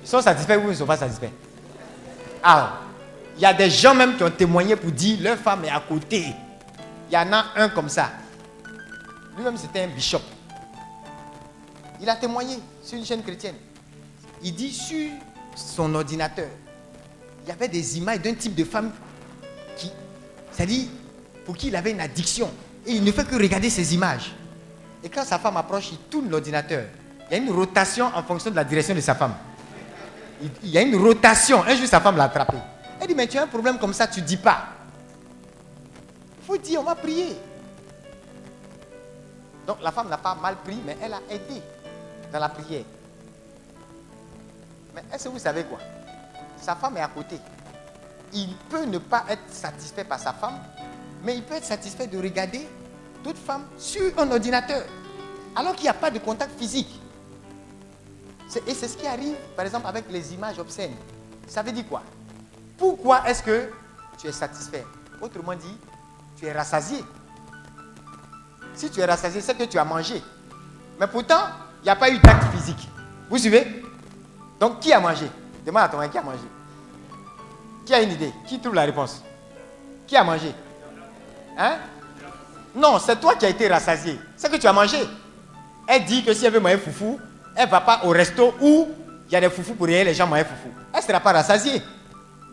sont 0.08 0.22
satisfaits 0.22 0.58
ou 0.64 0.70
ne 0.70 0.74
sont 0.74 0.86
pas 0.86 0.96
satisfaits 0.98 1.32
Ah, 2.42 2.80
il 3.36 3.42
y 3.42 3.46
a 3.46 3.54
des 3.54 3.70
gens 3.70 3.94
même 3.94 4.16
qui 4.16 4.24
ont 4.24 4.32
témoigné 4.32 4.76
pour 4.76 4.92
dire 4.92 5.18
leur 5.22 5.38
femme 5.38 5.66
est 5.66 5.70
à 5.70 5.82
côté. 5.82 6.26
Il 7.10 7.14
y 7.14 7.18
en 7.18 7.32
a 7.34 7.46
un 7.58 7.70
comme 7.70 7.90
ça. 7.90 8.12
Lui-même, 9.36 9.58
c'était 9.58 9.82
un 9.82 9.88
bishop. 9.88 10.22
Il 12.02 12.10
a 12.10 12.16
témoigné 12.16 12.58
sur 12.82 12.98
une 12.98 13.06
chaîne 13.06 13.22
chrétienne. 13.22 13.56
Il 14.42 14.56
dit 14.56 14.72
sur 14.72 15.10
son 15.56 15.94
ordinateur, 15.94 16.48
il 17.44 17.50
y 17.50 17.52
avait 17.52 17.68
des 17.68 17.98
images 17.98 18.22
d'un 18.22 18.34
type 18.34 18.56
de 18.56 18.64
femme 18.64 18.92
qui, 19.76 19.92
c'est-à-dire, 20.52 20.88
pour 21.46 21.58
qui 21.58 21.68
il 21.68 21.76
avait 21.76 21.92
une 21.92 22.02
addiction. 22.02 22.50
Et 22.86 22.94
il 22.94 23.04
ne 23.04 23.12
fait 23.12 23.28
que 23.28 23.36
regarder 23.36 23.70
ces 23.70 23.94
images. 23.94 24.34
Et 25.04 25.10
quand 25.10 25.26
sa 25.26 25.38
femme 25.38 25.58
approche, 25.58 25.92
il 25.92 25.98
tourne 26.10 26.30
l'ordinateur. 26.30 26.86
Il 27.30 27.38
y 27.38 27.40
a 27.40 27.44
une 27.44 27.52
rotation 27.52 28.06
en 28.16 28.24
fonction 28.24 28.52
de 28.52 28.56
la 28.56 28.64
direction 28.64 28.96
de 28.96 29.02
sa 29.02 29.16
femme. 29.16 29.34
Il 30.42 30.70
y 30.70 30.78
a 30.78 30.82
une 30.82 30.96
rotation. 30.96 31.64
Un 31.64 31.76
jour, 31.76 31.88
sa 31.88 32.00
femme 32.00 32.18
l'a 32.18 32.26
attrapé. 32.26 32.58
Elle 33.00 33.08
dit, 33.08 33.16
mais 33.16 33.28
tu 33.28 33.38
as 33.38 33.44
un 33.44 33.48
problème 33.48 33.78
comme 33.78 33.94
ça, 33.94 34.08
tu 34.08 34.22
ne 34.22 34.26
dis 34.26 34.38
pas. 34.38 34.68
Il 36.42 36.46
faut 36.46 36.58
dire, 36.58 36.80
on 36.80 36.84
va 36.84 36.96
prier. 36.96 37.36
Donc 39.66 39.78
la 39.82 39.92
femme 39.92 40.10
n'a 40.10 40.18
pas 40.18 40.36
mal 40.36 40.56
pris, 40.64 40.80
mais 40.86 40.98
elle 41.02 41.14
a 41.14 41.20
aidé 41.30 41.62
dans 42.32 42.40
la 42.40 42.50
prière. 42.50 42.84
Mais 44.96 45.04
est-ce 45.14 45.26
que 45.26 45.30
vous 45.30 45.40
savez 45.40 45.64
quoi? 45.66 45.80
Sa 46.62 46.76
femme 46.76 46.98
est 46.98 47.02
à 47.02 47.08
côté. 47.08 47.38
Il 48.34 48.56
peut 48.70 48.86
ne 48.86 48.98
pas 48.98 49.26
être 49.30 49.52
satisfait 49.52 50.04
par 50.04 50.20
sa 50.20 50.34
femme, 50.34 50.60
mais 51.24 51.36
il 51.36 51.44
peut 51.44 51.56
être 51.56 51.66
satisfait 51.66 52.08
de 52.08 52.18
regarder 52.18 52.68
d'autres 53.24 53.40
femmes 53.40 53.66
sur 53.78 54.18
un 54.18 54.32
ordinateur, 54.32 54.84
alors 55.56 55.76
qu'il 55.76 55.84
n'y 55.84 55.90
a 55.90 55.94
pas 55.94 56.12
de 56.12 56.20
contact 56.20 56.58
physique. 56.58 57.02
Et 58.66 58.74
c'est 58.74 58.88
ce 58.88 58.98
qui 58.98 59.06
arrive, 59.06 59.36
par 59.56 59.66
exemple, 59.66 59.88
avec 59.88 60.06
les 60.10 60.34
images 60.34 60.58
obscènes. 60.58 60.96
Ça 61.48 61.62
veut 61.62 61.72
dire 61.72 61.88
quoi? 61.88 62.02
Pourquoi 62.78 63.28
est-ce 63.28 63.44
que 63.44 63.70
tu 64.18 64.28
es 64.28 64.32
satisfait? 64.32 64.86
Autrement 65.22 65.56
dit, 65.56 65.78
tu 66.38 66.46
es 66.46 66.52
rassasié. 66.52 67.04
Si 68.74 68.90
tu 68.90 69.00
es 69.00 69.06
rassasié, 69.06 69.42
c'est 69.42 69.56
que 69.56 69.64
tu 69.64 69.78
as 69.78 69.86
mangé. 69.86 70.22
Mais 71.00 71.08
pourtant, 71.08 71.42
il 71.82 71.86
n'y 71.86 71.90
a 71.90 71.96
pas 71.96 72.10
eu 72.10 72.20
d'acte 72.20 72.52
physique. 72.56 72.88
Vous 73.30 73.38
suivez? 73.38 73.84
Donc, 74.60 74.80
qui 74.80 74.94
a 74.94 75.00
mangé? 75.00 75.30
Demande 75.66 75.84
à 75.84 75.90
ton 75.90 75.98
mari 75.98 76.10
qui 76.10 76.18
a 76.18 76.24
mangé. 76.24 76.48
Qui 77.86 77.94
a 77.94 78.02
une 78.02 78.12
idée? 78.12 78.34
Qui 78.48 78.60
trouve 78.60 78.76
la 78.76 78.84
réponse? 78.84 79.22
Qui 80.06 80.16
a 80.16 80.24
mangé? 80.24 80.54
Hein? 81.58 81.78
Non, 82.76 83.00
c'est 83.00 83.20
toi 83.20 83.36
qui 83.36 83.46
as 83.46 83.50
été 83.50 83.68
rassasié. 83.68 84.20
C'est 84.36 84.52
que 84.52 84.58
tu 84.58 84.68
as 84.68 84.74
mangé. 84.74 84.98
Elle 85.88 86.06
dit 86.06 86.24
que 86.24 86.34
si 86.34 86.46
elle 86.46 86.54
veut 86.54 86.60
manger 86.60 86.78
foufou, 86.78 87.20
elle 87.58 87.66
ne 87.66 87.72
va 87.72 87.82
pas 87.82 88.02
au 88.04 88.10
resto 88.10 88.54
où 88.62 88.88
il 89.28 89.34
y 89.34 89.36
a 89.36 89.42
des 89.42 89.50
foufous 89.50 89.74
pour 89.74 89.88
rien, 89.88 90.04
les 90.04 90.14
gens 90.14 90.28
mangent 90.28 90.44
foufou. 90.44 90.70
Elle 90.94 91.00
ne 91.00 91.06
sera 91.06 91.20
pas 91.20 91.34
rassasiée. 91.34 91.82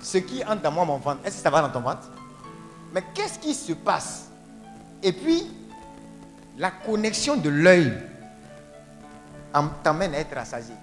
Ce 0.01 0.18
qui 0.18 0.43
entre 0.43 0.62
dans 0.62 0.72
moi, 0.72 0.85
mon 0.85 0.97
ventre, 0.97 1.20
est-ce 1.24 1.36
que 1.36 1.43
ça 1.43 1.51
va 1.51 1.60
dans 1.60 1.70
ton 1.70 1.81
ventre? 1.81 2.10
Mais 2.93 3.05
qu'est-ce 3.14 3.39
qui 3.39 3.55
se 3.55 3.74
passe? 3.74 4.31
Et 5.02 5.12
puis, 5.12 5.47
la 6.56 6.70
connexion 6.70 7.36
de 7.36 7.51
l'œil 7.51 7.93
t'amène 9.82 10.14
à 10.14 10.18
être 10.18 10.35
rassasié. 10.35 10.74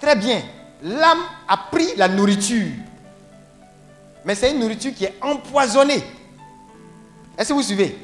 Très 0.00 0.16
bien. 0.16 0.42
L'âme 0.82 1.22
a 1.48 1.56
pris 1.56 1.96
la 1.96 2.08
nourriture. 2.08 2.72
Mais 4.24 4.34
c'est 4.34 4.52
une 4.52 4.60
nourriture 4.60 4.94
qui 4.94 5.06
est 5.06 5.14
empoisonnée. 5.22 6.04
Est-ce 7.38 7.48
que 7.48 7.54
vous 7.54 7.62
suivez? 7.62 7.98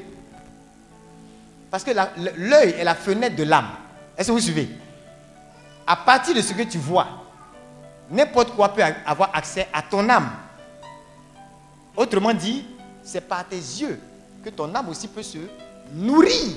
Parce 1.71 1.85
que 1.85 1.91
l'œil 2.35 2.71
est 2.71 2.83
la 2.83 2.95
fenêtre 2.95 3.37
de 3.37 3.43
l'âme. 3.43 3.69
Est-ce 4.17 4.27
que 4.27 4.33
vous 4.33 4.39
suivez? 4.41 4.69
À 5.87 5.95
partir 5.95 6.35
de 6.35 6.41
ce 6.41 6.53
que 6.53 6.63
tu 6.63 6.77
vois, 6.77 7.07
n'importe 8.09 8.51
quoi 8.51 8.69
peut 8.69 8.83
avoir 9.05 9.31
accès 9.33 9.67
à 9.71 9.81
ton 9.81 10.07
âme. 10.09 10.29
Autrement 11.95 12.33
dit, 12.33 12.65
c'est 13.01 13.21
par 13.21 13.47
tes 13.47 13.55
yeux 13.55 13.99
que 14.43 14.49
ton 14.49 14.73
âme 14.75 14.89
aussi 14.89 15.07
peut 15.07 15.23
se 15.23 15.37
nourrir. 15.93 16.55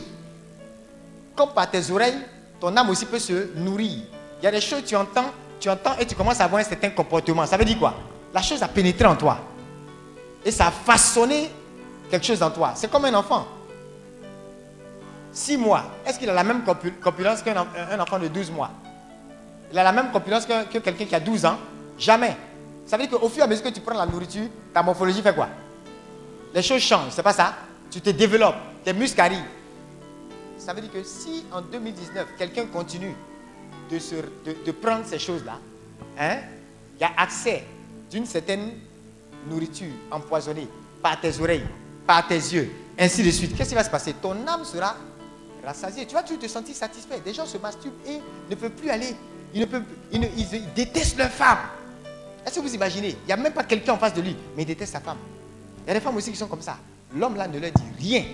Comme 1.36 1.50
par 1.50 1.70
tes 1.70 1.90
oreilles, 1.90 2.18
ton 2.60 2.76
âme 2.76 2.90
aussi 2.90 3.06
peut 3.06 3.18
se 3.18 3.56
nourrir. 3.56 4.02
Il 4.40 4.44
y 4.44 4.46
a 4.48 4.50
des 4.50 4.60
choses 4.60 4.82
que 4.82 4.88
tu 4.88 4.96
entends, 4.96 5.30
tu 5.60 5.70
entends 5.70 5.96
et 5.98 6.06
tu 6.06 6.14
commences 6.14 6.40
à 6.40 6.44
avoir 6.44 6.60
un 6.60 6.64
certain 6.64 6.90
comportement. 6.90 7.46
Ça 7.46 7.56
veut 7.56 7.64
dire 7.64 7.78
quoi? 7.78 7.94
La 8.32 8.42
chose 8.42 8.62
a 8.62 8.68
pénétré 8.68 9.06
en 9.06 9.16
toi. 9.16 9.38
Et 10.44 10.50
ça 10.50 10.66
a 10.66 10.70
façonné 10.70 11.50
quelque 12.10 12.26
chose 12.26 12.42
en 12.42 12.50
toi. 12.50 12.72
C'est 12.74 12.90
comme 12.90 13.04
un 13.04 13.14
enfant. 13.14 13.46
Six 15.34 15.56
mois, 15.56 15.82
est-ce 16.06 16.16
qu'il 16.20 16.30
a 16.30 16.32
la 16.32 16.44
même 16.44 16.62
corpulence 17.02 17.42
qu'un 17.42 17.56
enfant 18.00 18.20
de 18.20 18.28
12 18.28 18.52
mois? 18.52 18.70
Il 19.72 19.78
a 19.78 19.82
la 19.82 19.90
même 19.90 20.12
corpulence 20.12 20.46
que, 20.46 20.64
que 20.66 20.78
quelqu'un 20.78 21.04
qui 21.06 21.14
a 21.14 21.18
12 21.18 21.44
ans? 21.44 21.58
Jamais. 21.98 22.36
Ça 22.86 22.96
veut 22.96 23.04
dire 23.08 23.18
qu'au 23.18 23.28
fur 23.28 23.40
et 23.40 23.42
à 23.42 23.46
mesure 23.48 23.64
que 23.64 23.70
tu 23.70 23.80
prends 23.80 23.98
la 23.98 24.06
nourriture, 24.06 24.46
ta 24.72 24.84
morphologie 24.84 25.22
fait 25.22 25.34
quoi? 25.34 25.48
Les 26.54 26.62
choses 26.62 26.80
changent, 26.82 27.10
c'est 27.10 27.24
pas 27.24 27.32
ça? 27.32 27.52
Tu 27.90 28.00
te 28.00 28.10
développes, 28.10 28.54
tes 28.84 28.92
muscles 28.92 29.20
arrivent. 29.20 29.42
Ça 30.56 30.72
veut 30.72 30.80
dire 30.80 30.92
que 30.92 31.02
si 31.02 31.44
en 31.50 31.62
2019, 31.62 32.26
quelqu'un 32.38 32.66
continue 32.66 33.16
de, 33.90 33.98
de, 34.64 34.70
prendre 34.70 35.04
ces 35.04 35.18
choses-là, 35.18 35.58
hein, 36.16 36.36
il 36.96 37.00
y 37.00 37.04
a 37.04 37.10
accès 37.16 37.64
d'une 38.08 38.24
certaine 38.24 38.70
nourriture 39.50 39.90
empoisonnée 40.12 40.68
par 41.02 41.20
tes 41.20 41.40
oreilles, 41.40 41.66
par 42.06 42.24
tes 42.28 42.36
yeux, 42.36 42.70
ainsi 42.96 43.24
de 43.24 43.30
suite. 43.32 43.56
Qu'est-ce 43.56 43.70
qui 43.70 43.74
va 43.74 43.82
se 43.82 43.90
passer? 43.90 44.12
Ton 44.14 44.46
âme 44.46 44.64
sera 44.64 44.94
Tu 46.06 46.14
vas 46.14 46.22
te 46.22 46.46
sentir 46.46 46.74
satisfait. 46.74 47.20
Des 47.24 47.32
gens 47.32 47.46
se 47.46 47.56
masturbent 47.58 47.94
et 48.06 48.20
ne 48.50 48.54
peuvent 48.54 48.70
plus 48.70 48.90
aller. 48.90 49.16
Ils, 49.54 49.60
ne 49.62 50.26
ils 50.36 50.74
détestent 50.74 51.16
leur 51.16 51.30
femme. 51.30 51.58
Est-ce 52.44 52.56
que 52.56 52.60
vous 52.60 52.74
imaginez? 52.74 53.16
Il 53.22 53.26
n'y 53.26 53.32
a 53.32 53.36
même 53.36 53.52
pas 53.52 53.64
quelqu'un 53.64 53.94
en 53.94 53.98
face 53.98 54.12
de 54.12 54.20
lui, 54.20 54.36
mais 54.56 54.62
il 54.62 54.66
déteste 54.66 54.92
sa 54.92 55.00
femme. 55.00 55.16
Il 55.84 55.88
y 55.88 55.90
a 55.90 55.94
des 55.94 56.00
femmes 56.00 56.16
aussi 56.16 56.30
qui 56.30 56.36
sont 56.36 56.48
comme 56.48 56.60
ça. 56.60 56.76
L'homme 57.14 57.36
là 57.36 57.48
ne 57.48 57.58
leur 57.58 57.70
dit 57.70 57.82
rien. 57.98 58.24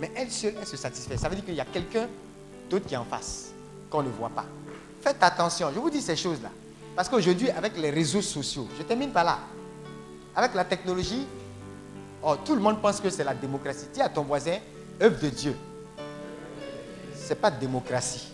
Mais 0.00 0.10
elle 0.16 0.30
seule, 0.30 0.54
elle 0.60 0.66
se 0.66 0.76
satisfait. 0.76 1.16
Ça 1.16 1.28
veut 1.28 1.36
dire 1.36 1.44
qu'il 1.44 1.54
y 1.54 1.60
a 1.60 1.64
quelqu'un 1.64 2.08
d'autre 2.68 2.86
qui 2.86 2.94
est 2.94 2.98
en 2.98 3.04
face, 3.04 3.52
qu'on 3.88 4.02
ne 4.02 4.08
voit 4.08 4.30
pas. 4.30 4.46
Faites 5.00 5.22
attention. 5.22 5.70
Je 5.72 5.78
vous 5.78 5.90
dis 5.90 6.00
ces 6.00 6.16
choses-là. 6.16 6.50
Parce 6.96 7.08
qu'aujourd'hui, 7.08 7.50
avec 7.50 7.76
les 7.76 7.90
réseaux 7.90 8.22
sociaux, 8.22 8.66
je 8.76 8.82
termine 8.82 9.10
par 9.10 9.24
là. 9.24 9.38
Avec 10.34 10.54
la 10.54 10.64
technologie, 10.64 11.26
oh, 12.22 12.36
tout 12.44 12.54
le 12.54 12.60
monde 12.60 12.80
pense 12.80 13.00
que 13.00 13.10
c'est 13.10 13.24
la 13.24 13.34
démocratie. 13.34 13.86
Dis 13.92 14.00
à 14.00 14.08
ton 14.08 14.22
voisin, 14.22 14.56
œuvre 15.00 15.20
de 15.20 15.28
Dieu. 15.28 15.56
N'est 17.28 17.36
pas 17.36 17.50
démocratie. 17.50 18.28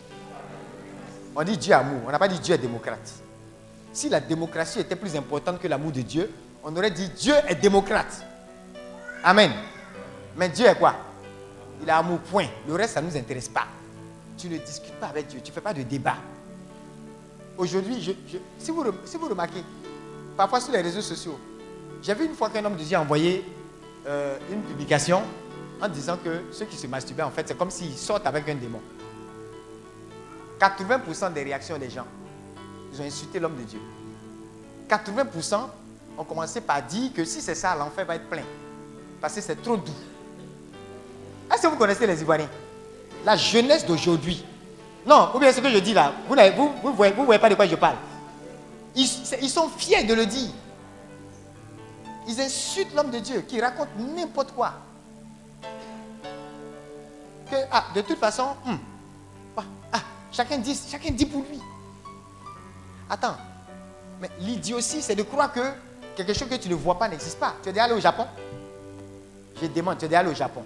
On 1.36 1.43
dit 1.44 1.56
Dieu 1.56 1.73
amour. 1.73 2.01
On 2.06 2.10
n'a 2.10 2.19
pas 2.19 2.28
dit 2.28 2.39
Dieu 2.40 2.55
est 2.55 2.59
démocrate. 2.59 3.12
Si 3.93 4.09
la 4.09 4.20
démocratie 4.20 4.81
était 4.81 4.97
plus 4.97 5.15
importante 5.16 5.60
que 5.60 5.69
l'amour 5.69 5.93
de 5.93 6.02
Dieu, 6.02 6.31
on 6.65 6.74
aurait 6.77 6.90
dit 6.90 7.09
Dieu 7.10 7.35
est 7.47 7.55
démocrate. 7.55 8.24
Amen. 9.23 9.52
Mais 10.36 10.48
Dieu 10.48 10.66
est 10.66 10.74
quoi? 10.77 10.94
Il 11.82 11.90
a 11.90 11.98
amour, 11.98 12.19
point. 12.20 12.47
Le 12.66 12.74
reste, 12.74 12.94
ça 12.94 13.01
ne 13.01 13.09
nous 13.09 13.16
intéresse 13.16 13.48
pas. 13.48 13.66
Tu 14.36 14.48
ne 14.48 14.59
discutes 14.59 14.94
pas 14.94 15.09
avec 15.09 15.28
Dieu, 15.28 15.40
tu 15.43 15.51
ne 15.51 15.55
fais 15.55 15.60
pas 15.60 15.74
de 15.74 15.82
débat. 15.82 16.16
Aujourd'hui, 17.56 18.16
si, 18.59 18.70
vous, 18.70 18.85
si 19.05 19.16
vous 19.16 19.28
remarquez, 19.28 19.62
parfois 20.36 20.60
sur 20.60 20.73
les 20.73 20.81
réseaux 20.81 21.01
sociaux, 21.02 21.39
j'ai 22.02 22.15
vu 22.15 22.27
une 22.27 22.35
fois 22.35 22.51
qu'un 22.51 22.65
homme 22.65 22.77
de 22.77 22.82
Dieu 22.85 22.97
a 22.97 23.01
envoyé 23.01 23.44
euh, 24.06 24.39
une 24.52 24.62
publication 24.62 25.23
en 25.81 25.89
disant 25.89 26.17
que 26.23 26.45
ceux 26.53 26.65
qui 26.65 26.77
se 26.77 26.87
masturbaient, 26.87 27.23
en 27.23 27.31
fait, 27.31 27.47
c'est 27.47 27.57
comme 27.57 27.71
s'ils 27.71 27.97
sortent 27.97 28.27
avec 28.27 28.49
un 28.49 28.55
démon. 28.55 28.81
80% 30.61 31.33
des 31.33 31.45
réactions 31.45 31.79
des 31.79 31.91
gens, 31.91 32.07
ils 32.93 33.01
ont 33.01 33.05
insulté 33.05 33.39
l'homme 33.39 33.57
de 33.57 33.63
Dieu. 33.63 33.81
80% 34.89 35.61
ont 36.19 36.25
commencé 36.25 36.61
par 36.61 36.83
dire 36.83 37.13
que 37.15 37.25
si 37.25 37.41
c'est 37.41 37.55
ça, 37.55 37.77
l'enfer 37.77 38.05
va 38.05 38.17
être 38.17 38.29
plein. 38.29 38.43
Parce 39.21 39.35
que 39.35 39.41
c'est 39.41 39.63
trop 39.63 39.77
doux. 39.77 39.93
Est-ce 41.53 41.63
que 41.63 41.67
vous 41.69 41.77
connaissez 41.77 42.07
les 42.07 42.21
Ivoiriens? 42.21 42.49
La 43.25 43.37
jeunesse 43.37 43.87
d'aujourd'hui. 43.87 44.45
Non, 45.07 45.31
ou 45.35 45.39
bien 45.39 45.53
ce 45.53 45.61
que 45.61 45.71
je 45.71 45.79
dis 45.79 45.95
là, 45.95 46.13
vous 46.29 46.35
ne 46.35 46.51
vous, 46.83 46.93
voyez, 46.95 47.13
pas 47.39 47.49
de 47.49 47.55
quoi 47.55 47.67
je 47.67 47.77
parle. 47.77 47.97
Ils 48.95 49.07
sont 49.49 49.69
fiers 49.69 50.05
de 50.05 50.15
le 50.15 50.27
dire. 50.27 50.51
Ils 52.27 52.41
insultent 52.41 52.95
l'homme 52.95 53.11
de 53.11 53.19
Dieu 53.21 53.41
qui 53.47 53.61
raconte 53.61 53.89
n'importe 53.97 54.53
quoi. 54.53 54.75
Que, 57.51 57.57
ah, 57.73 57.85
de 57.95 58.03
toute 58.03 58.19
façon, 58.19 58.49
hmm, 58.65 58.77
ah, 59.93 60.01
chacun, 60.31 60.59
dit, 60.59 60.79
chacun 60.91 61.11
dit 61.11 61.25
pour 61.25 61.43
lui. 61.51 61.59
Attends, 63.09 63.37
mais 64.20 64.31
l'idiotie, 64.41 65.01
c'est 65.01 65.15
de 65.15 65.23
croire 65.23 65.53
que 65.53 65.61
quelque 66.16 66.35
chose 66.35 66.49
que 66.49 66.57
tu 66.57 66.69
ne 66.69 66.75
vois 66.75 66.99
pas 66.99 67.09
n'existe 67.09 67.39
pas. 67.39 67.55
Tu 67.62 67.70
es 67.70 67.73
déjà 67.73 67.85
allé 67.85 67.95
au 67.95 68.01
Japon? 68.01 68.27
Je 69.61 69.66
demande, 69.66 69.99
tu 69.99 70.05
es 70.05 70.09
déjà 70.09 70.20
allé 70.20 70.31
au 70.31 70.35
Japon? 70.35 70.62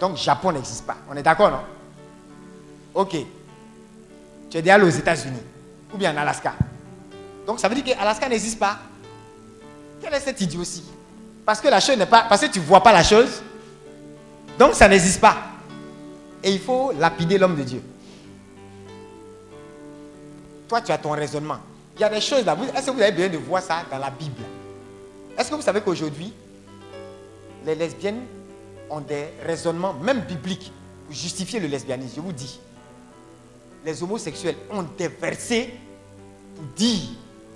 Donc, 0.00 0.16
Japon 0.16 0.52
n'existe 0.52 0.84
pas. 0.86 0.96
On 1.10 1.16
est 1.16 1.22
d'accord, 1.22 1.50
non? 1.50 1.60
Ok. 2.94 3.16
Tu 4.50 4.56
es 4.56 4.62
déjà 4.62 4.74
allé 4.74 4.84
aux 4.84 4.88
États-Unis 4.88 5.42
ou 5.92 5.98
bien 5.98 6.12
en 6.12 6.16
Alaska. 6.16 6.54
Donc, 7.46 7.60
ça 7.60 7.68
veut 7.68 7.74
dire 7.74 7.84
que 7.96 8.00
Alaska 8.00 8.28
n'existe 8.28 8.58
pas. 8.58 8.78
Quelle 10.00 10.14
est 10.14 10.20
cette 10.20 10.40
idiotie 10.40 10.84
Parce 11.44 11.60
que 11.60 11.68
la 11.68 11.80
chose 11.80 11.96
n'est 11.96 12.06
pas. 12.06 12.26
Parce 12.28 12.40
que 12.42 12.46
tu 12.46 12.60
ne 12.60 12.64
vois 12.64 12.82
pas 12.82 12.92
la 12.92 13.02
chose. 13.02 13.42
Donc, 14.58 14.74
ça 14.74 14.88
n'existe 14.88 15.20
pas. 15.20 15.36
Et 16.42 16.52
il 16.52 16.60
faut 16.60 16.92
lapider 16.98 17.38
l'homme 17.38 17.56
de 17.56 17.62
Dieu. 17.62 17.82
Toi, 20.68 20.80
tu 20.82 20.92
as 20.92 20.98
ton 20.98 21.10
raisonnement. 21.10 21.58
Il 21.96 22.00
y 22.02 22.04
a 22.04 22.08
des 22.08 22.20
choses 22.20 22.44
là. 22.44 22.56
Est-ce 22.76 22.86
que 22.86 22.90
vous 22.90 23.00
avez 23.00 23.12
besoin 23.12 23.28
de 23.28 23.38
voir 23.38 23.62
ça 23.62 23.84
dans 23.90 23.98
la 23.98 24.10
Bible? 24.10 24.42
Est-ce 25.36 25.50
que 25.50 25.54
vous 25.54 25.62
savez 25.62 25.80
qu'aujourd'hui, 25.80 26.32
les 27.64 27.74
lesbiennes 27.74 28.22
ont 28.90 29.00
des 29.00 29.28
raisonnements, 29.44 29.94
même 29.94 30.20
bibliques, 30.20 30.72
pour 31.06 31.14
justifier 31.14 31.60
le 31.60 31.68
lesbianisme? 31.68 32.14
Je 32.16 32.20
vous 32.20 32.32
dis, 32.32 32.60
les 33.84 34.02
homosexuels 34.02 34.56
ont 34.70 34.84
des 34.96 35.08
versets 35.08 35.74
pour 36.54 36.64
dire. 36.76 37.08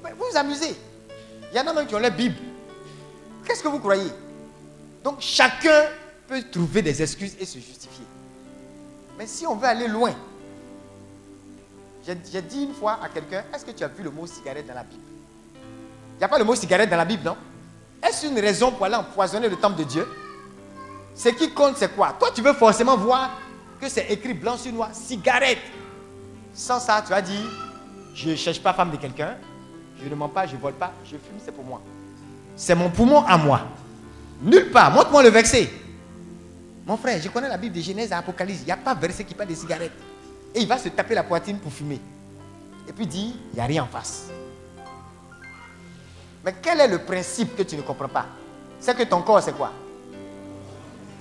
vous 0.03 0.25
vous 0.31 0.37
amusez. 0.37 0.75
Il 1.53 1.57
y 1.57 1.61
en 1.61 1.67
a 1.67 1.73
même 1.75 1.87
qui 1.87 1.95
ont 1.95 2.01
la 2.01 2.11
Bible. 2.11 2.37
Qu'est-ce 3.47 3.63
que 3.63 3.69
vous 3.69 3.81
croyez? 3.81 4.11
Donc 5.05 5.17
chacun 5.21 5.85
peut 6.33 6.43
trouver 6.51 6.81
des 6.81 7.03
excuses 7.03 7.37
et 7.39 7.45
se 7.45 7.59
justifier. 7.59 8.07
Mais 9.19 9.27
si 9.27 9.47
on 9.47 9.55
veut 9.55 9.67
aller 9.67 9.87
loin, 9.87 10.13
j'ai 12.07 12.43
dit 12.43 12.65
une 12.65 12.73
fois 12.73 12.99
à 13.03 13.09
quelqu'un, 13.11 13.45
est-ce 13.55 13.67
que 13.67 13.71
tu 13.71 13.85
as 13.85 13.89
vu 13.89 14.03
le 14.03 14.11
mot 14.11 14.27
cigarette 14.27 14.67
dans 14.67 14.75
la 14.75 14.83
Bible? 14.83 15.03
Il 16.15 16.19
n'y 16.19 16.25
a 16.25 16.29
pas 16.29 16.39
le 16.39 16.45
mot 16.45 16.55
cigarette 16.55 16.89
dans 16.89 16.97
la 16.97 17.05
Bible, 17.05 17.23
non? 17.25 17.37
Est-ce 18.03 18.27
une 18.27 18.39
raison 18.39 18.73
pour 18.73 18.87
aller 18.87 18.95
empoisonner 18.95 19.49
le 19.49 19.57
temple 19.57 19.79
de 19.79 19.85
Dieu? 19.85 20.09
Ce 21.15 21.29
qui 21.29 21.51
compte, 21.51 21.77
c'est 21.77 21.95
quoi? 21.95 22.17
Toi, 22.19 22.31
tu 22.35 22.41
veux 22.41 22.55
forcément 22.55 22.97
voir 22.97 23.39
que 23.79 23.89
c'est 23.89 24.11
écrit 24.11 24.33
blanc 24.33 24.57
sur 24.57 24.73
noir, 24.73 24.89
cigarette. 24.95 25.59
Sans 26.55 26.81
ça, 26.81 27.05
tu 27.07 27.13
as 27.13 27.21
dit, 27.21 27.45
je 28.15 28.31
ne 28.31 28.37
cherche 28.37 28.63
pas 28.63 28.73
femme 28.73 28.91
de 28.91 28.97
quelqu'un, 28.97 29.37
je 30.03 30.09
ne 30.09 30.15
mens 30.15 30.29
pas, 30.29 30.47
je 30.47 30.57
ne 30.57 30.61
vole 30.61 30.73
pas, 30.73 30.93
je 31.05 31.11
fume, 31.11 31.39
c'est 31.45 31.53
pour 31.53 31.65
moi. 31.65 31.83
C'est 32.57 32.75
mon 32.75 32.89
poumon 32.89 33.23
à 33.27 33.37
moi. 33.37 33.61
Nulle 34.43 34.71
part. 34.71 34.91
Montre-moi 34.91 35.23
le 35.23 35.29
verset. 35.29 35.71
Mon 36.87 36.97
frère, 36.97 37.21
je 37.21 37.29
connais 37.29 37.49
la 37.49 37.57
Bible 37.57 37.77
de 37.77 37.81
Genèse 37.81 38.13
à 38.13 38.19
Apocalypse. 38.19 38.61
Il 38.63 38.67
n'y 38.67 38.73
a 38.73 38.77
pas 38.77 38.95
verset 38.95 39.25
qui 39.25 39.35
parle 39.35 39.49
de 39.49 39.55
cigarette. 39.55 39.93
Et 40.55 40.61
il 40.61 40.69
va 40.69 40.79
se 40.79 40.89
taper 40.89 41.15
la 41.15 41.23
poitrine 41.23 41.59
pour 41.59 41.73
fumer. 41.73 42.01
Et 42.89 42.93
puis 42.93 43.07
dit, 43.07 43.37
il 43.53 43.55
n'y 43.55 43.61
a 43.61 43.67
rien 43.67 43.85
en 43.85 43.87
face. 43.87 44.29
Mais 46.45 46.55
quel 46.61 46.81
est 46.81 46.89
le 46.89 46.99
principe 46.99 47.57
que 47.57 47.63
tu 47.63 47.77
ne 47.77 47.83
comprends 47.83 48.09
pas? 48.09 48.27
C'est 48.81 48.97
que 48.97 49.05
ton 49.05 49.23
corps, 49.23 49.41
c'est 49.43 49.57
quoi? 49.57 49.73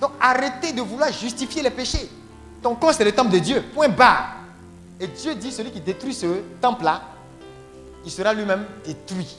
Donc 0.00 0.12
arrêtez 0.20 0.72
de 0.72 0.82
vouloir 0.82 1.12
justifier 1.12 1.62
les 1.62 1.70
péchés. 1.70 2.10
Ton 2.60 2.74
corps, 2.74 2.92
c'est 2.92 3.04
le 3.04 3.12
temple 3.12 3.30
de 3.30 3.38
Dieu. 3.38 3.62
Point 3.72 3.88
barre. 3.88 4.36
Et 4.98 5.06
Dieu 5.06 5.34
dit, 5.36 5.52
celui 5.52 5.70
qui 5.70 5.80
détruit 5.80 6.12
ce 6.12 6.26
temple-là, 6.60 7.02
il 8.04 8.10
sera 8.10 8.34
lui-même 8.34 8.64
détruit. 8.84 9.36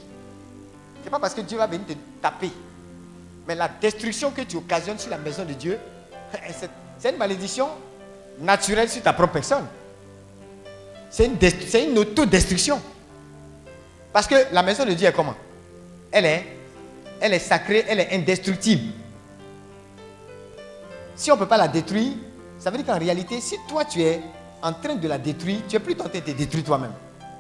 Ce 1.00 1.04
n'est 1.04 1.12
pas 1.12 1.20
parce 1.20 1.34
que 1.34 1.42
Dieu 1.42 1.58
va 1.58 1.68
venir 1.68 1.86
te 1.86 1.94
taper 2.22 2.52
Mais 3.46 3.56
la 3.56 3.68
destruction 3.68 4.32
que 4.32 4.42
tu 4.42 4.56
occasionnes 4.56 4.98
sur 4.98 5.10
la 5.12 5.18
maison 5.18 5.44
de 5.44 5.52
Dieu, 5.52 5.78
c'est- 7.00 7.10
une 7.12 7.18
malédiction 7.18 7.68
naturelle 8.40 8.90
sur 8.90 9.02
ta 9.02 9.14
propre 9.14 9.34
personne. 9.34 9.66
C'est 11.10 11.26
une, 11.26 11.38
c'est 11.68 11.86
une 11.86 11.98
autodestruction. 11.98 12.82
Parce 14.12 14.28
que 14.28 14.36
la 14.52 14.64
maison 14.64 14.86
de 14.86 14.94
Dieu 14.94 15.08
est 15.08 15.12
comment? 15.14 15.36
Elle 16.12 16.26
est, 16.26 16.46
elle 17.20 17.34
est 17.34 17.40
sacrée, 17.40 17.86
elle 17.88 18.00
est 18.00 18.14
indestructible. 18.14 18.94
Si 21.16 21.32
on 21.32 21.36
ne 21.36 21.40
peut 21.40 21.48
pas 21.48 21.58
la 21.58 21.68
détruire, 21.68 22.14
ça 22.60 22.72
veut 22.72 22.78
dire 22.78 22.86
qu'en 22.86 22.98
réalité, 23.00 23.40
si 23.42 23.56
toi 23.68 23.86
tu 23.86 24.02
es 24.02 24.22
en 24.62 24.74
train 24.74 24.96
de 24.96 25.08
la 25.08 25.18
détruire, 25.18 25.60
tu 25.68 25.76
es 25.76 25.80
plus 25.80 25.96
tenté 25.96 26.22
de 26.22 26.26
te 26.26 26.32
détruire 26.32 26.64
toi-même. 26.64 26.94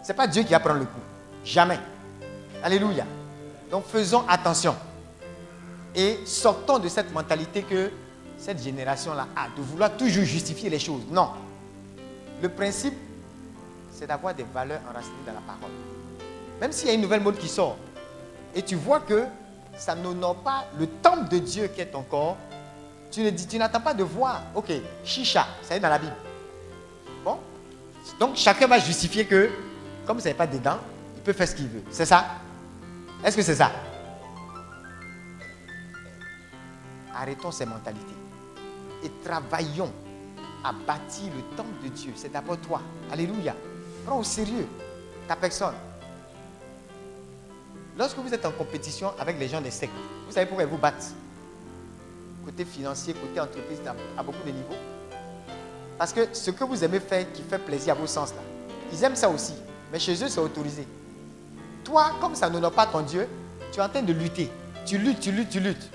Ce 0.03 0.09
n'est 0.09 0.13
pas 0.15 0.27
Dieu 0.27 0.43
qui 0.43 0.51
va 0.51 0.59
prendre 0.59 0.79
le 0.79 0.85
coup. 0.85 0.99
Jamais. 1.45 1.79
Alléluia. 2.63 3.05
Donc 3.71 3.85
faisons 3.87 4.23
attention. 4.27 4.75
Et 5.95 6.19
sortons 6.25 6.79
de 6.79 6.89
cette 6.89 7.11
mentalité 7.13 7.63
que 7.63 7.91
cette 8.43 8.61
génération-là 8.61 9.27
a, 9.37 9.47
de 9.55 9.61
vouloir 9.61 9.95
toujours 9.95 10.25
justifier 10.25 10.69
les 10.69 10.79
choses. 10.79 11.03
Non. 11.09 11.29
Le 12.41 12.49
principe, 12.49 12.93
c'est 13.93 14.05
d'avoir 14.05 14.35
des 14.35 14.43
valeurs 14.43 14.81
enracinées 14.89 15.15
dans 15.25 15.33
la 15.33 15.39
parole. 15.39 15.71
Même 16.59 16.73
s'il 16.73 16.89
y 16.89 16.91
a 16.91 16.93
une 16.93 17.01
nouvelle 17.01 17.21
mode 17.21 17.37
qui 17.37 17.47
sort, 17.47 17.77
et 18.53 18.61
tu 18.61 18.75
vois 18.75 18.99
que 18.99 19.23
ça 19.77 19.95
n'honore 19.95 20.35
pas 20.35 20.65
le 20.77 20.87
temple 20.87 21.29
de 21.29 21.37
Dieu 21.37 21.67
qui 21.67 21.79
est 21.79 21.85
ton 21.85 22.01
corps, 22.01 22.35
tu 23.09 23.57
n'attends 23.57 23.79
pas 23.79 23.93
de 23.93 24.03
voir, 24.03 24.41
ok, 24.55 24.73
chicha, 25.05 25.47
ça 25.61 25.77
est 25.77 25.79
dans 25.79 25.89
la 25.89 25.99
Bible. 25.99 26.15
Bon 27.23 27.39
Donc 28.19 28.35
chacun 28.35 28.67
va 28.67 28.77
justifier 28.77 29.25
que, 29.25 29.51
comme 30.05 30.19
ça 30.19 30.27
n'est 30.27 30.35
pas 30.35 30.47
dedans, 30.47 30.79
il 31.15 31.21
peut 31.21 31.33
faire 31.33 31.47
ce 31.47 31.55
qu'il 31.55 31.69
veut. 31.69 31.83
C'est 31.89 32.05
ça? 32.05 32.25
Est-ce 33.23 33.37
que 33.37 33.41
c'est 33.43 33.55
ça? 33.55 33.71
Arrêtons 37.15 37.51
ces 37.51 37.65
mentalités 37.65 38.22
et 39.03 39.11
travaillons 39.23 39.91
à 40.63 40.71
bâtir 40.71 41.31
le 41.35 41.55
temple 41.57 41.83
de 41.83 41.89
Dieu. 41.89 42.13
C'est 42.15 42.31
d'abord 42.31 42.57
toi. 42.57 42.81
Alléluia. 43.11 43.55
Prends 44.05 44.19
au 44.19 44.23
sérieux 44.23 44.67
ta 45.27 45.35
personne. 45.35 45.73
Lorsque 47.97 48.17
vous 48.17 48.33
êtes 48.33 48.45
en 48.45 48.51
compétition 48.51 49.11
avec 49.19 49.39
les 49.39 49.47
gens 49.47 49.61
des 49.61 49.71
sectes, 49.71 49.93
vous 50.27 50.33
savez 50.33 50.45
pourquoi 50.45 50.63
ils 50.63 50.69
vous 50.69 50.77
battent? 50.77 51.13
Côté 52.45 52.65
financier, 52.65 53.13
côté 53.13 53.39
entreprise, 53.39 53.79
à- 54.17 54.23
beaucoup 54.23 54.43
de 54.45 54.51
niveaux. 54.51 54.75
Parce 55.97 56.11
que 56.11 56.27
ce 56.33 56.51
que 56.51 56.63
vous 56.63 56.83
aimez 56.83 56.99
faire 56.99 57.31
qui 57.31 57.41
fait 57.43 57.59
plaisir 57.59 57.93
à 57.93 57.97
vos 57.97 58.07
sens 58.07 58.31
là, 58.31 58.41
ils 58.91 59.03
aiment 59.03 59.15
ça 59.15 59.29
aussi. 59.29 59.53
Mais 59.91 59.99
chez 59.99 60.13
eux, 60.23 60.27
c'est 60.27 60.39
autorisé. 60.39 60.87
Toi, 61.83 62.11
comme 62.19 62.35
ça 62.35 62.49
n'honore 62.49 62.71
pas 62.71 62.87
ton 62.87 63.01
Dieu, 63.01 63.27
tu 63.71 63.79
es 63.79 63.83
en 63.83 63.89
train 63.89 64.01
de 64.01 64.11
lutter. 64.13 64.49
Tu 64.85 64.97
luttes, 64.97 65.19
tu 65.19 65.31
luttes, 65.31 65.49
tu 65.49 65.59
luttes. 65.59 65.89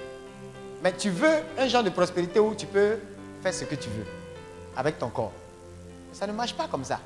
Mais 0.83 0.93
tu 0.93 1.11
veux 1.11 1.43
un 1.59 1.67
genre 1.67 1.83
de 1.83 1.91
prospérité 1.91 2.39
où 2.39 2.55
tu 2.55 2.67
peux 2.67 2.99
faire 3.43 3.53
ce 3.53 3.65
que 3.65 3.75
tu 3.75 3.89
veux 3.89 4.07
avec 4.77 4.99
ton 4.99 5.09
corps. 5.09 5.33
Ça 6.13 6.27
ne 6.27 6.33
marche 6.33 6.55
pas 6.55 6.69
comme 6.69 6.85
ça. 6.85 7.01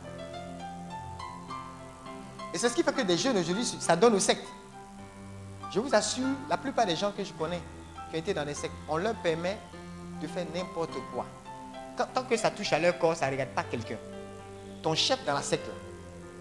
Et 2.53 2.59
c'est 2.59 2.69
ce 2.69 2.75
qui 2.75 2.83
fait 2.83 2.93
que 2.93 3.03
des 3.03 3.17
jeunes 3.17 3.39
aujourd'hui, 3.39 3.65
ça 3.65 3.97
donne 3.97 4.15
aux 4.15 4.21
sectes. 4.21 4.47
Je 5.73 5.81
vous 5.81 5.95
assure, 5.95 6.29
la 6.51 6.59
plupart 6.59 6.85
des 6.85 6.97
gens 6.97 7.13
que 7.13 7.25
je 7.25 7.33
connais 7.33 7.61
qui 8.11 8.17
ont 8.17 8.19
été 8.19 8.35
dans 8.35 8.45
les 8.45 8.53
sectes, 8.53 8.75
on 8.89 8.99
leur 8.99 9.15
permet 9.15 9.57
de 10.21 10.27
faire 10.27 10.45
n'importe 10.55 10.93
quoi. 11.15 11.25
Tant, 11.97 12.25
que 12.25 12.37
ça 12.37 12.51
touche 12.51 12.73
à 12.73 12.79
leur 12.79 12.99
corps, 12.99 13.17
ça 13.17 13.27
ne 13.27 13.33
regarde 13.33 13.51
pas 13.51 13.65
quelqu'un. 13.65 13.97
Ton 14.83 14.95
chef 14.95 15.25
dans 15.25 15.35
la 15.35 15.43
secte, 15.43 15.69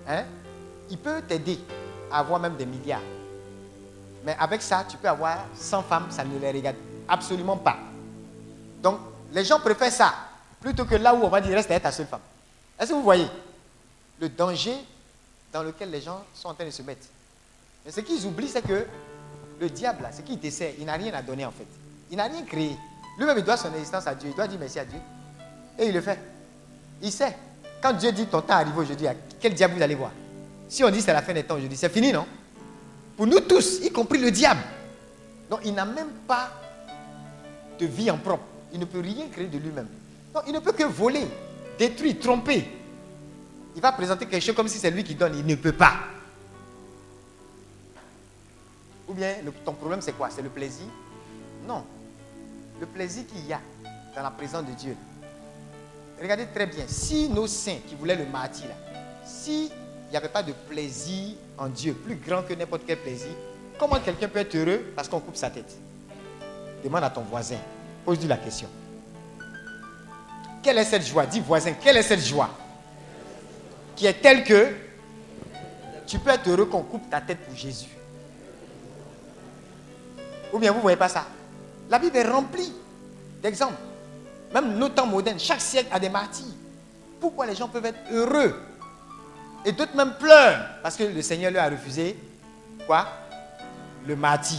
hein, 0.07 0.25
il 0.89 0.97
peut 0.97 1.21
t'aider 1.21 1.59
à 2.11 2.19
avoir 2.19 2.39
même 2.39 2.55
des 2.55 2.65
milliards. 2.65 3.01
Mais 4.25 4.35
avec 4.37 4.61
ça, 4.61 4.85
tu 4.87 4.97
peux 4.97 5.07
avoir 5.07 5.45
100 5.55 5.83
femmes, 5.83 6.07
ça 6.09 6.25
ne 6.25 6.37
les 6.37 6.51
regarde 6.51 6.75
absolument 7.07 7.57
pas. 7.57 7.77
Donc, 8.81 8.99
les 9.31 9.45
gens 9.45 9.59
préfèrent 9.59 9.91
ça 9.91 10.13
plutôt 10.59 10.85
que 10.85 10.95
là 10.95 11.13
où 11.13 11.23
on 11.23 11.29
va 11.29 11.41
dire 11.41 11.55
reste 11.55 11.71
avec 11.71 11.83
ta 11.83 11.91
seule 11.91 12.07
femme. 12.07 12.21
Est-ce 12.79 12.89
que 12.89 12.95
vous 12.95 13.03
voyez 13.03 13.27
le 14.19 14.29
danger 14.29 14.75
dans 15.51 15.63
lequel 15.63 15.89
les 15.91 16.01
gens 16.01 16.23
sont 16.33 16.49
en 16.49 16.53
train 16.53 16.65
de 16.65 16.71
se 16.71 16.81
mettre? 16.81 17.07
Ce 17.89 17.99
qu'ils 18.01 18.25
oublient, 18.25 18.49
c'est 18.49 18.61
que 18.61 18.85
le 19.59 19.69
diable, 19.69 20.07
ce 20.15 20.21
qu'il 20.21 20.39
dessert, 20.39 20.73
il 20.77 20.85
n'a 20.85 20.93
rien 20.93 21.13
à 21.13 21.21
donner 21.21 21.45
en 21.45 21.51
fait. 21.51 21.67
Il 22.09 22.17
n'a 22.17 22.25
rien 22.25 22.43
créé. 22.43 22.75
Lui-même, 23.17 23.37
il 23.37 23.43
doit 23.43 23.57
son 23.57 23.73
existence 23.73 24.07
à 24.07 24.15
Dieu. 24.15 24.29
Il 24.29 24.35
doit 24.35 24.47
dire 24.47 24.59
merci 24.59 24.79
à 24.79 24.85
Dieu. 24.85 24.99
Et 25.77 25.87
il 25.87 25.93
le 25.93 26.01
fait. 26.01 26.19
Il 27.01 27.11
sait. 27.11 27.35
Quand 27.81 27.93
Dieu 27.93 28.11
dit 28.11 28.27
ton 28.27 28.41
temps 28.41 28.53
arrive 28.53 28.77
aujourd'hui, 28.77 29.07
à 29.07 29.15
quel 29.39 29.53
diable 29.53 29.75
vous 29.75 29.81
allez 29.81 29.95
voir? 29.95 30.11
Si 30.69 30.83
on 30.83 30.89
dit 30.89 31.01
c'est 31.01 31.13
la 31.13 31.21
fin 31.21 31.33
des 31.33 31.43
temps 31.43 31.55
aujourd'hui, 31.55 31.77
c'est 31.77 31.89
fini, 31.89 32.11
non? 32.11 32.25
Pour 33.17 33.27
nous 33.27 33.39
tous, 33.41 33.79
y 33.81 33.91
compris 33.91 34.19
le 34.19 34.31
diable. 34.31 34.61
Donc 35.49 35.61
il 35.65 35.73
n'a 35.73 35.85
même 35.85 36.11
pas 36.27 36.51
vie 37.85 38.09
en 38.11 38.17
propre. 38.17 38.43
Il 38.73 38.79
ne 38.79 38.85
peut 38.85 38.99
rien 38.99 39.27
créer 39.29 39.47
de 39.47 39.57
lui-même. 39.57 39.87
Donc 40.33 40.43
il 40.47 40.53
ne 40.53 40.59
peut 40.59 40.71
que 40.71 40.83
voler, 40.83 41.27
détruire, 41.77 42.19
tromper. 42.19 42.65
Il 43.75 43.81
va 43.81 43.91
présenter 43.91 44.25
quelque 44.25 44.43
chose 44.43 44.55
comme 44.55 44.67
si 44.67 44.77
c'est 44.77 44.91
lui 44.91 45.03
qui 45.03 45.15
donne. 45.15 45.35
Il 45.37 45.45
ne 45.45 45.55
peut 45.55 45.73
pas. 45.73 45.93
Ou 49.07 49.13
bien 49.13 49.35
ton 49.65 49.73
problème 49.73 50.01
c'est 50.01 50.13
quoi? 50.13 50.29
C'est 50.29 50.41
le 50.41 50.49
plaisir? 50.49 50.85
Non. 51.67 51.83
Le 52.79 52.85
plaisir 52.85 53.25
qu'il 53.27 53.45
y 53.45 53.53
a 53.53 53.59
dans 54.15 54.23
la 54.23 54.31
présence 54.31 54.65
de 54.65 54.73
Dieu. 54.73 54.95
Regardez 56.21 56.47
très 56.53 56.67
bien. 56.67 56.85
Si 56.87 57.29
nos 57.29 57.47
saints 57.47 57.79
qui 57.87 57.95
voulaient 57.95 58.15
le 58.15 58.25
martyr, 58.25 58.67
s'il 59.25 59.69
n'y 60.09 60.17
avait 60.17 60.29
pas 60.29 60.43
de 60.43 60.53
plaisir 60.53 61.35
en 61.57 61.67
Dieu, 61.67 61.93
plus 61.93 62.15
grand 62.15 62.43
que 62.43 62.53
n'importe 62.53 62.83
quel 62.85 62.99
plaisir, 62.99 63.31
comment 63.77 63.99
quelqu'un 63.99 64.27
peut 64.27 64.39
être 64.39 64.55
heureux 64.55 64.93
parce 64.95 65.07
qu'on 65.07 65.19
coupe 65.19 65.35
sa 65.35 65.49
tête? 65.49 65.75
Demande 66.83 67.03
à 67.03 67.09
ton 67.09 67.21
voisin. 67.21 67.57
Pose-lui 68.05 68.27
la 68.27 68.37
question. 68.37 68.67
Quelle 70.61 70.77
est 70.77 70.85
cette 70.85 71.05
joie? 71.05 71.25
Dis 71.25 71.39
voisin, 71.39 71.73
quelle 71.73 71.97
est 71.97 72.03
cette 72.03 72.23
joie 72.25 72.49
Qui 73.95 74.05
est 74.05 74.13
telle 74.21 74.43
que 74.43 74.73
tu 76.05 76.19
peux 76.19 76.29
être 76.29 76.47
heureux 76.49 76.65
qu'on 76.65 76.83
coupe 76.83 77.09
ta 77.09 77.21
tête 77.21 77.39
pour 77.39 77.55
Jésus? 77.55 77.89
Ou 80.53 80.59
bien 80.59 80.71
vous 80.71 80.77
ne 80.77 80.81
voyez 80.81 80.97
pas 80.97 81.09
ça? 81.09 81.25
La 81.89 81.97
Bible 81.99 82.17
est 82.17 82.27
remplie 82.29 82.71
d'exemples. 83.41 83.79
Même 84.53 84.77
nos 84.77 84.89
temps 84.89 85.05
modernes, 85.05 85.39
chaque 85.39 85.61
siècle 85.61 85.89
a 85.91 85.99
des 85.99 86.09
martyrs. 86.09 86.45
Pourquoi 87.19 87.45
les 87.45 87.55
gens 87.55 87.67
peuvent 87.67 87.85
être 87.85 87.99
heureux 88.11 88.55
Et 89.65 89.71
d'autres 89.71 89.95
même 89.95 90.13
pleurent? 90.19 90.65
Parce 90.83 90.95
que 90.95 91.03
le 91.03 91.21
Seigneur 91.21 91.51
leur 91.51 91.63
a 91.63 91.69
refusé 91.69 92.17
quoi? 92.85 93.07
Le 94.05 94.15
martyr. 94.15 94.57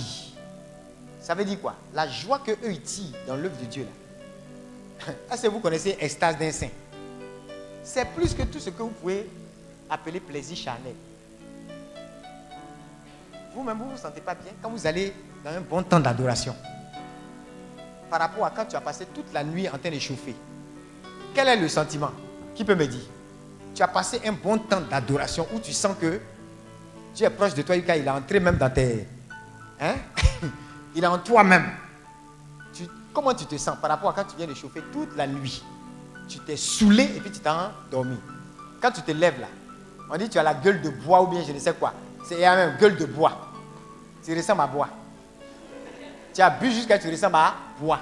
Ça 1.22 1.34
veut 1.34 1.44
dire 1.44 1.60
quoi? 1.60 1.76
La 1.94 2.08
joie 2.08 2.40
que 2.40 2.50
eux 2.50 2.72
ils 2.72 2.82
tirent 2.82 3.14
dans 3.28 3.36
l'œuvre 3.36 3.56
de 3.58 3.64
Dieu 3.66 3.84
là. 3.84 5.12
Est-ce 5.32 5.42
que 5.42 5.48
vous 5.48 5.60
connaissez 5.60 5.96
extase 6.00 6.36
d'un 6.36 6.50
saint? 6.50 6.68
C'est 7.84 8.06
plus 8.08 8.34
que 8.34 8.42
tout 8.42 8.58
ce 8.58 8.70
que 8.70 8.82
vous 8.82 8.90
pouvez 8.90 9.28
appeler 9.88 10.18
plaisir 10.18 10.56
charnel. 10.56 10.94
Vous-même, 13.54 13.78
vous 13.78 13.86
ne 13.86 13.90
vous 13.90 13.98
sentez 13.98 14.20
pas 14.20 14.34
bien 14.34 14.52
quand 14.60 14.70
vous 14.70 14.86
allez 14.86 15.12
dans 15.44 15.50
un 15.50 15.60
bon 15.60 15.82
temps 15.82 16.00
d'adoration. 16.00 16.56
Par 18.10 18.20
rapport 18.20 18.44
à 18.46 18.50
quand 18.50 18.64
tu 18.64 18.76
as 18.76 18.80
passé 18.80 19.06
toute 19.14 19.32
la 19.32 19.44
nuit 19.44 19.68
en 19.68 19.78
train 19.78 19.90
de 19.90 19.98
chauffer. 19.98 20.34
Quel 21.34 21.48
est 21.48 21.56
le 21.56 21.68
sentiment 21.68 22.10
Qui 22.54 22.64
peut 22.64 22.74
me 22.74 22.86
dire? 22.86 23.04
Tu 23.74 23.82
as 23.82 23.88
passé 23.88 24.20
un 24.24 24.32
bon 24.32 24.58
temps 24.58 24.80
d'adoration 24.80 25.46
où 25.54 25.60
tu 25.60 25.72
sens 25.72 25.96
que 26.00 26.20
Dieu 27.14 27.26
est 27.26 27.30
proche 27.30 27.54
de 27.54 27.62
toi, 27.62 27.76
il 27.76 27.88
est 27.88 28.08
entré 28.08 28.40
même 28.40 28.56
dans 28.56 28.70
tes... 28.70 29.06
Hein? 29.80 29.94
Il 30.94 31.05
est 31.05 31.06
en 31.06 31.19
toi-même. 31.19 31.66
Comment 33.12 33.35
tu 33.35 33.44
te 33.44 33.56
sens 33.59 33.77
par 33.81 33.90
rapport 33.90 34.10
à 34.10 34.14
quand 34.14 34.24
tu 34.24 34.36
viens 34.36 34.47
de 34.47 34.55
chauffer 34.55 34.82
toute 34.93 35.14
la 35.16 35.27
nuit? 35.27 35.62
Tu 36.28 36.39
t'es 36.39 36.56
saoulé 36.56 37.05
et 37.05 37.20
puis 37.20 37.31
tu 37.31 37.40
t'es 37.40 37.51
endormi. 37.51 38.16
Quand 38.81 38.90
tu 38.90 39.02
te 39.02 39.10
lèves 39.12 39.39
là, 39.39 39.48
on 40.10 40.16
dit 40.16 40.28
tu 40.31 40.39
as 40.39 40.43
la 40.43 40.55
gueule 40.55 40.81
de 40.81 40.89
bois 40.89 41.23
ou 41.23 41.27
bien 41.27 41.43
je 41.47 41.52
ne 41.52 41.59
sais 41.59 41.74
quoi. 41.74 41.93
C'est 42.24 42.40
la 42.40 42.56
même 42.56 42.78
gueule 42.78 42.97
de 42.97 43.05
bois. 43.05 43.52
Tu 44.24 44.35
ressembles 44.35 44.62
à 44.62 44.66
bois. 44.66 44.89
Tu 46.32 46.40
as 46.40 46.51
bu 46.51 46.70
jusqu'à 46.70 46.98
tu 46.98 47.10
ressembles 47.10 47.36
à 47.36 47.55
bois. 47.78 47.98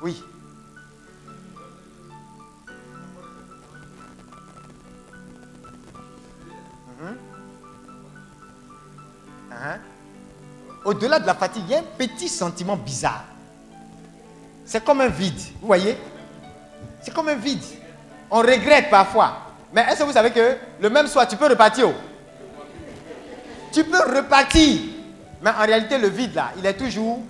Oui. 0.00 0.22
Hein? 9.50 9.78
Au-delà 10.84 11.18
de 11.18 11.26
la 11.26 11.34
fatigue, 11.34 11.62
il 11.66 11.72
y 11.72 11.74
a 11.74 11.78
un 11.78 11.84
petit 11.96 12.28
sentiment 12.28 12.76
bizarre. 12.76 13.24
C'est 14.64 14.84
comme 14.84 15.00
un 15.00 15.08
vide. 15.08 15.38
Vous 15.60 15.66
voyez? 15.66 15.96
C'est 17.00 17.12
comme 17.12 17.28
un 17.28 17.34
vide. 17.34 17.62
On 18.30 18.38
regrette 18.38 18.90
parfois. 18.90 19.38
Mais 19.72 19.82
est-ce 19.82 20.00
que 20.00 20.04
vous 20.04 20.12
savez 20.12 20.30
que 20.30 20.56
le 20.80 20.90
même 20.90 21.06
soir, 21.06 21.26
tu 21.26 21.36
peux 21.36 21.48
repartir? 21.48 21.88
Tu 23.72 23.84
peux 23.84 24.16
repartir. 24.16 24.80
Mais 25.40 25.50
en 25.50 25.62
réalité, 25.62 25.98
le 25.98 26.08
vide 26.08 26.34
là, 26.34 26.50
il 26.56 26.64
est 26.66 26.74
toujours. 26.74 27.20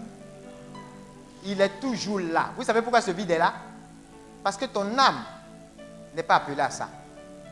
Il 1.44 1.60
est 1.60 1.80
toujours 1.80 2.20
là. 2.20 2.50
Vous 2.56 2.64
savez 2.64 2.82
pourquoi 2.82 3.00
ce 3.00 3.10
vide 3.10 3.30
est 3.30 3.38
là? 3.38 3.52
Parce 4.42 4.56
que 4.56 4.66
ton 4.66 4.98
âme 4.98 5.22
n'est 6.14 6.22
pas 6.22 6.36
appelée 6.36 6.60
à 6.60 6.70
ça. 6.70 6.88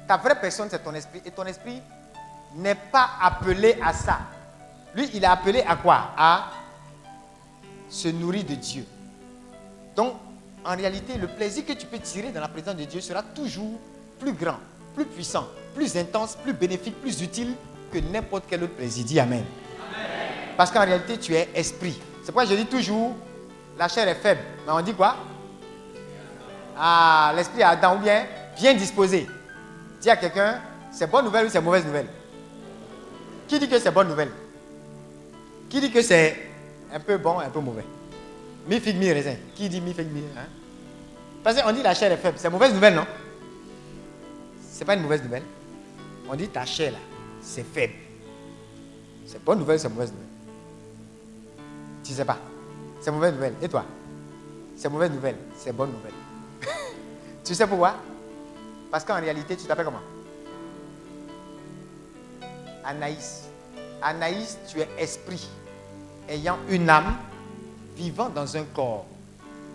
Ta 0.06 0.16
vraie 0.16 0.38
personne, 0.40 0.68
c'est 0.70 0.82
ton 0.82 0.94
esprit. 0.94 1.22
Et 1.24 1.30
ton 1.30 1.44
esprit 1.46 1.80
n'est 2.54 2.74
pas 2.74 3.10
appelé 3.22 3.78
à 3.84 3.92
ça. 3.92 4.18
Lui, 4.94 5.08
il 5.14 5.22
est 5.22 5.26
appelé 5.26 5.62
à 5.62 5.76
quoi? 5.76 6.12
À 6.16 6.50
se 7.88 8.08
nourrit 8.08 8.44
de 8.44 8.54
Dieu. 8.54 8.84
Donc, 9.96 10.14
en 10.64 10.76
réalité, 10.76 11.16
le 11.16 11.26
plaisir 11.26 11.64
que 11.64 11.72
tu 11.72 11.86
peux 11.86 11.98
tirer 11.98 12.30
dans 12.30 12.40
la 12.40 12.48
présence 12.48 12.76
de 12.76 12.84
Dieu 12.84 13.00
sera 13.00 13.22
toujours 13.22 13.78
plus 14.18 14.32
grand, 14.32 14.58
plus 14.94 15.04
puissant, 15.04 15.46
plus 15.74 15.96
intense, 15.96 16.36
plus 16.36 16.52
bénéfique, 16.52 17.00
plus 17.00 17.20
utile 17.22 17.54
que 17.92 17.98
n'importe 17.98 18.44
quel 18.48 18.62
autre 18.62 18.74
plaisir. 18.74 19.04
Dis 19.04 19.18
Amen. 19.18 19.44
Parce 20.56 20.70
qu'en 20.70 20.84
réalité, 20.84 21.18
tu 21.18 21.34
es 21.34 21.48
esprit. 21.54 21.98
C'est 22.22 22.32
pourquoi 22.32 22.44
je 22.44 22.54
dis 22.54 22.66
toujours, 22.66 23.14
la 23.78 23.88
chair 23.88 24.06
est 24.06 24.16
faible. 24.16 24.42
Mais 24.66 24.72
on 24.72 24.80
dit 24.82 24.94
quoi? 24.94 25.16
Ah, 26.76 27.32
l'esprit 27.34 27.62
Adam 27.62 27.96
ou 27.96 27.98
bien 27.98 28.26
bien 28.60 28.74
disposé. 28.74 29.26
Dis 30.00 30.10
à 30.10 30.16
quelqu'un, 30.16 30.60
c'est 30.90 31.10
bonne 31.10 31.24
nouvelle 31.24 31.46
ou 31.46 31.48
c'est 31.48 31.60
mauvaise 31.60 31.84
nouvelle? 31.84 32.08
Qui 33.48 33.58
dit 33.58 33.68
que 33.68 33.78
c'est 33.78 33.90
bonne 33.90 34.08
nouvelle? 34.08 34.30
Qui 35.70 35.80
dit 35.80 35.90
que 35.90 36.02
c'est 36.02 36.36
un 36.92 36.98
peu 36.98 37.16
bon, 37.16 37.38
un 37.38 37.48
peu 37.48 37.60
mauvais? 37.60 37.84
Mi 38.66 38.80
figue, 38.80 38.98
mi 38.98 39.10
raisin. 39.12 39.36
Qui 39.54 39.68
dit 39.68 39.80
mi 39.80 39.94
figue, 39.94 40.12
mi 40.12 40.22
hein? 40.36 40.46
Parce 41.44 41.62
qu'on 41.62 41.72
dit 41.72 41.82
la 41.82 41.94
chair 41.94 42.10
est 42.10 42.16
faible. 42.16 42.36
C'est 42.38 42.50
mauvaise 42.50 42.74
nouvelle, 42.74 42.94
non? 42.94 43.06
C'est 44.70 44.84
pas 44.84 44.94
une 44.94 45.02
mauvaise 45.02 45.22
nouvelle. 45.22 45.44
On 46.28 46.34
dit 46.34 46.48
ta 46.48 46.66
chair 46.66 46.92
là, 46.92 46.98
c'est 47.40 47.64
faible. 47.64 47.94
C'est 49.26 49.42
bonne 49.44 49.60
nouvelle, 49.60 49.78
c'est 49.78 49.88
mauvaise 49.88 50.10
nouvelle. 50.10 50.26
Tu 52.02 52.12
sais 52.12 52.24
pas. 52.24 52.38
C'est 53.00 53.12
mauvaise 53.12 53.32
nouvelle. 53.32 53.54
Et 53.62 53.68
toi? 53.68 53.84
C'est 54.76 54.88
mauvaise 54.88 55.10
nouvelle, 55.10 55.36
c'est 55.56 55.72
bonne 55.72 55.92
nouvelle. 55.92 56.12
tu 57.44 57.54
sais 57.54 57.66
pourquoi? 57.66 57.94
Parce 58.90 59.04
qu'en 59.04 59.20
réalité, 59.20 59.56
tu 59.56 59.64
t'appelles 59.66 59.84
comment? 59.84 60.00
Anaïs. 62.84 63.44
Anaïs, 64.02 64.58
tu 64.68 64.80
es 64.80 64.88
esprit, 64.98 65.48
ayant 66.30 66.58
une 66.68 66.88
âme, 66.88 67.16
vivant 67.96 68.28
dans 68.28 68.56
un 68.56 68.62
corps. 68.74 69.04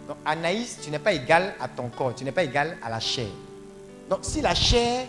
Donc 0.08 0.18
Anaïs, 0.26 0.80
tu 0.82 0.90
n'es 0.90 1.00
pas 1.00 1.14
égal 1.14 1.54
à 1.60 1.68
ton 1.68 1.90
corps, 1.90 2.16
tu 2.16 2.24
n'es 2.24 2.32
pas 2.32 2.44
égal 2.44 2.78
à 2.82 2.90
la 2.90 3.00
chair. 3.00 3.28
Donc 4.10 4.20
si 4.22 4.42
la 4.42 4.56
chair 4.56 5.08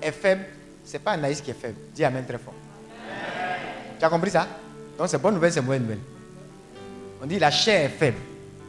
est 0.00 0.12
faible, 0.12 0.44
ce 0.84 0.94
n'est 0.94 0.98
pas 1.00 1.12
Anaïs 1.12 1.40
qui 1.40 1.50
est 1.50 1.60
faible. 1.60 1.76
Dis 1.94 2.04
Amen 2.04 2.24
très 2.26 2.38
fort. 2.38 2.54
Tu 3.98 4.04
as 4.04 4.08
compris 4.08 4.30
ça? 4.30 4.46
Donc 4.96 5.08
c'est 5.08 5.18
bonne 5.18 5.34
nouvelle, 5.34 5.52
c'est 5.52 5.60
mauvaise 5.60 5.82
nouvelle. 5.82 5.98
On 7.22 7.26
dit 7.26 7.38
la 7.38 7.50
chair 7.50 7.84
est 7.84 7.88
faible. 7.88 8.18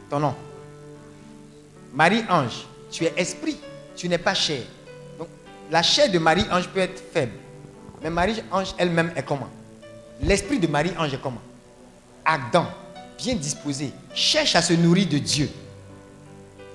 Ton 0.08 0.18
nom? 0.18 0.34
Marie-Ange, 1.92 2.66
tu 2.90 3.04
es 3.04 3.12
esprit, 3.16 3.58
tu 3.96 4.08
n'es 4.08 4.18
pas 4.18 4.34
chair. 4.34 4.62
Donc 5.18 5.28
la 5.70 5.82
chair 5.82 6.10
de 6.10 6.18
Marie-Ange 6.18 6.68
peut 6.68 6.80
être 6.80 7.00
faible. 7.12 7.32
Mais 8.02 8.10
Marie-Ange 8.10 8.74
elle-même 8.76 9.12
est 9.16 9.22
comment? 9.22 9.48
L'esprit 10.20 10.58
de 10.58 10.66
Marie-Ange 10.66 11.14
est 11.14 11.20
comment? 11.22 11.40
Adam, 12.24 12.66
bien 13.18 13.34
disposé, 13.34 13.92
cherche 14.14 14.56
à 14.56 14.62
se 14.62 14.72
nourrir 14.72 15.08
de 15.08 15.18
Dieu. 15.18 15.50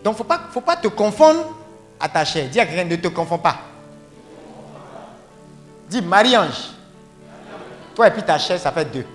Donc 0.03 0.13
il 0.13 0.17
ne 0.17 0.17
faut 0.17 0.23
pas, 0.23 0.41
faut 0.51 0.61
pas 0.61 0.75
te 0.75 0.87
confondre 0.87 1.55
à 1.99 2.07
ta 2.09 2.23
chair. 2.25 2.49
Dis 2.49 2.59
à 2.59 2.65
quelqu'un, 2.65 2.85
ne 2.85 2.95
te 2.95 3.07
confonds 3.07 3.39
pas. 3.39 3.59
Dis 5.89 6.01
Marie-Ange. 6.01 6.71
Toi 7.95 8.07
et 8.07 8.11
puis 8.11 8.23
ta 8.23 8.37
chair, 8.37 8.59
ça 8.59 8.71
fait 8.71 8.85
deux. 8.85 9.05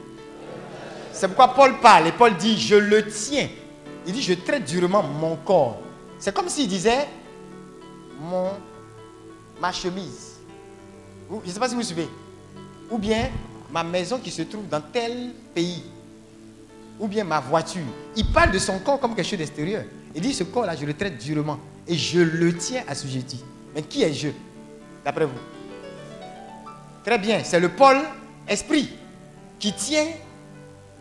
C'est 1.12 1.28
pourquoi 1.28 1.54
Paul 1.54 1.78
parle 1.80 2.06
et 2.08 2.12
Paul 2.12 2.36
dit, 2.36 2.58
je 2.58 2.76
le 2.76 3.06
tiens. 3.06 3.48
Il 4.06 4.12
dit, 4.12 4.22
je 4.22 4.34
traite 4.34 4.64
durement 4.64 5.02
mon 5.02 5.36
corps. 5.36 5.78
C'est 6.18 6.34
comme 6.34 6.48
s'il 6.48 6.66
disait, 6.66 7.06
mon, 8.18 8.50
ma 9.60 9.72
chemise. 9.72 10.38
Je 11.30 11.46
ne 11.48 11.52
sais 11.52 11.60
pas 11.60 11.68
si 11.68 11.74
vous 11.74 11.82
suivez. 11.82 12.08
Ou 12.90 12.98
bien 12.98 13.30
ma 13.70 13.84
maison 13.84 14.18
qui 14.18 14.30
se 14.30 14.42
trouve 14.42 14.66
dans 14.68 14.80
tel 14.80 15.34
pays. 15.54 15.84
Ou 17.00 17.08
bien 17.08 17.24
ma 17.24 17.40
voiture. 17.40 17.82
Il 18.14 18.30
parle 18.30 18.52
de 18.52 18.58
son 18.58 18.78
corps 18.78 19.00
comme 19.00 19.14
quelque 19.14 19.26
chose 19.26 19.38
d'extérieur. 19.38 19.84
Il 20.14 20.20
dit, 20.20 20.34
ce 20.34 20.44
corps-là, 20.44 20.76
je 20.76 20.84
le 20.84 20.94
traite 20.94 21.18
durement. 21.18 21.58
Et 21.88 21.96
je 21.96 22.20
le 22.20 22.56
tiens 22.56 22.84
assujetti. 22.86 23.42
Mais 23.74 23.82
qui 23.82 24.02
est 24.02 24.12
je, 24.12 24.28
d'après 25.04 25.24
vous? 25.24 25.38
Très 27.04 27.18
bien, 27.18 27.42
c'est 27.42 27.58
le 27.58 27.70
Paul 27.70 27.96
esprit 28.46 28.90
qui 29.58 29.72
tient 29.72 30.06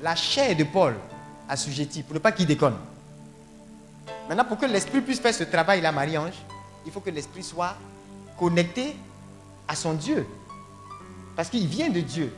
la 0.01 0.15
chair 0.15 0.55
de 0.55 0.63
Paul 0.63 0.95
assujettie 1.47 2.03
pour 2.03 2.13
ne 2.13 2.19
pas 2.19 2.31
qu'il 2.31 2.45
déconne. 2.45 2.75
Maintenant, 4.27 4.45
pour 4.45 4.57
que 4.57 4.65
l'esprit 4.65 5.01
puisse 5.01 5.19
faire 5.19 5.33
ce 5.33 5.43
travail-là, 5.43 5.91
Marie-Ange, 5.91 6.35
il 6.85 6.91
faut 6.91 6.99
que 7.01 7.09
l'esprit 7.09 7.43
soit 7.43 7.75
connecté 8.37 8.95
à 9.67 9.75
son 9.75 9.93
Dieu. 9.93 10.25
Parce 11.35 11.49
qu'il 11.49 11.67
vient 11.67 11.89
de 11.89 11.99
Dieu. 11.99 12.31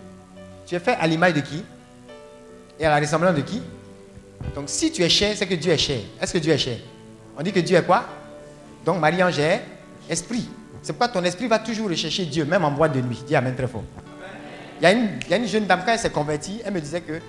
Tu 0.66 0.76
es 0.76 0.80
fait 0.80 0.96
à 0.96 1.06
l'image 1.06 1.34
de 1.34 1.42
qui? 1.42 1.64
Et 2.82 2.86
à 2.86 2.90
la 2.90 3.00
ressemblance 3.00 3.36
de 3.36 3.42
qui? 3.42 3.62
Donc 4.56 4.64
si 4.66 4.92
tu 4.92 5.04
es 5.04 5.10
cher, 5.10 5.36
c'est 5.38 5.46
que 5.46 5.54
Dieu 5.54 5.72
est 5.72 5.78
cher. 5.78 6.00
Est-ce 6.20 6.34
que 6.34 6.40
Dieu 6.40 6.52
est 6.52 6.58
cher 6.58 6.80
On 7.38 7.44
dit 7.44 7.52
que 7.52 7.60
Dieu 7.60 7.78
est 7.78 7.84
quoi? 7.84 8.06
Donc 8.84 9.00
Marie-Ange 9.00 9.38
est 9.38 9.62
esprit. 10.10 10.50
C'est 10.82 10.94
pourquoi 10.94 11.10
ton 11.10 11.24
esprit 11.24 11.46
va 11.46 11.60
toujours 11.60 11.90
rechercher 11.90 12.26
Dieu, 12.26 12.44
même 12.44 12.66
en 12.66 12.72
boîte 12.72 12.94
de 12.94 13.02
nuit. 13.02 13.22
Dis 13.28 13.36
Amen 13.36 13.56
très 13.56 13.68
fort. 13.68 13.84
Il 14.82 14.84
y, 14.84 14.88
a 15.32 15.38
une, 15.38 15.48
jeune 15.48 15.68
dame, 15.68 15.84
quand 15.86 15.92
elle 15.92 16.00
s'est 16.00 16.10
convertie, 16.10 16.60
elle 16.66 16.74
me 16.74 16.82
disait 16.82 17.02
que 17.02 17.20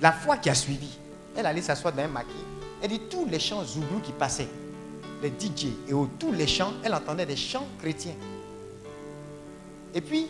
la 0.00 0.12
foi 0.12 0.36
qui 0.36 0.48
a 0.48 0.54
suivi, 0.54 0.96
elle 1.36 1.44
allait 1.44 1.60
s'asseoir 1.60 1.92
dans 1.92 2.04
un 2.04 2.06
maquis. 2.06 2.28
Elle 2.80 2.90
dit 2.90 3.00
tous 3.10 3.26
les 3.26 3.40
chants 3.40 3.64
zouglous 3.64 3.98
qui 3.98 4.12
passaient, 4.12 4.46
les 5.20 5.30
DJ 5.30 5.70
et 5.88 5.92
tous 6.20 6.30
les 6.30 6.46
chants, 6.46 6.74
elle 6.84 6.94
entendait 6.94 7.26
des 7.26 7.34
chants 7.34 7.66
chrétiens. 7.82 8.14
Et 9.92 10.00
puis, 10.00 10.28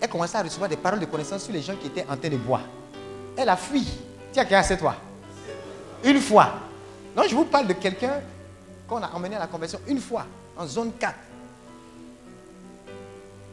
elle 0.00 0.08
commençait 0.08 0.38
à 0.38 0.42
recevoir 0.42 0.70
des 0.70 0.78
paroles 0.78 1.00
de 1.00 1.04
connaissance 1.04 1.44
sur 1.44 1.52
les 1.52 1.60
gens 1.60 1.76
qui 1.76 1.88
étaient 1.88 2.06
en 2.08 2.16
train 2.16 2.30
de 2.30 2.38
boire. 2.38 2.62
Elle 3.40 3.48
a 3.48 3.56
fui. 3.56 3.86
Tiens, 4.32 4.44
qui 4.44 4.54
c'est 4.64 4.76
toi 4.76 4.94
Une 6.04 6.20
fois. 6.20 6.52
Non, 7.16 7.22
je 7.26 7.34
vous 7.34 7.46
parle 7.46 7.66
de 7.68 7.72
quelqu'un 7.72 8.20
qu'on 8.86 9.02
a 9.02 9.08
emmené 9.14 9.36
à 9.36 9.38
la 9.38 9.46
conversion 9.46 9.80
une 9.88 9.98
fois, 9.98 10.26
en 10.58 10.66
zone 10.66 10.92
4. 11.00 11.14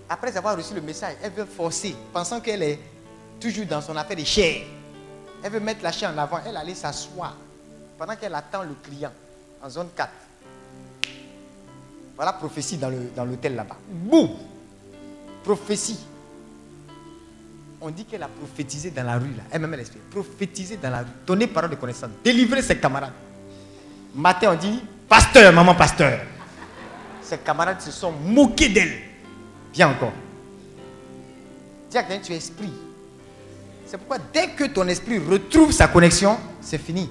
Après 0.09 0.35
avoir 0.35 0.57
reçu 0.57 0.74
le 0.74 0.82
message, 0.82 1.16
elle 1.24 1.32
veut 1.32 1.45
forcer, 1.45 1.95
pensant 2.11 2.41
qu'elle 2.41 2.64
est 2.64 2.80
toujours 3.40 3.66
dans 3.66 3.80
son 3.80 3.95
affaire 3.95 4.17
de 4.17 4.25
chair. 4.25 4.66
Elle 5.41 5.53
veut 5.53 5.59
mettre 5.61 5.82
la 5.83 5.93
chair 5.93 6.11
en 6.14 6.17
avant. 6.17 6.40
Elle 6.45 6.57
allait 6.57 6.75
s'asseoir 6.75 7.38
pendant 7.98 8.16
qu'elle 8.17 8.35
attend 8.35 8.64
le 8.64 8.75
client 8.83 9.11
en 9.64 9.69
zone 9.69 9.88
4. 9.95 10.09
Voilà 12.17 12.33
prophétie 12.33 12.77
dans 12.77 13.24
l'hôtel 13.25 13.56
là-bas. 13.56 13.77
Boum 13.88 14.32
Prophétie. 15.45 15.99
On 17.88 17.90
dit 17.90 18.03
qu'elle 18.03 18.22
a 18.22 18.27
prophétisé 18.27 18.91
dans 18.91 19.03
la 19.03 19.17
rue 19.17 19.30
là. 19.30 19.43
Elle-même 19.49 19.74
elle 19.75 19.80
explique. 19.80 20.09
Prophétisé 20.09 20.75
dans 20.75 20.90
la 20.90 20.99
rue. 20.99 21.06
Donner 21.25 21.48
parole 21.48 21.69
de 21.69 21.77
connaissance. 21.77 22.09
Délivrer 22.22 22.61
ses 22.61 22.77
camarades. 22.77 23.14
Matin 24.14 24.51
on 24.51 24.56
dit 24.57 24.82
Pasteur, 25.07 25.53
maman 25.53 25.74
pasteur. 25.74 26.19
Ses 27.22 27.38
camarades 27.38 27.80
se 27.80 27.91
sont 27.91 28.11
moqués 28.11 28.67
d'elle. 28.67 28.91
Viens 29.74 29.88
encore. 29.91 30.11
Dis 31.90 31.98
à 31.98 32.03
quelqu'un, 32.03 32.22
tu 32.25 32.33
es 32.33 32.35
esprit. 32.35 32.74
C'est 33.85 33.98
pourquoi 33.98 34.17
dès 34.33 34.49
que 34.49 34.66
ton 34.66 34.85
esprit 34.90 35.19
retrouve 35.19 35.72
sa 35.72 35.88
connexion, 35.88 36.38
c'est 36.59 36.82
fini. 36.82 37.09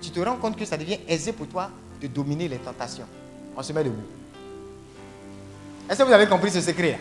Tu 0.00 0.10
te 0.10 0.18
rends 0.18 0.38
compte 0.38 0.58
que 0.58 0.64
ça 0.64 0.76
devient 0.76 0.98
aisé 1.06 1.30
pour 1.30 1.46
toi 1.46 1.70
de 2.00 2.08
dominer 2.08 2.48
les 2.48 2.58
tentations. 2.58 3.06
On 3.56 3.62
se 3.62 3.72
met 3.72 3.84
debout. 3.84 4.02
Est-ce 5.88 6.00
que 6.00 6.04
vous 6.04 6.12
avez 6.12 6.26
compris 6.26 6.50
ce 6.50 6.60
secret 6.60 6.98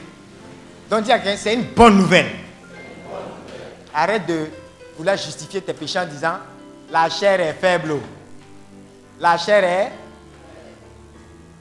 Donc 0.91 1.05
dis 1.05 1.11
à 1.11 1.17
quelqu'un, 1.17 1.37
c'est 1.37 1.55
une 1.55 1.63
bonne 1.75 1.97
nouvelle. 1.97 2.50
Arrête 3.93 4.25
de 4.25 4.47
vouloir 4.97 5.17
justifier 5.17 5.61
tes 5.61 5.73
péchés 5.73 5.99
en 5.99 6.05
disant, 6.05 6.37
la 6.89 7.09
chair 7.09 7.39
est 7.39 7.53
faible. 7.53 7.95
La 9.19 9.37
chair 9.37 9.63
est... 9.63 9.91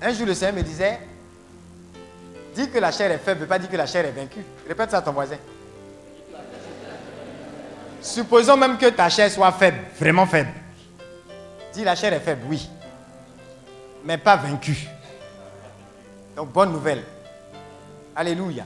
Un 0.02 0.12
jour 0.15 0.26
le 0.26 0.34
Seigneur 0.34 0.55
me 0.55 0.62
disait, 0.62 0.99
dis 2.55 2.70
que 2.70 2.78
la 2.78 2.91
chair 2.91 3.10
est 3.10 3.18
faible, 3.18 3.47
pas 3.47 3.59
dire 3.59 3.68
que 3.68 3.76
la 3.76 3.86
chair 3.86 4.07
est 4.07 4.12
vaincue. 4.12 4.44
Répète 4.67 4.91
ça 4.91 4.99
à 4.99 5.02
ton 5.02 5.12
voisin. 5.12 5.36
Supposons 8.00 8.57
même 8.57 8.78
que 8.78 8.86
ta 8.86 9.09
chair 9.10 9.31
soit 9.31 9.52
faible, 9.52 9.78
vraiment 9.99 10.26
faible. 10.26 10.50
Dis 11.73 11.84
la 11.84 11.94
chair 11.94 12.12
est 12.15 12.20
faible, 12.20 12.42
oui. 12.49 12.68
Mais 14.05 14.17
pas 14.17 14.36
vaincue. 14.36 14.89
Donc 16.34 16.50
bonne 16.50 16.73
nouvelle. 16.73 17.05
Alléluia. 18.17 18.65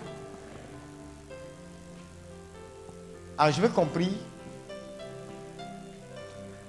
Alors 3.38 3.52
je 3.52 3.60
veux 3.60 3.68
compris. 3.68 4.16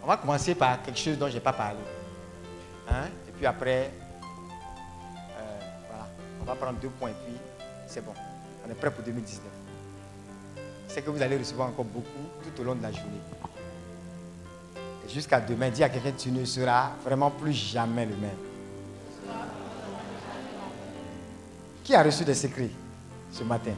On 0.04 0.08
va 0.08 0.18
commencer 0.18 0.54
par 0.56 0.82
quelque 0.84 1.00
chose 1.00 1.18
dont 1.18 1.28
je 1.28 1.34
n'ai 1.34 1.40
pas 1.40 1.54
parlé. 1.54 1.80
Hein? 2.90 3.08
Et 3.28 3.32
puis 3.32 3.46
après, 3.46 3.92
euh, 5.38 5.60
voilà. 5.88 6.08
On 6.42 6.46
va 6.46 6.56
prendre 6.56 6.80
deux 6.80 6.90
points 6.90 7.10
et 7.10 7.26
puis 7.26 7.36
c'est 7.88 8.06
bon. 8.06 8.14
On 8.66 8.70
est 8.70 8.76
prêt 8.76 8.92
pour 8.92 9.04
2019 9.04 9.42
c'est 10.96 11.02
que 11.02 11.10
vous 11.10 11.22
allez 11.22 11.36
recevoir 11.36 11.68
encore 11.68 11.84
beaucoup 11.84 12.08
tout 12.42 12.62
au 12.62 12.64
long 12.64 12.74
de 12.74 12.82
la 12.82 12.90
journée. 12.90 13.20
Et 15.06 15.12
jusqu'à 15.12 15.42
demain, 15.42 15.70
dis 15.70 15.84
à 15.84 15.90
quelqu'un, 15.90 16.14
tu 16.18 16.32
ne 16.32 16.46
seras 16.46 16.92
vraiment 17.04 17.32
plus 17.32 17.52
jamais 17.52 18.06
le 18.06 18.16
même. 18.16 18.32
Qui 21.84 21.94
a 21.94 22.02
reçu 22.02 22.24
des 22.24 22.34
secrets 22.34 22.70
ce 23.30 23.44
matin? 23.44 23.74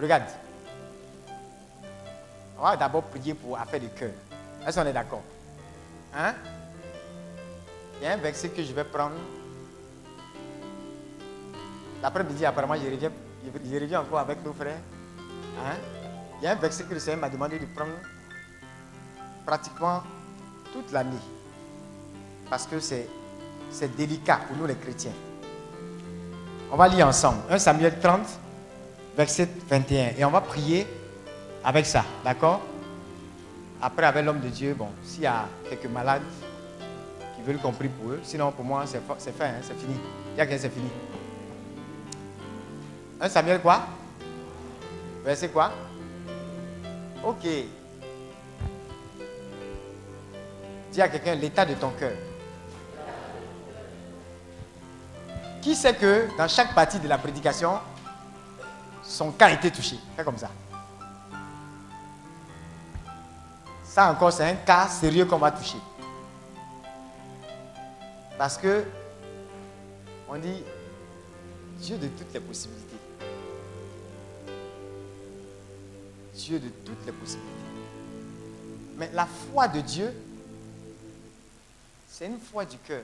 Regarde. 0.00 0.24
On 2.58 2.62
va 2.62 2.76
d'abord 2.76 3.02
prier 3.04 3.34
pour 3.34 3.58
affaire 3.58 3.80
de 3.80 3.88
cœur. 3.88 4.10
Est-ce 4.66 4.80
qu'on 4.80 4.86
est 4.86 4.92
d'accord? 4.92 5.22
Hein? 6.14 6.34
Il 8.00 8.04
y 8.04 8.06
a 8.06 8.12
un 8.12 8.16
verset 8.16 8.48
que 8.48 8.62
je 8.62 8.72
vais 8.72 8.84
prendre. 8.84 9.16
L'après-midi, 12.02 12.44
apparemment, 12.46 12.74
je 12.76 12.90
reviens, 12.90 13.10
je 13.44 13.78
reviens 13.78 14.00
encore 14.00 14.18
avec 14.20 14.44
nos 14.44 14.52
frères. 14.54 14.80
Hein? 15.58 15.76
Il 16.40 16.44
y 16.44 16.46
a 16.46 16.52
un 16.52 16.56
verset 16.56 16.84
que 16.84 16.94
le 16.94 17.00
Seigneur 17.00 17.20
m'a 17.20 17.28
demandé 17.28 17.58
de 17.58 17.66
prendre 17.66 17.92
pratiquement 19.44 20.02
toute 20.72 20.92
l'année. 20.92 21.18
Parce 22.48 22.66
que 22.66 22.80
c'est, 22.80 23.06
c'est 23.70 23.94
délicat 23.94 24.40
pour 24.48 24.56
nous 24.56 24.66
les 24.66 24.76
chrétiens. 24.76 25.12
On 26.72 26.76
va 26.76 26.88
lire 26.88 27.06
ensemble. 27.06 27.40
1 27.50 27.58
Samuel 27.58 27.98
30, 28.00 28.20
verset 29.20 29.50
21. 29.68 30.12
Et 30.16 30.24
on 30.24 30.30
va 30.30 30.40
prier 30.40 30.86
avec 31.62 31.84
ça. 31.84 32.02
D'accord? 32.24 32.62
Après, 33.82 34.06
avec 34.06 34.24
l'homme 34.24 34.40
de 34.40 34.48
Dieu, 34.48 34.72
bon, 34.72 34.88
s'il 35.04 35.24
y 35.24 35.26
a 35.26 35.46
quelques 35.68 35.92
malades 35.92 36.22
qui 37.36 37.42
veulent 37.42 37.58
qu'on 37.58 37.72
prie 37.72 37.88
pour 37.88 38.12
eux, 38.12 38.20
sinon 38.22 38.50
pour 38.50 38.64
moi, 38.64 38.84
c'est, 38.86 39.02
fait, 39.06 39.44
hein, 39.44 39.60
c'est 39.60 39.78
fini. 39.78 39.94
Il 40.38 40.42
y 40.42 40.58
c'est 40.58 40.70
fini. 40.70 40.88
1 43.20 43.28
Samuel 43.28 43.60
quoi? 43.60 43.82
Verset 45.22 45.50
quoi? 45.50 45.70
Ok. 47.22 47.46
Dis 50.92 51.02
à 51.02 51.08
quelqu'un 51.08 51.34
l'état 51.34 51.66
de 51.66 51.74
ton 51.74 51.90
cœur. 51.90 52.12
Qui 55.60 55.76
sait 55.76 55.94
que 55.94 56.26
dans 56.38 56.48
chaque 56.48 56.74
partie 56.74 56.98
de 56.98 57.06
la 57.06 57.18
prédication, 57.18 57.72
son 59.10 59.32
cas 59.32 59.46
a 59.46 59.52
été 59.52 59.70
touché 59.70 59.98
Fais 60.16 60.24
comme 60.24 60.38
ça. 60.38 60.50
Ça 63.84 64.10
encore, 64.10 64.32
c'est 64.32 64.44
un 64.44 64.54
cas 64.54 64.86
sérieux 64.86 65.24
qu'on 65.24 65.38
va 65.38 65.50
toucher. 65.50 65.78
Parce 68.38 68.56
que, 68.56 68.84
on 70.28 70.38
dit, 70.38 70.62
Dieu 71.80 71.98
de 71.98 72.06
toutes 72.06 72.32
les 72.32 72.40
possibilités. 72.40 72.96
Dieu 76.34 76.60
de 76.60 76.68
toutes 76.68 77.04
les 77.04 77.12
possibilités. 77.12 77.50
Mais 78.96 79.10
la 79.12 79.26
foi 79.26 79.66
de 79.66 79.80
Dieu, 79.80 80.14
c'est 82.08 82.26
une 82.26 82.38
foi 82.38 82.64
du 82.64 82.78
cœur. 82.78 83.02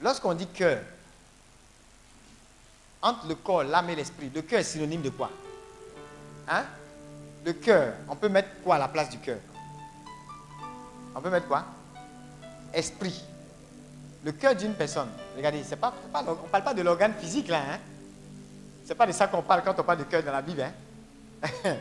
Lorsqu'on 0.00 0.34
dit 0.34 0.46
cœur, 0.46 0.78
entre 3.02 3.26
le 3.26 3.34
corps, 3.34 3.64
l'âme 3.64 3.90
et 3.90 3.96
l'esprit, 3.96 4.30
le 4.32 4.42
cœur 4.42 4.60
est 4.60 4.64
synonyme 4.64 5.02
de 5.02 5.10
quoi? 5.10 5.30
Hein? 6.48 6.64
Le 7.44 7.52
cœur, 7.52 7.94
on 8.08 8.14
peut 8.14 8.28
mettre 8.28 8.48
quoi 8.62 8.76
à 8.76 8.78
la 8.78 8.88
place 8.88 9.10
du 9.10 9.18
cœur? 9.18 9.38
On 11.14 11.20
peut 11.20 11.30
mettre 11.30 11.48
quoi? 11.48 11.64
Esprit. 12.72 13.24
Le 14.24 14.30
cœur 14.32 14.54
d'une 14.54 14.74
personne, 14.74 15.08
regardez, 15.36 15.64
c'est 15.64 15.76
pas, 15.76 15.92
on 16.14 16.20
ne 16.20 16.48
parle 16.48 16.62
pas 16.62 16.74
de 16.74 16.82
l'organe 16.82 17.14
physique 17.14 17.48
là. 17.48 17.58
Hein? 17.72 17.78
Ce 18.84 18.90
n'est 18.90 18.94
pas 18.94 19.06
de 19.06 19.12
ça 19.12 19.26
qu'on 19.26 19.42
parle 19.42 19.62
quand 19.64 19.78
on 19.78 19.82
parle 19.82 19.98
de 19.98 20.04
cœur 20.04 20.22
dans 20.22 20.32
la 20.32 20.42
Bible. 20.42 20.62
Hein? 20.62 21.52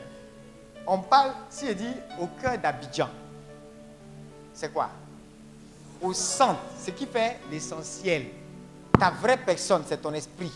on 0.88 1.00
parle, 1.00 1.34
si 1.52 1.68
je 1.68 1.74
dit 1.74 1.94
au 2.20 2.26
cœur 2.42 2.58
d'Abidjan, 2.58 3.10
c'est 4.54 4.74
quoi? 4.74 4.90
Au 6.02 6.14
centre, 6.14 6.62
ce 6.84 6.90
qui 6.90 7.06
fait 7.06 7.40
l'essentiel. 7.52 8.26
Ta 9.00 9.12
vraie 9.12 9.38
personne, 9.38 9.84
c'est 9.88 10.02
ton 10.02 10.14
esprit. 10.14 10.52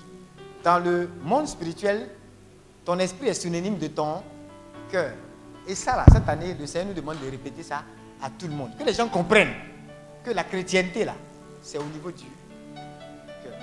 Dans 0.65 0.79
le 0.79 1.07
monde 1.21 1.47
spirituel, 1.47 2.09
ton 2.83 2.97
esprit 2.97 3.27
est 3.27 3.35
synonyme 3.35 3.77
de 3.77 3.85
ton 3.85 4.23
cœur. 4.89 5.13
Et 5.67 5.75
ça, 5.75 5.95
là, 5.95 6.05
cette 6.11 6.27
année, 6.27 6.55
le 6.55 6.65
Seigneur 6.65 6.87
nous 6.87 6.99
demande 6.99 7.19
de 7.19 7.29
répéter 7.29 7.61
ça 7.61 7.83
à 8.19 8.31
tout 8.31 8.47
le 8.47 8.53
monde. 8.53 8.75
Que 8.75 8.83
les 8.83 8.95
gens 8.95 9.07
comprennent 9.07 9.53
que 10.23 10.31
la 10.31 10.43
chrétienté, 10.43 11.05
là, 11.05 11.13
c'est 11.61 11.77
au 11.77 11.83
niveau 11.83 12.09
du 12.09 12.23
cœur. 13.43 13.53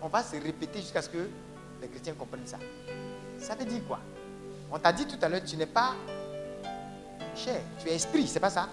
On 0.00 0.06
va 0.06 0.22
se 0.22 0.36
répéter 0.36 0.78
jusqu'à 0.78 1.02
ce 1.02 1.08
que 1.08 1.28
les 1.82 1.88
chrétiens 1.88 2.14
comprennent 2.14 2.46
ça. 2.46 2.58
Ça 3.40 3.56
veut 3.56 3.64
dire 3.64 3.84
quoi? 3.88 3.98
On 4.70 4.78
t'a 4.78 4.92
dit 4.92 5.04
tout 5.04 5.18
à 5.20 5.28
l'heure, 5.28 5.42
tu 5.44 5.56
n'es 5.56 5.66
pas 5.66 5.94
cher, 7.34 7.60
tu 7.82 7.88
es 7.88 7.96
esprit, 7.96 8.28
c'est 8.28 8.38
pas 8.38 8.50
ça? 8.50 8.68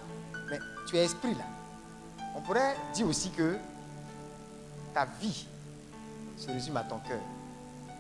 Mais 0.48 0.60
tu 0.88 0.96
es 0.96 1.06
esprit 1.06 1.34
là. 1.34 1.46
On 2.36 2.42
pourrait 2.42 2.76
dire 2.94 3.08
aussi 3.08 3.32
que 3.32 3.58
ta 4.94 5.08
vie 5.20 5.48
se 6.38 6.48
résume 6.48 6.78
à 6.78 6.84
ton 6.84 7.00
cœur. 7.00 7.20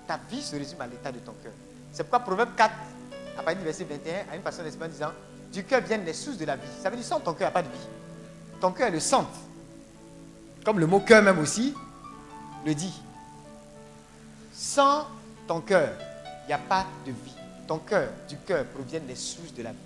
Ta 0.07 0.19
vie 0.29 0.41
se 0.41 0.55
résume 0.55 0.81
à 0.81 0.87
l'état 0.87 1.11
de 1.11 1.19
ton 1.19 1.33
cœur. 1.43 1.53
C'est 1.91 2.03
pourquoi 2.03 2.19
Proverbe 2.19 2.55
4, 2.55 2.73
à 3.37 3.43
partir 3.43 3.59
du 3.59 3.65
verset 3.65 3.83
21, 3.85 4.31
à 4.31 4.35
une 4.35 4.41
personne 4.41 4.65
d'esprit 4.65 4.85
en 4.85 4.91
disant 4.91 5.11
Du 5.51 5.63
cœur 5.63 5.81
viennent 5.81 6.05
les 6.05 6.13
sources 6.13 6.37
de 6.37 6.45
la 6.45 6.55
vie. 6.55 6.67
Ça 6.81 6.89
veut 6.89 6.97
dire 6.97 7.05
sans 7.05 7.19
ton 7.19 7.33
cœur, 7.33 7.49
il 7.49 7.51
n'y 7.53 7.57
a 7.57 7.61
pas 7.61 7.63
de 7.63 7.67
vie. 7.67 7.87
Ton 8.59 8.71
cœur 8.71 8.87
est 8.87 8.91
le 8.91 8.99
centre. 8.99 9.37
Comme 10.65 10.79
le 10.79 10.87
mot 10.87 10.99
cœur 11.01 11.21
même 11.21 11.39
aussi 11.39 11.73
le 12.65 12.73
dit. 12.73 13.01
Sans 14.53 15.07
ton 15.47 15.61
cœur, 15.61 15.93
il 16.45 16.47
n'y 16.47 16.53
a 16.53 16.57
pas 16.57 16.85
de 17.05 17.11
vie. 17.11 17.35
Ton 17.67 17.79
cœur, 17.79 18.09
du 18.27 18.37
cœur 18.37 18.65
proviennent 18.65 19.07
les 19.07 19.15
sources 19.15 19.53
de 19.53 19.63
la 19.63 19.71
vie. 19.71 19.77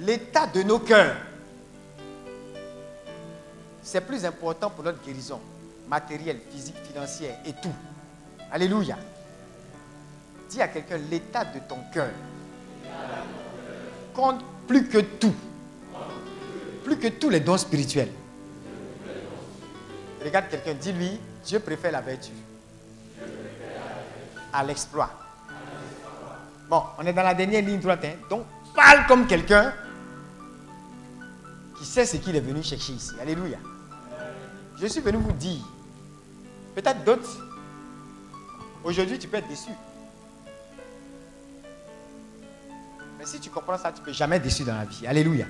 L'état 0.00 0.46
de 0.46 0.62
nos 0.62 0.78
cœurs, 0.78 1.16
c'est 3.82 4.00
plus 4.00 4.24
important 4.24 4.68
pour 4.68 4.84
notre 4.84 5.02
guérison 5.02 5.40
matérielle, 5.88 6.40
physique, 6.50 6.76
financière 6.86 7.38
et 7.44 7.52
tout. 7.52 7.74
Alléluia. 8.50 8.96
Dis 10.48 10.60
à 10.60 10.68
quelqu'un 10.68 10.98
l'état 11.10 11.44
de 11.44 11.58
ton 11.68 11.78
cœur 11.92 12.10
compte 14.14 14.42
plus 14.66 14.88
que 14.88 14.98
tout. 14.98 15.34
Plus 16.84 16.98
que 16.98 17.08
tous 17.08 17.30
les 17.30 17.40
dons 17.40 17.58
spirituels. 17.58 18.10
Regarde 20.24 20.48
quelqu'un, 20.48 20.74
dis-lui, 20.74 21.20
Dieu 21.44 21.60
préfère 21.60 21.92
la 21.92 22.00
vertu 22.00 22.32
à 24.52 24.64
l'exploit. 24.64 25.10
Bon, 26.68 26.82
on 26.98 27.06
est 27.06 27.12
dans 27.12 27.22
la 27.22 27.34
dernière 27.34 27.62
ligne 27.62 27.78
droite, 27.78 28.04
hein. 28.04 28.14
donc 28.28 28.44
parle 28.74 29.06
comme 29.06 29.26
quelqu'un 29.26 29.72
qui 31.78 31.84
sait 31.84 32.06
ce 32.06 32.16
qu'il 32.16 32.34
est 32.34 32.40
venu 32.40 32.62
chercher 32.62 32.94
ici. 32.94 33.12
Alléluia. 33.20 33.58
Je 34.80 34.86
suis 34.86 35.00
venu 35.00 35.18
vous 35.18 35.32
dire 35.32 35.62
Peut-être 36.76 37.02
d'autres. 37.04 37.38
Aujourd'hui, 38.84 39.18
tu 39.18 39.26
peux 39.26 39.38
être 39.38 39.48
déçu. 39.48 39.70
Mais 43.18 43.24
si 43.24 43.40
tu 43.40 43.48
comprends 43.48 43.78
ça, 43.78 43.90
tu 43.90 44.00
ne 44.00 44.04
peux 44.04 44.12
jamais 44.12 44.36
être 44.36 44.42
déçu 44.42 44.62
dans 44.62 44.76
la 44.76 44.84
vie. 44.84 45.06
Alléluia. 45.06 45.46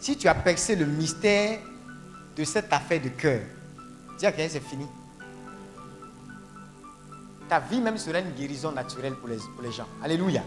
Si 0.00 0.16
tu 0.16 0.26
as 0.26 0.34
percé 0.34 0.76
le 0.76 0.86
mystère 0.86 1.60
de 2.34 2.42
cette 2.42 2.72
affaire 2.72 3.02
de 3.02 3.10
cœur, 3.10 3.42
dis 4.18 4.24
à 4.24 4.32
quelqu'un, 4.32 4.50
c'est 4.50 4.66
fini. 4.66 4.86
Ta 7.46 7.60
vie 7.60 7.82
même 7.82 7.98
sera 7.98 8.20
une 8.20 8.32
guérison 8.32 8.72
naturelle 8.72 9.16
pour 9.16 9.28
les, 9.28 9.36
pour 9.36 9.62
les 9.62 9.72
gens. 9.72 9.86
Alléluia. 10.02 10.42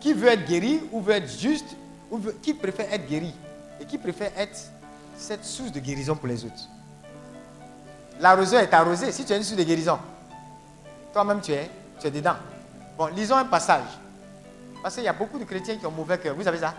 Qui 0.00 0.14
veut 0.14 0.28
être 0.28 0.46
guéri 0.46 0.80
ou 0.90 1.02
veut 1.02 1.12
être 1.12 1.30
juste, 1.30 1.76
ou 2.10 2.18
qui 2.40 2.54
préfère 2.54 2.90
être 2.90 3.06
guéri? 3.06 3.34
Et 3.78 3.84
qui 3.84 3.98
préfère 3.98 4.32
être 4.38 4.58
cette 5.18 5.44
source 5.44 5.70
de 5.70 5.80
guérison 5.80 6.16
pour 6.16 6.28
les 6.28 6.42
autres? 6.46 6.69
L'arroseur 8.20 8.60
est 8.60 8.72
arrosé. 8.72 9.10
Si 9.12 9.24
tu 9.24 9.32
es 9.32 9.36
une 9.36 9.42
source 9.42 9.58
de 9.58 9.64
guérison, 9.64 9.98
toi-même 11.12 11.40
tu 11.40 11.52
es, 11.52 11.70
tu 11.98 12.06
es 12.06 12.10
dedans. 12.10 12.36
Bon, 12.96 13.06
lisons 13.06 13.36
un 13.36 13.46
passage. 13.46 13.98
Parce 14.82 14.94
qu'il 14.94 15.04
y 15.04 15.08
a 15.08 15.12
beaucoup 15.12 15.38
de 15.38 15.44
chrétiens 15.44 15.76
qui 15.76 15.86
ont 15.86 15.90
mauvais 15.90 16.18
cœur. 16.18 16.34
Vous 16.34 16.42
savez 16.42 16.58
ça? 16.58 16.74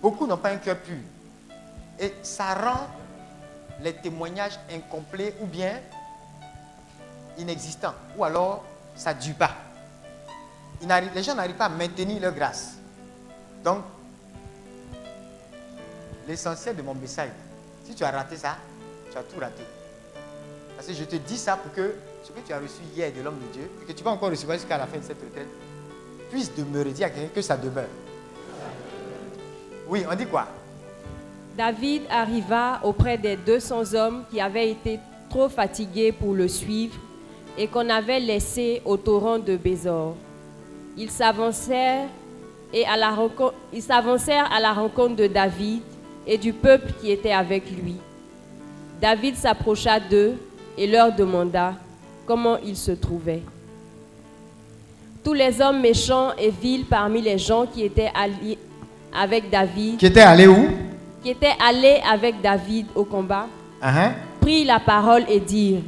Beaucoup 0.00 0.26
n'ont 0.26 0.36
pas 0.36 0.50
un 0.50 0.56
cœur 0.56 0.76
pur. 0.78 0.98
Et 1.98 2.14
ça 2.22 2.54
rend 2.54 2.86
les 3.80 3.94
témoignages 3.94 4.58
incomplets 4.70 5.34
ou 5.40 5.46
bien 5.46 5.80
inexistants. 7.38 7.94
Ou 8.16 8.24
alors, 8.24 8.64
ça 8.94 9.14
ne 9.14 9.20
dure 9.20 9.34
pas. 9.36 9.50
Les 11.14 11.22
gens 11.22 11.34
n'arrivent 11.34 11.56
pas 11.56 11.66
à 11.66 11.70
maintenir 11.70 12.20
leur 12.20 12.32
grâce. 12.32 12.74
Donc, 13.62 13.82
l'essentiel 16.28 16.76
de 16.76 16.82
mon 16.82 16.94
message, 16.94 17.30
si 17.86 17.94
tu 17.94 18.04
as 18.04 18.10
raté 18.10 18.36
ça, 18.36 18.56
tu 19.10 19.16
as 19.16 19.22
tout 19.22 19.40
raté. 19.40 19.62
Je 20.92 21.04
te 21.04 21.16
dis 21.16 21.38
ça 21.38 21.56
pour 21.56 21.72
que 21.72 21.94
ce 22.22 22.30
que 22.30 22.40
tu 22.46 22.52
as 22.52 22.58
reçu 22.58 22.82
hier 22.94 23.12
de 23.12 23.22
l'homme 23.22 23.38
de 23.38 23.52
Dieu, 23.52 23.70
et 23.82 23.86
que 23.86 23.92
tu 23.96 24.04
vas 24.04 24.10
encore 24.10 24.30
recevoir 24.30 24.58
jusqu'à 24.58 24.78
la 24.78 24.86
fin 24.86 24.98
de 24.98 25.02
cette 25.02 25.22
retraite, 25.22 25.48
puisse 26.30 26.54
demeurer. 26.54 26.90
Dis 26.90 27.04
à 27.04 27.10
quelqu'un 27.10 27.30
que 27.34 27.42
ça 27.42 27.56
demeure. 27.56 27.88
Oui, 29.88 30.04
on 30.10 30.14
dit 30.14 30.26
quoi? 30.26 30.46
David 31.56 32.02
arriva 32.10 32.80
auprès 32.82 33.16
des 33.16 33.36
200 33.36 33.94
hommes 33.94 34.24
qui 34.30 34.40
avaient 34.40 34.70
été 34.70 34.98
trop 35.30 35.48
fatigués 35.48 36.12
pour 36.12 36.34
le 36.34 36.48
suivre 36.48 36.96
et 37.56 37.68
qu'on 37.68 37.88
avait 37.88 38.20
laissés 38.20 38.82
au 38.84 38.96
torrent 38.96 39.38
de 39.38 39.56
Bézor. 39.56 40.16
Ils 40.96 41.10
s'avancèrent 41.10 42.08
et 42.72 42.84
à 42.86 42.96
la 42.96 43.16
ils 43.72 43.82
s'avancèrent 43.82 44.52
à 44.52 44.60
la 44.60 44.72
rencontre 44.72 45.16
de 45.16 45.28
David 45.28 45.82
et 46.26 46.38
du 46.38 46.52
peuple 46.52 46.92
qui 47.00 47.12
était 47.12 47.32
avec 47.32 47.70
lui. 47.70 47.96
David 49.00 49.36
s'approcha 49.36 50.00
d'eux 50.00 50.34
et 50.76 50.86
leur 50.86 51.14
demanda 51.14 51.74
comment 52.26 52.56
ils 52.64 52.76
se 52.76 52.92
trouvaient. 52.92 53.42
Tous 55.22 55.32
les 55.32 55.60
hommes 55.60 55.80
méchants 55.80 56.30
et 56.38 56.50
vils 56.50 56.84
parmi 56.84 57.22
les 57.22 57.38
gens 57.38 57.66
qui 57.66 57.82
étaient 57.84 58.10
alliés 58.14 58.58
avec 59.16 59.48
David, 59.50 59.96
Qui 59.98 60.06
était 60.06 60.20
allé 60.20 60.46
où? 60.46 60.66
qui 61.22 61.30
étaient 61.30 61.54
allés 61.66 62.00
avec 62.10 62.40
David 62.42 62.86
au 62.94 63.04
combat, 63.04 63.46
Uh-huh. 63.82 64.12
prirent 64.40 64.66
la 64.66 64.80
parole 64.80 65.24
et 65.28 65.40
dirent 65.40 65.82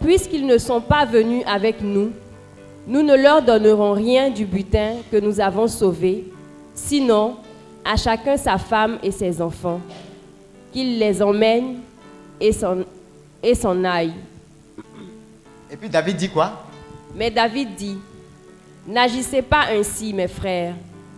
Puisqu'ils 0.00 0.46
ne 0.46 0.58
sont 0.58 0.80
pas 0.80 1.04
venus 1.04 1.44
avec 1.46 1.80
nous, 1.80 2.10
nous 2.86 3.02
ne 3.02 3.14
leur 3.16 3.42
donnerons 3.42 3.92
rien 3.92 4.30
du 4.30 4.44
butin 4.44 4.94
que 5.10 5.16
nous 5.18 5.38
avons 5.40 5.66
sauvé, 5.68 6.24
sinon 6.74 7.36
à 7.84 7.96
chacun 7.96 8.36
sa 8.36 8.58
femme 8.58 8.98
et 9.02 9.10
ses 9.10 9.40
enfants, 9.42 9.80
qu'ils 10.72 10.98
les 10.98 11.20
emmènent 11.22 11.76
et 12.40 12.50
s'en 12.52 12.78
et 13.42 13.54
s'en 13.54 13.82
aillent. 13.84 14.14
Et 15.70 15.76
puis 15.76 15.88
David 15.88 16.16
dit 16.16 16.28
quoi? 16.28 16.64
Mais 17.14 17.30
David 17.30 17.74
dit, 17.76 17.98
N'agissez 18.86 19.42
pas 19.42 19.66
ainsi, 19.70 20.14
mes 20.14 20.28
frères, 20.28 20.72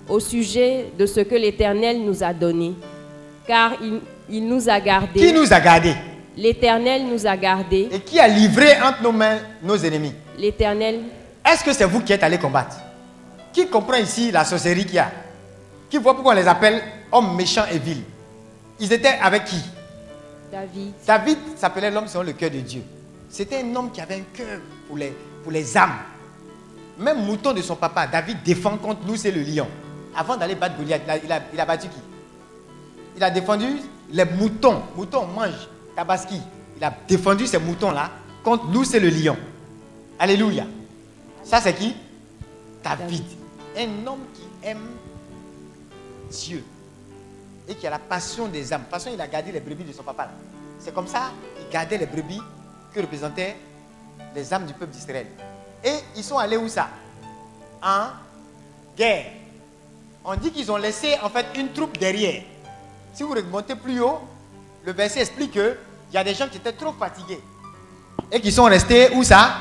au 0.09 0.19
sujet 0.19 0.87
de 0.99 1.07
ce 1.07 1.21
que 1.21 1.37
l'Éternel 1.37 2.05
nous 2.05 2.23
a 2.25 2.33
donné, 2.35 2.75
car 3.47 3.75
il, 3.81 4.01
il 4.29 4.47
nous 4.47 4.69
a 4.69 4.81
Qui 4.81 4.87
gardés. 4.87 5.33
nous 5.33 5.53
a 5.53 5.61
gardés? 5.61 5.95
L'Éternel 6.37 7.05
nous 7.07 7.27
a 7.27 7.37
gardés. 7.37 7.89
Et 7.93 8.01
qui 8.01 8.19
a 8.19 8.27
livré 8.27 8.73
entre 8.83 9.03
nos 9.03 9.13
mains 9.13 9.39
nos 9.63 9.77
ennemis? 9.77 10.13
L'Éternel, 10.37 11.01
Est-ce 11.49 11.63
que 11.63 11.73
c'est 11.73 11.85
vous 11.85 12.01
qui 12.01 12.13
êtes 12.13 12.23
allé 12.25 12.39
combattre? 12.39 12.77
Qui 13.53 13.67
comprend 13.69 13.97
ici 13.99 14.31
la 14.33 14.45
sorcellerie 14.45 14.85
qu'il 14.85 14.95
y 14.97 14.99
a? 14.99 15.11
Qui 15.89 15.99
voit 15.99 16.15
pourquoi 16.15 16.33
on 16.33 16.37
les 16.37 16.47
appelle 16.49 16.83
hommes 17.13 17.37
méchants 17.37 17.65
et 17.73 17.79
vils? 17.79 18.03
Ils 18.81 18.93
étaient 18.93 19.19
avec 19.23 19.45
qui? 19.45 19.61
David, 20.51 20.93
David 21.07 21.39
s'appelait 21.57 21.91
l'homme 21.91 22.09
selon 22.09 22.25
le 22.25 22.33
cœur 22.33 22.51
de 22.51 22.59
Dieu. 22.61 22.83
C'était 23.29 23.63
un 23.63 23.75
homme 23.77 23.91
qui 23.93 24.01
avait 24.01 24.17
un 24.17 24.25
cœur 24.37 24.61
pour 24.89 24.97
les, 24.97 25.15
pour 25.43 25.53
les 25.53 25.77
âmes. 25.77 25.95
Même 26.99 27.25
mouton 27.25 27.53
de 27.53 27.63
son 27.63 27.77
papa, 27.77 28.07
David 28.07 28.43
défend 28.43 28.77
contre 28.77 29.07
nous, 29.07 29.17
c'est 29.17 29.31
le 29.31 29.43
lion. 29.43 29.69
Avant 30.15 30.37
d'aller 30.37 30.57
battre 30.57 30.77
Goliath, 30.77 31.03
il 31.07 31.11
a, 31.11 31.17
il 31.19 31.33
a- 31.33 31.43
il 31.55 31.61
a 31.61 31.65
battu 31.65 31.89
qui? 31.89 32.01
Il 33.17 33.23
a 33.23 33.31
défendu 33.31 33.67
les 34.13 34.25
moutons. 34.25 34.83
Moutons 34.97 35.27
mangent 35.27 35.69
tabaski. 35.95 36.41
Il 36.77 36.85
a 36.85 36.93
défendu 37.09 37.47
ces 37.47 37.59
moutons-là 37.59 38.11
contre 38.43 38.67
nous, 38.67 38.85
c'est 38.85 39.01
le 39.01 39.09
lion. 39.09 39.37
Alléluia. 40.19 40.65
Ça, 41.45 41.61
c'est 41.61 41.75
qui? 41.75 41.95
David. 42.83 43.23
Un 43.79 44.07
homme 44.07 44.21
qui 44.35 44.43
aime 44.69 44.79
Dieu 46.31 46.65
et 47.71 47.77
qui 47.77 47.87
a 47.87 47.91
la 47.91 48.01
passion 48.01 48.49
des 48.49 48.73
âmes. 48.73 48.81
De 48.81 48.85
toute 48.87 48.95
façon, 48.95 49.11
il 49.15 49.21
a 49.21 49.29
gardé 49.29 49.53
les 49.53 49.61
brebis 49.61 49.85
de 49.85 49.93
son 49.93 50.03
papa. 50.03 50.29
C'est 50.81 50.93
comme 50.93 51.07
ça, 51.07 51.31
il 51.61 51.73
gardait 51.73 51.99
les 51.99 52.07
brebis 52.07 52.41
que 52.93 53.01
représentaient 53.01 53.57
les 54.35 54.53
âmes 54.53 54.67
du 54.67 54.75
peuple 54.75 54.93
d'Israël. 54.93 55.29
Et 55.85 55.95
ils 56.17 56.25
sont 56.25 56.37
allés 56.37 56.57
où 56.57 56.69
ça? 56.69 56.89
En 57.81 58.09
guerre. 58.97 59.27
On 60.25 60.35
dit 60.35 60.51
qu'ils 60.51 60.71
ont 60.71 60.77
laissé 60.77 61.17
en 61.23 61.31
fait 61.31 61.47
une 61.57 61.73
troupe 61.73 61.97
derrière. 61.97 62.43
Si 63.15 63.23
vous 63.23 63.33
remontez 63.33 63.77
plus 63.77 64.01
haut, 64.01 64.21
le 64.85 64.93
verset 64.93 65.21
explique 65.21 65.53
qu'il 65.53 65.77
y 66.13 66.17
a 66.17 66.25
des 66.25 66.35
gens 66.35 66.49
qui 66.49 66.57
étaient 66.59 66.73
trop 66.73 66.93
fatigués 66.93 67.41
et 68.33 68.41
qui 68.41 68.51
sont 68.51 68.65
restés 68.65 69.11
où 69.15 69.23
ça? 69.23 69.53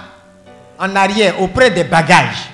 En 0.80 0.96
arrière, 0.96 1.40
auprès 1.42 1.70
des 1.70 1.84
bagages. 1.84 2.50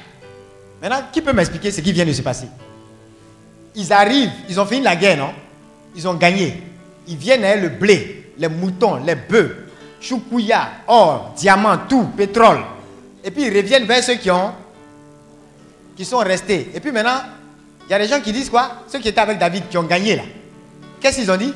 Maintenant, 0.82 1.04
qui 1.12 1.22
peut 1.22 1.34
m'expliquer 1.34 1.72
ce 1.72 1.80
qui 1.80 1.94
vient 1.94 2.06
de 2.06 2.12
se 2.12 2.22
passer? 2.22 2.48
Ils 3.76 3.94
arrivent, 3.94 4.32
ils 4.50 4.60
ont 4.60 4.66
fini 4.66 4.82
la 4.82 4.96
guerre, 4.96 5.18
non? 5.18 5.34
Ils 5.96 6.08
ont 6.08 6.16
gagné. 6.16 6.62
Ils 7.08 7.18
viennent 7.18 7.44
avec 7.44 7.62
le 7.62 7.70
blé, 7.70 8.32
les 8.38 8.48
moutons, 8.48 8.98
les 9.06 9.16
bœufs, 9.16 9.68
choukouya, 10.02 10.70
or, 10.88 11.34
diamant, 11.38 11.78
tout, 11.90 12.04
pétrole. 12.18 12.60
Et 13.24 13.32
puis 13.32 13.44
ils 13.44 13.56
reviennent 13.56 13.86
vers 13.86 14.04
ceux 14.04 14.16
qui 14.16 14.30
ont, 14.30 14.54
qui 15.96 16.06
sont 16.06 16.18
restés. 16.18 16.72
Et 16.74 16.80
puis 16.80 16.92
maintenant, 16.92 17.22
il 17.88 17.92
y 17.92 17.94
a 17.94 18.00
des 18.00 18.08
gens 18.08 18.20
qui 18.20 18.32
disent 18.34 18.50
quoi? 18.50 18.84
Ceux 18.88 19.00
qui 19.00 19.08
étaient 19.08 19.22
avec 19.22 19.38
David, 19.38 19.70
qui 19.70 19.78
ont 19.78 19.84
gagné 19.84 20.16
là. 20.16 20.24
Qu'est-ce 21.00 21.20
qu'ils 21.20 21.32
ont 21.32 21.38
dit? 21.38 21.54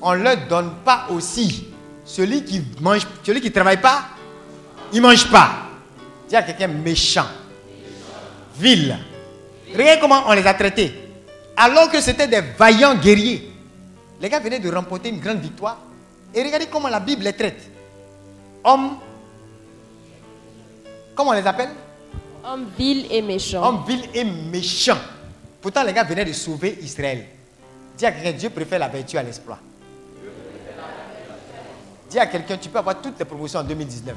On 0.00 0.14
ne 0.14 0.22
leur 0.22 0.36
donne 0.48 0.70
pas 0.84 1.06
aussi. 1.10 1.68
Celui 2.04 2.44
qui 2.44 2.62
mange, 2.80 3.06
celui 3.24 3.40
qui 3.40 3.48
ne 3.48 3.52
travaille 3.54 3.80
pas, 3.80 4.04
il 4.92 5.00
ne 5.00 5.02
mange 5.06 5.30
pas. 5.30 5.50
Dis 6.28 6.36
à 6.36 6.42
quelqu'un 6.42 6.68
méchant, 6.68 7.26
vil. 8.58 8.96
Regarde 9.72 10.00
comment 10.00 10.24
on 10.26 10.32
les 10.32 10.46
a 10.46 10.54
traités. 10.54 11.01
Alors 11.56 11.90
que 11.90 12.00
c'était 12.00 12.28
des 12.28 12.40
vaillants 12.40 12.94
guerriers. 12.94 13.50
Les 14.20 14.28
gars 14.28 14.40
venaient 14.40 14.58
de 14.58 14.70
remporter 14.70 15.08
une 15.08 15.20
grande 15.20 15.40
victoire. 15.40 15.78
Et 16.34 16.42
regardez 16.42 16.66
comment 16.66 16.88
la 16.88 17.00
Bible 17.00 17.24
les 17.24 17.32
traite. 17.32 17.70
Hommes, 18.64 18.96
comment 21.14 21.30
on 21.30 21.34
les 21.34 21.46
appelle? 21.46 21.70
Homme 22.44 22.66
vil 22.76 23.06
et 23.10 23.22
méchant. 23.22 23.62
Hommes 23.62 23.84
vils 23.86 24.08
et 24.14 24.24
méchants. 24.24 24.98
Pourtant, 25.60 25.84
les 25.84 25.92
gars 25.92 26.04
venaient 26.04 26.24
de 26.24 26.32
sauver 26.32 26.78
Israël. 26.82 27.26
Dis 27.96 28.06
à 28.06 28.12
quelqu'un, 28.12 28.32
Dieu 28.32 28.50
préfère 28.50 28.78
la 28.78 28.88
vertu 28.88 29.18
à 29.18 29.22
l'exploit. 29.22 29.58
Dis 32.10 32.18
à 32.18 32.26
quelqu'un, 32.26 32.56
tu 32.56 32.68
peux 32.68 32.78
avoir 32.78 33.00
toutes 33.00 33.18
les 33.18 33.24
promotions 33.24 33.60
en 33.60 33.64
2019. 33.64 34.16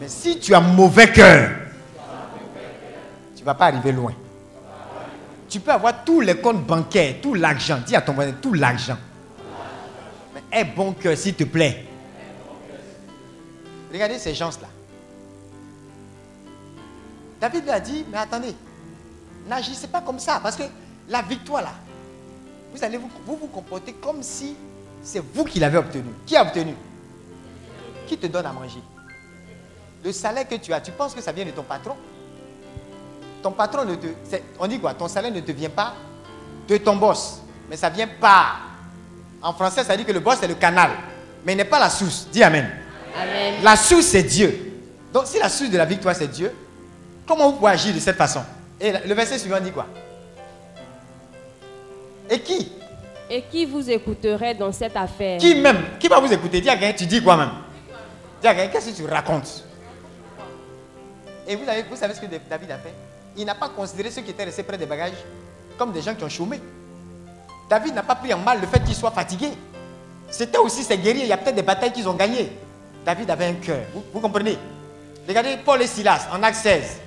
Mais 0.00 0.08
si 0.08 0.38
tu 0.38 0.54
as 0.54 0.60
mauvais 0.60 1.10
cœur, 1.12 1.50
tu 3.36 3.40
ne 3.42 3.44
vas 3.46 3.54
pas 3.54 3.66
arriver 3.66 3.92
loin. 3.92 4.14
Tu 5.52 5.60
peux 5.60 5.70
avoir 5.70 6.02
tous 6.02 6.22
les 6.22 6.38
comptes 6.38 6.64
bancaires, 6.64 7.16
tout 7.20 7.34
l'argent. 7.34 7.78
Dis 7.86 7.94
à 7.94 8.00
ton 8.00 8.14
voisin, 8.14 8.32
tout 8.40 8.54
l'argent. 8.54 8.96
Mais 10.34 10.40
aie 10.50 10.64
bon 10.64 10.94
cœur, 10.94 11.14
s'il 11.14 11.34
te 11.34 11.44
plaît. 11.44 11.84
Regardez 13.92 14.18
ces 14.18 14.32
gens-là. 14.32 14.68
David 17.38 17.64
lui 17.64 17.70
a 17.70 17.80
dit, 17.80 18.02
mais 18.10 18.16
attendez, 18.16 18.54
n'agissez 19.46 19.88
pas 19.88 20.00
comme 20.00 20.18
ça, 20.18 20.40
parce 20.42 20.56
que 20.56 20.62
la 21.06 21.20
victoire 21.20 21.60
là, 21.60 21.74
vous 22.72 22.82
allez 22.82 22.96
vous 22.96 23.10
vous, 23.26 23.36
vous 23.36 23.48
comporter 23.48 23.92
comme 23.92 24.22
si 24.22 24.56
c'est 25.02 25.22
vous 25.34 25.44
qui 25.44 25.60
l'avez 25.60 25.76
obtenu. 25.76 26.08
Qui 26.24 26.34
a 26.34 26.44
obtenu? 26.44 26.74
Qui 28.06 28.16
te 28.16 28.26
donne 28.26 28.46
à 28.46 28.52
manger? 28.52 28.80
Le 30.02 30.12
salaire 30.12 30.48
que 30.48 30.54
tu 30.54 30.72
as, 30.72 30.80
tu 30.80 30.92
penses 30.92 31.14
que 31.14 31.20
ça 31.20 31.30
vient 31.30 31.44
de 31.44 31.50
ton 31.50 31.62
patron? 31.62 31.94
Ton 33.42 33.50
patron 33.50 33.84
ne 33.84 33.96
te... 33.96 34.06
On 34.58 34.66
dit 34.66 34.78
quoi? 34.78 34.94
Ton 34.94 35.08
salaire 35.08 35.32
ne 35.32 35.40
te 35.40 35.50
vient 35.52 35.70
pas 35.70 35.94
de 36.68 36.76
ton 36.76 36.96
boss, 36.96 37.40
mais 37.68 37.76
ça 37.76 37.88
vient 37.88 38.08
pas. 38.20 38.58
En 39.42 39.52
français, 39.52 39.82
ça 39.82 39.96
dit 39.96 40.04
que 40.04 40.12
le 40.12 40.20
boss 40.20 40.38
c'est 40.40 40.46
le 40.46 40.54
canal, 40.54 40.90
mais 41.44 41.54
il 41.54 41.56
n'est 41.56 41.64
pas 41.64 41.80
la 41.80 41.90
source. 41.90 42.28
Dis 42.30 42.42
Amen. 42.42 42.70
Amen. 43.20 43.54
La 43.62 43.76
source, 43.76 44.06
c'est 44.06 44.22
Dieu. 44.22 44.80
Donc, 45.12 45.26
si 45.26 45.38
la 45.38 45.48
source 45.48 45.70
de 45.70 45.76
la 45.76 45.84
victoire, 45.84 46.14
c'est 46.14 46.28
Dieu, 46.28 46.54
comment 47.26 47.50
vous 47.50 47.58
pouvez 47.58 47.72
agir 47.72 47.92
de 47.92 47.98
cette 47.98 48.16
façon? 48.16 48.42
Et 48.80 48.92
le 48.92 49.14
verset 49.14 49.38
suivant 49.38 49.60
dit 49.60 49.72
quoi? 49.72 49.86
Et 52.30 52.40
qui? 52.40 52.72
Et 53.28 53.42
qui 53.42 53.66
vous 53.66 53.90
écouterait 53.90 54.54
dans 54.54 54.72
cette 54.72 54.96
affaire? 54.96 55.38
Qui 55.38 55.54
même? 55.56 55.98
Qui 55.98 56.08
va 56.08 56.20
vous 56.20 56.32
écouter? 56.32 56.60
Dis 56.60 56.68
à 56.70 56.76
quelqu'un, 56.76 56.96
tu 56.96 57.06
dis 57.06 57.22
quoi 57.22 57.36
même? 57.36 57.50
Dis 58.40 58.46
à 58.46 58.54
quelqu'un, 58.54 58.72
qu'est-ce 58.72 58.90
que 58.90 58.96
tu 59.02 59.06
racontes? 59.06 59.64
Et 61.46 61.56
vous 61.56 61.66
savez 61.96 62.14
ce 62.14 62.20
que 62.20 62.26
David 62.26 62.70
a 62.70 62.78
fait? 62.78 62.94
Il 63.36 63.44
n'a 63.44 63.54
pas 63.54 63.68
considéré 63.68 64.10
ceux 64.10 64.22
qui 64.22 64.30
étaient 64.30 64.44
restés 64.44 64.62
près 64.62 64.78
des 64.78 64.86
bagages 64.86 65.12
comme 65.78 65.92
des 65.92 66.02
gens 66.02 66.14
qui 66.14 66.24
ont 66.24 66.28
chômé. 66.28 66.60
David 67.68 67.94
n'a 67.94 68.02
pas 68.02 68.14
pris 68.14 68.32
en 68.34 68.38
mal 68.38 68.60
le 68.60 68.66
fait 68.66 68.82
qu'ils 68.84 68.94
soient 68.94 69.10
fatigués. 69.10 69.52
C'était 70.30 70.58
aussi 70.58 70.82
ces 70.82 70.98
guerriers, 70.98 71.24
il 71.24 71.28
y 71.28 71.32
a 71.32 71.36
peut-être 71.36 71.56
des 71.56 71.62
batailles 71.62 71.92
qu'ils 71.92 72.08
ont 72.08 72.14
gagnées. 72.14 72.52
David 73.04 73.30
avait 73.30 73.46
un 73.46 73.54
cœur, 73.54 73.80
vous, 74.12 74.20
comprenez? 74.20 74.58
Regardez 75.26 75.56
Paul 75.64 75.80
et 75.82 75.86
Silas 75.86 76.28
en 76.32 76.42
Acte 76.42 76.56
16. 76.56 77.00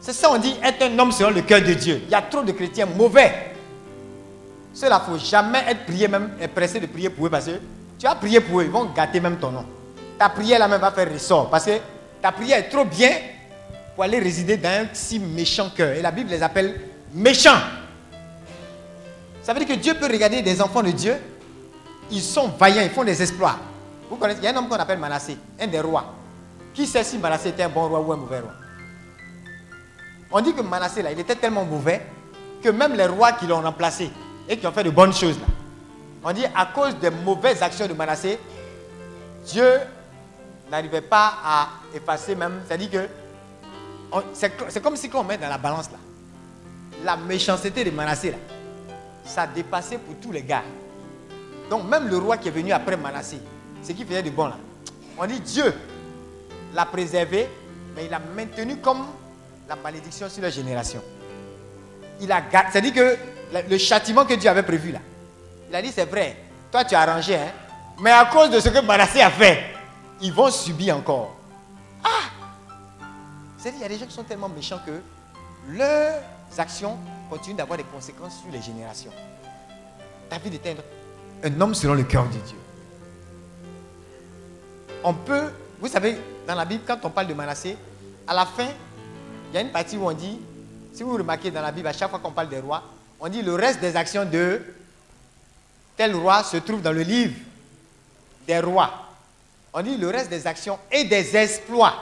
C'est 0.00 0.12
ça 0.12 0.30
on 0.30 0.38
dit 0.38 0.56
être 0.62 0.82
un 0.82 0.98
homme 0.98 1.10
selon 1.10 1.30
le 1.30 1.42
cœur 1.42 1.60
de 1.60 1.74
Dieu. 1.74 2.02
Il 2.04 2.10
y 2.10 2.14
a 2.14 2.22
trop 2.22 2.42
de 2.42 2.52
chrétiens 2.52 2.86
mauvais. 2.86 3.52
Cela, 4.72 5.02
il 5.06 5.12
ne 5.12 5.18
faut 5.18 5.24
jamais 5.24 5.64
être 5.68 5.86
prié 5.86 6.06
même, 6.06 6.30
et 6.40 6.46
pressé 6.46 6.78
de 6.78 6.86
prier 6.86 7.10
pour 7.10 7.26
eux 7.26 7.30
parce 7.30 7.46
que 7.46 7.60
tu 7.98 8.06
as 8.06 8.14
prié 8.14 8.40
pour 8.40 8.60
eux, 8.60 8.64
ils 8.64 8.70
vont 8.70 8.84
gâter 8.94 9.18
même 9.18 9.38
ton 9.38 9.50
nom. 9.50 9.64
Ta 10.18 10.28
prière 10.28 10.60
là 10.60 10.68
même 10.68 10.80
va 10.80 10.92
faire 10.92 11.12
ressort 11.12 11.50
parce 11.50 11.64
que 11.64 11.78
ta 12.22 12.30
prière 12.30 12.58
est 12.58 12.68
trop 12.68 12.84
bien 12.84 13.10
pour 13.98 14.04
aller 14.04 14.20
résider 14.20 14.56
dans 14.56 14.68
un 14.68 14.86
si 14.92 15.18
méchant 15.18 15.70
cœur. 15.70 15.96
Et 15.96 16.00
la 16.00 16.12
Bible 16.12 16.30
les 16.30 16.40
appelle 16.40 16.80
méchants. 17.12 17.58
Ça 19.42 19.52
veut 19.52 19.58
dire 19.58 19.74
que 19.74 19.80
Dieu 19.80 19.92
peut 19.94 20.06
regarder 20.06 20.40
des 20.40 20.62
enfants 20.62 20.84
de 20.84 20.92
Dieu, 20.92 21.16
ils 22.08 22.22
sont 22.22 22.46
vaillants, 22.46 22.82
ils 22.82 22.90
font 22.90 23.02
des 23.02 23.20
exploits. 23.20 23.56
Vous 24.08 24.14
connaissez, 24.14 24.38
il 24.40 24.44
y 24.44 24.46
a 24.46 24.52
un 24.52 24.56
homme 24.56 24.68
qu'on 24.68 24.76
appelle 24.76 25.00
Manassé, 25.00 25.36
un 25.60 25.66
des 25.66 25.80
rois. 25.80 26.14
Qui 26.72 26.86
sait 26.86 27.02
si 27.02 27.18
Manassé 27.18 27.48
était 27.48 27.64
un 27.64 27.70
bon 27.70 27.88
roi 27.88 27.98
ou 27.98 28.12
un 28.12 28.16
mauvais 28.18 28.38
roi? 28.38 28.52
On 30.30 30.40
dit 30.42 30.54
que 30.54 30.60
Manassé, 30.60 31.02
là, 31.02 31.10
il 31.10 31.18
était 31.18 31.34
tellement 31.34 31.64
mauvais 31.64 32.00
que 32.62 32.68
même 32.68 32.94
les 32.94 33.06
rois 33.06 33.32
qui 33.32 33.48
l'ont 33.48 33.62
remplacé 33.62 34.12
et 34.48 34.56
qui 34.56 34.66
ont 34.68 34.72
fait 34.72 34.84
de 34.84 34.90
bonnes 34.90 35.12
choses, 35.12 35.40
là, 35.40 35.46
on 36.22 36.32
dit 36.32 36.46
à 36.54 36.66
cause 36.66 36.96
des 37.00 37.10
mauvaises 37.10 37.64
actions 37.64 37.88
de 37.88 37.94
Manassé, 37.94 38.38
Dieu 39.44 39.80
n'arrivait 40.70 41.00
pas 41.00 41.32
à 41.44 41.68
effacer 41.92 42.36
même. 42.36 42.60
C'est-à-dire 42.64 42.90
que 42.92 43.08
c'est 44.32 44.52
c'est 44.68 44.82
comme 44.82 44.96
si 44.96 45.10
on 45.14 45.24
met 45.24 45.38
dans 45.38 45.48
la 45.48 45.58
balance, 45.58 45.90
là, 45.90 45.98
la 47.04 47.16
méchanceté 47.16 47.84
de 47.84 47.90
Manassé, 47.90 48.30
là, 48.30 48.36
ça 49.24 49.46
dépassait 49.46 49.98
pour 49.98 50.14
tous 50.16 50.32
les 50.32 50.42
gars. 50.42 50.62
Donc 51.70 51.88
même 51.88 52.08
le 52.08 52.16
roi 52.18 52.36
qui 52.38 52.48
est 52.48 52.52
venu 52.52 52.72
après 52.72 52.96
Manassé, 52.96 53.38
ce 53.82 53.92
qui 53.92 54.04
faisait 54.04 54.22
du 54.22 54.30
bon 54.30 54.46
là, 54.46 54.56
on 55.18 55.26
dit 55.26 55.40
Dieu 55.40 55.74
l'a 56.74 56.86
préservé, 56.86 57.48
Mais 57.94 58.06
il 58.06 58.14
a 58.14 58.20
maintenu 58.34 58.76
comme 58.76 59.06
la 59.68 59.76
malédiction 59.76 60.28
sur 60.28 60.42
leur 60.42 60.50
génération. 60.50 61.02
Il 62.20 62.30
a. 62.32 62.42
C'est-à-dire 62.70 62.94
que 62.94 63.16
le 63.68 63.78
châtiment 63.78 64.24
que 64.24 64.34
Dieu 64.34 64.48
avait 64.48 64.62
prévu 64.62 64.92
là, 64.92 65.00
il 65.68 65.76
a 65.76 65.82
dit 65.82 65.92
c'est 65.94 66.08
vrai, 66.08 66.36
toi 66.70 66.84
tu 66.84 66.94
as 66.94 67.00
arrangé, 67.00 67.36
hein, 67.36 67.52
mais 68.00 68.10
à 68.10 68.24
cause 68.26 68.50
de 68.50 68.60
ce 68.60 68.68
que 68.70 68.80
Manassé 68.80 69.20
a 69.20 69.30
fait, 69.30 69.62
ils 70.20 70.32
vont 70.32 70.50
subir 70.50 70.96
encore. 70.96 71.36
Ah 72.02 72.37
C'est-à-dire 73.58 73.80
qu'il 73.80 73.82
y 73.82 73.84
a 73.84 73.88
des 73.88 73.98
gens 73.98 74.06
qui 74.06 74.14
sont 74.14 74.24
tellement 74.24 74.48
méchants 74.48 74.80
que 74.86 75.00
leurs 75.68 76.22
actions 76.56 76.96
continuent 77.28 77.56
d'avoir 77.56 77.76
des 77.76 77.84
conséquences 77.84 78.40
sur 78.40 78.50
les 78.52 78.62
générations. 78.62 79.10
David 80.30 80.54
était 80.54 80.76
un 81.42 81.60
homme 81.60 81.74
selon 81.74 81.94
le 81.94 82.04
cœur 82.04 82.24
de 82.26 82.38
Dieu. 82.38 82.56
On 85.02 85.12
peut, 85.12 85.52
vous 85.80 85.88
savez, 85.88 86.18
dans 86.46 86.54
la 86.54 86.64
Bible, 86.64 86.84
quand 86.86 86.98
on 87.04 87.10
parle 87.10 87.26
de 87.26 87.34
Manassé, 87.34 87.76
à 88.26 88.34
la 88.34 88.46
fin, 88.46 88.68
il 89.50 89.54
y 89.54 89.58
a 89.58 89.60
une 89.60 89.70
partie 89.70 89.96
où 89.96 90.06
on 90.06 90.12
dit, 90.12 90.38
si 90.92 91.02
vous 91.02 91.16
remarquez 91.16 91.50
dans 91.50 91.62
la 91.62 91.72
Bible, 91.72 91.88
à 91.88 91.92
chaque 91.92 92.10
fois 92.10 92.18
qu'on 92.18 92.32
parle 92.32 92.48
des 92.48 92.60
rois, 92.60 92.82
on 93.20 93.28
dit 93.28 93.42
le 93.42 93.54
reste 93.54 93.80
des 93.80 93.96
actions 93.96 94.24
de 94.24 94.62
tel 95.96 96.14
roi 96.14 96.44
se 96.44 96.58
trouve 96.58 96.80
dans 96.80 96.92
le 96.92 97.02
livre 97.02 97.34
des 98.46 98.60
rois. 98.60 98.92
On 99.74 99.82
dit 99.82 99.96
le 99.96 100.08
reste 100.08 100.30
des 100.30 100.46
actions 100.46 100.78
et 100.90 101.04
des 101.04 101.36
exploits. 101.36 101.94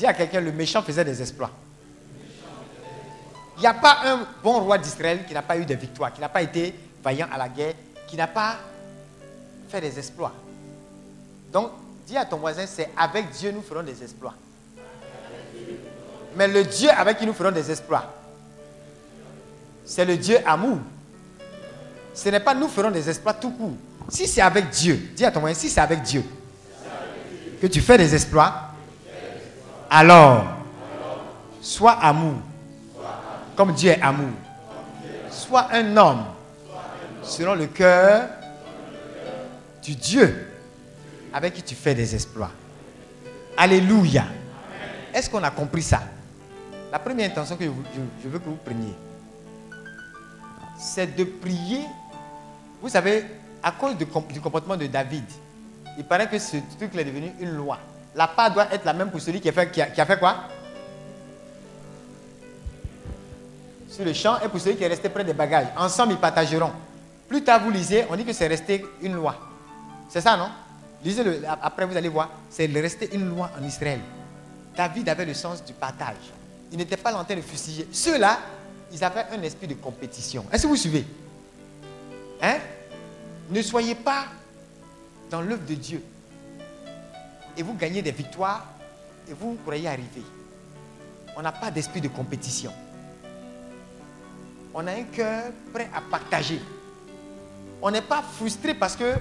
Dis 0.00 0.06
à 0.06 0.14
quelqu'un, 0.14 0.40
le 0.40 0.50
méchant 0.50 0.80
faisait 0.80 1.04
des 1.04 1.20
exploits. 1.20 1.50
Il 3.58 3.60
n'y 3.60 3.66
a 3.66 3.74
pas 3.74 3.98
un 4.06 4.26
bon 4.42 4.60
roi 4.60 4.78
d'Israël 4.78 5.26
qui 5.28 5.34
n'a 5.34 5.42
pas 5.42 5.58
eu 5.58 5.66
de 5.66 5.74
victoire, 5.74 6.10
qui 6.10 6.22
n'a 6.22 6.30
pas 6.30 6.40
été 6.40 6.74
vaillant 7.04 7.28
à 7.30 7.36
la 7.36 7.50
guerre, 7.50 7.74
qui 8.06 8.16
n'a 8.16 8.26
pas 8.26 8.56
fait 9.68 9.82
des 9.82 9.98
exploits. 9.98 10.32
Donc, 11.52 11.72
dis 12.06 12.16
à 12.16 12.24
ton 12.24 12.38
voisin, 12.38 12.64
c'est 12.66 12.88
avec 12.96 13.28
Dieu 13.28 13.50
nous 13.50 13.60
ferons 13.60 13.82
des 13.82 14.02
exploits. 14.02 14.32
Mais 16.34 16.48
le 16.48 16.64
Dieu 16.64 16.88
avec 16.88 17.18
qui 17.18 17.26
nous 17.26 17.34
ferons 17.34 17.52
des 17.52 17.70
exploits, 17.70 18.10
c'est 19.84 20.06
le 20.06 20.16
Dieu 20.16 20.38
amour. 20.46 20.78
Ce 22.14 22.30
n'est 22.30 22.40
pas 22.40 22.54
nous 22.54 22.68
ferons 22.68 22.90
des 22.90 23.06
exploits 23.06 23.34
tout 23.34 23.50
court. 23.50 23.76
Si 24.08 24.26
c'est 24.26 24.40
avec 24.40 24.70
Dieu, 24.70 25.10
dis 25.14 25.26
à 25.26 25.30
ton 25.30 25.40
voisin, 25.40 25.60
si 25.60 25.68
c'est 25.68 25.82
avec 25.82 26.00
Dieu 26.00 26.24
que 27.60 27.66
tu 27.66 27.82
fais 27.82 27.98
des 27.98 28.14
exploits, 28.14 28.69
alors 29.90 30.44
sois 31.60 31.92
amour, 31.92 32.36
comme 33.56 33.72
Dieu 33.72 33.90
est 33.90 34.00
amour. 34.00 34.30
Sois 35.30 35.68
un 35.72 35.96
homme 35.96 36.24
selon 37.22 37.54
le 37.54 37.66
cœur 37.66 38.28
du 39.82 39.94
Dieu 39.94 40.48
avec 41.32 41.54
qui 41.54 41.62
tu 41.62 41.74
fais 41.74 41.94
des 41.94 42.14
exploits. 42.14 42.50
Alléluia. 43.56 44.24
Est-ce 45.12 45.28
qu'on 45.28 45.42
a 45.42 45.50
compris 45.50 45.82
ça? 45.82 46.02
La 46.92 46.98
première 46.98 47.30
intention 47.30 47.56
que 47.56 47.64
je, 47.64 48.28
veux 48.28 48.38
que 48.38 48.48
vous 48.48 48.56
preniez, 48.56 48.94
c'est 50.78 51.14
de 51.14 51.24
prier. 51.24 51.82
Vous 52.80 52.88
savez, 52.88 53.24
à 53.62 53.72
cause 53.72 53.96
du 53.96 54.06
comportement 54.06 54.76
de 54.76 54.86
David, 54.86 55.24
il 55.98 56.04
paraît 56.04 56.28
que 56.28 56.38
ce 56.38 56.56
truc 56.78 56.94
est 56.96 57.04
devenu 57.04 57.32
une 57.40 57.50
loi. 57.50 57.78
La 58.14 58.28
part 58.28 58.52
doit 58.52 58.72
être 58.72 58.84
la 58.84 58.92
même 58.92 59.10
pour 59.10 59.20
celui 59.20 59.40
qui 59.40 59.48
a 59.48 59.52
fait, 59.52 59.70
qui 59.70 59.80
fait 59.80 60.18
quoi? 60.18 60.44
Sur 63.88 64.04
le 64.04 64.12
champ 64.12 64.38
et 64.44 64.48
pour 64.48 64.60
celui 64.60 64.76
qui 64.76 64.84
est 64.84 64.88
resté 64.88 65.08
près 65.08 65.24
des 65.24 65.32
bagages. 65.32 65.68
Ensemble, 65.76 66.12
ils 66.12 66.18
partageront. 66.18 66.72
Plus 67.28 67.44
tard, 67.44 67.60
vous 67.60 67.70
lisez, 67.70 68.06
on 68.10 68.16
dit 68.16 68.24
que 68.24 68.32
c'est 68.32 68.46
resté 68.48 68.84
une 69.02 69.14
loi. 69.14 69.36
C'est 70.08 70.20
ça, 70.20 70.36
non? 70.36 70.48
Lisez-le, 71.04 71.42
après 71.62 71.86
vous 71.86 71.96
allez 71.96 72.08
voir. 72.08 72.30
C'est 72.50 72.66
resté 72.66 73.14
une 73.14 73.28
loi 73.28 73.50
en 73.58 73.64
Israël. 73.64 74.00
David 74.76 75.08
avait 75.08 75.24
le 75.24 75.34
sens 75.34 75.64
du 75.64 75.72
partage. 75.72 76.16
Il 76.72 76.78
n'était 76.78 76.96
pas 76.96 77.14
en 77.14 77.24
train 77.24 77.36
de 77.36 77.40
fusiller. 77.40 77.88
Ceux-là, 77.92 78.38
ils 78.92 79.02
avaient 79.04 79.26
un 79.32 79.42
esprit 79.42 79.66
de 79.66 79.74
compétition. 79.74 80.44
Est-ce 80.52 80.64
que 80.64 80.68
vous 80.68 80.76
suivez? 80.76 81.04
Hein? 82.42 82.58
Ne 83.50 83.62
soyez 83.62 83.94
pas 83.94 84.26
dans 85.30 85.40
l'œuvre 85.40 85.64
de 85.66 85.74
Dieu. 85.74 86.02
Et 87.56 87.62
vous 87.62 87.74
gagnez 87.74 88.02
des 88.02 88.12
victoires 88.12 88.66
et 89.28 89.32
vous 89.32 89.56
croyez 89.64 89.88
arriver. 89.88 90.22
On 91.36 91.42
n'a 91.42 91.52
pas 91.52 91.70
d'esprit 91.70 92.00
de 92.00 92.08
compétition. 92.08 92.72
On 94.74 94.86
a 94.86 94.92
un 94.92 95.02
cœur 95.04 95.44
prêt 95.72 95.88
à 95.94 96.00
partager. 96.00 96.60
On 97.82 97.90
n'est 97.90 98.02
pas 98.02 98.22
frustré 98.22 98.74
parce 98.74 98.96
que 98.96 99.14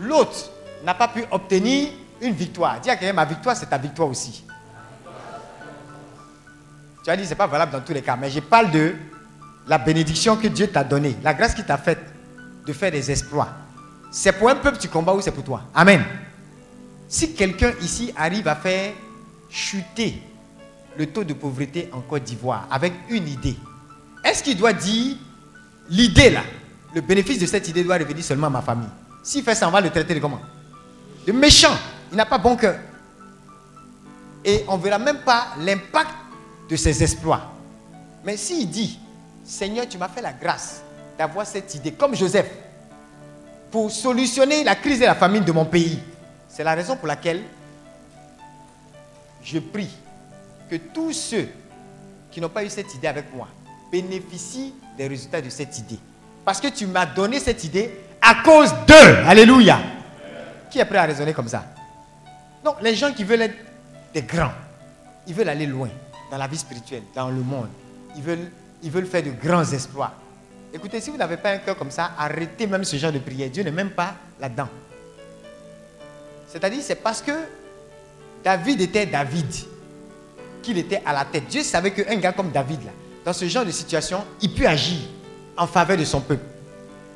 l'autre 0.00 0.50
n'a 0.84 0.94
pas 0.94 1.08
pu 1.08 1.24
obtenir 1.30 1.90
une 2.20 2.32
victoire. 2.32 2.80
Dis 2.80 2.90
à 2.90 2.96
quelqu'un, 2.96 3.14
ma 3.14 3.24
victoire, 3.24 3.56
c'est 3.56 3.66
ta 3.66 3.78
victoire 3.78 4.08
aussi. 4.08 4.44
Tu 7.04 7.10
as 7.10 7.16
dit, 7.16 7.24
ce 7.24 7.30
n'est 7.30 7.36
pas 7.36 7.46
valable 7.46 7.72
dans 7.72 7.80
tous 7.80 7.92
les 7.92 8.02
cas, 8.02 8.16
mais 8.16 8.30
je 8.30 8.40
parle 8.40 8.70
de 8.70 8.94
la 9.66 9.78
bénédiction 9.78 10.36
que 10.36 10.48
Dieu 10.48 10.68
t'a 10.68 10.82
donnée, 10.84 11.16
la 11.22 11.34
grâce 11.34 11.54
qu'il 11.54 11.64
t'a 11.64 11.78
faite 11.78 12.00
de 12.66 12.72
faire 12.72 12.90
des 12.90 13.10
exploits. 13.10 13.48
C'est 14.10 14.32
pour 14.32 14.48
un 14.48 14.56
peuple 14.56 14.78
tu 14.78 14.88
combats 14.88 15.12
ou 15.12 15.20
c'est 15.20 15.30
pour 15.30 15.44
toi? 15.44 15.62
Amen. 15.74 16.02
Si 17.08 17.32
quelqu'un 17.32 17.72
ici 17.80 18.12
arrive 18.14 18.46
à 18.48 18.54
faire 18.54 18.92
chuter 19.48 20.22
le 20.96 21.06
taux 21.06 21.24
de 21.24 21.32
pauvreté 21.32 21.88
en 21.92 22.02
Côte 22.02 22.24
d'Ivoire 22.24 22.68
avec 22.70 22.92
une 23.08 23.26
idée, 23.26 23.56
est-ce 24.22 24.42
qu'il 24.42 24.56
doit 24.58 24.74
dire 24.74 25.16
l'idée 25.88 26.30
là, 26.30 26.42
le 26.94 27.00
bénéfice 27.00 27.38
de 27.38 27.46
cette 27.46 27.66
idée 27.68 27.82
doit 27.82 27.96
revenir 27.96 28.22
seulement 28.22 28.48
à 28.48 28.50
ma 28.50 28.62
famille? 28.62 28.88
S'il 29.22 29.42
fait 29.42 29.54
ça, 29.54 29.68
on 29.68 29.70
va 29.70 29.80
le 29.80 29.90
traiter 29.90 30.14
de 30.14 30.20
comment? 30.20 30.40
De 31.26 31.32
méchant. 31.32 31.76
Il 32.10 32.16
n'a 32.16 32.26
pas 32.26 32.38
bon 32.38 32.56
cœur. 32.56 32.78
Et 34.44 34.64
on 34.68 34.76
ne 34.78 34.82
verra 34.82 34.98
même 34.98 35.18
pas 35.18 35.48
l'impact 35.60 36.10
de 36.70 36.76
ses 36.76 37.02
exploits. 37.02 37.52
Mais 38.24 38.36
s'il 38.36 38.68
dit, 38.68 38.98
Seigneur, 39.44 39.88
tu 39.88 39.98
m'as 39.98 40.08
fait 40.08 40.22
la 40.22 40.32
grâce 40.32 40.82
d'avoir 41.18 41.46
cette 41.46 41.74
idée, 41.74 41.92
comme 41.92 42.14
Joseph, 42.14 42.50
pour 43.70 43.90
solutionner 43.90 44.64
la 44.64 44.74
crise 44.74 45.02
et 45.02 45.06
la 45.06 45.14
famine 45.14 45.44
de 45.44 45.52
mon 45.52 45.64
pays, 45.64 45.98
c'est 46.48 46.64
la 46.64 46.74
raison 46.74 46.96
pour 46.96 47.06
laquelle 47.06 47.42
je 49.42 49.58
prie 49.58 49.90
que 50.70 50.76
tous 50.76 51.12
ceux 51.12 51.48
qui 52.30 52.40
n'ont 52.40 52.48
pas 52.48 52.64
eu 52.64 52.68
cette 52.68 52.94
idée 52.94 53.08
avec 53.08 53.34
moi 53.34 53.48
bénéficient 53.90 54.74
des 54.96 55.06
résultats 55.06 55.40
de 55.40 55.48
cette 55.48 55.78
idée. 55.78 55.98
Parce 56.44 56.60
que 56.60 56.68
tu 56.68 56.86
m'as 56.86 57.06
donné 57.06 57.40
cette 57.40 57.62
idée 57.64 57.90
à 58.20 58.42
cause 58.42 58.72
d'eux. 58.86 59.16
Alléluia. 59.26 59.78
Qui 60.70 60.78
est 60.78 60.84
prêt 60.84 60.98
à 60.98 61.04
raisonner 61.04 61.32
comme 61.32 61.48
ça? 61.48 61.64
Donc, 62.64 62.76
les 62.82 62.94
gens 62.94 63.12
qui 63.12 63.24
veulent 63.24 63.42
être 63.42 63.56
des 64.12 64.22
grands, 64.22 64.52
ils 65.26 65.34
veulent 65.34 65.48
aller 65.48 65.66
loin 65.66 65.88
dans 66.30 66.36
la 66.36 66.46
vie 66.46 66.58
spirituelle, 66.58 67.02
dans 67.14 67.28
le 67.28 67.40
monde. 67.40 67.68
Ils 68.16 68.22
veulent, 68.22 69.06
faire 69.06 69.22
de 69.22 69.30
grands 69.30 69.64
exploits. 69.64 70.12
Écoutez, 70.72 71.00
si 71.00 71.10
vous 71.10 71.16
n'avez 71.16 71.36
pas 71.36 71.52
un 71.52 71.58
cœur 71.58 71.76
comme 71.76 71.90
ça, 71.90 72.10
arrêtez 72.18 72.66
même 72.66 72.84
ce 72.84 72.96
genre 72.96 73.12
de 73.12 73.18
prière. 73.18 73.48
Dieu 73.48 73.62
n'est 73.62 73.70
même 73.70 73.90
pas 73.90 74.14
là-dedans. 74.38 74.68
C'est-à-dire, 76.48 76.80
c'est 76.82 76.96
parce 76.96 77.20
que 77.20 77.32
David 78.42 78.80
était 78.80 79.06
David 79.06 79.46
qu'il 80.62 80.78
était 80.78 81.02
à 81.04 81.12
la 81.12 81.24
tête. 81.24 81.46
Dieu 81.48 81.62
savait 81.62 81.92
qu'un 81.92 82.16
gars 82.16 82.32
comme 82.32 82.50
David, 82.50 82.84
là, 82.84 82.90
dans 83.24 83.32
ce 83.32 83.46
genre 83.46 83.64
de 83.64 83.70
situation, 83.70 84.24
il 84.40 84.54
peut 84.54 84.66
agir 84.66 84.98
en 85.56 85.66
faveur 85.66 85.96
de 85.96 86.04
son 86.04 86.20
peuple. 86.20 86.44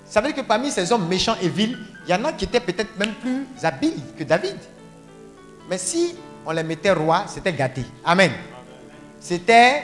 Ça 0.04 0.20
veut 0.20 0.28
dire 0.28 0.36
que 0.36 0.46
parmi 0.46 0.70
ces 0.70 0.92
hommes 0.92 1.08
méchants 1.08 1.36
et 1.40 1.48
vils, 1.48 1.78
il 2.06 2.10
y 2.10 2.14
en 2.14 2.24
a 2.24 2.32
qui 2.32 2.44
étaient 2.44 2.60
peut-être 2.60 2.98
même 2.98 3.14
plus 3.14 3.46
habiles 3.62 4.00
que 4.18 4.24
David. 4.24 4.56
Mais 5.70 5.78
si 5.78 6.14
on 6.44 6.50
les 6.50 6.62
mettait 6.62 6.92
rois, 6.92 7.24
c'était 7.28 7.52
gâté. 7.52 7.82
Amen. 8.04 8.32
C'était 9.20 9.82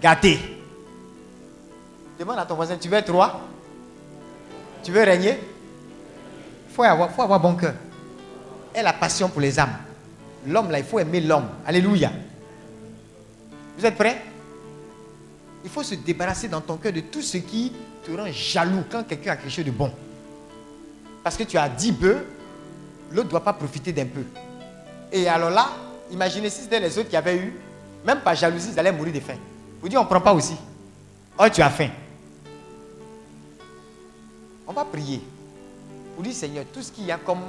gâté. 0.00 0.38
Demande 2.18 2.38
à 2.38 2.46
ton 2.46 2.54
voisin, 2.54 2.76
tu 2.76 2.88
veux 2.88 2.96
être 2.96 3.12
roi? 3.12 3.40
Tu 4.82 4.92
veux 4.92 5.02
régner? 5.02 5.38
Il 6.68 6.74
faut 6.74 6.82
avoir, 6.82 7.10
faut 7.10 7.22
avoir 7.22 7.40
bon 7.40 7.54
cœur. 7.54 7.74
Et 8.74 8.82
la 8.82 8.92
passion 8.92 9.28
pour 9.28 9.40
les 9.40 9.58
âmes. 9.58 9.76
L'homme, 10.46 10.70
là, 10.70 10.78
il 10.78 10.84
faut 10.84 10.98
aimer 10.98 11.20
l'homme. 11.20 11.48
Alléluia. 11.66 12.12
Vous 13.76 13.84
êtes 13.84 13.96
prêts? 13.96 14.22
Il 15.64 15.70
faut 15.70 15.82
se 15.82 15.94
débarrasser 15.94 16.48
dans 16.48 16.60
ton 16.60 16.76
cœur 16.76 16.92
de 16.92 17.00
tout 17.00 17.22
ce 17.22 17.38
qui 17.38 17.72
te 18.04 18.10
rend 18.12 18.30
jaloux 18.32 18.84
quand 18.90 19.02
quelqu'un 19.06 19.32
a 19.32 19.36
quelque 19.36 19.50
chose 19.50 19.64
de 19.64 19.70
bon. 19.70 19.92
Parce 21.22 21.36
que 21.36 21.42
tu 21.42 21.58
as 21.58 21.68
10 21.68 21.92
bœufs, 21.92 22.24
l'autre 23.10 23.26
ne 23.26 23.30
doit 23.30 23.44
pas 23.44 23.52
profiter 23.52 23.92
d'un 23.92 24.06
peu. 24.06 24.22
Et 25.12 25.28
alors 25.28 25.50
là, 25.50 25.68
imaginez 26.10 26.48
si 26.48 26.62
c'était 26.62 26.80
les 26.80 26.96
autres 26.96 27.10
qui 27.10 27.16
avaient 27.16 27.36
eu, 27.36 27.52
même 28.06 28.20
par 28.20 28.34
jalousie, 28.34 28.70
ils 28.72 28.78
allaient 28.78 28.92
mourir 28.92 29.12
de 29.12 29.20
faim. 29.20 29.36
Vous 29.82 29.88
dites, 29.88 29.98
on 29.98 30.02
ne 30.04 30.08
prend 30.08 30.20
pas 30.20 30.32
aussi. 30.32 30.56
Oh, 31.38 31.44
tu 31.52 31.60
as 31.60 31.70
faim. 31.70 31.90
On 34.66 34.72
va 34.72 34.84
prier. 34.84 35.20
Pour 36.14 36.24
dire, 36.24 36.32
Seigneur, 36.32 36.64
tout 36.72 36.80
ce 36.80 36.92
qu'il 36.92 37.04
y 37.04 37.12
a 37.12 37.18
comme 37.18 37.42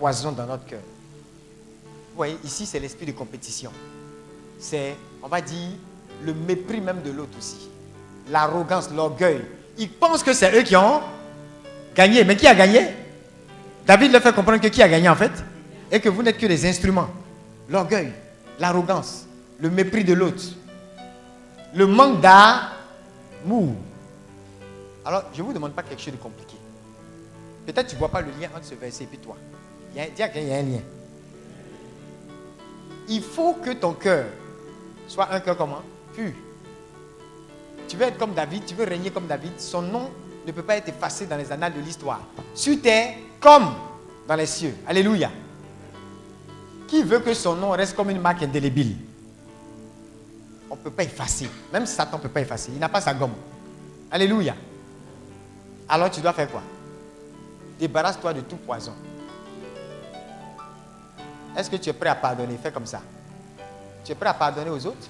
poison 0.00 0.32
dans 0.32 0.46
notre 0.46 0.64
cœur. 0.64 0.80
Vous 0.80 2.16
voyez, 2.16 2.38
ici, 2.42 2.64
c'est 2.64 2.80
l'esprit 2.80 3.04
de 3.04 3.12
compétition. 3.12 3.70
C'est, 4.58 4.96
on 5.22 5.28
va 5.28 5.42
dire, 5.42 5.72
le 6.24 6.32
mépris 6.32 6.80
même 6.80 7.02
de 7.02 7.10
l'autre 7.10 7.36
aussi. 7.38 7.68
L'arrogance, 8.30 8.90
l'orgueil. 8.90 9.42
Ils 9.76 9.90
pensent 9.90 10.22
que 10.22 10.32
c'est 10.32 10.58
eux 10.58 10.62
qui 10.62 10.74
ont 10.74 11.02
gagné. 11.94 12.24
Mais 12.24 12.34
qui 12.34 12.46
a 12.46 12.54
gagné? 12.54 12.88
David 13.86 14.12
leur 14.12 14.22
fait 14.22 14.34
comprendre 14.34 14.60
que 14.60 14.68
qui 14.68 14.82
a 14.82 14.88
gagné 14.88 15.08
en 15.08 15.16
fait? 15.16 15.32
Et 15.92 16.00
que 16.00 16.08
vous 16.08 16.22
n'êtes 16.22 16.38
que 16.38 16.46
des 16.46 16.66
instruments. 16.66 17.08
L'orgueil, 17.68 18.12
l'arrogance, 18.58 19.26
le 19.58 19.70
mépris 19.70 20.04
de 20.04 20.14
l'autre, 20.14 20.42
le 21.74 21.86
manque 21.86 22.20
d'amour. 22.20 23.74
Alors, 25.04 25.24
je 25.34 25.40
ne 25.42 25.46
vous 25.46 25.52
demande 25.52 25.72
pas 25.72 25.82
quelque 25.82 26.00
chose 26.02 26.14
de 26.14 26.18
compliqué. 26.18 26.56
Peut-être 27.66 27.88
tu 27.88 27.94
ne 27.94 27.98
vois 27.98 28.08
pas 28.08 28.22
le 28.22 28.28
lien 28.40 28.48
entre 28.54 28.64
ce 28.64 28.74
verset 28.74 29.06
et 29.12 29.16
toi. 29.18 29.36
Il 29.94 30.18
y 30.18 30.22
a, 30.22 30.58
un 30.58 30.62
lien. 30.62 30.80
Il 33.08 33.22
faut 33.22 33.54
que 33.54 33.70
ton 33.70 33.92
cœur 33.94 34.26
soit 35.08 35.32
un 35.32 35.40
cœur 35.40 35.56
comment? 35.56 35.82
Pur. 36.14 36.32
Tu 37.88 37.96
veux 37.96 38.04
être 38.04 38.18
comme 38.18 38.34
David, 38.34 38.64
tu 38.66 38.74
veux 38.74 38.84
régner 38.84 39.10
comme 39.10 39.26
David. 39.26 39.58
Son 39.58 39.82
nom 39.82 40.10
ne 40.46 40.52
peut 40.52 40.62
pas 40.62 40.76
être 40.76 40.88
effacé 40.88 41.26
dans 41.26 41.36
les 41.36 41.50
annales 41.50 41.74
de 41.74 41.80
l'histoire. 41.80 42.20
Sur 42.54 42.80
terre 42.80 43.16
comme 43.40 43.74
dans 44.28 44.36
les 44.36 44.46
cieux. 44.46 44.76
Alléluia. 44.86 45.30
Qui 46.86 47.02
veut 47.02 47.18
que 47.20 47.34
son 47.34 47.56
nom 47.56 47.70
reste 47.70 47.96
comme 47.96 48.10
une 48.10 48.20
marque 48.20 48.42
indélébile? 48.42 48.96
On 50.70 50.76
ne 50.76 50.80
peut 50.80 50.90
pas 50.90 51.02
effacer. 51.02 51.48
Même 51.72 51.86
Satan 51.86 52.18
ne 52.18 52.22
peut 52.22 52.28
pas 52.28 52.42
effacer. 52.42 52.70
Il 52.72 52.78
n'a 52.78 52.88
pas 52.88 53.00
sa 53.00 53.12
gomme. 53.12 53.34
Alléluia. 54.10 54.54
Alors 55.88 56.10
tu 56.10 56.20
dois 56.20 56.32
faire 56.32 56.48
quoi? 56.48 56.62
Débarrasse-toi 57.80 58.34
de 58.34 58.42
tout 58.42 58.56
poison. 58.56 58.92
Est-ce 61.56 61.70
que 61.70 61.76
tu 61.76 61.90
es 61.90 61.92
prêt 61.92 62.08
à 62.10 62.14
pardonner? 62.14 62.58
Fais 62.62 62.72
comme 62.72 62.86
ça. 62.86 63.00
Tu 64.04 64.12
es 64.12 64.14
prêt 64.14 64.28
à 64.28 64.34
pardonner 64.34 64.70
aux 64.70 64.86
autres? 64.86 65.08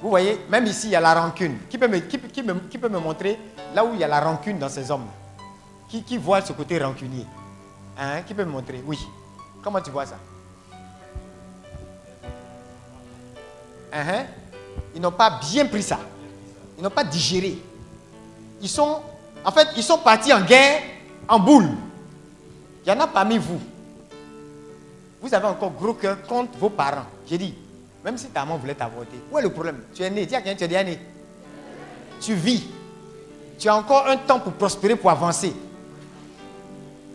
Vous 0.00 0.10
voyez, 0.10 0.40
même 0.48 0.66
ici, 0.66 0.88
il 0.88 0.90
y 0.90 0.96
a 0.96 1.00
la 1.00 1.14
rancune. 1.14 1.58
Qui 1.70 1.78
peut 1.78 1.88
me, 1.88 1.98
qui, 1.98 2.18
peut 2.78 2.88
me 2.88 2.98
montrer 2.98 3.38
là 3.74 3.84
où 3.84 3.94
il 3.94 4.00
y 4.00 4.04
a 4.04 4.08
la 4.08 4.20
rancune 4.20 4.58
dans 4.58 4.68
ces 4.68 4.90
hommes? 4.90 5.06
Qui, 5.88 6.02
qui 6.02 6.18
voit 6.18 6.42
ce 6.42 6.52
côté 6.52 6.78
rancunier? 6.78 7.26
Hein? 7.98 8.22
Qui 8.22 8.34
peut 8.34 8.44
me 8.44 8.50
montrer? 8.50 8.82
Oui. 8.86 8.98
Comment 9.62 9.80
tu 9.80 9.90
vois 9.90 10.06
ça? 10.06 10.16
Hein? 13.92 14.26
Ils 14.94 15.00
n'ont 15.00 15.12
pas 15.12 15.40
bien 15.40 15.66
pris 15.66 15.82
ça. 15.82 15.98
Ils 16.76 16.82
n'ont 16.84 16.90
pas 16.90 17.04
digéré. 17.04 17.58
Ils 18.60 18.68
sont, 18.68 19.00
en 19.44 19.50
fait, 19.50 19.68
ils 19.76 19.82
sont 19.82 19.98
partis 19.98 20.32
en 20.32 20.42
guerre 20.42 20.82
en 21.28 21.38
boule. 21.38 21.68
Il 22.84 22.88
y 22.88 22.92
en 22.92 23.00
a 23.00 23.06
parmi 23.06 23.38
vous. 23.38 23.60
Vous 25.26 25.34
avez 25.34 25.46
encore 25.46 25.72
gros 25.72 25.94
cœur 25.94 26.22
contre 26.22 26.56
vos 26.56 26.70
parents. 26.70 27.06
J'ai 27.28 27.36
dit, 27.36 27.52
même 28.04 28.16
si 28.16 28.26
ta 28.28 28.44
maman 28.44 28.58
voulait 28.58 28.76
t'avorter, 28.76 29.18
où 29.32 29.36
est 29.36 29.42
le 29.42 29.50
problème? 29.50 29.82
Tu 29.92 30.04
es 30.04 30.08
né, 30.08 30.24
dis 30.24 30.36
à 30.36 30.40
quelqu'un, 30.40 30.56
tu 30.56 30.62
es 30.62 30.68
déjà 30.68 30.84
né. 30.84 31.00
Tu 32.20 32.32
vis. 32.34 32.68
Tu 33.58 33.68
as 33.68 33.74
encore 33.74 34.06
un 34.06 34.18
temps 34.18 34.38
pour 34.38 34.52
prospérer, 34.52 34.94
pour 34.94 35.10
avancer. 35.10 35.52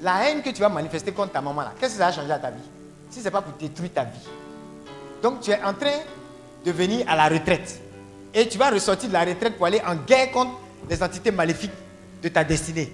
La 0.01 0.27
haine 0.27 0.41
que 0.41 0.49
tu 0.49 0.59
vas 0.59 0.67
manifester 0.67 1.13
contre 1.13 1.31
ta 1.31 1.39
maman, 1.39 1.61
là, 1.61 1.71
qu'est-ce 1.79 1.93
que 1.93 1.99
ça 1.99 2.07
va 2.07 2.11
changer 2.11 2.33
à 2.33 2.39
ta 2.39 2.51
vie? 2.51 2.59
Si 3.11 3.19
ce 3.19 3.23
n'est 3.23 3.31
pas 3.31 3.41
pour 3.41 3.53
détruire 3.57 3.93
ta 3.93 4.03
vie. 4.03 4.27
Donc 5.23 5.39
tu 5.39 5.51
es 5.51 5.63
en 5.63 5.73
train 5.73 5.99
de 6.65 6.71
venir 6.73 7.05
à 7.07 7.15
la 7.15 7.29
retraite. 7.29 7.79
Et 8.33 8.45
tu 8.45 8.57
vas 8.57 8.71
ressortir 8.71 9.07
de 9.07 9.13
la 9.13 9.23
retraite 9.23 9.55
pour 9.55 9.67
aller 9.67 9.81
en 9.87 9.95
guerre 9.95 10.31
contre 10.33 10.51
les 10.89 11.01
entités 11.01 11.31
maléfiques 11.31 11.71
de 12.21 12.27
ta 12.27 12.43
destinée. 12.43 12.91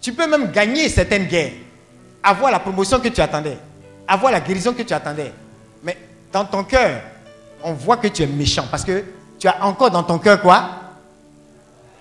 Tu 0.00 0.12
peux 0.12 0.28
même 0.28 0.50
gagner 0.50 0.88
certaines 0.88 1.26
guerres, 1.26 1.52
avoir 2.24 2.50
la 2.50 2.58
promotion 2.58 2.98
que 2.98 3.08
tu 3.08 3.20
attendais, 3.20 3.58
avoir 4.10 4.32
la 4.32 4.40
guérison 4.40 4.74
que 4.74 4.82
tu 4.82 4.92
attendais. 4.92 5.32
Mais 5.82 5.96
dans 6.32 6.44
ton 6.44 6.64
cœur, 6.64 7.00
on 7.62 7.72
voit 7.72 7.96
que 7.96 8.08
tu 8.08 8.22
es 8.22 8.26
méchant 8.26 8.64
parce 8.70 8.84
que 8.84 9.04
tu 9.38 9.46
as 9.46 9.64
encore 9.64 9.90
dans 9.90 10.02
ton 10.02 10.18
cœur 10.18 10.42
quoi? 10.42 10.70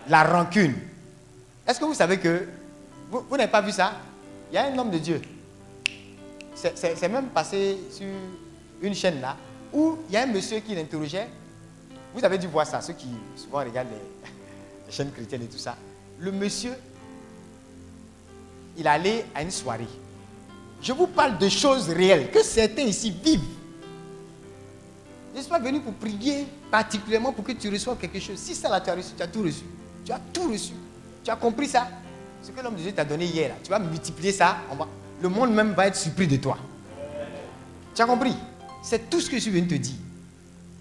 La 0.08 0.24
rancune. 0.24 0.74
Est-ce 1.68 1.80
que 1.80 1.86
vous 1.86 1.94
savez 1.94 2.18
que 2.18 2.48
vous, 3.12 3.38
n'avez 3.38 3.52
pas 3.52 3.62
vu 3.62 3.72
ça? 3.72 3.94
Il 4.52 4.56
y 4.56 4.58
a 4.58 4.66
un 4.66 4.78
homme 4.78 4.90
de 4.90 4.98
Dieu. 4.98 5.22
C'est 6.56 7.08
même 7.08 7.28
passé 7.28 7.78
sur 7.92 8.08
une 8.82 8.96
chaîne 8.96 9.22
là 9.22 9.38
où 9.72 10.00
il 10.10 10.14
y 10.14 10.18
a 10.18 10.24
un 10.24 10.28
monsieur 10.28 10.60
qui 10.60 10.74
l'interrogeait. 10.74 11.28
Vous 12.14 12.26
avez 12.26 12.40
dû 12.40 12.48
voir 12.48 12.66
ça, 12.66 12.82
ceux 12.82 12.94
qui 12.94 13.10
souvent 13.36 13.60
regardent 13.60 13.90
les 13.92 14.92
chaînes 14.92 15.12
chrétiennes 15.12 15.44
et 15.44 15.48
tout 15.48 15.60
ça. 15.60 15.76
Le 16.20 16.32
monsieur 16.32 16.74
il 18.78 18.88
allait 18.88 19.26
à 19.36 19.44
une 19.44 19.52
soirée. 19.52 19.88
Je 20.82 20.94
vous 20.94 21.08
parle 21.08 21.38
de 21.38 21.50
choses 21.50 21.90
réelles 21.90 22.32
que 22.32 22.44
certains 22.44 22.84
ici 22.84 23.12
vivent. 23.12 23.42
Je 25.34 25.38
ne 25.38 25.42
suis 25.42 25.50
pas 25.50 25.60
venu 25.60 25.80
pour 25.82 25.94
prier 25.94 26.48
particulièrement 26.72 27.32
pour 27.32 27.44
que 27.44 27.52
tu 27.52 27.70
reçoives 27.70 27.98
quelque 27.98 28.20
chose. 28.20 28.38
Si 28.38 28.56
ça 28.56 28.70
là, 28.70 28.82
tu 28.82 28.90
as 28.90 28.96
reçu, 28.96 29.10
tu 29.16 29.24
as 29.24 29.28
tout 29.28 29.44
reçu. 29.44 29.64
Tu 30.06 30.12
as 30.12 30.20
tout 30.34 30.50
reçu. 30.50 30.74
Tu 31.24 31.30
as 31.30 31.36
compris 31.36 31.68
ça? 31.68 31.88
Ce 32.42 32.52
que 32.52 32.62
l'homme 32.62 32.76
de 32.76 32.82
Dieu 32.82 32.92
t'a 32.94 33.06
donné 33.06 33.26
hier, 33.26 33.56
tu 33.64 33.70
vas 33.70 33.80
multiplier 33.80 34.32
ça. 34.32 34.58
le 35.22 35.30
monde 35.30 35.54
même 35.54 35.74
va 35.74 35.88
être 35.88 35.98
surpris 35.98 36.28
de 36.28 36.38
toi. 36.38 36.58
Tu 37.94 38.02
as 38.02 38.06
compris? 38.06 38.36
C'est 38.82 39.10
tout 39.10 39.20
ce 39.20 39.30
que 39.30 39.36
je 39.36 39.42
suis 39.42 39.52
venu 39.52 39.68
te 39.68 39.76
dire. 39.76 39.96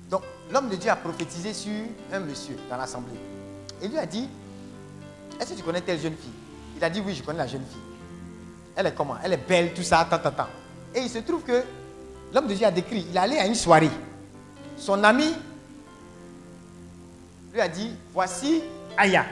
Donc, 0.09 0.23
l'homme 0.53 0.69
de 0.69 0.77
Dieu 0.77 0.91
a 0.91 0.97
prophétisé 0.97 1.53
sur 1.53 1.73
un 2.13 2.21
monsieur 2.21 2.57
dans 2.71 2.77
l'assemblée. 2.77 3.19
Et 3.83 3.89
lui 3.89 3.99
a 3.99 4.07
dit, 4.07 4.29
est-ce 5.41 5.53
que 5.53 5.59
tu 5.59 5.63
connais 5.63 5.81
telle 5.81 6.01
jeune 6.01 6.15
fille? 6.15 6.31
Il 6.77 6.85
a 6.85 6.91
dit, 6.91 7.03
oui, 7.05 7.15
je 7.15 7.23
connais 7.23 7.39
la 7.39 7.47
jeune 7.47 7.65
fille. 7.69 7.88
Elle 8.79 8.87
est 8.87 8.95
comment? 8.95 9.17
Elle 9.25 9.33
est 9.33 9.49
belle, 9.49 9.75
tout 9.75 9.83
ça, 9.83 10.07
tant, 10.09 10.19
tant, 10.19 10.31
tant. 10.31 10.47
Et 10.95 11.01
il 11.01 11.11
se 11.11 11.19
trouve 11.19 11.43
que 11.43 11.65
l'homme 12.33 12.47
de 12.47 12.55
Dieu 12.55 12.65
a 12.65 12.71
décrit, 12.71 13.05
il 13.11 13.19
allait 13.19 13.41
à 13.41 13.47
une 13.47 13.57
soirée. 13.57 13.91
Son 14.77 15.03
ami 15.03 15.35
lui 17.53 17.61
a 17.61 17.67
dit, 17.67 17.91
voici 18.15 18.63
Aya. 18.97 19.27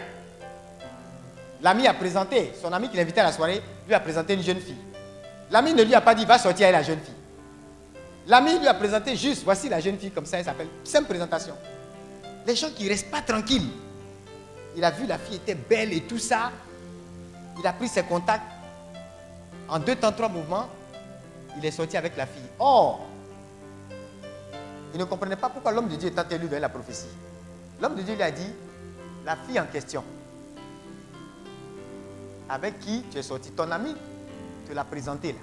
L'ami 1.62 1.86
a 1.86 1.94
présenté, 1.94 2.54
son 2.60 2.72
ami 2.72 2.88
qui 2.88 2.96
l'invitait 2.96 3.20
à 3.20 3.24
la 3.26 3.32
soirée, 3.32 3.62
lui 3.86 3.94
a 3.94 4.00
présenté 4.00 4.34
une 4.34 4.42
jeune 4.42 4.58
fille. 4.58 4.74
L'ami 5.52 5.74
ne 5.74 5.84
lui 5.84 5.94
a 5.94 6.00
pas 6.00 6.16
dit, 6.16 6.24
va 6.24 6.38
sortir 6.38 6.66
avec 6.66 6.80
la 6.80 6.82
jeune 6.82 6.98
fille. 6.98 7.14
L'ami 8.26 8.58
lui 8.58 8.66
a 8.66 8.74
présenté 8.74 9.14
juste, 9.14 9.44
voici 9.44 9.68
la 9.68 9.78
jeune 9.78 9.96
fille 9.96 10.10
comme 10.10 10.26
ça, 10.26 10.38
elle 10.40 10.44
s'appelle. 10.44 10.68
Simple 10.82 11.06
présentation. 11.06 11.54
Les 12.44 12.56
gens 12.56 12.70
qui 12.74 12.82
ne 12.82 12.88
restent 12.88 13.12
pas 13.12 13.22
tranquilles. 13.22 13.68
Il 14.76 14.82
a 14.82 14.90
vu 14.90 15.06
la 15.06 15.18
fille 15.18 15.36
était 15.36 15.54
belle 15.54 15.92
et 15.92 16.00
tout 16.00 16.18
ça. 16.18 16.50
Il 17.60 17.64
a 17.64 17.72
pris 17.72 17.86
ses 17.86 18.02
contacts. 18.02 18.55
En 19.68 19.78
deux 19.78 19.96
temps, 19.96 20.12
trois 20.12 20.28
mouvements, 20.28 20.68
il 21.56 21.64
est 21.64 21.70
sorti 21.70 21.96
avec 21.96 22.16
la 22.16 22.26
fille. 22.26 22.48
Or, 22.58 23.06
il 24.92 25.00
ne 25.00 25.04
comprenait 25.04 25.36
pas 25.36 25.48
pourquoi 25.48 25.72
l'homme 25.72 25.88
de 25.88 25.96
Dieu 25.96 26.08
était 26.08 26.34
élu 26.34 26.48
dans 26.48 26.60
la 26.60 26.68
prophétie. 26.68 27.06
L'homme 27.80 27.96
de 27.96 28.02
Dieu 28.02 28.14
lui 28.14 28.22
a 28.22 28.30
dit, 28.30 28.50
la 29.24 29.36
fille 29.36 29.58
en 29.58 29.66
question, 29.66 30.04
avec 32.48 32.78
qui 32.80 33.02
tu 33.10 33.18
es 33.18 33.22
sorti, 33.22 33.50
ton 33.50 33.70
ami 33.70 33.94
te 34.68 34.72
l'a 34.72 34.84
présenté 34.84 35.32
là. 35.32 35.38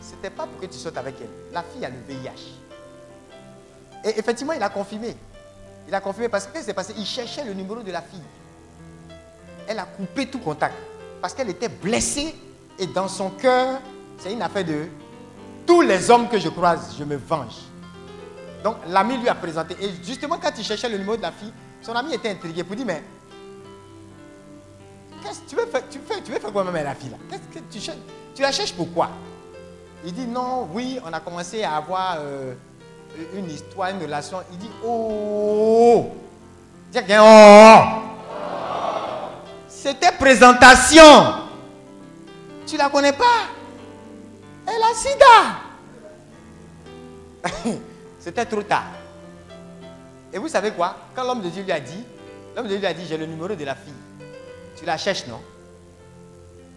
Ce 0.00 0.14
n'était 0.14 0.30
pas 0.30 0.46
pour 0.46 0.60
que 0.60 0.66
tu 0.66 0.78
sortes 0.78 0.96
avec 0.96 1.14
elle. 1.20 1.28
La 1.52 1.62
fille 1.62 1.84
a 1.84 1.90
le 1.90 1.96
VIH. 2.08 2.58
Et 4.04 4.18
effectivement, 4.18 4.52
il 4.52 4.62
a 4.62 4.68
confirmé. 4.68 5.14
Il 5.86 5.94
a 5.94 6.00
confirmé 6.00 6.28
parce 6.28 6.46
que 6.46 6.60
c'est 6.60 6.74
passé 6.74 6.94
Il 6.96 7.06
cherchait 7.06 7.44
le 7.44 7.54
numéro 7.54 7.82
de 7.82 7.92
la 7.92 8.02
fille. 8.02 8.22
Elle 9.68 9.78
a 9.78 9.84
coupé 9.84 10.26
tout 10.26 10.40
contact 10.40 10.74
parce 11.20 11.34
qu'elle 11.34 11.50
était 11.50 11.68
blessée 11.68 12.34
et 12.82 12.86
dans 12.88 13.06
son 13.06 13.30
cœur, 13.30 13.80
c'est 14.18 14.32
une 14.32 14.42
affaire 14.42 14.64
de 14.64 14.86
tous 15.64 15.82
les 15.82 16.10
hommes 16.10 16.28
que 16.28 16.38
je 16.38 16.48
croise, 16.48 16.96
je 16.98 17.04
me 17.04 17.14
venge. 17.14 17.54
Donc 18.64 18.76
l'ami 18.88 19.18
lui 19.18 19.28
a 19.28 19.36
présenté. 19.36 19.76
Et 19.80 19.90
justement, 20.02 20.36
quand 20.42 20.50
il 20.58 20.64
cherchait 20.64 20.88
le 20.88 20.98
numéro 20.98 21.16
de 21.16 21.22
la 21.22 21.30
fille, 21.30 21.52
son 21.80 21.92
ami 21.92 22.14
était 22.14 22.30
intrigué 22.30 22.64
pour 22.64 22.74
dire 22.74 22.84
Mais 22.86 23.04
qu'est-ce 25.22 25.40
que 25.42 25.48
tu 25.48 25.54
veux 25.56 25.66
faire 25.66 25.82
Tu, 25.88 25.98
veux 26.32 26.40
faire 26.40 26.52
quoi 26.52 26.64
même 26.64 26.84
la 26.84 26.94
fille 26.96 27.10
là? 27.10 27.38
Tu 27.70 27.78
Tu 28.34 28.42
la 28.42 28.50
cherches 28.50 28.74
pourquoi 28.74 29.10
Il 30.04 30.12
dit 30.12 30.26
Non, 30.26 30.68
oui, 30.72 30.98
on 31.06 31.12
a 31.12 31.20
commencé 31.20 31.62
à 31.62 31.76
avoir 31.76 32.16
euh, 32.18 32.54
une 33.36 33.48
histoire, 33.48 33.90
une 33.90 34.02
relation. 34.02 34.38
Il 34.50 34.58
dit 34.58 34.70
Oh 34.84 36.08
Dis 36.90 36.98
Oh 37.20 37.78
C'était 39.68 40.12
présentation. 40.18 41.51
Tu 42.72 42.78
la 42.78 42.88
connais 42.88 43.12
pas 43.12 43.50
Elle 44.66 44.82
a 44.82 44.94
sida. 44.94 45.60
C'était 48.18 48.46
trop 48.46 48.62
tard. 48.62 48.86
Et 50.32 50.38
vous 50.38 50.48
savez 50.48 50.70
quoi? 50.70 50.96
Quand 51.14 51.22
l'homme 51.22 51.42
de 51.42 51.50
Dieu 51.50 51.64
lui 51.64 51.72
a 51.72 51.80
dit, 51.80 52.02
l'homme 52.56 52.64
de 52.64 52.70
Dieu 52.70 52.78
lui 52.78 52.86
a 52.86 52.94
dit, 52.94 53.04
j'ai 53.06 53.18
le 53.18 53.26
numéro 53.26 53.48
de 53.48 53.62
la 53.62 53.74
fille. 53.74 53.92
Tu 54.74 54.86
la 54.86 54.96
cherches, 54.96 55.26
non? 55.26 55.42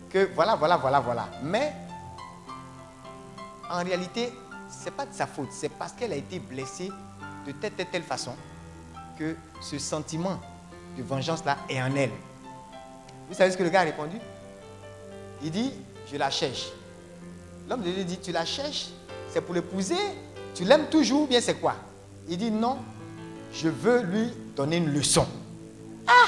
Que 0.10 0.30
voilà, 0.36 0.56
voilà, 0.56 0.76
voilà, 0.76 1.00
voilà. 1.00 1.30
Mais, 1.42 1.72
en 3.72 3.82
réalité, 3.82 4.34
ce 4.70 4.86
n'est 4.86 4.92
pas 4.92 5.06
de 5.06 5.14
sa 5.14 5.28
faute. 5.28 5.48
C'est 5.52 5.70
parce 5.70 5.94
qu'elle 5.94 6.12
a 6.12 6.18
été 6.18 6.40
blessée 6.40 6.92
de 7.48 7.54
telle, 7.54 7.72
telle, 7.72 7.88
telle 7.88 8.04
façon 8.04 8.36
que 9.18 9.38
ce 9.62 9.80
sentiment 9.80 10.42
de 10.98 11.04
vengeance-là 11.04 11.56
est 11.70 11.82
en 11.82 11.96
elle. 11.96 12.12
Vous 13.30 13.34
savez 13.34 13.52
ce 13.52 13.56
que 13.56 13.64
le 13.64 13.70
gars 13.70 13.80
a 13.80 13.86
répondu? 13.86 14.18
Il 15.44 15.52
dit, 15.52 15.72
je 16.12 16.18
la 16.18 16.30
cherche. 16.30 16.68
L'homme 17.70 17.82
de 17.82 17.92
Dieu 17.92 18.04
dit, 18.04 18.20
tu 18.20 18.32
la 18.32 18.46
cherches, 18.46 18.88
c'est 19.32 19.42
pour 19.42 19.56
l'épouser, 19.56 19.96
tu 20.54 20.64
l'aimes 20.64 20.88
toujours, 20.90 21.28
bien 21.28 21.42
c'est 21.42 21.56
quoi? 21.56 21.76
Il 22.28 22.38
dit, 22.38 22.52
non, 22.52 22.78
je 23.54 23.70
veux 23.70 24.02
lui 24.02 24.32
donner 24.56 24.78
une 24.78 24.92
leçon. 24.92 25.28
Ah 26.08 26.28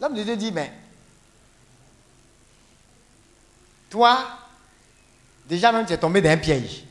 L'homme 0.00 0.14
de 0.14 0.22
Dieu 0.22 0.36
dit, 0.36 0.52
mais 0.52 0.72
toi, 3.90 4.18
déjà 5.48 5.72
même 5.72 5.86
tu 5.86 5.92
es 5.92 5.98
tombé 5.98 6.20
dans 6.20 6.30
un 6.30 6.36
piège. 6.36 6.84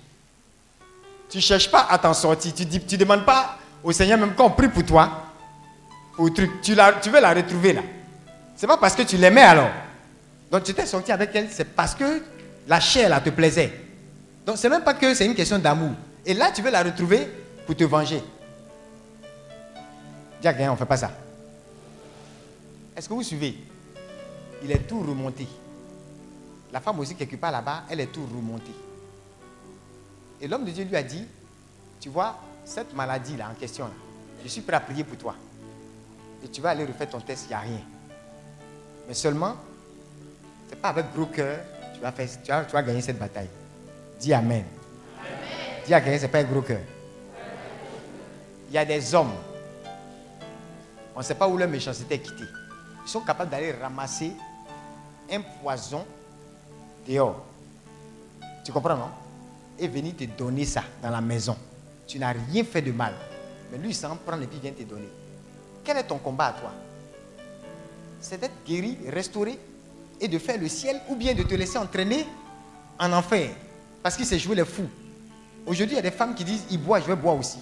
Tu 1.29 1.37
ne 1.37 1.41
cherches 1.41 1.69
pas 1.69 1.87
à 1.89 1.97
t'en 1.97 2.13
sortir. 2.13 2.53
Tu 2.53 2.65
ne 2.65 2.77
tu 2.77 2.97
demandes 2.97 3.25
pas 3.25 3.57
au 3.83 3.91
Seigneur, 3.91 4.17
même 4.17 4.33
quand 4.35 4.45
on 4.45 4.51
prie 4.51 4.69
pour 4.69 4.85
toi, 4.85 5.23
pour 6.15 6.33
truc, 6.33 6.61
tu, 6.61 6.75
tu 7.01 7.09
veux 7.09 7.19
la 7.19 7.33
retrouver 7.33 7.73
là. 7.73 7.81
C'est 8.55 8.67
pas 8.67 8.77
parce 8.77 8.95
que 8.95 9.01
tu 9.01 9.17
l'aimais 9.17 9.41
alors. 9.41 9.69
Donc 10.53 10.63
tu 10.65 10.73
t'es 10.75 10.85
sorti 10.85 11.11
avec 11.11 11.31
elle, 11.33 11.49
c'est 11.49 11.65
parce 11.65 11.95
que 11.95 12.21
la 12.67 12.79
chair 12.79 13.09
là 13.09 13.19
te 13.19 13.31
plaisait. 13.31 13.73
Donc 14.45 14.55
c'est 14.57 14.69
même 14.69 14.83
pas 14.83 14.93
que 14.93 15.15
c'est 15.15 15.25
une 15.25 15.33
question 15.33 15.57
d'amour. 15.57 15.93
Et 16.23 16.35
là, 16.35 16.51
tu 16.51 16.61
veux 16.61 16.69
la 16.69 16.83
retrouver 16.83 17.27
pour 17.65 17.75
te 17.75 17.83
venger. 17.83 18.21
Dis 20.39 20.47
à 20.47 20.53
quelqu'un, 20.53 20.69
on 20.69 20.73
ne 20.73 20.77
fait 20.77 20.85
pas 20.85 20.97
ça. 20.97 21.09
Est-ce 22.95 23.09
que 23.09 23.15
vous 23.15 23.23
suivez? 23.23 23.57
Il 24.63 24.71
est 24.71 24.87
tout 24.87 24.99
remonté. 24.99 25.47
La 26.71 26.79
femme 26.79 26.99
aussi, 26.99 27.15
quelque 27.15 27.37
part 27.37 27.51
là-bas, 27.51 27.85
elle 27.89 28.01
est 28.01 28.11
tout 28.13 28.23
remontée. 28.23 28.75
Et 30.39 30.47
l'homme 30.47 30.65
de 30.65 30.69
Dieu 30.69 30.83
lui 30.83 30.95
a 30.95 31.01
dit, 31.01 31.25
tu 31.99 32.09
vois, 32.09 32.39
cette 32.63 32.93
maladie-là 32.93 33.49
en 33.49 33.55
question, 33.55 33.85
là, 33.85 33.93
je 34.43 34.49
suis 34.49 34.61
prêt 34.61 34.75
à 34.75 34.81
prier 34.81 35.03
pour 35.03 35.17
toi. 35.17 35.33
Et 36.43 36.47
tu 36.47 36.61
vas 36.61 36.69
aller 36.69 36.85
refaire 36.85 37.09
ton 37.09 37.21
test, 37.21 37.45
il 37.45 37.47
n'y 37.47 37.55
a 37.55 37.59
rien. 37.59 37.81
Mais 39.07 39.15
seulement, 39.15 39.55
n'est 40.73 40.79
pas 40.81 40.89
avec 40.89 41.13
gros 41.13 41.25
cœur, 41.27 41.59
tu 41.93 42.01
vas, 42.01 42.11
faire, 42.11 42.27
tu, 42.43 42.51
vas, 42.51 42.65
tu 42.65 42.73
vas 42.73 42.83
gagner 42.83 43.01
cette 43.01 43.19
bataille. 43.19 43.49
Dis 44.19 44.33
Amen. 44.33 44.63
Dis 45.85 45.93
à 45.93 46.01
quelqu'un, 46.01 46.17
ce 46.17 46.23
n'est 46.23 46.31
pas 46.31 46.39
un 46.39 46.43
gros 46.43 46.61
cœur. 46.61 46.81
Il 48.69 48.73
y 48.73 48.77
a 48.77 48.85
des 48.85 49.13
hommes, 49.13 49.33
on 51.15 51.19
ne 51.19 51.23
sait 51.23 51.35
pas 51.35 51.47
où 51.47 51.57
leur 51.57 51.69
méchanceté 51.69 52.15
est 52.15 52.19
quittée. 52.19 52.49
Ils 53.05 53.09
sont 53.09 53.21
capables 53.21 53.51
d'aller 53.51 53.71
ramasser 53.73 54.31
un 55.31 55.41
poison 55.61 56.05
dehors. 57.07 57.45
Tu 58.65 58.71
comprends, 58.71 58.95
non? 58.95 59.09
Et 59.77 59.87
venir 59.87 60.15
te 60.15 60.23
donner 60.23 60.65
ça 60.65 60.83
dans 61.01 61.09
la 61.09 61.21
maison. 61.21 61.57
Tu 62.07 62.17
n'as 62.17 62.33
rien 62.33 62.63
fait 62.63 62.81
de 62.81 62.91
mal. 62.91 63.13
Mais 63.71 63.77
lui, 63.77 63.89
il 63.89 63.95
s'en 63.95 64.15
prend 64.15 64.39
et 64.39 64.47
puis 64.47 64.57
il 64.57 64.61
vient 64.61 64.71
te 64.71 64.83
donner. 64.83 65.09
Quel 65.83 65.97
est 65.97 66.03
ton 66.03 66.17
combat 66.17 66.47
à 66.47 66.53
toi? 66.53 66.71
C'est 68.21 68.39
d'être 68.39 68.63
guéri, 68.65 68.97
restauré? 69.09 69.59
Et 70.23 70.27
de 70.29 70.39
faire 70.39 70.57
le 70.57 70.69
ciel 70.69 71.01
ou 71.09 71.15
bien 71.15 71.33
de 71.33 71.43
te 71.43 71.53
laisser 71.53 71.77
entraîner 71.77 72.25
en 72.97 73.11
enfer. 73.11 73.49
Parce 74.01 74.15
qu'il 74.15 74.25
s'est 74.25 74.39
joué 74.39 74.55
les 74.55 74.63
fous. 74.63 74.89
Aujourd'hui, 75.65 75.93
il 75.93 75.95
y 75.95 75.99
a 75.99 76.01
des 76.01 76.11
femmes 76.11 76.33
qui 76.33 76.45
disent, 76.45 76.63
il 76.71 76.81
boit, 76.81 77.01
je 77.01 77.05
vais 77.05 77.15
boire 77.15 77.35
aussi. 77.35 77.59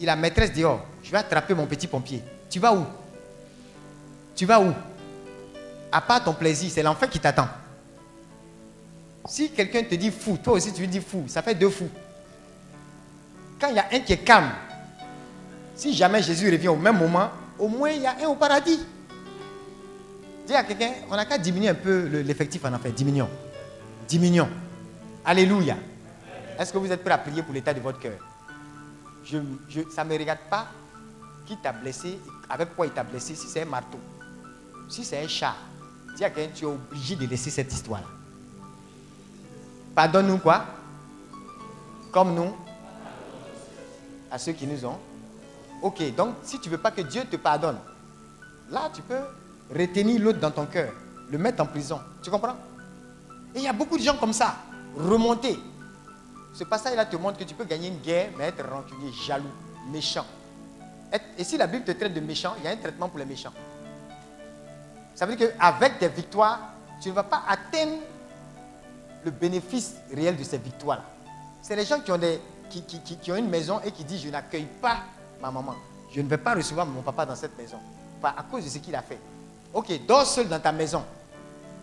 Il 0.00 0.08
a 0.08 0.16
maîtresse 0.16 0.52
dehors. 0.52 0.84
Je 1.04 1.12
vais 1.12 1.18
attraper 1.18 1.54
mon 1.54 1.66
petit 1.66 1.86
pompier. 1.86 2.22
Tu 2.50 2.58
vas 2.58 2.74
où? 2.74 2.84
Tu 4.34 4.44
vas 4.44 4.60
où? 4.60 4.72
À 5.92 6.00
part 6.00 6.24
ton 6.24 6.34
plaisir, 6.34 6.68
c'est 6.72 6.82
l'enfer 6.82 7.08
qui 7.08 7.20
t'attend. 7.20 7.48
Si 9.26 9.50
quelqu'un 9.50 9.84
te 9.84 9.94
dit 9.94 10.10
fou, 10.10 10.36
toi 10.42 10.54
aussi 10.54 10.72
tu 10.72 10.80
lui 10.80 10.88
dis 10.88 11.00
fou, 11.00 11.24
ça 11.28 11.42
fait 11.42 11.54
deux 11.54 11.70
fous. 11.70 11.90
Quand 13.60 13.68
il 13.68 13.76
y 13.76 13.78
a 13.78 13.86
un 13.92 14.00
qui 14.00 14.14
est 14.14 14.24
calme, 14.24 14.50
si 15.76 15.94
jamais 15.94 16.22
Jésus 16.22 16.50
revient 16.50 16.68
au 16.68 16.76
même 16.76 16.98
moment, 16.98 17.28
au 17.56 17.68
moins 17.68 17.90
il 17.90 18.02
y 18.02 18.06
a 18.06 18.16
un 18.24 18.26
au 18.26 18.34
paradis. 18.34 18.80
Dis 20.52 20.58
à 20.58 20.64
quelqu'un, 20.64 20.92
on 21.10 21.16
n'a 21.16 21.24
qu'à 21.24 21.38
diminuer 21.38 21.70
un 21.70 21.74
peu 21.74 22.06
le- 22.08 22.20
l'effectif 22.20 22.62
en 22.66 22.74
enfer. 22.74 22.92
Diminuons. 22.92 23.30
Diminuons. 24.06 24.50
Alléluia. 25.24 25.78
Est-ce 26.58 26.70
que 26.70 26.76
vous 26.76 26.92
êtes 26.92 27.02
prêts 27.02 27.14
à 27.14 27.16
prier 27.16 27.42
pour 27.42 27.54
l'état 27.54 27.72
de 27.72 27.80
votre 27.80 27.98
cœur? 27.98 28.18
Ça 29.24 30.04
ne 30.04 30.10
me 30.10 30.18
regarde 30.18 30.40
pas 30.50 30.66
qui 31.46 31.56
t'a 31.56 31.72
blessé, 31.72 32.18
avec 32.50 32.76
quoi 32.76 32.84
il 32.84 32.92
t'a 32.92 33.02
blessé, 33.02 33.34
si 33.34 33.46
c'est 33.46 33.62
un 33.62 33.64
marteau, 33.64 33.98
si 34.90 35.04
c'est 35.04 35.24
un 35.24 35.26
chat. 35.26 35.54
Dis 36.18 36.22
à 36.24 36.28
quelqu'un, 36.28 36.52
tu 36.54 36.64
es 36.66 36.68
obligé 36.68 37.16
de 37.16 37.24
laisser 37.24 37.48
cette 37.48 37.72
histoire-là. 37.72 38.08
Pardonne-nous 39.94 40.36
quoi? 40.36 40.66
Comme 42.12 42.34
nous 42.34 42.54
À 44.30 44.36
ceux 44.36 44.52
qui 44.52 44.66
nous 44.66 44.84
ont. 44.84 44.98
Ok, 45.80 46.14
donc 46.14 46.34
si 46.42 46.60
tu 46.60 46.68
ne 46.68 46.74
veux 46.74 46.80
pas 46.82 46.90
que 46.90 47.00
Dieu 47.00 47.22
te 47.24 47.36
pardonne, 47.36 47.78
là 48.70 48.90
tu 48.94 49.00
peux 49.00 49.16
retenir 49.74 50.20
l'autre 50.20 50.38
dans 50.38 50.50
ton 50.50 50.66
cœur, 50.66 50.92
le 51.30 51.38
mettre 51.38 51.62
en 51.62 51.66
prison. 51.66 52.00
Tu 52.22 52.30
comprends? 52.30 52.56
Et 53.54 53.58
il 53.58 53.64
y 53.64 53.68
a 53.68 53.72
beaucoup 53.72 53.98
de 53.98 54.02
gens 54.02 54.16
comme 54.16 54.32
ça, 54.32 54.56
remontés. 54.96 55.58
Ce 56.54 56.64
passage-là 56.64 57.06
te 57.06 57.16
montre 57.16 57.38
que 57.38 57.44
tu 57.44 57.54
peux 57.54 57.64
gagner 57.64 57.88
une 57.88 58.00
guerre, 58.00 58.30
mais 58.36 58.44
être 58.44 58.64
rancunier, 58.68 59.10
jaloux, 59.26 59.44
méchant. 59.90 60.26
Et 61.38 61.44
si 61.44 61.56
la 61.56 61.66
Bible 61.66 61.84
te 61.84 61.92
traite 61.92 62.14
de 62.14 62.20
méchant, 62.20 62.54
il 62.58 62.64
y 62.64 62.68
a 62.68 62.70
un 62.70 62.76
traitement 62.76 63.08
pour 63.08 63.18
les 63.18 63.26
méchants. 63.26 63.52
Ça 65.14 65.26
veut 65.26 65.36
dire 65.36 65.50
qu'avec 65.58 65.98
tes 65.98 66.08
victoires, 66.08 66.58
tu 67.00 67.10
ne 67.10 67.14
vas 67.14 67.22
pas 67.22 67.42
atteindre 67.46 67.98
le 69.24 69.30
bénéfice 69.30 69.94
réel 70.14 70.36
de 70.36 70.44
ces 70.44 70.58
victoires-là. 70.58 71.04
C'est 71.60 71.76
les 71.76 71.84
gens 71.84 72.00
qui 72.00 72.10
ont, 72.10 73.36
une 73.36 73.48
maison 73.48 73.80
et 73.84 73.92
qui 73.92 74.04
disent 74.04 74.22
Je 74.22 74.30
n'accueille 74.30 74.68
pas 74.80 74.98
ma 75.40 75.50
maman. 75.50 75.74
Je 76.10 76.20
ne 76.20 76.28
vais 76.28 76.38
pas 76.38 76.54
recevoir 76.54 76.86
mon 76.86 77.02
papa 77.02 77.26
dans 77.26 77.36
cette 77.36 77.56
maison. 77.56 77.78
À 78.22 78.42
cause 78.50 78.64
de 78.64 78.68
ce 78.70 78.78
qu'il 78.78 78.94
a 78.94 79.02
fait. 79.02 79.18
Ok, 79.72 80.06
dors 80.06 80.26
seul 80.26 80.48
dans 80.48 80.60
ta 80.60 80.72
maison. 80.72 81.04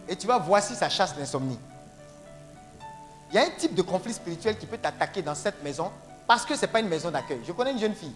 Et 0.08 0.16
tu 0.16 0.28
vas 0.28 0.38
voir 0.38 0.62
si 0.62 0.76
ça 0.76 0.90
chasse 0.90 1.16
l'insomnie. 1.18 1.58
Il 3.30 3.36
y 3.36 3.38
a 3.38 3.44
un 3.44 3.50
type 3.52 3.76
de 3.76 3.82
conflit 3.82 4.14
spirituel 4.14 4.58
qui 4.58 4.66
peut 4.66 4.78
t'attaquer 4.78 5.22
dans 5.22 5.36
cette 5.36 5.64
maison 5.64 5.92
parce 6.28 6.46
que 6.46 6.56
ce 6.56 6.62
n'est 6.62 6.68
pas 6.68 6.80
une 6.80 6.88
maison 6.88 7.12
d'accueil. 7.12 7.42
Je 7.46 7.52
connais 7.52 7.72
une 7.72 7.80
jeune 7.80 7.94
fille. 7.94 8.14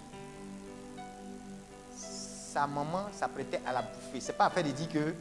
Sa 1.95 2.67
maman 2.67 3.05
s'apprêtait 3.17 3.61
à 3.65 3.73
la 3.73 3.81
bouffer. 3.81 4.19
Ce 4.19 4.27
n'est 4.27 4.37
pas 4.37 4.45
affaire 4.45 4.63
de 4.63 4.71
dire 4.71 4.89
que 4.89 5.13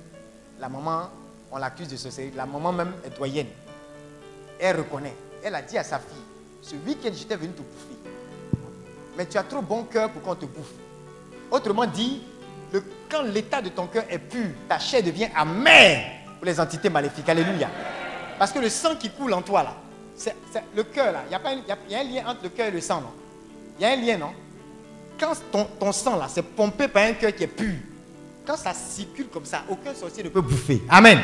la 0.60 0.68
maman, 0.68 1.08
on 1.50 1.58
l'accuse 1.58 1.88
de 1.88 1.96
sorcellerie. 1.96 2.34
La 2.34 2.46
maman 2.46 2.72
même 2.72 2.92
est 3.04 3.16
doyenne. 3.16 3.48
Elle 4.58 4.78
reconnaît. 4.78 5.16
Elle 5.42 5.54
a 5.54 5.62
dit 5.62 5.76
à 5.76 5.84
sa 5.84 5.98
fille, 5.98 6.22
ce 6.60 6.76
week-end, 6.76 7.10
j'étais 7.12 7.36
venu 7.36 7.52
te 7.52 7.62
bouffer. 7.62 7.98
Mais 9.16 9.26
tu 9.26 9.36
as 9.36 9.42
trop 9.42 9.60
bon 9.60 9.84
cœur 9.84 10.10
pour 10.10 10.22
qu'on 10.22 10.34
te 10.34 10.46
bouffe. 10.46 10.72
Autrement 11.50 11.86
dit, 11.86 12.22
quand 13.10 13.22
l'état 13.22 13.60
de 13.60 13.68
ton 13.68 13.86
cœur 13.86 14.04
est 14.08 14.18
pur, 14.18 14.46
ta 14.68 14.78
chair 14.78 15.02
devient 15.02 15.28
amère 15.34 16.00
pour 16.38 16.46
les 16.46 16.58
entités 16.58 16.88
maléfiques. 16.88 17.28
Alléluia. 17.28 17.68
Parce 18.38 18.52
que 18.52 18.58
le 18.58 18.68
sang 18.68 18.96
qui 18.96 19.10
coule 19.10 19.32
en 19.34 19.42
toi, 19.42 19.62
là, 19.62 19.74
c'est 20.16 20.34
c'est 20.52 20.62
le 20.74 20.82
cœur, 20.84 21.12
là. 21.12 21.22
Il 21.28 21.32
y, 21.32 21.34
a 21.34 21.40
y 21.88 21.94
a- 21.94 22.00
un 22.00 22.04
lien 22.04 22.22
entre 22.26 22.44
le 22.44 22.48
cœur 22.50 22.66
et 22.68 22.70
le 22.70 22.80
sang, 22.80 23.00
non? 23.00 23.12
Il 23.78 23.82
y 23.82 23.84
a 23.86 23.90
un 23.92 23.96
lien, 23.96 24.16
non? 24.18 24.32
Quand 25.18 25.32
ton, 25.50 25.64
ton 25.78 25.92
sang, 25.92 26.16
là, 26.16 26.26
c'est 26.28 26.42
pompé 26.42 26.88
par 26.88 27.04
un 27.04 27.12
cœur 27.12 27.34
qui 27.34 27.44
est 27.44 27.48
pur, 27.48 27.74
quand 28.46 28.56
ça 28.56 28.72
circule 28.74 29.26
comme 29.28 29.44
ça, 29.44 29.62
aucun 29.68 29.94
sorcier 29.94 30.22
ne 30.24 30.28
peut 30.30 30.40
bouffer. 30.40 30.82
Amen. 30.88 31.18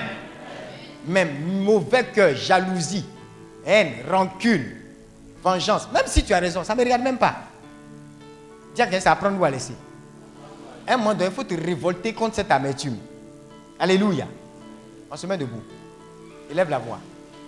Même 1.07 1.62
mauvais 1.65 2.05
cœur, 2.15 2.35
jalousie, 2.36 3.05
haine, 3.65 3.94
rancune, 4.09 4.65
vengeance. 5.43 5.89
Même 5.93 6.05
si 6.07 6.23
tu 6.23 6.33
as 6.35 6.39
raison, 6.39 6.62
ça 6.62 6.75
ne 6.75 6.78
me 6.81 6.85
regarde 6.85 7.02
même 7.02 7.18
pas. 7.18 7.35
Dis 8.75 8.83
à 8.83 8.86
quelqu'un, 8.86 9.01
ça 9.01 9.12
apprend 9.12 9.31
nous 9.31 9.44
à 9.44 9.51
laisser. 9.51 9.75
Un 10.91 10.97
moment 10.97 11.12
donné, 11.12 11.26
il 11.26 11.33
faut 11.33 11.44
te 11.44 11.55
révolter 11.55 12.15
contre 12.15 12.36
cette 12.36 12.50
amertume. 12.50 12.97
Alléluia. 13.78 14.26
On 15.10 15.17
se 15.17 15.26
met 15.26 15.36
debout. 15.36 15.62
Élève 16.50 16.70
la 16.70 16.78
voix. 16.78 16.99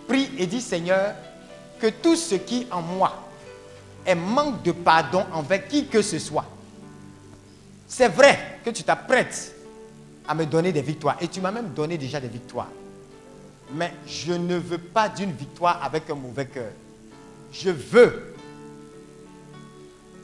Prie 0.06 0.30
et 0.36 0.46
dis 0.46 0.60
Seigneur, 0.60 1.14
que 1.80 1.86
tout 1.88 2.16
ce 2.16 2.34
qui 2.34 2.66
en 2.70 2.82
moi 2.82 3.28
est 4.04 4.14
manque 4.14 4.62
de 4.62 4.72
pardon 4.72 5.24
envers 5.32 5.66
qui 5.66 5.86
que 5.86 6.02
ce 6.02 6.18
soit. 6.18 6.44
C'est 7.88 8.08
vrai 8.08 8.58
que 8.62 8.70
tu 8.70 8.82
t'apprêtes 8.82 9.54
à 10.28 10.34
me 10.34 10.44
donner 10.44 10.70
des 10.70 10.82
victoires. 10.82 11.16
Et 11.22 11.28
tu 11.28 11.40
m'as 11.40 11.50
même 11.50 11.70
donné 11.70 11.96
déjà 11.96 12.20
des 12.20 12.28
victoires. 12.28 12.68
Mais 13.72 13.94
je 14.06 14.34
ne 14.34 14.56
veux 14.56 14.78
pas 14.78 15.08
d'une 15.08 15.32
victoire 15.32 15.82
avec 15.82 16.10
un 16.10 16.14
mauvais 16.14 16.46
cœur. 16.46 16.72
Je 17.52 17.70
veux 17.70 18.34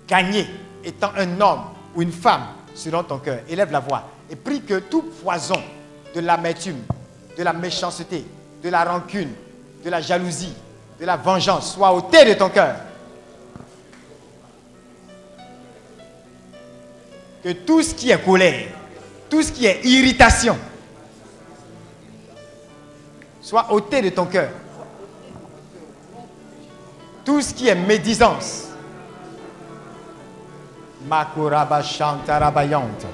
gagner 0.07 0.47
étant 0.85 1.13
un 1.17 1.41
homme 1.41 1.65
ou 1.95 2.03
une 2.03 2.13
femme 2.13 2.47
selon 2.77 3.03
ton 3.03 3.19
cœur. 3.19 3.41
Élève 3.49 3.73
la 3.73 3.81
voix 3.81 4.05
et 4.31 4.37
prie 4.37 4.61
que 4.61 4.79
tout 4.79 5.03
poison 5.03 5.61
de 6.15 6.21
l'amertume, 6.21 6.79
de 7.37 7.43
la 7.43 7.53
méchanceté, 7.53 8.25
de 8.63 8.69
la 8.69 8.85
rancune, 8.85 9.33
de 9.85 9.91
la 9.91 10.01
jalousie, 10.01 10.55
de 11.01 11.05
la 11.05 11.17
vengeance 11.17 11.75
soit 11.75 11.93
ôté 11.93 12.25
de 12.25 12.35
ton 12.35 12.49
cœur. 12.51 12.77
Que 17.43 17.53
tout 17.53 17.83
ce 17.83 17.95
qui 17.95 18.11
est 18.11 18.25
colère, 18.25 18.69
tout 19.31 19.43
ce 19.43 19.53
qui 19.53 19.67
est 19.67 19.85
irritation, 19.85 20.57
soit 23.41 23.73
ôté 23.73 24.03
de 24.03 24.09
ton 24.11 24.27
cœur. 24.27 24.51
Tout 27.25 27.41
ce 27.41 27.55
qui 27.55 27.69
est 27.69 27.75
médisance, 27.75 28.66
Makurabashantarabayanta. 31.05 33.09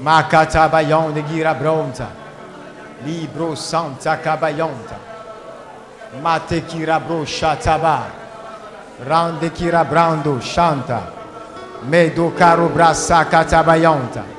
Macatabayon 0.00 1.12
de 1.12 1.22
Girabronta. 1.22 2.08
Libro 3.04 3.54
Santa 3.54 4.18
Cabayonta. 4.18 4.98
Matekirabro 6.20 7.24
chataba. 7.24 7.26
Shataba. 7.26 8.10
Rande 9.04 9.52
Kirabrando 9.52 10.40
Shanta. 10.40 11.12
Medo 11.82 12.32
Caro 12.32 12.68
Braça 12.68 13.24
Catabayonta. 13.26 14.37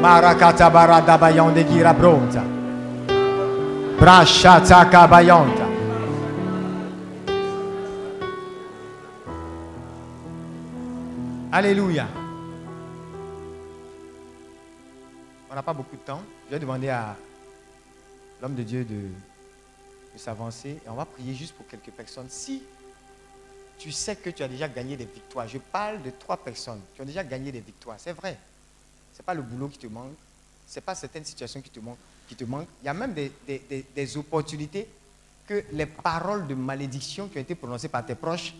Marakata 0.00 0.70
barada 0.70 1.18
gira 1.68 1.92
bronta. 1.92 2.42
Brashata. 3.98 4.88
Alléluia. 11.52 12.06
On 15.50 15.54
n'a 15.54 15.62
pas 15.62 15.74
beaucoup 15.74 15.96
de 15.96 16.00
temps. 16.00 16.22
Je 16.46 16.54
vais 16.54 16.58
demander 16.58 16.88
à 16.88 17.14
l'homme 18.40 18.54
de 18.54 18.62
Dieu 18.62 18.84
de, 18.84 18.94
de 20.14 20.18
s'avancer 20.18 20.80
et 20.82 20.88
on 20.88 20.94
va 20.94 21.04
prier 21.04 21.34
juste 21.34 21.54
pour 21.54 21.66
quelques 21.66 21.90
personnes. 21.94 22.30
Si 22.30 22.62
tu 23.78 23.92
sais 23.92 24.16
que 24.16 24.30
tu 24.30 24.42
as 24.42 24.48
déjà 24.48 24.66
gagné 24.66 24.96
des 24.96 25.04
victoires, 25.04 25.46
je 25.46 25.58
parle 25.58 26.00
de 26.00 26.10
trois 26.10 26.38
personnes 26.38 26.80
qui 26.94 27.02
ont 27.02 27.04
déjà 27.04 27.22
gagné 27.22 27.52
des 27.52 27.60
victoires, 27.60 27.96
c'est 27.98 28.12
vrai. 28.12 28.38
N'est 29.20 29.24
pas 29.24 29.34
le 29.34 29.42
boulot 29.42 29.68
qui 29.68 29.76
te 29.76 29.86
manque, 29.86 30.14
ce 30.66 30.76
n'est 30.76 30.80
pas 30.80 30.94
certaines 30.94 31.26
situations 31.26 31.60
qui 31.60 31.68
te 31.68 31.78
manquent. 31.78 31.98
Qui 32.26 32.34
te 32.34 32.44
manquent. 32.44 32.68
Il 32.82 32.86
y 32.86 32.88
a 32.88 32.94
même 32.94 33.12
des, 33.12 33.30
des- 33.46 33.62
des- 33.68 33.84
des 33.94 34.16
opportunités 34.16 34.88
que 35.46 35.62
les 35.72 35.84
paroles 35.84 36.46
de 36.46 36.54
malédiction 36.54 37.28
qui 37.28 37.36
ont 37.36 37.42
été 37.42 37.54
prononcées 37.54 37.88
par 37.90 38.06
tes 38.06 38.14
proches 38.14 38.54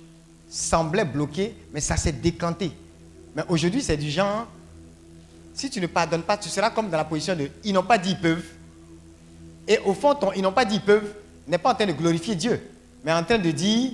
semblaient 0.50 1.06
bloquées, 1.06 1.54
mais 1.72 1.80
ça 1.80 1.96
s'est 1.96 2.12
décanté. 2.12 2.72
Mais 3.34 3.42
aujourd'hui, 3.48 3.80
c'est 3.82 3.96
du 3.96 4.10
genre, 4.10 4.46
si 5.54 5.70
tu 5.70 5.80
ne 5.80 5.86
pardonnes 5.86 6.24
pas, 6.24 6.36
tu 6.36 6.50
seras 6.50 6.68
comme 6.70 6.90
dans 6.90 6.98
la 6.98 7.06
position 7.06 7.34
de 7.34 7.48
ils 7.64 7.72
n'ont 7.72 7.82
pas 7.82 7.96
dit 7.96 8.10
ils 8.10 8.20
peuvent. 8.20 8.44
Et 9.66 9.78
au 9.78 9.94
fond, 9.94 10.14
ton 10.14 10.30
ils 10.34 10.42
n'ont 10.42 10.52
pas 10.52 10.66
dit 10.66 10.74
ils 10.74 10.82
peuvent 10.84 11.14
n'est 11.46 11.56
pas 11.56 11.72
en 11.72 11.74
train 11.74 11.86
de 11.86 11.92
glorifier 11.92 12.34
Dieu, 12.34 12.60
mais 13.02 13.14
en 13.14 13.24
train 13.24 13.38
de 13.38 13.50
dire 13.50 13.92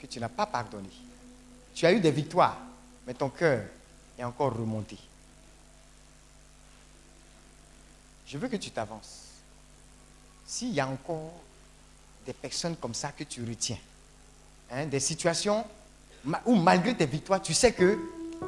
que 0.00 0.06
tu 0.08 0.18
n'as 0.18 0.28
pas 0.28 0.46
pardonné. 0.46 0.88
Tu 1.74 1.86
as 1.86 1.92
eu 1.92 2.00
des 2.00 2.10
victoires, 2.10 2.58
mais 3.06 3.14
ton 3.14 3.28
cœur 3.28 3.64
est 4.18 4.24
encore 4.24 4.54
remonté. 4.54 4.96
Je 8.26 8.38
veux 8.38 8.48
que 8.48 8.56
tu 8.56 8.70
t'avances. 8.70 9.26
S'il 10.46 10.72
y 10.72 10.80
a 10.80 10.88
encore 10.88 11.32
des 12.24 12.32
personnes 12.32 12.76
comme 12.76 12.94
ça 12.94 13.10
que 13.12 13.24
tu 13.24 13.44
retiens, 13.44 13.78
hein, 14.70 14.86
des 14.86 15.00
situations 15.00 15.64
où 16.46 16.54
malgré 16.54 16.94
tes 16.94 17.06
victoires, 17.06 17.42
tu 17.42 17.52
sais 17.52 17.74
qu'il 17.74 17.98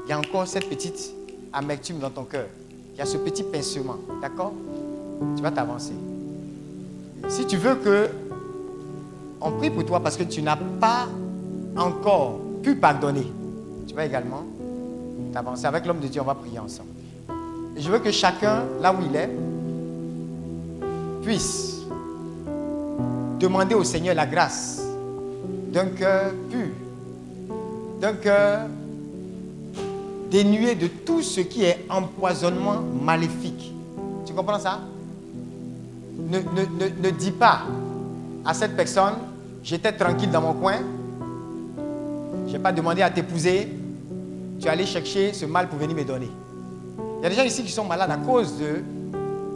y 0.08 0.12
a 0.12 0.18
encore 0.18 0.46
cette 0.46 0.68
petite 0.68 1.12
amertume 1.52 1.98
dans 1.98 2.10
ton 2.10 2.24
cœur. 2.24 2.46
Il 2.92 2.98
y 2.98 3.00
a 3.00 3.06
ce 3.06 3.16
petit 3.16 3.42
pincement. 3.42 3.96
D'accord? 4.22 4.52
Tu 5.36 5.42
vas 5.42 5.50
t'avancer. 5.50 5.94
Si 7.28 7.46
tu 7.46 7.56
veux 7.56 7.76
que 7.76 8.10
on 9.40 9.52
prie 9.58 9.70
pour 9.70 9.84
toi 9.84 10.00
parce 10.00 10.16
que 10.16 10.22
tu 10.22 10.40
n'as 10.42 10.56
pas 10.56 11.08
encore 11.76 12.40
pu 12.62 12.76
pardonner, 12.76 13.26
tu 13.94 13.96
vas 13.98 14.06
également 14.06 14.42
t'avancer. 15.32 15.66
Avec 15.66 15.86
l'homme 15.86 16.00
de 16.00 16.08
Dieu, 16.08 16.20
on 16.20 16.24
va 16.24 16.34
prier 16.34 16.58
ensemble. 16.58 16.88
Je 17.76 17.88
veux 17.88 18.00
que 18.00 18.10
chacun, 18.10 18.64
là 18.82 18.92
où 18.92 18.96
il 19.08 19.14
est, 19.14 19.30
puisse 21.22 21.82
demander 23.38 23.76
au 23.76 23.84
Seigneur 23.84 24.16
la 24.16 24.26
grâce 24.26 24.82
d'un 25.72 25.86
cœur 25.86 26.32
pur, 26.50 26.66
d'un 28.00 28.14
cœur 28.14 28.62
dénué 30.28 30.74
de 30.74 30.88
tout 30.88 31.22
ce 31.22 31.42
qui 31.42 31.62
est 31.64 31.86
empoisonnement 31.88 32.80
maléfique. 33.00 33.72
Tu 34.26 34.32
comprends 34.34 34.58
ça? 34.58 34.80
Ne, 36.18 36.38
ne- 36.38 36.84
ne- 36.84 37.00
ne 37.00 37.10
dis 37.10 37.30
pas 37.30 37.60
à 38.44 38.54
cette 38.54 38.74
personne, 38.74 39.14
j'étais 39.62 39.92
tranquille 39.92 40.32
dans 40.32 40.40
mon 40.40 40.54
coin, 40.54 40.78
je 42.48 42.52
n'ai 42.52 42.58
pas 42.58 42.72
demandé 42.72 43.02
à 43.02 43.10
t'épouser, 43.10 43.68
tu 44.60 44.66
es 44.66 44.70
allé 44.70 44.86
chercher 44.86 45.32
ce 45.32 45.46
mal 45.46 45.68
pour 45.68 45.78
venir 45.78 45.96
me 45.96 46.04
donner. 46.04 46.30
Il 47.18 47.22
y 47.22 47.26
a 47.26 47.30
des 47.30 47.36
gens 47.36 47.44
ici 47.44 47.62
qui 47.62 47.72
sont 47.72 47.84
malades 47.84 48.10
à 48.10 48.16
cause 48.16 48.58
de 48.58 48.82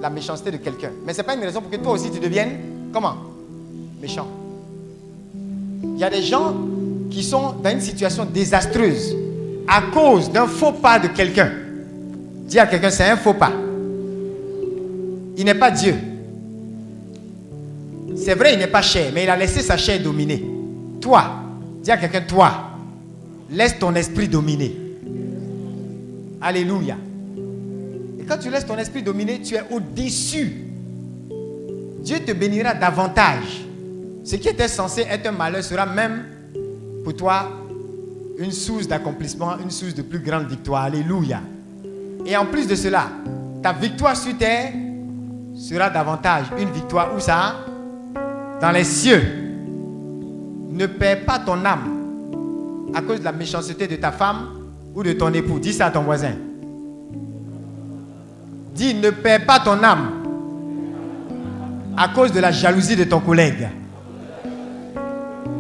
la 0.01 0.11
méchanceté 0.11 0.51
de 0.51 0.57
quelqu'un. 0.57 0.91
Mais 1.05 1.13
ce 1.13 1.19
n'est 1.19 1.25
pas 1.25 1.35
une 1.35 1.43
raison 1.43 1.61
pour 1.61 1.71
que 1.71 1.77
toi 1.77 1.93
aussi 1.93 2.11
tu 2.11 2.21
deviennes, 2.21 2.59
comment? 2.93 3.15
Méchant. 4.01 4.27
Il 5.83 5.99
y 5.99 6.05
a 6.05 6.11
des 6.11 6.23
gens 6.23 6.55
qui 7.11 7.23
sont 7.23 7.55
dans 7.63 7.71
une 7.71 7.81
situation 7.81 8.25
désastreuse 8.25 9.17
à 9.67 9.83
cause 9.93 10.31
d'un 10.31 10.47
faux 10.47 10.73
pas 10.73 10.99
de 10.99 11.09
quelqu'un. 11.09 11.51
Dis 12.47 12.59
à 12.59 12.67
quelqu'un, 12.67 12.91
c'est 12.91 13.05
un 13.05 13.17
faux 13.17 13.35
pas. 13.35 13.53
Il 15.37 15.45
n'est 15.45 15.55
pas 15.55 15.71
Dieu. 15.71 15.95
C'est 18.17 18.35
vrai, 18.35 18.55
il 18.55 18.59
n'est 18.59 18.67
pas 18.67 18.83
cher, 18.83 19.11
mais 19.15 19.25
il 19.25 19.31
a 19.31 19.37
laissé 19.37 19.61
sa 19.61 19.77
chair 19.77 20.01
dominer. 20.03 20.45
Toi, 21.01 21.25
dis 21.83 21.91
à 21.91 21.97
quelqu'un, 21.97 22.23
toi, 22.23 22.53
laisse 23.51 23.79
ton 23.79 23.95
esprit 23.95 24.29
dominer. 24.29 24.88
Alléluia. 26.41 26.97
Et 28.19 28.25
quand 28.25 28.39
tu 28.39 28.51
laisses 28.51 28.67
ton 28.67 28.79
esprit 28.79 29.03
dominer, 29.03 29.41
tu 29.41 29.55
es 29.55 29.63
au-dessus. 29.71 30.65
Dieu 32.01 32.21
te 32.21 32.33
bénira 32.33 32.75
davantage. 32.75 33.65
Ce 34.25 34.37
qui 34.37 34.49
était 34.49 34.69
censé 34.69 35.03
être 35.03 35.27
un 35.27 35.33
malheur 35.33 35.63
sera 35.65 35.87
même 35.87 36.25
pour 37.03 37.15
toi 37.17 37.49
une 38.39 38.53
source 38.53 38.87
d'accomplissement, 38.87 39.59
une 39.59 39.71
source 39.71 39.95
de 39.95 40.03
plus 40.03 40.21
grande 40.21 40.47
victoire. 40.47 40.85
Alléluia. 40.85 41.41
Et 42.25 42.37
en 42.37 42.47
plus 42.47 42.67
de 42.67 42.75
cela, 42.75 43.09
ta 43.63 43.73
victoire 43.73 44.17
sur 44.17 44.37
terre 44.37 44.73
sera 45.57 45.91
davantage 45.91 46.47
une 46.59 46.71
victoire 46.71 47.15
où 47.17 47.21
ça? 47.21 47.57
Dans 48.61 48.71
les 48.71 48.85
cieux. 48.85 49.23
Ne 50.71 50.87
perds 50.87 51.25
pas 51.25 51.41
ton 51.41 51.65
âme 51.65 52.91
à 52.95 53.03
cause 53.03 53.19
de 53.19 53.25
la 53.25 53.33
méchanceté 53.33 53.89
de 53.89 53.97
ta 53.97 54.13
femme 54.13 54.58
ou 54.99 55.05
de 55.05 55.13
ton 55.13 55.33
époux. 55.33 55.61
Dis 55.61 55.73
ça 55.75 55.87
à 55.87 55.91
ton 55.93 56.03
voisin. 56.03 56.33
Dis, 58.75 58.95
ne 58.95 59.11
perds 59.11 59.47
pas 59.47 59.61
ton 59.61 59.81
âme 59.85 60.11
à 61.97 62.09
cause 62.09 62.33
de 62.33 62.41
la 62.41 62.51
jalousie 62.51 62.97
de 62.97 63.05
ton 63.05 63.21
collègue. 63.21 63.69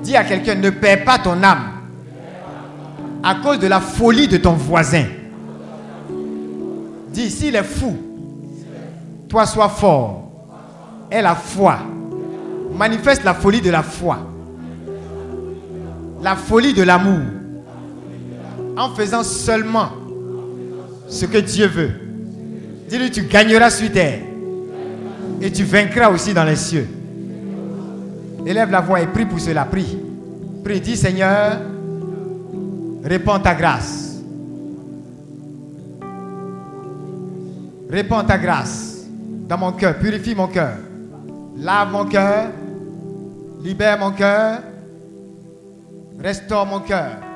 Dis 0.03 0.17
à 0.17 0.25
quelqu'un, 0.25 0.57
ne 0.57 0.71
perds 0.71 1.05
pas 1.05 1.21
ton 1.21 1.41
âme 1.45 1.71
à 3.23 3.37
cause 3.37 3.61
de 3.61 3.69
la 3.69 3.81
folie 3.81 4.27
de 4.27 4.39
ton 4.39 4.55
voisin. 4.55 5.05
Dis, 7.11 7.31
s'il 7.31 7.55
est 7.55 7.63
fou, 7.63 7.97
toi 9.29 9.47
sois 9.47 9.69
fort. 9.69 10.33
Aie 11.13 11.23
la 11.23 11.37
foi. 11.37 11.79
Manifeste 12.77 13.23
la 13.23 13.35
folie 13.35 13.61
de 13.61 13.71
la 13.71 13.85
foi. 13.85 14.19
La 16.23 16.35
folie 16.35 16.75
de 16.75 16.83
l'amour. 16.83 17.38
En 18.79 18.91
faisant 18.91 19.25
seulement 19.25 19.89
ce 21.09 21.27
que 21.27 21.39
Dieu 21.39 21.67
veut. 21.67 21.91
Dis-lui, 22.89 23.11
tu 23.11 23.23
gagneras 23.23 23.71
sur 23.71 23.91
terre. 23.91 24.21
Et 25.41 25.51
tu 25.51 25.65
vaincras 25.65 26.11
aussi 26.11 26.33
dans 26.33 26.45
les 26.45 26.57
cieux. 26.57 26.87
Élève 28.47 28.71
la 28.71 28.81
voix 28.81 29.01
et 29.01 29.07
prie 29.07 29.27
pour 29.27 29.41
cela. 29.41 29.65
Prie. 29.65 29.99
Prie. 30.65 30.81
Dis 30.81 30.97
Seigneur, 30.97 31.61
réponds 33.03 33.41
ta 33.41 33.55
grâce. 33.55 34.23
Réponds 37.91 38.23
ta 38.25 38.39
grâce 38.39 39.07
dans 39.49 39.59
mon 39.59 39.73
cœur. 39.73 39.99
Purifie 39.99 40.35
mon 40.35 40.47
cœur. 40.47 40.77
Lave 41.57 41.91
mon 41.91 42.05
cœur. 42.05 42.51
Libère 43.63 43.99
mon 43.99 44.13
cœur. 44.13 44.61
Restaure 46.21 46.67
mon 46.67 46.81
cœur. 46.81 47.28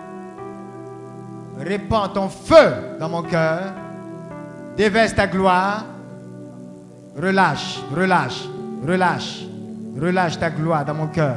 Répands 1.59 2.09
ton 2.09 2.29
feu 2.29 2.99
dans 2.99 3.09
mon 3.09 3.23
cœur. 3.23 3.73
Déverse 4.77 5.15
ta 5.15 5.27
gloire. 5.27 5.85
Relâche, 7.17 7.81
relâche, 7.95 8.45
relâche, 8.87 9.43
relâche 10.01 10.39
ta 10.39 10.51
gloire 10.51 10.85
dans 10.85 10.95
mon 10.95 11.09
cœur. 11.09 11.37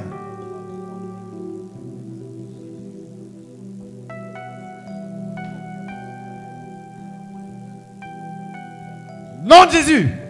Nom 9.44 9.66
de 9.66 9.72
Jésus. 9.72 10.25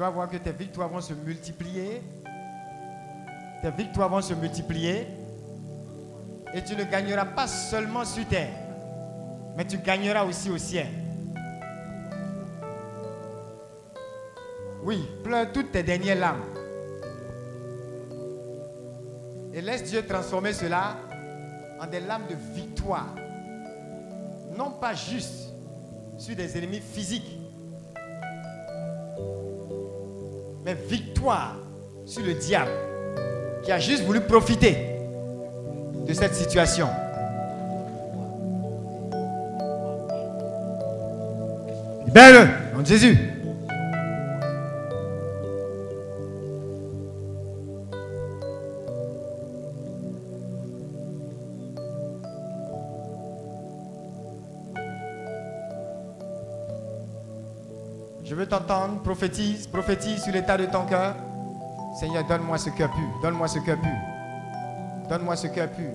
Vas 0.00 0.10
voir 0.10 0.30
que 0.30 0.38
tes 0.38 0.52
victoires 0.52 0.88
vont 0.88 1.02
se 1.02 1.12
multiplier. 1.12 2.02
Tes 3.62 3.70
victoires 3.70 4.08
vont 4.08 4.22
se 4.22 4.32
multiplier. 4.32 5.06
Et 6.54 6.64
tu 6.64 6.74
ne 6.74 6.84
gagneras 6.84 7.26
pas 7.26 7.46
seulement 7.46 8.04
sur 8.04 8.26
terre, 8.26 8.50
mais 9.56 9.64
tu 9.64 9.78
gagneras 9.78 10.24
aussi 10.24 10.50
au 10.50 10.58
ciel. 10.58 10.88
Oui, 14.82 15.06
pleure 15.22 15.52
toutes 15.52 15.70
tes 15.70 15.82
dernières 15.82 16.18
larmes. 16.18 16.40
Et 19.52 19.60
laisse 19.60 19.84
Dieu 19.84 20.04
transformer 20.04 20.54
cela 20.54 20.96
en 21.78 21.86
des 21.86 22.00
lames 22.00 22.26
de 22.28 22.36
victoire. 22.54 23.14
Non 24.56 24.70
pas 24.70 24.94
juste 24.94 25.52
sur 26.16 26.34
des 26.34 26.56
ennemis 26.56 26.80
physiques, 26.80 27.38
mais 30.64 30.74
victoire 30.74 31.56
sur 32.06 32.22
le 32.24 32.34
diable 32.34 32.70
qui 33.64 33.72
a 33.72 33.78
juste 33.78 34.04
voulu 34.04 34.20
profiter 34.20 34.76
de 36.06 36.12
cette 36.12 36.34
situation. 36.34 36.88
Libère-le, 42.06 42.76
nom 42.76 42.84
Jésus. 42.84 43.16
T'entendre, 58.50 59.00
prophétise, 59.02 59.66
prophétise 59.66 60.22
sur 60.22 60.32
l'état 60.32 60.58
de 60.58 60.66
ton 60.66 60.84
cœur. 60.84 61.14
Seigneur, 61.98 62.24
donne-moi 62.24 62.58
ce 62.58 62.70
cœur 62.70 62.90
pur, 62.90 63.20
donne-moi 63.22 63.48
ce 63.48 63.58
cœur 63.60 63.78
pur. 63.78 63.90
Donne-moi 65.08 65.34
ce 65.34 65.48
cœur 65.48 65.68
pur. 65.68 65.90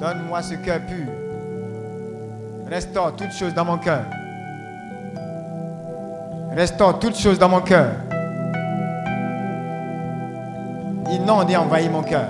Donne-moi 0.00 0.42
ce 0.42 0.54
cœur 0.54 0.80
pur. 0.80 1.06
Restaure 2.68 3.14
toutes 3.14 3.32
choses 3.32 3.54
dans 3.54 3.64
mon 3.64 3.78
cœur. 3.78 4.04
Restaure 6.50 6.98
toutes 6.98 7.16
choses 7.16 7.38
dans 7.38 7.48
mon 7.48 7.60
cœur. 7.60 7.92
Inonde 11.10 11.50
et 11.50 11.56
envahit 11.56 11.92
mon 11.92 12.02
cœur. 12.02 12.28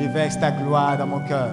Déverse 0.00 0.40
ta 0.40 0.50
gloire 0.50 0.98
dans 0.98 1.06
mon 1.06 1.20
cœur. 1.20 1.50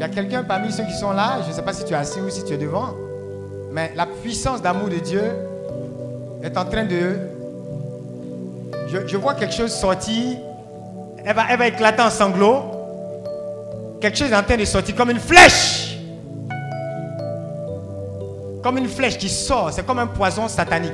Il 0.00 0.04
y 0.04 0.06
a 0.06 0.08
quelqu'un 0.08 0.42
parmi 0.42 0.72
ceux 0.72 0.84
qui 0.84 0.94
sont 0.94 1.12
là, 1.12 1.40
je 1.44 1.50
ne 1.50 1.52
sais 1.52 1.60
pas 1.60 1.74
si 1.74 1.84
tu 1.84 1.92
es 1.92 1.96
assis 1.96 2.20
ou 2.22 2.30
si 2.30 2.42
tu 2.42 2.54
es 2.54 2.56
devant, 2.56 2.94
mais 3.70 3.92
la 3.94 4.06
puissance 4.06 4.62
d'amour 4.62 4.88
de 4.88 4.96
Dieu 4.96 5.22
est 6.42 6.56
en 6.56 6.64
train 6.64 6.86
de... 6.86 7.18
Je, 8.88 9.16
vois 9.18 9.34
quelque 9.34 9.52
chose 9.52 9.70
sortir, 9.70 10.38
elle 11.22 11.36
va, 11.36 11.42
elle 11.50 11.58
va 11.58 11.66
éclater 11.68 12.00
en 12.00 12.08
sanglots. 12.08 12.62
Quelque 14.00 14.16
chose 14.16 14.32
est 14.32 14.36
en 14.36 14.42
train 14.42 14.56
de 14.56 14.64
sortir 14.64 14.96
comme 14.96 15.10
une 15.10 15.20
flèche. 15.20 15.98
Comme 18.62 18.78
une 18.78 18.88
flèche 18.88 19.18
qui 19.18 19.28
sort, 19.28 19.70
c'est 19.70 19.84
comme 19.84 19.98
un 19.98 20.06
poison 20.06 20.48
satanique 20.48 20.92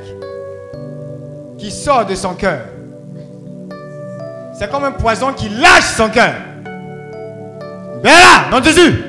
qui 1.59 1.71
sort 1.71 2.07
de 2.07 2.17
son 2.17 2.35
cœur. 2.35 2.63
C'est 4.59 4.69
comme 4.69 4.83
un 4.83 4.91
poison 4.91 5.33
qui 5.33 5.49
lâche 5.49 5.95
son 5.97 6.09
cœur. 6.09 6.35
Viens 8.03 8.21
là, 8.21 8.51
nom 8.51 8.61
de 8.61 8.65
Jésus. 8.65 9.05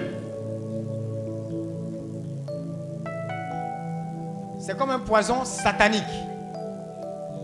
C'est 4.59 4.77
comme 4.77 4.89
un 4.89 4.99
poison 4.99 5.45
satanique. 5.45 6.03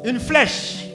Une 0.03 0.19
flèche. 0.19 0.87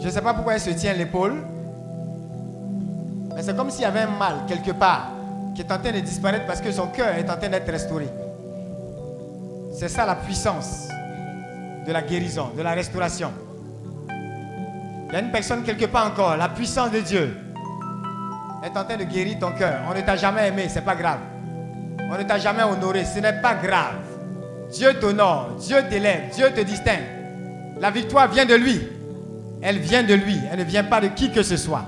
Je 0.00 0.06
ne 0.06 0.10
sais 0.10 0.20
pas 0.20 0.34
pourquoi 0.34 0.54
elle 0.54 0.60
se 0.60 0.70
tient 0.70 0.92
l'épaule. 0.94 1.44
Mais 3.34 3.42
c'est 3.42 3.56
comme 3.56 3.70
s'il 3.70 3.82
y 3.82 3.84
avait 3.84 4.00
un 4.00 4.10
mal 4.18 4.34
quelque 4.48 4.72
part 4.72 5.12
qui 5.54 5.62
est 5.62 5.70
en 5.72 5.78
train 5.78 5.92
de 5.92 6.00
disparaître 6.00 6.46
parce 6.46 6.60
que 6.60 6.72
son 6.72 6.88
cœur 6.88 7.14
est 7.14 7.30
en 7.30 7.36
train 7.36 7.48
d'être 7.48 7.70
restauré. 7.70 8.08
C'est 9.72 9.88
ça 9.88 10.04
la 10.04 10.16
puissance 10.16 10.88
de 11.86 11.92
la 11.92 12.02
guérison, 12.02 12.50
de 12.56 12.62
la 12.62 12.72
restauration. 12.72 13.30
Il 15.12 15.16
y 15.16 15.18
a 15.18 15.20
une 15.20 15.30
personne 15.30 15.62
quelque 15.62 15.84
part 15.84 16.06
encore, 16.06 16.38
la 16.38 16.48
puissance 16.48 16.90
de 16.90 17.00
Dieu 17.00 17.36
est 18.64 18.78
en 18.78 18.82
train 18.82 18.96
de 18.96 19.04
guérir 19.04 19.38
ton 19.38 19.52
cœur. 19.52 19.80
On 19.86 19.94
ne 19.94 20.00
t'a 20.00 20.16
jamais 20.16 20.48
aimé, 20.48 20.68
c'est 20.70 20.80
pas 20.80 20.94
grave. 20.94 21.18
On 22.10 22.16
ne 22.16 22.22
t'a 22.22 22.38
jamais 22.38 22.62
honoré, 22.62 23.04
ce 23.04 23.18
n'est 23.18 23.38
pas 23.42 23.54
grave. 23.56 23.96
Dieu 24.72 24.94
t'honore, 24.98 25.50
Dieu 25.60 25.76
t'élève, 25.90 26.30
Dieu 26.32 26.50
te 26.54 26.62
distingue. 26.62 27.04
La 27.78 27.90
victoire 27.90 28.30
vient 28.30 28.46
de 28.46 28.54
lui. 28.54 28.80
Elle 29.60 29.80
vient 29.80 30.02
de 30.02 30.14
lui, 30.14 30.38
elle 30.50 30.60
ne 30.60 30.64
vient 30.64 30.84
pas 30.84 31.02
de 31.02 31.08
qui 31.08 31.30
que 31.30 31.42
ce 31.42 31.58
soit. 31.58 31.84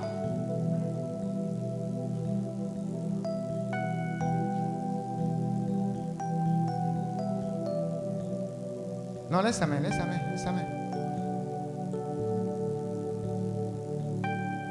Non, 9.31 9.41
laisse 9.41 9.57
sa 9.57 9.67
main, 9.67 9.81
laisse 9.81 9.93
sa 9.93 10.05
main, 10.05 10.21
laisse 10.31 10.45
sa 10.45 10.53
main. 10.53 10.74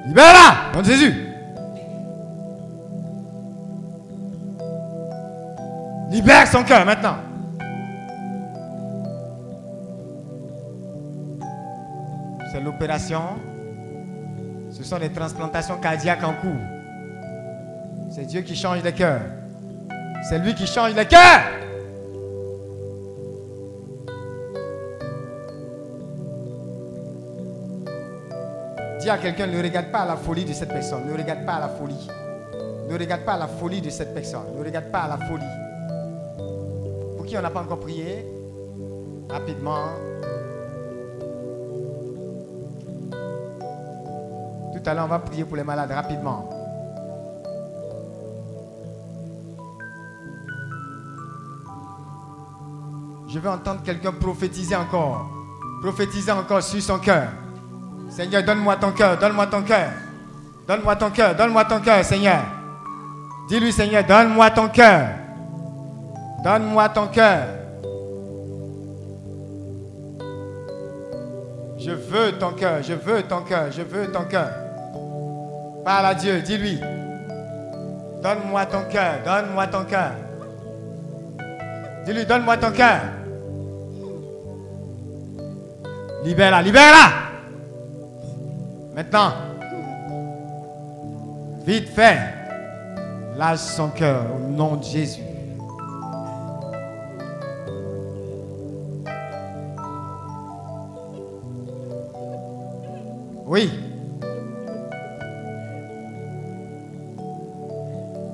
Libère-la, 0.06 0.82
de 0.82 0.86
Jésus. 0.86 1.28
Libère 6.10 6.48
son 6.48 6.64
cœur 6.64 6.86
maintenant. 6.86 7.16
C'est 12.52 12.60
l'opération. 12.60 13.22
Ce 14.72 14.84
sont 14.84 14.98
les 14.98 15.10
transplantations 15.10 15.78
cardiaques 15.78 16.24
en 16.24 16.34
cours. 16.34 16.52
C'est 18.12 18.26
Dieu 18.26 18.42
qui 18.42 18.56
change 18.56 18.84
les 18.84 18.92
cœurs. 18.92 19.22
C'est 20.30 20.40
lui 20.40 20.54
qui 20.54 20.68
change 20.68 20.94
les 20.94 21.06
cœurs. 21.06 21.63
Dis 29.04 29.10
à 29.10 29.18
quelqu'un, 29.18 29.48
ne 29.48 29.62
regarde 29.62 29.92
pas 29.92 30.06
la 30.06 30.16
folie 30.16 30.46
de 30.46 30.54
cette 30.54 30.70
personne. 30.70 31.06
Ne 31.06 31.12
regarde 31.12 31.46
pas 31.46 31.56
à 31.56 31.60
la 31.60 31.68
folie. 31.68 32.08
Ne 32.88 32.98
regarde 32.98 33.26
pas 33.26 33.36
la 33.38 33.48
folie 33.48 33.82
de 33.82 33.90
cette 33.90 34.14
personne. 34.14 34.46
Ne 34.58 34.64
regarde 34.64 34.86
pas 34.86 35.00
à 35.00 35.08
la 35.10 35.18
folie. 35.18 35.44
Pour 37.18 37.26
qui 37.26 37.38
on 37.38 37.42
n'a 37.42 37.50
pas 37.50 37.64
encore 37.64 37.82
prié, 37.82 38.26
rapidement. 39.30 39.88
Tout 44.72 44.90
à 44.90 44.94
l'heure, 44.94 45.04
on 45.04 45.10
va 45.10 45.20
prier 45.20 45.44
pour 45.44 45.58
les 45.58 45.66
malades 45.66 45.92
rapidement. 45.92 46.50
Je 53.28 53.38
veux 53.38 53.50
entendre 53.50 53.82
quelqu'un 53.84 54.14
prophétiser 54.14 54.78
encore. 54.78 55.30
Prophétiser 55.82 56.32
encore 56.32 56.64
sur 56.64 56.82
son 56.82 57.00
cœur. 57.00 57.43
Seigneur, 58.16 58.44
donne-moi 58.44 58.76
ton 58.76 58.92
cœur, 58.92 59.18
donne-moi 59.18 59.48
ton 59.48 59.64
cœur. 59.64 59.90
Donne-moi 60.68 60.96
ton 60.96 61.10
cœur, 61.10 61.36
donne-moi 61.36 61.66
ton 61.66 61.80
cœur, 61.80 62.06
Seigneur. 62.06 62.44
Dis-lui, 63.50 63.74
Seigneur, 63.74 64.04
donne-moi 64.04 64.52
ton 64.52 64.68
cœur. 64.70 65.08
Donne-moi 66.44 66.90
ton 66.90 67.08
cœur. 67.08 67.42
Je 71.80 71.92
veux 71.92 72.32
ton 72.34 72.52
cœur, 72.52 72.84
je 72.84 72.94
veux 72.94 73.24
ton 73.24 73.42
cœur, 73.42 73.72
je 73.72 73.82
veux 73.82 74.12
ton 74.12 74.26
cœur. 74.26 74.52
Parle 75.84 76.06
à 76.06 76.14
Dieu, 76.14 76.40
dis-lui. 76.42 76.80
Donne-moi 78.22 78.66
ton 78.68 78.84
cœur, 78.92 79.16
donne-moi 79.26 79.68
ton 79.68 79.86
cœur. 79.86 80.12
Dis-lui, 82.06 82.26
donne-moi 82.26 82.58
ton 82.58 82.72
cœur. 82.72 83.00
Libère-la, 86.24 86.62
libère-la. 86.62 87.33
Maintenant, 88.96 89.34
vite 91.66 91.90
fait, 91.90 92.20
lâche 93.36 93.60
son 93.60 93.90
cœur 93.90 94.26
au 94.36 94.52
nom 94.52 94.76
de 94.76 94.84
Jésus. 94.84 95.22
Oui. 103.48 103.72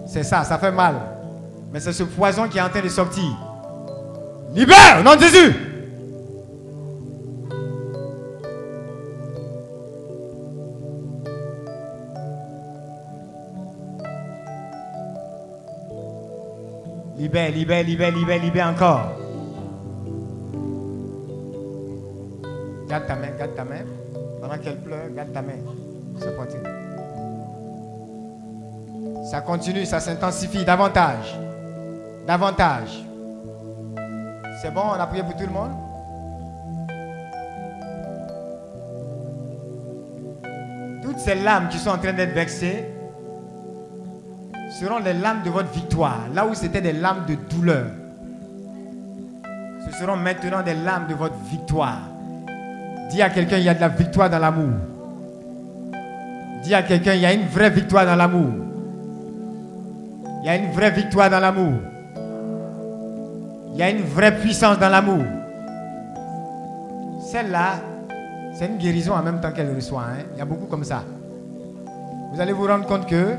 C'est 0.06 0.24
ça, 0.24 0.44
ça 0.44 0.58
fait 0.58 0.72
mal. 0.72 0.96
Mais 1.72 1.80
c'est 1.80 1.94
ce 1.94 2.04
poison 2.04 2.50
qui 2.50 2.58
est 2.58 2.62
en 2.62 2.70
train 2.70 2.82
de 2.82 2.90
sortir. 2.90 3.24
Libère 4.54 4.98
au 5.00 5.04
nom 5.04 5.16
de 5.16 5.22
Jésus. 5.22 5.69
Libère, 17.20 17.52
libère, 17.52 17.84
libère, 17.84 18.12
libère, 18.16 18.42
libère 18.42 18.68
encore. 18.70 19.12
Garde 22.88 23.08
ta 23.08 23.16
main, 23.18 23.28
garde 23.38 23.56
ta 23.56 23.66
main. 23.66 23.84
Pendant 24.40 24.58
qu'elle 24.58 24.78
pleure, 24.78 25.10
garde 25.14 25.34
ta 25.34 25.42
main. 25.42 25.58
Ça 29.30 29.42
continue, 29.42 29.86
ça 29.86 30.00
s'intensifie 30.00 30.64
davantage. 30.64 31.38
Davantage. 32.26 33.04
C'est 34.62 34.74
bon, 34.74 34.84
on 34.86 34.94
a 34.94 35.06
prié 35.06 35.22
pour 35.22 35.36
tout 35.36 35.46
le 35.46 35.52
monde? 35.52 35.72
Toutes 41.04 41.20
ces 41.20 41.36
lames 41.36 41.68
qui 41.68 41.80
sont 41.80 41.90
en 41.90 41.98
train 41.98 42.14
d'être 42.14 42.34
vexées 42.34 42.86
seront 44.70 45.00
les 45.00 45.14
lames 45.14 45.42
de 45.44 45.50
votre 45.50 45.72
victoire. 45.72 46.20
Là 46.34 46.46
où 46.46 46.54
c'était 46.54 46.82
des 46.82 46.94
lames 46.94 47.26
de 47.28 47.36
douleur, 47.36 47.86
ce 49.86 49.98
seront 49.98 50.18
maintenant 50.18 50.62
des 50.62 50.76
lames 50.76 51.08
de 51.08 51.16
votre 51.16 51.38
victoire. 51.50 52.00
Dis 53.10 53.22
à 53.22 53.30
quelqu'un, 53.30 53.58
il 53.58 53.64
y 53.64 53.70
a 53.70 53.74
de 53.74 53.82
la 53.82 53.88
victoire 53.90 54.30
dans 54.30 54.40
l'amour. 54.40 54.70
Dis 56.64 56.76
à 56.76 56.84
quelqu'un, 56.84 57.14
il 57.16 57.22
y 57.22 57.26
a 57.26 57.34
une 57.34 57.48
vraie 57.48 57.70
victoire 57.70 58.06
dans 58.06 58.16
l'amour. 58.16 58.52
Il 60.42 60.46
y 60.46 60.50
a 60.50 60.56
une 60.56 60.72
vraie 60.72 60.92
victoire 60.92 61.30
dans 61.30 61.40
l'amour. 61.40 61.74
Il 63.74 63.80
y 63.80 63.84
a 63.84 63.90
une 63.90 64.04
vraie 64.04 64.38
puissance 64.38 64.78
dans 64.78 64.90
l'amour. 64.90 65.24
Celle-là, 67.32 67.76
c'est 68.54 68.68
une 68.68 68.78
guérison 68.78 69.14
en 69.14 69.24
même 69.24 69.40
temps 69.40 69.52
qu'elle 69.52 69.74
reçoit. 69.74 70.02
Hein. 70.02 70.24
Il 70.34 70.40
y 70.40 70.42
a 70.42 70.46
beaucoup 70.46 70.66
comme 70.66 70.84
ça. 70.84 71.04
Vous 72.34 72.40
allez 72.40 72.54
vous 72.54 72.68
rendre 72.68 72.86
compte 72.86 73.08
que, 73.08 73.36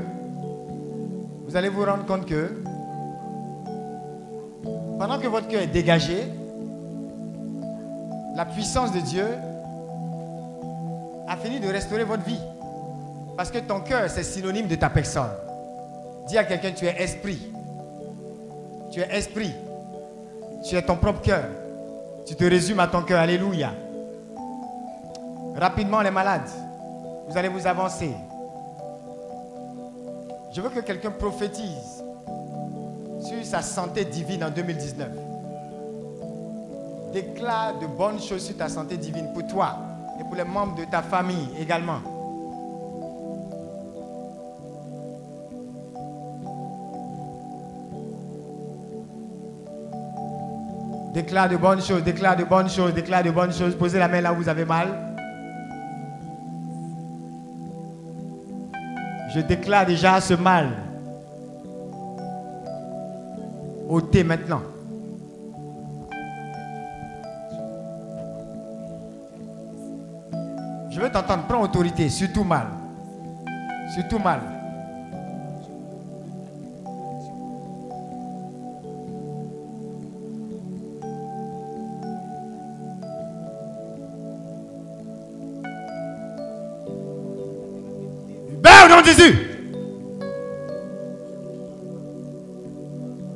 vous 1.51 1.57
allez 1.57 1.67
vous 1.67 1.83
rendre 1.83 2.05
compte 2.05 2.25
que, 2.25 2.63
pendant 4.97 5.19
que 5.19 5.27
votre 5.27 5.49
cœur 5.49 5.61
est 5.61 5.67
dégagé, 5.67 6.23
la 8.37 8.45
puissance 8.45 8.93
de 8.93 9.01
Dieu 9.01 9.25
a 11.27 11.35
fini 11.35 11.59
de 11.59 11.67
restaurer 11.67 12.05
votre 12.05 12.23
vie. 12.23 12.39
Parce 13.35 13.51
que 13.51 13.57
ton 13.57 13.81
cœur, 13.81 14.09
c'est 14.09 14.23
synonyme 14.23 14.67
de 14.67 14.75
ta 14.75 14.89
personne. 14.89 15.27
Dis 16.29 16.37
à 16.37 16.45
quelqu'un, 16.45 16.71
tu 16.71 16.85
es 16.85 16.95
esprit. 17.01 17.51
Tu 18.89 19.01
es 19.01 19.13
esprit. 19.13 19.53
Tu 20.69 20.77
es 20.77 20.81
ton 20.81 20.95
propre 20.95 21.19
cœur. 21.19 21.43
Tu 22.25 22.33
te 22.33 22.45
résumes 22.45 22.79
à 22.79 22.87
ton 22.87 23.01
cœur. 23.01 23.19
Alléluia. 23.19 23.73
Rapidement, 25.57 25.99
les 25.99 26.11
malades, 26.11 26.49
vous 27.27 27.37
allez 27.37 27.49
vous 27.49 27.67
avancer. 27.67 28.11
Je 30.53 30.59
veux 30.59 30.69
que 30.69 30.81
quelqu'un 30.81 31.11
prophétise 31.11 32.03
sur 33.21 33.45
sa 33.45 33.61
santé 33.61 34.03
divine 34.03 34.43
en 34.43 34.49
2019. 34.49 35.07
Déclare 37.13 37.79
de 37.79 37.87
bonnes 37.87 38.21
choses 38.21 38.45
sur 38.45 38.57
ta 38.57 38.67
santé 38.67 38.97
divine 38.97 39.31
pour 39.33 39.47
toi 39.47 39.77
et 40.19 40.23
pour 40.23 40.35
les 40.35 40.43
membres 40.43 40.75
de 40.75 40.83
ta 40.83 41.01
famille 41.01 41.47
également. 41.57 41.99
Déclare 51.13 51.49
de 51.49 51.57
bonnes 51.57 51.81
choses, 51.81 52.03
déclare 52.03 52.35
de 52.35 52.43
bonnes 52.43 52.69
choses, 52.69 52.93
déclare 52.93 53.23
de 53.23 53.31
bonnes 53.31 53.53
choses. 53.53 53.75
Posez 53.75 53.99
la 53.99 54.09
main 54.09 54.21
là 54.21 54.33
où 54.33 54.37
vous 54.37 54.49
avez 54.49 54.65
mal. 54.65 55.10
Je 59.33 59.41
déclare 59.41 59.85
déjà 59.85 60.19
ce 60.19 60.33
mal. 60.33 60.69
ôté 63.91 64.23
maintenant. 64.23 64.61
Je 70.89 70.99
veux 70.99 71.09
t'entendre. 71.11 71.43
Prends 71.47 71.61
autorité. 71.61 72.07
Mal. 72.45 72.67
Surtout 73.93 74.19
mal. 74.19 74.39
Ben 74.39 74.49
au 74.49 74.49
nom 74.49 74.60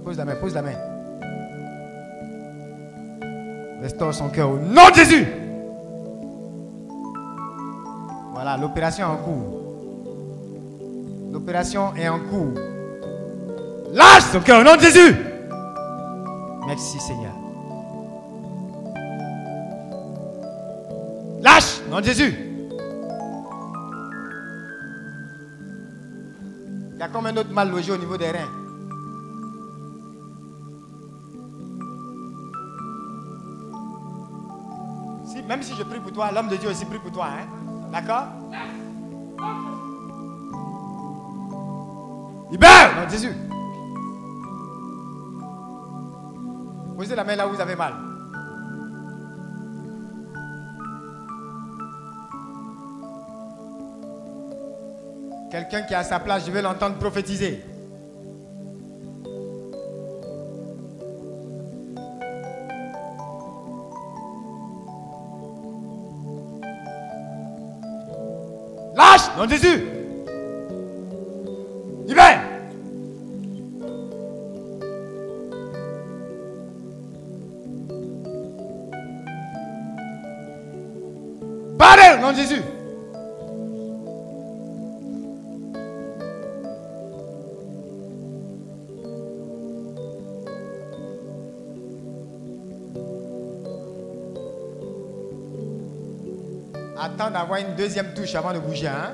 Pose 0.06 0.18
la 0.18 0.26
main, 0.26 0.36
pose 0.36 0.54
la 0.54 0.62
main. 0.62 0.72
Restaure 3.82 4.14
son 4.14 4.30
cœur 4.30 4.52
au 4.52 4.58
nom 4.58 4.90
de 4.90 4.96
Jésus. 4.96 5.28
Voilà, 8.34 8.56
l'opération 8.58 9.06
est 9.06 9.10
en 9.10 9.18
cours. 9.18 9.62
L'opération 11.34 11.94
est 11.96 12.08
en 12.08 12.20
cours. 12.20 12.54
Lâche 13.92 14.24
son 14.32 14.40
cœur 14.40 14.62
au 14.62 14.64
nom 14.64 14.78
de 14.78 14.82
Jésus. 14.82 15.16
Merci 16.68 17.00
Seigneur. 17.00 17.34
Lâche 21.42 21.82
nom 21.90 22.00
de 22.00 22.06
Jésus. 22.06 22.55
A 27.06 27.10
comme 27.10 27.28
un 27.28 27.38
autre 27.38 27.52
mal 27.54 27.70
logé 27.70 27.92
au 27.92 27.98
niveau 27.98 28.18
des 28.18 28.32
reins. 28.32 28.52
Si, 35.26 35.42
même 35.44 35.62
si 35.62 35.76
je 35.76 35.84
prie 35.84 36.00
pour 36.00 36.12
toi, 36.12 36.32
l'homme 36.32 36.50
de 36.50 36.56
Dieu 36.56 36.70
aussi 36.70 36.86
prie 36.86 37.00
pour 37.00 37.12
toi. 37.12 37.28
Hein? 37.28 37.48
D'accord? 37.92 38.26
Libère 42.52 42.96
Non, 42.96 43.10
Jésus. 43.10 43.34
Posez 46.98 47.16
la 47.16 47.24
main 47.24 47.36
là 47.36 47.48
où 47.48 47.52
vous 47.52 47.62
avez 47.62 47.76
mal. 47.76 47.94
Quelqu'un 55.56 55.84
qui 55.84 55.94
est 55.94 55.96
à 55.96 56.04
sa 56.04 56.20
place, 56.20 56.46
je 56.46 56.52
vais 56.52 56.62
l'entendre 56.62 56.98
prophétiser. 56.98 57.64
Lâche, 68.98 69.48
de 69.48 69.50
Jésus. 69.50 69.86
Libère. 72.06 72.42
Parle, 81.78 82.34
de 82.34 82.38
Jésus. 82.42 82.75
D'avoir 97.46 97.60
une 97.60 97.76
deuxième 97.76 98.12
touche 98.16 98.34
avant 98.34 98.52
de 98.54 98.58
bouger. 98.58 98.88
Hein? 98.88 99.12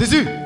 Jésus. 0.00 0.39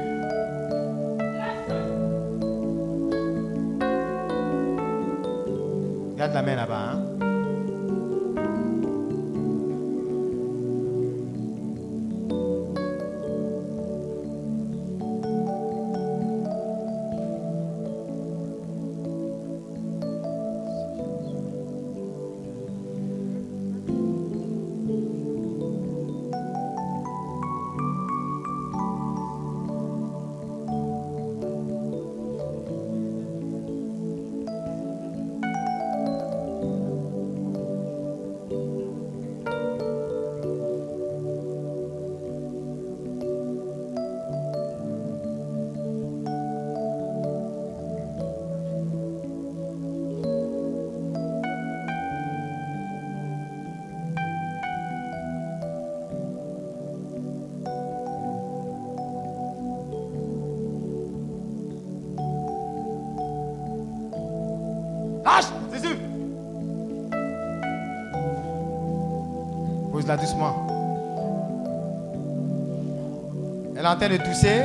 En 73.94 73.96
train 73.96 74.08
de 74.08 74.16
tousser. 74.16 74.62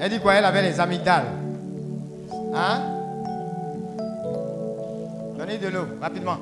Elle 0.00 0.10
dit 0.10 0.18
quoi 0.18 0.34
Elle 0.34 0.44
avait 0.44 0.62
les 0.62 0.80
amygdales? 0.80 1.26
Hein? 2.54 2.80
Donnez 5.38 5.58
de 5.58 5.68
l'eau, 5.68 5.86
rapidement. 6.00 6.36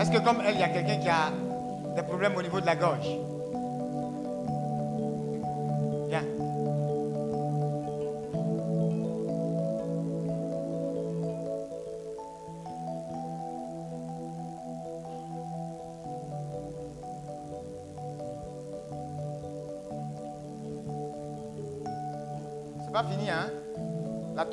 Est-ce 0.00 0.10
que 0.10 0.18
comme 0.24 0.38
elle, 0.46 0.54
il 0.54 0.60
y 0.60 0.62
a 0.62 0.68
quelqu'un 0.68 0.96
qui 0.96 1.08
a 1.08 1.30
des 1.96 2.02
problèmes 2.02 2.34
au 2.36 2.42
niveau 2.42 2.60
de 2.60 2.66
la 2.66 2.76
gorge? 2.76 3.08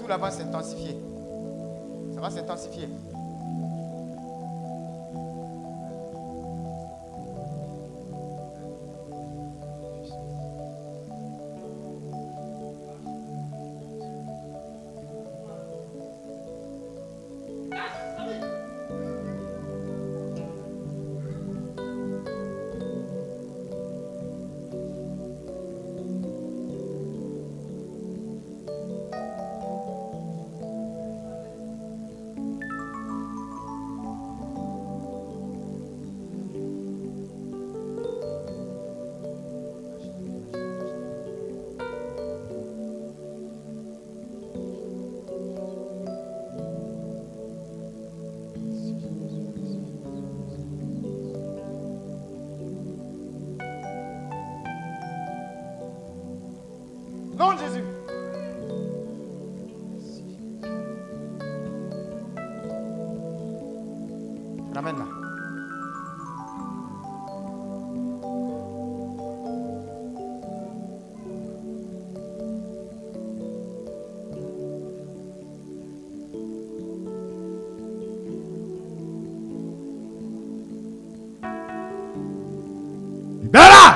La 0.06 0.18
toux 0.18 0.22
là-bas 0.22 0.32
s'intensifier. 0.32 0.96
Ça 2.14 2.22
va 2.22 2.30
s'intensifier. 2.30 2.88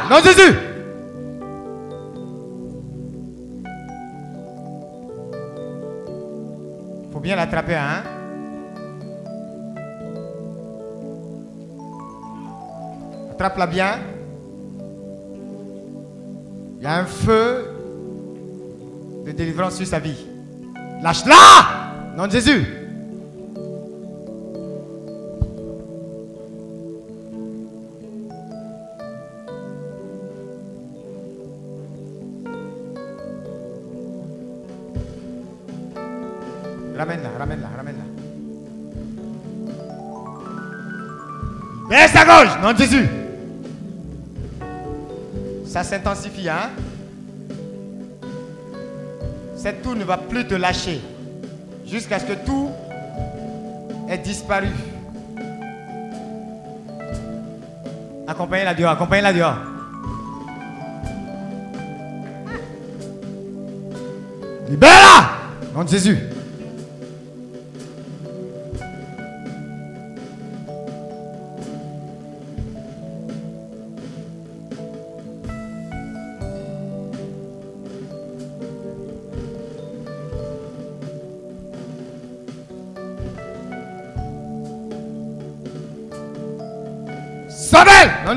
De 0.10 0.24
Jésus. 0.24 0.58
Faut 7.14 7.20
bien 7.20 7.36
l'attraper, 7.36 7.76
hein? 7.76 8.04
Attrape-la 13.34 13.68
bien. 13.68 14.00
Il 16.80 16.84
y 16.84 16.88
a 16.88 16.96
un 16.96 17.06
feu 17.06 17.66
de 19.28 19.32
délivrance 19.32 19.76
sur 19.76 19.86
sa 19.86 20.00
vie. 20.00 20.26
Lâche-la! 21.04 22.26
De 22.26 22.32
Jésus. 22.32 22.79
Ramène-la, 37.20 37.38
ramène-la, 37.38 37.68
ramène-la. 37.78 38.04
Baisse 41.90 42.16
à 42.16 42.26
gauche, 42.26 42.74
de 42.74 42.78
Jésus. 42.78 43.10
Ça 45.66 45.84
s'intensifie, 45.84 46.48
hein? 46.50 46.70
Cette 49.58 49.82
tour 49.82 49.96
ne 49.96 50.04
va 50.04 50.18
plus 50.18 50.48
te 50.48 50.56
lâcher 50.56 51.02
jusqu'à 51.86 52.20
ce 52.20 52.26
que 52.26 52.34
tout 52.46 52.70
ait 54.08 54.18
disparu. 54.18 54.70
Accompagnez-la 58.28 58.74
dehors, 58.74 58.92
accompagnez-la 58.92 59.34
dehors. 59.34 59.58
Libère-la! 64.70 65.32
Nom 65.74 65.86
Jésus. 65.88 66.18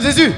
Jésus. 0.03 0.32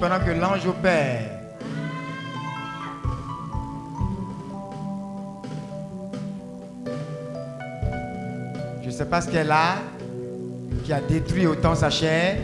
Pendant 0.00 0.18
que 0.20 0.30
l'ange 0.30 0.66
opère. 0.66 1.22
Je 8.82 8.86
ne 8.86 8.90
sais 8.90 9.04
pas 9.06 9.20
ce 9.20 9.28
qu'elle 9.28 9.50
a 9.50 9.76
qui 10.84 10.92
a 10.92 11.00
détruit 11.00 11.46
autant 11.46 11.74
sa 11.74 11.90
chair. 11.90 12.38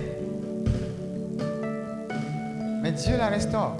Mais 2.82 2.92
Dieu 2.92 3.16
la 3.16 3.28
restaure. 3.28 3.76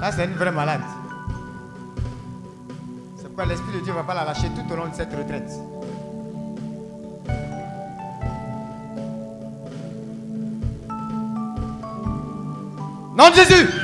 Ça, 0.00 0.12
c'est 0.12 0.24
une 0.24 0.32
vraie 0.32 0.52
malade. 0.52 0.80
C'est 3.16 3.24
pourquoi 3.24 3.46
l'Esprit 3.46 3.78
de 3.78 3.84
Dieu 3.84 3.92
ne 3.92 3.98
va 3.98 4.04
pas 4.04 4.14
la 4.14 4.24
lâcher 4.24 4.48
tout 4.48 4.72
au 4.72 4.76
long 4.76 4.88
de 4.88 4.94
cette 4.94 5.14
retraite. 5.14 5.50
Nom 13.14 13.30
de 13.30 13.36
Jésus 13.36 13.83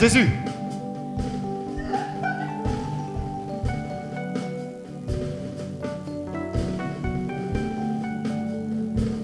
Jésus. 0.00 0.30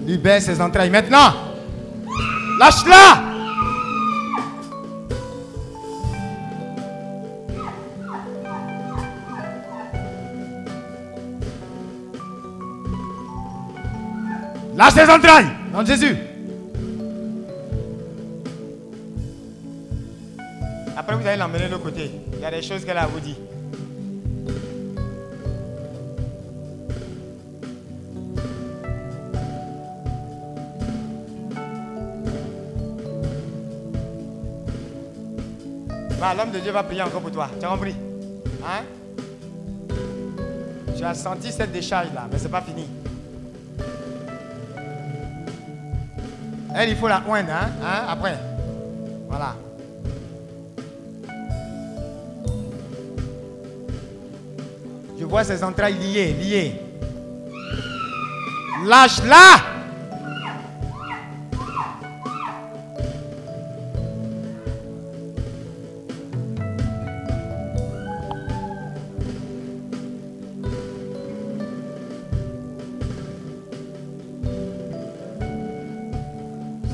Libère 0.05 0.39
ses 0.39 0.61
entrailles 0.61 0.91
maintenant. 0.91 1.33
Lâche-la. 2.59 3.23
Lâche 14.75 14.93
ses 14.93 15.09
entrailles. 15.09 15.47
De 15.73 15.85
Jésus 15.87 16.26
allez 21.37 21.51
l'emmener 21.51 21.65
de 21.65 21.71
l'autre 21.71 21.83
côté. 21.83 22.11
Il 22.33 22.39
y 22.39 22.45
a 22.45 22.51
des 22.51 22.61
choses 22.61 22.83
qu'elle 22.83 22.97
a 22.97 23.03
à 23.03 23.07
vous 23.07 23.19
dire. 23.19 23.35
Va, 36.19 36.33
l'homme 36.33 36.51
de 36.51 36.59
Dieu 36.59 36.71
va 36.71 36.83
prier 36.83 37.03
encore 37.03 37.21
pour 37.21 37.31
toi. 37.31 37.49
Tu 37.59 37.65
as 37.65 37.69
compris? 37.69 37.95
Hein? 38.65 38.83
Tu 40.97 41.03
as 41.03 41.13
senti 41.13 41.51
cette 41.51 41.71
décharge 41.71 42.07
là, 42.13 42.27
mais 42.31 42.39
ce 42.39 42.45
n'est 42.45 42.49
pas 42.49 42.61
fini. 42.61 42.87
Elle, 46.75 46.89
il 46.89 46.95
faut 46.95 47.07
la 47.07 47.23
oindre, 47.27 47.51
hein, 47.51 47.69
hein? 47.83 48.05
Après. 48.07 48.37
Voilà. 49.27 49.55
Vois 55.27 55.43
ses 55.43 55.63
entrailles 55.63 55.95
liées, 55.95 56.33
liées. 56.33 56.81
Lâche-la 58.85 59.37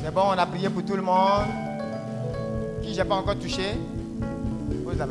C'est 0.02 0.12
bon, 0.12 0.22
on 0.28 0.38
a 0.38 0.46
prié 0.46 0.68
pour 0.68 0.84
tout 0.84 0.96
le 0.96 1.02
monde. 1.02 1.14
Qui 2.82 2.94
j'ai 2.94 3.04
pas 3.04 3.14
encore 3.14 3.38
touché 3.38 3.74
Pose 4.84 4.98
la 4.98 5.06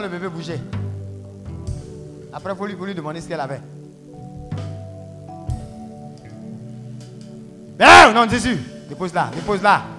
Le 0.00 0.08
bébé 0.08 0.28
bouger. 0.28 0.60
Après, 2.30 2.52
il 2.52 2.56
faut 2.56 2.66
lui, 2.66 2.74
lui 2.74 2.94
demander 2.94 3.20
ce 3.22 3.28
qu'elle 3.28 3.40
avait. 3.40 3.60
Ben, 7.78 8.10
au 8.10 8.12
nom 8.12 8.26
de 8.26 8.30
Jésus. 8.30 8.58
Dépose-la, 8.90 9.30
dépose-la. 9.34 9.95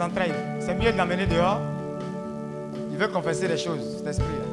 Entrailles. 0.00 0.34
C'est 0.60 0.74
mieux 0.74 0.92
de 0.92 0.96
l'amener 0.96 1.26
dehors. 1.26 1.60
Il 2.90 2.98
veut 2.98 3.08
confesser 3.08 3.48
les 3.48 3.56
choses, 3.56 3.98
cet 3.98 4.08
esprit-là. 4.08 4.47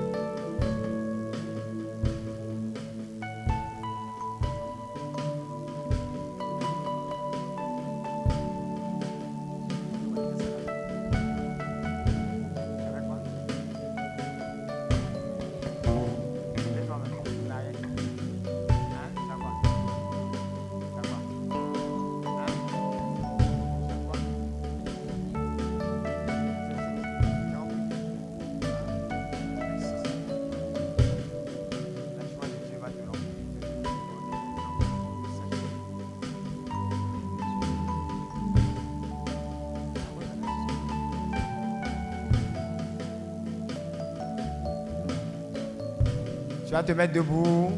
Te 46.86 46.92
mettre 46.92 47.14
debout. 47.14 47.72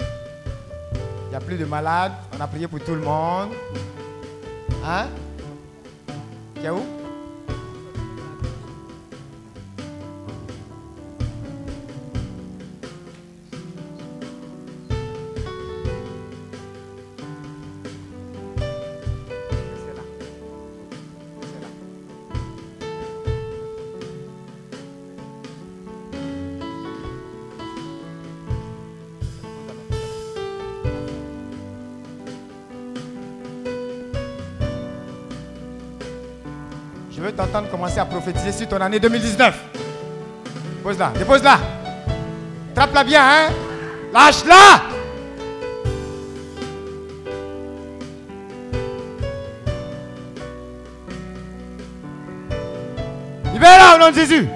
Il 0.00 1.30
n'y 1.30 1.36
a 1.36 1.40
plus 1.40 1.56
de 1.56 1.64
malades. 1.64 2.12
On 2.36 2.40
a 2.40 2.46
prié 2.46 2.66
pour 2.66 2.80
tout 2.80 2.94
le 2.94 3.02
monde. 3.02 3.50
Hein? 4.84 5.06
Es 6.62 6.70
où? 6.70 6.99
Prophétiser 38.06 38.52
sur 38.52 38.68
ton 38.68 38.80
année 38.80 38.98
2019. 38.98 39.54
Pose-la, 40.82 41.12
dépose-la. 41.18 41.58
Trappe-la 42.74 43.04
bien, 43.04 43.22
hein. 43.22 43.52
Lâche-la. 44.12 44.82
Libère-la 53.52 53.96
au 53.96 53.98
nom 53.98 54.10
de 54.10 54.14
Jésus. 54.14 54.48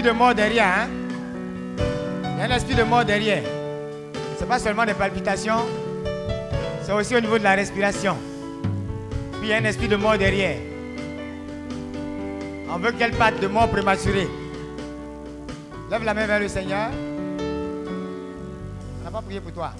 Esprit 0.00 0.12
de 0.12 0.18
mort 0.18 0.34
derrière. 0.34 0.66
Hein? 0.66 0.88
Il 2.22 2.38
y 2.38 2.42
a 2.42 2.44
un 2.46 2.56
esprit 2.56 2.74
de 2.74 2.82
mort 2.84 3.04
derrière. 3.04 3.42
Ce 4.36 4.40
n'est 4.40 4.48
pas 4.48 4.58
seulement 4.58 4.86
des 4.86 4.94
palpitations, 4.94 5.66
c'est 6.82 6.92
aussi 6.92 7.14
au 7.14 7.20
niveau 7.20 7.38
de 7.38 7.44
la 7.44 7.54
respiration. 7.54 8.16
Puis 9.32 9.42
il 9.42 9.48
y 9.48 9.52
a 9.52 9.58
un 9.58 9.64
esprit 9.64 9.88
de 9.88 9.96
mort 9.96 10.16
derrière. 10.16 10.56
On 12.70 12.78
veut 12.78 12.92
qu'elle 12.92 13.12
parte 13.12 13.40
de 13.40 13.46
mort 13.46 13.68
prématurée. 13.68 14.28
Lève 15.90 16.04
la 16.04 16.14
main 16.14 16.26
vers 16.26 16.40
le 16.40 16.48
Seigneur. 16.48 16.88
On 19.00 19.04
n'a 19.04 19.10
pas 19.10 19.20
prié 19.20 19.40
pour 19.40 19.52
toi. 19.52 19.72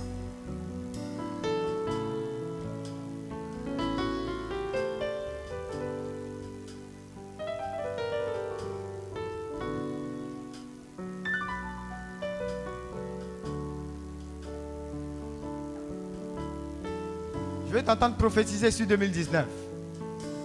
T'entendre 18.01 18.17
prophétiser 18.17 18.71
sur 18.71 18.87
2019. 18.87 19.45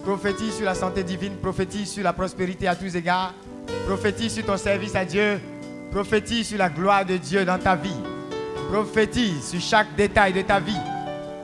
Prophétise 0.04 0.56
sur 0.56 0.66
la 0.66 0.74
santé 0.74 1.02
divine, 1.02 1.36
prophétise 1.36 1.90
sur 1.90 2.04
la 2.04 2.12
prospérité 2.12 2.68
à 2.68 2.76
tous 2.76 2.94
égards, 2.94 3.32
prophétise 3.86 4.34
sur 4.34 4.44
ton 4.44 4.58
service 4.58 4.94
à 4.94 5.06
Dieu, 5.06 5.40
prophétise 5.90 6.48
sur 6.48 6.58
la 6.58 6.68
gloire 6.68 7.06
de 7.06 7.16
Dieu 7.16 7.46
dans 7.46 7.58
ta 7.58 7.74
vie, 7.74 7.96
prophétise 8.70 9.42
sur 9.42 9.60
chaque 9.60 9.96
détail 9.96 10.34
de 10.34 10.42
ta 10.42 10.60
vie, 10.60 10.76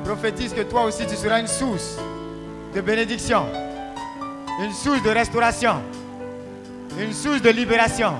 prophétise 0.04 0.52
que 0.52 0.60
toi 0.60 0.84
aussi 0.84 1.06
tu 1.06 1.16
seras 1.16 1.40
une 1.40 1.46
source 1.46 1.96
de 2.74 2.80
bénédiction, 2.82 3.46
une 4.62 4.72
source 4.72 5.02
de 5.02 5.10
restauration, 5.10 5.76
une 7.00 7.14
source 7.14 7.40
de 7.40 7.50
libération, 7.50 8.12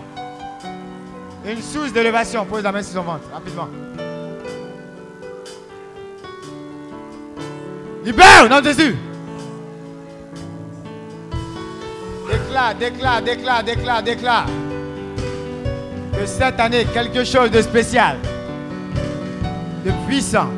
une 1.44 1.60
source 1.60 1.92
d'élévation. 1.92 2.46
Pose 2.46 2.62
la 2.62 2.72
main 2.72 2.82
sur 2.82 2.94
son 2.94 3.02
ventre, 3.02 3.30
rapidement. 3.30 3.68
Libère 8.04 8.48
nom 8.50 8.62
Jésus. 8.62 8.96
Déclare, 12.28 12.74
déclare, 12.74 13.22
déclare, 13.22 13.62
déclare, 13.62 14.02
déclare. 14.02 14.46
Que 16.12 16.26
cette 16.26 16.58
année, 16.58 16.84
quelque 16.92 17.24
chose 17.24 17.50
de 17.50 17.62
spécial, 17.62 18.16
de 19.84 19.92
puissant, 20.06 20.48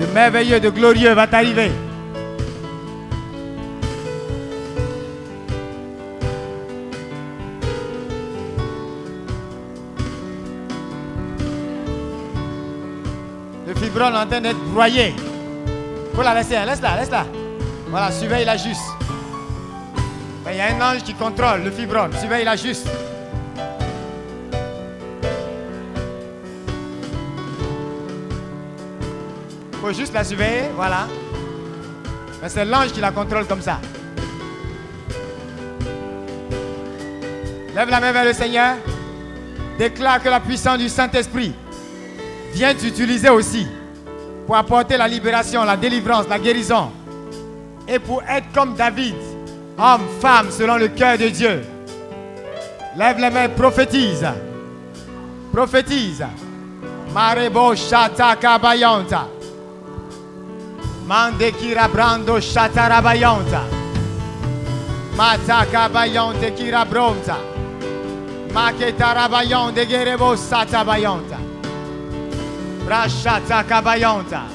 de 0.00 0.06
merveilleux, 0.12 0.60
de 0.60 0.68
glorieux 0.68 1.12
va 1.12 1.26
t'arriver. 1.26 1.70
En 14.02 14.26
train 14.26 14.40
d'être 14.40 14.58
broyé. 14.72 15.14
faut 16.14 16.22
la 16.22 16.34
laisser, 16.34 16.54
laisse-la, 16.54 16.96
laisse-la. 16.96 17.26
Voilà, 17.90 18.10
surveille-la 18.10 18.56
juste. 18.56 18.80
Il 20.50 20.56
y 20.56 20.60
a 20.60 20.74
un 20.74 20.94
ange 20.94 21.02
qui 21.02 21.12
contrôle 21.12 21.64
le 21.64 21.70
fibrone, 21.70 22.10
surveille-la 22.18 22.56
juste. 22.56 22.88
faut 29.82 29.92
juste 29.92 30.14
la 30.14 30.24
surveiller, 30.24 30.70
voilà. 30.74 31.06
Mais 32.42 32.48
c'est 32.48 32.64
l'ange 32.64 32.92
qui 32.92 33.00
la 33.00 33.12
contrôle 33.12 33.46
comme 33.46 33.62
ça. 33.62 33.80
Lève 37.74 37.90
la 37.90 38.00
main 38.00 38.12
vers 38.12 38.24
le 38.24 38.32
Seigneur. 38.32 38.76
Déclare 39.78 40.22
que 40.22 40.28
la 40.30 40.40
puissance 40.40 40.78
du 40.78 40.88
Saint-Esprit 40.88 41.52
vient 42.54 42.74
t'utiliser 42.74 43.28
aussi 43.28 43.66
pour 44.50 44.56
apporter 44.56 44.96
la 44.96 45.06
libération, 45.06 45.62
la 45.62 45.76
délivrance, 45.76 46.26
la 46.28 46.36
guérison. 46.36 46.90
Et 47.86 48.00
pour 48.00 48.20
être 48.24 48.50
comme 48.52 48.74
David, 48.74 49.14
homme, 49.78 50.00
femme, 50.20 50.50
selon 50.50 50.74
le 50.74 50.88
cœur 50.88 51.16
de 51.16 51.28
Dieu. 51.28 51.62
Lève 52.96 53.20
les 53.20 53.30
mains, 53.30 53.48
prophétise. 53.48 54.26
Prophétise. 55.52 56.26
Marebo 57.14 57.76
shata 57.76 58.34
kabayonta. 58.34 59.28
Mande 61.06 61.52
kirabrando 61.52 62.40
shata 62.40 62.88
rabayonta. 62.88 63.62
Mata 65.16 65.64
kabayonte 65.70 66.50
kirabronta. 66.56 67.36
Maketa 68.52 69.14
rabayonte 69.14 69.86
gerebo 69.86 70.34
sata 70.34 70.82
bayonta. 70.82 71.49
Brashata 72.90 73.62
kabayonta. 73.62 74.48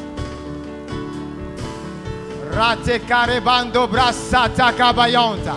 Rate 2.51 2.99
karebando 3.07 3.87
brasata 3.87 4.73
kabayonta. 4.73 5.55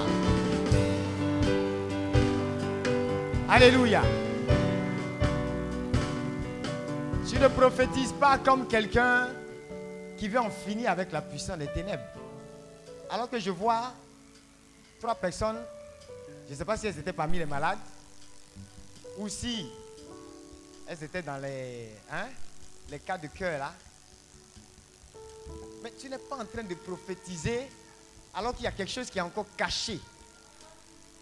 Alléluia. 3.48 4.00
Tu 7.28 7.40
ne 7.40 7.48
prophétises 7.48 8.12
pas 8.12 8.38
comme 8.38 8.68
quelqu'un 8.68 9.26
qui 10.16 10.28
veut 10.28 10.38
en 10.38 10.50
finir 10.50 10.92
avec 10.92 11.10
la 11.10 11.20
puissance 11.20 11.58
des 11.58 11.66
ténèbres. 11.66 12.04
Alors 13.10 13.28
que 13.28 13.40
je 13.40 13.50
vois 13.50 13.92
trois 15.00 15.16
personnes, 15.16 15.58
je 16.46 16.52
ne 16.52 16.56
sais 16.56 16.64
pas 16.64 16.76
si 16.76 16.86
elles 16.86 17.00
étaient 17.00 17.12
parmi 17.12 17.38
les 17.38 17.46
malades 17.46 17.80
ou 19.18 19.28
si 19.28 19.66
elles 20.86 21.02
étaient 21.02 21.22
dans 21.22 21.38
les, 21.42 21.88
hein, 22.12 22.26
les 22.90 22.98
cas 22.98 23.18
de 23.18 23.26
cœur 23.28 23.58
là. 23.58 23.72
Mais 25.82 25.92
tu 25.98 26.08
n'es 26.08 26.18
pas 26.18 26.36
en 26.36 26.44
train 26.44 26.62
de 26.62 26.74
prophétiser 26.74 27.68
alors 28.34 28.54
qu'il 28.54 28.64
y 28.64 28.68
a 28.68 28.72
quelque 28.72 28.90
chose 28.90 29.10
qui 29.10 29.18
est 29.18 29.22
encore 29.22 29.46
caché. 29.56 30.00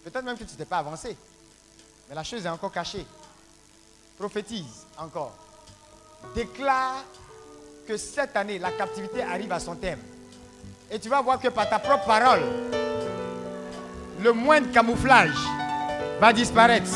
Peut-être 0.04 0.24
même 0.24 0.38
que 0.38 0.44
tu 0.44 0.56
n'es 0.58 0.64
pas 0.64 0.78
avancé. 0.78 1.16
Mais 2.08 2.14
la 2.14 2.24
chose 2.24 2.44
est 2.44 2.48
encore 2.48 2.72
cachée. 2.72 3.06
Prophétise 4.16 4.86
encore. 4.98 5.34
Déclare 6.34 7.04
que 7.86 7.96
cette 7.96 8.36
année, 8.36 8.58
la 8.58 8.72
captivité 8.72 9.22
arrive 9.22 9.52
à 9.52 9.60
son 9.60 9.74
terme. 9.76 10.00
Et 10.90 10.98
tu 10.98 11.08
vas 11.08 11.20
voir 11.20 11.40
que 11.40 11.48
par 11.48 11.68
ta 11.68 11.78
propre 11.78 12.06
parole, 12.06 12.42
le 14.20 14.32
moindre 14.32 14.70
camouflage 14.72 15.36
va 16.20 16.32
disparaître. 16.32 16.90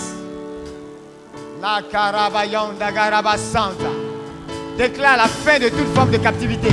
La 1.60 1.82
Karabayonda 1.82 2.90
Garabasanta 2.90 3.99
déclare 4.76 5.16
la 5.16 5.28
fin 5.28 5.58
de 5.58 5.68
toute 5.68 5.94
forme 5.94 6.10
de 6.10 6.18
captivité. 6.18 6.68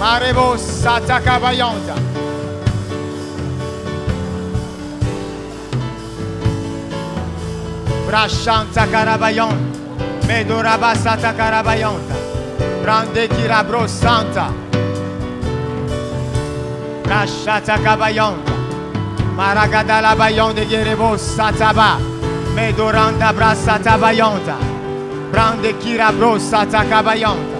Marebo 0.00 0.56
Satakabayonda. 0.56 1.94
Brashanta 8.10 8.86
Karabayon. 8.86 9.54
Medoraba 10.26 10.94
Satakarabayonda. 10.94 12.16
Brande 12.82 13.28
Kirabro 13.28 13.86
Santa. 13.86 14.48
Brashata. 17.04 18.59
Maragadala 19.40 20.14
Bayon 20.14 20.54
de 20.54 20.66
Gerebo 20.66 21.16
Sataba. 21.16 21.96
Medoranda 22.54 23.32
Brasata 23.32 23.96
Bayonda. 23.96 24.58
Brande 25.32 25.72
Kirabro 25.80 26.38
Satakabayonda. 26.38 27.58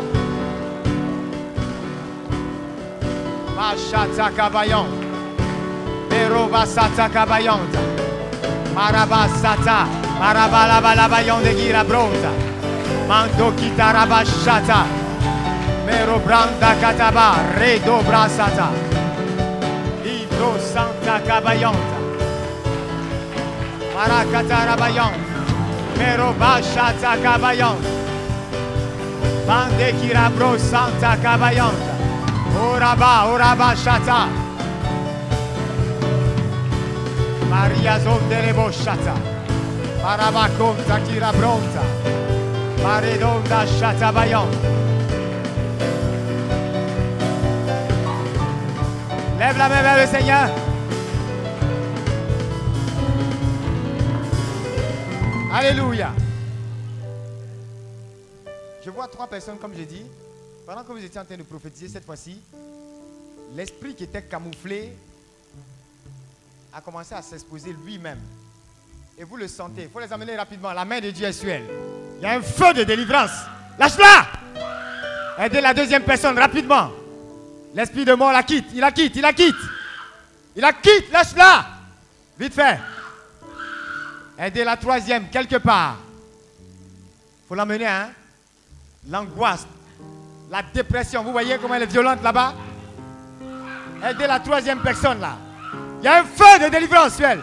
Mashata 3.56 4.28
Kabayon. 4.36 4.90
Meroba 6.10 6.66
Sata 6.66 7.08
Kabayonda. 7.08 7.80
Maraba 8.74 9.26
Sata. 9.40 9.88
Marabala 10.20 10.82
Balabayon 10.82 11.42
de 11.42 11.54
Girabronda. 11.54 12.30
Mando 13.08 13.52
Kitaraba 13.56 14.22
Shata. 14.26 14.84
Mero 15.86 16.20
Branda 16.20 16.74
Kataba. 16.78 17.56
Redo 17.56 18.02
Brasata. 18.04 18.89
Libro 20.40 20.58
Santa 20.58 21.20
Kabayonda. 21.20 21.98
Marakatarabayon. 23.92 25.12
Mero 25.98 26.32
Bashata 26.32 27.12
Kabayon. 27.20 27.76
Mande 29.46 29.92
Kirabro 30.00 30.56
Santa 30.58 31.12
Kabayonda. 31.20 31.92
Oraba, 32.56 33.28
Oraba 33.28 33.76
Shata. 33.76 34.32
Maria 37.50 38.00
Zondelebo 38.00 38.72
Shata. 38.72 39.14
Maraba 40.00 40.48
Conta 40.56 40.96
Kirabronta. 41.04 41.84
Maredonda 42.82 43.66
Shata 43.76 44.10
Bayon. 44.10 44.48
Lève 49.40 49.56
la 49.56 49.70
main 49.70 49.80
vers 49.80 49.96
le 49.98 50.06
Seigneur. 50.06 50.50
Alléluia. 55.50 56.12
Je 58.84 58.90
vois 58.90 59.08
trois 59.08 59.26
personnes, 59.26 59.56
comme 59.56 59.72
j'ai 59.74 59.86
dit, 59.86 60.04
pendant 60.66 60.84
que 60.84 60.92
vous 60.92 61.02
étiez 61.02 61.18
en 61.18 61.24
train 61.24 61.38
de 61.38 61.42
prophétiser 61.42 61.88
cette 61.88 62.04
fois-ci, 62.04 62.38
l'esprit 63.54 63.94
qui 63.94 64.04
était 64.04 64.20
camouflé 64.20 64.94
a 66.74 66.82
commencé 66.82 67.14
à 67.14 67.22
s'exposer 67.22 67.74
lui-même. 67.82 68.20
Et 69.16 69.24
vous 69.24 69.38
le 69.38 69.48
sentez. 69.48 69.84
Il 69.84 69.88
faut 69.88 70.00
les 70.00 70.12
amener 70.12 70.36
rapidement. 70.36 70.74
La 70.74 70.84
main 70.84 71.00
de 71.00 71.08
Dieu 71.08 71.26
est 71.26 71.32
sur 71.32 71.48
elle. 71.48 71.64
Il 72.18 72.24
y 72.24 72.26
a 72.26 72.32
un 72.32 72.42
feu 72.42 72.74
de 72.74 72.84
délivrance. 72.84 73.46
Lâche-la. 73.78 75.46
Aidez 75.46 75.62
la 75.62 75.72
deuxième 75.72 76.02
personne 76.02 76.38
rapidement. 76.38 76.90
L'esprit 77.74 78.04
de 78.04 78.14
mort 78.14 78.32
la 78.32 78.42
quitte. 78.42 78.66
Il 78.72 78.80
la 78.80 78.92
quitte. 78.92 79.16
Il 79.16 79.22
la 79.22 79.32
quitte. 79.32 79.56
Il 80.56 80.62
la 80.62 80.72
quitte. 80.72 81.10
Lâche-la. 81.12 81.66
Vite 82.38 82.54
fait. 82.54 82.78
Aidez 84.38 84.64
la 84.64 84.76
troisième 84.76 85.28
quelque 85.28 85.56
part. 85.56 85.98
Faut 87.46 87.54
l'emmener, 87.54 87.86
hein. 87.86 88.10
L'angoisse, 89.08 89.66
la 90.50 90.62
dépression. 90.62 91.22
Vous 91.22 91.32
voyez 91.32 91.58
comment 91.58 91.74
elle 91.74 91.82
est 91.82 91.86
violente 91.86 92.22
là-bas? 92.22 92.54
Aidez 94.02 94.26
la 94.26 94.40
troisième 94.40 94.80
personne 94.80 95.20
là. 95.20 95.36
Il 96.00 96.04
y 96.04 96.08
a 96.08 96.20
un 96.20 96.24
feu 96.24 96.64
de 96.64 96.70
délivrance 96.70 97.16
sur 97.16 97.26
elle. 97.26 97.42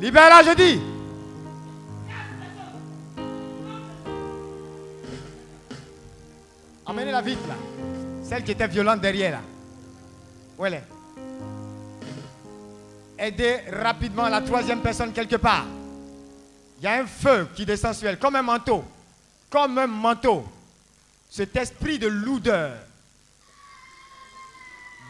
Libère-la, 0.00 0.42
je 0.42 0.54
dis. 0.56 0.80
Emmenez-la 6.86 7.20
vite 7.20 7.46
là. 7.46 7.54
Celle 8.28 8.44
qui 8.44 8.50
était 8.52 8.68
violente 8.68 9.00
derrière 9.00 9.32
là. 9.32 9.40
Où 10.58 10.66
elle 10.66 10.82
Aidez 13.18 13.60
rapidement 13.72 14.28
la 14.28 14.42
troisième 14.42 14.80
personne 14.80 15.12
quelque 15.12 15.36
part. 15.36 15.64
Il 16.78 16.84
y 16.84 16.86
a 16.86 17.00
un 17.00 17.06
feu 17.06 17.48
qui 17.54 17.64
descend 17.64 17.94
sur 17.94 18.08
elle, 18.08 18.18
comme 18.18 18.36
un 18.36 18.42
manteau. 18.42 18.84
Comme 19.50 19.78
un 19.78 19.86
manteau. 19.86 20.46
Cet 21.30 21.56
esprit 21.56 21.98
de 21.98 22.06
lourdeur, 22.06 22.72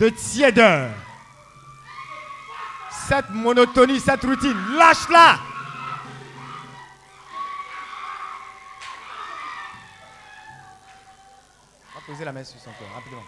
de 0.01 0.09
tiédeur, 0.09 0.91
cette 3.09 3.31
monotonie, 3.31 4.01
cette 4.01 4.23
routine, 4.23 4.57
lâche-la. 4.77 5.39
Poser 12.09 12.25
la 12.25 12.33
main 12.33 12.43
sur 12.43 12.59
son 12.59 12.71
cœur, 12.71 12.89
rapidement. 12.95 13.23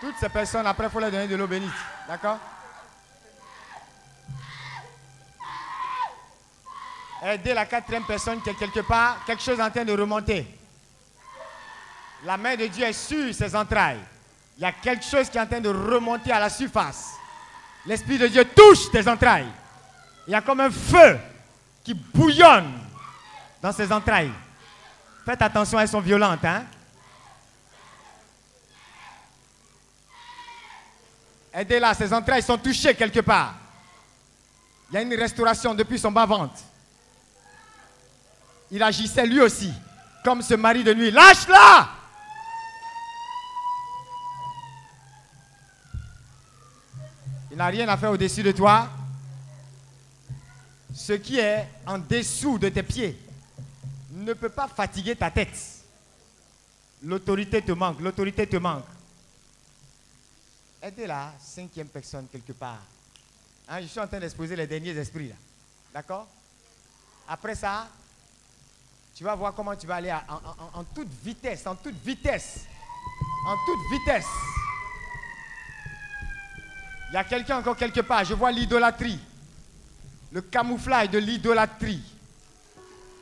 Toutes 0.00 0.16
ces 0.18 0.28
personnes, 0.30 0.66
après, 0.66 0.86
il 0.86 0.90
faut 0.90 1.00
leur 1.00 1.10
donner 1.10 1.28
de 1.28 1.36
l'eau 1.36 1.46
bénite. 1.46 1.70
D'accord? 2.08 2.38
Aider 7.22 7.52
la 7.52 7.66
quatrième 7.66 8.04
personne 8.04 8.40
qui 8.40 8.48
est 8.48 8.54
quelque 8.54 8.80
part, 8.80 9.22
quelque 9.26 9.42
chose 9.42 9.60
en 9.60 9.70
train 9.70 9.84
de 9.84 9.92
remonter. 9.92 10.46
La 12.24 12.38
main 12.38 12.56
de 12.56 12.66
Dieu 12.68 12.86
est 12.86 12.92
sur 12.94 13.34
ses 13.34 13.54
entrailles. 13.54 14.00
Il 14.56 14.62
y 14.62 14.66
a 14.66 14.72
quelque 14.72 15.04
chose 15.04 15.28
qui 15.28 15.36
est 15.36 15.40
en 15.42 15.46
train 15.46 15.60
de 15.60 15.68
remonter 15.68 16.32
à 16.32 16.40
la 16.40 16.48
surface. 16.48 17.16
L'Esprit 17.84 18.16
de 18.16 18.28
Dieu 18.28 18.46
touche 18.46 18.90
tes 18.90 19.06
entrailles. 19.06 19.52
Il 20.26 20.32
y 20.32 20.34
a 20.34 20.40
comme 20.42 20.60
un 20.60 20.70
feu 20.70 21.18
qui 21.84 21.94
bouillonne 21.94 22.72
dans 23.62 23.72
ses 23.72 23.90
entrailles. 23.92 24.32
Faites 25.24 25.42
attention, 25.42 25.78
elles 25.78 25.88
sont 25.88 26.00
violentes. 26.00 26.44
Hein? 26.44 26.64
Aidez-la, 31.52 31.94
ses 31.94 32.12
entrailles 32.12 32.42
sont 32.42 32.58
touchées 32.58 32.94
quelque 32.94 33.20
part. 33.20 33.54
Il 34.90 34.94
y 34.94 34.98
a 34.98 35.02
une 35.02 35.14
restauration 35.14 35.74
depuis 35.74 35.98
son 35.98 36.12
bas-ventre. 36.12 36.60
Il 38.70 38.82
agissait 38.82 39.26
lui 39.26 39.40
aussi, 39.40 39.72
comme 40.24 40.42
ce 40.42 40.54
mari 40.54 40.84
de 40.84 40.92
nuit. 40.92 41.10
Lâche-la 41.10 41.88
Il 47.56 47.56
n'a 47.58 47.66
rien 47.68 47.88
à 47.88 47.96
faire 47.96 48.10
au-dessus 48.10 48.42
de 48.42 48.52
toi. 48.52 48.86
Ce 50.96 51.12
qui 51.12 51.38
est 51.38 51.68
en 51.86 51.98
dessous 51.98 52.58
de 52.58 52.70
tes 52.70 52.82
pieds 52.82 53.18
ne 54.12 54.32
peut 54.32 54.48
pas 54.48 54.66
fatiguer 54.66 55.14
ta 55.14 55.30
tête. 55.30 55.54
L'autorité 57.02 57.60
te 57.60 57.72
manque, 57.72 58.00
l'autorité 58.00 58.46
te 58.46 58.56
manque. 58.56 58.86
Aidez 60.80 61.06
la 61.06 61.34
cinquième 61.38 61.88
personne 61.88 62.26
quelque 62.32 62.52
part. 62.52 62.80
Hein, 63.68 63.82
je 63.82 63.88
suis 63.88 64.00
en 64.00 64.06
train 64.06 64.18
d'exposer 64.18 64.56
les 64.56 64.66
derniers 64.66 64.96
esprits 64.96 65.28
là. 65.28 65.34
D'accord? 65.92 66.26
Après 67.28 67.54
ça, 67.54 67.88
tu 69.14 69.22
vas 69.22 69.34
voir 69.34 69.52
comment 69.52 69.76
tu 69.76 69.86
vas 69.86 69.96
aller 69.96 70.16
en 70.72 70.84
toute 70.94 71.12
vitesse, 71.22 71.66
en 71.66 71.76
toute 71.76 72.02
vitesse. 72.02 72.60
En 73.46 73.54
toute 73.66 73.98
vitesse. 73.98 74.26
Il 77.10 77.14
y 77.14 77.16
a 77.18 77.24
quelqu'un 77.24 77.58
encore 77.58 77.76
quelque 77.76 78.00
part. 78.00 78.24
Je 78.24 78.32
vois 78.32 78.50
l'idolâtrie 78.50 79.20
le 80.36 80.42
camouflage 80.42 81.08
de 81.08 81.16
l'idolâtrie, 81.16 82.02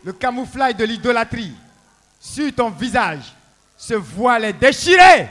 le 0.02 0.12
camouflage 0.12 0.74
de 0.74 0.84
l'idolâtrie 0.84 1.54
sur 2.18 2.52
ton 2.52 2.70
visage, 2.70 3.32
ce 3.76 3.94
voile 3.94 4.46
est 4.46 4.52
déchiré. 4.54 5.28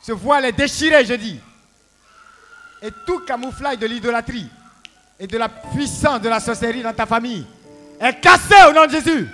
Ce 0.00 0.12
voile 0.12 0.44
est 0.44 0.52
déchiré, 0.52 1.04
je 1.04 1.14
dis. 1.14 1.40
Et 2.82 2.90
tout 3.04 3.18
camouflage 3.24 3.78
de 3.78 3.86
l'idolâtrie 3.86 4.48
et 5.18 5.26
de 5.26 5.38
la 5.38 5.48
puissance 5.48 6.20
de 6.20 6.28
la 6.28 6.38
sorcellerie 6.38 6.84
dans 6.84 6.94
ta 6.94 7.06
famille 7.06 7.44
est 7.98 8.20
cassé 8.20 8.54
au 8.68 8.72
nom 8.72 8.86
de 8.86 8.92
Jésus. 8.92 9.28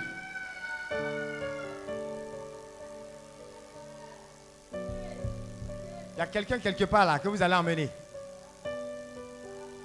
Il 4.73 6.17
y 6.17 6.21
a 6.21 6.25
quelqu'un 6.25 6.57
quelque 6.57 6.85
part 6.85 7.05
là 7.05 7.19
que 7.19 7.27
vous 7.27 7.43
allez 7.43 7.53
emmener. 7.53 7.91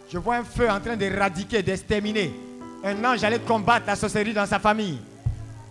Je 0.08 0.18
vois 0.18 0.36
un 0.36 0.44
feu 0.44 0.70
en 0.70 0.80
train 0.80 0.96
d'éradiquer, 0.96 1.62
d'exterminer. 1.62 2.32
Un 2.84 3.04
ange 3.04 3.24
allait 3.24 3.40
combattre 3.40 3.86
la 3.86 3.96
sorcellerie 3.96 4.34
dans 4.34 4.46
sa 4.46 4.58
famille 4.58 5.00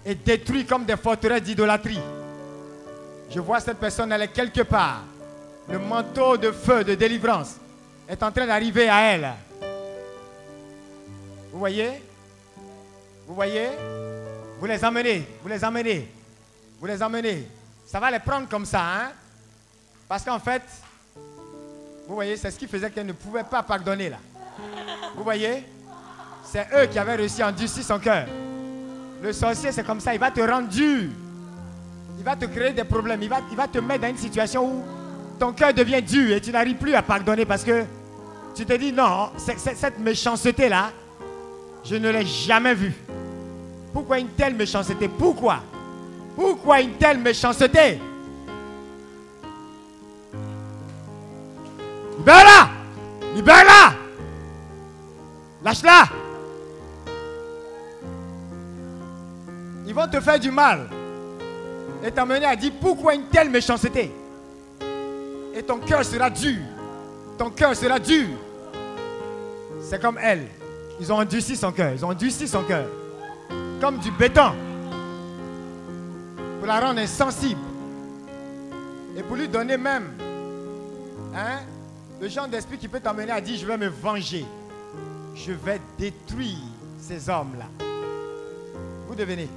et 0.06 0.16
détruire 0.16 0.66
comme 0.68 0.86
des 0.86 0.98
forteresses 0.98 1.44
d'idolâtrie. 1.44 2.00
Je 3.30 3.40
vois 3.40 3.60
cette 3.60 3.78
personne, 3.78 4.12
est 4.12 4.28
quelque 4.30 4.62
part. 4.62 5.03
Le 5.70 5.80
manteau 5.80 6.38
de 6.38 6.52
feu, 6.52 6.84
de 6.84 6.95
délivrance 6.95 7.56
est 8.08 8.22
en 8.22 8.32
train 8.32 8.45
d'arriver 8.45 8.90
à 8.90 9.02
elle. 9.14 9.32
Vous 11.52 11.60
voyez? 11.60 12.02
Vous 13.28 13.36
voyez? 13.36 13.70
Vous 14.60 14.66
les 14.66 14.84
emmenez, 14.84 15.28
vous 15.42 15.50
les 15.50 15.64
emmenez, 15.64 16.12
vous 16.80 16.86
les 16.86 17.02
emmenez. 17.02 17.48
Ça 17.86 18.00
va 18.00 18.10
les 18.12 18.20
prendre 18.20 18.48
comme 18.48 18.66
ça, 18.66 18.82
hein? 18.82 19.12
Parce 20.08 20.24
qu'en 20.24 20.40
fait, 20.40 20.62
vous 22.08 22.16
voyez, 22.16 22.36
c'est 22.38 22.52
ce 22.52 22.60
qui 22.60 22.68
faisait 22.68 22.90
qu'elle 22.90 23.06
ne 23.06 23.14
pouvait 23.14 23.44
pas 23.44 23.64
pardonner 23.64 24.10
là. 24.10 24.18
Vous 25.16 25.24
voyez 25.24 25.64
C'est 26.44 26.68
eux 26.76 26.86
qui 26.88 27.00
avaient 27.00 27.16
réussi 27.16 27.42
à 27.42 27.48
endurcir 27.48 27.84
son 27.84 28.00
cœur. 28.00 28.28
Le 29.22 29.32
sorcier, 29.32 29.72
c'est 29.72 29.86
comme 29.86 30.00
ça, 30.02 30.14
il 30.14 30.20
va 30.20 30.30
te 30.32 30.42
rendre 30.42 30.68
dur. 30.68 31.10
Il 32.18 32.24
va 32.24 32.36
te 32.36 32.46
créer 32.46 32.74
des 32.74 32.84
problèmes. 32.84 33.22
Il 33.24 33.30
va, 33.30 33.40
il 33.50 33.56
va 33.56 33.68
te 33.68 33.80
mettre 33.80 34.02
dans 34.02 34.10
une 34.10 34.18
situation 34.18 34.66
où 34.66 34.84
ton 35.40 35.54
cœur 35.54 35.74
devient 35.74 36.02
dur 36.02 36.36
et 36.36 36.42
tu 36.42 36.52
n'arrives 36.52 36.76
plus 36.76 36.94
à 36.94 37.02
pardonner 37.02 37.46
parce 37.46 37.64
que 37.64 37.86
tu 38.54 38.66
te 38.66 38.74
dis 38.74 38.92
non, 38.92 39.30
cette 39.38 40.00
méchanceté-là, 40.00 40.92
je 41.84 41.96
ne 41.96 42.10
l'ai 42.10 42.26
jamais 42.26 42.76
vue. 42.76 42.94
Pourquoi 43.94 44.20
une 44.20 44.30
telle 44.30 44.56
méchanceté? 44.56 45.08
Pourquoi? 45.08 45.60
Pourquoi 46.36 46.82
une 46.82 46.94
telle 46.94 47.20
méchanceté? 47.20 48.00
Libère-la 52.17 52.69
Libère-la 53.35 53.93
Lâche-la 55.64 56.03
Ils 59.85 59.93
vont 59.93 60.08
te 60.08 60.19
faire 60.19 60.40
du 60.40 60.51
mal 60.51 60.90
et 62.03 62.11
t'amener 62.11 62.45
à 62.45 62.56
dire 62.56 62.74
pourquoi 62.82 63.16
une 63.16 63.24
telle 63.27 63.50
méchanceté? 63.50 64.11
Et 65.56 65.64
ton 65.64 65.77
cœur 65.77 66.03
sera 66.03 66.30
dur. 66.30 66.59
Ton 67.38 67.50
cœur 67.50 67.75
sera 67.75 67.98
dur. 67.98 68.27
C'est 69.80 70.01
comme 70.01 70.17
elle. 70.22 70.48
Ils 71.00 71.11
ont 71.14 71.17
endurci 71.17 71.56
son 71.56 71.72
cœur. 71.72 71.93
Ils 71.93 72.03
ont 72.03 72.09
endurci 72.09 72.48
son 72.48 72.64
cœur. 72.64 72.85
Comme 73.80 74.00
du 74.00 74.11
béton. 74.11 74.51
Pour 76.59 76.67
la 76.67 76.80
rendre 76.80 77.00
insensible. 77.00 77.61
Et 79.16 79.24
pour 79.24 79.38
lui 79.38 79.48
donner 79.48 79.77
même 79.77 80.11
hein, 81.35 81.59
le 82.24 82.30
genre 82.30 82.48
d'esprit 82.48 82.77
qui 82.77 82.88
peut 82.88 83.02
t'amener 83.02 83.34
à 83.34 83.42
dire 83.42 83.58
je 83.58 83.66
vais 83.66 83.76
me 83.76 83.88
venger. 83.88 84.45
Je 85.35 85.52
vais 85.52 85.82
détruire 86.00 86.58
ces 86.98 87.30
hommes-là. 87.30 87.66
Vous 89.10 89.14
devenez. 89.14 89.50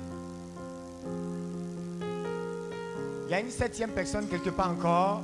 Il 3.26 3.30
y 3.30 3.34
a 3.34 3.38
une 3.38 3.52
septième 3.52 3.90
personne 3.90 4.26
quelque 4.26 4.50
part 4.50 4.72
encore. 4.72 5.22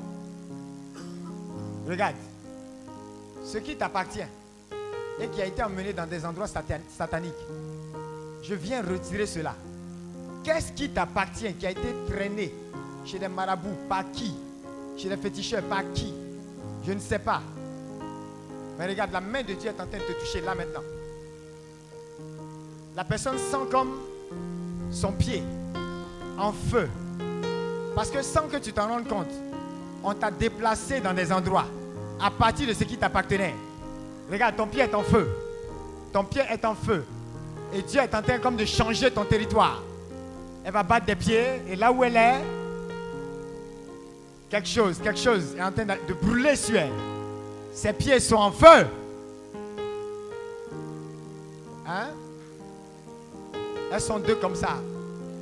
Regarde. 1.88 2.14
Ce 3.44 3.58
qui 3.58 3.74
t'appartient 3.74 4.20
et 5.20 5.26
qui 5.26 5.42
a 5.42 5.46
été 5.46 5.64
emmené 5.64 5.92
dans 5.92 6.06
des 6.06 6.24
endroits 6.24 6.46
sataniques. 6.46 7.32
Je 8.44 8.54
viens 8.54 8.82
retirer 8.82 9.26
cela. 9.26 9.56
Qu'est-ce 10.44 10.70
qui 10.70 10.90
t'appartient, 10.90 11.52
qui 11.54 11.66
a 11.66 11.72
été 11.72 11.92
traîné 12.08 12.54
chez 13.04 13.18
des 13.18 13.26
marabouts, 13.26 13.78
par 13.88 14.08
qui? 14.12 14.32
Chez 14.96 15.08
des 15.08 15.16
féticheurs, 15.16 15.64
par 15.64 15.82
qui? 15.92 16.21
Je 16.84 16.92
ne 16.92 16.98
sais 16.98 17.18
pas. 17.18 17.42
Mais 18.78 18.86
regarde, 18.86 19.12
la 19.12 19.20
main 19.20 19.42
de 19.42 19.54
Dieu 19.54 19.70
est 19.70 19.80
en 19.80 19.86
train 19.86 19.98
de 19.98 20.02
te 20.02 20.20
toucher 20.20 20.40
là 20.40 20.54
maintenant. 20.54 20.82
La 22.96 23.04
personne 23.04 23.38
sent 23.38 23.68
comme 23.70 23.98
son 24.90 25.12
pied 25.12 25.42
en 26.38 26.52
feu 26.52 26.88
parce 27.94 28.10
que 28.10 28.22
sans 28.22 28.48
que 28.48 28.56
tu 28.56 28.72
t'en 28.72 28.88
rendes 28.88 29.08
compte, 29.08 29.30
on 30.02 30.14
t'a 30.14 30.30
déplacé 30.30 31.00
dans 31.00 31.12
des 31.12 31.32
endroits 31.32 31.66
à 32.20 32.30
partir 32.30 32.66
de 32.66 32.72
ce 32.72 32.84
qui 32.84 32.96
t'appartenait. 32.96 33.54
Regarde, 34.30 34.56
ton 34.56 34.66
pied 34.66 34.82
est 34.82 34.94
en 34.94 35.02
feu. 35.02 35.28
Ton 36.12 36.24
pied 36.24 36.42
est 36.50 36.64
en 36.64 36.74
feu. 36.74 37.04
Et 37.74 37.82
Dieu 37.82 38.00
est 38.00 38.14
en 38.14 38.22
train 38.22 38.38
comme 38.38 38.56
de 38.56 38.64
changer 38.64 39.10
ton 39.10 39.24
territoire. 39.24 39.82
Elle 40.64 40.72
va 40.72 40.82
battre 40.82 41.06
des 41.06 41.16
pieds 41.16 41.62
et 41.68 41.76
là 41.76 41.92
où 41.92 42.04
elle 42.04 42.16
est, 42.16 42.40
quelque 44.52 44.68
chose, 44.68 44.98
quelque 45.02 45.18
chose 45.18 45.54
est 45.56 45.62
en 45.62 45.72
train 45.72 45.86
de 45.86 46.12
brûler 46.12 46.56
sur 46.56 46.76
elle. 46.76 46.92
Ses 47.72 47.94
pieds 47.94 48.20
sont 48.20 48.36
en 48.36 48.52
feu. 48.52 48.86
Hein? 51.86 52.08
Elles 53.90 54.00
sont 54.00 54.18
deux 54.18 54.34
comme 54.34 54.54
ça. 54.54 54.76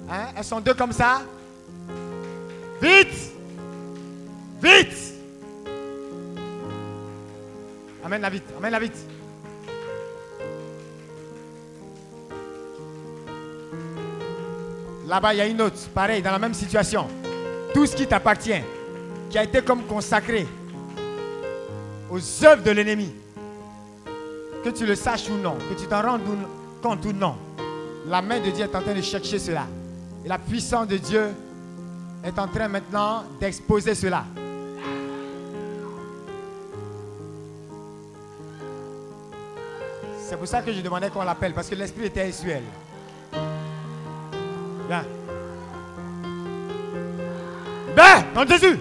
Hein? 0.08 0.26
Elles 0.36 0.44
sont 0.44 0.60
deux 0.60 0.74
comme 0.74 0.92
ça. 0.92 1.22
Vite 2.80 3.32
Vite 4.62 5.14
Amène-la 8.04 8.30
vite, 8.30 8.44
amène-la 8.56 8.78
vite. 8.78 9.06
Là-bas, 15.08 15.34
il 15.34 15.38
y 15.38 15.40
a 15.40 15.46
une 15.46 15.60
autre, 15.60 15.88
pareil, 15.92 16.22
dans 16.22 16.30
la 16.30 16.38
même 16.38 16.54
situation. 16.54 17.08
Tout 17.74 17.86
ce 17.86 17.96
qui 17.96 18.06
t'appartient, 18.06 18.62
qui 19.30 19.38
a 19.38 19.44
été 19.44 19.62
comme 19.62 19.84
consacré 19.84 20.46
aux 22.10 22.44
œuvres 22.44 22.64
de 22.64 22.72
l'ennemi, 22.72 23.14
que 24.64 24.70
tu 24.70 24.84
le 24.84 24.96
saches 24.96 25.30
ou 25.30 25.36
non, 25.36 25.56
que 25.70 25.80
tu 25.80 25.86
t'en 25.86 26.02
rendes 26.02 26.22
compte 26.82 27.04
ou 27.06 27.12
non, 27.12 27.36
la 28.08 28.20
main 28.20 28.40
de 28.40 28.50
Dieu 28.50 28.64
est 28.64 28.74
en 28.74 28.82
train 28.82 28.94
de 28.94 29.00
chercher 29.00 29.38
cela. 29.38 29.66
Et 30.24 30.28
la 30.28 30.38
puissance 30.38 30.88
de 30.88 30.96
Dieu 30.96 31.28
est 32.24 32.38
en 32.38 32.48
train 32.48 32.66
maintenant 32.66 33.22
d'exposer 33.40 33.94
cela. 33.94 34.24
C'est 40.28 40.36
pour 40.36 40.48
ça 40.48 40.62
que 40.62 40.72
je 40.72 40.80
demandais 40.80 41.10
qu'on 41.10 41.22
l'appelle, 41.22 41.54
parce 41.54 41.68
que 41.68 41.74
l'esprit 41.76 42.06
était 42.06 42.28
essuel. 42.28 42.62
Viens. 44.88 45.04
Ben, 47.94 48.24
dans 48.34 48.46
Jésus. 48.46 48.78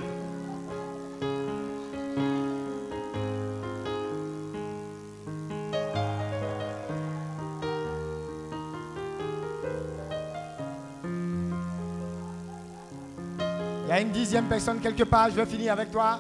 Dixième 14.30 14.45
personne 14.45 14.80
quelque 14.80 15.06
part. 15.06 15.32
Je 15.32 15.35
vais 15.38 15.45
finir 15.48 15.74
avec 15.74 15.90
toi. 15.91 16.19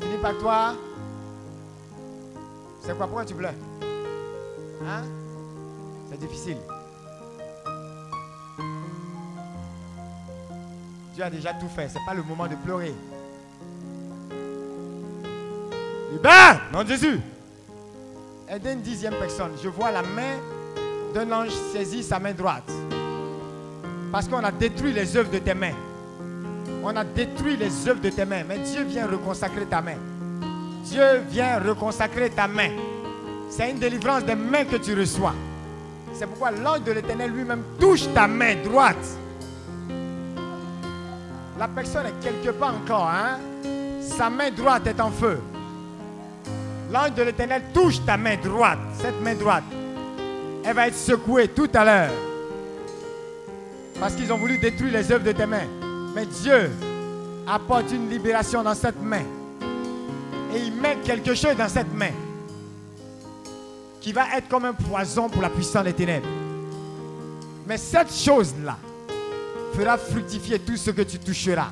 Je 0.00 0.06
finis 0.06 0.16
par 0.22 0.38
toi. 0.38 0.74
C'est 2.80 2.96
quoi 2.96 3.04
Pourquoi 3.04 3.26
tu 3.26 3.34
pleures? 3.34 3.52
Hein? 4.82 5.02
C'est 6.10 6.18
difficile. 6.18 6.56
Dieu 11.12 11.22
a 11.22 11.28
déjà 11.28 11.52
tout 11.52 11.68
fait. 11.68 11.90
Ce 11.90 11.98
n'est 11.98 12.04
pas 12.06 12.14
le 12.14 12.22
moment 12.22 12.46
de 12.46 12.54
pleurer. 12.54 12.94
Libère 16.12 16.62
Non, 16.72 16.82
Jésus. 16.86 17.20
Aidez 18.48 18.72
une 18.72 18.80
dixième 18.80 19.16
personne. 19.16 19.52
Je 19.62 19.68
vois 19.68 19.90
la 19.90 20.00
main 20.00 20.38
d'un 21.12 21.30
ange 21.30 21.50
saisir 21.74 22.02
sa 22.02 22.18
main 22.18 22.32
droite. 22.32 22.72
Parce 24.10 24.26
qu'on 24.26 24.42
a 24.42 24.50
détruit 24.50 24.94
les 24.94 25.14
œuvres 25.14 25.30
de 25.30 25.40
tes 25.40 25.52
mains. 25.52 25.74
On 26.84 26.96
a 26.96 27.04
détruit 27.04 27.56
les 27.56 27.88
œuvres 27.88 28.00
de 28.00 28.10
tes 28.10 28.24
mains, 28.24 28.42
mais 28.48 28.58
Dieu 28.58 28.82
vient 28.82 29.06
reconsacrer 29.06 29.66
ta 29.66 29.80
main. 29.80 29.96
Dieu 30.84 31.22
vient 31.28 31.60
reconsacrer 31.60 32.30
ta 32.30 32.48
main. 32.48 32.70
C'est 33.48 33.70
une 33.70 33.78
délivrance 33.78 34.24
des 34.24 34.34
mains 34.34 34.64
que 34.64 34.76
tu 34.76 34.98
reçois. 34.98 35.34
C'est 36.12 36.26
pourquoi 36.26 36.50
l'ange 36.50 36.82
de 36.82 36.92
l'Éternel 36.92 37.30
lui-même 37.30 37.62
touche 37.78 38.12
ta 38.12 38.26
main 38.26 38.56
droite. 38.64 38.96
La 41.58 41.68
personne 41.68 42.06
est 42.06 42.24
quelque 42.24 42.50
part 42.50 42.74
encore, 42.74 43.08
hein? 43.08 43.38
Sa 44.00 44.28
main 44.28 44.50
droite 44.50 44.86
est 44.88 45.00
en 45.00 45.10
feu. 45.10 45.40
L'ange 46.90 47.14
de 47.14 47.22
l'Éternel 47.22 47.62
touche 47.72 48.04
ta 48.04 48.16
main 48.16 48.36
droite, 48.42 48.80
cette 48.98 49.20
main 49.22 49.34
droite. 49.34 49.64
Elle 50.64 50.74
va 50.74 50.88
être 50.88 50.96
secouée 50.96 51.48
tout 51.48 51.70
à 51.74 51.84
l'heure. 51.84 52.12
Parce 54.00 54.14
qu'ils 54.14 54.32
ont 54.32 54.38
voulu 54.38 54.58
détruire 54.58 54.92
les 54.92 55.12
œuvres 55.12 55.24
de 55.24 55.32
tes 55.32 55.46
mains. 55.46 55.68
Mais 56.14 56.26
Dieu 56.26 56.70
apporte 57.46 57.90
une 57.92 58.08
libération 58.10 58.62
dans 58.62 58.74
cette 58.74 59.00
main. 59.02 59.24
Et 60.54 60.58
il 60.58 60.72
met 60.74 60.98
quelque 61.04 61.34
chose 61.34 61.56
dans 61.56 61.68
cette 61.68 61.92
main 61.94 62.10
qui 64.00 64.12
va 64.12 64.36
être 64.36 64.48
comme 64.48 64.64
un 64.64 64.74
poison 64.74 65.28
pour 65.28 65.40
la 65.40 65.48
puissance 65.48 65.84
des 65.84 65.92
ténèbres. 65.92 66.26
Mais 67.66 67.78
cette 67.78 68.12
chose-là 68.12 68.76
fera 69.74 69.96
fructifier 69.96 70.58
tout 70.58 70.76
ce 70.76 70.90
que 70.90 71.02
tu 71.02 71.18
toucheras. 71.18 71.70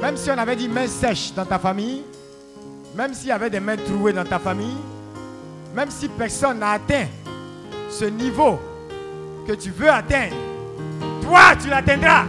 Même 0.00 0.16
si 0.16 0.30
on 0.30 0.38
avait 0.38 0.56
dit 0.56 0.68
main 0.68 0.86
sèche 0.86 1.32
dans 1.34 1.44
ta 1.44 1.58
famille, 1.58 2.02
même 2.96 3.14
s'il 3.14 3.28
y 3.28 3.32
avait 3.32 3.50
des 3.50 3.60
mains 3.60 3.76
trouées 3.76 4.12
dans 4.12 4.24
ta 4.24 4.38
famille, 4.38 4.76
même 5.74 5.90
si 5.90 6.08
personne 6.08 6.58
n'a 6.58 6.72
atteint 6.72 7.06
ce 7.90 8.06
niveau 8.06 8.58
que 9.46 9.52
tu 9.52 9.70
veux 9.70 9.90
atteindre, 9.90 10.34
toi, 11.22 11.54
tu 11.60 11.68
l'atteindras. 11.68 12.24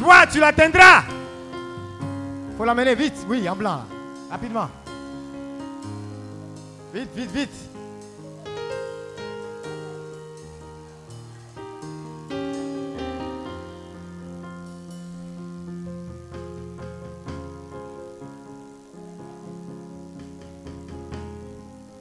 Toi, 0.00 0.26
tu 0.32 0.40
l'atteindras. 0.40 1.02
Faut 2.56 2.64
l'amener 2.64 2.94
vite, 2.94 3.26
oui, 3.28 3.46
en 3.46 3.54
blanc, 3.54 3.82
rapidement. 4.30 4.66
Vite, 6.94 7.10
vite, 7.14 7.30
vite. 7.30 7.50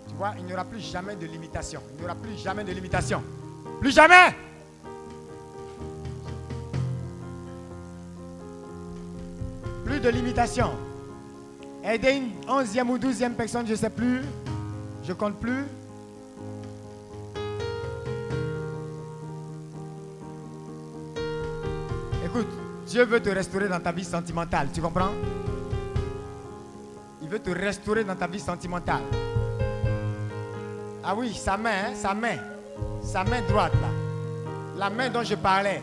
Tu 0.07 0.15
vois, 0.15 0.35
il 0.37 0.45
n'y 0.45 0.53
aura 0.53 0.63
plus 0.63 0.79
jamais 0.79 1.17
de 1.17 1.25
limitation. 1.25 1.81
Il 1.95 1.99
n'y 1.99 2.05
aura 2.05 2.15
plus 2.15 2.37
jamais 2.37 2.63
de 2.63 2.71
limitation. 2.71 3.21
Plus 3.81 3.91
jamais. 3.91 4.48
Plus 9.89 9.99
de 9.99 10.09
limitation. 10.09 10.69
Aider 11.83 12.11
une 12.11 12.31
onzième 12.47 12.91
ou 12.91 12.99
douzième 12.99 13.33
personne, 13.33 13.65
je 13.65 13.71
ne 13.71 13.75
sais 13.75 13.89
plus. 13.89 14.21
Je 15.03 15.13
compte 15.13 15.39
plus. 15.39 15.63
Écoute, 22.23 22.47
Dieu 22.85 23.03
veut 23.03 23.19
te 23.19 23.29
restaurer 23.29 23.67
dans 23.67 23.79
ta 23.79 23.91
vie 23.91 24.03
sentimentale, 24.03 24.67
tu 24.71 24.79
comprends? 24.79 25.09
Il 27.23 27.27
veut 27.27 27.39
te 27.39 27.49
restaurer 27.49 28.03
dans 28.03 28.15
ta 28.15 28.27
vie 28.27 28.39
sentimentale. 28.39 29.01
Ah 31.03 31.15
oui, 31.15 31.33
sa 31.33 31.57
main, 31.57 31.87
hein, 31.87 31.95
sa 31.95 32.13
main, 32.13 32.37
sa 33.01 33.23
main 33.23 33.41
droite 33.47 33.73
là, 33.81 33.87
la 34.77 34.89
main 34.91 35.09
dont 35.09 35.23
je 35.23 35.33
parlais. 35.33 35.81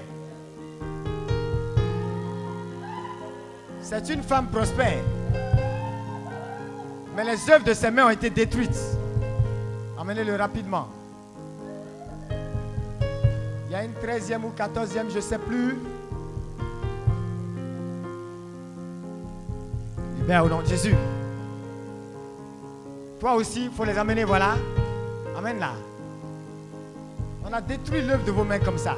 C'est 3.89 4.09
une 4.09 4.21
femme 4.25 4.49
prospère. 4.49 4.99
Mais 7.15 7.23
les 7.23 7.49
œuvres 7.49 7.65
de 7.65 7.73
ses 7.73 7.89
mains 7.89 8.07
ont 8.07 8.11
été 8.11 8.31
détruites. 8.31 8.81
Emmenez-le 9.97 10.35
rapidement. 10.35 10.89
Il 12.29 13.71
y 13.71 13.75
a 13.77 13.85
une 13.85 13.93
treizième 13.93 14.45
ou 14.45 14.51
quatorzième, 14.51 15.09
je 15.09 15.17
ne 15.19 15.21
sais 15.21 15.39
plus. 15.39 15.79
Libère 20.19 20.45
au 20.45 20.49
nom 20.49 20.63
de 20.63 20.67
Jésus. 20.67 20.97
Toi 23.21 23.35
aussi, 23.37 23.67
il 23.67 23.71
faut 23.71 23.85
les 23.85 23.97
amener, 23.97 24.25
voilà. 24.25 24.57
Amène 25.39 25.61
là. 25.61 25.75
On 27.49 27.53
a 27.53 27.61
détruit 27.61 28.03
l'œuvre 28.03 28.25
de 28.25 28.33
vos 28.33 28.43
mains 28.43 28.59
comme 28.59 28.79
ça. 28.79 28.97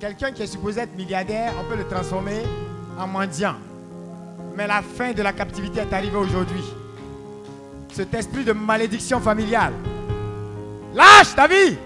Quelqu'un 0.00 0.32
qui 0.32 0.42
est 0.42 0.46
supposé 0.46 0.80
être 0.80 0.96
milliardaire, 0.96 1.52
on 1.60 1.68
peut 1.68 1.76
le 1.76 1.86
transformer 1.86 2.44
en 2.98 3.06
mendiant. 3.06 3.56
Mais 4.56 4.66
la 4.66 4.82
fin 4.82 5.12
de 5.12 5.22
la 5.22 5.32
captivité 5.32 5.80
est 5.80 5.92
arrivée 5.92 6.16
aujourd'hui. 6.16 6.64
Cet 7.92 8.14
esprit 8.14 8.44
de 8.44 8.52
malédiction 8.52 9.20
familiale. 9.20 9.72
Lâche 10.94 11.34
ta 11.34 11.46
vie. 11.46 11.76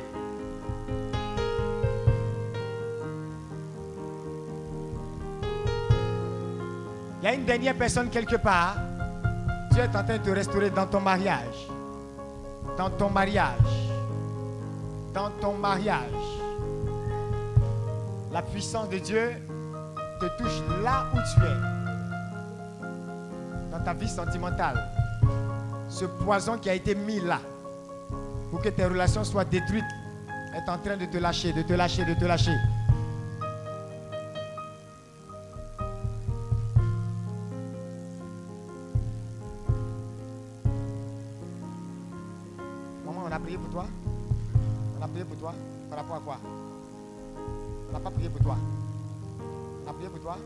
Il 7.20 7.24
y 7.24 7.26
a 7.26 7.34
une 7.34 7.44
dernière 7.44 7.74
personne 7.74 8.10
quelque 8.10 8.36
part. 8.36 8.76
Dieu 9.72 9.82
est 9.82 9.96
en 9.96 10.04
train 10.04 10.18
de 10.18 10.22
te 10.22 10.30
restaurer 10.30 10.70
dans 10.70 10.86
ton 10.86 11.00
mariage. 11.00 11.68
Dans 12.76 12.90
ton 12.90 13.10
mariage. 13.10 13.54
Dans 15.14 15.30
ton 15.40 15.54
mariage. 15.54 15.96
La 18.32 18.42
puissance 18.42 18.88
de 18.88 18.98
Dieu 18.98 19.32
te 20.20 20.26
touche 20.42 20.62
là 20.82 21.06
où 21.14 21.16
tu 21.16 21.44
es. 21.44 21.77
Dans 23.70 23.80
ta 23.84 23.92
vie 23.94 24.08
sentimentale. 24.08 24.76
Ce 25.88 26.04
poison 26.04 26.58
qui 26.58 26.70
a 26.70 26.74
été 26.74 26.94
mis 26.94 27.20
là 27.20 27.40
pour 28.50 28.62
que 28.62 28.68
tes 28.70 28.84
relations 28.86 29.24
soient 29.24 29.44
détruites 29.44 29.84
est 30.54 30.70
en 30.70 30.78
train 30.78 30.96
de 30.96 31.04
te 31.06 31.18
lâcher, 31.18 31.52
de 31.52 31.62
te 31.62 31.72
lâcher, 31.72 32.04
de 32.04 32.14
te 32.14 32.24
lâcher. 32.24 32.56
Maman, 43.04 43.22
on 43.26 43.32
a 43.32 43.38
prié 43.38 43.58
pour 43.58 43.70
toi 43.70 43.86
On 44.98 45.04
a 45.04 45.08
prié 45.08 45.24
pour 45.24 45.36
toi 45.36 45.54
Par 45.90 45.98
rapport 45.98 46.16
à 46.16 46.20
quoi? 46.20 46.38
On 47.88 47.92
n'a 47.92 48.00
pas 48.00 48.10
prié 48.10 48.28
pour 48.28 48.42
toi. 48.42 48.56
On 49.86 49.90
a 49.90 49.92
prié 49.92 50.08
pour 50.08 50.20
toi 50.20 50.36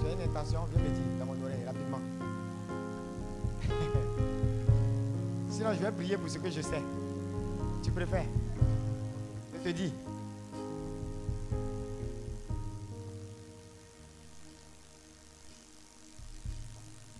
Tu 0.00 0.06
as 0.06 0.12
une 0.12 0.30
intention 0.30 0.60
Viens 0.72 0.82
me 0.82 0.88
dire 0.88 1.04
dans 1.18 1.26
mon. 1.26 1.41
Sinon, 5.50 5.74
je 5.74 5.78
vais 5.80 5.92
prier 5.92 6.16
pour 6.16 6.28
ce 6.30 6.38
que 6.38 6.50
je 6.50 6.60
sais. 6.60 6.82
Tu 7.82 7.90
préfères 7.90 8.26
Je 9.54 9.58
te 9.58 9.68
dis. 9.68 9.92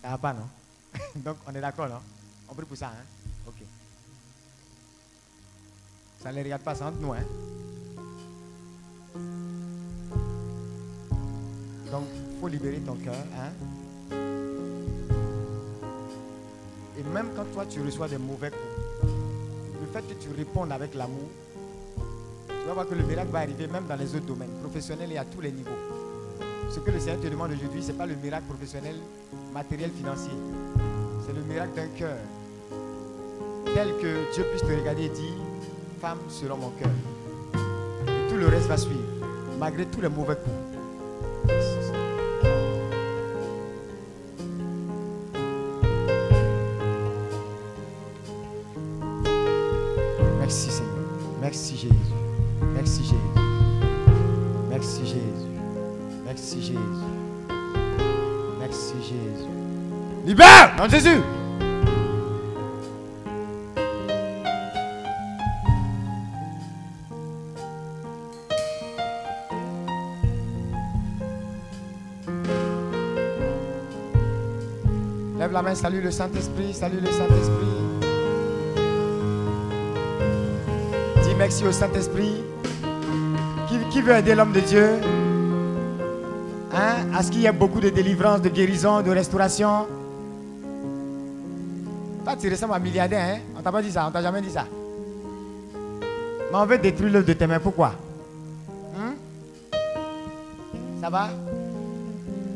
Ça 0.03 0.09
va 0.11 0.19
pas, 0.19 0.33
non? 0.33 0.49
Donc, 1.17 1.37
on 1.47 1.55
est 1.55 1.61
d'accord, 1.61 1.89
non? 1.89 2.01
On 2.49 2.55
prie 2.55 2.67
pour 2.67 2.77
ça, 2.77 2.89
hein? 2.89 3.05
Ok. 3.47 3.62
Ça 6.21 6.31
ne 6.31 6.37
les 6.37 6.43
regarde 6.43 6.62
pas, 6.62 6.75
c'est 6.75 6.85
entre 6.85 6.99
nous, 6.99 7.12
hein? 7.12 7.25
Donc, 11.91 12.05
il 12.15 12.41
faut 12.41 12.49
libérer 12.49 12.81
ton 12.81 12.97
cœur, 12.97 13.15
hein? 13.37 13.53
Et 16.99 17.03
même 17.03 17.29
quand 17.37 17.45
toi, 17.53 17.65
tu 17.69 17.81
reçois 17.81 18.09
des 18.09 18.19
mauvais 18.19 18.51
coups, 18.51 19.11
le 19.81 19.87
fait 19.93 20.07
que 20.07 20.15
tu 20.15 20.29
répondes 20.37 20.73
avec 20.73 20.95
l'amour, 20.95 21.29
tu 22.49 22.67
vas 22.67 22.75
voir 22.75 22.87
que 22.87 22.95
le 22.95 23.03
miracle 23.03 23.31
va 23.31 23.41
arriver 23.41 23.67
même 23.67 23.87
dans 23.89 23.97
les 23.97 24.15
autres 24.15 24.27
domaines, 24.27 24.53
professionnels 24.62 25.11
et 25.12 25.19
à 25.19 25.25
tous 25.25 25.41
les 25.41 25.51
niveaux. 25.51 25.71
Ce 26.71 26.81
que 26.81 26.91
le 26.91 27.01
Seigneur 27.01 27.21
te 27.21 27.27
demande 27.27 27.53
aujourd'hui, 27.53 27.83
ce 27.83 27.89
n'est 27.89 27.99
pas 27.99 28.07
le 28.07 28.15
miracle 28.15 28.45
professionnel, 28.45 28.97
matériel, 29.53 29.91
financier. 29.91 30.33
C'est 31.27 31.35
le 31.35 31.43
miracle 31.43 31.75
d'un 31.75 31.89
cœur. 31.89 32.17
Tel 33.75 33.89
que 34.01 34.33
Dieu 34.35 34.45
puisse 34.45 34.62
te 34.62 34.79
regarder 34.79 35.05
et 35.05 35.09
dire, 35.09 35.35
femme 36.01 36.19
selon 36.29 36.57
mon 36.57 36.71
cœur. 36.71 36.91
Et 38.07 38.31
tout 38.31 38.37
le 38.37 38.47
reste 38.47 38.69
va 38.69 38.77
suivre, 38.77 39.01
malgré 39.59 39.87
tous 39.87 40.01
les 40.01 40.09
mauvais 40.09 40.37
coups. 40.37 41.82
Dans 60.83 60.89
Jésus? 60.89 61.20
Lève 75.39 75.52
la 75.52 75.62
main, 75.62 75.77
salue 75.77 76.02
le 76.02 76.11
Saint-Esprit, 76.11 76.75
salue 76.75 76.94
le 77.01 77.12
Saint-Esprit. 77.12 77.67
Dis 81.23 81.35
merci 81.39 81.65
au 81.65 81.70
Saint-Esprit. 81.70 82.43
Qui, 83.69 83.78
qui 83.93 84.02
veut 84.02 84.17
aider 84.17 84.35
l'homme 84.35 84.52
de 84.52 84.59
Dieu? 84.59 84.89
Hein? 86.75 87.07
À 87.15 87.23
ce 87.23 87.31
qu'il 87.31 87.43
y 87.43 87.47
ait 87.47 87.52
beaucoup 87.52 87.78
de 87.78 87.91
délivrance, 87.91 88.43
de 88.43 88.49
guérison, 88.49 89.01
de 89.01 89.12
restauration? 89.12 89.86
Toi, 92.25 92.36
tu 92.36 92.49
ressembles 92.49 92.75
à 92.75 92.78
milliardaire, 92.78 93.36
hein 93.36 93.41
On 93.59 93.62
t'a 93.62 93.73
pas 93.73 93.83
dit 93.83 93.91
ça, 93.91 94.07
on 94.07 94.10
t'a 94.10 94.23
jamais 94.23 94.41
dit 94.41 94.51
ça. 94.51 94.67
Mais 96.51 96.59
on 96.59 96.67
veut 96.67 96.78
détruire 96.78 97.12
l'œuvre 97.12 97.26
de 97.26 97.33
tes 97.33 97.47
mains, 97.47 97.59
pourquoi? 97.60 97.94
Hein? 98.97 99.15
Ça 101.01 101.10
va? 101.10 101.31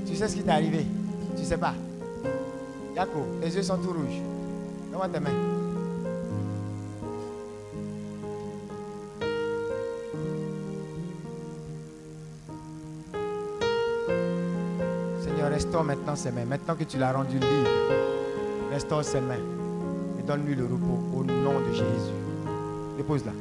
Tu 0.07 0.15
sais 0.15 0.29
ce 0.29 0.37
qui 0.37 0.43
t'est 0.43 0.51
arrivé? 0.51 0.87
Tu 1.37 1.45
sais 1.45 1.57
pas? 1.57 1.75
Yako, 2.95 3.27
tes 3.41 3.49
yeux 3.49 3.63
sont 3.63 3.79
tout 3.79 3.93
rouges. 3.93 4.21
Donne-moi 4.91 5.09
tes 5.09 5.21
mains. 5.21 5.31
Restaure 15.57 15.85
maintenant 15.85 16.15
ses 16.15 16.31
mains. 16.33 16.45
Maintenant 16.45 16.75
que 16.75 16.85
tu 16.85 16.99
l'as 16.99 17.13
rendu 17.13 17.39
libre, 17.39 17.71
restaure 18.71 19.03
ses 19.03 19.23
mains. 19.23 19.56
Donne-lui 20.27 20.57
le 20.57 20.65
repos 20.65 20.99
au 21.15 21.23
nom 21.23 21.61
de 21.61 21.73
Jésus. 21.73 22.13
Dépose-la. 22.97 23.33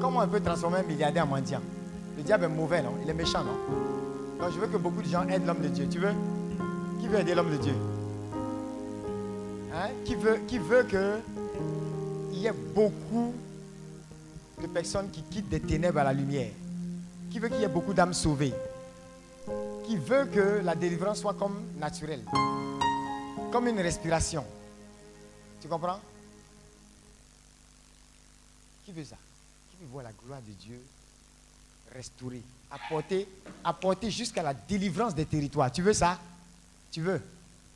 Comment 0.00 0.20
on 0.24 0.28
peut 0.28 0.40
transformer 0.40 0.78
un 0.78 0.82
milliardaire 0.82 1.24
en 1.24 1.28
mendiant? 1.28 1.60
Le 2.16 2.24
diable 2.24 2.46
est 2.46 2.48
mauvais, 2.48 2.82
non? 2.82 2.94
Il 3.04 3.08
est 3.08 3.14
méchant, 3.14 3.44
non? 3.44 3.56
Donc 4.40 4.52
je 4.52 4.58
veux 4.58 4.66
que 4.66 4.76
beaucoup 4.76 5.00
de 5.00 5.06
gens 5.06 5.28
aident 5.28 5.46
l'homme 5.46 5.60
de 5.60 5.68
Dieu. 5.68 5.86
Tu 5.88 6.00
veux? 6.00 6.12
Qui 7.00 7.06
veut 7.06 7.20
aider 7.20 7.36
l'homme 7.36 7.52
de 7.52 7.58
Dieu? 7.58 7.74
Hein? 9.72 9.90
Qui 10.04 10.16
veut, 10.16 10.40
qui 10.48 10.58
veut 10.58 10.82
que 10.82 11.18
il 12.32 12.40
y 12.40 12.46
ait 12.46 12.54
beaucoup 12.74 13.32
de 14.60 14.66
personnes 14.66 15.08
qui 15.12 15.22
quittent 15.22 15.48
des 15.48 15.60
ténèbres 15.60 16.00
à 16.00 16.04
la 16.04 16.12
lumière? 16.12 16.50
Qui 17.30 17.38
veut 17.38 17.48
qu'il 17.48 17.60
y 17.60 17.64
ait 17.64 17.68
beaucoup 17.68 17.94
d'âmes 17.94 18.14
sauvées? 18.14 18.54
Qui 19.88 19.96
veut 19.96 20.26
que 20.26 20.60
la 20.62 20.74
délivrance 20.74 21.20
soit 21.20 21.32
comme 21.32 21.64
naturelle 21.78 22.22
Comme 23.50 23.68
une 23.68 23.80
respiration 23.80 24.44
Tu 25.62 25.66
comprends? 25.66 25.98
Qui 28.84 28.92
veut 28.92 29.04
ça? 29.04 29.16
Qui 29.70 29.78
veut 29.80 29.90
voir 29.90 30.04
la 30.04 30.12
gloire 30.12 30.42
de 30.46 30.52
Dieu 30.52 30.78
restaurer, 31.94 32.42
apporter, 32.70 33.26
apporter 33.64 34.10
jusqu'à 34.10 34.42
la 34.42 34.52
délivrance 34.52 35.14
des 35.14 35.24
territoires? 35.24 35.72
Tu 35.72 35.80
veux 35.80 35.94
ça? 35.94 36.18
Tu 36.92 37.00
veux? 37.00 37.22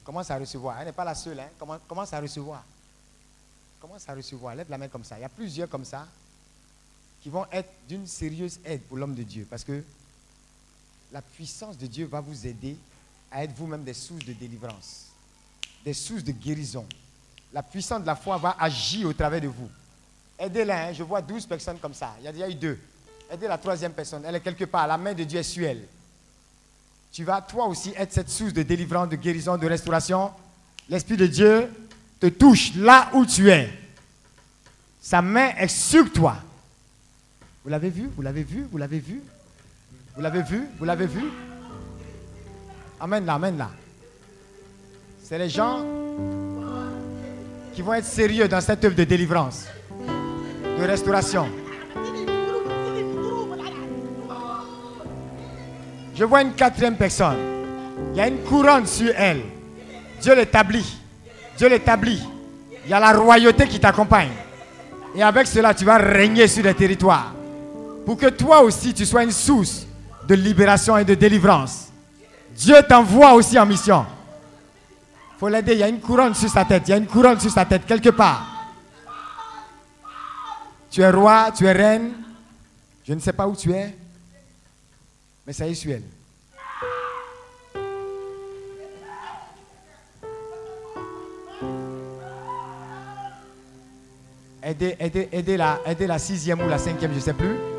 Commence 0.05 0.31
à 0.31 0.37
recevoir. 0.37 0.81
Elle 0.81 0.89
n'est 0.89 0.93
pas 0.93 1.07
la 1.07 1.15
seule. 1.15 1.41
Hein? 1.41 1.49
Commence, 1.59 1.81
commence 1.89 2.13
à 2.13 2.21
recevoir. 2.21 2.63
Commence 3.81 4.07
à 4.07 4.15
recevoir. 4.15 4.55
Lève 4.55 4.69
la 4.69 4.77
main 4.77 4.89
comme 4.89 5.05
ça. 5.05 5.17
Il 5.19 5.23
y 5.23 5.25
a 5.25 5.31
plusieurs 5.31 5.71
comme 5.71 5.87
ça 5.87 6.07
qui 7.23 7.31
vont 7.31 7.47
être 7.51 7.71
d'une 7.89 8.07
sérieuse 8.07 8.61
aide 8.67 8.83
pour 8.83 8.99
l'homme 8.99 9.15
de 9.15 9.23
Dieu. 9.23 9.47
Parce 9.49 9.65
que 9.65 9.83
la 11.13 11.23
puissance 11.23 11.77
de 11.77 11.87
Dieu 11.87 12.07
va 12.07 12.21
vous 12.21 12.47
aider 12.47 12.77
à 13.31 13.45
être 13.45 13.55
vous-même 13.55 13.85
des 13.85 13.95
sources 13.95 14.25
de 14.25 14.33
délivrance, 14.33 15.07
des 15.85 15.95
sources 15.95 16.25
de 16.25 16.33
guérison. 16.33 16.87
La 17.53 17.63
puissance 17.63 18.01
de 18.01 18.07
la 18.07 18.17
foi 18.17 18.39
va 18.39 18.57
agir 18.59 19.09
au 19.09 19.13
travers 19.13 19.41
de 19.41 19.49
vous. 19.49 19.69
Aidez-la. 20.39 20.87
Hein. 20.87 20.93
Je 20.93 21.03
vois 21.03 21.21
12 21.21 21.47
personnes 21.47 21.79
comme 21.79 21.95
ça. 21.95 22.15
Il 22.19 22.25
y 22.25 22.29
a 22.29 22.33
déjà 22.33 22.49
eu 22.49 22.55
deux. 22.55 22.79
Aidez 23.31 23.47
la 23.47 23.59
troisième 23.59 23.93
personne. 23.93 24.25
Elle 24.27 24.37
est 24.37 24.41
quelque 24.41 24.65
part. 24.65 24.87
La 24.87 24.97
main 24.97 25.13
de 25.13 25.25
Dieu 25.25 25.39
est 25.39 25.43
sur 25.43 25.65
elle 25.65 25.87
tu 27.13 27.25
vas 27.25 27.43
toi 27.43 27.67
aussi 27.67 27.93
être 27.97 28.13
cette 28.13 28.31
source 28.31 28.55
de 28.55 28.63
délivrance, 28.63 29.09
de 29.11 29.17
guérison, 29.17 29.59
de 29.59 29.67
restauration. 29.67 30.31
L'Esprit 30.89 31.19
de 31.19 31.27
Dieu 31.27 31.69
te 32.19 32.27
touche 32.27 32.75
là 32.75 33.11
où 33.13 33.27
tu 33.27 33.51
es. 33.51 33.71
Sa 35.01 35.21
main 35.21 35.51
est 35.59 35.69
sur 35.69 36.11
toi. 36.11 36.37
Vous 37.63 37.71
l'avez 37.71 37.91
vu? 37.91 38.09
Vous 38.17 38.23
l'avez 38.23 38.43
vu? 38.43 38.67
Vous 38.71 38.79
l'avez 38.79 38.99
vu? 38.99 39.23
Vous 40.15 40.21
l'avez 40.21 40.43
vu? 40.43 40.69
Vous 40.79 40.85
l'avez 40.85 41.07
vu? 41.07 41.23
Amen 43.01 43.25
là, 43.25 43.35
amen 43.35 43.57
là. 43.57 43.71
C'est 45.23 45.39
les 45.39 45.49
gens 45.49 45.85
qui 47.73 47.81
vont 47.81 47.95
être 47.95 48.05
sérieux 48.05 48.47
dans 48.47 48.61
cette 48.61 48.85
œuvre 48.85 48.95
de 48.95 49.05
délivrance, 49.05 49.67
de 50.79 50.85
restauration. 50.85 51.49
Je 56.15 56.25
vois 56.25 56.43
une 56.43 56.53
quatrième 56.53 56.97
personne. 56.97 57.39
Il 58.13 58.19
y 58.19 58.21
a 58.21 58.29
une 58.29 58.43
couronne 58.43 58.87
sur 58.87 59.11
elle. 59.17 59.41
Dieu 60.21 60.35
l'établit. 60.35 60.99
Dieu 61.57 61.69
l'établit. 61.69 62.23
Il 62.85 62.91
y 62.91 62.95
a 62.95 63.01
la 63.01 63.13
royauté 63.15 63.67
qui 63.67 63.81
t'accompagne. 63.81 64.33
Et 65.15 65.23
avec 65.23 65.47
cela, 65.47 65.73
tu 65.73 65.87
vas 65.87 65.97
régner 65.97 66.47
sur 66.49 66.65
les 66.65 66.75
territoires. 66.75 67.33
Pour 68.05 68.19
que 68.19 68.27
toi 68.27 68.61
aussi, 68.63 68.93
tu 68.93 69.07
sois 69.07 69.25
une 69.25 69.31
source 69.31 69.87
de 70.27 70.35
libération 70.35 70.97
et 70.97 71.05
de 71.05 71.15
délivrance. 71.15 71.89
Dieu 72.57 72.77
t'envoie 72.89 73.35
aussi 73.35 73.59
en 73.59 73.67
mission. 73.67 74.07
Il 75.37 75.39
faut 75.39 75.49
l'aider. 75.49 75.73
Il 75.73 75.79
y 75.79 75.83
a 75.83 75.89
une 75.89 76.01
couronne 76.01 76.35
sur 76.35 76.49
sa 76.49 76.65
tête. 76.65 76.85
Il 76.87 76.91
y 76.91 76.95
a 76.95 76.97
une 76.97 77.07
couronne 77.07 77.41
sur 77.41 77.51
sa 77.51 77.65
tête 77.65 77.87
quelque 77.87 78.11
part. 78.11 78.47
Tu 80.91 81.01
es 81.01 81.11
roi, 81.11 81.51
tu 81.57 81.65
es 81.67 81.73
reine. 81.73 82.13
Je 83.05 83.15
ne 83.15 83.21
sais 83.21 83.33
pas 83.33 83.49
où 83.49 83.57
tu 83.57 83.73
es. 83.73 83.97
Mais 85.47 85.53
ça 85.53 85.67
y 85.67 85.73
est 85.73 85.75
sur 85.75 85.91
elle. 85.91 86.03
Aidez, 94.65 94.97
aidez, 95.01 95.29
aidez, 95.33 95.57
la, 95.57 95.81
aidez 95.85 96.07
la 96.07 96.21
sixième 96.21 96.61
ou 96.61 96.69
la 96.69 96.79
cinquième, 96.79 97.11
je 97.11 97.17
ne 97.17 97.21
sais 97.21 97.35
plus. 97.35 97.72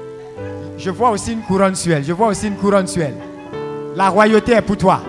Je 0.77 0.89
vois 0.89 1.11
aussi 1.11 1.33
une 1.33 1.41
couronne 1.41 1.75
sur 1.75 1.93
elle. 1.93 2.03
Je 2.03 2.13
vois 2.13 2.27
aussi 2.27 2.47
une 2.47 2.55
couronne 2.55 2.87
sur 2.87 3.03
elle. 3.03 3.15
La 3.95 4.09
royauté 4.09 4.53
est 4.53 4.61
pour 4.61 4.77
toi. 4.77 5.01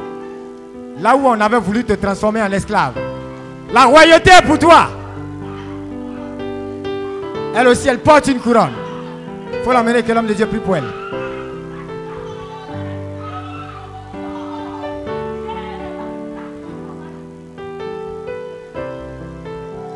Là 1.00 1.16
où 1.16 1.26
on 1.26 1.40
avait 1.40 1.58
voulu 1.58 1.84
te 1.84 1.94
transformer 1.94 2.42
en 2.42 2.52
esclave. 2.52 2.94
La 3.72 3.84
royauté 3.86 4.30
est 4.30 4.46
pour 4.46 4.58
toi. 4.58 4.88
Elle 7.56 7.68
aussi, 7.68 7.88
elle 7.88 8.00
porte 8.00 8.28
une 8.28 8.38
couronne. 8.38 8.72
Il 9.52 9.64
faut 9.64 9.72
l'amener 9.72 10.02
que 10.02 10.12
l'homme 10.12 10.26
de 10.26 10.34
Dieu 10.34 10.46
prie 10.46 10.58
pour 10.58 10.76
elle. 10.76 10.84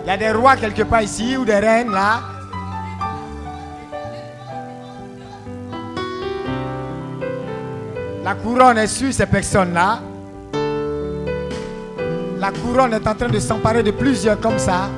Il 0.04 0.08
y 0.08 0.10
a 0.10 0.16
des 0.16 0.30
rois 0.30 0.56
quelque 0.56 0.84
part 0.84 1.02
ici 1.02 1.36
ou 1.36 1.44
des 1.44 1.58
reines 1.58 1.90
là. 1.90 2.37
La 8.28 8.34
couronne 8.34 8.76
est 8.76 8.88
sur 8.88 9.10
ces 9.10 9.24
personnes-là. 9.24 10.00
La 12.38 12.50
couronne 12.50 12.92
est 12.92 13.06
en 13.06 13.14
train 13.14 13.28
de 13.28 13.38
s'emparer 13.38 13.82
de 13.82 13.90
plusieurs 13.90 14.38
comme 14.38 14.58
ça. 14.58 14.90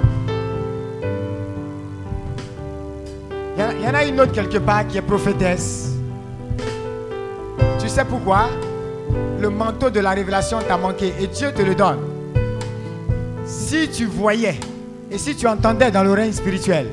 Il 3.56 3.84
y, 3.84 3.88
en 3.88 3.94
a 3.94 4.04
une 4.04 4.20
autre 4.20 4.32
quelque 4.32 4.58
part 4.58 4.84
qui 4.88 4.98
est 4.98 5.02
prophétesse. 5.02 5.90
Tu 7.78 7.88
sais 7.88 8.04
pourquoi? 8.04 8.48
Le 9.40 9.48
manteau 9.48 9.90
de 9.90 10.00
la 10.00 10.10
révélation 10.10 10.58
t'a 10.66 10.76
manqué 10.76 11.14
et 11.20 11.28
Dieu 11.28 11.52
te 11.52 11.62
le 11.62 11.76
donne. 11.76 12.00
Si 13.46 13.88
tu 13.90 14.06
voyais 14.06 14.58
et 15.08 15.18
si 15.18 15.36
tu 15.36 15.46
entendais 15.46 15.92
dans 15.92 16.02
l'oreille 16.02 16.32
spirituelle, 16.32 16.88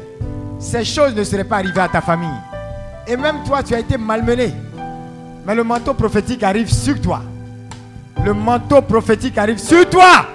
ces 0.59 0.85
choses 0.85 1.15
ne 1.15 1.23
seraient 1.23 1.45
pas 1.45 1.55
arrivées 1.55 1.81
à 1.81 1.87
ta 1.87 2.01
famille. 2.01 2.29
Et 3.07 3.17
même 3.17 3.37
toi, 3.43 3.63
tu 3.63 3.73
as 3.73 3.79
été 3.79 3.97
malmené. 3.97 4.53
Mais 5.47 5.55
le 5.55 5.63
manteau 5.63 5.93
prophétique 5.93 6.43
arrive 6.43 6.69
sur 6.69 6.99
toi. 6.99 7.21
Le 8.21 8.33
manteau 8.33 8.81
prophétique 8.81 9.37
arrive 9.37 9.59
sur 9.59 9.89
toi. 9.89 10.25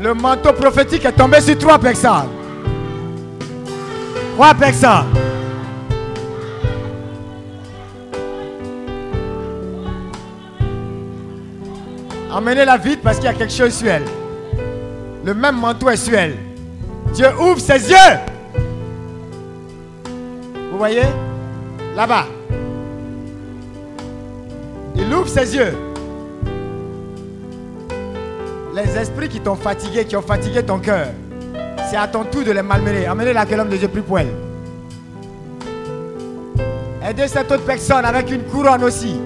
Le 0.00 0.14
manteau 0.14 0.54
prophétique 0.54 1.04
est 1.04 1.12
tombé 1.12 1.38
sur 1.42 1.58
trois 1.58 1.78
personnes. 1.78 2.30
Trois 4.36 4.54
personnes. 4.54 5.04
Emmenez-la 12.32 12.78
vite 12.78 13.00
parce 13.02 13.16
qu'il 13.18 13.26
y 13.26 13.28
a 13.28 13.34
quelque 13.34 13.52
chose 13.52 13.74
sur 13.74 13.88
elle. 13.88 14.04
Le 15.24 15.34
même 15.34 15.56
manteau 15.56 15.90
est 15.90 15.96
sur 15.96 16.14
elle. 16.14 16.47
Dieu 17.12 17.26
ouvre 17.38 17.58
ses 17.58 17.90
yeux. 17.90 18.18
Vous 20.70 20.78
voyez? 20.78 21.02
Là-bas. 21.96 22.26
Il 24.96 25.12
ouvre 25.14 25.28
ses 25.28 25.56
yeux. 25.56 25.76
Les 28.74 28.96
esprits 28.96 29.28
qui 29.28 29.40
t'ont 29.40 29.56
fatigué, 29.56 30.04
qui 30.04 30.16
ont 30.16 30.22
fatigué 30.22 30.62
ton 30.62 30.78
cœur, 30.78 31.08
c'est 31.90 31.96
à 31.96 32.06
ton 32.06 32.24
tour 32.24 32.44
de 32.44 32.52
les 32.52 32.62
malmener. 32.62 33.08
Emmenez-la 33.08 33.46
que 33.46 33.54
l'homme 33.54 33.70
de 33.70 33.76
Dieu 33.76 33.88
prie 33.88 34.02
pour. 34.02 34.18
Aidez 37.08 37.28
cette 37.28 37.50
autre 37.50 37.64
personne 37.64 38.04
avec 38.04 38.30
une 38.30 38.42
couronne 38.42 38.84
aussi. 38.84 39.18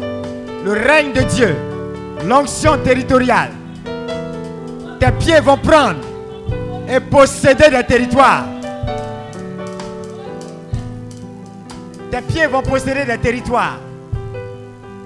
Le 0.64 0.72
règne 0.72 1.12
de 1.12 1.22
Dieu 1.22 1.56
l'onction 2.26 2.78
territoriale. 2.78 3.50
Tes 5.00 5.10
pieds 5.12 5.40
vont 5.40 5.56
prendre 5.56 5.96
et 6.92 7.00
posséder 7.00 7.70
des 7.70 7.84
territoires. 7.84 8.44
Tes 12.10 12.20
pieds 12.20 12.46
vont 12.46 12.60
posséder 12.60 13.06
des 13.06 13.16
territoires. 13.16 13.78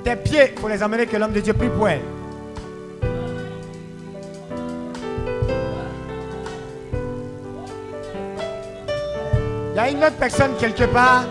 Tes 0.03 0.17
pieds, 0.17 0.55
faut 0.61 0.69
les 0.69 0.83
amener 0.83 1.07
que 1.07 1.17
l'homme 1.17 1.33
de 1.33 1.41
Dieu 1.41 1.53
prie 1.53 1.69
pour 1.69 1.89
elle. 1.89 2.01
Il 9.73 9.77
y 9.77 9.79
a 9.79 9.91
une 9.91 9.99
autre 9.99 10.17
personne 10.19 10.53
quelque 10.59 10.85
part 10.85 11.25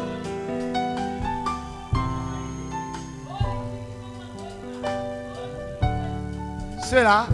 Ceux-là, 6.90 7.26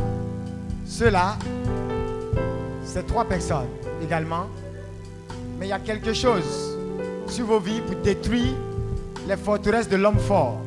ceux-là, 0.86 1.36
ces 2.92 3.04
trois 3.04 3.24
personnes 3.24 3.70
également. 4.04 4.48
Mais 5.58 5.68
il 5.68 5.70
y 5.70 5.74
a 5.74 5.80
quelque 5.80 6.14
chose 6.14 6.78
sur 7.28 7.46
vos 7.46 7.60
vies 7.60 7.80
pour 7.80 7.96
détruire 7.98 8.54
les 9.28 9.38
forteresses 9.38 9.88
de 9.88 9.96
l'homme 9.96 10.20
fort 10.20 10.58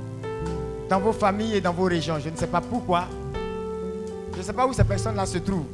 dans 0.88 1.00
vos 1.00 1.12
familles 1.12 1.56
et 1.56 1.60
dans 1.60 1.72
vos 1.72 1.84
régions. 1.84 2.18
Je 2.18 2.30
ne 2.30 2.36
sais 2.36 2.46
pas 2.46 2.62
pourquoi. 2.62 3.04
Je 4.32 4.38
ne 4.38 4.42
sais 4.42 4.52
pas 4.54 4.66
où 4.66 4.72
ces 4.72 4.84
personnes-là 4.84 5.26
se 5.26 5.38
trouvent. 5.38 5.66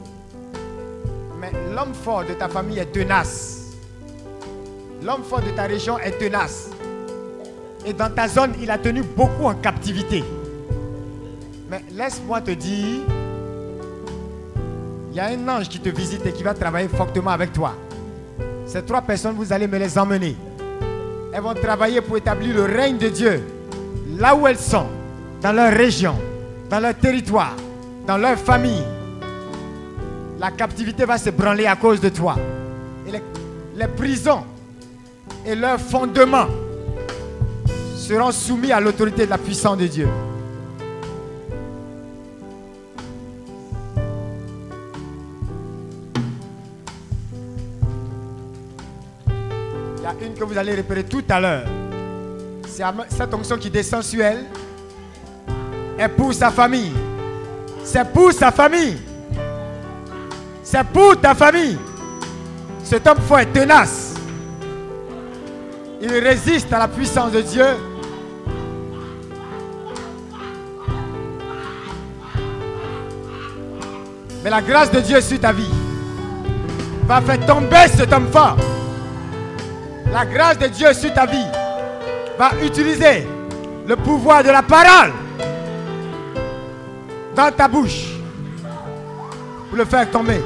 Mais 1.41 1.53
l'homme 1.73 1.95
fort 1.95 2.25
de 2.25 2.35
ta 2.35 2.49
famille 2.49 2.79
est 2.79 2.93
tenace. 2.93 3.77
L'homme 5.03 5.23
fort 5.23 5.43
de 5.43 5.51
ta 5.51 5.63
région 5.63 5.99
est 5.99 6.19
tenace. 6.19 6.71
Et 7.87 7.93
dans 7.93 8.13
ta 8.13 8.27
zone, 8.27 8.55
il 8.61 8.71
a 8.71 8.77
tenu 8.77 9.03
beaucoup 9.03 9.45
en 9.45 9.55
captivité. 9.55 10.25
Mais 11.71 11.85
laisse-moi 11.93 12.41
te 12.41 12.51
dire, 12.51 13.03
il 15.11 15.17
y 15.17 15.21
a 15.21 15.27
un 15.27 15.49
ange 15.49 15.69
qui 15.69 15.81
te 15.81 15.89
visite 15.89 16.25
et 16.25 16.33
qui 16.33 16.43
va 16.43 16.55
travailler 16.55 16.89
fortement 16.89 17.31
avec 17.31 17.53
toi. 17.53 17.75
Ces 18.67 18.83
trois 18.83 19.03
personnes, 19.03 19.35
vous 19.35 19.53
allez 19.53 19.67
me 19.67 19.79
les 19.79 19.99
emmener. 19.99 20.37
Elles 21.33 21.43
vont 21.43 21.55
travailler 21.55 22.01
pour 22.01 22.17
établir 22.17 22.55
le 22.55 22.63
règne 22.65 22.99
de 22.99 23.09
Dieu 23.09 23.43
là 24.19 24.35
où 24.35 24.47
elles 24.47 24.59
sont, 24.59 24.87
dans 25.41 25.53
leur 25.53 25.73
région, 25.73 26.15
dans 26.69 26.79
leur 26.79 26.95
territoire, 26.95 27.57
dans 28.07 28.19
leur 28.19 28.37
famille. 28.37 28.85
La 30.39 30.51
captivité 30.53 31.05
va 31.05 31.19
se 31.19 31.31
branler 31.31 31.67
à 31.67 31.77
cause 31.77 32.01
de 32.01 32.09
toi. 32.09 32.37
Et 33.07 33.11
les, 33.11 33.23
les 33.77 33.89
prisons 33.89 34.45
et 35.45 35.55
leurs 35.55 35.81
fondements 35.81 36.47
seront 37.97 38.33
soumis 38.33 38.73
à 38.73 38.81
l'autorité 38.81 39.25
de 39.25 39.31
la 39.31 39.39
puissance 39.39 39.79
de 39.79 39.87
Dieu. 39.87 40.09
Une 50.21 50.35
que 50.35 50.45
vous 50.45 50.57
allez 50.57 50.75
repérer 50.75 51.05
tout 51.05 51.25
à 51.29 51.41
l'heure. 51.41 51.65
C'est 52.67 52.85
cette 53.09 53.35
onction 53.35 53.57
qui 53.57 53.71
descend 53.71 54.03
sur 54.03 54.23
elle. 54.23 54.45
est 55.99 56.09
pour 56.09 56.33
sa 56.33 56.51
famille. 56.51 56.93
C'est 57.85 58.11
pour 58.13 58.33
sa 58.33 58.51
famille. 58.51 58.99
C'est 60.63 60.85
pour 60.85 61.21
ta 61.21 61.35
famille. 61.35 61.79
Cet 62.85 63.07
homme 63.07 63.19
fort 63.19 63.41
est 63.41 63.53
tenace. 63.53 64.15
Il 66.01 66.13
résiste 66.13 66.73
à 66.73 66.79
la 66.79 66.89
puissance 66.89 67.33
de 67.33 67.41
Dieu. 67.41 67.67
Mais 74.43 74.51
la 74.51 74.63
grâce 74.63 74.91
de 74.91 75.01
Dieu 75.01 75.21
sur 75.21 75.39
ta 75.39 75.53
vie 75.53 75.69
va 77.07 77.21
faire 77.21 77.45
tomber 77.45 77.89
cet 77.95 78.13
homme 78.13 78.29
fort. 78.33 78.57
La 80.13 80.27
grâce 80.27 80.59
de 80.59 80.67
Dieu 80.67 80.93
sur 80.93 81.15
ta 81.15 81.25
vie 81.25 81.47
va 82.37 82.51
utiliser 82.65 83.27
le 83.87 83.95
pouvoir 83.95 84.43
de 84.43 84.51
la 84.51 84.63
parole 84.63 85.13
dans 87.37 87.53
ta 87.53 87.69
bouche 87.69 88.07
pour 89.69 89.79
le 89.79 89.85
faire 89.85 90.11
tomber. 90.11 90.41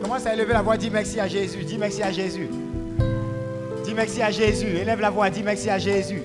Commence 0.00 0.24
à 0.24 0.32
élever 0.32 0.54
la 0.54 0.62
voix, 0.62 0.78
dis 0.78 0.90
merci 0.90 1.20
à 1.20 1.28
Jésus, 1.28 1.64
dis 1.64 1.76
merci 1.76 2.02
à 2.02 2.10
Jésus. 2.10 2.48
Merci 3.96 4.20
à 4.20 4.30
Jésus, 4.30 4.66
élève 4.66 5.00
la 5.00 5.08
voix, 5.08 5.30
dis 5.30 5.42
merci 5.42 5.70
à 5.70 5.78
Jésus. 5.78 6.20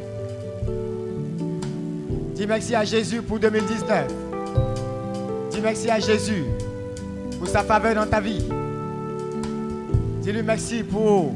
Dis 2.36 2.46
merci 2.46 2.76
à 2.76 2.84
Jésus 2.84 3.22
pour 3.22 3.40
2019. 3.40 4.08
Dis 5.50 5.62
merci 5.62 5.90
à 5.90 5.98
Jésus 5.98 6.44
pour 7.40 7.48
sa 7.48 7.64
faveur 7.64 7.96
dans 7.96 8.06
ta 8.06 8.20
vie. 8.20 8.44
Dis-lui 10.20 10.44
merci 10.44 10.84
pour 10.84 11.32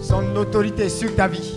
son 0.00 0.36
autorité 0.36 0.88
sur 0.88 1.12
ta 1.16 1.26
vie. 1.26 1.56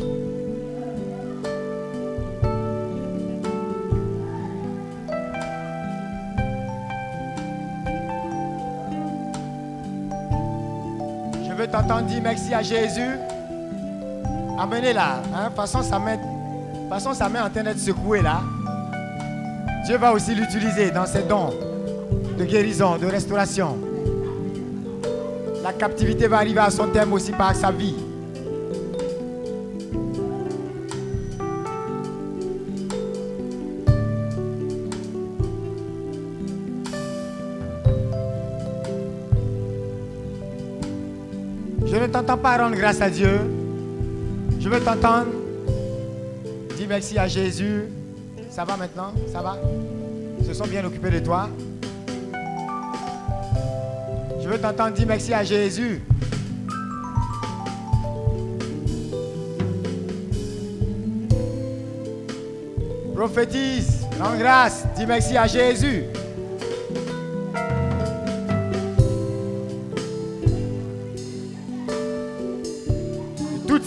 Je 11.48 11.54
veux 11.54 11.68
t'entendre 11.68 12.08
dire 12.08 12.22
merci 12.24 12.52
à 12.52 12.64
Jésus. 12.64 13.12
Amenez-la. 14.58 15.22
Hein? 15.36 15.50
Façon, 15.56 15.82
sa 15.82 16.00
main, 16.00 16.18
façon, 16.90 17.14
sa 17.14 17.30
main 17.30 17.46
en 17.46 17.50
train 17.50 17.64
d'être 17.64 17.80
secouée 17.80 18.22
là. 18.22 18.42
Dieu 19.86 19.98
va 19.98 20.14
aussi 20.14 20.34
l'utiliser 20.34 20.92
dans 20.92 21.06
ses 21.06 21.24
dons 21.24 21.54
de 22.38 22.44
guérison, 22.44 22.98
de 22.98 23.06
restauration. 23.06 23.78
La 25.64 25.74
captivité 25.74 26.28
va 26.28 26.38
arriver 26.38 26.60
à 26.60 26.70
son 26.70 26.88
terme 26.88 27.14
aussi 27.14 27.32
par 27.32 27.56
sa 27.56 27.72
vie. 27.72 27.96
Je 41.86 41.96
ne 41.96 42.08
t'entends 42.08 42.38
pas 42.38 42.58
rendre 42.58 42.76
grâce 42.76 43.02
à 43.02 43.10
Dieu. 43.10 43.55
Je 44.66 44.70
veux 44.72 44.80
t'entendre. 44.80 45.28
Dis 46.76 46.88
merci 46.88 47.20
à 47.20 47.28
Jésus. 47.28 47.84
Ça 48.50 48.66
va 48.66 48.76
maintenant? 48.76 49.14
Ça 49.32 49.44
va? 49.44 49.60
Ils 50.40 50.46
se 50.48 50.56
sont 50.56 50.66
bien 50.66 50.84
occupés 50.84 51.12
de 51.12 51.20
toi. 51.20 51.50
Je 54.42 54.50
veux 54.50 54.58
t'entendre 54.58 54.94
dire 54.94 55.06
merci 55.06 55.36
à 55.36 55.44
Jésus. 55.44 56.02
Prophétise, 63.16 64.02
rends 64.20 64.36
grâce, 64.36 64.88
dis 64.98 65.06
merci 65.06 65.38
à 65.38 65.46
Jésus. 65.46 66.06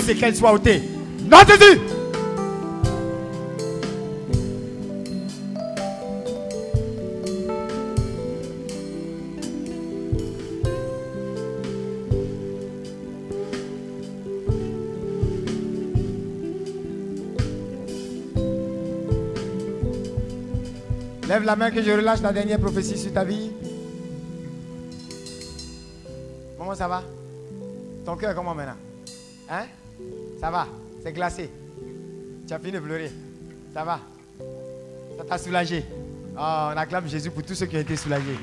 Que 0.09 0.13
toutes 0.13 0.21
ces 0.21 0.25
qu'elles 0.25 0.37
soient 0.37 0.55
ôtées. 0.55 0.83
Non, 1.31 1.39
Jésus! 1.47 1.81
Lève 21.29 21.45
la 21.45 21.55
main 21.55 21.71
que 21.71 21.83
je 21.83 21.91
relâche 21.91 22.23
la 22.23 22.33
dernière 22.33 22.59
prophétie 22.59 22.97
sur 22.97 23.13
ta 23.13 23.25
vie. 23.25 23.51
Comment 26.57 26.75
ça 26.75 26.89
va? 26.89 27.03
Ton 28.07 28.17
cœur 28.17 28.35
comment 28.35 28.55
maintenant? 28.55 28.77
Hein? 29.51 29.67
Ça 30.41 30.51
va 30.51 30.67
C'est 31.03 31.13
glacé. 31.13 31.51
Tu 32.47 32.55
as 32.55 32.59
fini 32.59 32.73
de 32.73 32.81
pleurer. 32.81 33.11
Ça 33.75 33.85
va 33.85 34.01
Ça 35.17 35.25
t'a 35.25 35.39
soulagé. 35.39 35.85
Oh, 36.37 36.71
on 36.73 36.77
acclame 36.77 37.09
Jésus 37.09 37.31
pour 37.31 37.43
tous 37.43 37.55
ceux 37.55 37.67
qui 37.67 37.77
ont 37.77 37.81
été 37.81 37.97
soulagés. 37.97 38.39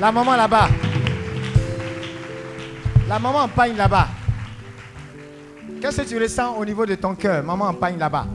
La 0.00 0.10
maman 0.10 0.34
là-bas. 0.34 0.68
La 3.08 3.18
maman 3.18 3.38
en 3.40 3.48
pagne 3.48 3.76
là-bas. 3.76 4.08
Qu'est-ce 5.80 6.02
que 6.02 6.08
tu 6.08 6.18
ressens 6.18 6.56
au 6.56 6.64
niveau 6.64 6.84
de 6.86 6.94
ton 6.94 7.14
cœur, 7.14 7.44
maman 7.44 7.66
en 7.66 7.74
pagne 7.74 7.98
là-bas? 7.98 8.26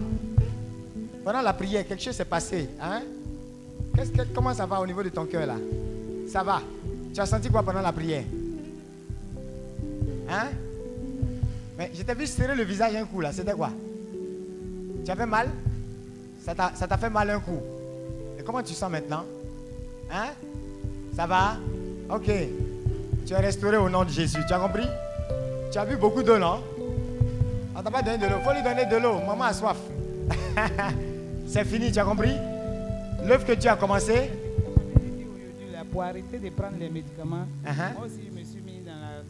Pendant 1.25 1.41
la 1.41 1.53
prière, 1.53 1.85
quelque 1.85 2.01
chose 2.01 2.15
s'est 2.15 2.25
passé. 2.25 2.69
Hein? 2.81 3.01
Comment 4.33 4.53
ça 4.53 4.65
va 4.65 4.79
au 4.79 4.87
niveau 4.87 5.03
de 5.03 5.09
ton 5.09 5.25
cœur 5.25 5.45
là? 5.45 5.55
Ça 6.31 6.43
va. 6.43 6.61
Tu 7.13 7.19
as 7.19 7.25
senti 7.25 7.49
quoi 7.49 7.63
pendant 7.63 7.81
la 7.81 7.91
prière? 7.91 8.23
Hein? 10.29 10.47
Mais 11.79 11.89
je 11.93 12.03
t'ai 12.03 12.13
vu 12.13 12.27
serrer 12.27 12.55
le 12.55 12.63
visage 12.63 12.93
un 12.93 13.05
coup 13.05 13.21
là. 13.21 13.31
C'était 13.31 13.53
quoi? 13.53 13.69
Tu 15.05 15.09
avais 15.09 15.25
mal? 15.25 15.47
Ça 16.43 16.53
t'a, 16.53 16.97
fait 16.97 17.09
mal 17.09 17.29
un 17.29 17.39
coup. 17.39 17.61
Et 18.37 18.43
comment 18.43 18.61
tu 18.61 18.73
sens 18.73 18.91
maintenant? 18.91 19.23
Hein? 20.11 20.31
Ça 21.15 21.25
va? 21.25 21.55
Ok. 22.09 22.29
Tu 23.25 23.33
es 23.33 23.37
restauré 23.37 23.77
au 23.77 23.87
nom 23.89 24.03
de 24.03 24.09
Jésus. 24.09 24.39
Tu 24.45 24.53
as 24.53 24.59
compris? 24.59 24.87
Tu 25.71 25.77
as 25.77 25.85
vu 25.85 25.95
beaucoup 25.95 26.21
d'eau, 26.21 26.37
non? 26.37 26.61
On 27.77 27.81
t'a 27.81 27.89
pas 27.91 28.01
donné 28.01 28.17
de 28.17 28.25
l'eau. 28.25 28.37
Il 28.39 28.43
faut 28.43 28.53
lui 28.53 28.63
donner 28.63 28.85
de 28.85 28.97
l'eau. 28.97 29.19
Maman 29.25 29.45
a 29.45 29.53
soif. 29.53 29.77
C'est 31.47 31.63
fini, 31.63 31.93
tu 31.93 31.99
as 31.99 32.03
compris? 32.03 32.33
L'œuvre 33.25 33.45
que 33.45 33.53
tu 33.53 33.69
as 33.69 33.77
commencé? 33.77 34.29
Pour 35.91 36.03
arrêter 36.03 36.37
de 36.37 36.49
prendre 36.51 36.77
les 36.79 36.87
médicaments, 36.89 37.47
Uh-huh. 37.65 37.93
moi 37.97 38.05
aussi, 38.05 38.28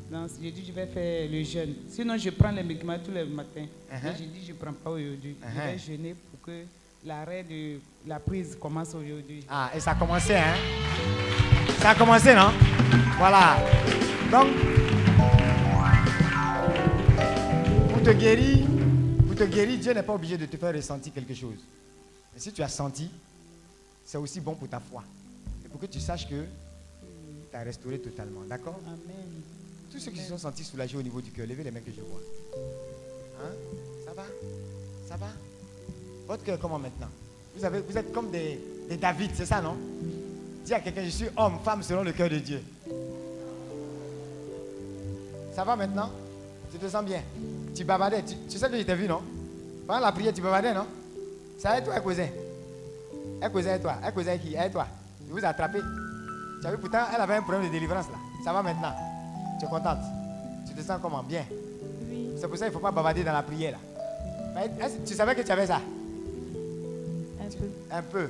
danse. 0.10 0.32
J'ai 0.42 0.52
dit, 0.52 0.64
je 0.66 0.72
vais 0.72 0.88
faire 0.88 1.30
le 1.30 1.44
jeûne. 1.44 1.76
Sinon, 1.90 2.18
je 2.18 2.30
prends 2.32 2.52
les 2.52 2.64
médicaments 2.64 2.98
tous 3.04 3.12
les 3.12 3.26
matins. 3.26 3.66
Uh-huh. 3.66 4.00
Mais 4.04 4.16
j'ai 4.18 4.26
dit, 4.26 4.44
je 4.46 4.52
ne 4.52 4.58
prends 4.58 4.74
pas 4.74 4.90
aujourd'hui. 4.92 5.36
Uh-huh. 5.42 5.48
Je 5.54 5.72
vais 5.72 5.78
jeûner 5.78 6.14
pour 6.14 6.42
que 6.42 6.64
l'arrêt 7.06 7.44
de 7.44 7.80
la 8.08 8.20
prise 8.20 8.58
commence 8.60 8.94
aujourd'hui. 8.96 9.46
Ah, 9.50 9.72
et 9.76 9.80
ça 9.80 9.92
a 9.92 9.96
commencé, 9.96 10.36
hein? 10.36 10.56
Ça 11.80 11.92
a 11.92 11.96
commencé, 11.96 12.34
non? 12.34 12.52
Voilà. 13.18 13.58
Donc, 14.32 14.48
pour 17.90 18.04
te 18.04 18.12
guérir, 18.12 18.66
pour 19.26 19.36
te 19.36 19.44
guérir, 19.44 19.80
Dieu 19.80 19.94
n'est 19.94 20.04
pas 20.04 20.14
obligé 20.14 20.38
de 20.38 20.46
te 20.46 20.58
faire 20.58 20.74
ressentir 20.74 21.14
quelque 21.14 21.34
chose. 21.34 21.60
Mais 22.34 22.40
si 22.40 22.52
tu 22.52 22.62
as 22.62 22.68
senti, 22.68 23.10
c'est 24.04 24.18
aussi 24.18 24.40
bon 24.42 24.56
pour 24.56 24.68
ta 24.68 24.80
foi. 24.80 25.04
Et 25.66 25.70
pour 25.70 25.80
que 25.80 25.86
tu 25.86 26.00
saches 26.00 26.28
que 26.28 26.46
tu 27.52 27.56
as 27.56 27.62
restauré 27.62 28.00
totalement. 28.00 28.42
D'accord? 28.48 28.80
Amen. 28.86 29.59
Tous 29.92 30.00
ceux 30.00 30.12
qui 30.12 30.20
se 30.20 30.30
sont 30.30 30.38
sentis 30.38 30.64
soulagés 30.64 30.98
au 30.98 31.02
niveau 31.02 31.22
du 31.22 31.32
cœur, 31.32 31.48
levez 31.48 31.64
les 31.64 31.72
mains 31.72 31.80
que 31.80 31.92
je 31.92 32.02
vois. 32.02 32.22
Hein? 33.42 33.52
Ça 34.06 34.14
va? 34.14 34.24
Ça 35.08 35.18
va? 35.18 35.28
Votre 36.28 36.44
cœur 36.44 36.60
comment 36.60 36.78
maintenant? 36.78 37.08
Vous, 37.56 37.66
avez, 37.66 37.80
vous 37.82 37.98
êtes 37.98 38.14
comme 38.14 38.30
des, 38.30 38.60
David, 39.02 39.32
c'est 39.34 39.46
ça, 39.46 39.62
non? 39.62 39.76
Dis 40.64 40.74
à 40.74 40.80
quelqu'un, 40.80 41.04
je 41.04 41.10
suis 41.10 41.28
homme, 41.36 41.60
femme 41.64 41.82
selon 41.82 42.04
le 42.04 42.12
cœur 42.12 42.30
de 42.30 42.38
Dieu. 42.38 42.62
Ça 45.56 45.64
va 45.64 45.76
maintenant? 45.76 46.12
Tu 46.72 46.78
te 46.78 46.88
sens 46.88 47.04
bien? 47.04 47.24
Tu 47.76 47.84
bavardais. 47.84 48.24
Tu, 48.24 48.58
sais 48.58 48.70
que 48.70 48.78
je 48.78 48.84
t'ai 48.84 48.96
vu, 48.96 49.08
non? 49.08 49.22
Pendant 49.88 50.02
la 50.02 50.12
prière, 50.12 50.34
tu 50.34 50.42
bavardais, 50.42 50.74
non? 50.74 50.86
C'est 51.58 51.68
avec 51.68 51.86
toi, 51.86 52.00
cousin. 52.00 52.28
Cousin 53.52 53.76
et 53.76 53.82
toi. 53.82 53.96
Un 54.04 54.12
cousin 54.12 54.38
qui? 54.38 54.54
Et 54.54 54.72
toi. 54.72 54.86
Je 55.28 55.34
vous 55.34 55.40
ai 55.40 55.46
attrapé. 55.46 55.80
Tu 56.62 56.68
as 56.68 56.72
vu, 56.72 56.78
pourtant, 56.78 57.06
elle 57.14 57.22
avait 57.22 57.36
un 57.36 57.42
problème 57.42 57.66
de 57.66 57.72
délivrance 57.72 58.06
là. 58.08 58.18
Ça 58.44 58.54
va 58.54 58.62
maintenant? 58.62 58.94
Tu 59.60 59.66
es 59.66 59.68
contente 59.68 60.00
Tu 60.68 60.74
te 60.74 60.82
sens 60.82 61.00
comment? 61.02 61.22
Bien. 61.24 61.46
Oui, 62.10 62.30
C'est 62.40 62.48
pour 62.48 62.58
ça 62.58 62.66
qu'il 62.66 62.74
ne 62.74 62.80
faut 62.80 62.84
pas 62.84 62.92
bavarder 62.92 63.24
dans 63.24 63.34
la 63.34 63.44
prière 63.44 63.74
là. 63.74 63.78
Tu 65.06 65.14
savais 65.14 65.36
que 65.36 65.42
tu 65.42 65.52
avais 65.52 65.68
ça? 65.68 65.82
Un 67.42 67.50
peu. 67.50 67.70
Un 67.92 68.02
peu. 68.02 68.30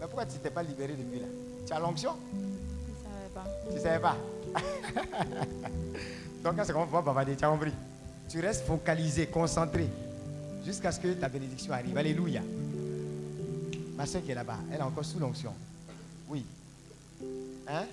Mais 0.00 0.06
pourquoi 0.06 0.26
tu 0.26 0.38
t'es 0.38 0.50
pas 0.50 0.62
libéré 0.62 0.94
depuis 0.94 1.20
là? 1.20 1.26
Tu 1.66 1.72
as 1.72 1.78
l'onction? 1.78 2.12
Je 2.32 3.04
savais 3.04 3.28
pas. 3.34 3.44
Tu 3.68 3.74
ne 3.74 3.80
savais 3.80 3.98
pas 3.98 4.16
Donc, 6.44 6.56
quand 6.56 6.64
c'est 6.64 6.72
comment 6.72 6.86
pas 6.86 7.02
bavarder, 7.02 7.36
tu 7.36 7.44
as 7.44 7.48
compris 7.48 7.72
Tu 8.28 8.40
restes 8.40 8.66
focalisé, 8.66 9.26
concentré, 9.26 9.88
jusqu'à 10.64 10.92
ce 10.92 11.00
que 11.00 11.12
ta 11.14 11.28
bénédiction 11.28 11.72
arrive. 11.72 11.96
Alléluia. 11.96 12.40
Ma 13.96 14.06
soeur 14.06 14.22
qui 14.22 14.30
est 14.30 14.34
là-bas, 14.34 14.58
elle 14.72 14.78
est 14.78 14.82
encore 14.82 15.04
sous 15.04 15.18
l'onction. 15.18 15.52
Oui. 16.28 16.44
Hein? 17.68 17.84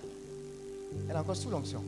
Elle 1.09 1.15
est 1.15 1.19
encore 1.19 1.35
sous 1.35 1.49
l'onction. 1.49 1.83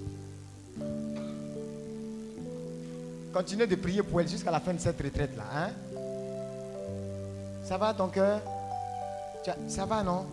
Continuez 3.34 3.68
de 3.68 3.76
prier 3.76 4.02
pour 4.02 4.22
elle 4.22 4.30
jusqu'à 4.30 4.52
la 4.52 4.62
fin 4.62 4.74
de 4.74 4.80
cette 4.80 5.02
retraite-là. 5.02 5.44
Hein? 5.54 5.72
Ça 7.66 7.78
va 7.78 7.94
ton 7.94 8.08
cœur? 8.08 8.42
Ça 9.68 9.86
va, 9.86 10.02
non? 10.04 10.26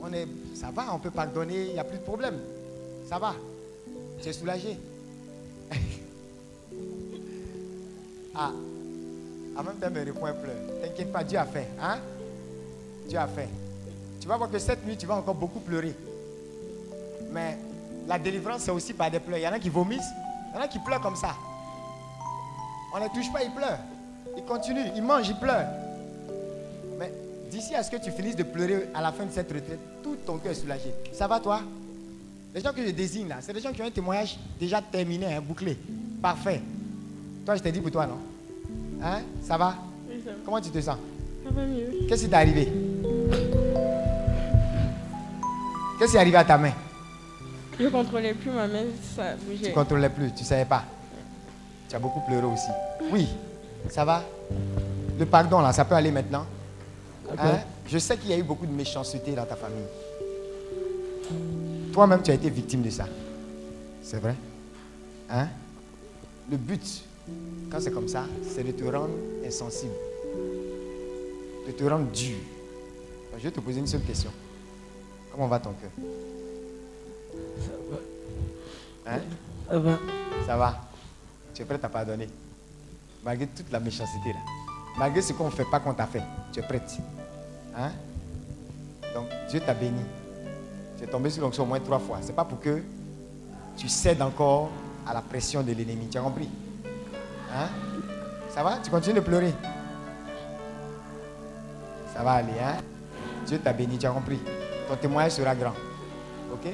On 0.00 0.12
est, 0.12 0.28
ça 0.54 0.70
va, 0.70 0.94
on 0.94 0.98
peut 0.98 1.10
pardonner, 1.10 1.66
il 1.66 1.72
n'y 1.72 1.78
a 1.78 1.84
plus 1.84 1.98
de 1.98 2.04
problème. 2.04 2.38
Ça 3.08 3.18
va. 3.18 3.34
Tu 4.22 4.28
es 4.28 4.32
soulagé. 4.32 4.78
ah, 8.34 8.52
en 9.56 9.62
même 9.64 9.76
temps, 9.76 9.90
me 9.90 10.04
répond 10.04 10.26
un 10.26 10.34
pleur. 10.34 10.56
T'inquiète 10.80 11.12
pas, 11.12 11.24
Dieu 11.24 11.38
a 11.38 11.44
fait. 11.44 11.66
Hein? 11.80 11.98
Dieu 13.08 13.18
a 13.18 13.26
fait. 13.26 13.48
Tu 14.20 14.28
vas 14.28 14.36
voir 14.36 14.48
que 14.50 14.58
cette 14.60 14.86
nuit, 14.86 14.96
tu 14.96 15.06
vas 15.06 15.16
encore 15.16 15.34
beaucoup 15.34 15.60
pleurer. 15.60 15.94
Mais 17.32 17.58
la 18.08 18.18
délivrance, 18.18 18.62
c'est 18.62 18.70
aussi 18.70 18.94
par 18.94 19.10
des 19.10 19.20
pleurs. 19.20 19.38
Il 19.38 19.42
y 19.42 19.48
en 19.48 19.52
a 19.52 19.58
qui 19.58 19.68
vomissent, 19.68 20.10
il 20.50 20.56
y 20.56 20.58
en 20.58 20.64
a 20.64 20.66
qui 20.66 20.78
pleurent 20.78 21.00
comme 21.00 21.14
ça. 21.14 21.36
On 22.92 22.98
ne 22.98 23.04
les 23.04 23.10
touche 23.10 23.30
pas, 23.30 23.44
ils 23.44 23.50
pleurent. 23.50 23.78
Ils 24.34 24.44
continuent, 24.44 24.90
ils 24.96 25.02
mangent, 25.02 25.28
ils 25.28 25.36
pleurent. 25.36 25.68
Mais 26.98 27.12
d'ici 27.50 27.74
à 27.74 27.82
ce 27.82 27.90
que 27.90 27.96
tu 27.96 28.10
finisses 28.10 28.34
de 28.34 28.44
pleurer 28.44 28.88
à 28.94 29.02
la 29.02 29.12
fin 29.12 29.26
de 29.26 29.30
cette 29.30 29.52
retraite, 29.52 29.78
tout 30.02 30.16
ton 30.24 30.38
cœur 30.38 30.52
est 30.52 30.54
soulagé. 30.54 30.92
Ça 31.12 31.26
va 31.26 31.38
toi? 31.38 31.60
Les 32.54 32.62
gens 32.62 32.72
que 32.72 32.82
je 32.84 32.90
désigne 32.90 33.28
là, 33.28 33.36
c'est 33.40 33.52
des 33.52 33.60
gens 33.60 33.72
qui 33.72 33.82
ont 33.82 33.86
un 33.86 33.90
témoignage 33.90 34.38
déjà 34.58 34.80
terminé, 34.80 35.34
hein, 35.34 35.42
bouclé, 35.42 35.76
parfait. 36.22 36.62
Toi, 37.44 37.56
je 37.56 37.62
t'ai 37.62 37.70
dit 37.70 37.80
pour 37.80 37.90
toi, 37.90 38.06
non? 38.06 38.18
Hein? 39.04 39.20
Ça 39.42 39.58
va? 39.58 39.76
Oui, 40.08 40.16
ça 40.24 40.30
va. 40.30 40.36
Comment 40.46 40.60
tu 40.62 40.70
te 40.70 40.80
sens? 40.80 40.96
Ça 41.44 41.50
va 41.50 41.62
mieux. 41.62 42.06
Qu'est-ce 42.08 42.24
qui 42.24 42.30
t'est 42.30 42.36
arrivé? 42.36 42.72
Qu'est-ce 45.98 46.12
qui 46.12 46.16
est 46.16 46.20
arrivé 46.20 46.38
à 46.38 46.44
ta 46.44 46.56
main? 46.56 46.72
Je 47.80 47.86
contrôlais 47.88 48.34
plus 48.34 48.50
ma 48.50 48.66
main, 48.66 48.84
ça 49.16 49.34
Tu 49.34 49.44
bougeait. 49.56 49.68
ne 49.70 49.74
contrôlais 49.74 50.08
plus, 50.08 50.32
tu 50.32 50.42
ne 50.42 50.46
savais 50.48 50.64
pas. 50.64 50.84
Tu 51.88 51.94
as 51.96 51.98
beaucoup 51.98 52.20
pleuré 52.26 52.44
aussi. 52.46 52.68
Oui, 53.12 53.28
ça 53.88 54.04
va 54.04 54.22
Le 55.18 55.24
pardon, 55.26 55.60
là, 55.60 55.72
ça 55.72 55.84
peut 55.84 55.94
aller 55.94 56.10
maintenant 56.10 56.44
Hein? 57.38 57.58
Je 57.86 57.98
sais 57.98 58.16
qu'il 58.16 58.30
y 58.30 58.32
a 58.32 58.38
eu 58.38 58.42
beaucoup 58.42 58.64
de 58.66 58.72
méchanceté 58.72 59.32
dans 59.32 59.44
ta 59.44 59.54
famille. 59.54 59.84
Toi-même, 61.92 62.22
tu 62.22 62.30
as 62.30 62.34
été 62.34 62.48
victime 62.48 62.82
de 62.82 62.90
ça. 62.90 63.06
C'est 64.02 64.18
vrai 64.18 64.34
Hein? 65.30 65.48
Le 66.50 66.56
but, 66.56 67.02
quand 67.70 67.78
c'est 67.80 67.90
comme 67.90 68.08
ça, 68.08 68.24
c'est 68.42 68.64
de 68.64 68.72
te 68.72 68.84
rendre 68.84 69.10
insensible. 69.46 69.92
De 71.66 71.72
te 71.72 71.84
rendre 71.84 72.06
dur. 72.10 72.38
Je 73.36 73.42
vais 73.44 73.50
te 73.50 73.60
poser 73.60 73.80
une 73.80 73.86
seule 73.86 74.00
question. 74.02 74.30
Comment 75.30 75.48
va 75.48 75.60
ton 75.60 75.72
cœur? 75.72 75.90
Hein? 79.06 79.20
Ça 79.68 79.78
va. 79.78 79.98
Ça 80.46 80.56
va 80.56 80.80
Tu 81.54 81.62
es 81.62 81.64
prête 81.64 81.84
à 81.84 81.88
pardonner? 81.88 82.28
Malgré 83.24 83.46
toute 83.46 83.70
la 83.72 83.80
méchanceté 83.80 84.32
là. 84.32 84.40
Malgré 84.98 85.22
ce 85.22 85.32
qu'on 85.32 85.46
ne 85.46 85.50
fait 85.50 85.64
pas 85.70 85.80
qu'on 85.80 85.94
t'a 85.94 86.06
fait. 86.06 86.22
Tu 86.52 86.60
es 86.60 86.62
prête 86.62 86.98
Hein? 87.76 87.90
Donc 89.14 89.26
Dieu 89.50 89.60
t'a 89.60 89.74
béni. 89.74 90.02
Tu 90.96 91.04
es 91.04 91.06
tombé 91.06 91.30
sur 91.30 91.42
l'onction 91.42 91.62
au 91.62 91.66
moins 91.66 91.80
trois 91.80 91.98
fois. 91.98 92.18
Ce 92.22 92.28
n'est 92.28 92.32
pas 92.32 92.44
pour 92.44 92.60
que 92.60 92.82
tu 93.76 93.88
cèdes 93.88 94.20
encore 94.22 94.70
à 95.06 95.14
la 95.14 95.22
pression 95.22 95.62
de 95.62 95.72
l'ennemi. 95.72 96.08
Tu 96.10 96.18
as 96.18 96.20
compris? 96.20 96.48
Hein? 97.54 97.68
Ça 98.50 98.62
va? 98.62 98.78
Tu 98.82 98.90
continues 98.90 99.16
de 99.16 99.20
pleurer? 99.20 99.54
Ça 102.14 102.22
va 102.22 102.32
aller, 102.32 102.58
hein? 102.60 102.78
Dieu 103.46 103.58
t'a 103.58 103.72
béni, 103.72 103.96
tu 103.96 104.06
as 104.06 104.10
compris? 104.10 104.40
Ton 104.88 104.96
témoignage 104.96 105.32
sera 105.32 105.54
grand. 105.54 105.74
Ok? 106.52 106.66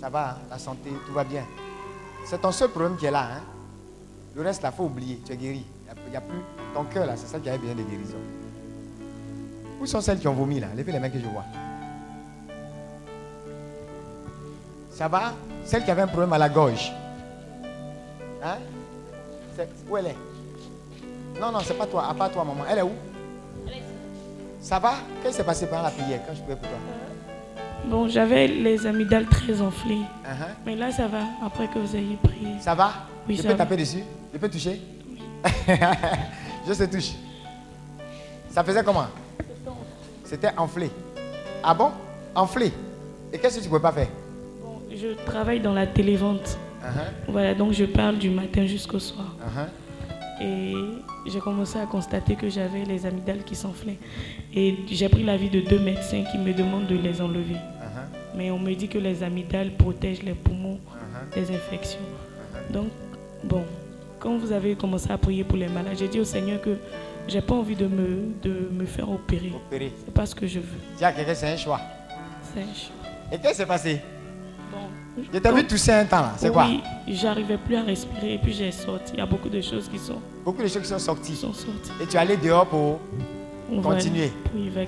Ça 0.00 0.08
va, 0.08 0.38
la 0.50 0.58
santé, 0.58 0.90
tout 1.06 1.12
va 1.12 1.24
bien. 1.24 1.44
C'est 2.24 2.40
ton 2.40 2.52
seul 2.52 2.70
problème 2.70 2.96
qui 2.96 3.06
est 3.06 3.10
là. 3.10 3.28
Hein? 3.36 3.42
Le 4.34 4.42
reste, 4.42 4.62
là, 4.62 4.70
il 4.72 4.76
faut 4.76 4.84
oublier. 4.84 5.20
Tu 5.24 5.32
es 5.32 5.36
guéri. 5.36 5.64
Il 6.06 6.10
n'y 6.10 6.16
a, 6.16 6.20
plus. 6.20 6.40
Ton 6.74 6.84
cœur, 6.84 7.06
là, 7.06 7.16
c'est 7.16 7.26
ça 7.26 7.38
qui 7.38 7.48
avait 7.48 7.58
besoin 7.58 7.74
de 7.76 7.82
guérison. 7.82 8.18
Où 9.80 9.86
sont 9.86 10.00
celles 10.00 10.18
qui 10.18 10.28
ont 10.28 10.34
vomi, 10.34 10.60
là? 10.60 10.68
Levez 10.76 10.92
les 10.92 10.98
mains 10.98 11.08
que 11.08 11.18
je 11.18 11.26
vois. 11.26 11.44
Ça 14.90 15.08
va? 15.08 15.32
Celle 15.64 15.84
qui 15.84 15.90
avait 15.90 16.02
un 16.02 16.06
problème 16.06 16.32
à 16.32 16.38
la 16.38 16.48
gorge. 16.48 16.92
Hein? 18.42 18.58
Où 19.88 19.96
elle 19.96 20.08
est? 20.08 20.16
Non, 21.40 21.52
non, 21.52 21.60
c'est 21.60 21.74
pas 21.76 21.86
toi. 21.86 22.08
À 22.08 22.14
part 22.14 22.30
toi, 22.30 22.44
maman. 22.44 22.64
Elle 22.68 22.78
est 22.78 22.82
où? 22.82 22.92
Ça 24.60 24.78
va? 24.78 24.94
Qu'est-ce 25.22 25.28
qui 25.28 25.36
s'est 25.38 25.44
passé 25.44 25.66
pendant 25.66 25.82
la 25.82 25.90
prière? 25.90 26.20
Quand 26.26 26.34
je 26.34 26.42
priais 26.42 26.56
pour 26.56 26.68
toi? 26.68 26.78
Bon, 27.86 28.08
j'avais 28.08 28.48
les 28.48 28.86
amygdales 28.86 29.26
très 29.26 29.60
enflées. 29.60 29.94
Uh-huh. 30.24 30.46
Mais 30.64 30.74
là, 30.76 30.90
ça 30.90 31.06
va, 31.06 31.20
après 31.44 31.68
que 31.68 31.78
vous 31.78 31.94
ayez 31.96 32.16
prié. 32.22 32.54
Ça 32.60 32.74
va? 32.74 32.92
Oui, 33.28 33.36
Je 33.36 33.42
ça 33.42 33.48
peux 33.48 33.54
va. 33.54 33.58
taper 33.58 33.76
dessus? 33.76 34.02
Je 34.32 34.38
peux 34.38 34.48
toucher? 34.48 34.80
Je 36.68 36.72
se 36.72 36.84
touche. 36.84 37.12
Ça 38.50 38.64
faisait 38.64 38.82
comment? 38.82 39.06
C'était 40.24 40.50
enflé. 40.56 40.90
Ah 41.62 41.74
bon? 41.74 41.90
Enflé. 42.34 42.72
Et 43.32 43.38
qu'est-ce 43.38 43.56
que 43.56 43.60
tu 43.60 43.66
ne 43.66 43.70
pouvais 43.70 43.82
pas 43.82 43.92
faire? 43.92 44.08
Bon, 44.62 44.80
je 44.90 45.08
travaille 45.24 45.60
dans 45.60 45.72
la 45.74 45.86
télévente. 45.86 46.58
Uh-huh, 46.82 47.32
Voilà, 47.32 47.54
donc 47.54 47.72
je 47.72 47.84
parle 47.84 48.18
du 48.18 48.30
matin 48.30 48.66
jusqu'au 48.66 48.98
soir. 48.98 49.36
uh-huh. 49.40 50.42
Et 50.44 50.74
j'ai 51.26 51.38
commencé 51.38 51.78
à 51.78 51.86
constater 51.86 52.34
que 52.34 52.48
j'avais 52.50 52.84
les 52.84 53.06
amygdales 53.06 53.42
qui 53.44 53.54
s'enflaient. 53.54 53.98
Et 54.54 54.76
j'ai 54.90 55.08
pris 55.08 55.22
l'avis 55.22 55.48
de 55.48 55.60
deux 55.60 55.78
médecins 55.78 56.24
qui 56.30 56.36
me 56.38 56.52
demandent 56.52 56.86
de 56.88 56.96
les 56.96 57.20
enlever. 57.22 57.56
Mais 58.36 58.50
on 58.50 58.58
me 58.58 58.74
dit 58.74 58.88
que 58.88 58.98
les 58.98 59.22
amygdales 59.22 59.72
protègent 59.76 60.22
les 60.22 60.34
poumons 60.34 60.78
uh-huh, 60.78 61.34
des 61.34 61.54
infections. 61.54 62.00
uh-huh. 62.00 62.72
Donc, 62.72 62.88
bon, 63.44 63.64
quand 64.18 64.36
vous 64.36 64.52
avez 64.52 64.74
commencé 64.74 65.10
à 65.10 65.16
prier 65.18 65.44
pour 65.44 65.56
les 65.56 65.68
malades, 65.68 65.96
j'ai 65.98 66.08
dit 66.08 66.20
au 66.20 66.24
Seigneur 66.24 66.60
que 66.60 66.76
j'ai 67.28 67.40
pas 67.40 67.54
envie 67.54 67.74
de 67.76 67.86
me, 67.86 68.32
de 68.42 68.68
me 68.72 68.84
faire 68.84 69.10
opérer. 69.10 69.52
Opéré. 69.54 69.92
C'est 70.04 70.12
pas 70.14 70.26
ce 70.26 70.34
que 70.34 70.46
je 70.46 70.58
veux. 70.60 70.78
Quelqu'un, 70.98 71.34
c'est 71.34 71.52
un 71.52 71.56
choix. 71.56 71.80
C'est 72.54 72.60
un 72.60 72.74
choix. 72.74 72.94
Et 73.32 73.38
qu'est-ce 73.38 73.50
qui 73.52 73.56
s'est 73.56 73.66
passé? 73.66 74.00
Bon, 74.70 75.22
Je 75.32 75.38
t'ai 75.38 75.52
vu 75.52 75.66
tousser 75.66 75.92
un 75.92 76.04
temps 76.04 76.20
là. 76.20 76.32
C'est 76.36 76.52
quoi? 76.52 76.66
Oui, 76.66 76.82
j'arrivais 77.08 77.56
plus 77.56 77.76
à 77.76 77.82
respirer 77.82 78.34
et 78.34 78.38
puis 78.38 78.52
j'ai 78.52 78.70
sorti. 78.70 79.12
Il 79.14 79.18
y 79.18 79.22
a 79.22 79.26
beaucoup 79.26 79.48
de 79.48 79.60
choses 79.60 79.88
qui 79.88 79.98
sont, 79.98 80.20
Beaucoup 80.44 80.62
de 80.62 80.68
choses 80.68 80.82
qui 80.82 80.88
sont 80.88 80.98
sorties. 80.98 81.34
sont 81.36 81.52
sorties. 81.52 81.90
Et 82.02 82.06
tu 82.06 82.16
es 82.16 82.18
allé 82.20 82.36
dehors 82.36 82.66
pour 82.66 83.00
Voilà. 83.70 83.98
continuer. 83.98 84.30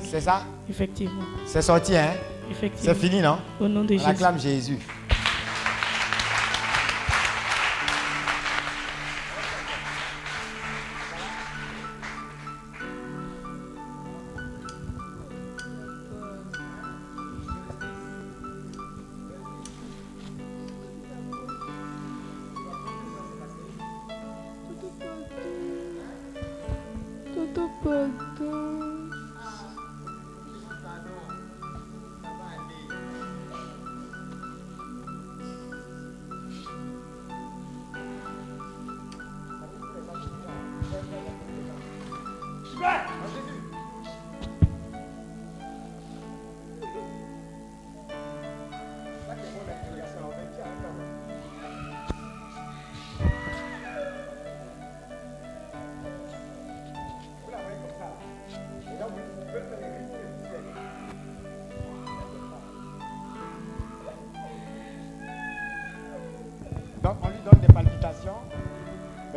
C'est 0.00 0.20
ça? 0.20 0.42
Effectivement. 0.68 1.22
C'est 1.46 1.62
sorti, 1.62 1.96
hein? 1.96 2.10
Effectivement. 2.50 2.94
C'est 2.94 3.08
fini, 3.08 3.20
non? 3.20 3.38
Au 3.60 3.68
nom 3.68 3.84
de 3.84 3.94
On 3.94 3.98
Jésus. 3.98 4.06
acclame 4.10 4.38
Jésus. 4.38 4.78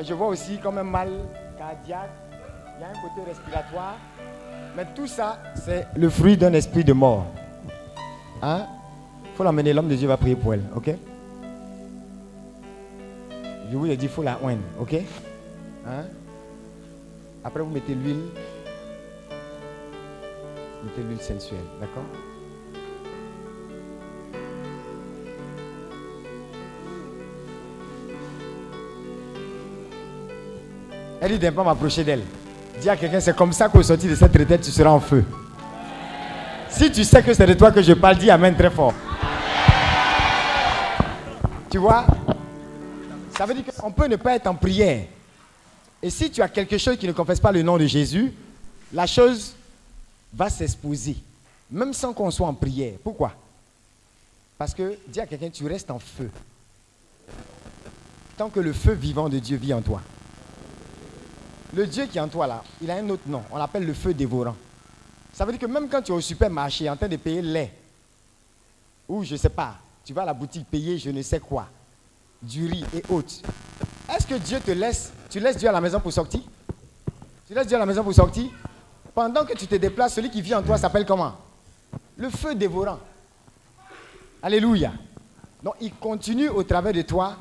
Je 0.03 0.13
vois 0.13 0.27
aussi 0.27 0.57
comme 0.57 0.77
un 0.77 0.83
mal 0.83 1.09
cardiaque. 1.57 2.09
Il 2.77 2.81
y 2.81 2.83
a 2.83 2.88
un 2.89 2.93
côté 2.93 3.30
respiratoire. 3.30 3.97
Mais 4.75 4.85
tout 4.95 5.07
ça, 5.07 5.38
c'est 5.55 5.85
le 5.95 6.09
fruit 6.09 6.38
d'un 6.38 6.53
esprit 6.53 6.83
de 6.83 6.93
mort. 6.93 7.27
Hein? 8.41 8.65
Il 9.25 9.35
faut 9.35 9.43
l'emmener, 9.43 9.73
l'homme 9.73 9.89
de 9.89 9.95
Dieu 9.95 10.07
va 10.07 10.17
prier 10.17 10.35
pour 10.35 10.53
elle. 10.53 10.63
Ok? 10.75 10.91
Je 13.71 13.77
vous 13.77 13.85
ai 13.85 13.95
dit, 13.95 14.05
il 14.05 14.11
faut 14.11 14.23
la 14.23 14.39
oindre. 14.41 14.63
Ok? 14.80 14.95
Hein? 15.88 16.05
Après, 17.43 17.61
vous 17.61 17.69
mettez 17.69 17.93
l'huile. 17.93 18.23
Mettez 20.83 21.03
l'huile 21.03 21.21
sensuelle. 21.21 21.59
D'accord? 21.80 22.03
Elle 31.22 31.33
dit 31.33 31.40
de 31.40 31.45
ne 31.45 31.51
pas 31.51 31.64
m'approcher 31.64 32.03
d'elle. 32.03 32.24
Dis 32.82 32.90
à 32.90 32.98
quelqu'un, 32.98 33.19
c'est 33.19 33.35
comme 33.35 33.53
ça 33.53 33.69
qu'au 33.69 33.83
sortir 33.83 34.09
de 34.09 34.16
cette 34.16 34.35
retraite, 34.35 34.61
tu 34.61 34.72
seras 34.72 34.90
en 34.90 35.00
feu. 35.00 35.24
Si 36.67 36.91
tu 36.91 37.03
sais 37.03 37.22
que 37.22 37.32
c'est 37.32 37.45
de 37.45 37.53
toi 37.53 37.72
que 37.72 37.83
je 37.83 37.93
parle, 37.93 38.17
dis 38.17 38.32
Amen 38.32 38.56
très 38.56 38.72
fort. 38.72 38.93
Tu 41.69 41.77
vois? 41.77 42.08
Ça 43.38 43.45
veut 43.45 43.53
dire 43.53 43.64
qu'on 43.77 43.91
peut 43.91 44.08
ne 44.08 44.16
pas 44.16 44.35
être 44.35 44.48
en 44.48 44.56
prière. 44.56 45.06
Et 46.01 46.09
si 46.09 46.32
tu 46.32 46.41
as 46.41 46.50
quelque 46.50 46.80
chose 46.80 46.98
qui 46.98 47.08
ne 47.08 47.11
confesse 47.11 47.40
pas 47.40 47.51
le 47.51 47.61
nom 47.61 47.77
de 47.77 47.85
Jésus, 47.85 48.33
la 48.91 49.06
chose 49.06 49.53
va 50.33 50.50
s'exposer. 50.50 51.17
Même 51.69 51.93
sans 51.93 52.14
qu'on 52.14 52.32
soit 52.32 52.48
en 52.48 52.56
prière. 52.56 52.93
Pourquoi? 53.03 53.33
Parce 54.58 54.74
que 54.74 54.98
dis 55.08 55.19
à 55.19 55.27
quelqu'un, 55.27 55.50
tu 55.50 55.67
restes 55.67 55.91
en 55.91 56.00
feu. 56.00 56.32
Tant 58.38 58.50
que 58.50 58.59
le 58.59 58.74
feu 58.74 58.93
vivant 58.93 59.30
de 59.30 59.38
Dieu 59.38 59.58
vit 59.58 59.74
en 59.74 59.82
toi. 59.82 60.01
Le 61.74 61.88
Dieu 61.88 62.06
qui 62.06 62.17
est 62.17 62.22
en 62.22 62.27
toi 62.27 62.48
là, 62.48 62.64
il 62.82 62.91
a 62.91 62.95
un 62.95 63.09
autre 63.09 63.24
nom. 63.27 63.43
On 63.51 63.58
l'appelle 63.58 63.85
le 63.85 63.93
feu 63.93 64.14
dévorant. 64.14 64.56
Ça 65.33 65.45
veut 65.45 65.51
dire 65.51 65.61
que 65.61 65.66
même 65.66 65.88
quand 65.88 66.01
tu 66.01 66.11
es 66.11 66.16
au 66.16 66.22
supermarché 66.22 66.90
en 66.90 66.98
train 66.98 67.08
de 67.08 67.16
payer 67.16 67.41
lait, 67.41 67.74
ou 69.08 69.24
je 69.24 69.33
ne 69.33 69.38
sais 69.38 69.50
pas, 69.50 69.75
tu 70.03 70.14
vas 70.14 70.24
à 70.24 70.25
la 70.25 70.33
boutique 70.33 70.67
payer 70.69 70.98
je 70.98 71.09
ne 71.09 71.22
sais 71.22 71.40
quoi, 71.40 71.67
du 72.41 72.66
riz 72.67 72.83
et 72.93 73.03
autres, 73.09 73.35
est-ce 74.14 74.27
que 74.27 74.35
Dieu 74.35 74.59
te 74.59 74.72
laisse, 74.72 75.14
tu 75.30 75.40
laisses 75.40 75.58
Dieu 75.58 75.69
à 75.69 75.72
la 75.72 75.80
maison 75.80 76.00
pour 76.01 76.11
sortir? 76.11 76.41
Tu 77.48 77.53
laisses 77.53 77.67
Dieu 77.67 77.77
à 77.77 77.80
la 77.80 77.85
maison 77.85 78.03
pour 78.03 78.14
sortir? 78.14 78.50
Pendant 79.14 79.45
que 79.45 79.53
tu 79.53 79.67
te 79.67 79.75
déplaces, 79.75 80.16
celui 80.16 80.30
qui 80.30 80.41
vit 80.41 80.56
en 80.56 80.61
toi 80.61 80.77
s'appelle 80.77 81.06
comment? 81.06 81.35
Le 82.17 82.30
feu 82.30 82.56
dévorant. 82.56 83.00
Alléluia. 84.43 84.91
Donc 85.64 85.75
il 85.80 85.93
continue 85.93 86.50
au 86.50 86.64
travers 86.64 86.93
de 86.93 87.01
toi 87.03 87.38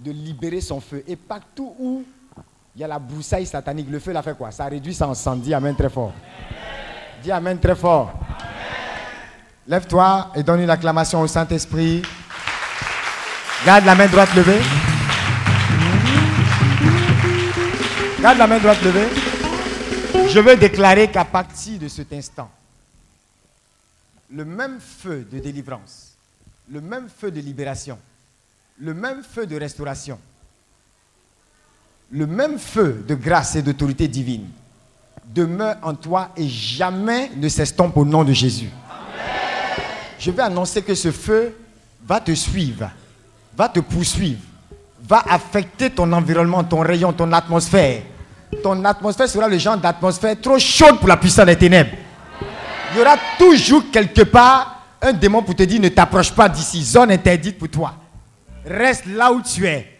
de 0.00 0.10
libérer 0.10 0.60
son 0.60 0.80
feu. 0.80 1.02
Et 1.06 1.16
partout 1.16 1.74
où 1.78 2.04
il 2.74 2.80
y 2.80 2.84
a 2.84 2.88
la 2.88 2.98
broussaille 2.98 3.46
satanique. 3.46 3.88
Le 3.90 3.98
feu 3.98 4.12
l'a 4.12 4.22
fait 4.22 4.36
quoi? 4.36 4.50
Ça 4.50 4.64
réduit, 4.64 4.94
ça 4.94 5.06
incendie. 5.06 5.42
Dis 5.42 5.54
Amen 5.54 5.76
très 5.76 5.90
fort. 5.90 6.12
Dis 7.22 7.30
Amen 7.30 7.58
très 7.58 7.76
fort. 7.76 8.12
Lève-toi 9.66 10.32
et 10.34 10.42
donne 10.42 10.60
une 10.60 10.70
acclamation 10.70 11.20
au 11.20 11.26
Saint-Esprit. 11.26 12.02
Garde 13.64 13.84
la 13.84 13.94
main 13.94 14.06
droite 14.08 14.34
levée. 14.34 14.60
Garde 18.20 18.38
la 18.38 18.46
main 18.46 18.58
droite 18.58 18.82
levée. 18.82 19.08
Je 20.28 20.40
veux 20.40 20.56
déclarer 20.56 21.10
qu'à 21.10 21.24
partir 21.24 21.78
de 21.78 21.88
cet 21.88 22.12
instant, 22.12 22.50
le 24.30 24.44
même 24.44 24.80
feu 24.80 25.26
de 25.30 25.38
délivrance, 25.38 26.14
le 26.70 26.80
même 26.80 27.08
feu 27.08 27.30
de 27.30 27.40
libération, 27.40 27.98
le 28.80 28.94
même 28.94 29.22
feu 29.22 29.46
de 29.46 29.56
restauration, 29.58 30.18
le 32.12 32.26
même 32.26 32.58
feu 32.58 33.04
de 33.08 33.14
grâce 33.14 33.56
et 33.56 33.62
d'autorité 33.62 34.06
divine 34.06 34.44
demeure 35.34 35.76
en 35.82 35.94
toi 35.94 36.28
et 36.36 36.46
jamais 36.46 37.30
ne 37.36 37.48
s'estompe 37.48 37.96
au 37.96 38.04
nom 38.04 38.22
de 38.22 38.34
Jésus. 38.34 38.68
Je 40.18 40.30
vais 40.30 40.42
annoncer 40.42 40.82
que 40.82 40.94
ce 40.94 41.10
feu 41.10 41.56
va 42.06 42.20
te 42.20 42.34
suivre, 42.34 42.90
va 43.56 43.68
te 43.68 43.80
poursuivre, 43.80 44.40
va 45.08 45.24
affecter 45.28 45.88
ton 45.88 46.12
environnement, 46.12 46.62
ton 46.62 46.80
rayon, 46.80 47.12
ton 47.14 47.32
atmosphère. 47.32 48.02
Ton 48.62 48.84
atmosphère 48.84 49.28
sera 49.28 49.48
le 49.48 49.56
genre 49.56 49.78
d'atmosphère 49.78 50.38
trop 50.38 50.58
chaude 50.58 50.98
pour 50.98 51.08
la 51.08 51.16
puissance 51.16 51.46
des 51.46 51.56
ténèbres. 51.56 51.96
Il 52.92 52.98
y 52.98 53.00
aura 53.00 53.16
toujours 53.38 53.84
quelque 53.90 54.22
part 54.22 54.82
un 55.00 55.14
démon 55.14 55.42
pour 55.42 55.56
te 55.56 55.62
dire 55.62 55.80
ne 55.80 55.88
t'approche 55.88 56.30
pas 56.30 56.48
d'ici, 56.50 56.84
zone 56.84 57.10
interdite 57.10 57.58
pour 57.58 57.70
toi. 57.70 57.94
Reste 58.66 59.06
là 59.06 59.32
où 59.32 59.40
tu 59.40 59.66
es. 59.66 59.91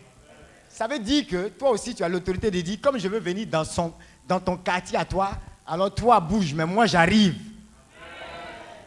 Ça 0.73 0.87
veut 0.87 0.99
dire 0.99 1.27
que 1.27 1.49
toi 1.49 1.71
aussi, 1.71 1.95
tu 1.95 2.03
as 2.03 2.09
l'autorité 2.09 2.51
de 2.51 2.61
dire, 2.63 2.79
comme 2.81 2.99
je 2.99 3.07
veux 3.07 3.21
venir 3.21 3.47
dans, 3.47 4.41
ton 4.41 4.57
quartier 4.57 4.97
à 4.97 5.05
toi, 5.05 5.33
alors 5.67 5.95
toi 5.95 6.19
bouge, 6.19 6.55
mais 6.55 6.65
moi 6.65 6.87
j'arrive. 6.87 7.37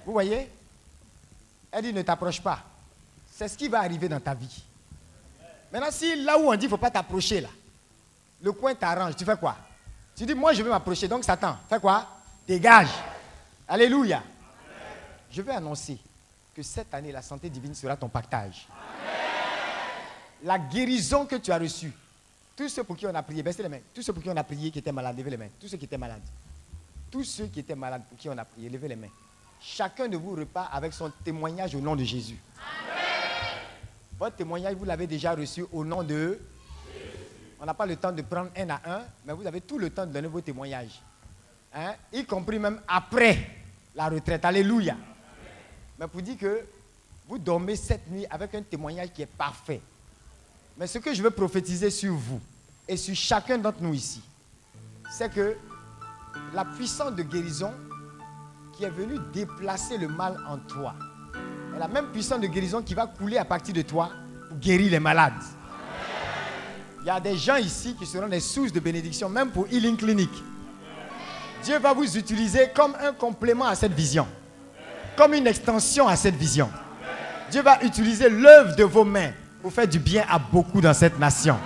Vous 0.04 0.12
voyez? 0.12 0.50
Elle 1.72 1.84
dit, 1.84 1.94
ne 1.94 2.02
t'approche 2.02 2.42
pas. 2.42 2.60
C'est 3.32 3.48
ce 3.48 3.58
qui 3.58 3.68
va 3.68 3.80
arriver 3.82 4.10
dans 4.10 4.20
ta 4.20 4.34
vie. 4.34 4.64
Maintenant, 5.72 5.92
si 5.92 6.24
là 6.24 6.40
où 6.40 6.48
on 6.50 6.56
dit, 6.56 6.62
il 6.62 6.66
ne 6.66 6.70
faut 6.70 6.78
pas 6.78 6.90
t'approcher, 6.90 7.42
là, 7.42 7.50
le 8.42 8.52
coin 8.52 8.74
t'arrange, 8.74 9.16
tu 9.16 9.24
fais 9.24 9.38
quoi? 9.38 9.56
Tu 10.16 10.26
dis, 10.26 10.34
moi 10.34 10.54
je 10.54 10.64
veux 10.64 10.70
m'approcher, 10.72 11.08
donc 11.08 11.24
Satan, 11.24 11.58
fais 11.70 11.80
quoi? 11.80 12.08
Dégage. 12.48 12.90
Alléluia. 13.68 14.24
Je 15.30 15.42
vais 15.42 15.54
annoncer 15.54 16.00
que 16.56 16.64
cette 16.64 16.94
année, 16.94 17.12
la 17.12 17.22
santé 17.22 17.50
divine 17.50 17.76
sera 17.76 17.96
ton 17.96 18.10
partage 18.10 18.68
la 20.46 20.60
guérison 20.60 21.26
que 21.26 21.36
tu 21.38 21.52
as 21.52 21.58
reçue. 21.58 21.92
Tous 22.56 22.70
ceux 22.70 22.84
pour 22.84 22.96
qui 22.96 23.06
on 23.08 23.14
a 23.14 23.24
prié, 23.24 23.42
baissez 23.42 23.64
les 23.64 23.70
mains. 23.70 23.80
Tous 23.94 24.04
ceux 24.04 24.14
pour 24.14 24.22
qui 24.22 24.30
on 24.30 24.38
a 24.38 24.44
prié 24.44 24.70
qui 24.70 24.80
étaient 24.80 24.92
malades, 24.92 25.18
levez 25.18 25.32
les 25.32 25.38
mains. 25.38 25.50
Tous 25.60 25.68
ceux 25.68 25.78
qui 25.78 25.86
étaient 25.86 25.98
malades. 25.98 26.22
Tous 27.12 27.24
ceux 27.24 27.48
qui 27.48 27.60
étaient 27.60 27.76
malades 27.76 28.04
pour 28.08 28.18
qui 28.18 28.30
on 28.30 28.38
a 28.38 28.46
prié, 28.46 28.70
levez 28.70 28.88
les 28.88 28.96
mains. 28.96 29.10
Chacun 29.60 30.08
de 30.08 30.16
vous 30.16 30.36
repart 30.36 30.70
avec 30.72 30.94
son 30.94 31.12
témoignage 31.24 31.74
au 31.74 31.82
nom 31.82 31.96
de 31.96 32.04
Jésus. 32.04 32.38
Votre 34.20 34.36
témoignage, 34.36 34.76
vous 34.76 34.86
l'avez 34.86 35.08
déjà 35.08 35.34
reçu 35.34 35.66
au 35.74 35.84
nom 35.84 36.04
de... 36.04 36.40
On 37.60 37.66
n'a 37.66 37.74
pas 37.74 37.88
le 37.88 37.96
temps 37.96 38.12
de 38.12 38.22
prendre 38.22 38.52
un 38.56 38.70
à 38.70 38.82
un, 38.86 39.02
mais 39.26 39.34
vous 39.34 39.48
avez 39.48 39.62
tout 39.62 39.80
le 39.80 39.90
temps 39.90 40.06
de 40.06 40.12
donner 40.12 40.28
vos 40.28 40.42
témoignages. 40.42 41.02
Hein? 41.74 41.96
Y 42.14 42.24
compris 42.26 42.60
même 42.60 42.80
après 42.88 43.50
la 43.96 44.10
retraite. 44.10 44.46
Alléluia. 44.46 44.96
Mais 46.00 46.08
pour 46.08 46.22
dire 46.22 46.38
que 46.38 46.66
vous 47.28 47.40
dormez 47.40 47.76
cette 47.76 48.08
nuit 48.12 48.28
avec 48.30 48.54
un 48.54 48.62
témoignage 48.62 49.12
qui 49.12 49.24
est 49.24 49.26
parfait. 49.26 49.82
Mais 50.78 50.88
ce 50.88 50.98
que 50.98 51.14
je 51.14 51.22
veux 51.22 51.30
prophétiser 51.32 51.90
sur 51.90 52.14
vous 52.14 52.40
et 52.88 52.98
sur 52.98 53.16
chacun 53.16 53.58
d'entre 53.58 53.82
nous 53.82 53.94
ici, 53.94 54.22
c'est 55.12 55.32
que 55.34 55.56
la 56.54 56.66
puissance 56.66 57.14
de 57.16 57.24
guérison 57.24 57.72
qui 58.76 58.84
est 58.84 58.90
venue 58.90 59.18
déplacer 59.34 59.98
le 59.98 60.10
mal 60.10 60.38
en 60.48 60.58
toi 60.58 60.94
est 61.74 61.80
la 61.80 61.88
même 61.88 62.08
puissance 62.08 62.42
de 62.42 62.48
guérison 62.48 62.82
qui 62.82 62.94
va 62.94 63.08
couler 63.08 63.38
à 63.38 63.46
partir 63.46 63.74
de 63.74 63.82
toi 63.84 64.10
pour 64.50 64.58
guérir 64.58 64.92
les 64.92 65.00
malades. 65.00 65.34
Il 67.02 67.08
y 67.08 67.10
a 67.10 67.20
des 67.20 67.38
gens 67.38 67.56
ici 67.58 67.96
qui 67.98 68.06
seront 68.06 68.28
des 68.28 68.40
sources 68.40 68.74
de 68.74 68.80
bénédiction, 68.80 69.30
même 69.30 69.52
pour 69.52 69.68
Healing 69.68 69.96
Clinic. 69.96 70.32
Dieu 71.64 71.78
va 71.80 71.94
vous 71.94 72.18
utiliser 72.18 72.70
comme 72.76 72.96
un 73.00 73.14
complément 73.14 73.66
à 73.66 73.76
cette 73.76 73.94
vision. 73.94 74.28
comme 75.16 75.34
une 75.34 75.48
extension 75.48 76.10
à 76.10 76.18
cette 76.18 76.36
vision. 76.36 76.70
Dieu 77.50 77.62
va 77.62 77.82
utiliser 77.84 78.30
l'œuvre 78.30 78.76
de 78.76 78.84
vos 78.84 79.06
mains 79.06 79.32
pour 79.66 79.74
faire 79.74 79.88
du 79.88 79.98
bien 79.98 80.24
à 80.30 80.38
beaucoup 80.38 80.80
dans 80.80 80.94
cette 80.94 81.18
nation. 81.18 81.58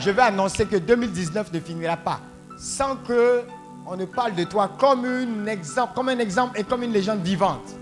Je 0.00 0.10
vais 0.10 0.22
annoncer 0.22 0.66
que 0.66 0.74
2019 0.74 1.52
ne 1.52 1.60
finira 1.60 1.96
pas 1.96 2.18
sans 2.58 2.96
que 2.96 3.44
on 3.86 3.96
ne 3.96 4.04
parle 4.04 4.34
de 4.34 4.42
toi 4.42 4.72
comme, 4.76 5.06
une 5.06 5.46
exemple, 5.46 5.92
comme 5.94 6.08
un 6.08 6.18
exemple 6.18 6.58
et 6.58 6.64
comme 6.64 6.82
une 6.82 6.92
légende 6.92 7.22
vivante. 7.22 7.76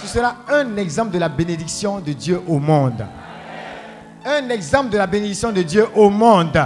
Tu 0.00 0.08
seras 0.08 0.34
un 0.48 0.76
exemple 0.78 1.12
de 1.12 1.20
la 1.20 1.28
bénédiction 1.28 2.00
de 2.00 2.12
Dieu 2.12 2.42
au 2.48 2.58
monde. 2.58 3.06
Un 4.26 4.48
exemple 4.48 4.90
de 4.90 4.98
la 4.98 5.06
bénédiction 5.06 5.52
de 5.52 5.62
Dieu 5.62 5.86
au 5.94 6.10
monde. 6.10 6.60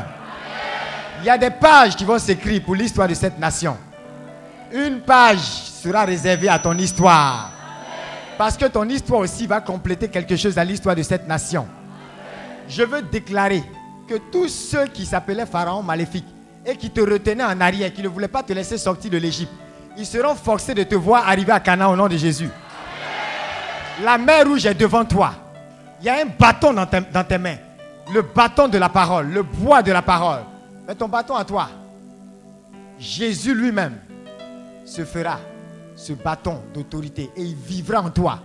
Il 1.20 1.26
y 1.26 1.28
a 1.28 1.36
des 1.36 1.50
pages 1.50 1.96
qui 1.96 2.06
vont 2.06 2.18
s'écrire 2.18 2.62
pour 2.62 2.76
l'histoire 2.76 3.08
de 3.08 3.14
cette 3.14 3.38
nation. 3.38 3.76
Une 4.72 5.00
page 5.00 5.40
sera 5.82 6.06
réservée 6.06 6.48
à 6.48 6.58
ton 6.58 6.78
histoire. 6.78 7.53
Parce 8.36 8.56
que 8.56 8.66
ton 8.66 8.88
histoire 8.88 9.20
aussi 9.20 9.46
va 9.46 9.60
compléter 9.60 10.08
quelque 10.08 10.36
chose 10.36 10.58
à 10.58 10.64
l'histoire 10.64 10.96
de 10.96 11.02
cette 11.02 11.28
nation. 11.28 11.66
Je 12.68 12.82
veux 12.82 13.02
déclarer 13.02 13.62
que 14.08 14.14
tous 14.32 14.48
ceux 14.48 14.86
qui 14.86 15.06
s'appelaient 15.06 15.46
Pharaon 15.46 15.82
maléfique 15.82 16.26
et 16.66 16.76
qui 16.76 16.90
te 16.90 17.00
retenaient 17.00 17.44
en 17.44 17.60
arrière, 17.60 17.92
qui 17.92 18.02
ne 18.02 18.08
voulaient 18.08 18.28
pas 18.28 18.42
te 18.42 18.52
laisser 18.52 18.78
sortir 18.78 19.10
de 19.10 19.18
l'Égypte, 19.18 19.52
ils 19.96 20.06
seront 20.06 20.34
forcés 20.34 20.74
de 20.74 20.82
te 20.82 20.94
voir 20.94 21.28
arriver 21.28 21.52
à 21.52 21.60
Canaan 21.60 21.92
au 21.92 21.96
nom 21.96 22.08
de 22.08 22.16
Jésus. 22.16 22.48
La 24.02 24.18
mer 24.18 24.46
rouge 24.46 24.66
est 24.66 24.74
devant 24.74 25.04
toi. 25.04 25.32
Il 26.00 26.06
y 26.06 26.08
a 26.08 26.14
un 26.14 26.26
bâton 26.26 26.72
dans, 26.72 26.86
dans 27.12 27.24
tes 27.24 27.38
mains. 27.38 27.56
Le 28.12 28.22
bâton 28.22 28.68
de 28.68 28.76
la 28.76 28.88
parole, 28.88 29.30
le 29.30 29.42
bois 29.42 29.82
de 29.82 29.92
la 29.92 30.02
parole. 30.02 30.40
Mets 30.86 30.94
ton 30.94 31.08
bâton 31.08 31.36
à 31.36 31.44
toi. 31.44 31.68
Jésus 32.98 33.54
lui-même 33.54 33.98
se 34.84 35.04
fera 35.04 35.38
ce 36.04 36.12
bâton 36.12 36.60
d'autorité 36.74 37.30
et 37.34 37.42
il 37.42 37.54
vivra 37.54 38.02
en 38.02 38.10
toi 38.10 38.38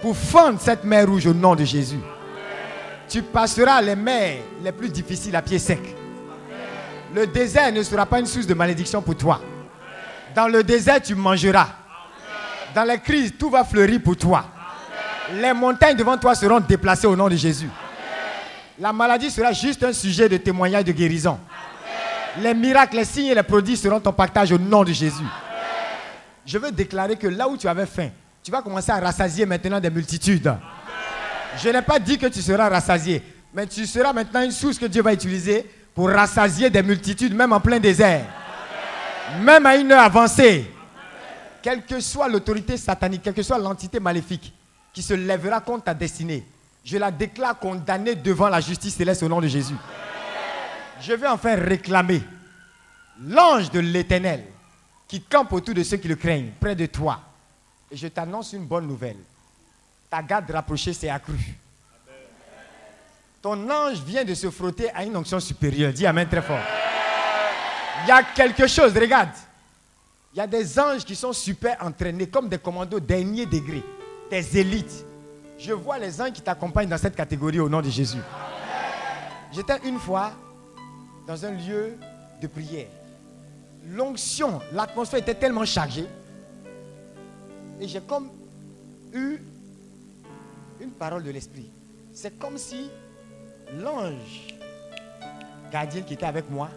pour 0.00 0.16
fendre 0.16 0.60
cette 0.60 0.82
mer 0.82 1.06
rouge 1.06 1.26
au 1.26 1.32
nom 1.32 1.54
de 1.54 1.64
Jésus. 1.64 2.00
Tu 3.08 3.22
passeras 3.22 3.80
les 3.80 3.94
mers 3.94 4.38
les 4.60 4.72
plus 4.72 4.88
difficiles 4.88 5.36
à 5.36 5.42
pied 5.42 5.60
sec. 5.60 5.78
Le 7.14 7.28
désert 7.28 7.70
ne 7.70 7.82
sera 7.84 8.06
pas 8.06 8.18
une 8.18 8.26
source 8.26 8.46
de 8.46 8.54
malédiction 8.54 9.00
pour 9.00 9.16
toi. 9.16 9.40
Dans 10.34 10.48
le 10.48 10.64
désert, 10.64 11.00
tu 11.00 11.14
mangeras. 11.14 11.68
Dans 12.74 12.84
les 12.84 12.98
crises, 12.98 13.34
tout 13.38 13.50
va 13.50 13.62
fleurir 13.62 14.00
pour 14.02 14.16
toi. 14.16 14.44
Les 15.34 15.52
montagnes 15.52 15.96
devant 15.96 16.18
toi 16.18 16.34
seront 16.34 16.58
déplacées 16.58 17.06
au 17.06 17.14
nom 17.14 17.28
de 17.28 17.36
Jésus. 17.36 17.68
La 18.80 18.92
maladie 18.92 19.30
sera 19.30 19.52
juste 19.52 19.84
un 19.84 19.92
sujet 19.92 20.28
de 20.28 20.38
témoignage 20.38 20.84
de 20.84 20.92
guérison. 20.92 21.38
Les 22.40 22.54
miracles, 22.54 22.96
les 22.96 23.04
signes 23.04 23.26
et 23.26 23.34
les 23.34 23.42
prodiges 23.44 23.78
seront 23.78 24.00
ton 24.00 24.12
partage 24.12 24.50
au 24.50 24.58
nom 24.58 24.82
de 24.82 24.92
Jésus. 24.92 25.22
Je 26.44 26.58
veux 26.58 26.72
déclarer 26.72 27.16
que 27.16 27.26
là 27.26 27.48
où 27.48 27.56
tu 27.56 27.68
avais 27.68 27.86
faim, 27.86 28.10
tu 28.42 28.50
vas 28.50 28.62
commencer 28.62 28.90
à 28.90 28.98
rassasier 28.98 29.46
maintenant 29.46 29.80
des 29.80 29.90
multitudes. 29.90 30.52
Je 31.62 31.68
n'ai 31.68 31.82
pas 31.82 31.98
dit 31.98 32.18
que 32.18 32.26
tu 32.26 32.40
seras 32.42 32.68
rassasié, 32.68 33.22
mais 33.54 33.66
tu 33.66 33.86
seras 33.86 34.12
maintenant 34.12 34.42
une 34.42 34.50
source 34.50 34.78
que 34.78 34.86
Dieu 34.86 35.02
va 35.02 35.12
utiliser 35.12 35.68
pour 35.94 36.10
rassasier 36.10 36.70
des 36.70 36.82
multitudes, 36.82 37.34
même 37.34 37.52
en 37.52 37.60
plein 37.60 37.78
désert. 37.78 38.24
Même 39.42 39.66
à 39.66 39.76
une 39.76 39.92
heure 39.92 40.02
avancée. 40.02 40.70
Quelle 41.62 41.84
que 41.84 42.00
soit 42.00 42.28
l'autorité 42.28 42.76
satanique, 42.76 43.22
quelle 43.22 43.34
que 43.34 43.42
soit 43.42 43.58
l'entité 43.58 44.00
maléfique 44.00 44.52
qui 44.92 45.02
se 45.02 45.14
lèvera 45.14 45.60
contre 45.60 45.84
ta 45.84 45.94
destinée, 45.94 46.44
je 46.84 46.98
la 46.98 47.10
déclare 47.10 47.58
condamnée 47.58 48.16
devant 48.16 48.48
la 48.48 48.60
justice 48.60 48.96
céleste 48.96 49.22
au 49.22 49.28
nom 49.28 49.40
de 49.40 49.46
Jésus. 49.46 49.76
Je 51.00 51.12
vais 51.12 51.28
enfin 51.28 51.54
réclamer 51.54 52.22
l'ange 53.20 53.70
de 53.70 53.80
l'éternel 53.80 54.44
qui 55.12 55.20
campe 55.20 55.52
autour 55.52 55.74
de 55.74 55.82
ceux 55.82 55.98
qui 55.98 56.08
le 56.08 56.16
craignent, 56.16 56.52
près 56.58 56.74
de 56.74 56.86
toi. 56.86 57.20
Et 57.90 57.98
je 57.98 58.08
t'annonce 58.08 58.54
une 58.54 58.64
bonne 58.64 58.86
nouvelle. 58.86 59.18
Ta 60.08 60.22
garde 60.22 60.50
rapprochée 60.50 60.94
s'est 60.94 61.10
accrue. 61.10 61.54
Ton 63.42 63.70
ange 63.70 63.98
vient 64.06 64.24
de 64.24 64.32
se 64.32 64.48
frotter 64.50 64.90
à 64.92 65.04
une 65.04 65.14
onction 65.14 65.38
supérieure. 65.38 65.92
Dis 65.92 66.06
Amen 66.06 66.26
très 66.26 66.40
fort. 66.40 66.62
Il 68.04 68.08
y 68.08 68.10
a 68.10 68.22
quelque 68.22 68.66
chose, 68.66 68.94
regarde. 68.94 69.34
Il 70.32 70.38
y 70.38 70.40
a 70.40 70.46
des 70.46 70.78
anges 70.78 71.04
qui 71.04 71.14
sont 71.14 71.34
super 71.34 71.76
entraînés, 71.84 72.28
comme 72.28 72.48
des 72.48 72.56
commandos 72.56 72.98
dernier 72.98 73.44
degré, 73.44 73.82
des 74.30 74.58
élites. 74.58 75.04
Je 75.58 75.74
vois 75.74 75.98
les 75.98 76.22
anges 76.22 76.32
qui 76.32 76.40
t'accompagnent 76.40 76.88
dans 76.88 76.96
cette 76.96 77.16
catégorie 77.16 77.60
au 77.60 77.68
nom 77.68 77.82
de 77.82 77.90
Jésus. 77.90 78.22
J'étais 79.52 79.76
une 79.84 79.98
fois 79.98 80.32
dans 81.26 81.44
un 81.44 81.50
lieu 81.50 81.98
de 82.40 82.46
prière. 82.46 82.88
L'onction, 83.88 84.60
l'atmosphère 84.72 85.20
était 85.20 85.34
tellement 85.34 85.64
chargée. 85.64 86.06
Et 87.80 87.88
j'ai 87.88 88.00
comme 88.00 88.28
eu 89.12 89.38
une 90.80 90.90
parole 90.90 91.22
de 91.24 91.30
l'esprit. 91.30 91.70
C'est 92.12 92.38
comme 92.38 92.56
si 92.58 92.88
l'ange 93.78 94.54
gardien 95.72 96.02
qui 96.02 96.14
était 96.14 96.26
avec 96.26 96.48
moi 96.50 96.68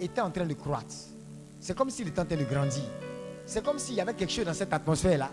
était 0.00 0.20
en 0.20 0.30
train 0.30 0.46
de 0.46 0.54
croître. 0.54 0.94
C'est 1.60 1.76
comme 1.76 1.90
s'il 1.90 2.08
était 2.08 2.20
en 2.20 2.26
train 2.26 2.36
de 2.36 2.44
grandir. 2.44 2.84
C'est 3.46 3.64
comme 3.64 3.78
s'il 3.78 3.94
y 3.94 4.00
avait 4.00 4.14
quelque 4.14 4.32
chose 4.32 4.44
dans 4.44 4.54
cette 4.54 4.72
atmosphère-là 4.72 5.30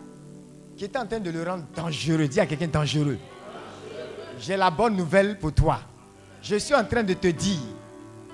qui 0.75 0.85
était 0.85 0.97
en 0.97 1.05
train 1.05 1.19
de 1.19 1.29
le 1.29 1.43
rendre 1.43 1.65
dangereux. 1.75 2.27
Dis 2.27 2.39
à 2.39 2.45
quelqu'un 2.45 2.67
dangereux. 2.67 3.17
J'ai 4.39 4.57
la 4.57 4.71
bonne 4.71 4.95
nouvelle 4.95 5.37
pour 5.37 5.53
toi. 5.53 5.79
Je 6.41 6.55
suis 6.55 6.73
en 6.73 6.83
train 6.83 7.03
de 7.03 7.13
te 7.13 7.27
dire, 7.27 7.59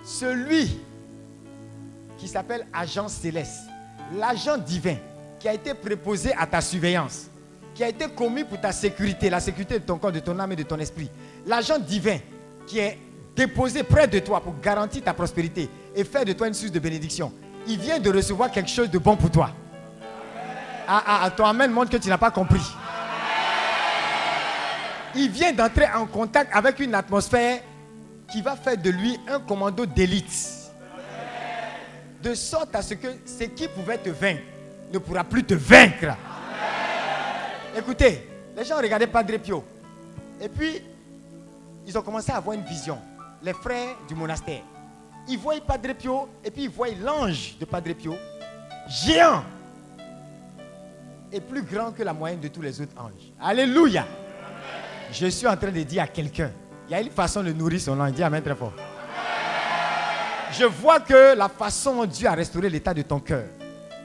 celui 0.05 0.79
qui 2.17 2.27
s'appelle 2.27 2.65
agent 2.73 3.07
céleste, 3.07 3.63
l'agent 4.15 4.57
divin 4.57 4.95
qui 5.39 5.47
a 5.47 5.53
été 5.53 5.73
préposé 5.73 6.33
à 6.33 6.45
ta 6.47 6.61
surveillance, 6.61 7.27
qui 7.75 7.83
a 7.83 7.89
été 7.89 8.07
commis 8.07 8.43
pour 8.43 8.59
ta 8.59 8.71
sécurité, 8.71 9.29
la 9.29 9.39
sécurité 9.39 9.79
de 9.79 9.85
ton 9.85 9.97
corps, 9.97 10.11
de 10.11 10.19
ton 10.19 10.37
âme 10.39 10.51
et 10.51 10.55
de 10.55 10.63
ton 10.63 10.79
esprit, 10.79 11.09
l'agent 11.45 11.79
divin 11.79 12.17
qui 12.65 12.79
est 12.79 12.97
déposé 13.35 13.83
près 13.83 14.07
de 14.07 14.19
toi 14.19 14.41
pour 14.41 14.59
garantir 14.59 15.03
ta 15.03 15.13
prospérité 15.13 15.69
et 15.95 16.03
faire 16.03 16.25
de 16.25 16.33
toi 16.33 16.47
une 16.47 16.53
source 16.55 16.71
de 16.71 16.79
bénédiction, 16.79 17.31
il 17.67 17.77
vient 17.77 17.99
de 17.99 18.11
recevoir 18.11 18.51
quelque 18.51 18.69
chose 18.69 18.89
de 18.89 18.97
bon 18.97 19.15
pour 19.15 19.29
toi. 19.29 19.51
Ah, 20.87 21.03
ah, 21.05 21.19
ah, 21.23 21.31
ton 21.31 21.45
amen 21.45 21.69
montre 21.69 21.91
que 21.91 21.97
tu 21.97 22.09
n'as 22.09 22.17
pas 22.17 22.31
compris. 22.31 22.61
Il 25.15 25.29
vient 25.29 25.51
d'entrer 25.51 25.85
en 25.93 26.05
contact 26.05 26.49
avec 26.55 26.79
une 26.79 26.95
atmosphère 26.95 27.61
qui 28.31 28.41
va 28.41 28.55
faire 28.55 28.77
de 28.77 28.89
lui 28.89 29.19
un 29.27 29.39
commando 29.39 29.85
d'élite. 29.85 30.66
De 32.21 32.33
sorte 32.33 32.75
à 32.75 32.81
ce 32.81 32.95
que 32.95 33.07
ce 33.25 33.43
qui 33.45 33.67
pouvait 33.67 33.97
te 33.97 34.09
vaincre 34.09 34.41
ne 34.91 34.97
pourra 34.97 35.23
plus 35.23 35.43
te 35.43 35.53
vaincre. 35.53 36.15
Écoutez, 37.77 38.27
les 38.55 38.63
gens 38.63 38.77
regardaient 38.77 39.07
Padre 39.07 39.37
Pio. 39.37 39.63
Et 40.41 40.49
puis, 40.49 40.81
ils 41.85 41.97
ont 41.97 42.01
commencé 42.01 42.31
à 42.31 42.37
avoir 42.37 42.55
une 42.55 42.63
vision. 42.63 42.97
Les 43.43 43.53
frères 43.53 43.95
du 44.07 44.15
monastère. 44.15 44.61
Ils 45.27 45.37
voient 45.37 45.59
Padre 45.65 45.93
Pio 45.93 46.27
et 46.43 46.49
puis 46.49 46.63
ils 46.63 46.69
voient 46.69 46.87
l'ange 47.01 47.55
de 47.59 47.65
Padre 47.65 47.93
Pio, 47.93 48.15
géant, 48.87 49.43
et 51.31 51.41
plus 51.41 51.61
grand 51.61 51.91
que 51.91 52.03
la 52.03 52.13
moyenne 52.13 52.39
de 52.39 52.47
tous 52.47 52.61
les 52.61 52.79
autres 52.81 52.93
anges. 52.97 53.31
Alléluia. 53.39 54.05
Je 55.11 55.27
suis 55.27 55.47
en 55.47 55.55
train 55.55 55.71
de 55.71 55.83
dire 55.83 56.03
à 56.03 56.07
quelqu'un, 56.07 56.51
il 56.87 56.91
y 56.91 56.95
a 56.95 57.01
une 57.01 57.11
façon 57.11 57.43
de 57.43 57.51
nourrir 57.51 57.81
son 57.81 57.99
ange. 57.99 58.13
Dis 58.13 58.23
Amen 58.23 58.41
très 58.41 58.55
fort. 58.55 58.73
Je 60.51 60.65
vois 60.65 60.99
que 60.99 61.35
la 61.35 61.49
façon 61.49 61.95
dont 61.97 62.05
Dieu 62.05 62.27
a 62.27 62.33
restauré 62.33 62.69
l'état 62.69 62.93
de 62.93 63.01
ton 63.01 63.19
cœur 63.19 63.43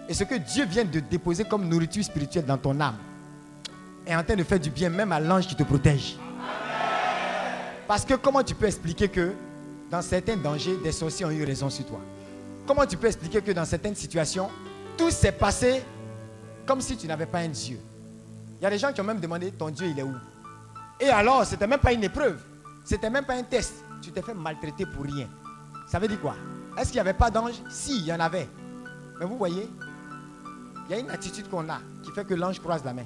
et 0.08 0.14
ce 0.14 0.24
que 0.24 0.34
Dieu 0.34 0.64
vient 0.64 0.84
de 0.84 1.00
déposer 1.00 1.44
comme 1.44 1.68
nourriture 1.68 2.04
spirituelle 2.04 2.44
dans 2.44 2.58
ton 2.58 2.78
âme 2.80 2.96
est 4.06 4.14
en 4.14 4.22
train 4.24 4.34
de 4.34 4.42
faire 4.42 4.58
du 4.58 4.70
bien 4.70 4.90
même 4.90 5.12
à 5.12 5.20
l'ange 5.20 5.46
qui 5.46 5.54
te 5.54 5.62
protège. 5.62 6.16
Parce 7.86 8.04
que 8.04 8.14
comment 8.14 8.42
tu 8.42 8.54
peux 8.54 8.66
expliquer 8.66 9.08
que 9.08 9.32
dans 9.90 10.02
certains 10.02 10.36
dangers, 10.36 10.76
des 10.82 10.92
sorciers 10.92 11.24
ont 11.26 11.30
eu 11.30 11.44
raison 11.44 11.70
sur 11.70 11.86
toi? 11.86 12.00
Comment 12.66 12.86
tu 12.86 12.96
peux 12.96 13.06
expliquer 13.06 13.40
que 13.40 13.52
dans 13.52 13.64
certaines 13.64 13.94
situations, 13.94 14.48
tout 14.96 15.10
s'est 15.10 15.32
passé 15.32 15.82
comme 16.66 16.80
si 16.80 16.96
tu 16.96 17.06
n'avais 17.06 17.26
pas 17.26 17.38
un 17.38 17.48
Dieu? 17.48 17.78
Il 18.60 18.64
y 18.64 18.66
a 18.66 18.70
des 18.70 18.78
gens 18.78 18.92
qui 18.92 19.00
ont 19.00 19.04
même 19.04 19.20
demandé 19.20 19.50
ton 19.52 19.70
Dieu, 19.70 19.86
il 19.88 19.98
est 19.98 20.02
où? 20.02 20.14
Et 21.00 21.08
alors, 21.08 21.44
c'était 21.44 21.66
même 21.66 21.80
pas 21.80 21.92
une 21.92 22.04
épreuve, 22.04 22.40
c'était 22.84 23.10
même 23.10 23.24
pas 23.24 23.34
un 23.34 23.42
test. 23.42 23.74
Tu 24.00 24.10
t'es 24.10 24.22
fait 24.22 24.34
maltraiter 24.34 24.86
pour 24.86 25.04
rien. 25.04 25.28
Ça 25.92 25.98
veut 25.98 26.08
dire 26.08 26.22
quoi? 26.22 26.34
Est-ce 26.78 26.86
qu'il 26.86 26.94
n'y 26.94 27.00
avait 27.00 27.12
pas 27.12 27.28
d'ange? 27.28 27.52
Si, 27.68 27.98
il 27.98 28.06
y 28.06 28.12
en 28.14 28.18
avait. 28.18 28.48
Mais 29.20 29.26
vous 29.26 29.36
voyez, 29.36 29.68
il 30.88 30.90
y 30.90 30.98
a 30.98 30.98
une 30.98 31.10
attitude 31.10 31.50
qu'on 31.50 31.68
a 31.68 31.80
qui 32.02 32.10
fait 32.12 32.24
que 32.24 32.32
l'ange 32.32 32.58
croise 32.60 32.82
la 32.82 32.94
main. 32.94 33.02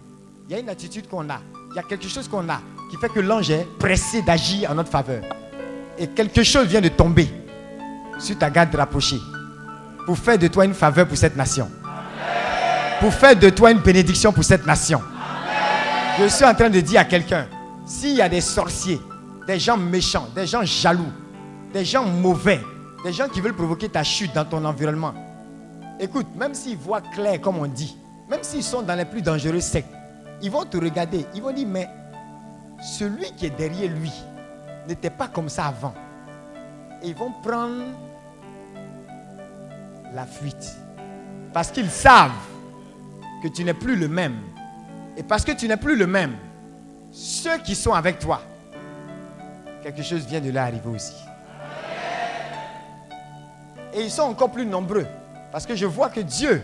Il 0.49 0.53
y 0.53 0.55
a 0.55 0.61
une 0.61 0.69
attitude 0.69 1.09
qu'on 1.09 1.29
a. 1.29 1.41
Il 1.73 1.75
y 1.75 1.81
a 1.81 1.83
quelque 1.83 2.07
chose 2.07 2.29
qu'on 2.29 2.49
a 2.49 2.61
qui 2.89 2.97
fait 2.99 3.09
que 3.09 3.19
l'ange 3.19 3.51
est 3.51 3.67
pressé 3.81 4.23
d'agir 4.23 4.71
en 4.71 4.77
notre 4.77 4.89
faveur. 4.89 5.25
Et 5.99 6.07
quelque 6.07 6.45
chose 6.45 6.69
vient 6.69 6.81
de 6.81 6.87
tomber 6.87 7.29
sur 8.21 8.39
ta 8.39 8.51
garde 8.51 8.73
rapprochée 8.73 9.19
pour 10.07 10.17
faire 10.17 10.39
de 10.39 10.47
toi 10.47 10.65
une 10.65 10.75
faveur 10.75 11.09
pour 11.09 11.17
cette 11.17 11.35
nation. 11.35 11.69
Pour 13.01 13.13
faire 13.13 13.35
de 13.35 13.51
toi 13.51 13.73
une 13.73 13.81
bénédiction 13.81 14.33
pour 14.33 14.45
cette 14.45 14.65
nation. 14.65 15.03
Je 16.21 16.29
suis 16.29 16.45
en 16.45 16.55
train 16.55 16.71
de 16.71 16.79
dire 16.79 17.01
à 17.01 17.05
quelqu'un, 17.05 17.49
s'il 17.85 18.15
y 18.15 18.23
a 18.23 18.29
des 18.29 18.41
sorciers, 18.41 19.01
des 19.45 19.59
gens 19.59 19.77
méchants, 19.77 20.29
des 20.37 20.47
gens 20.47 20.63
jaloux, 20.63 21.11
des 21.73 21.85
gens 21.85 22.05
mauvais, 22.05 22.61
des 23.07 23.13
gens 23.13 23.29
qui 23.29 23.41
veulent 23.41 23.55
provoquer 23.55 23.89
ta 23.89 24.03
chute 24.03 24.35
dans 24.35 24.45
ton 24.45 24.65
environnement, 24.65 25.15
écoute, 26.01 26.27
même 26.35 26.55
s'ils 26.55 26.77
voient 26.77 27.01
clair 27.01 27.41
comme 27.41 27.59
on 27.59 27.67
dit, 27.69 27.97
même 28.29 28.43
s'ils 28.43 28.65
sont 28.65 28.83
dans 28.83 28.97
les 28.97 29.05
plus 29.05 29.23
dangereux 29.23 29.61
sectes, 29.61 29.95
ils 30.43 30.51
vont 30.51 30.65
te 30.65 30.77
regarder, 30.77 31.25
ils 31.33 31.41
vont 31.41 31.53
dire, 31.53 31.69
mais 31.69 31.89
celui 32.83 33.31
qui 33.37 33.47
est 33.47 33.57
derrière 33.57 33.93
lui 33.93 34.11
n'était 34.89 35.11
pas 35.11 35.29
comme 35.29 35.49
ça 35.49 35.67
avant. 35.67 35.95
Et 37.01 37.11
ils 37.11 37.15
vont 37.15 37.31
prendre 37.45 37.85
la 40.13 40.27
fuite. 40.27 40.77
Parce 41.53 41.71
qu'ils 41.71 41.91
savent 41.91 42.33
que 43.41 43.47
tu 43.47 43.63
n'es 43.63 43.75
plus 43.75 43.95
le 43.95 44.09
même. 44.09 44.37
Et 45.17 45.23
parce 45.23 45.45
que 45.45 45.53
tu 45.53 45.69
n'es 45.69 45.77
plus 45.77 45.97
le 45.97 46.09
même, 46.09 46.35
ceux 47.13 47.59
qui 47.59 47.77
sont 47.77 47.93
avec 47.93 48.19
toi, 48.19 48.43
quelque 49.85 50.03
chose 50.03 50.27
vient 50.27 50.41
de 50.41 50.51
là 50.51 50.65
arriver 50.65 50.89
aussi. 50.89 51.15
Et 53.97 54.03
ils 54.03 54.11
sont 54.11 54.23
encore 54.23 54.51
plus 54.51 54.67
nombreux. 54.67 55.07
Parce 55.51 55.65
que 55.65 55.75
je 55.75 55.87
vois 55.87 56.11
que 56.11 56.21
Dieu 56.21 56.61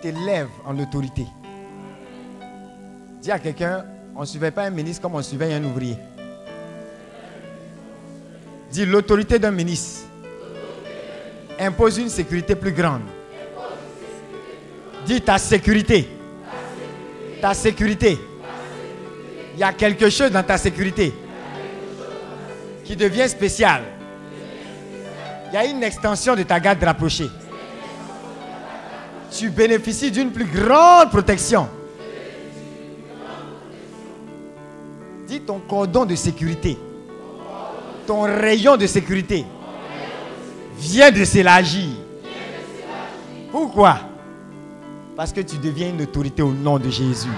t'élève 0.00 0.48
en 0.64 0.78
autorité. 0.78 1.26
Dis 3.20 3.30
à 3.30 3.38
quelqu'un, 3.38 3.84
on 4.14 4.22
ne 4.22 4.26
suivait 4.26 4.50
pas 4.50 4.62
un 4.62 4.70
ministre 4.70 5.02
comme 5.02 5.14
on 5.14 5.22
suivait 5.22 5.52
un 5.52 5.62
ouvrier. 5.62 5.98
Dis 8.70 8.86
l'autorité 8.86 9.38
d'un 9.38 9.50
ministre 9.50 10.06
impose 11.60 11.98
une 11.98 12.08
sécurité 12.08 12.54
plus 12.54 12.72
grande. 12.72 13.02
Dis 15.04 15.20
ta 15.20 15.36
sécurité. 15.36 16.08
Ta 17.42 17.52
sécurité. 17.52 18.18
Il 19.54 19.60
y 19.60 19.62
a 19.62 19.72
quelque 19.72 20.08
chose 20.08 20.30
dans 20.30 20.42
ta 20.42 20.56
sécurité 20.56 21.12
qui 22.84 22.96
devient 22.96 23.28
spécial. 23.28 23.82
Il 25.48 25.54
y 25.54 25.56
a 25.56 25.64
une 25.64 25.82
extension 25.82 26.34
de 26.34 26.42
ta 26.42 26.58
garde 26.58 26.82
rapprochée. 26.82 27.30
Tu 29.30 29.50
bénéficies 29.50 30.10
d'une 30.10 30.30
plus 30.30 30.44
grande 30.44 31.10
protection. 31.10 31.68
Dis 35.26 35.40
ton 35.40 35.58
cordon 35.58 36.04
de 36.04 36.14
sécurité. 36.14 36.78
Ton 38.06 38.22
rayon 38.22 38.76
de 38.76 38.86
sécurité 38.86 39.44
vient 40.78 41.10
de 41.10 41.24
s'élargir. 41.24 41.88
Pourquoi? 43.50 43.98
Parce 45.16 45.32
que 45.32 45.40
tu 45.40 45.56
deviens 45.56 45.88
une 45.88 46.02
autorité 46.02 46.42
au 46.42 46.52
nom 46.52 46.78
de 46.78 46.90
Jésus. 46.90 47.28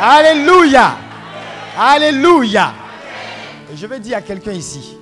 Alléluia. 0.00 0.96
Alléluia. 1.78 2.72
Je 3.74 3.86
veux 3.86 3.98
dire 3.98 4.18
à 4.18 4.20
quelqu'un 4.20 4.52
ici, 4.52 4.96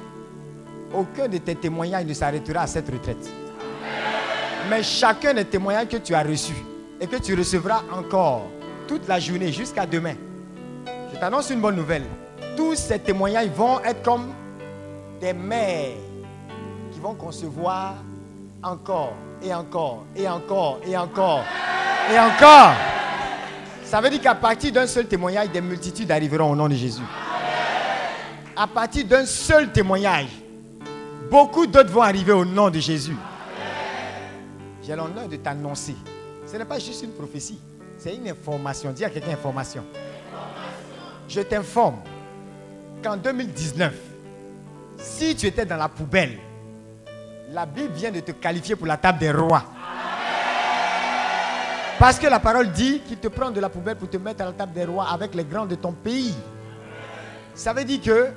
aucun 0.94 1.28
de 1.28 1.38
tes 1.38 1.54
témoignages 1.54 2.06
ne 2.06 2.14
s'arrêtera 2.14 2.62
à 2.62 2.66
cette 2.66 2.90
retraite. 2.90 3.30
Mais 4.70 4.82
chacun 4.82 5.34
des 5.34 5.44
témoignages 5.44 5.88
que 5.88 5.96
tu 5.98 6.14
as 6.14 6.22
reçus 6.22 6.64
et 7.00 7.06
que 7.06 7.16
tu 7.16 7.34
recevras 7.34 7.82
encore 7.92 8.42
toute 8.86 9.06
la 9.08 9.18
journée 9.20 9.52
jusqu'à 9.52 9.86
demain, 9.86 10.14
je 11.12 11.18
t'annonce 11.18 11.50
une 11.50 11.60
bonne 11.60 11.76
nouvelle. 11.76 12.04
Tous 12.56 12.74
ces 12.74 12.98
témoignages 12.98 13.48
vont 13.48 13.80
être 13.80 14.02
comme 14.02 14.32
des 15.20 15.32
mères 15.32 15.96
qui 16.92 17.00
vont 17.00 17.14
concevoir 17.14 17.94
encore 18.62 19.14
et 19.42 19.52
encore 19.52 20.04
et 20.16 20.28
encore 20.28 20.80
et 20.86 20.96
encore 20.96 21.44
et 22.10 22.18
encore. 22.18 22.72
Ça 23.84 24.00
veut 24.00 24.10
dire 24.10 24.20
qu'à 24.20 24.34
partir 24.34 24.72
d'un 24.72 24.86
seul 24.86 25.06
témoignage, 25.06 25.50
des 25.50 25.60
multitudes 25.60 26.10
arriveront 26.10 26.50
au 26.50 26.56
nom 26.56 26.68
de 26.68 26.74
Jésus. 26.74 27.02
À 28.56 28.66
partir 28.66 29.04
d'un 29.04 29.26
seul 29.26 29.70
témoignage, 29.72 30.28
beaucoup 31.30 31.66
d'autres 31.66 31.90
vont 31.90 32.02
arriver 32.02 32.32
au 32.32 32.44
nom 32.44 32.70
de 32.70 32.78
Jésus. 32.78 33.16
J'ai 34.82 34.94
l'honneur 34.94 35.28
de 35.28 35.36
t'annoncer. 35.36 35.96
Ce 36.46 36.56
n'est 36.56 36.64
pas 36.64 36.78
juste 36.78 37.02
une 37.02 37.12
prophétie, 37.12 37.58
c'est 37.98 38.14
une 38.14 38.28
information. 38.28 38.92
Dis 38.92 39.04
à 39.04 39.10
quelqu'un 39.10 39.32
information. 39.32 39.84
Je 41.28 41.40
t'informe 41.40 41.96
qu'en 43.02 43.16
2019, 43.16 43.94
si 44.98 45.34
tu 45.34 45.46
étais 45.46 45.64
dans 45.64 45.76
la 45.76 45.88
poubelle, 45.88 46.38
la 47.50 47.66
Bible 47.66 47.94
vient 47.94 48.10
de 48.10 48.20
te 48.20 48.32
qualifier 48.32 48.76
pour 48.76 48.86
la 48.86 48.96
table 48.96 49.18
des 49.18 49.30
rois. 49.30 49.64
Parce 51.98 52.18
que 52.18 52.26
la 52.26 52.40
parole 52.40 52.70
dit 52.72 53.00
qu'il 53.00 53.18
te 53.18 53.28
prend 53.28 53.50
de 53.50 53.60
la 53.60 53.68
poubelle 53.68 53.96
pour 53.96 54.10
te 54.10 54.16
mettre 54.16 54.42
à 54.42 54.46
la 54.46 54.52
table 54.52 54.72
des 54.72 54.84
rois 54.84 55.06
avec 55.08 55.34
les 55.34 55.44
grands 55.44 55.64
de 55.66 55.76
ton 55.76 55.92
pays. 55.92 56.34
Ça 57.54 57.72
veut 57.72 57.84
dire 57.84 58.00
que 58.02 58.28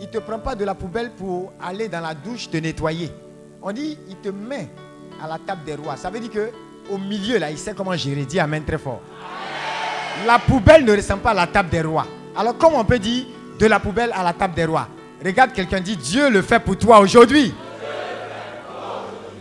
il 0.00 0.06
ne 0.06 0.10
te 0.12 0.18
prend 0.18 0.38
pas 0.38 0.54
de 0.54 0.64
la 0.64 0.74
poubelle 0.74 1.10
pour 1.10 1.52
aller 1.62 1.88
dans 1.88 2.00
la 2.00 2.14
douche 2.14 2.48
te 2.50 2.56
nettoyer. 2.56 3.10
On 3.62 3.72
dit 3.72 3.98
il 4.08 4.16
te 4.16 4.28
met 4.28 4.68
à 5.22 5.26
la 5.28 5.38
table 5.38 5.64
des 5.64 5.74
rois. 5.74 5.96
Ça 5.96 6.10
veut 6.10 6.20
dire 6.20 6.30
que 6.30 6.50
au 6.90 6.98
milieu 6.98 7.38
là, 7.38 7.50
il 7.50 7.58
sait 7.58 7.74
comment 7.74 7.94
gérer. 7.96 8.24
Dis 8.24 8.38
Amen 8.40 8.64
très 8.64 8.78
fort. 8.78 9.00
La 10.26 10.38
poubelle 10.38 10.84
ne 10.84 10.94
ressemble 10.96 11.22
pas 11.22 11.30
à 11.30 11.34
la 11.34 11.46
table 11.46 11.68
des 11.70 11.82
rois. 11.82 12.06
Alors 12.36 12.56
comment 12.56 12.78
on 12.80 12.84
peut 12.84 12.98
dire 12.98 13.24
de 13.58 13.66
la 13.66 13.80
poubelle 13.80 14.12
à 14.14 14.22
la 14.22 14.32
table 14.32 14.54
des 14.54 14.64
rois? 14.64 14.88
Regarde 15.24 15.52
quelqu'un 15.52 15.80
dit 15.80 15.96
Dieu 15.96 16.30
le 16.30 16.42
fait 16.42 16.60
pour 16.60 16.76
toi 16.78 17.00
aujourd'hui. 17.00 17.52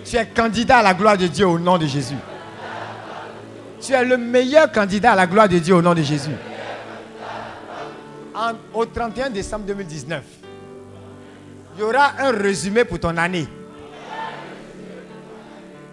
Tu 0.04 0.16
es 0.16 0.26
candidat 0.26 0.78
à 0.78 0.84
la 0.84 0.94
gloire 0.94 1.18
de 1.18 1.28
Dieu 1.28 1.46
au 1.48 1.60
nom 1.60 1.78
de 1.78 1.86
Jésus. 1.86 2.16
Tu 3.80 3.94
es 3.94 4.04
le 4.04 4.18
meilleur 4.18 4.72
candidat 4.72 5.12
à 5.12 5.16
la 5.16 5.28
gloire 5.28 5.48
de 5.50 5.60
Dieu 5.60 5.76
au 5.76 5.82
nom 5.82 5.94
de 5.94 6.02
Jésus. 6.02 6.32
En- 8.34 8.54
au 8.74 8.86
31 8.86 9.30
décembre 9.30 9.66
2019, 9.66 10.24
il 11.78 11.82
y 11.82 11.84
aura 11.84 12.14
un 12.18 12.32
résumé 12.32 12.84
pour 12.86 13.00
ton 13.00 13.16
année. 13.18 13.48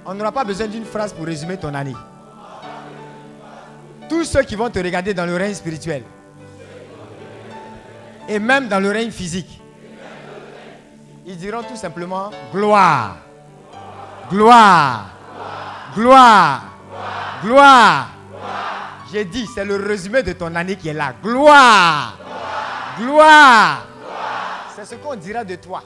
On 0.07 0.15
n'aura 0.15 0.33
pas 0.33 0.45
besoin 0.45 0.67
d'une 0.67 0.85
phrase 0.85 1.13
pour 1.13 1.27
résumer 1.27 1.59
ton 1.59 1.75
année. 1.75 1.95
Tous 4.09 4.25
ceux 4.25 4.43
qui 4.43 4.57
vont 4.57 4.71
te 4.71 4.79
regarder 4.79 5.13
dans 5.13 5.27
le 5.27 5.37
règne 5.37 5.55
spirituel 5.55 6.03
et 8.29 8.39
même 8.39 8.69
dans 8.69 8.81
le 8.81 8.91
règne 8.91 9.11
physique, 9.11 9.61
ils 11.27 11.37
diront 11.37 11.63
tout 11.63 11.77
simplement 11.77 12.31
gloire, 12.51 13.17
gloire, 14.31 15.11
gloire, 15.95 16.63
gloire. 17.43 18.09
J'ai 19.13 19.27
dit, 19.27 19.47
c'est 19.55 19.65
le 19.65 19.77
résumé 19.77 20.23
de 20.23 20.33
ton 20.33 20.55
année 20.55 20.77
qui 20.77 20.89
est 20.89 20.95
là. 20.95 21.15
Gloire, 21.23 22.17
gloire. 22.99 23.94
C'est 24.85 24.97
ce 24.97 25.01
qu'on 25.01 25.17
dira 25.17 25.45
de 25.45 25.55
toi 25.55 25.83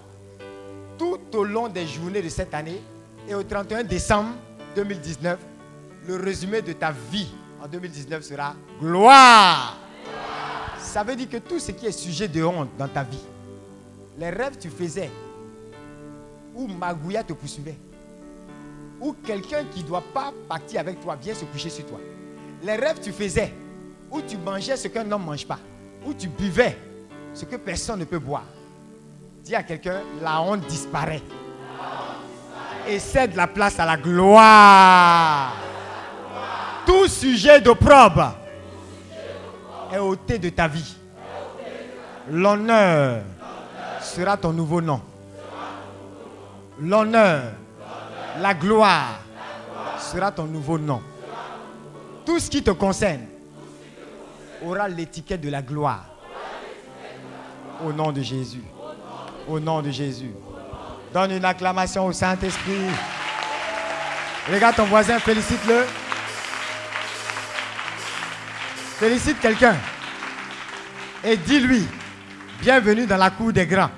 tout 0.99 1.21
au 1.35 1.45
long 1.45 1.69
des 1.69 1.87
journées 1.87 2.21
de 2.21 2.29
cette 2.29 2.53
année 2.53 2.83
et 3.29 3.35
au 3.35 3.45
31 3.45 3.85
décembre 3.85 4.31
2019, 4.75 5.39
le 6.09 6.17
résumé 6.17 6.63
de 6.63 6.73
ta 6.73 6.91
vie 6.91 7.29
en 7.63 7.69
2019 7.69 8.25
sera 8.25 8.57
gloire. 8.81 9.79
Ça 10.81 11.05
veut 11.05 11.15
dire 11.15 11.29
que 11.29 11.37
tout 11.37 11.61
ce 11.61 11.71
qui 11.71 11.87
est 11.87 11.93
sujet 11.93 12.27
de 12.27 12.43
honte 12.43 12.71
dans 12.77 12.89
ta 12.89 13.05
vie, 13.05 13.23
les 14.19 14.31
rêves 14.31 14.57
que 14.57 14.63
tu 14.63 14.71
faisais, 14.71 15.11
où 16.57 16.67
Magouya 16.67 17.23
te 17.23 17.35
poursuivait, 17.35 17.79
ou 19.01 19.15
quelqu'un 19.25 19.63
qui 19.73 19.85
ne 19.85 19.87
doit 19.87 20.05
pas 20.13 20.33
partir 20.49 20.81
avec 20.81 21.01
toi 21.01 21.15
vient 21.15 21.35
se 21.35 21.45
coucher 21.45 21.71
sur 21.71 21.87
toi, 21.87 22.01
les 22.65 22.75
rêves 22.75 22.99
que 22.99 23.05
tu 23.05 23.13
faisais, 23.13 23.55
où 24.11 24.21
tu 24.23 24.37
mangeais 24.39 24.77
ce 24.77 24.89
qu'un 24.89 25.09
homme 25.13 25.23
ne 25.23 25.27
mange 25.27 25.47
pas, 25.47 25.61
où 26.05 26.13
tu 26.13 26.27
buvais 26.27 26.77
ce 27.33 27.45
que 27.45 27.55
personne 27.55 28.01
ne 28.01 28.05
peut 28.05 28.19
boire. 28.19 28.45
Dis 29.45 29.55
à 29.55 29.63
quelqu'un, 29.63 30.01
la 30.21 30.41
honte 30.43 30.67
disparaît. 30.67 31.23
Et 32.87 32.99
cède 32.99 33.35
la 33.35 33.47
place 33.47 33.79
à 33.79 33.87
la 33.87 33.97
gloire. 33.97 35.53
Tout 36.87 37.07
sujet 37.07 37.61
d'opprobre 37.61 38.35
est 39.93 39.99
ôté 39.99 40.39
de 40.39 40.49
ta 40.49 40.69
vie. 40.69 40.97
L'honneur 42.31 43.23
sera 44.01 44.37
ton 44.37 44.53
nouveau 44.53 44.81
nom. 44.81 45.01
L'honneur, 46.81 47.53
la 48.41 48.55
gloire 48.55 49.21
sera 49.99 50.31
ton 50.31 50.45
nouveau 50.45 50.79
nom. 50.79 51.03
Tout 52.25 52.39
ce 52.39 52.51
qui 52.51 52.63
te 52.63 52.71
concerne 52.71 53.27
aura 54.65 54.89
l'étiquette 54.89 55.41
de 55.41 55.51
la 55.51 55.63
gloire. 55.63 56.05
Au 57.87 57.93
nom 57.93 58.13
de 58.13 58.23
Jésus. 58.23 58.65
Au 59.49 59.59
nom 59.59 59.81
de 59.81 59.91
Jésus. 59.91 60.33
Donne 61.13 61.33
une 61.33 61.45
acclamation 61.45 62.05
au 62.07 62.13
Saint-Esprit. 62.13 62.85
Regarde 64.53 64.77
ton 64.77 64.85
voisin, 64.85 65.19
félicite-le. 65.19 65.85
Félicite 68.99 69.41
quelqu'un. 69.41 69.77
Et 71.25 71.37
dis-lui, 71.37 71.87
bienvenue 72.61 73.07
dans 73.07 73.17
la 73.17 73.31
cour 73.31 73.53
des 73.53 73.67
grands. 73.67 73.91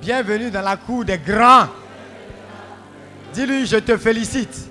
Bienvenue 0.00 0.50
dans 0.50 0.62
la 0.62 0.76
cour 0.76 1.04
des 1.04 1.18
grands. 1.18 1.66
Dis-lui, 3.32 3.66
je 3.66 3.76
te 3.76 3.96
félicite. 3.96 4.70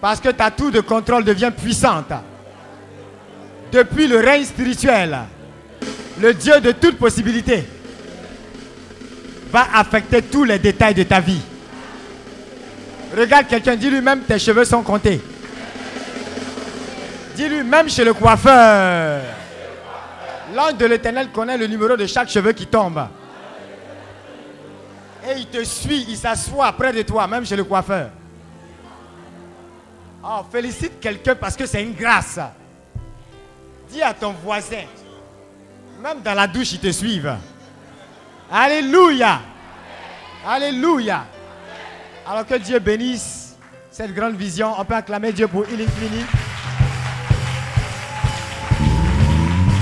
Parce 0.00 0.20
que 0.20 0.30
ta 0.30 0.50
tour 0.50 0.72
de 0.72 0.80
contrôle 0.80 1.24
devient 1.24 1.52
puissante. 1.56 2.12
Depuis 3.70 4.08
le 4.08 4.18
règne 4.18 4.44
spirituel, 4.44 5.16
le 6.20 6.34
Dieu 6.34 6.60
de 6.60 6.72
toute 6.72 6.98
possibilité 6.98 7.64
va 9.50 9.66
affecter 9.74 10.22
tous 10.22 10.44
les 10.44 10.58
détails 10.58 10.94
de 10.94 11.02
ta 11.02 11.20
vie. 11.20 11.40
Regarde 13.16 13.46
quelqu'un, 13.46 13.76
dis 13.76 13.90
lui-même, 13.90 14.20
tes 14.20 14.38
cheveux 14.38 14.64
sont 14.64 14.82
comptés. 14.82 15.20
Dis-lui, 17.36 17.62
même 17.62 17.88
chez 17.88 18.04
le 18.04 18.14
coiffeur. 18.14 19.22
L'ange 20.54 20.76
de 20.76 20.86
l'éternel 20.86 21.28
connaît 21.28 21.56
le 21.56 21.66
numéro 21.66 21.96
de 21.96 22.06
chaque 22.06 22.28
cheveu 22.28 22.52
qui 22.52 22.66
tombe. 22.66 23.06
Et 25.26 25.38
il 25.38 25.46
te 25.46 25.62
suit, 25.64 26.04
il 26.08 26.16
s'assoit 26.16 26.72
près 26.72 26.92
de 26.92 27.02
toi, 27.02 27.26
même 27.26 27.46
chez 27.46 27.56
le 27.56 27.64
coiffeur. 27.64 28.10
Oh, 30.24 30.40
félicite 30.50 31.00
quelqu'un 31.00 31.34
parce 31.34 31.56
que 31.56 31.66
c'est 31.66 31.82
une 31.82 31.94
grâce. 31.94 32.38
Dis 33.90 34.02
à 34.02 34.12
ton 34.14 34.32
voisin, 34.44 34.84
même 36.02 36.20
dans 36.20 36.34
la 36.34 36.46
douche, 36.46 36.72
ils 36.72 36.80
te 36.80 36.90
suivent. 36.90 37.36
Alléluia. 38.50 39.40
Alléluia. 40.46 41.24
Alors 42.26 42.46
que 42.46 42.54
Dieu 42.56 42.78
bénisse 42.80 43.56
cette 43.90 44.12
grande 44.12 44.34
vision, 44.34 44.74
on 44.78 44.84
peut 44.84 44.94
acclamer 44.94 45.32
Dieu 45.32 45.46
pour 45.46 45.64
Healing 45.64 45.88
Clinic. 45.88 46.26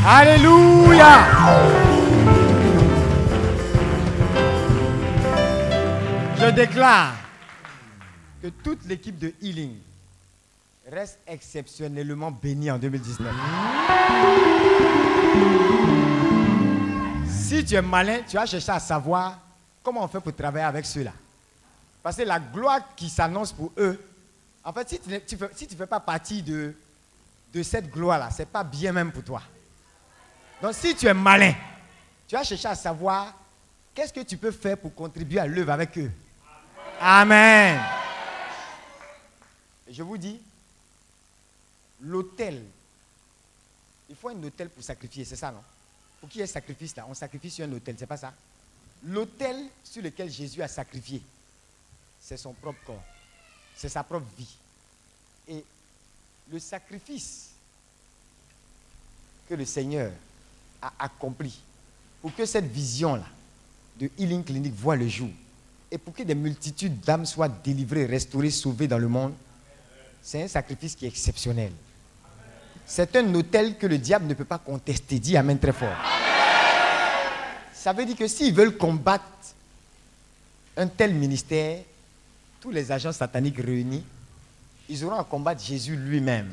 Alléluia. 0.06 1.26
Je 6.38 6.50
déclare 6.50 7.14
que 8.42 8.48
toute 8.48 8.84
l'équipe 8.86 9.18
de 9.18 9.32
Healing 9.42 9.76
reste 10.90 11.18
exceptionnellement 11.26 12.30
bénie 12.30 12.70
en 12.70 12.78
2019. 12.78 13.28
Si 17.50 17.64
tu 17.64 17.74
es 17.74 17.82
malin, 17.82 18.22
tu 18.28 18.36
vas 18.36 18.46
chercher 18.46 18.70
à 18.70 18.78
savoir 18.78 19.36
comment 19.82 20.04
on 20.04 20.06
fait 20.06 20.20
pour 20.20 20.32
travailler 20.32 20.64
avec 20.64 20.86
ceux-là. 20.86 21.12
Parce 22.00 22.14
que 22.14 22.22
la 22.22 22.38
gloire 22.38 22.94
qui 22.94 23.08
s'annonce 23.08 23.52
pour 23.52 23.72
eux, 23.76 24.00
en 24.62 24.72
fait, 24.72 24.88
si 24.88 25.00
tu 25.00 25.34
ne 25.34 25.76
fais, 25.76 25.86
pas 25.88 25.98
partie 25.98 26.44
de, 26.44 26.72
de 27.52 27.62
cette 27.64 27.90
gloire-là, 27.90 28.30
ce 28.30 28.42
n'est 28.42 28.46
pas 28.46 28.62
bien 28.62 28.92
même 28.92 29.10
pour 29.10 29.24
toi. 29.24 29.42
Donc 30.62 30.74
si 30.74 30.94
tu 30.94 31.06
es 31.06 31.12
malin, 31.12 31.52
tu 32.28 32.36
vas 32.36 32.44
chercher 32.44 32.68
à 32.68 32.76
savoir 32.76 33.34
qu'est-ce 33.96 34.12
que 34.12 34.20
tu 34.20 34.36
peux 34.36 34.52
faire 34.52 34.78
pour 34.78 34.94
contribuer 34.94 35.40
à 35.40 35.46
l'œuvre 35.48 35.72
avec 35.72 35.98
eux. 35.98 36.12
Amen. 37.00 37.80
Et 39.88 39.92
je 39.92 40.04
vous 40.04 40.18
dis, 40.18 40.40
l'autel, 42.00 42.62
il 44.08 44.14
faut 44.14 44.28
un 44.28 44.40
autel 44.44 44.68
pour 44.68 44.84
sacrifier, 44.84 45.24
c'est 45.24 45.34
ça, 45.34 45.50
non? 45.50 45.64
Pour 46.20 46.28
qu'il 46.28 46.40
y 46.40 46.44
ait 46.44 46.46
sacrifice 46.46 46.94
là, 46.96 47.06
on 47.08 47.14
sacrifie 47.14 47.50
sur 47.50 47.64
un 47.64 47.72
autel, 47.72 47.96
c'est 47.98 48.06
pas 48.06 48.16
ça? 48.16 48.32
L'autel 49.04 49.56
sur 49.82 50.02
lequel 50.02 50.30
Jésus 50.30 50.62
a 50.62 50.68
sacrifié, 50.68 51.22
c'est 52.20 52.36
son 52.36 52.52
propre 52.52 52.78
corps, 52.84 53.02
c'est 53.74 53.88
sa 53.88 54.04
propre 54.04 54.26
vie. 54.36 54.56
Et 55.48 55.64
le 56.52 56.58
sacrifice 56.58 57.50
que 59.48 59.54
le 59.54 59.64
Seigneur 59.64 60.12
a 60.82 60.92
accompli 60.98 61.58
pour 62.20 62.34
que 62.34 62.44
cette 62.44 62.66
vision-là 62.66 63.26
de 63.98 64.10
Healing 64.18 64.44
Clinic 64.44 64.74
voit 64.74 64.96
le 64.96 65.08
jour 65.08 65.30
et 65.90 65.98
pour 65.98 66.14
que 66.14 66.22
des 66.22 66.34
multitudes 66.34 67.00
d'âmes 67.00 67.26
soient 67.26 67.48
délivrées, 67.48 68.06
restaurées, 68.06 68.50
sauvées 68.50 68.86
dans 68.86 68.98
le 68.98 69.08
monde, 69.08 69.34
c'est 70.22 70.42
un 70.42 70.48
sacrifice 70.48 70.94
qui 70.94 71.06
est 71.06 71.08
exceptionnel. 71.08 71.72
C'est 72.92 73.14
un 73.14 73.34
hôtel 73.36 73.78
que 73.78 73.86
le 73.86 73.98
diable 73.98 74.26
ne 74.26 74.34
peut 74.34 74.44
pas 74.44 74.58
contester. 74.58 75.20
Dis 75.20 75.36
Amen 75.36 75.60
très 75.60 75.72
fort. 75.72 75.94
Ça 77.72 77.92
veut 77.92 78.04
dire 78.04 78.16
que 78.16 78.26
s'ils 78.26 78.52
veulent 78.52 78.76
combattre 78.76 79.24
un 80.76 80.88
tel 80.88 81.14
ministère, 81.14 81.78
tous 82.60 82.72
les 82.72 82.90
agents 82.90 83.12
sataniques 83.12 83.58
réunis, 83.58 84.02
ils 84.88 85.04
auront 85.04 85.20
à 85.20 85.22
combattre 85.22 85.62
Jésus 85.62 85.94
lui-même. 85.94 86.52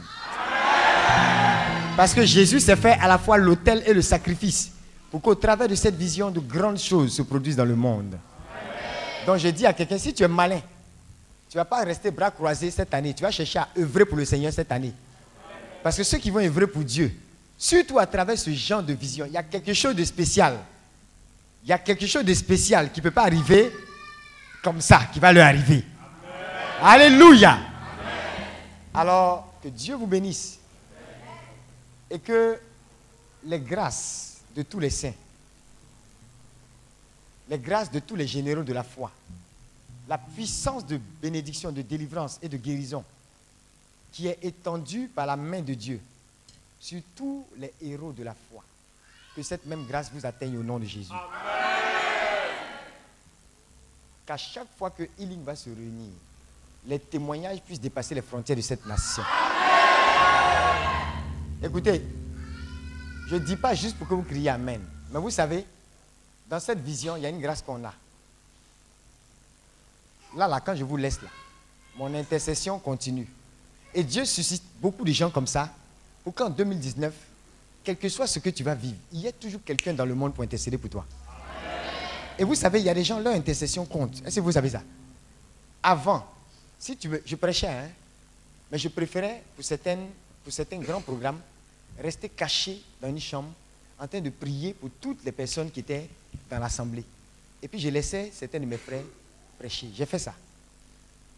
Parce 1.97 2.13
que 2.13 2.23
Jésus 2.23 2.59
s'est 2.59 2.75
fait 2.75 2.99
à 3.01 3.07
la 3.07 3.17
fois 3.17 3.37
l'autel 3.39 3.81
et 3.87 3.93
le 3.95 4.03
sacrifice 4.03 4.73
pour 5.09 5.23
qu'au 5.23 5.33
travers 5.33 5.67
de 5.67 5.73
cette 5.73 5.95
vision, 5.95 6.29
de 6.29 6.39
grandes 6.39 6.77
choses 6.77 7.15
se 7.15 7.23
produisent 7.23 7.55
dans 7.55 7.65
le 7.65 7.75
monde. 7.75 8.15
Donc 9.25 9.37
je 9.37 9.47
dis 9.47 9.65
à 9.65 9.73
quelqu'un, 9.73 9.97
si 9.97 10.13
tu 10.13 10.21
es 10.21 10.27
malin, 10.27 10.61
tu 11.49 11.57
ne 11.57 11.61
vas 11.61 11.65
pas 11.65 11.83
rester 11.83 12.11
bras 12.11 12.29
croisés 12.29 12.69
cette 12.69 12.93
année, 12.93 13.15
tu 13.15 13.23
vas 13.23 13.31
chercher 13.31 13.57
à 13.57 13.69
œuvrer 13.75 14.05
pour 14.05 14.17
le 14.17 14.25
Seigneur 14.25 14.53
cette 14.53 14.71
année. 14.71 14.93
Parce 15.87 15.95
que 15.95 16.03
ceux 16.03 16.17
qui 16.17 16.31
vont 16.31 16.41
œuvrer 16.41 16.67
pour 16.67 16.83
Dieu, 16.83 17.09
surtout 17.57 17.97
à 17.97 18.05
travers 18.05 18.37
ce 18.37 18.49
genre 18.49 18.83
de 18.83 18.91
vision, 18.91 19.25
il 19.25 19.31
y 19.31 19.37
a 19.37 19.43
quelque 19.43 19.73
chose 19.73 19.95
de 19.95 20.03
spécial. 20.03 20.59
Il 21.63 21.69
y 21.69 21.71
a 21.71 21.79
quelque 21.79 22.05
chose 22.05 22.25
de 22.25 22.33
spécial 22.33 22.91
qui 22.91 22.99
ne 22.99 23.03
peut 23.03 23.11
pas 23.11 23.23
arriver 23.23 23.71
comme 24.61 24.81
ça, 24.81 25.07
qui 25.13 25.21
va 25.21 25.31
leur 25.31 25.45
arriver. 25.45 25.85
Alléluia. 26.81 27.59
Alors, 28.93 29.53
que 29.63 29.69
Dieu 29.69 29.95
vous 29.95 30.07
bénisse. 30.07 30.59
Et 32.11 32.19
que 32.19 32.59
les 33.45 33.59
grâces 33.61 34.41
de 34.57 34.63
tous 34.63 34.81
les 34.81 34.89
saints, 34.89 35.15
les 37.49 37.59
grâces 37.59 37.91
de 37.91 37.99
tous 37.99 38.17
les 38.17 38.27
généraux 38.27 38.63
de 38.63 38.73
la 38.73 38.83
foi, 38.83 39.09
la 40.09 40.17
puissance 40.17 40.85
de 40.85 40.99
bénédiction, 41.21 41.71
de 41.71 41.81
délivrance 41.81 42.39
et 42.41 42.49
de 42.49 42.57
guérison 42.57 43.05
qui 44.11 44.27
est 44.27 44.39
étendue 44.41 45.07
par 45.07 45.25
la 45.25 45.35
main 45.35 45.61
de 45.61 45.73
Dieu 45.73 46.01
sur 46.79 47.01
tous 47.15 47.45
les 47.57 47.73
héros 47.81 48.11
de 48.11 48.23
la 48.23 48.33
foi. 48.33 48.63
Que 49.35 49.43
cette 49.43 49.65
même 49.65 49.85
grâce 49.85 50.11
vous 50.11 50.25
atteigne 50.25 50.57
au 50.57 50.63
nom 50.63 50.79
de 50.79 50.85
Jésus. 50.85 51.11
Qu'à 54.25 54.37
chaque 54.37 54.67
fois 54.77 54.91
que 54.91 55.03
Healing 55.19 55.43
va 55.43 55.55
se 55.55 55.69
réunir, 55.69 56.11
les 56.85 56.99
témoignages 56.99 57.61
puissent 57.61 57.81
dépasser 57.81 58.15
les 58.15 58.21
frontières 58.21 58.57
de 58.57 58.61
cette 58.61 58.85
nation. 58.85 59.23
Écoutez, 61.63 62.01
je 63.27 63.35
ne 63.35 63.39
dis 63.39 63.55
pas 63.55 63.73
juste 63.73 63.97
pour 63.97 64.07
que 64.07 64.13
vous 64.13 64.23
criez 64.23 64.49
Amen. 64.49 64.81
Mais 65.11 65.19
vous 65.19 65.29
savez, 65.29 65.65
dans 66.49 66.59
cette 66.59 66.79
vision, 66.79 67.17
il 67.17 67.23
y 67.23 67.25
a 67.25 67.29
une 67.29 67.41
grâce 67.41 67.61
qu'on 67.61 67.83
a. 67.83 67.93
Là, 70.35 70.47
là, 70.47 70.61
quand 70.61 70.75
je 70.75 70.83
vous 70.83 70.97
laisse 70.97 71.21
là, 71.21 71.29
mon 71.95 72.13
intercession 72.13 72.79
continue. 72.79 73.27
Et 73.97 74.03
Dieu 74.03 74.25
suscite 74.25 74.61
beaucoup 74.79 75.03
de 75.03 75.11
gens 75.11 75.31
comme 75.31 75.47
ça 75.47 75.73
pour 76.23 76.31
qu'en 76.35 76.51
2019, 76.51 77.11
quel 77.83 77.97
que 77.97 78.07
soit 78.07 78.27
ce 78.27 78.37
que 78.37 78.51
tu 78.51 78.63
vas 78.63 78.75
vivre, 78.75 78.97
il 79.11 79.21
y 79.21 79.25
ait 79.25 79.31
toujours 79.31 79.61
quelqu'un 79.65 79.91
dans 79.91 80.05
le 80.05 80.13
monde 80.13 80.35
pour 80.35 80.43
intercéder 80.43 80.77
pour 80.77 80.91
toi. 80.91 81.03
Et 82.37 82.43
vous 82.43 82.53
savez, 82.53 82.79
il 82.79 82.85
y 82.85 82.89
a 82.89 82.93
des 82.93 83.03
gens, 83.03 83.17
leur 83.17 83.33
intercession 83.33 83.85
compte. 83.85 84.21
Est-ce 84.23 84.35
que 84.35 84.41
vous 84.41 84.51
savez 84.51 84.69
ça? 84.69 84.83
Avant, 85.81 86.27
si 86.77 86.95
tu 86.95 87.07
veux, 87.07 87.23
je 87.25 87.35
prêchais, 87.35 87.69
hein, 87.69 87.89
mais 88.71 88.77
je 88.77 88.87
préférais, 88.89 89.41
pour, 89.55 89.65
pour 90.43 90.53
certains 90.53 90.77
grands 90.77 91.01
programmes, 91.01 91.39
rester 91.99 92.29
caché 92.29 92.83
dans 93.01 93.09
une 93.09 93.19
chambre 93.19 93.49
en 93.97 94.07
train 94.07 94.21
de 94.21 94.29
prier 94.29 94.75
pour 94.75 94.91
toutes 95.01 95.25
les 95.25 95.31
personnes 95.31 95.71
qui 95.71 95.79
étaient 95.79 96.07
dans 96.51 96.59
l'assemblée. 96.59 97.03
Et 97.63 97.67
puis 97.67 97.79
je 97.79 97.89
laissais 97.89 98.29
certains 98.31 98.59
de 98.59 98.65
mes 98.65 98.77
frères 98.77 99.05
prêcher. 99.57 99.89
J'ai 99.95 100.05
fait 100.05 100.19
ça. 100.19 100.35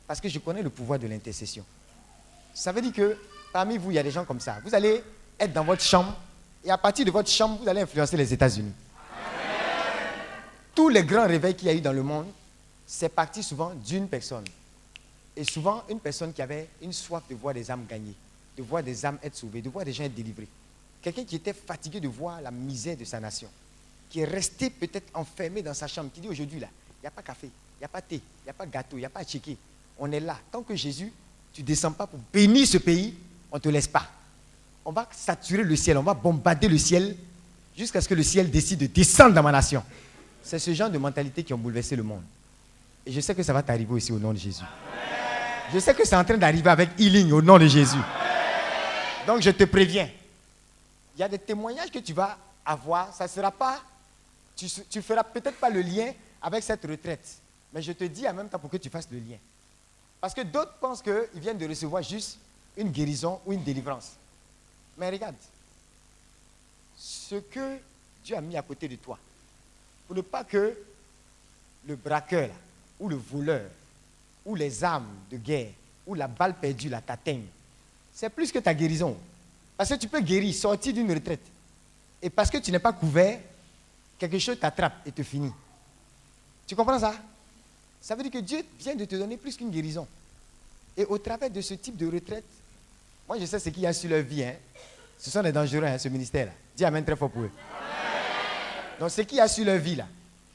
Parce 0.05 0.19
que 0.19 0.27
je 0.27 0.39
connais 0.39 0.61
le 0.61 0.69
pouvoir 0.69 0.99
de 0.99 1.07
l'intercession. 1.07 1.63
Ça 2.59 2.73
veut 2.73 2.81
dire 2.81 2.91
que 2.91 3.17
parmi 3.53 3.77
vous, 3.77 3.89
il 3.89 3.93
y 3.93 3.99
a 3.99 4.03
des 4.03 4.11
gens 4.11 4.25
comme 4.25 4.41
ça. 4.41 4.57
Vous 4.65 4.75
allez 4.75 5.01
être 5.39 5.53
dans 5.53 5.63
votre 5.63 5.81
chambre 5.81 6.13
et 6.61 6.69
à 6.69 6.77
partir 6.77 7.05
de 7.05 7.11
votre 7.11 7.29
chambre, 7.29 7.57
vous 7.61 7.69
allez 7.69 7.79
influencer 7.79 8.17
les 8.17 8.33
États-Unis. 8.33 8.73
Tous 10.75 10.89
les 10.89 11.05
grands 11.05 11.25
réveils 11.25 11.55
qu'il 11.55 11.69
y 11.69 11.71
a 11.71 11.73
eu 11.73 11.79
dans 11.79 11.93
le 11.93 12.03
monde, 12.03 12.27
c'est 12.85 13.07
parti 13.07 13.43
souvent 13.43 13.71
d'une 13.75 14.09
personne. 14.09 14.43
Et 15.37 15.45
souvent, 15.45 15.85
une 15.89 16.01
personne 16.01 16.33
qui 16.33 16.41
avait 16.41 16.67
une 16.81 16.91
soif 16.91 17.23
de 17.29 17.35
voir 17.35 17.53
des 17.53 17.71
âmes 17.71 17.85
gagner, 17.87 18.13
de 18.57 18.61
voir 18.61 18.83
des 18.83 19.05
âmes 19.05 19.19
être 19.23 19.37
sauvées, 19.37 19.61
de 19.61 19.69
voir 19.69 19.85
des 19.85 19.93
gens 19.93 20.03
être 20.03 20.13
délivrés. 20.13 20.49
Quelqu'un 21.01 21.23
qui 21.23 21.37
était 21.37 21.53
fatigué 21.53 22.01
de 22.01 22.09
voir 22.09 22.41
la 22.41 22.51
misère 22.51 22.97
de 22.97 23.05
sa 23.05 23.21
nation, 23.21 23.47
qui 24.09 24.19
est 24.19 24.25
resté 24.25 24.69
peut-être 24.69 25.07
enfermé 25.13 25.61
dans 25.61 25.73
sa 25.73 25.87
chambre, 25.87 26.11
qui 26.13 26.19
dit 26.19 26.27
aujourd'hui 26.27 26.59
là, 26.59 26.67
il 26.97 27.03
n'y 27.03 27.07
a 27.07 27.11
pas 27.11 27.21
café, 27.21 27.47
il 27.47 27.79
n'y 27.79 27.85
a 27.85 27.87
pas 27.87 28.01
thé, 28.01 28.15
il 28.15 28.43
n'y 28.43 28.49
a 28.49 28.53
pas 28.53 28.65
gâteau, 28.65 28.97
il 28.97 28.99
n'y 28.99 29.05
a 29.05 29.09
pas 29.09 29.23
checké. 29.23 29.55
On 29.97 30.11
est 30.11 30.19
là. 30.19 30.37
Tant 30.51 30.61
que 30.61 30.75
Jésus, 30.75 31.13
tu 31.53 31.61
ne 31.61 31.67
descends 31.67 31.91
pas 31.91 32.07
pour 32.07 32.19
bénir 32.31 32.67
ce 32.67 32.77
pays, 32.77 33.15
on 33.51 33.57
ne 33.57 33.61
te 33.61 33.69
laisse 33.69 33.87
pas. 33.87 34.07
On 34.85 34.91
va 34.91 35.07
saturer 35.11 35.63
le 35.63 35.75
ciel, 35.75 35.97
on 35.97 36.03
va 36.03 36.13
bombarder 36.13 36.67
le 36.67 36.77
ciel 36.77 37.15
jusqu'à 37.77 38.01
ce 38.01 38.07
que 38.07 38.15
le 38.15 38.23
ciel 38.23 38.49
décide 38.49 38.79
de 38.79 38.85
descendre 38.87 39.33
dans 39.33 39.43
ma 39.43 39.51
nation. 39.51 39.83
C'est 40.43 40.59
ce 40.59 40.73
genre 40.73 40.89
de 40.89 40.97
mentalité 40.97 41.43
qui 41.43 41.53
ont 41.53 41.57
bouleversé 41.57 41.95
le 41.95 42.03
monde. 42.03 42.23
Et 43.05 43.11
je 43.11 43.19
sais 43.21 43.35
que 43.35 43.43
ça 43.43 43.53
va 43.53 43.63
t'arriver 43.63 43.93
aussi 43.93 44.11
au 44.11 44.19
nom 44.19 44.33
de 44.33 44.37
Jésus. 44.37 44.63
Je 45.73 45.79
sais 45.79 45.93
que 45.93 46.05
c'est 46.05 46.15
en 46.15 46.23
train 46.23 46.37
d'arriver 46.37 46.69
avec 46.69 46.89
healing 46.97 47.31
au 47.31 47.41
nom 47.41 47.57
de 47.57 47.67
Jésus. 47.67 47.99
Donc 49.27 49.41
je 49.41 49.51
te 49.51 49.63
préviens. 49.65 50.09
Il 51.15 51.19
y 51.19 51.23
a 51.23 51.29
des 51.29 51.39
témoignages 51.39 51.91
que 51.91 51.99
tu 51.99 52.13
vas 52.13 52.37
avoir. 52.65 53.13
Ça 53.13 53.25
ne 53.25 53.29
sera 53.29 53.51
pas. 53.51 53.81
Tu 54.55 54.65
ne 54.95 55.01
feras 55.01 55.23
peut-être 55.23 55.57
pas 55.57 55.69
le 55.69 55.81
lien 55.81 56.11
avec 56.41 56.63
cette 56.63 56.83
retraite. 56.85 57.27
Mais 57.73 57.81
je 57.81 57.91
te 57.91 58.03
dis 58.05 58.27
en 58.27 58.33
même 58.33 58.49
temps 58.49 58.59
pour 58.59 58.69
que 58.69 58.77
tu 58.77 58.89
fasses 58.89 59.07
le 59.11 59.19
lien. 59.19 59.37
Parce 60.21 60.33
que 60.33 60.41
d'autres 60.41 60.73
pensent 60.79 61.01
qu'ils 61.01 61.27
viennent 61.35 61.57
de 61.57 61.67
recevoir 61.67 62.03
juste 62.03 62.37
une 62.75 62.91
guérison 62.91 63.39
ou 63.45 63.53
une 63.53 63.63
délivrance. 63.63 64.11
Mais 64.97 65.09
regarde, 65.09 65.35
ce 66.97 67.35
que 67.35 67.77
Dieu 68.23 68.35
a 68.35 68.41
mis 68.41 68.57
à 68.57 68.61
côté 68.61 68.87
de 68.87 68.95
toi, 68.95 69.17
pour 70.07 70.15
ne 70.15 70.21
pas 70.21 70.43
que 70.43 70.77
le 71.87 71.95
braqueur 71.95 72.49
ou 72.99 73.07
le 73.07 73.15
voleur 73.15 73.69
ou 74.45 74.55
les 74.55 74.83
armes 74.83 75.15
de 75.31 75.37
guerre 75.37 75.71
ou 76.05 76.15
la 76.15 76.27
balle 76.27 76.55
perdue 76.55 76.89
là 76.89 77.01
t'atteignent, 77.01 77.47
c'est 78.13 78.29
plus 78.29 78.51
que 78.51 78.59
ta 78.59 78.73
guérison. 78.73 79.17
Parce 79.77 79.89
que 79.91 79.95
tu 79.95 80.09
peux 80.09 80.19
guérir, 80.19 80.53
sortir 80.53 80.93
d'une 80.93 81.11
retraite. 81.13 81.45
Et 82.21 82.29
parce 82.29 82.49
que 82.49 82.57
tu 82.57 82.71
n'es 82.71 82.79
pas 82.79 82.91
couvert, 82.91 83.39
quelque 84.17 84.39
chose 84.39 84.59
t'attrape 84.59 85.07
et 85.07 85.11
te 85.11 85.23
finit. 85.23 85.53
Tu 86.67 86.75
comprends 86.75 86.99
ça? 86.99 87.13
Ça 88.01 88.15
veut 88.15 88.23
dire 88.23 88.31
que 88.31 88.39
Dieu 88.39 88.63
vient 88.79 88.95
de 88.95 89.05
te 89.05 89.15
donner 89.15 89.37
plus 89.37 89.55
qu'une 89.57 89.69
guérison. 89.69 90.07
Et 90.95 91.05
au 91.05 91.17
travers 91.17 91.49
de 91.49 91.61
ce 91.61 91.73
type 91.75 91.97
de 91.97 92.07
retraite, 92.07 92.45
moi 93.27 93.37
je 93.39 93.45
sais 93.45 93.59
ce 93.59 93.69
qu'il 93.69 93.83
y 93.83 93.87
a 93.87 93.93
sur 93.93 94.09
leur 94.09 94.23
vie. 94.23 94.43
Hein. 94.43 94.55
Ce 95.17 95.29
sont 95.29 95.43
des 95.43 95.51
dangereux, 95.51 95.83
hein, 95.85 95.97
ce 95.97 96.07
ministère-là. 96.09 96.51
Dis 96.75 96.85
Amen 96.85 97.03
très 97.03 97.15
fort 97.15 97.29
pour 97.29 97.43
eux. 97.43 97.51
Donc 98.99 99.11
ce 99.11 99.21
qu'il 99.21 99.37
y 99.37 99.41
a 99.41 99.47
sur 99.47 99.65
leur 99.65 99.77
vie, 99.77 99.95
là, 99.95 100.07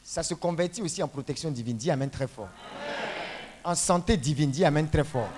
ça 0.02 0.22
se 0.22 0.34
convertit 0.34 0.82
aussi 0.82 1.02
en 1.02 1.08
protection 1.08 1.50
divine. 1.50 1.76
Dis 1.76 1.90
Amen 1.90 2.10
très 2.10 2.26
fort. 2.26 2.48
En 3.62 3.74
santé 3.74 4.16
divine. 4.16 4.50
Dis 4.50 4.64
Amen 4.64 4.88
très 4.88 5.04
fort. 5.04 5.28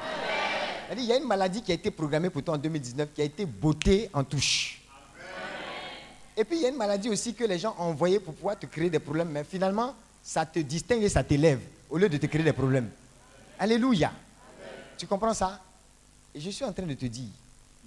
Il 0.93 1.05
y 1.05 1.13
a 1.13 1.17
une 1.17 1.27
maladie 1.27 1.63
qui 1.63 1.73
a 1.73 1.75
été 1.75 1.91
programmée 1.91 2.31
pour 2.31 2.43
toi 2.43 2.55
en 2.55 2.59
2019 2.59 3.09
qui 3.13 3.21
a 3.21 3.25
été 3.25 3.45
beauté 3.45 4.09
en 4.13 4.23
touche. 4.23 4.81
Et 6.37 6.45
puis 6.45 6.59
il 6.59 6.63
y 6.63 6.67
a 6.67 6.69
une 6.69 6.77
maladie 6.77 7.09
aussi 7.09 7.35
que 7.35 7.45
les 7.45 7.59
gens 7.59 7.75
ont 7.79 7.85
envoyée 7.85 8.21
pour 8.21 8.35
pouvoir 8.35 8.59
te 8.59 8.67
créer 8.67 8.91
des 8.91 8.99
problèmes, 8.99 9.31
mais 9.31 9.43
finalement, 9.43 9.95
ça 10.23 10.45
te 10.45 10.59
distingue 10.59 11.03
et 11.03 11.09
ça 11.09 11.25
t'élève 11.25 11.61
au 11.91 11.99
lieu 11.99 12.09
de 12.09 12.17
te 12.17 12.27
créer 12.27 12.43
des 12.43 12.53
problèmes. 12.53 12.91
Alléluia. 13.59 14.13
Tu 14.99 15.07
comprends 15.07 15.35
ça? 15.35 15.61
Et 16.35 16.41
je 16.41 16.51
suis 16.51 16.65
en 16.65 16.73
train 16.73 16.85
de 16.85 16.95
te 16.95 17.07
dire, 17.07 17.29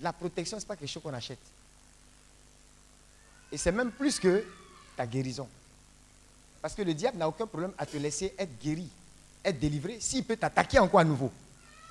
la 0.01 0.13
protection, 0.13 0.57
ce 0.57 0.63
n'est 0.63 0.67
pas 0.67 0.75
quelque 0.75 0.89
chose 0.89 1.03
qu'on 1.03 1.13
achète. 1.13 1.39
Et 3.51 3.57
c'est 3.57 3.71
même 3.71 3.91
plus 3.91 4.19
que 4.19 4.43
ta 4.95 5.05
guérison. 5.05 5.47
Parce 6.61 6.73
que 6.75 6.81
le 6.81 6.93
diable 6.93 7.17
n'a 7.17 7.27
aucun 7.27 7.47
problème 7.47 7.71
à 7.77 7.85
te 7.85 7.97
laisser 7.97 8.33
être 8.37 8.59
guéri, 8.61 8.87
être 9.43 9.59
délivré, 9.59 9.97
s'il 9.99 10.23
peut 10.23 10.35
t'attaquer 10.35 10.79
encore 10.79 10.99
à 10.99 11.05
nouveau. 11.05 11.31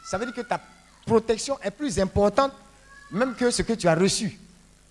Ça 0.05 0.19
veut 0.19 0.27
dire 0.27 0.35
que 0.35 0.41
ta 0.43 0.61
protection 1.07 1.59
est 1.63 1.71
plus 1.71 1.99
importante 1.99 2.53
même 3.11 3.35
que 3.35 3.51
ce 3.51 3.63
que 3.63 3.73
tu 3.73 3.89
as 3.89 3.95
reçu. 3.95 4.39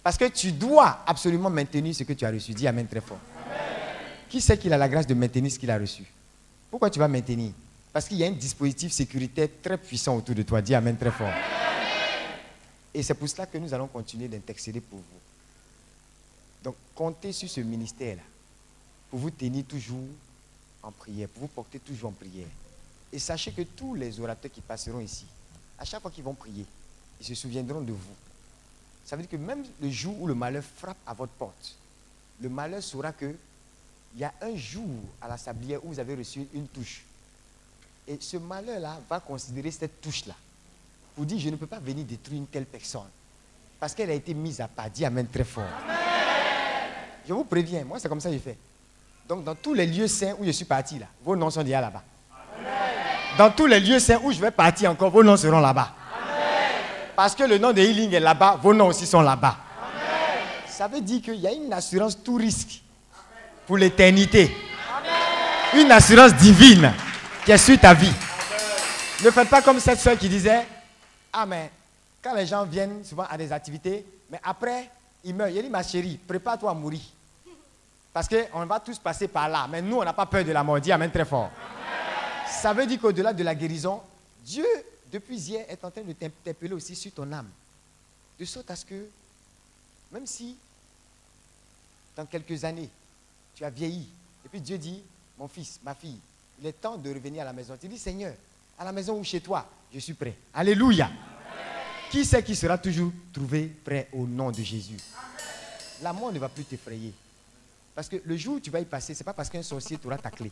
Parce 0.03 0.17
que 0.17 0.25
tu 0.25 0.51
dois 0.51 1.03
absolument 1.05 1.49
maintenir 1.49 1.93
ce 1.93 2.03
que 2.03 2.13
tu 2.13 2.25
as 2.25 2.31
reçu. 2.31 2.53
Dis 2.53 2.67
Amen 2.67 2.87
très 2.87 3.01
fort. 3.01 3.19
Qui 4.29 4.41
sait 4.41 4.57
qu'il 4.57 4.73
a 4.73 4.77
la 4.77 4.89
grâce 4.89 5.07
de 5.07 5.13
maintenir 5.13 5.51
ce 5.51 5.59
qu'il 5.59 5.69
a 5.69 5.77
reçu? 5.77 6.03
Pourquoi 6.77 6.91
tu 6.91 6.99
vas 6.99 7.07
maintenir? 7.07 7.53
Parce 7.91 8.07
qu'il 8.07 8.17
y 8.17 8.23
a 8.23 8.27
un 8.27 8.33
dispositif 8.33 8.91
sécuritaire 8.91 9.49
très 9.63 9.79
puissant 9.79 10.15
autour 10.15 10.35
de 10.35 10.43
toi. 10.43 10.61
Dis 10.61 10.75
Amen 10.75 10.95
très 10.95 11.09
fort. 11.09 11.33
Et 12.93 13.01
c'est 13.01 13.15
pour 13.15 13.27
cela 13.27 13.47
que 13.47 13.57
nous 13.57 13.73
allons 13.73 13.87
continuer 13.87 14.27
d'intercéder 14.27 14.79
pour 14.79 14.99
vous. 14.99 15.19
Donc, 16.63 16.75
comptez 16.93 17.31
sur 17.33 17.49
ce 17.49 17.61
ministère-là 17.61 18.21
pour 19.09 19.17
vous 19.17 19.31
tenir 19.31 19.65
toujours 19.65 20.05
en 20.83 20.91
prière, 20.91 21.27
pour 21.29 21.41
vous 21.41 21.47
porter 21.47 21.79
toujours 21.79 22.11
en 22.11 22.13
prière. 22.13 22.45
Et 23.11 23.17
sachez 23.17 23.53
que 23.53 23.63
tous 23.63 23.95
les 23.95 24.19
orateurs 24.19 24.51
qui 24.51 24.61
passeront 24.61 24.99
ici, 24.99 25.25
à 25.79 25.83
chaque 25.83 26.03
fois 26.03 26.11
qu'ils 26.11 26.25
vont 26.25 26.35
prier, 26.35 26.67
ils 27.19 27.25
se 27.25 27.33
souviendront 27.33 27.81
de 27.81 27.91
vous. 27.91 28.15
Ça 29.03 29.15
veut 29.15 29.23
dire 29.23 29.31
que 29.31 29.43
même 29.43 29.65
le 29.81 29.89
jour 29.89 30.15
où 30.21 30.27
le 30.27 30.35
malheur 30.35 30.63
frappe 30.63 30.97
à 31.07 31.15
votre 31.15 31.33
porte, 31.33 31.75
le 32.39 32.49
malheur 32.49 32.83
saura 32.83 33.13
que 33.13 33.33
il 34.15 34.21
y 34.21 34.23
a 34.23 34.33
un 34.41 34.55
jour 34.55 34.89
à 35.21 35.27
la 35.27 35.37
sablière 35.37 35.83
où 35.83 35.89
vous 35.89 35.99
avez 35.99 36.15
reçu 36.15 36.47
une 36.53 36.67
touche. 36.67 37.03
Et 38.07 38.17
ce 38.19 38.37
malheur-là 38.37 38.99
va 39.09 39.19
considérer 39.19 39.69
cette 39.71 40.01
touche-là 40.01 40.33
pour 41.15 41.25
dire 41.25 41.39
je 41.39 41.49
ne 41.49 41.55
peux 41.55 41.67
pas 41.67 41.79
venir 41.79 42.05
détruire 42.05 42.39
une 42.39 42.47
telle 42.47 42.65
personne. 42.65 43.09
Parce 43.79 43.93
qu'elle 43.93 44.09
a 44.09 44.13
été 44.13 44.33
mise 44.33 44.59
à 44.61 44.67
pas. 44.67 44.89
Dis 44.89 45.05
Amen 45.05 45.27
très 45.27 45.43
fort. 45.43 45.65
Je 47.27 47.33
vous 47.33 47.43
préviens, 47.43 47.83
moi 47.83 47.99
c'est 47.99 48.07
comme 48.07 48.21
ça 48.21 48.29
que 48.29 48.35
je 48.35 48.39
fais. 48.39 48.57
Donc 49.27 49.43
dans 49.43 49.55
tous 49.55 49.73
les 49.73 49.85
lieux 49.85 50.07
saints 50.07 50.35
où 50.39 50.45
je 50.45 50.51
suis 50.51 50.65
parti 50.65 50.97
là, 50.97 51.07
vos 51.23 51.35
noms 51.35 51.49
sont 51.49 51.63
déjà 51.63 51.81
là-bas. 51.81 52.03
Dans 53.37 53.51
tous 53.51 53.65
les 53.67 53.79
lieux 53.79 53.99
saints 53.99 54.19
où 54.23 54.31
je 54.31 54.39
vais 54.39 54.51
partir 54.51 54.89
encore, 54.89 55.11
vos 55.11 55.23
noms 55.23 55.37
seront 55.37 55.59
là-bas. 55.59 55.93
Parce 57.15 57.35
que 57.35 57.43
le 57.43 57.57
nom 57.57 57.73
de 57.73 57.81
Healing 57.81 58.13
est 58.13 58.19
là-bas, 58.19 58.59
vos 58.61 58.73
noms 58.73 58.87
aussi 58.87 59.05
sont 59.05 59.21
là-bas. 59.21 59.57
Ça 60.67 60.87
veut 60.87 61.01
dire 61.01 61.21
qu'il 61.21 61.35
y 61.35 61.47
a 61.47 61.51
une 61.51 61.73
assurance 61.73 62.17
tout 62.23 62.35
risque 62.35 62.81
pour 63.67 63.77
l'éternité. 63.77 64.55
Une 65.75 65.91
assurance 65.91 66.33
divine 66.33 66.91
qui 67.45 67.51
est 67.51 67.57
sur 67.57 67.79
ta 67.79 67.93
vie. 67.93 68.13
Ne 69.23 69.29
faites 69.29 69.49
pas 69.49 69.61
comme 69.61 69.79
cette 69.79 69.99
soeur 69.99 70.17
qui 70.17 70.29
disait, 70.29 70.65
ah 71.33 71.45
mais 71.45 71.69
quand 72.21 72.33
les 72.33 72.47
gens 72.47 72.63
viennent 72.63 73.03
souvent 73.03 73.25
à 73.29 73.37
des 73.37 73.51
activités, 73.51 74.05
mais 74.31 74.39
après, 74.43 74.89
ils 75.23 75.35
meurent. 75.35 75.49
Il 75.49 75.61
dit, 75.61 75.69
ma 75.69 75.83
chérie, 75.83 76.17
prépare-toi 76.17 76.71
à 76.71 76.73
mourir. 76.73 77.01
Parce 78.13 78.27
qu'on 78.27 78.65
va 78.65 78.79
tous 78.79 78.97
passer 78.97 79.27
par 79.27 79.47
là. 79.47 79.67
Mais 79.69 79.81
nous, 79.81 79.97
on 79.97 80.03
n'a 80.03 80.13
pas 80.13 80.25
peur 80.25 80.43
de 80.43 80.51
la 80.51 80.63
mort. 80.63 80.79
Amen 80.89 81.11
très 81.11 81.25
fort. 81.25 81.51
Ça 82.49 82.73
veut 82.73 82.85
dire 82.85 82.99
qu'au-delà 82.99 83.33
de 83.33 83.43
la 83.43 83.53
guérison, 83.53 84.01
Dieu, 84.43 84.65
depuis 85.11 85.37
hier, 85.37 85.65
est 85.69 85.83
en 85.83 85.91
train 85.91 86.01
de 86.01 86.13
t'interpeller 86.13 86.73
aussi 86.73 86.95
sur 86.95 87.11
ton 87.11 87.31
âme. 87.31 87.49
De 88.39 88.45
sorte 88.45 88.71
à 88.71 88.75
ce 88.75 88.85
que, 88.85 89.07
même 90.11 90.25
si 90.25 90.55
dans 92.15 92.25
quelques 92.25 92.63
années, 92.63 92.89
tu 93.57 93.65
as 93.65 93.71
vieilli, 93.71 94.07
et 94.45 94.49
puis 94.49 94.61
Dieu 94.61 94.77
dit, 94.77 95.01
mon 95.37 95.47
fils, 95.47 95.79
ma 95.83 95.95
fille, 95.95 96.19
il 96.61 96.67
est 96.67 96.73
temps 96.73 96.95
de 96.95 97.11
revenir 97.11 97.41
à 97.41 97.45
la 97.45 97.53
maison. 97.53 97.75
Tu 97.79 97.87
dis, 97.87 97.97
Seigneur, 97.97 98.33
à 98.77 98.85
la 98.85 98.91
maison 98.91 99.17
ou 99.19 99.23
chez 99.23 99.41
toi, 99.41 99.67
je 99.91 99.99
suis 99.99 100.13
prêt. 100.13 100.35
Alléluia. 100.53 101.09
Qui 102.11 102.23
sait 102.23 102.43
qui 102.43 102.55
sera 102.55 102.77
toujours 102.77 103.11
trouvé 103.33 103.65
prêt 103.83 104.09
au 104.13 104.27
nom 104.27 104.51
de 104.51 104.61
Jésus? 104.61 104.97
La 106.03 106.13
mort 106.13 106.31
ne 106.31 106.37
va 106.37 106.49
plus 106.49 106.63
t'effrayer. 106.63 107.11
Parce 107.95 108.07
que 108.07 108.17
le 108.23 108.37
jour 108.37 108.55
où 108.55 108.59
tu 108.59 108.69
vas 108.69 108.79
y 108.79 108.85
passer, 108.85 109.15
ce 109.15 109.19
n'est 109.19 109.25
pas 109.25 109.33
parce 109.33 109.49
qu'un 109.49 109.63
sorcier 109.63 109.97
t'aura 109.97 110.17
ta 110.17 110.29
clé. 110.29 110.51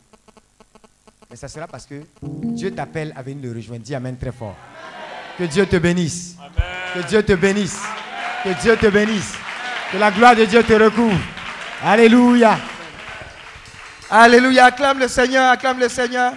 Mais 1.30 1.36
ça 1.36 1.48
sera 1.48 1.68
parce 1.68 1.86
que 1.86 2.02
Dieu 2.24 2.74
t'appelle 2.74 3.14
à 3.16 3.22
venir 3.22 3.44
le 3.44 3.56
rejoindre. 3.56 3.84
Dis 3.84 3.94
Amen 3.94 4.18
très 4.18 4.32
fort. 4.32 4.58
Que 5.38 5.44
Dieu 5.44 5.68
te 5.68 5.76
bénisse. 5.76 6.36
Que 6.94 7.08
Dieu 7.08 7.24
te 7.24 7.34
bénisse. 7.34 7.80
Que 8.44 8.62
Dieu 8.62 8.76
te 8.76 8.88
bénisse. 8.88 9.34
Que 9.92 9.98
la 9.98 10.12
gloire 10.12 10.36
de 10.36 10.46
Dieu 10.46 10.64
te 10.64 10.74
recouvre. 10.74 11.20
Alléluia. 11.84 12.58
Alléluia. 14.10 14.66
Acclame 14.66 15.00
le 15.00 15.08
Seigneur. 15.08 15.52
Acclame 15.52 15.80
le 15.80 15.90
Seigneur. 15.90 16.34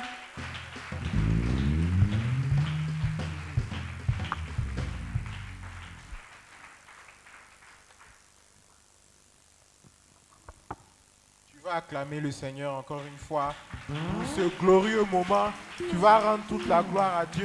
Tu 11.51 11.59
vas 11.65 11.75
acclamer 11.77 12.21
le 12.21 12.31
Seigneur 12.31 12.75
encore 12.75 13.03
une 13.07 13.19
fois 13.19 13.55
pour 13.87 13.97
ce 14.35 14.49
glorieux 14.59 15.05
moment. 15.11 15.53
Tu 15.77 15.95
vas 15.97 16.19
rendre 16.21 16.45
toute 16.49 16.67
la 16.67 16.83
gloire 16.83 17.19
à 17.19 17.27
Dieu. 17.27 17.37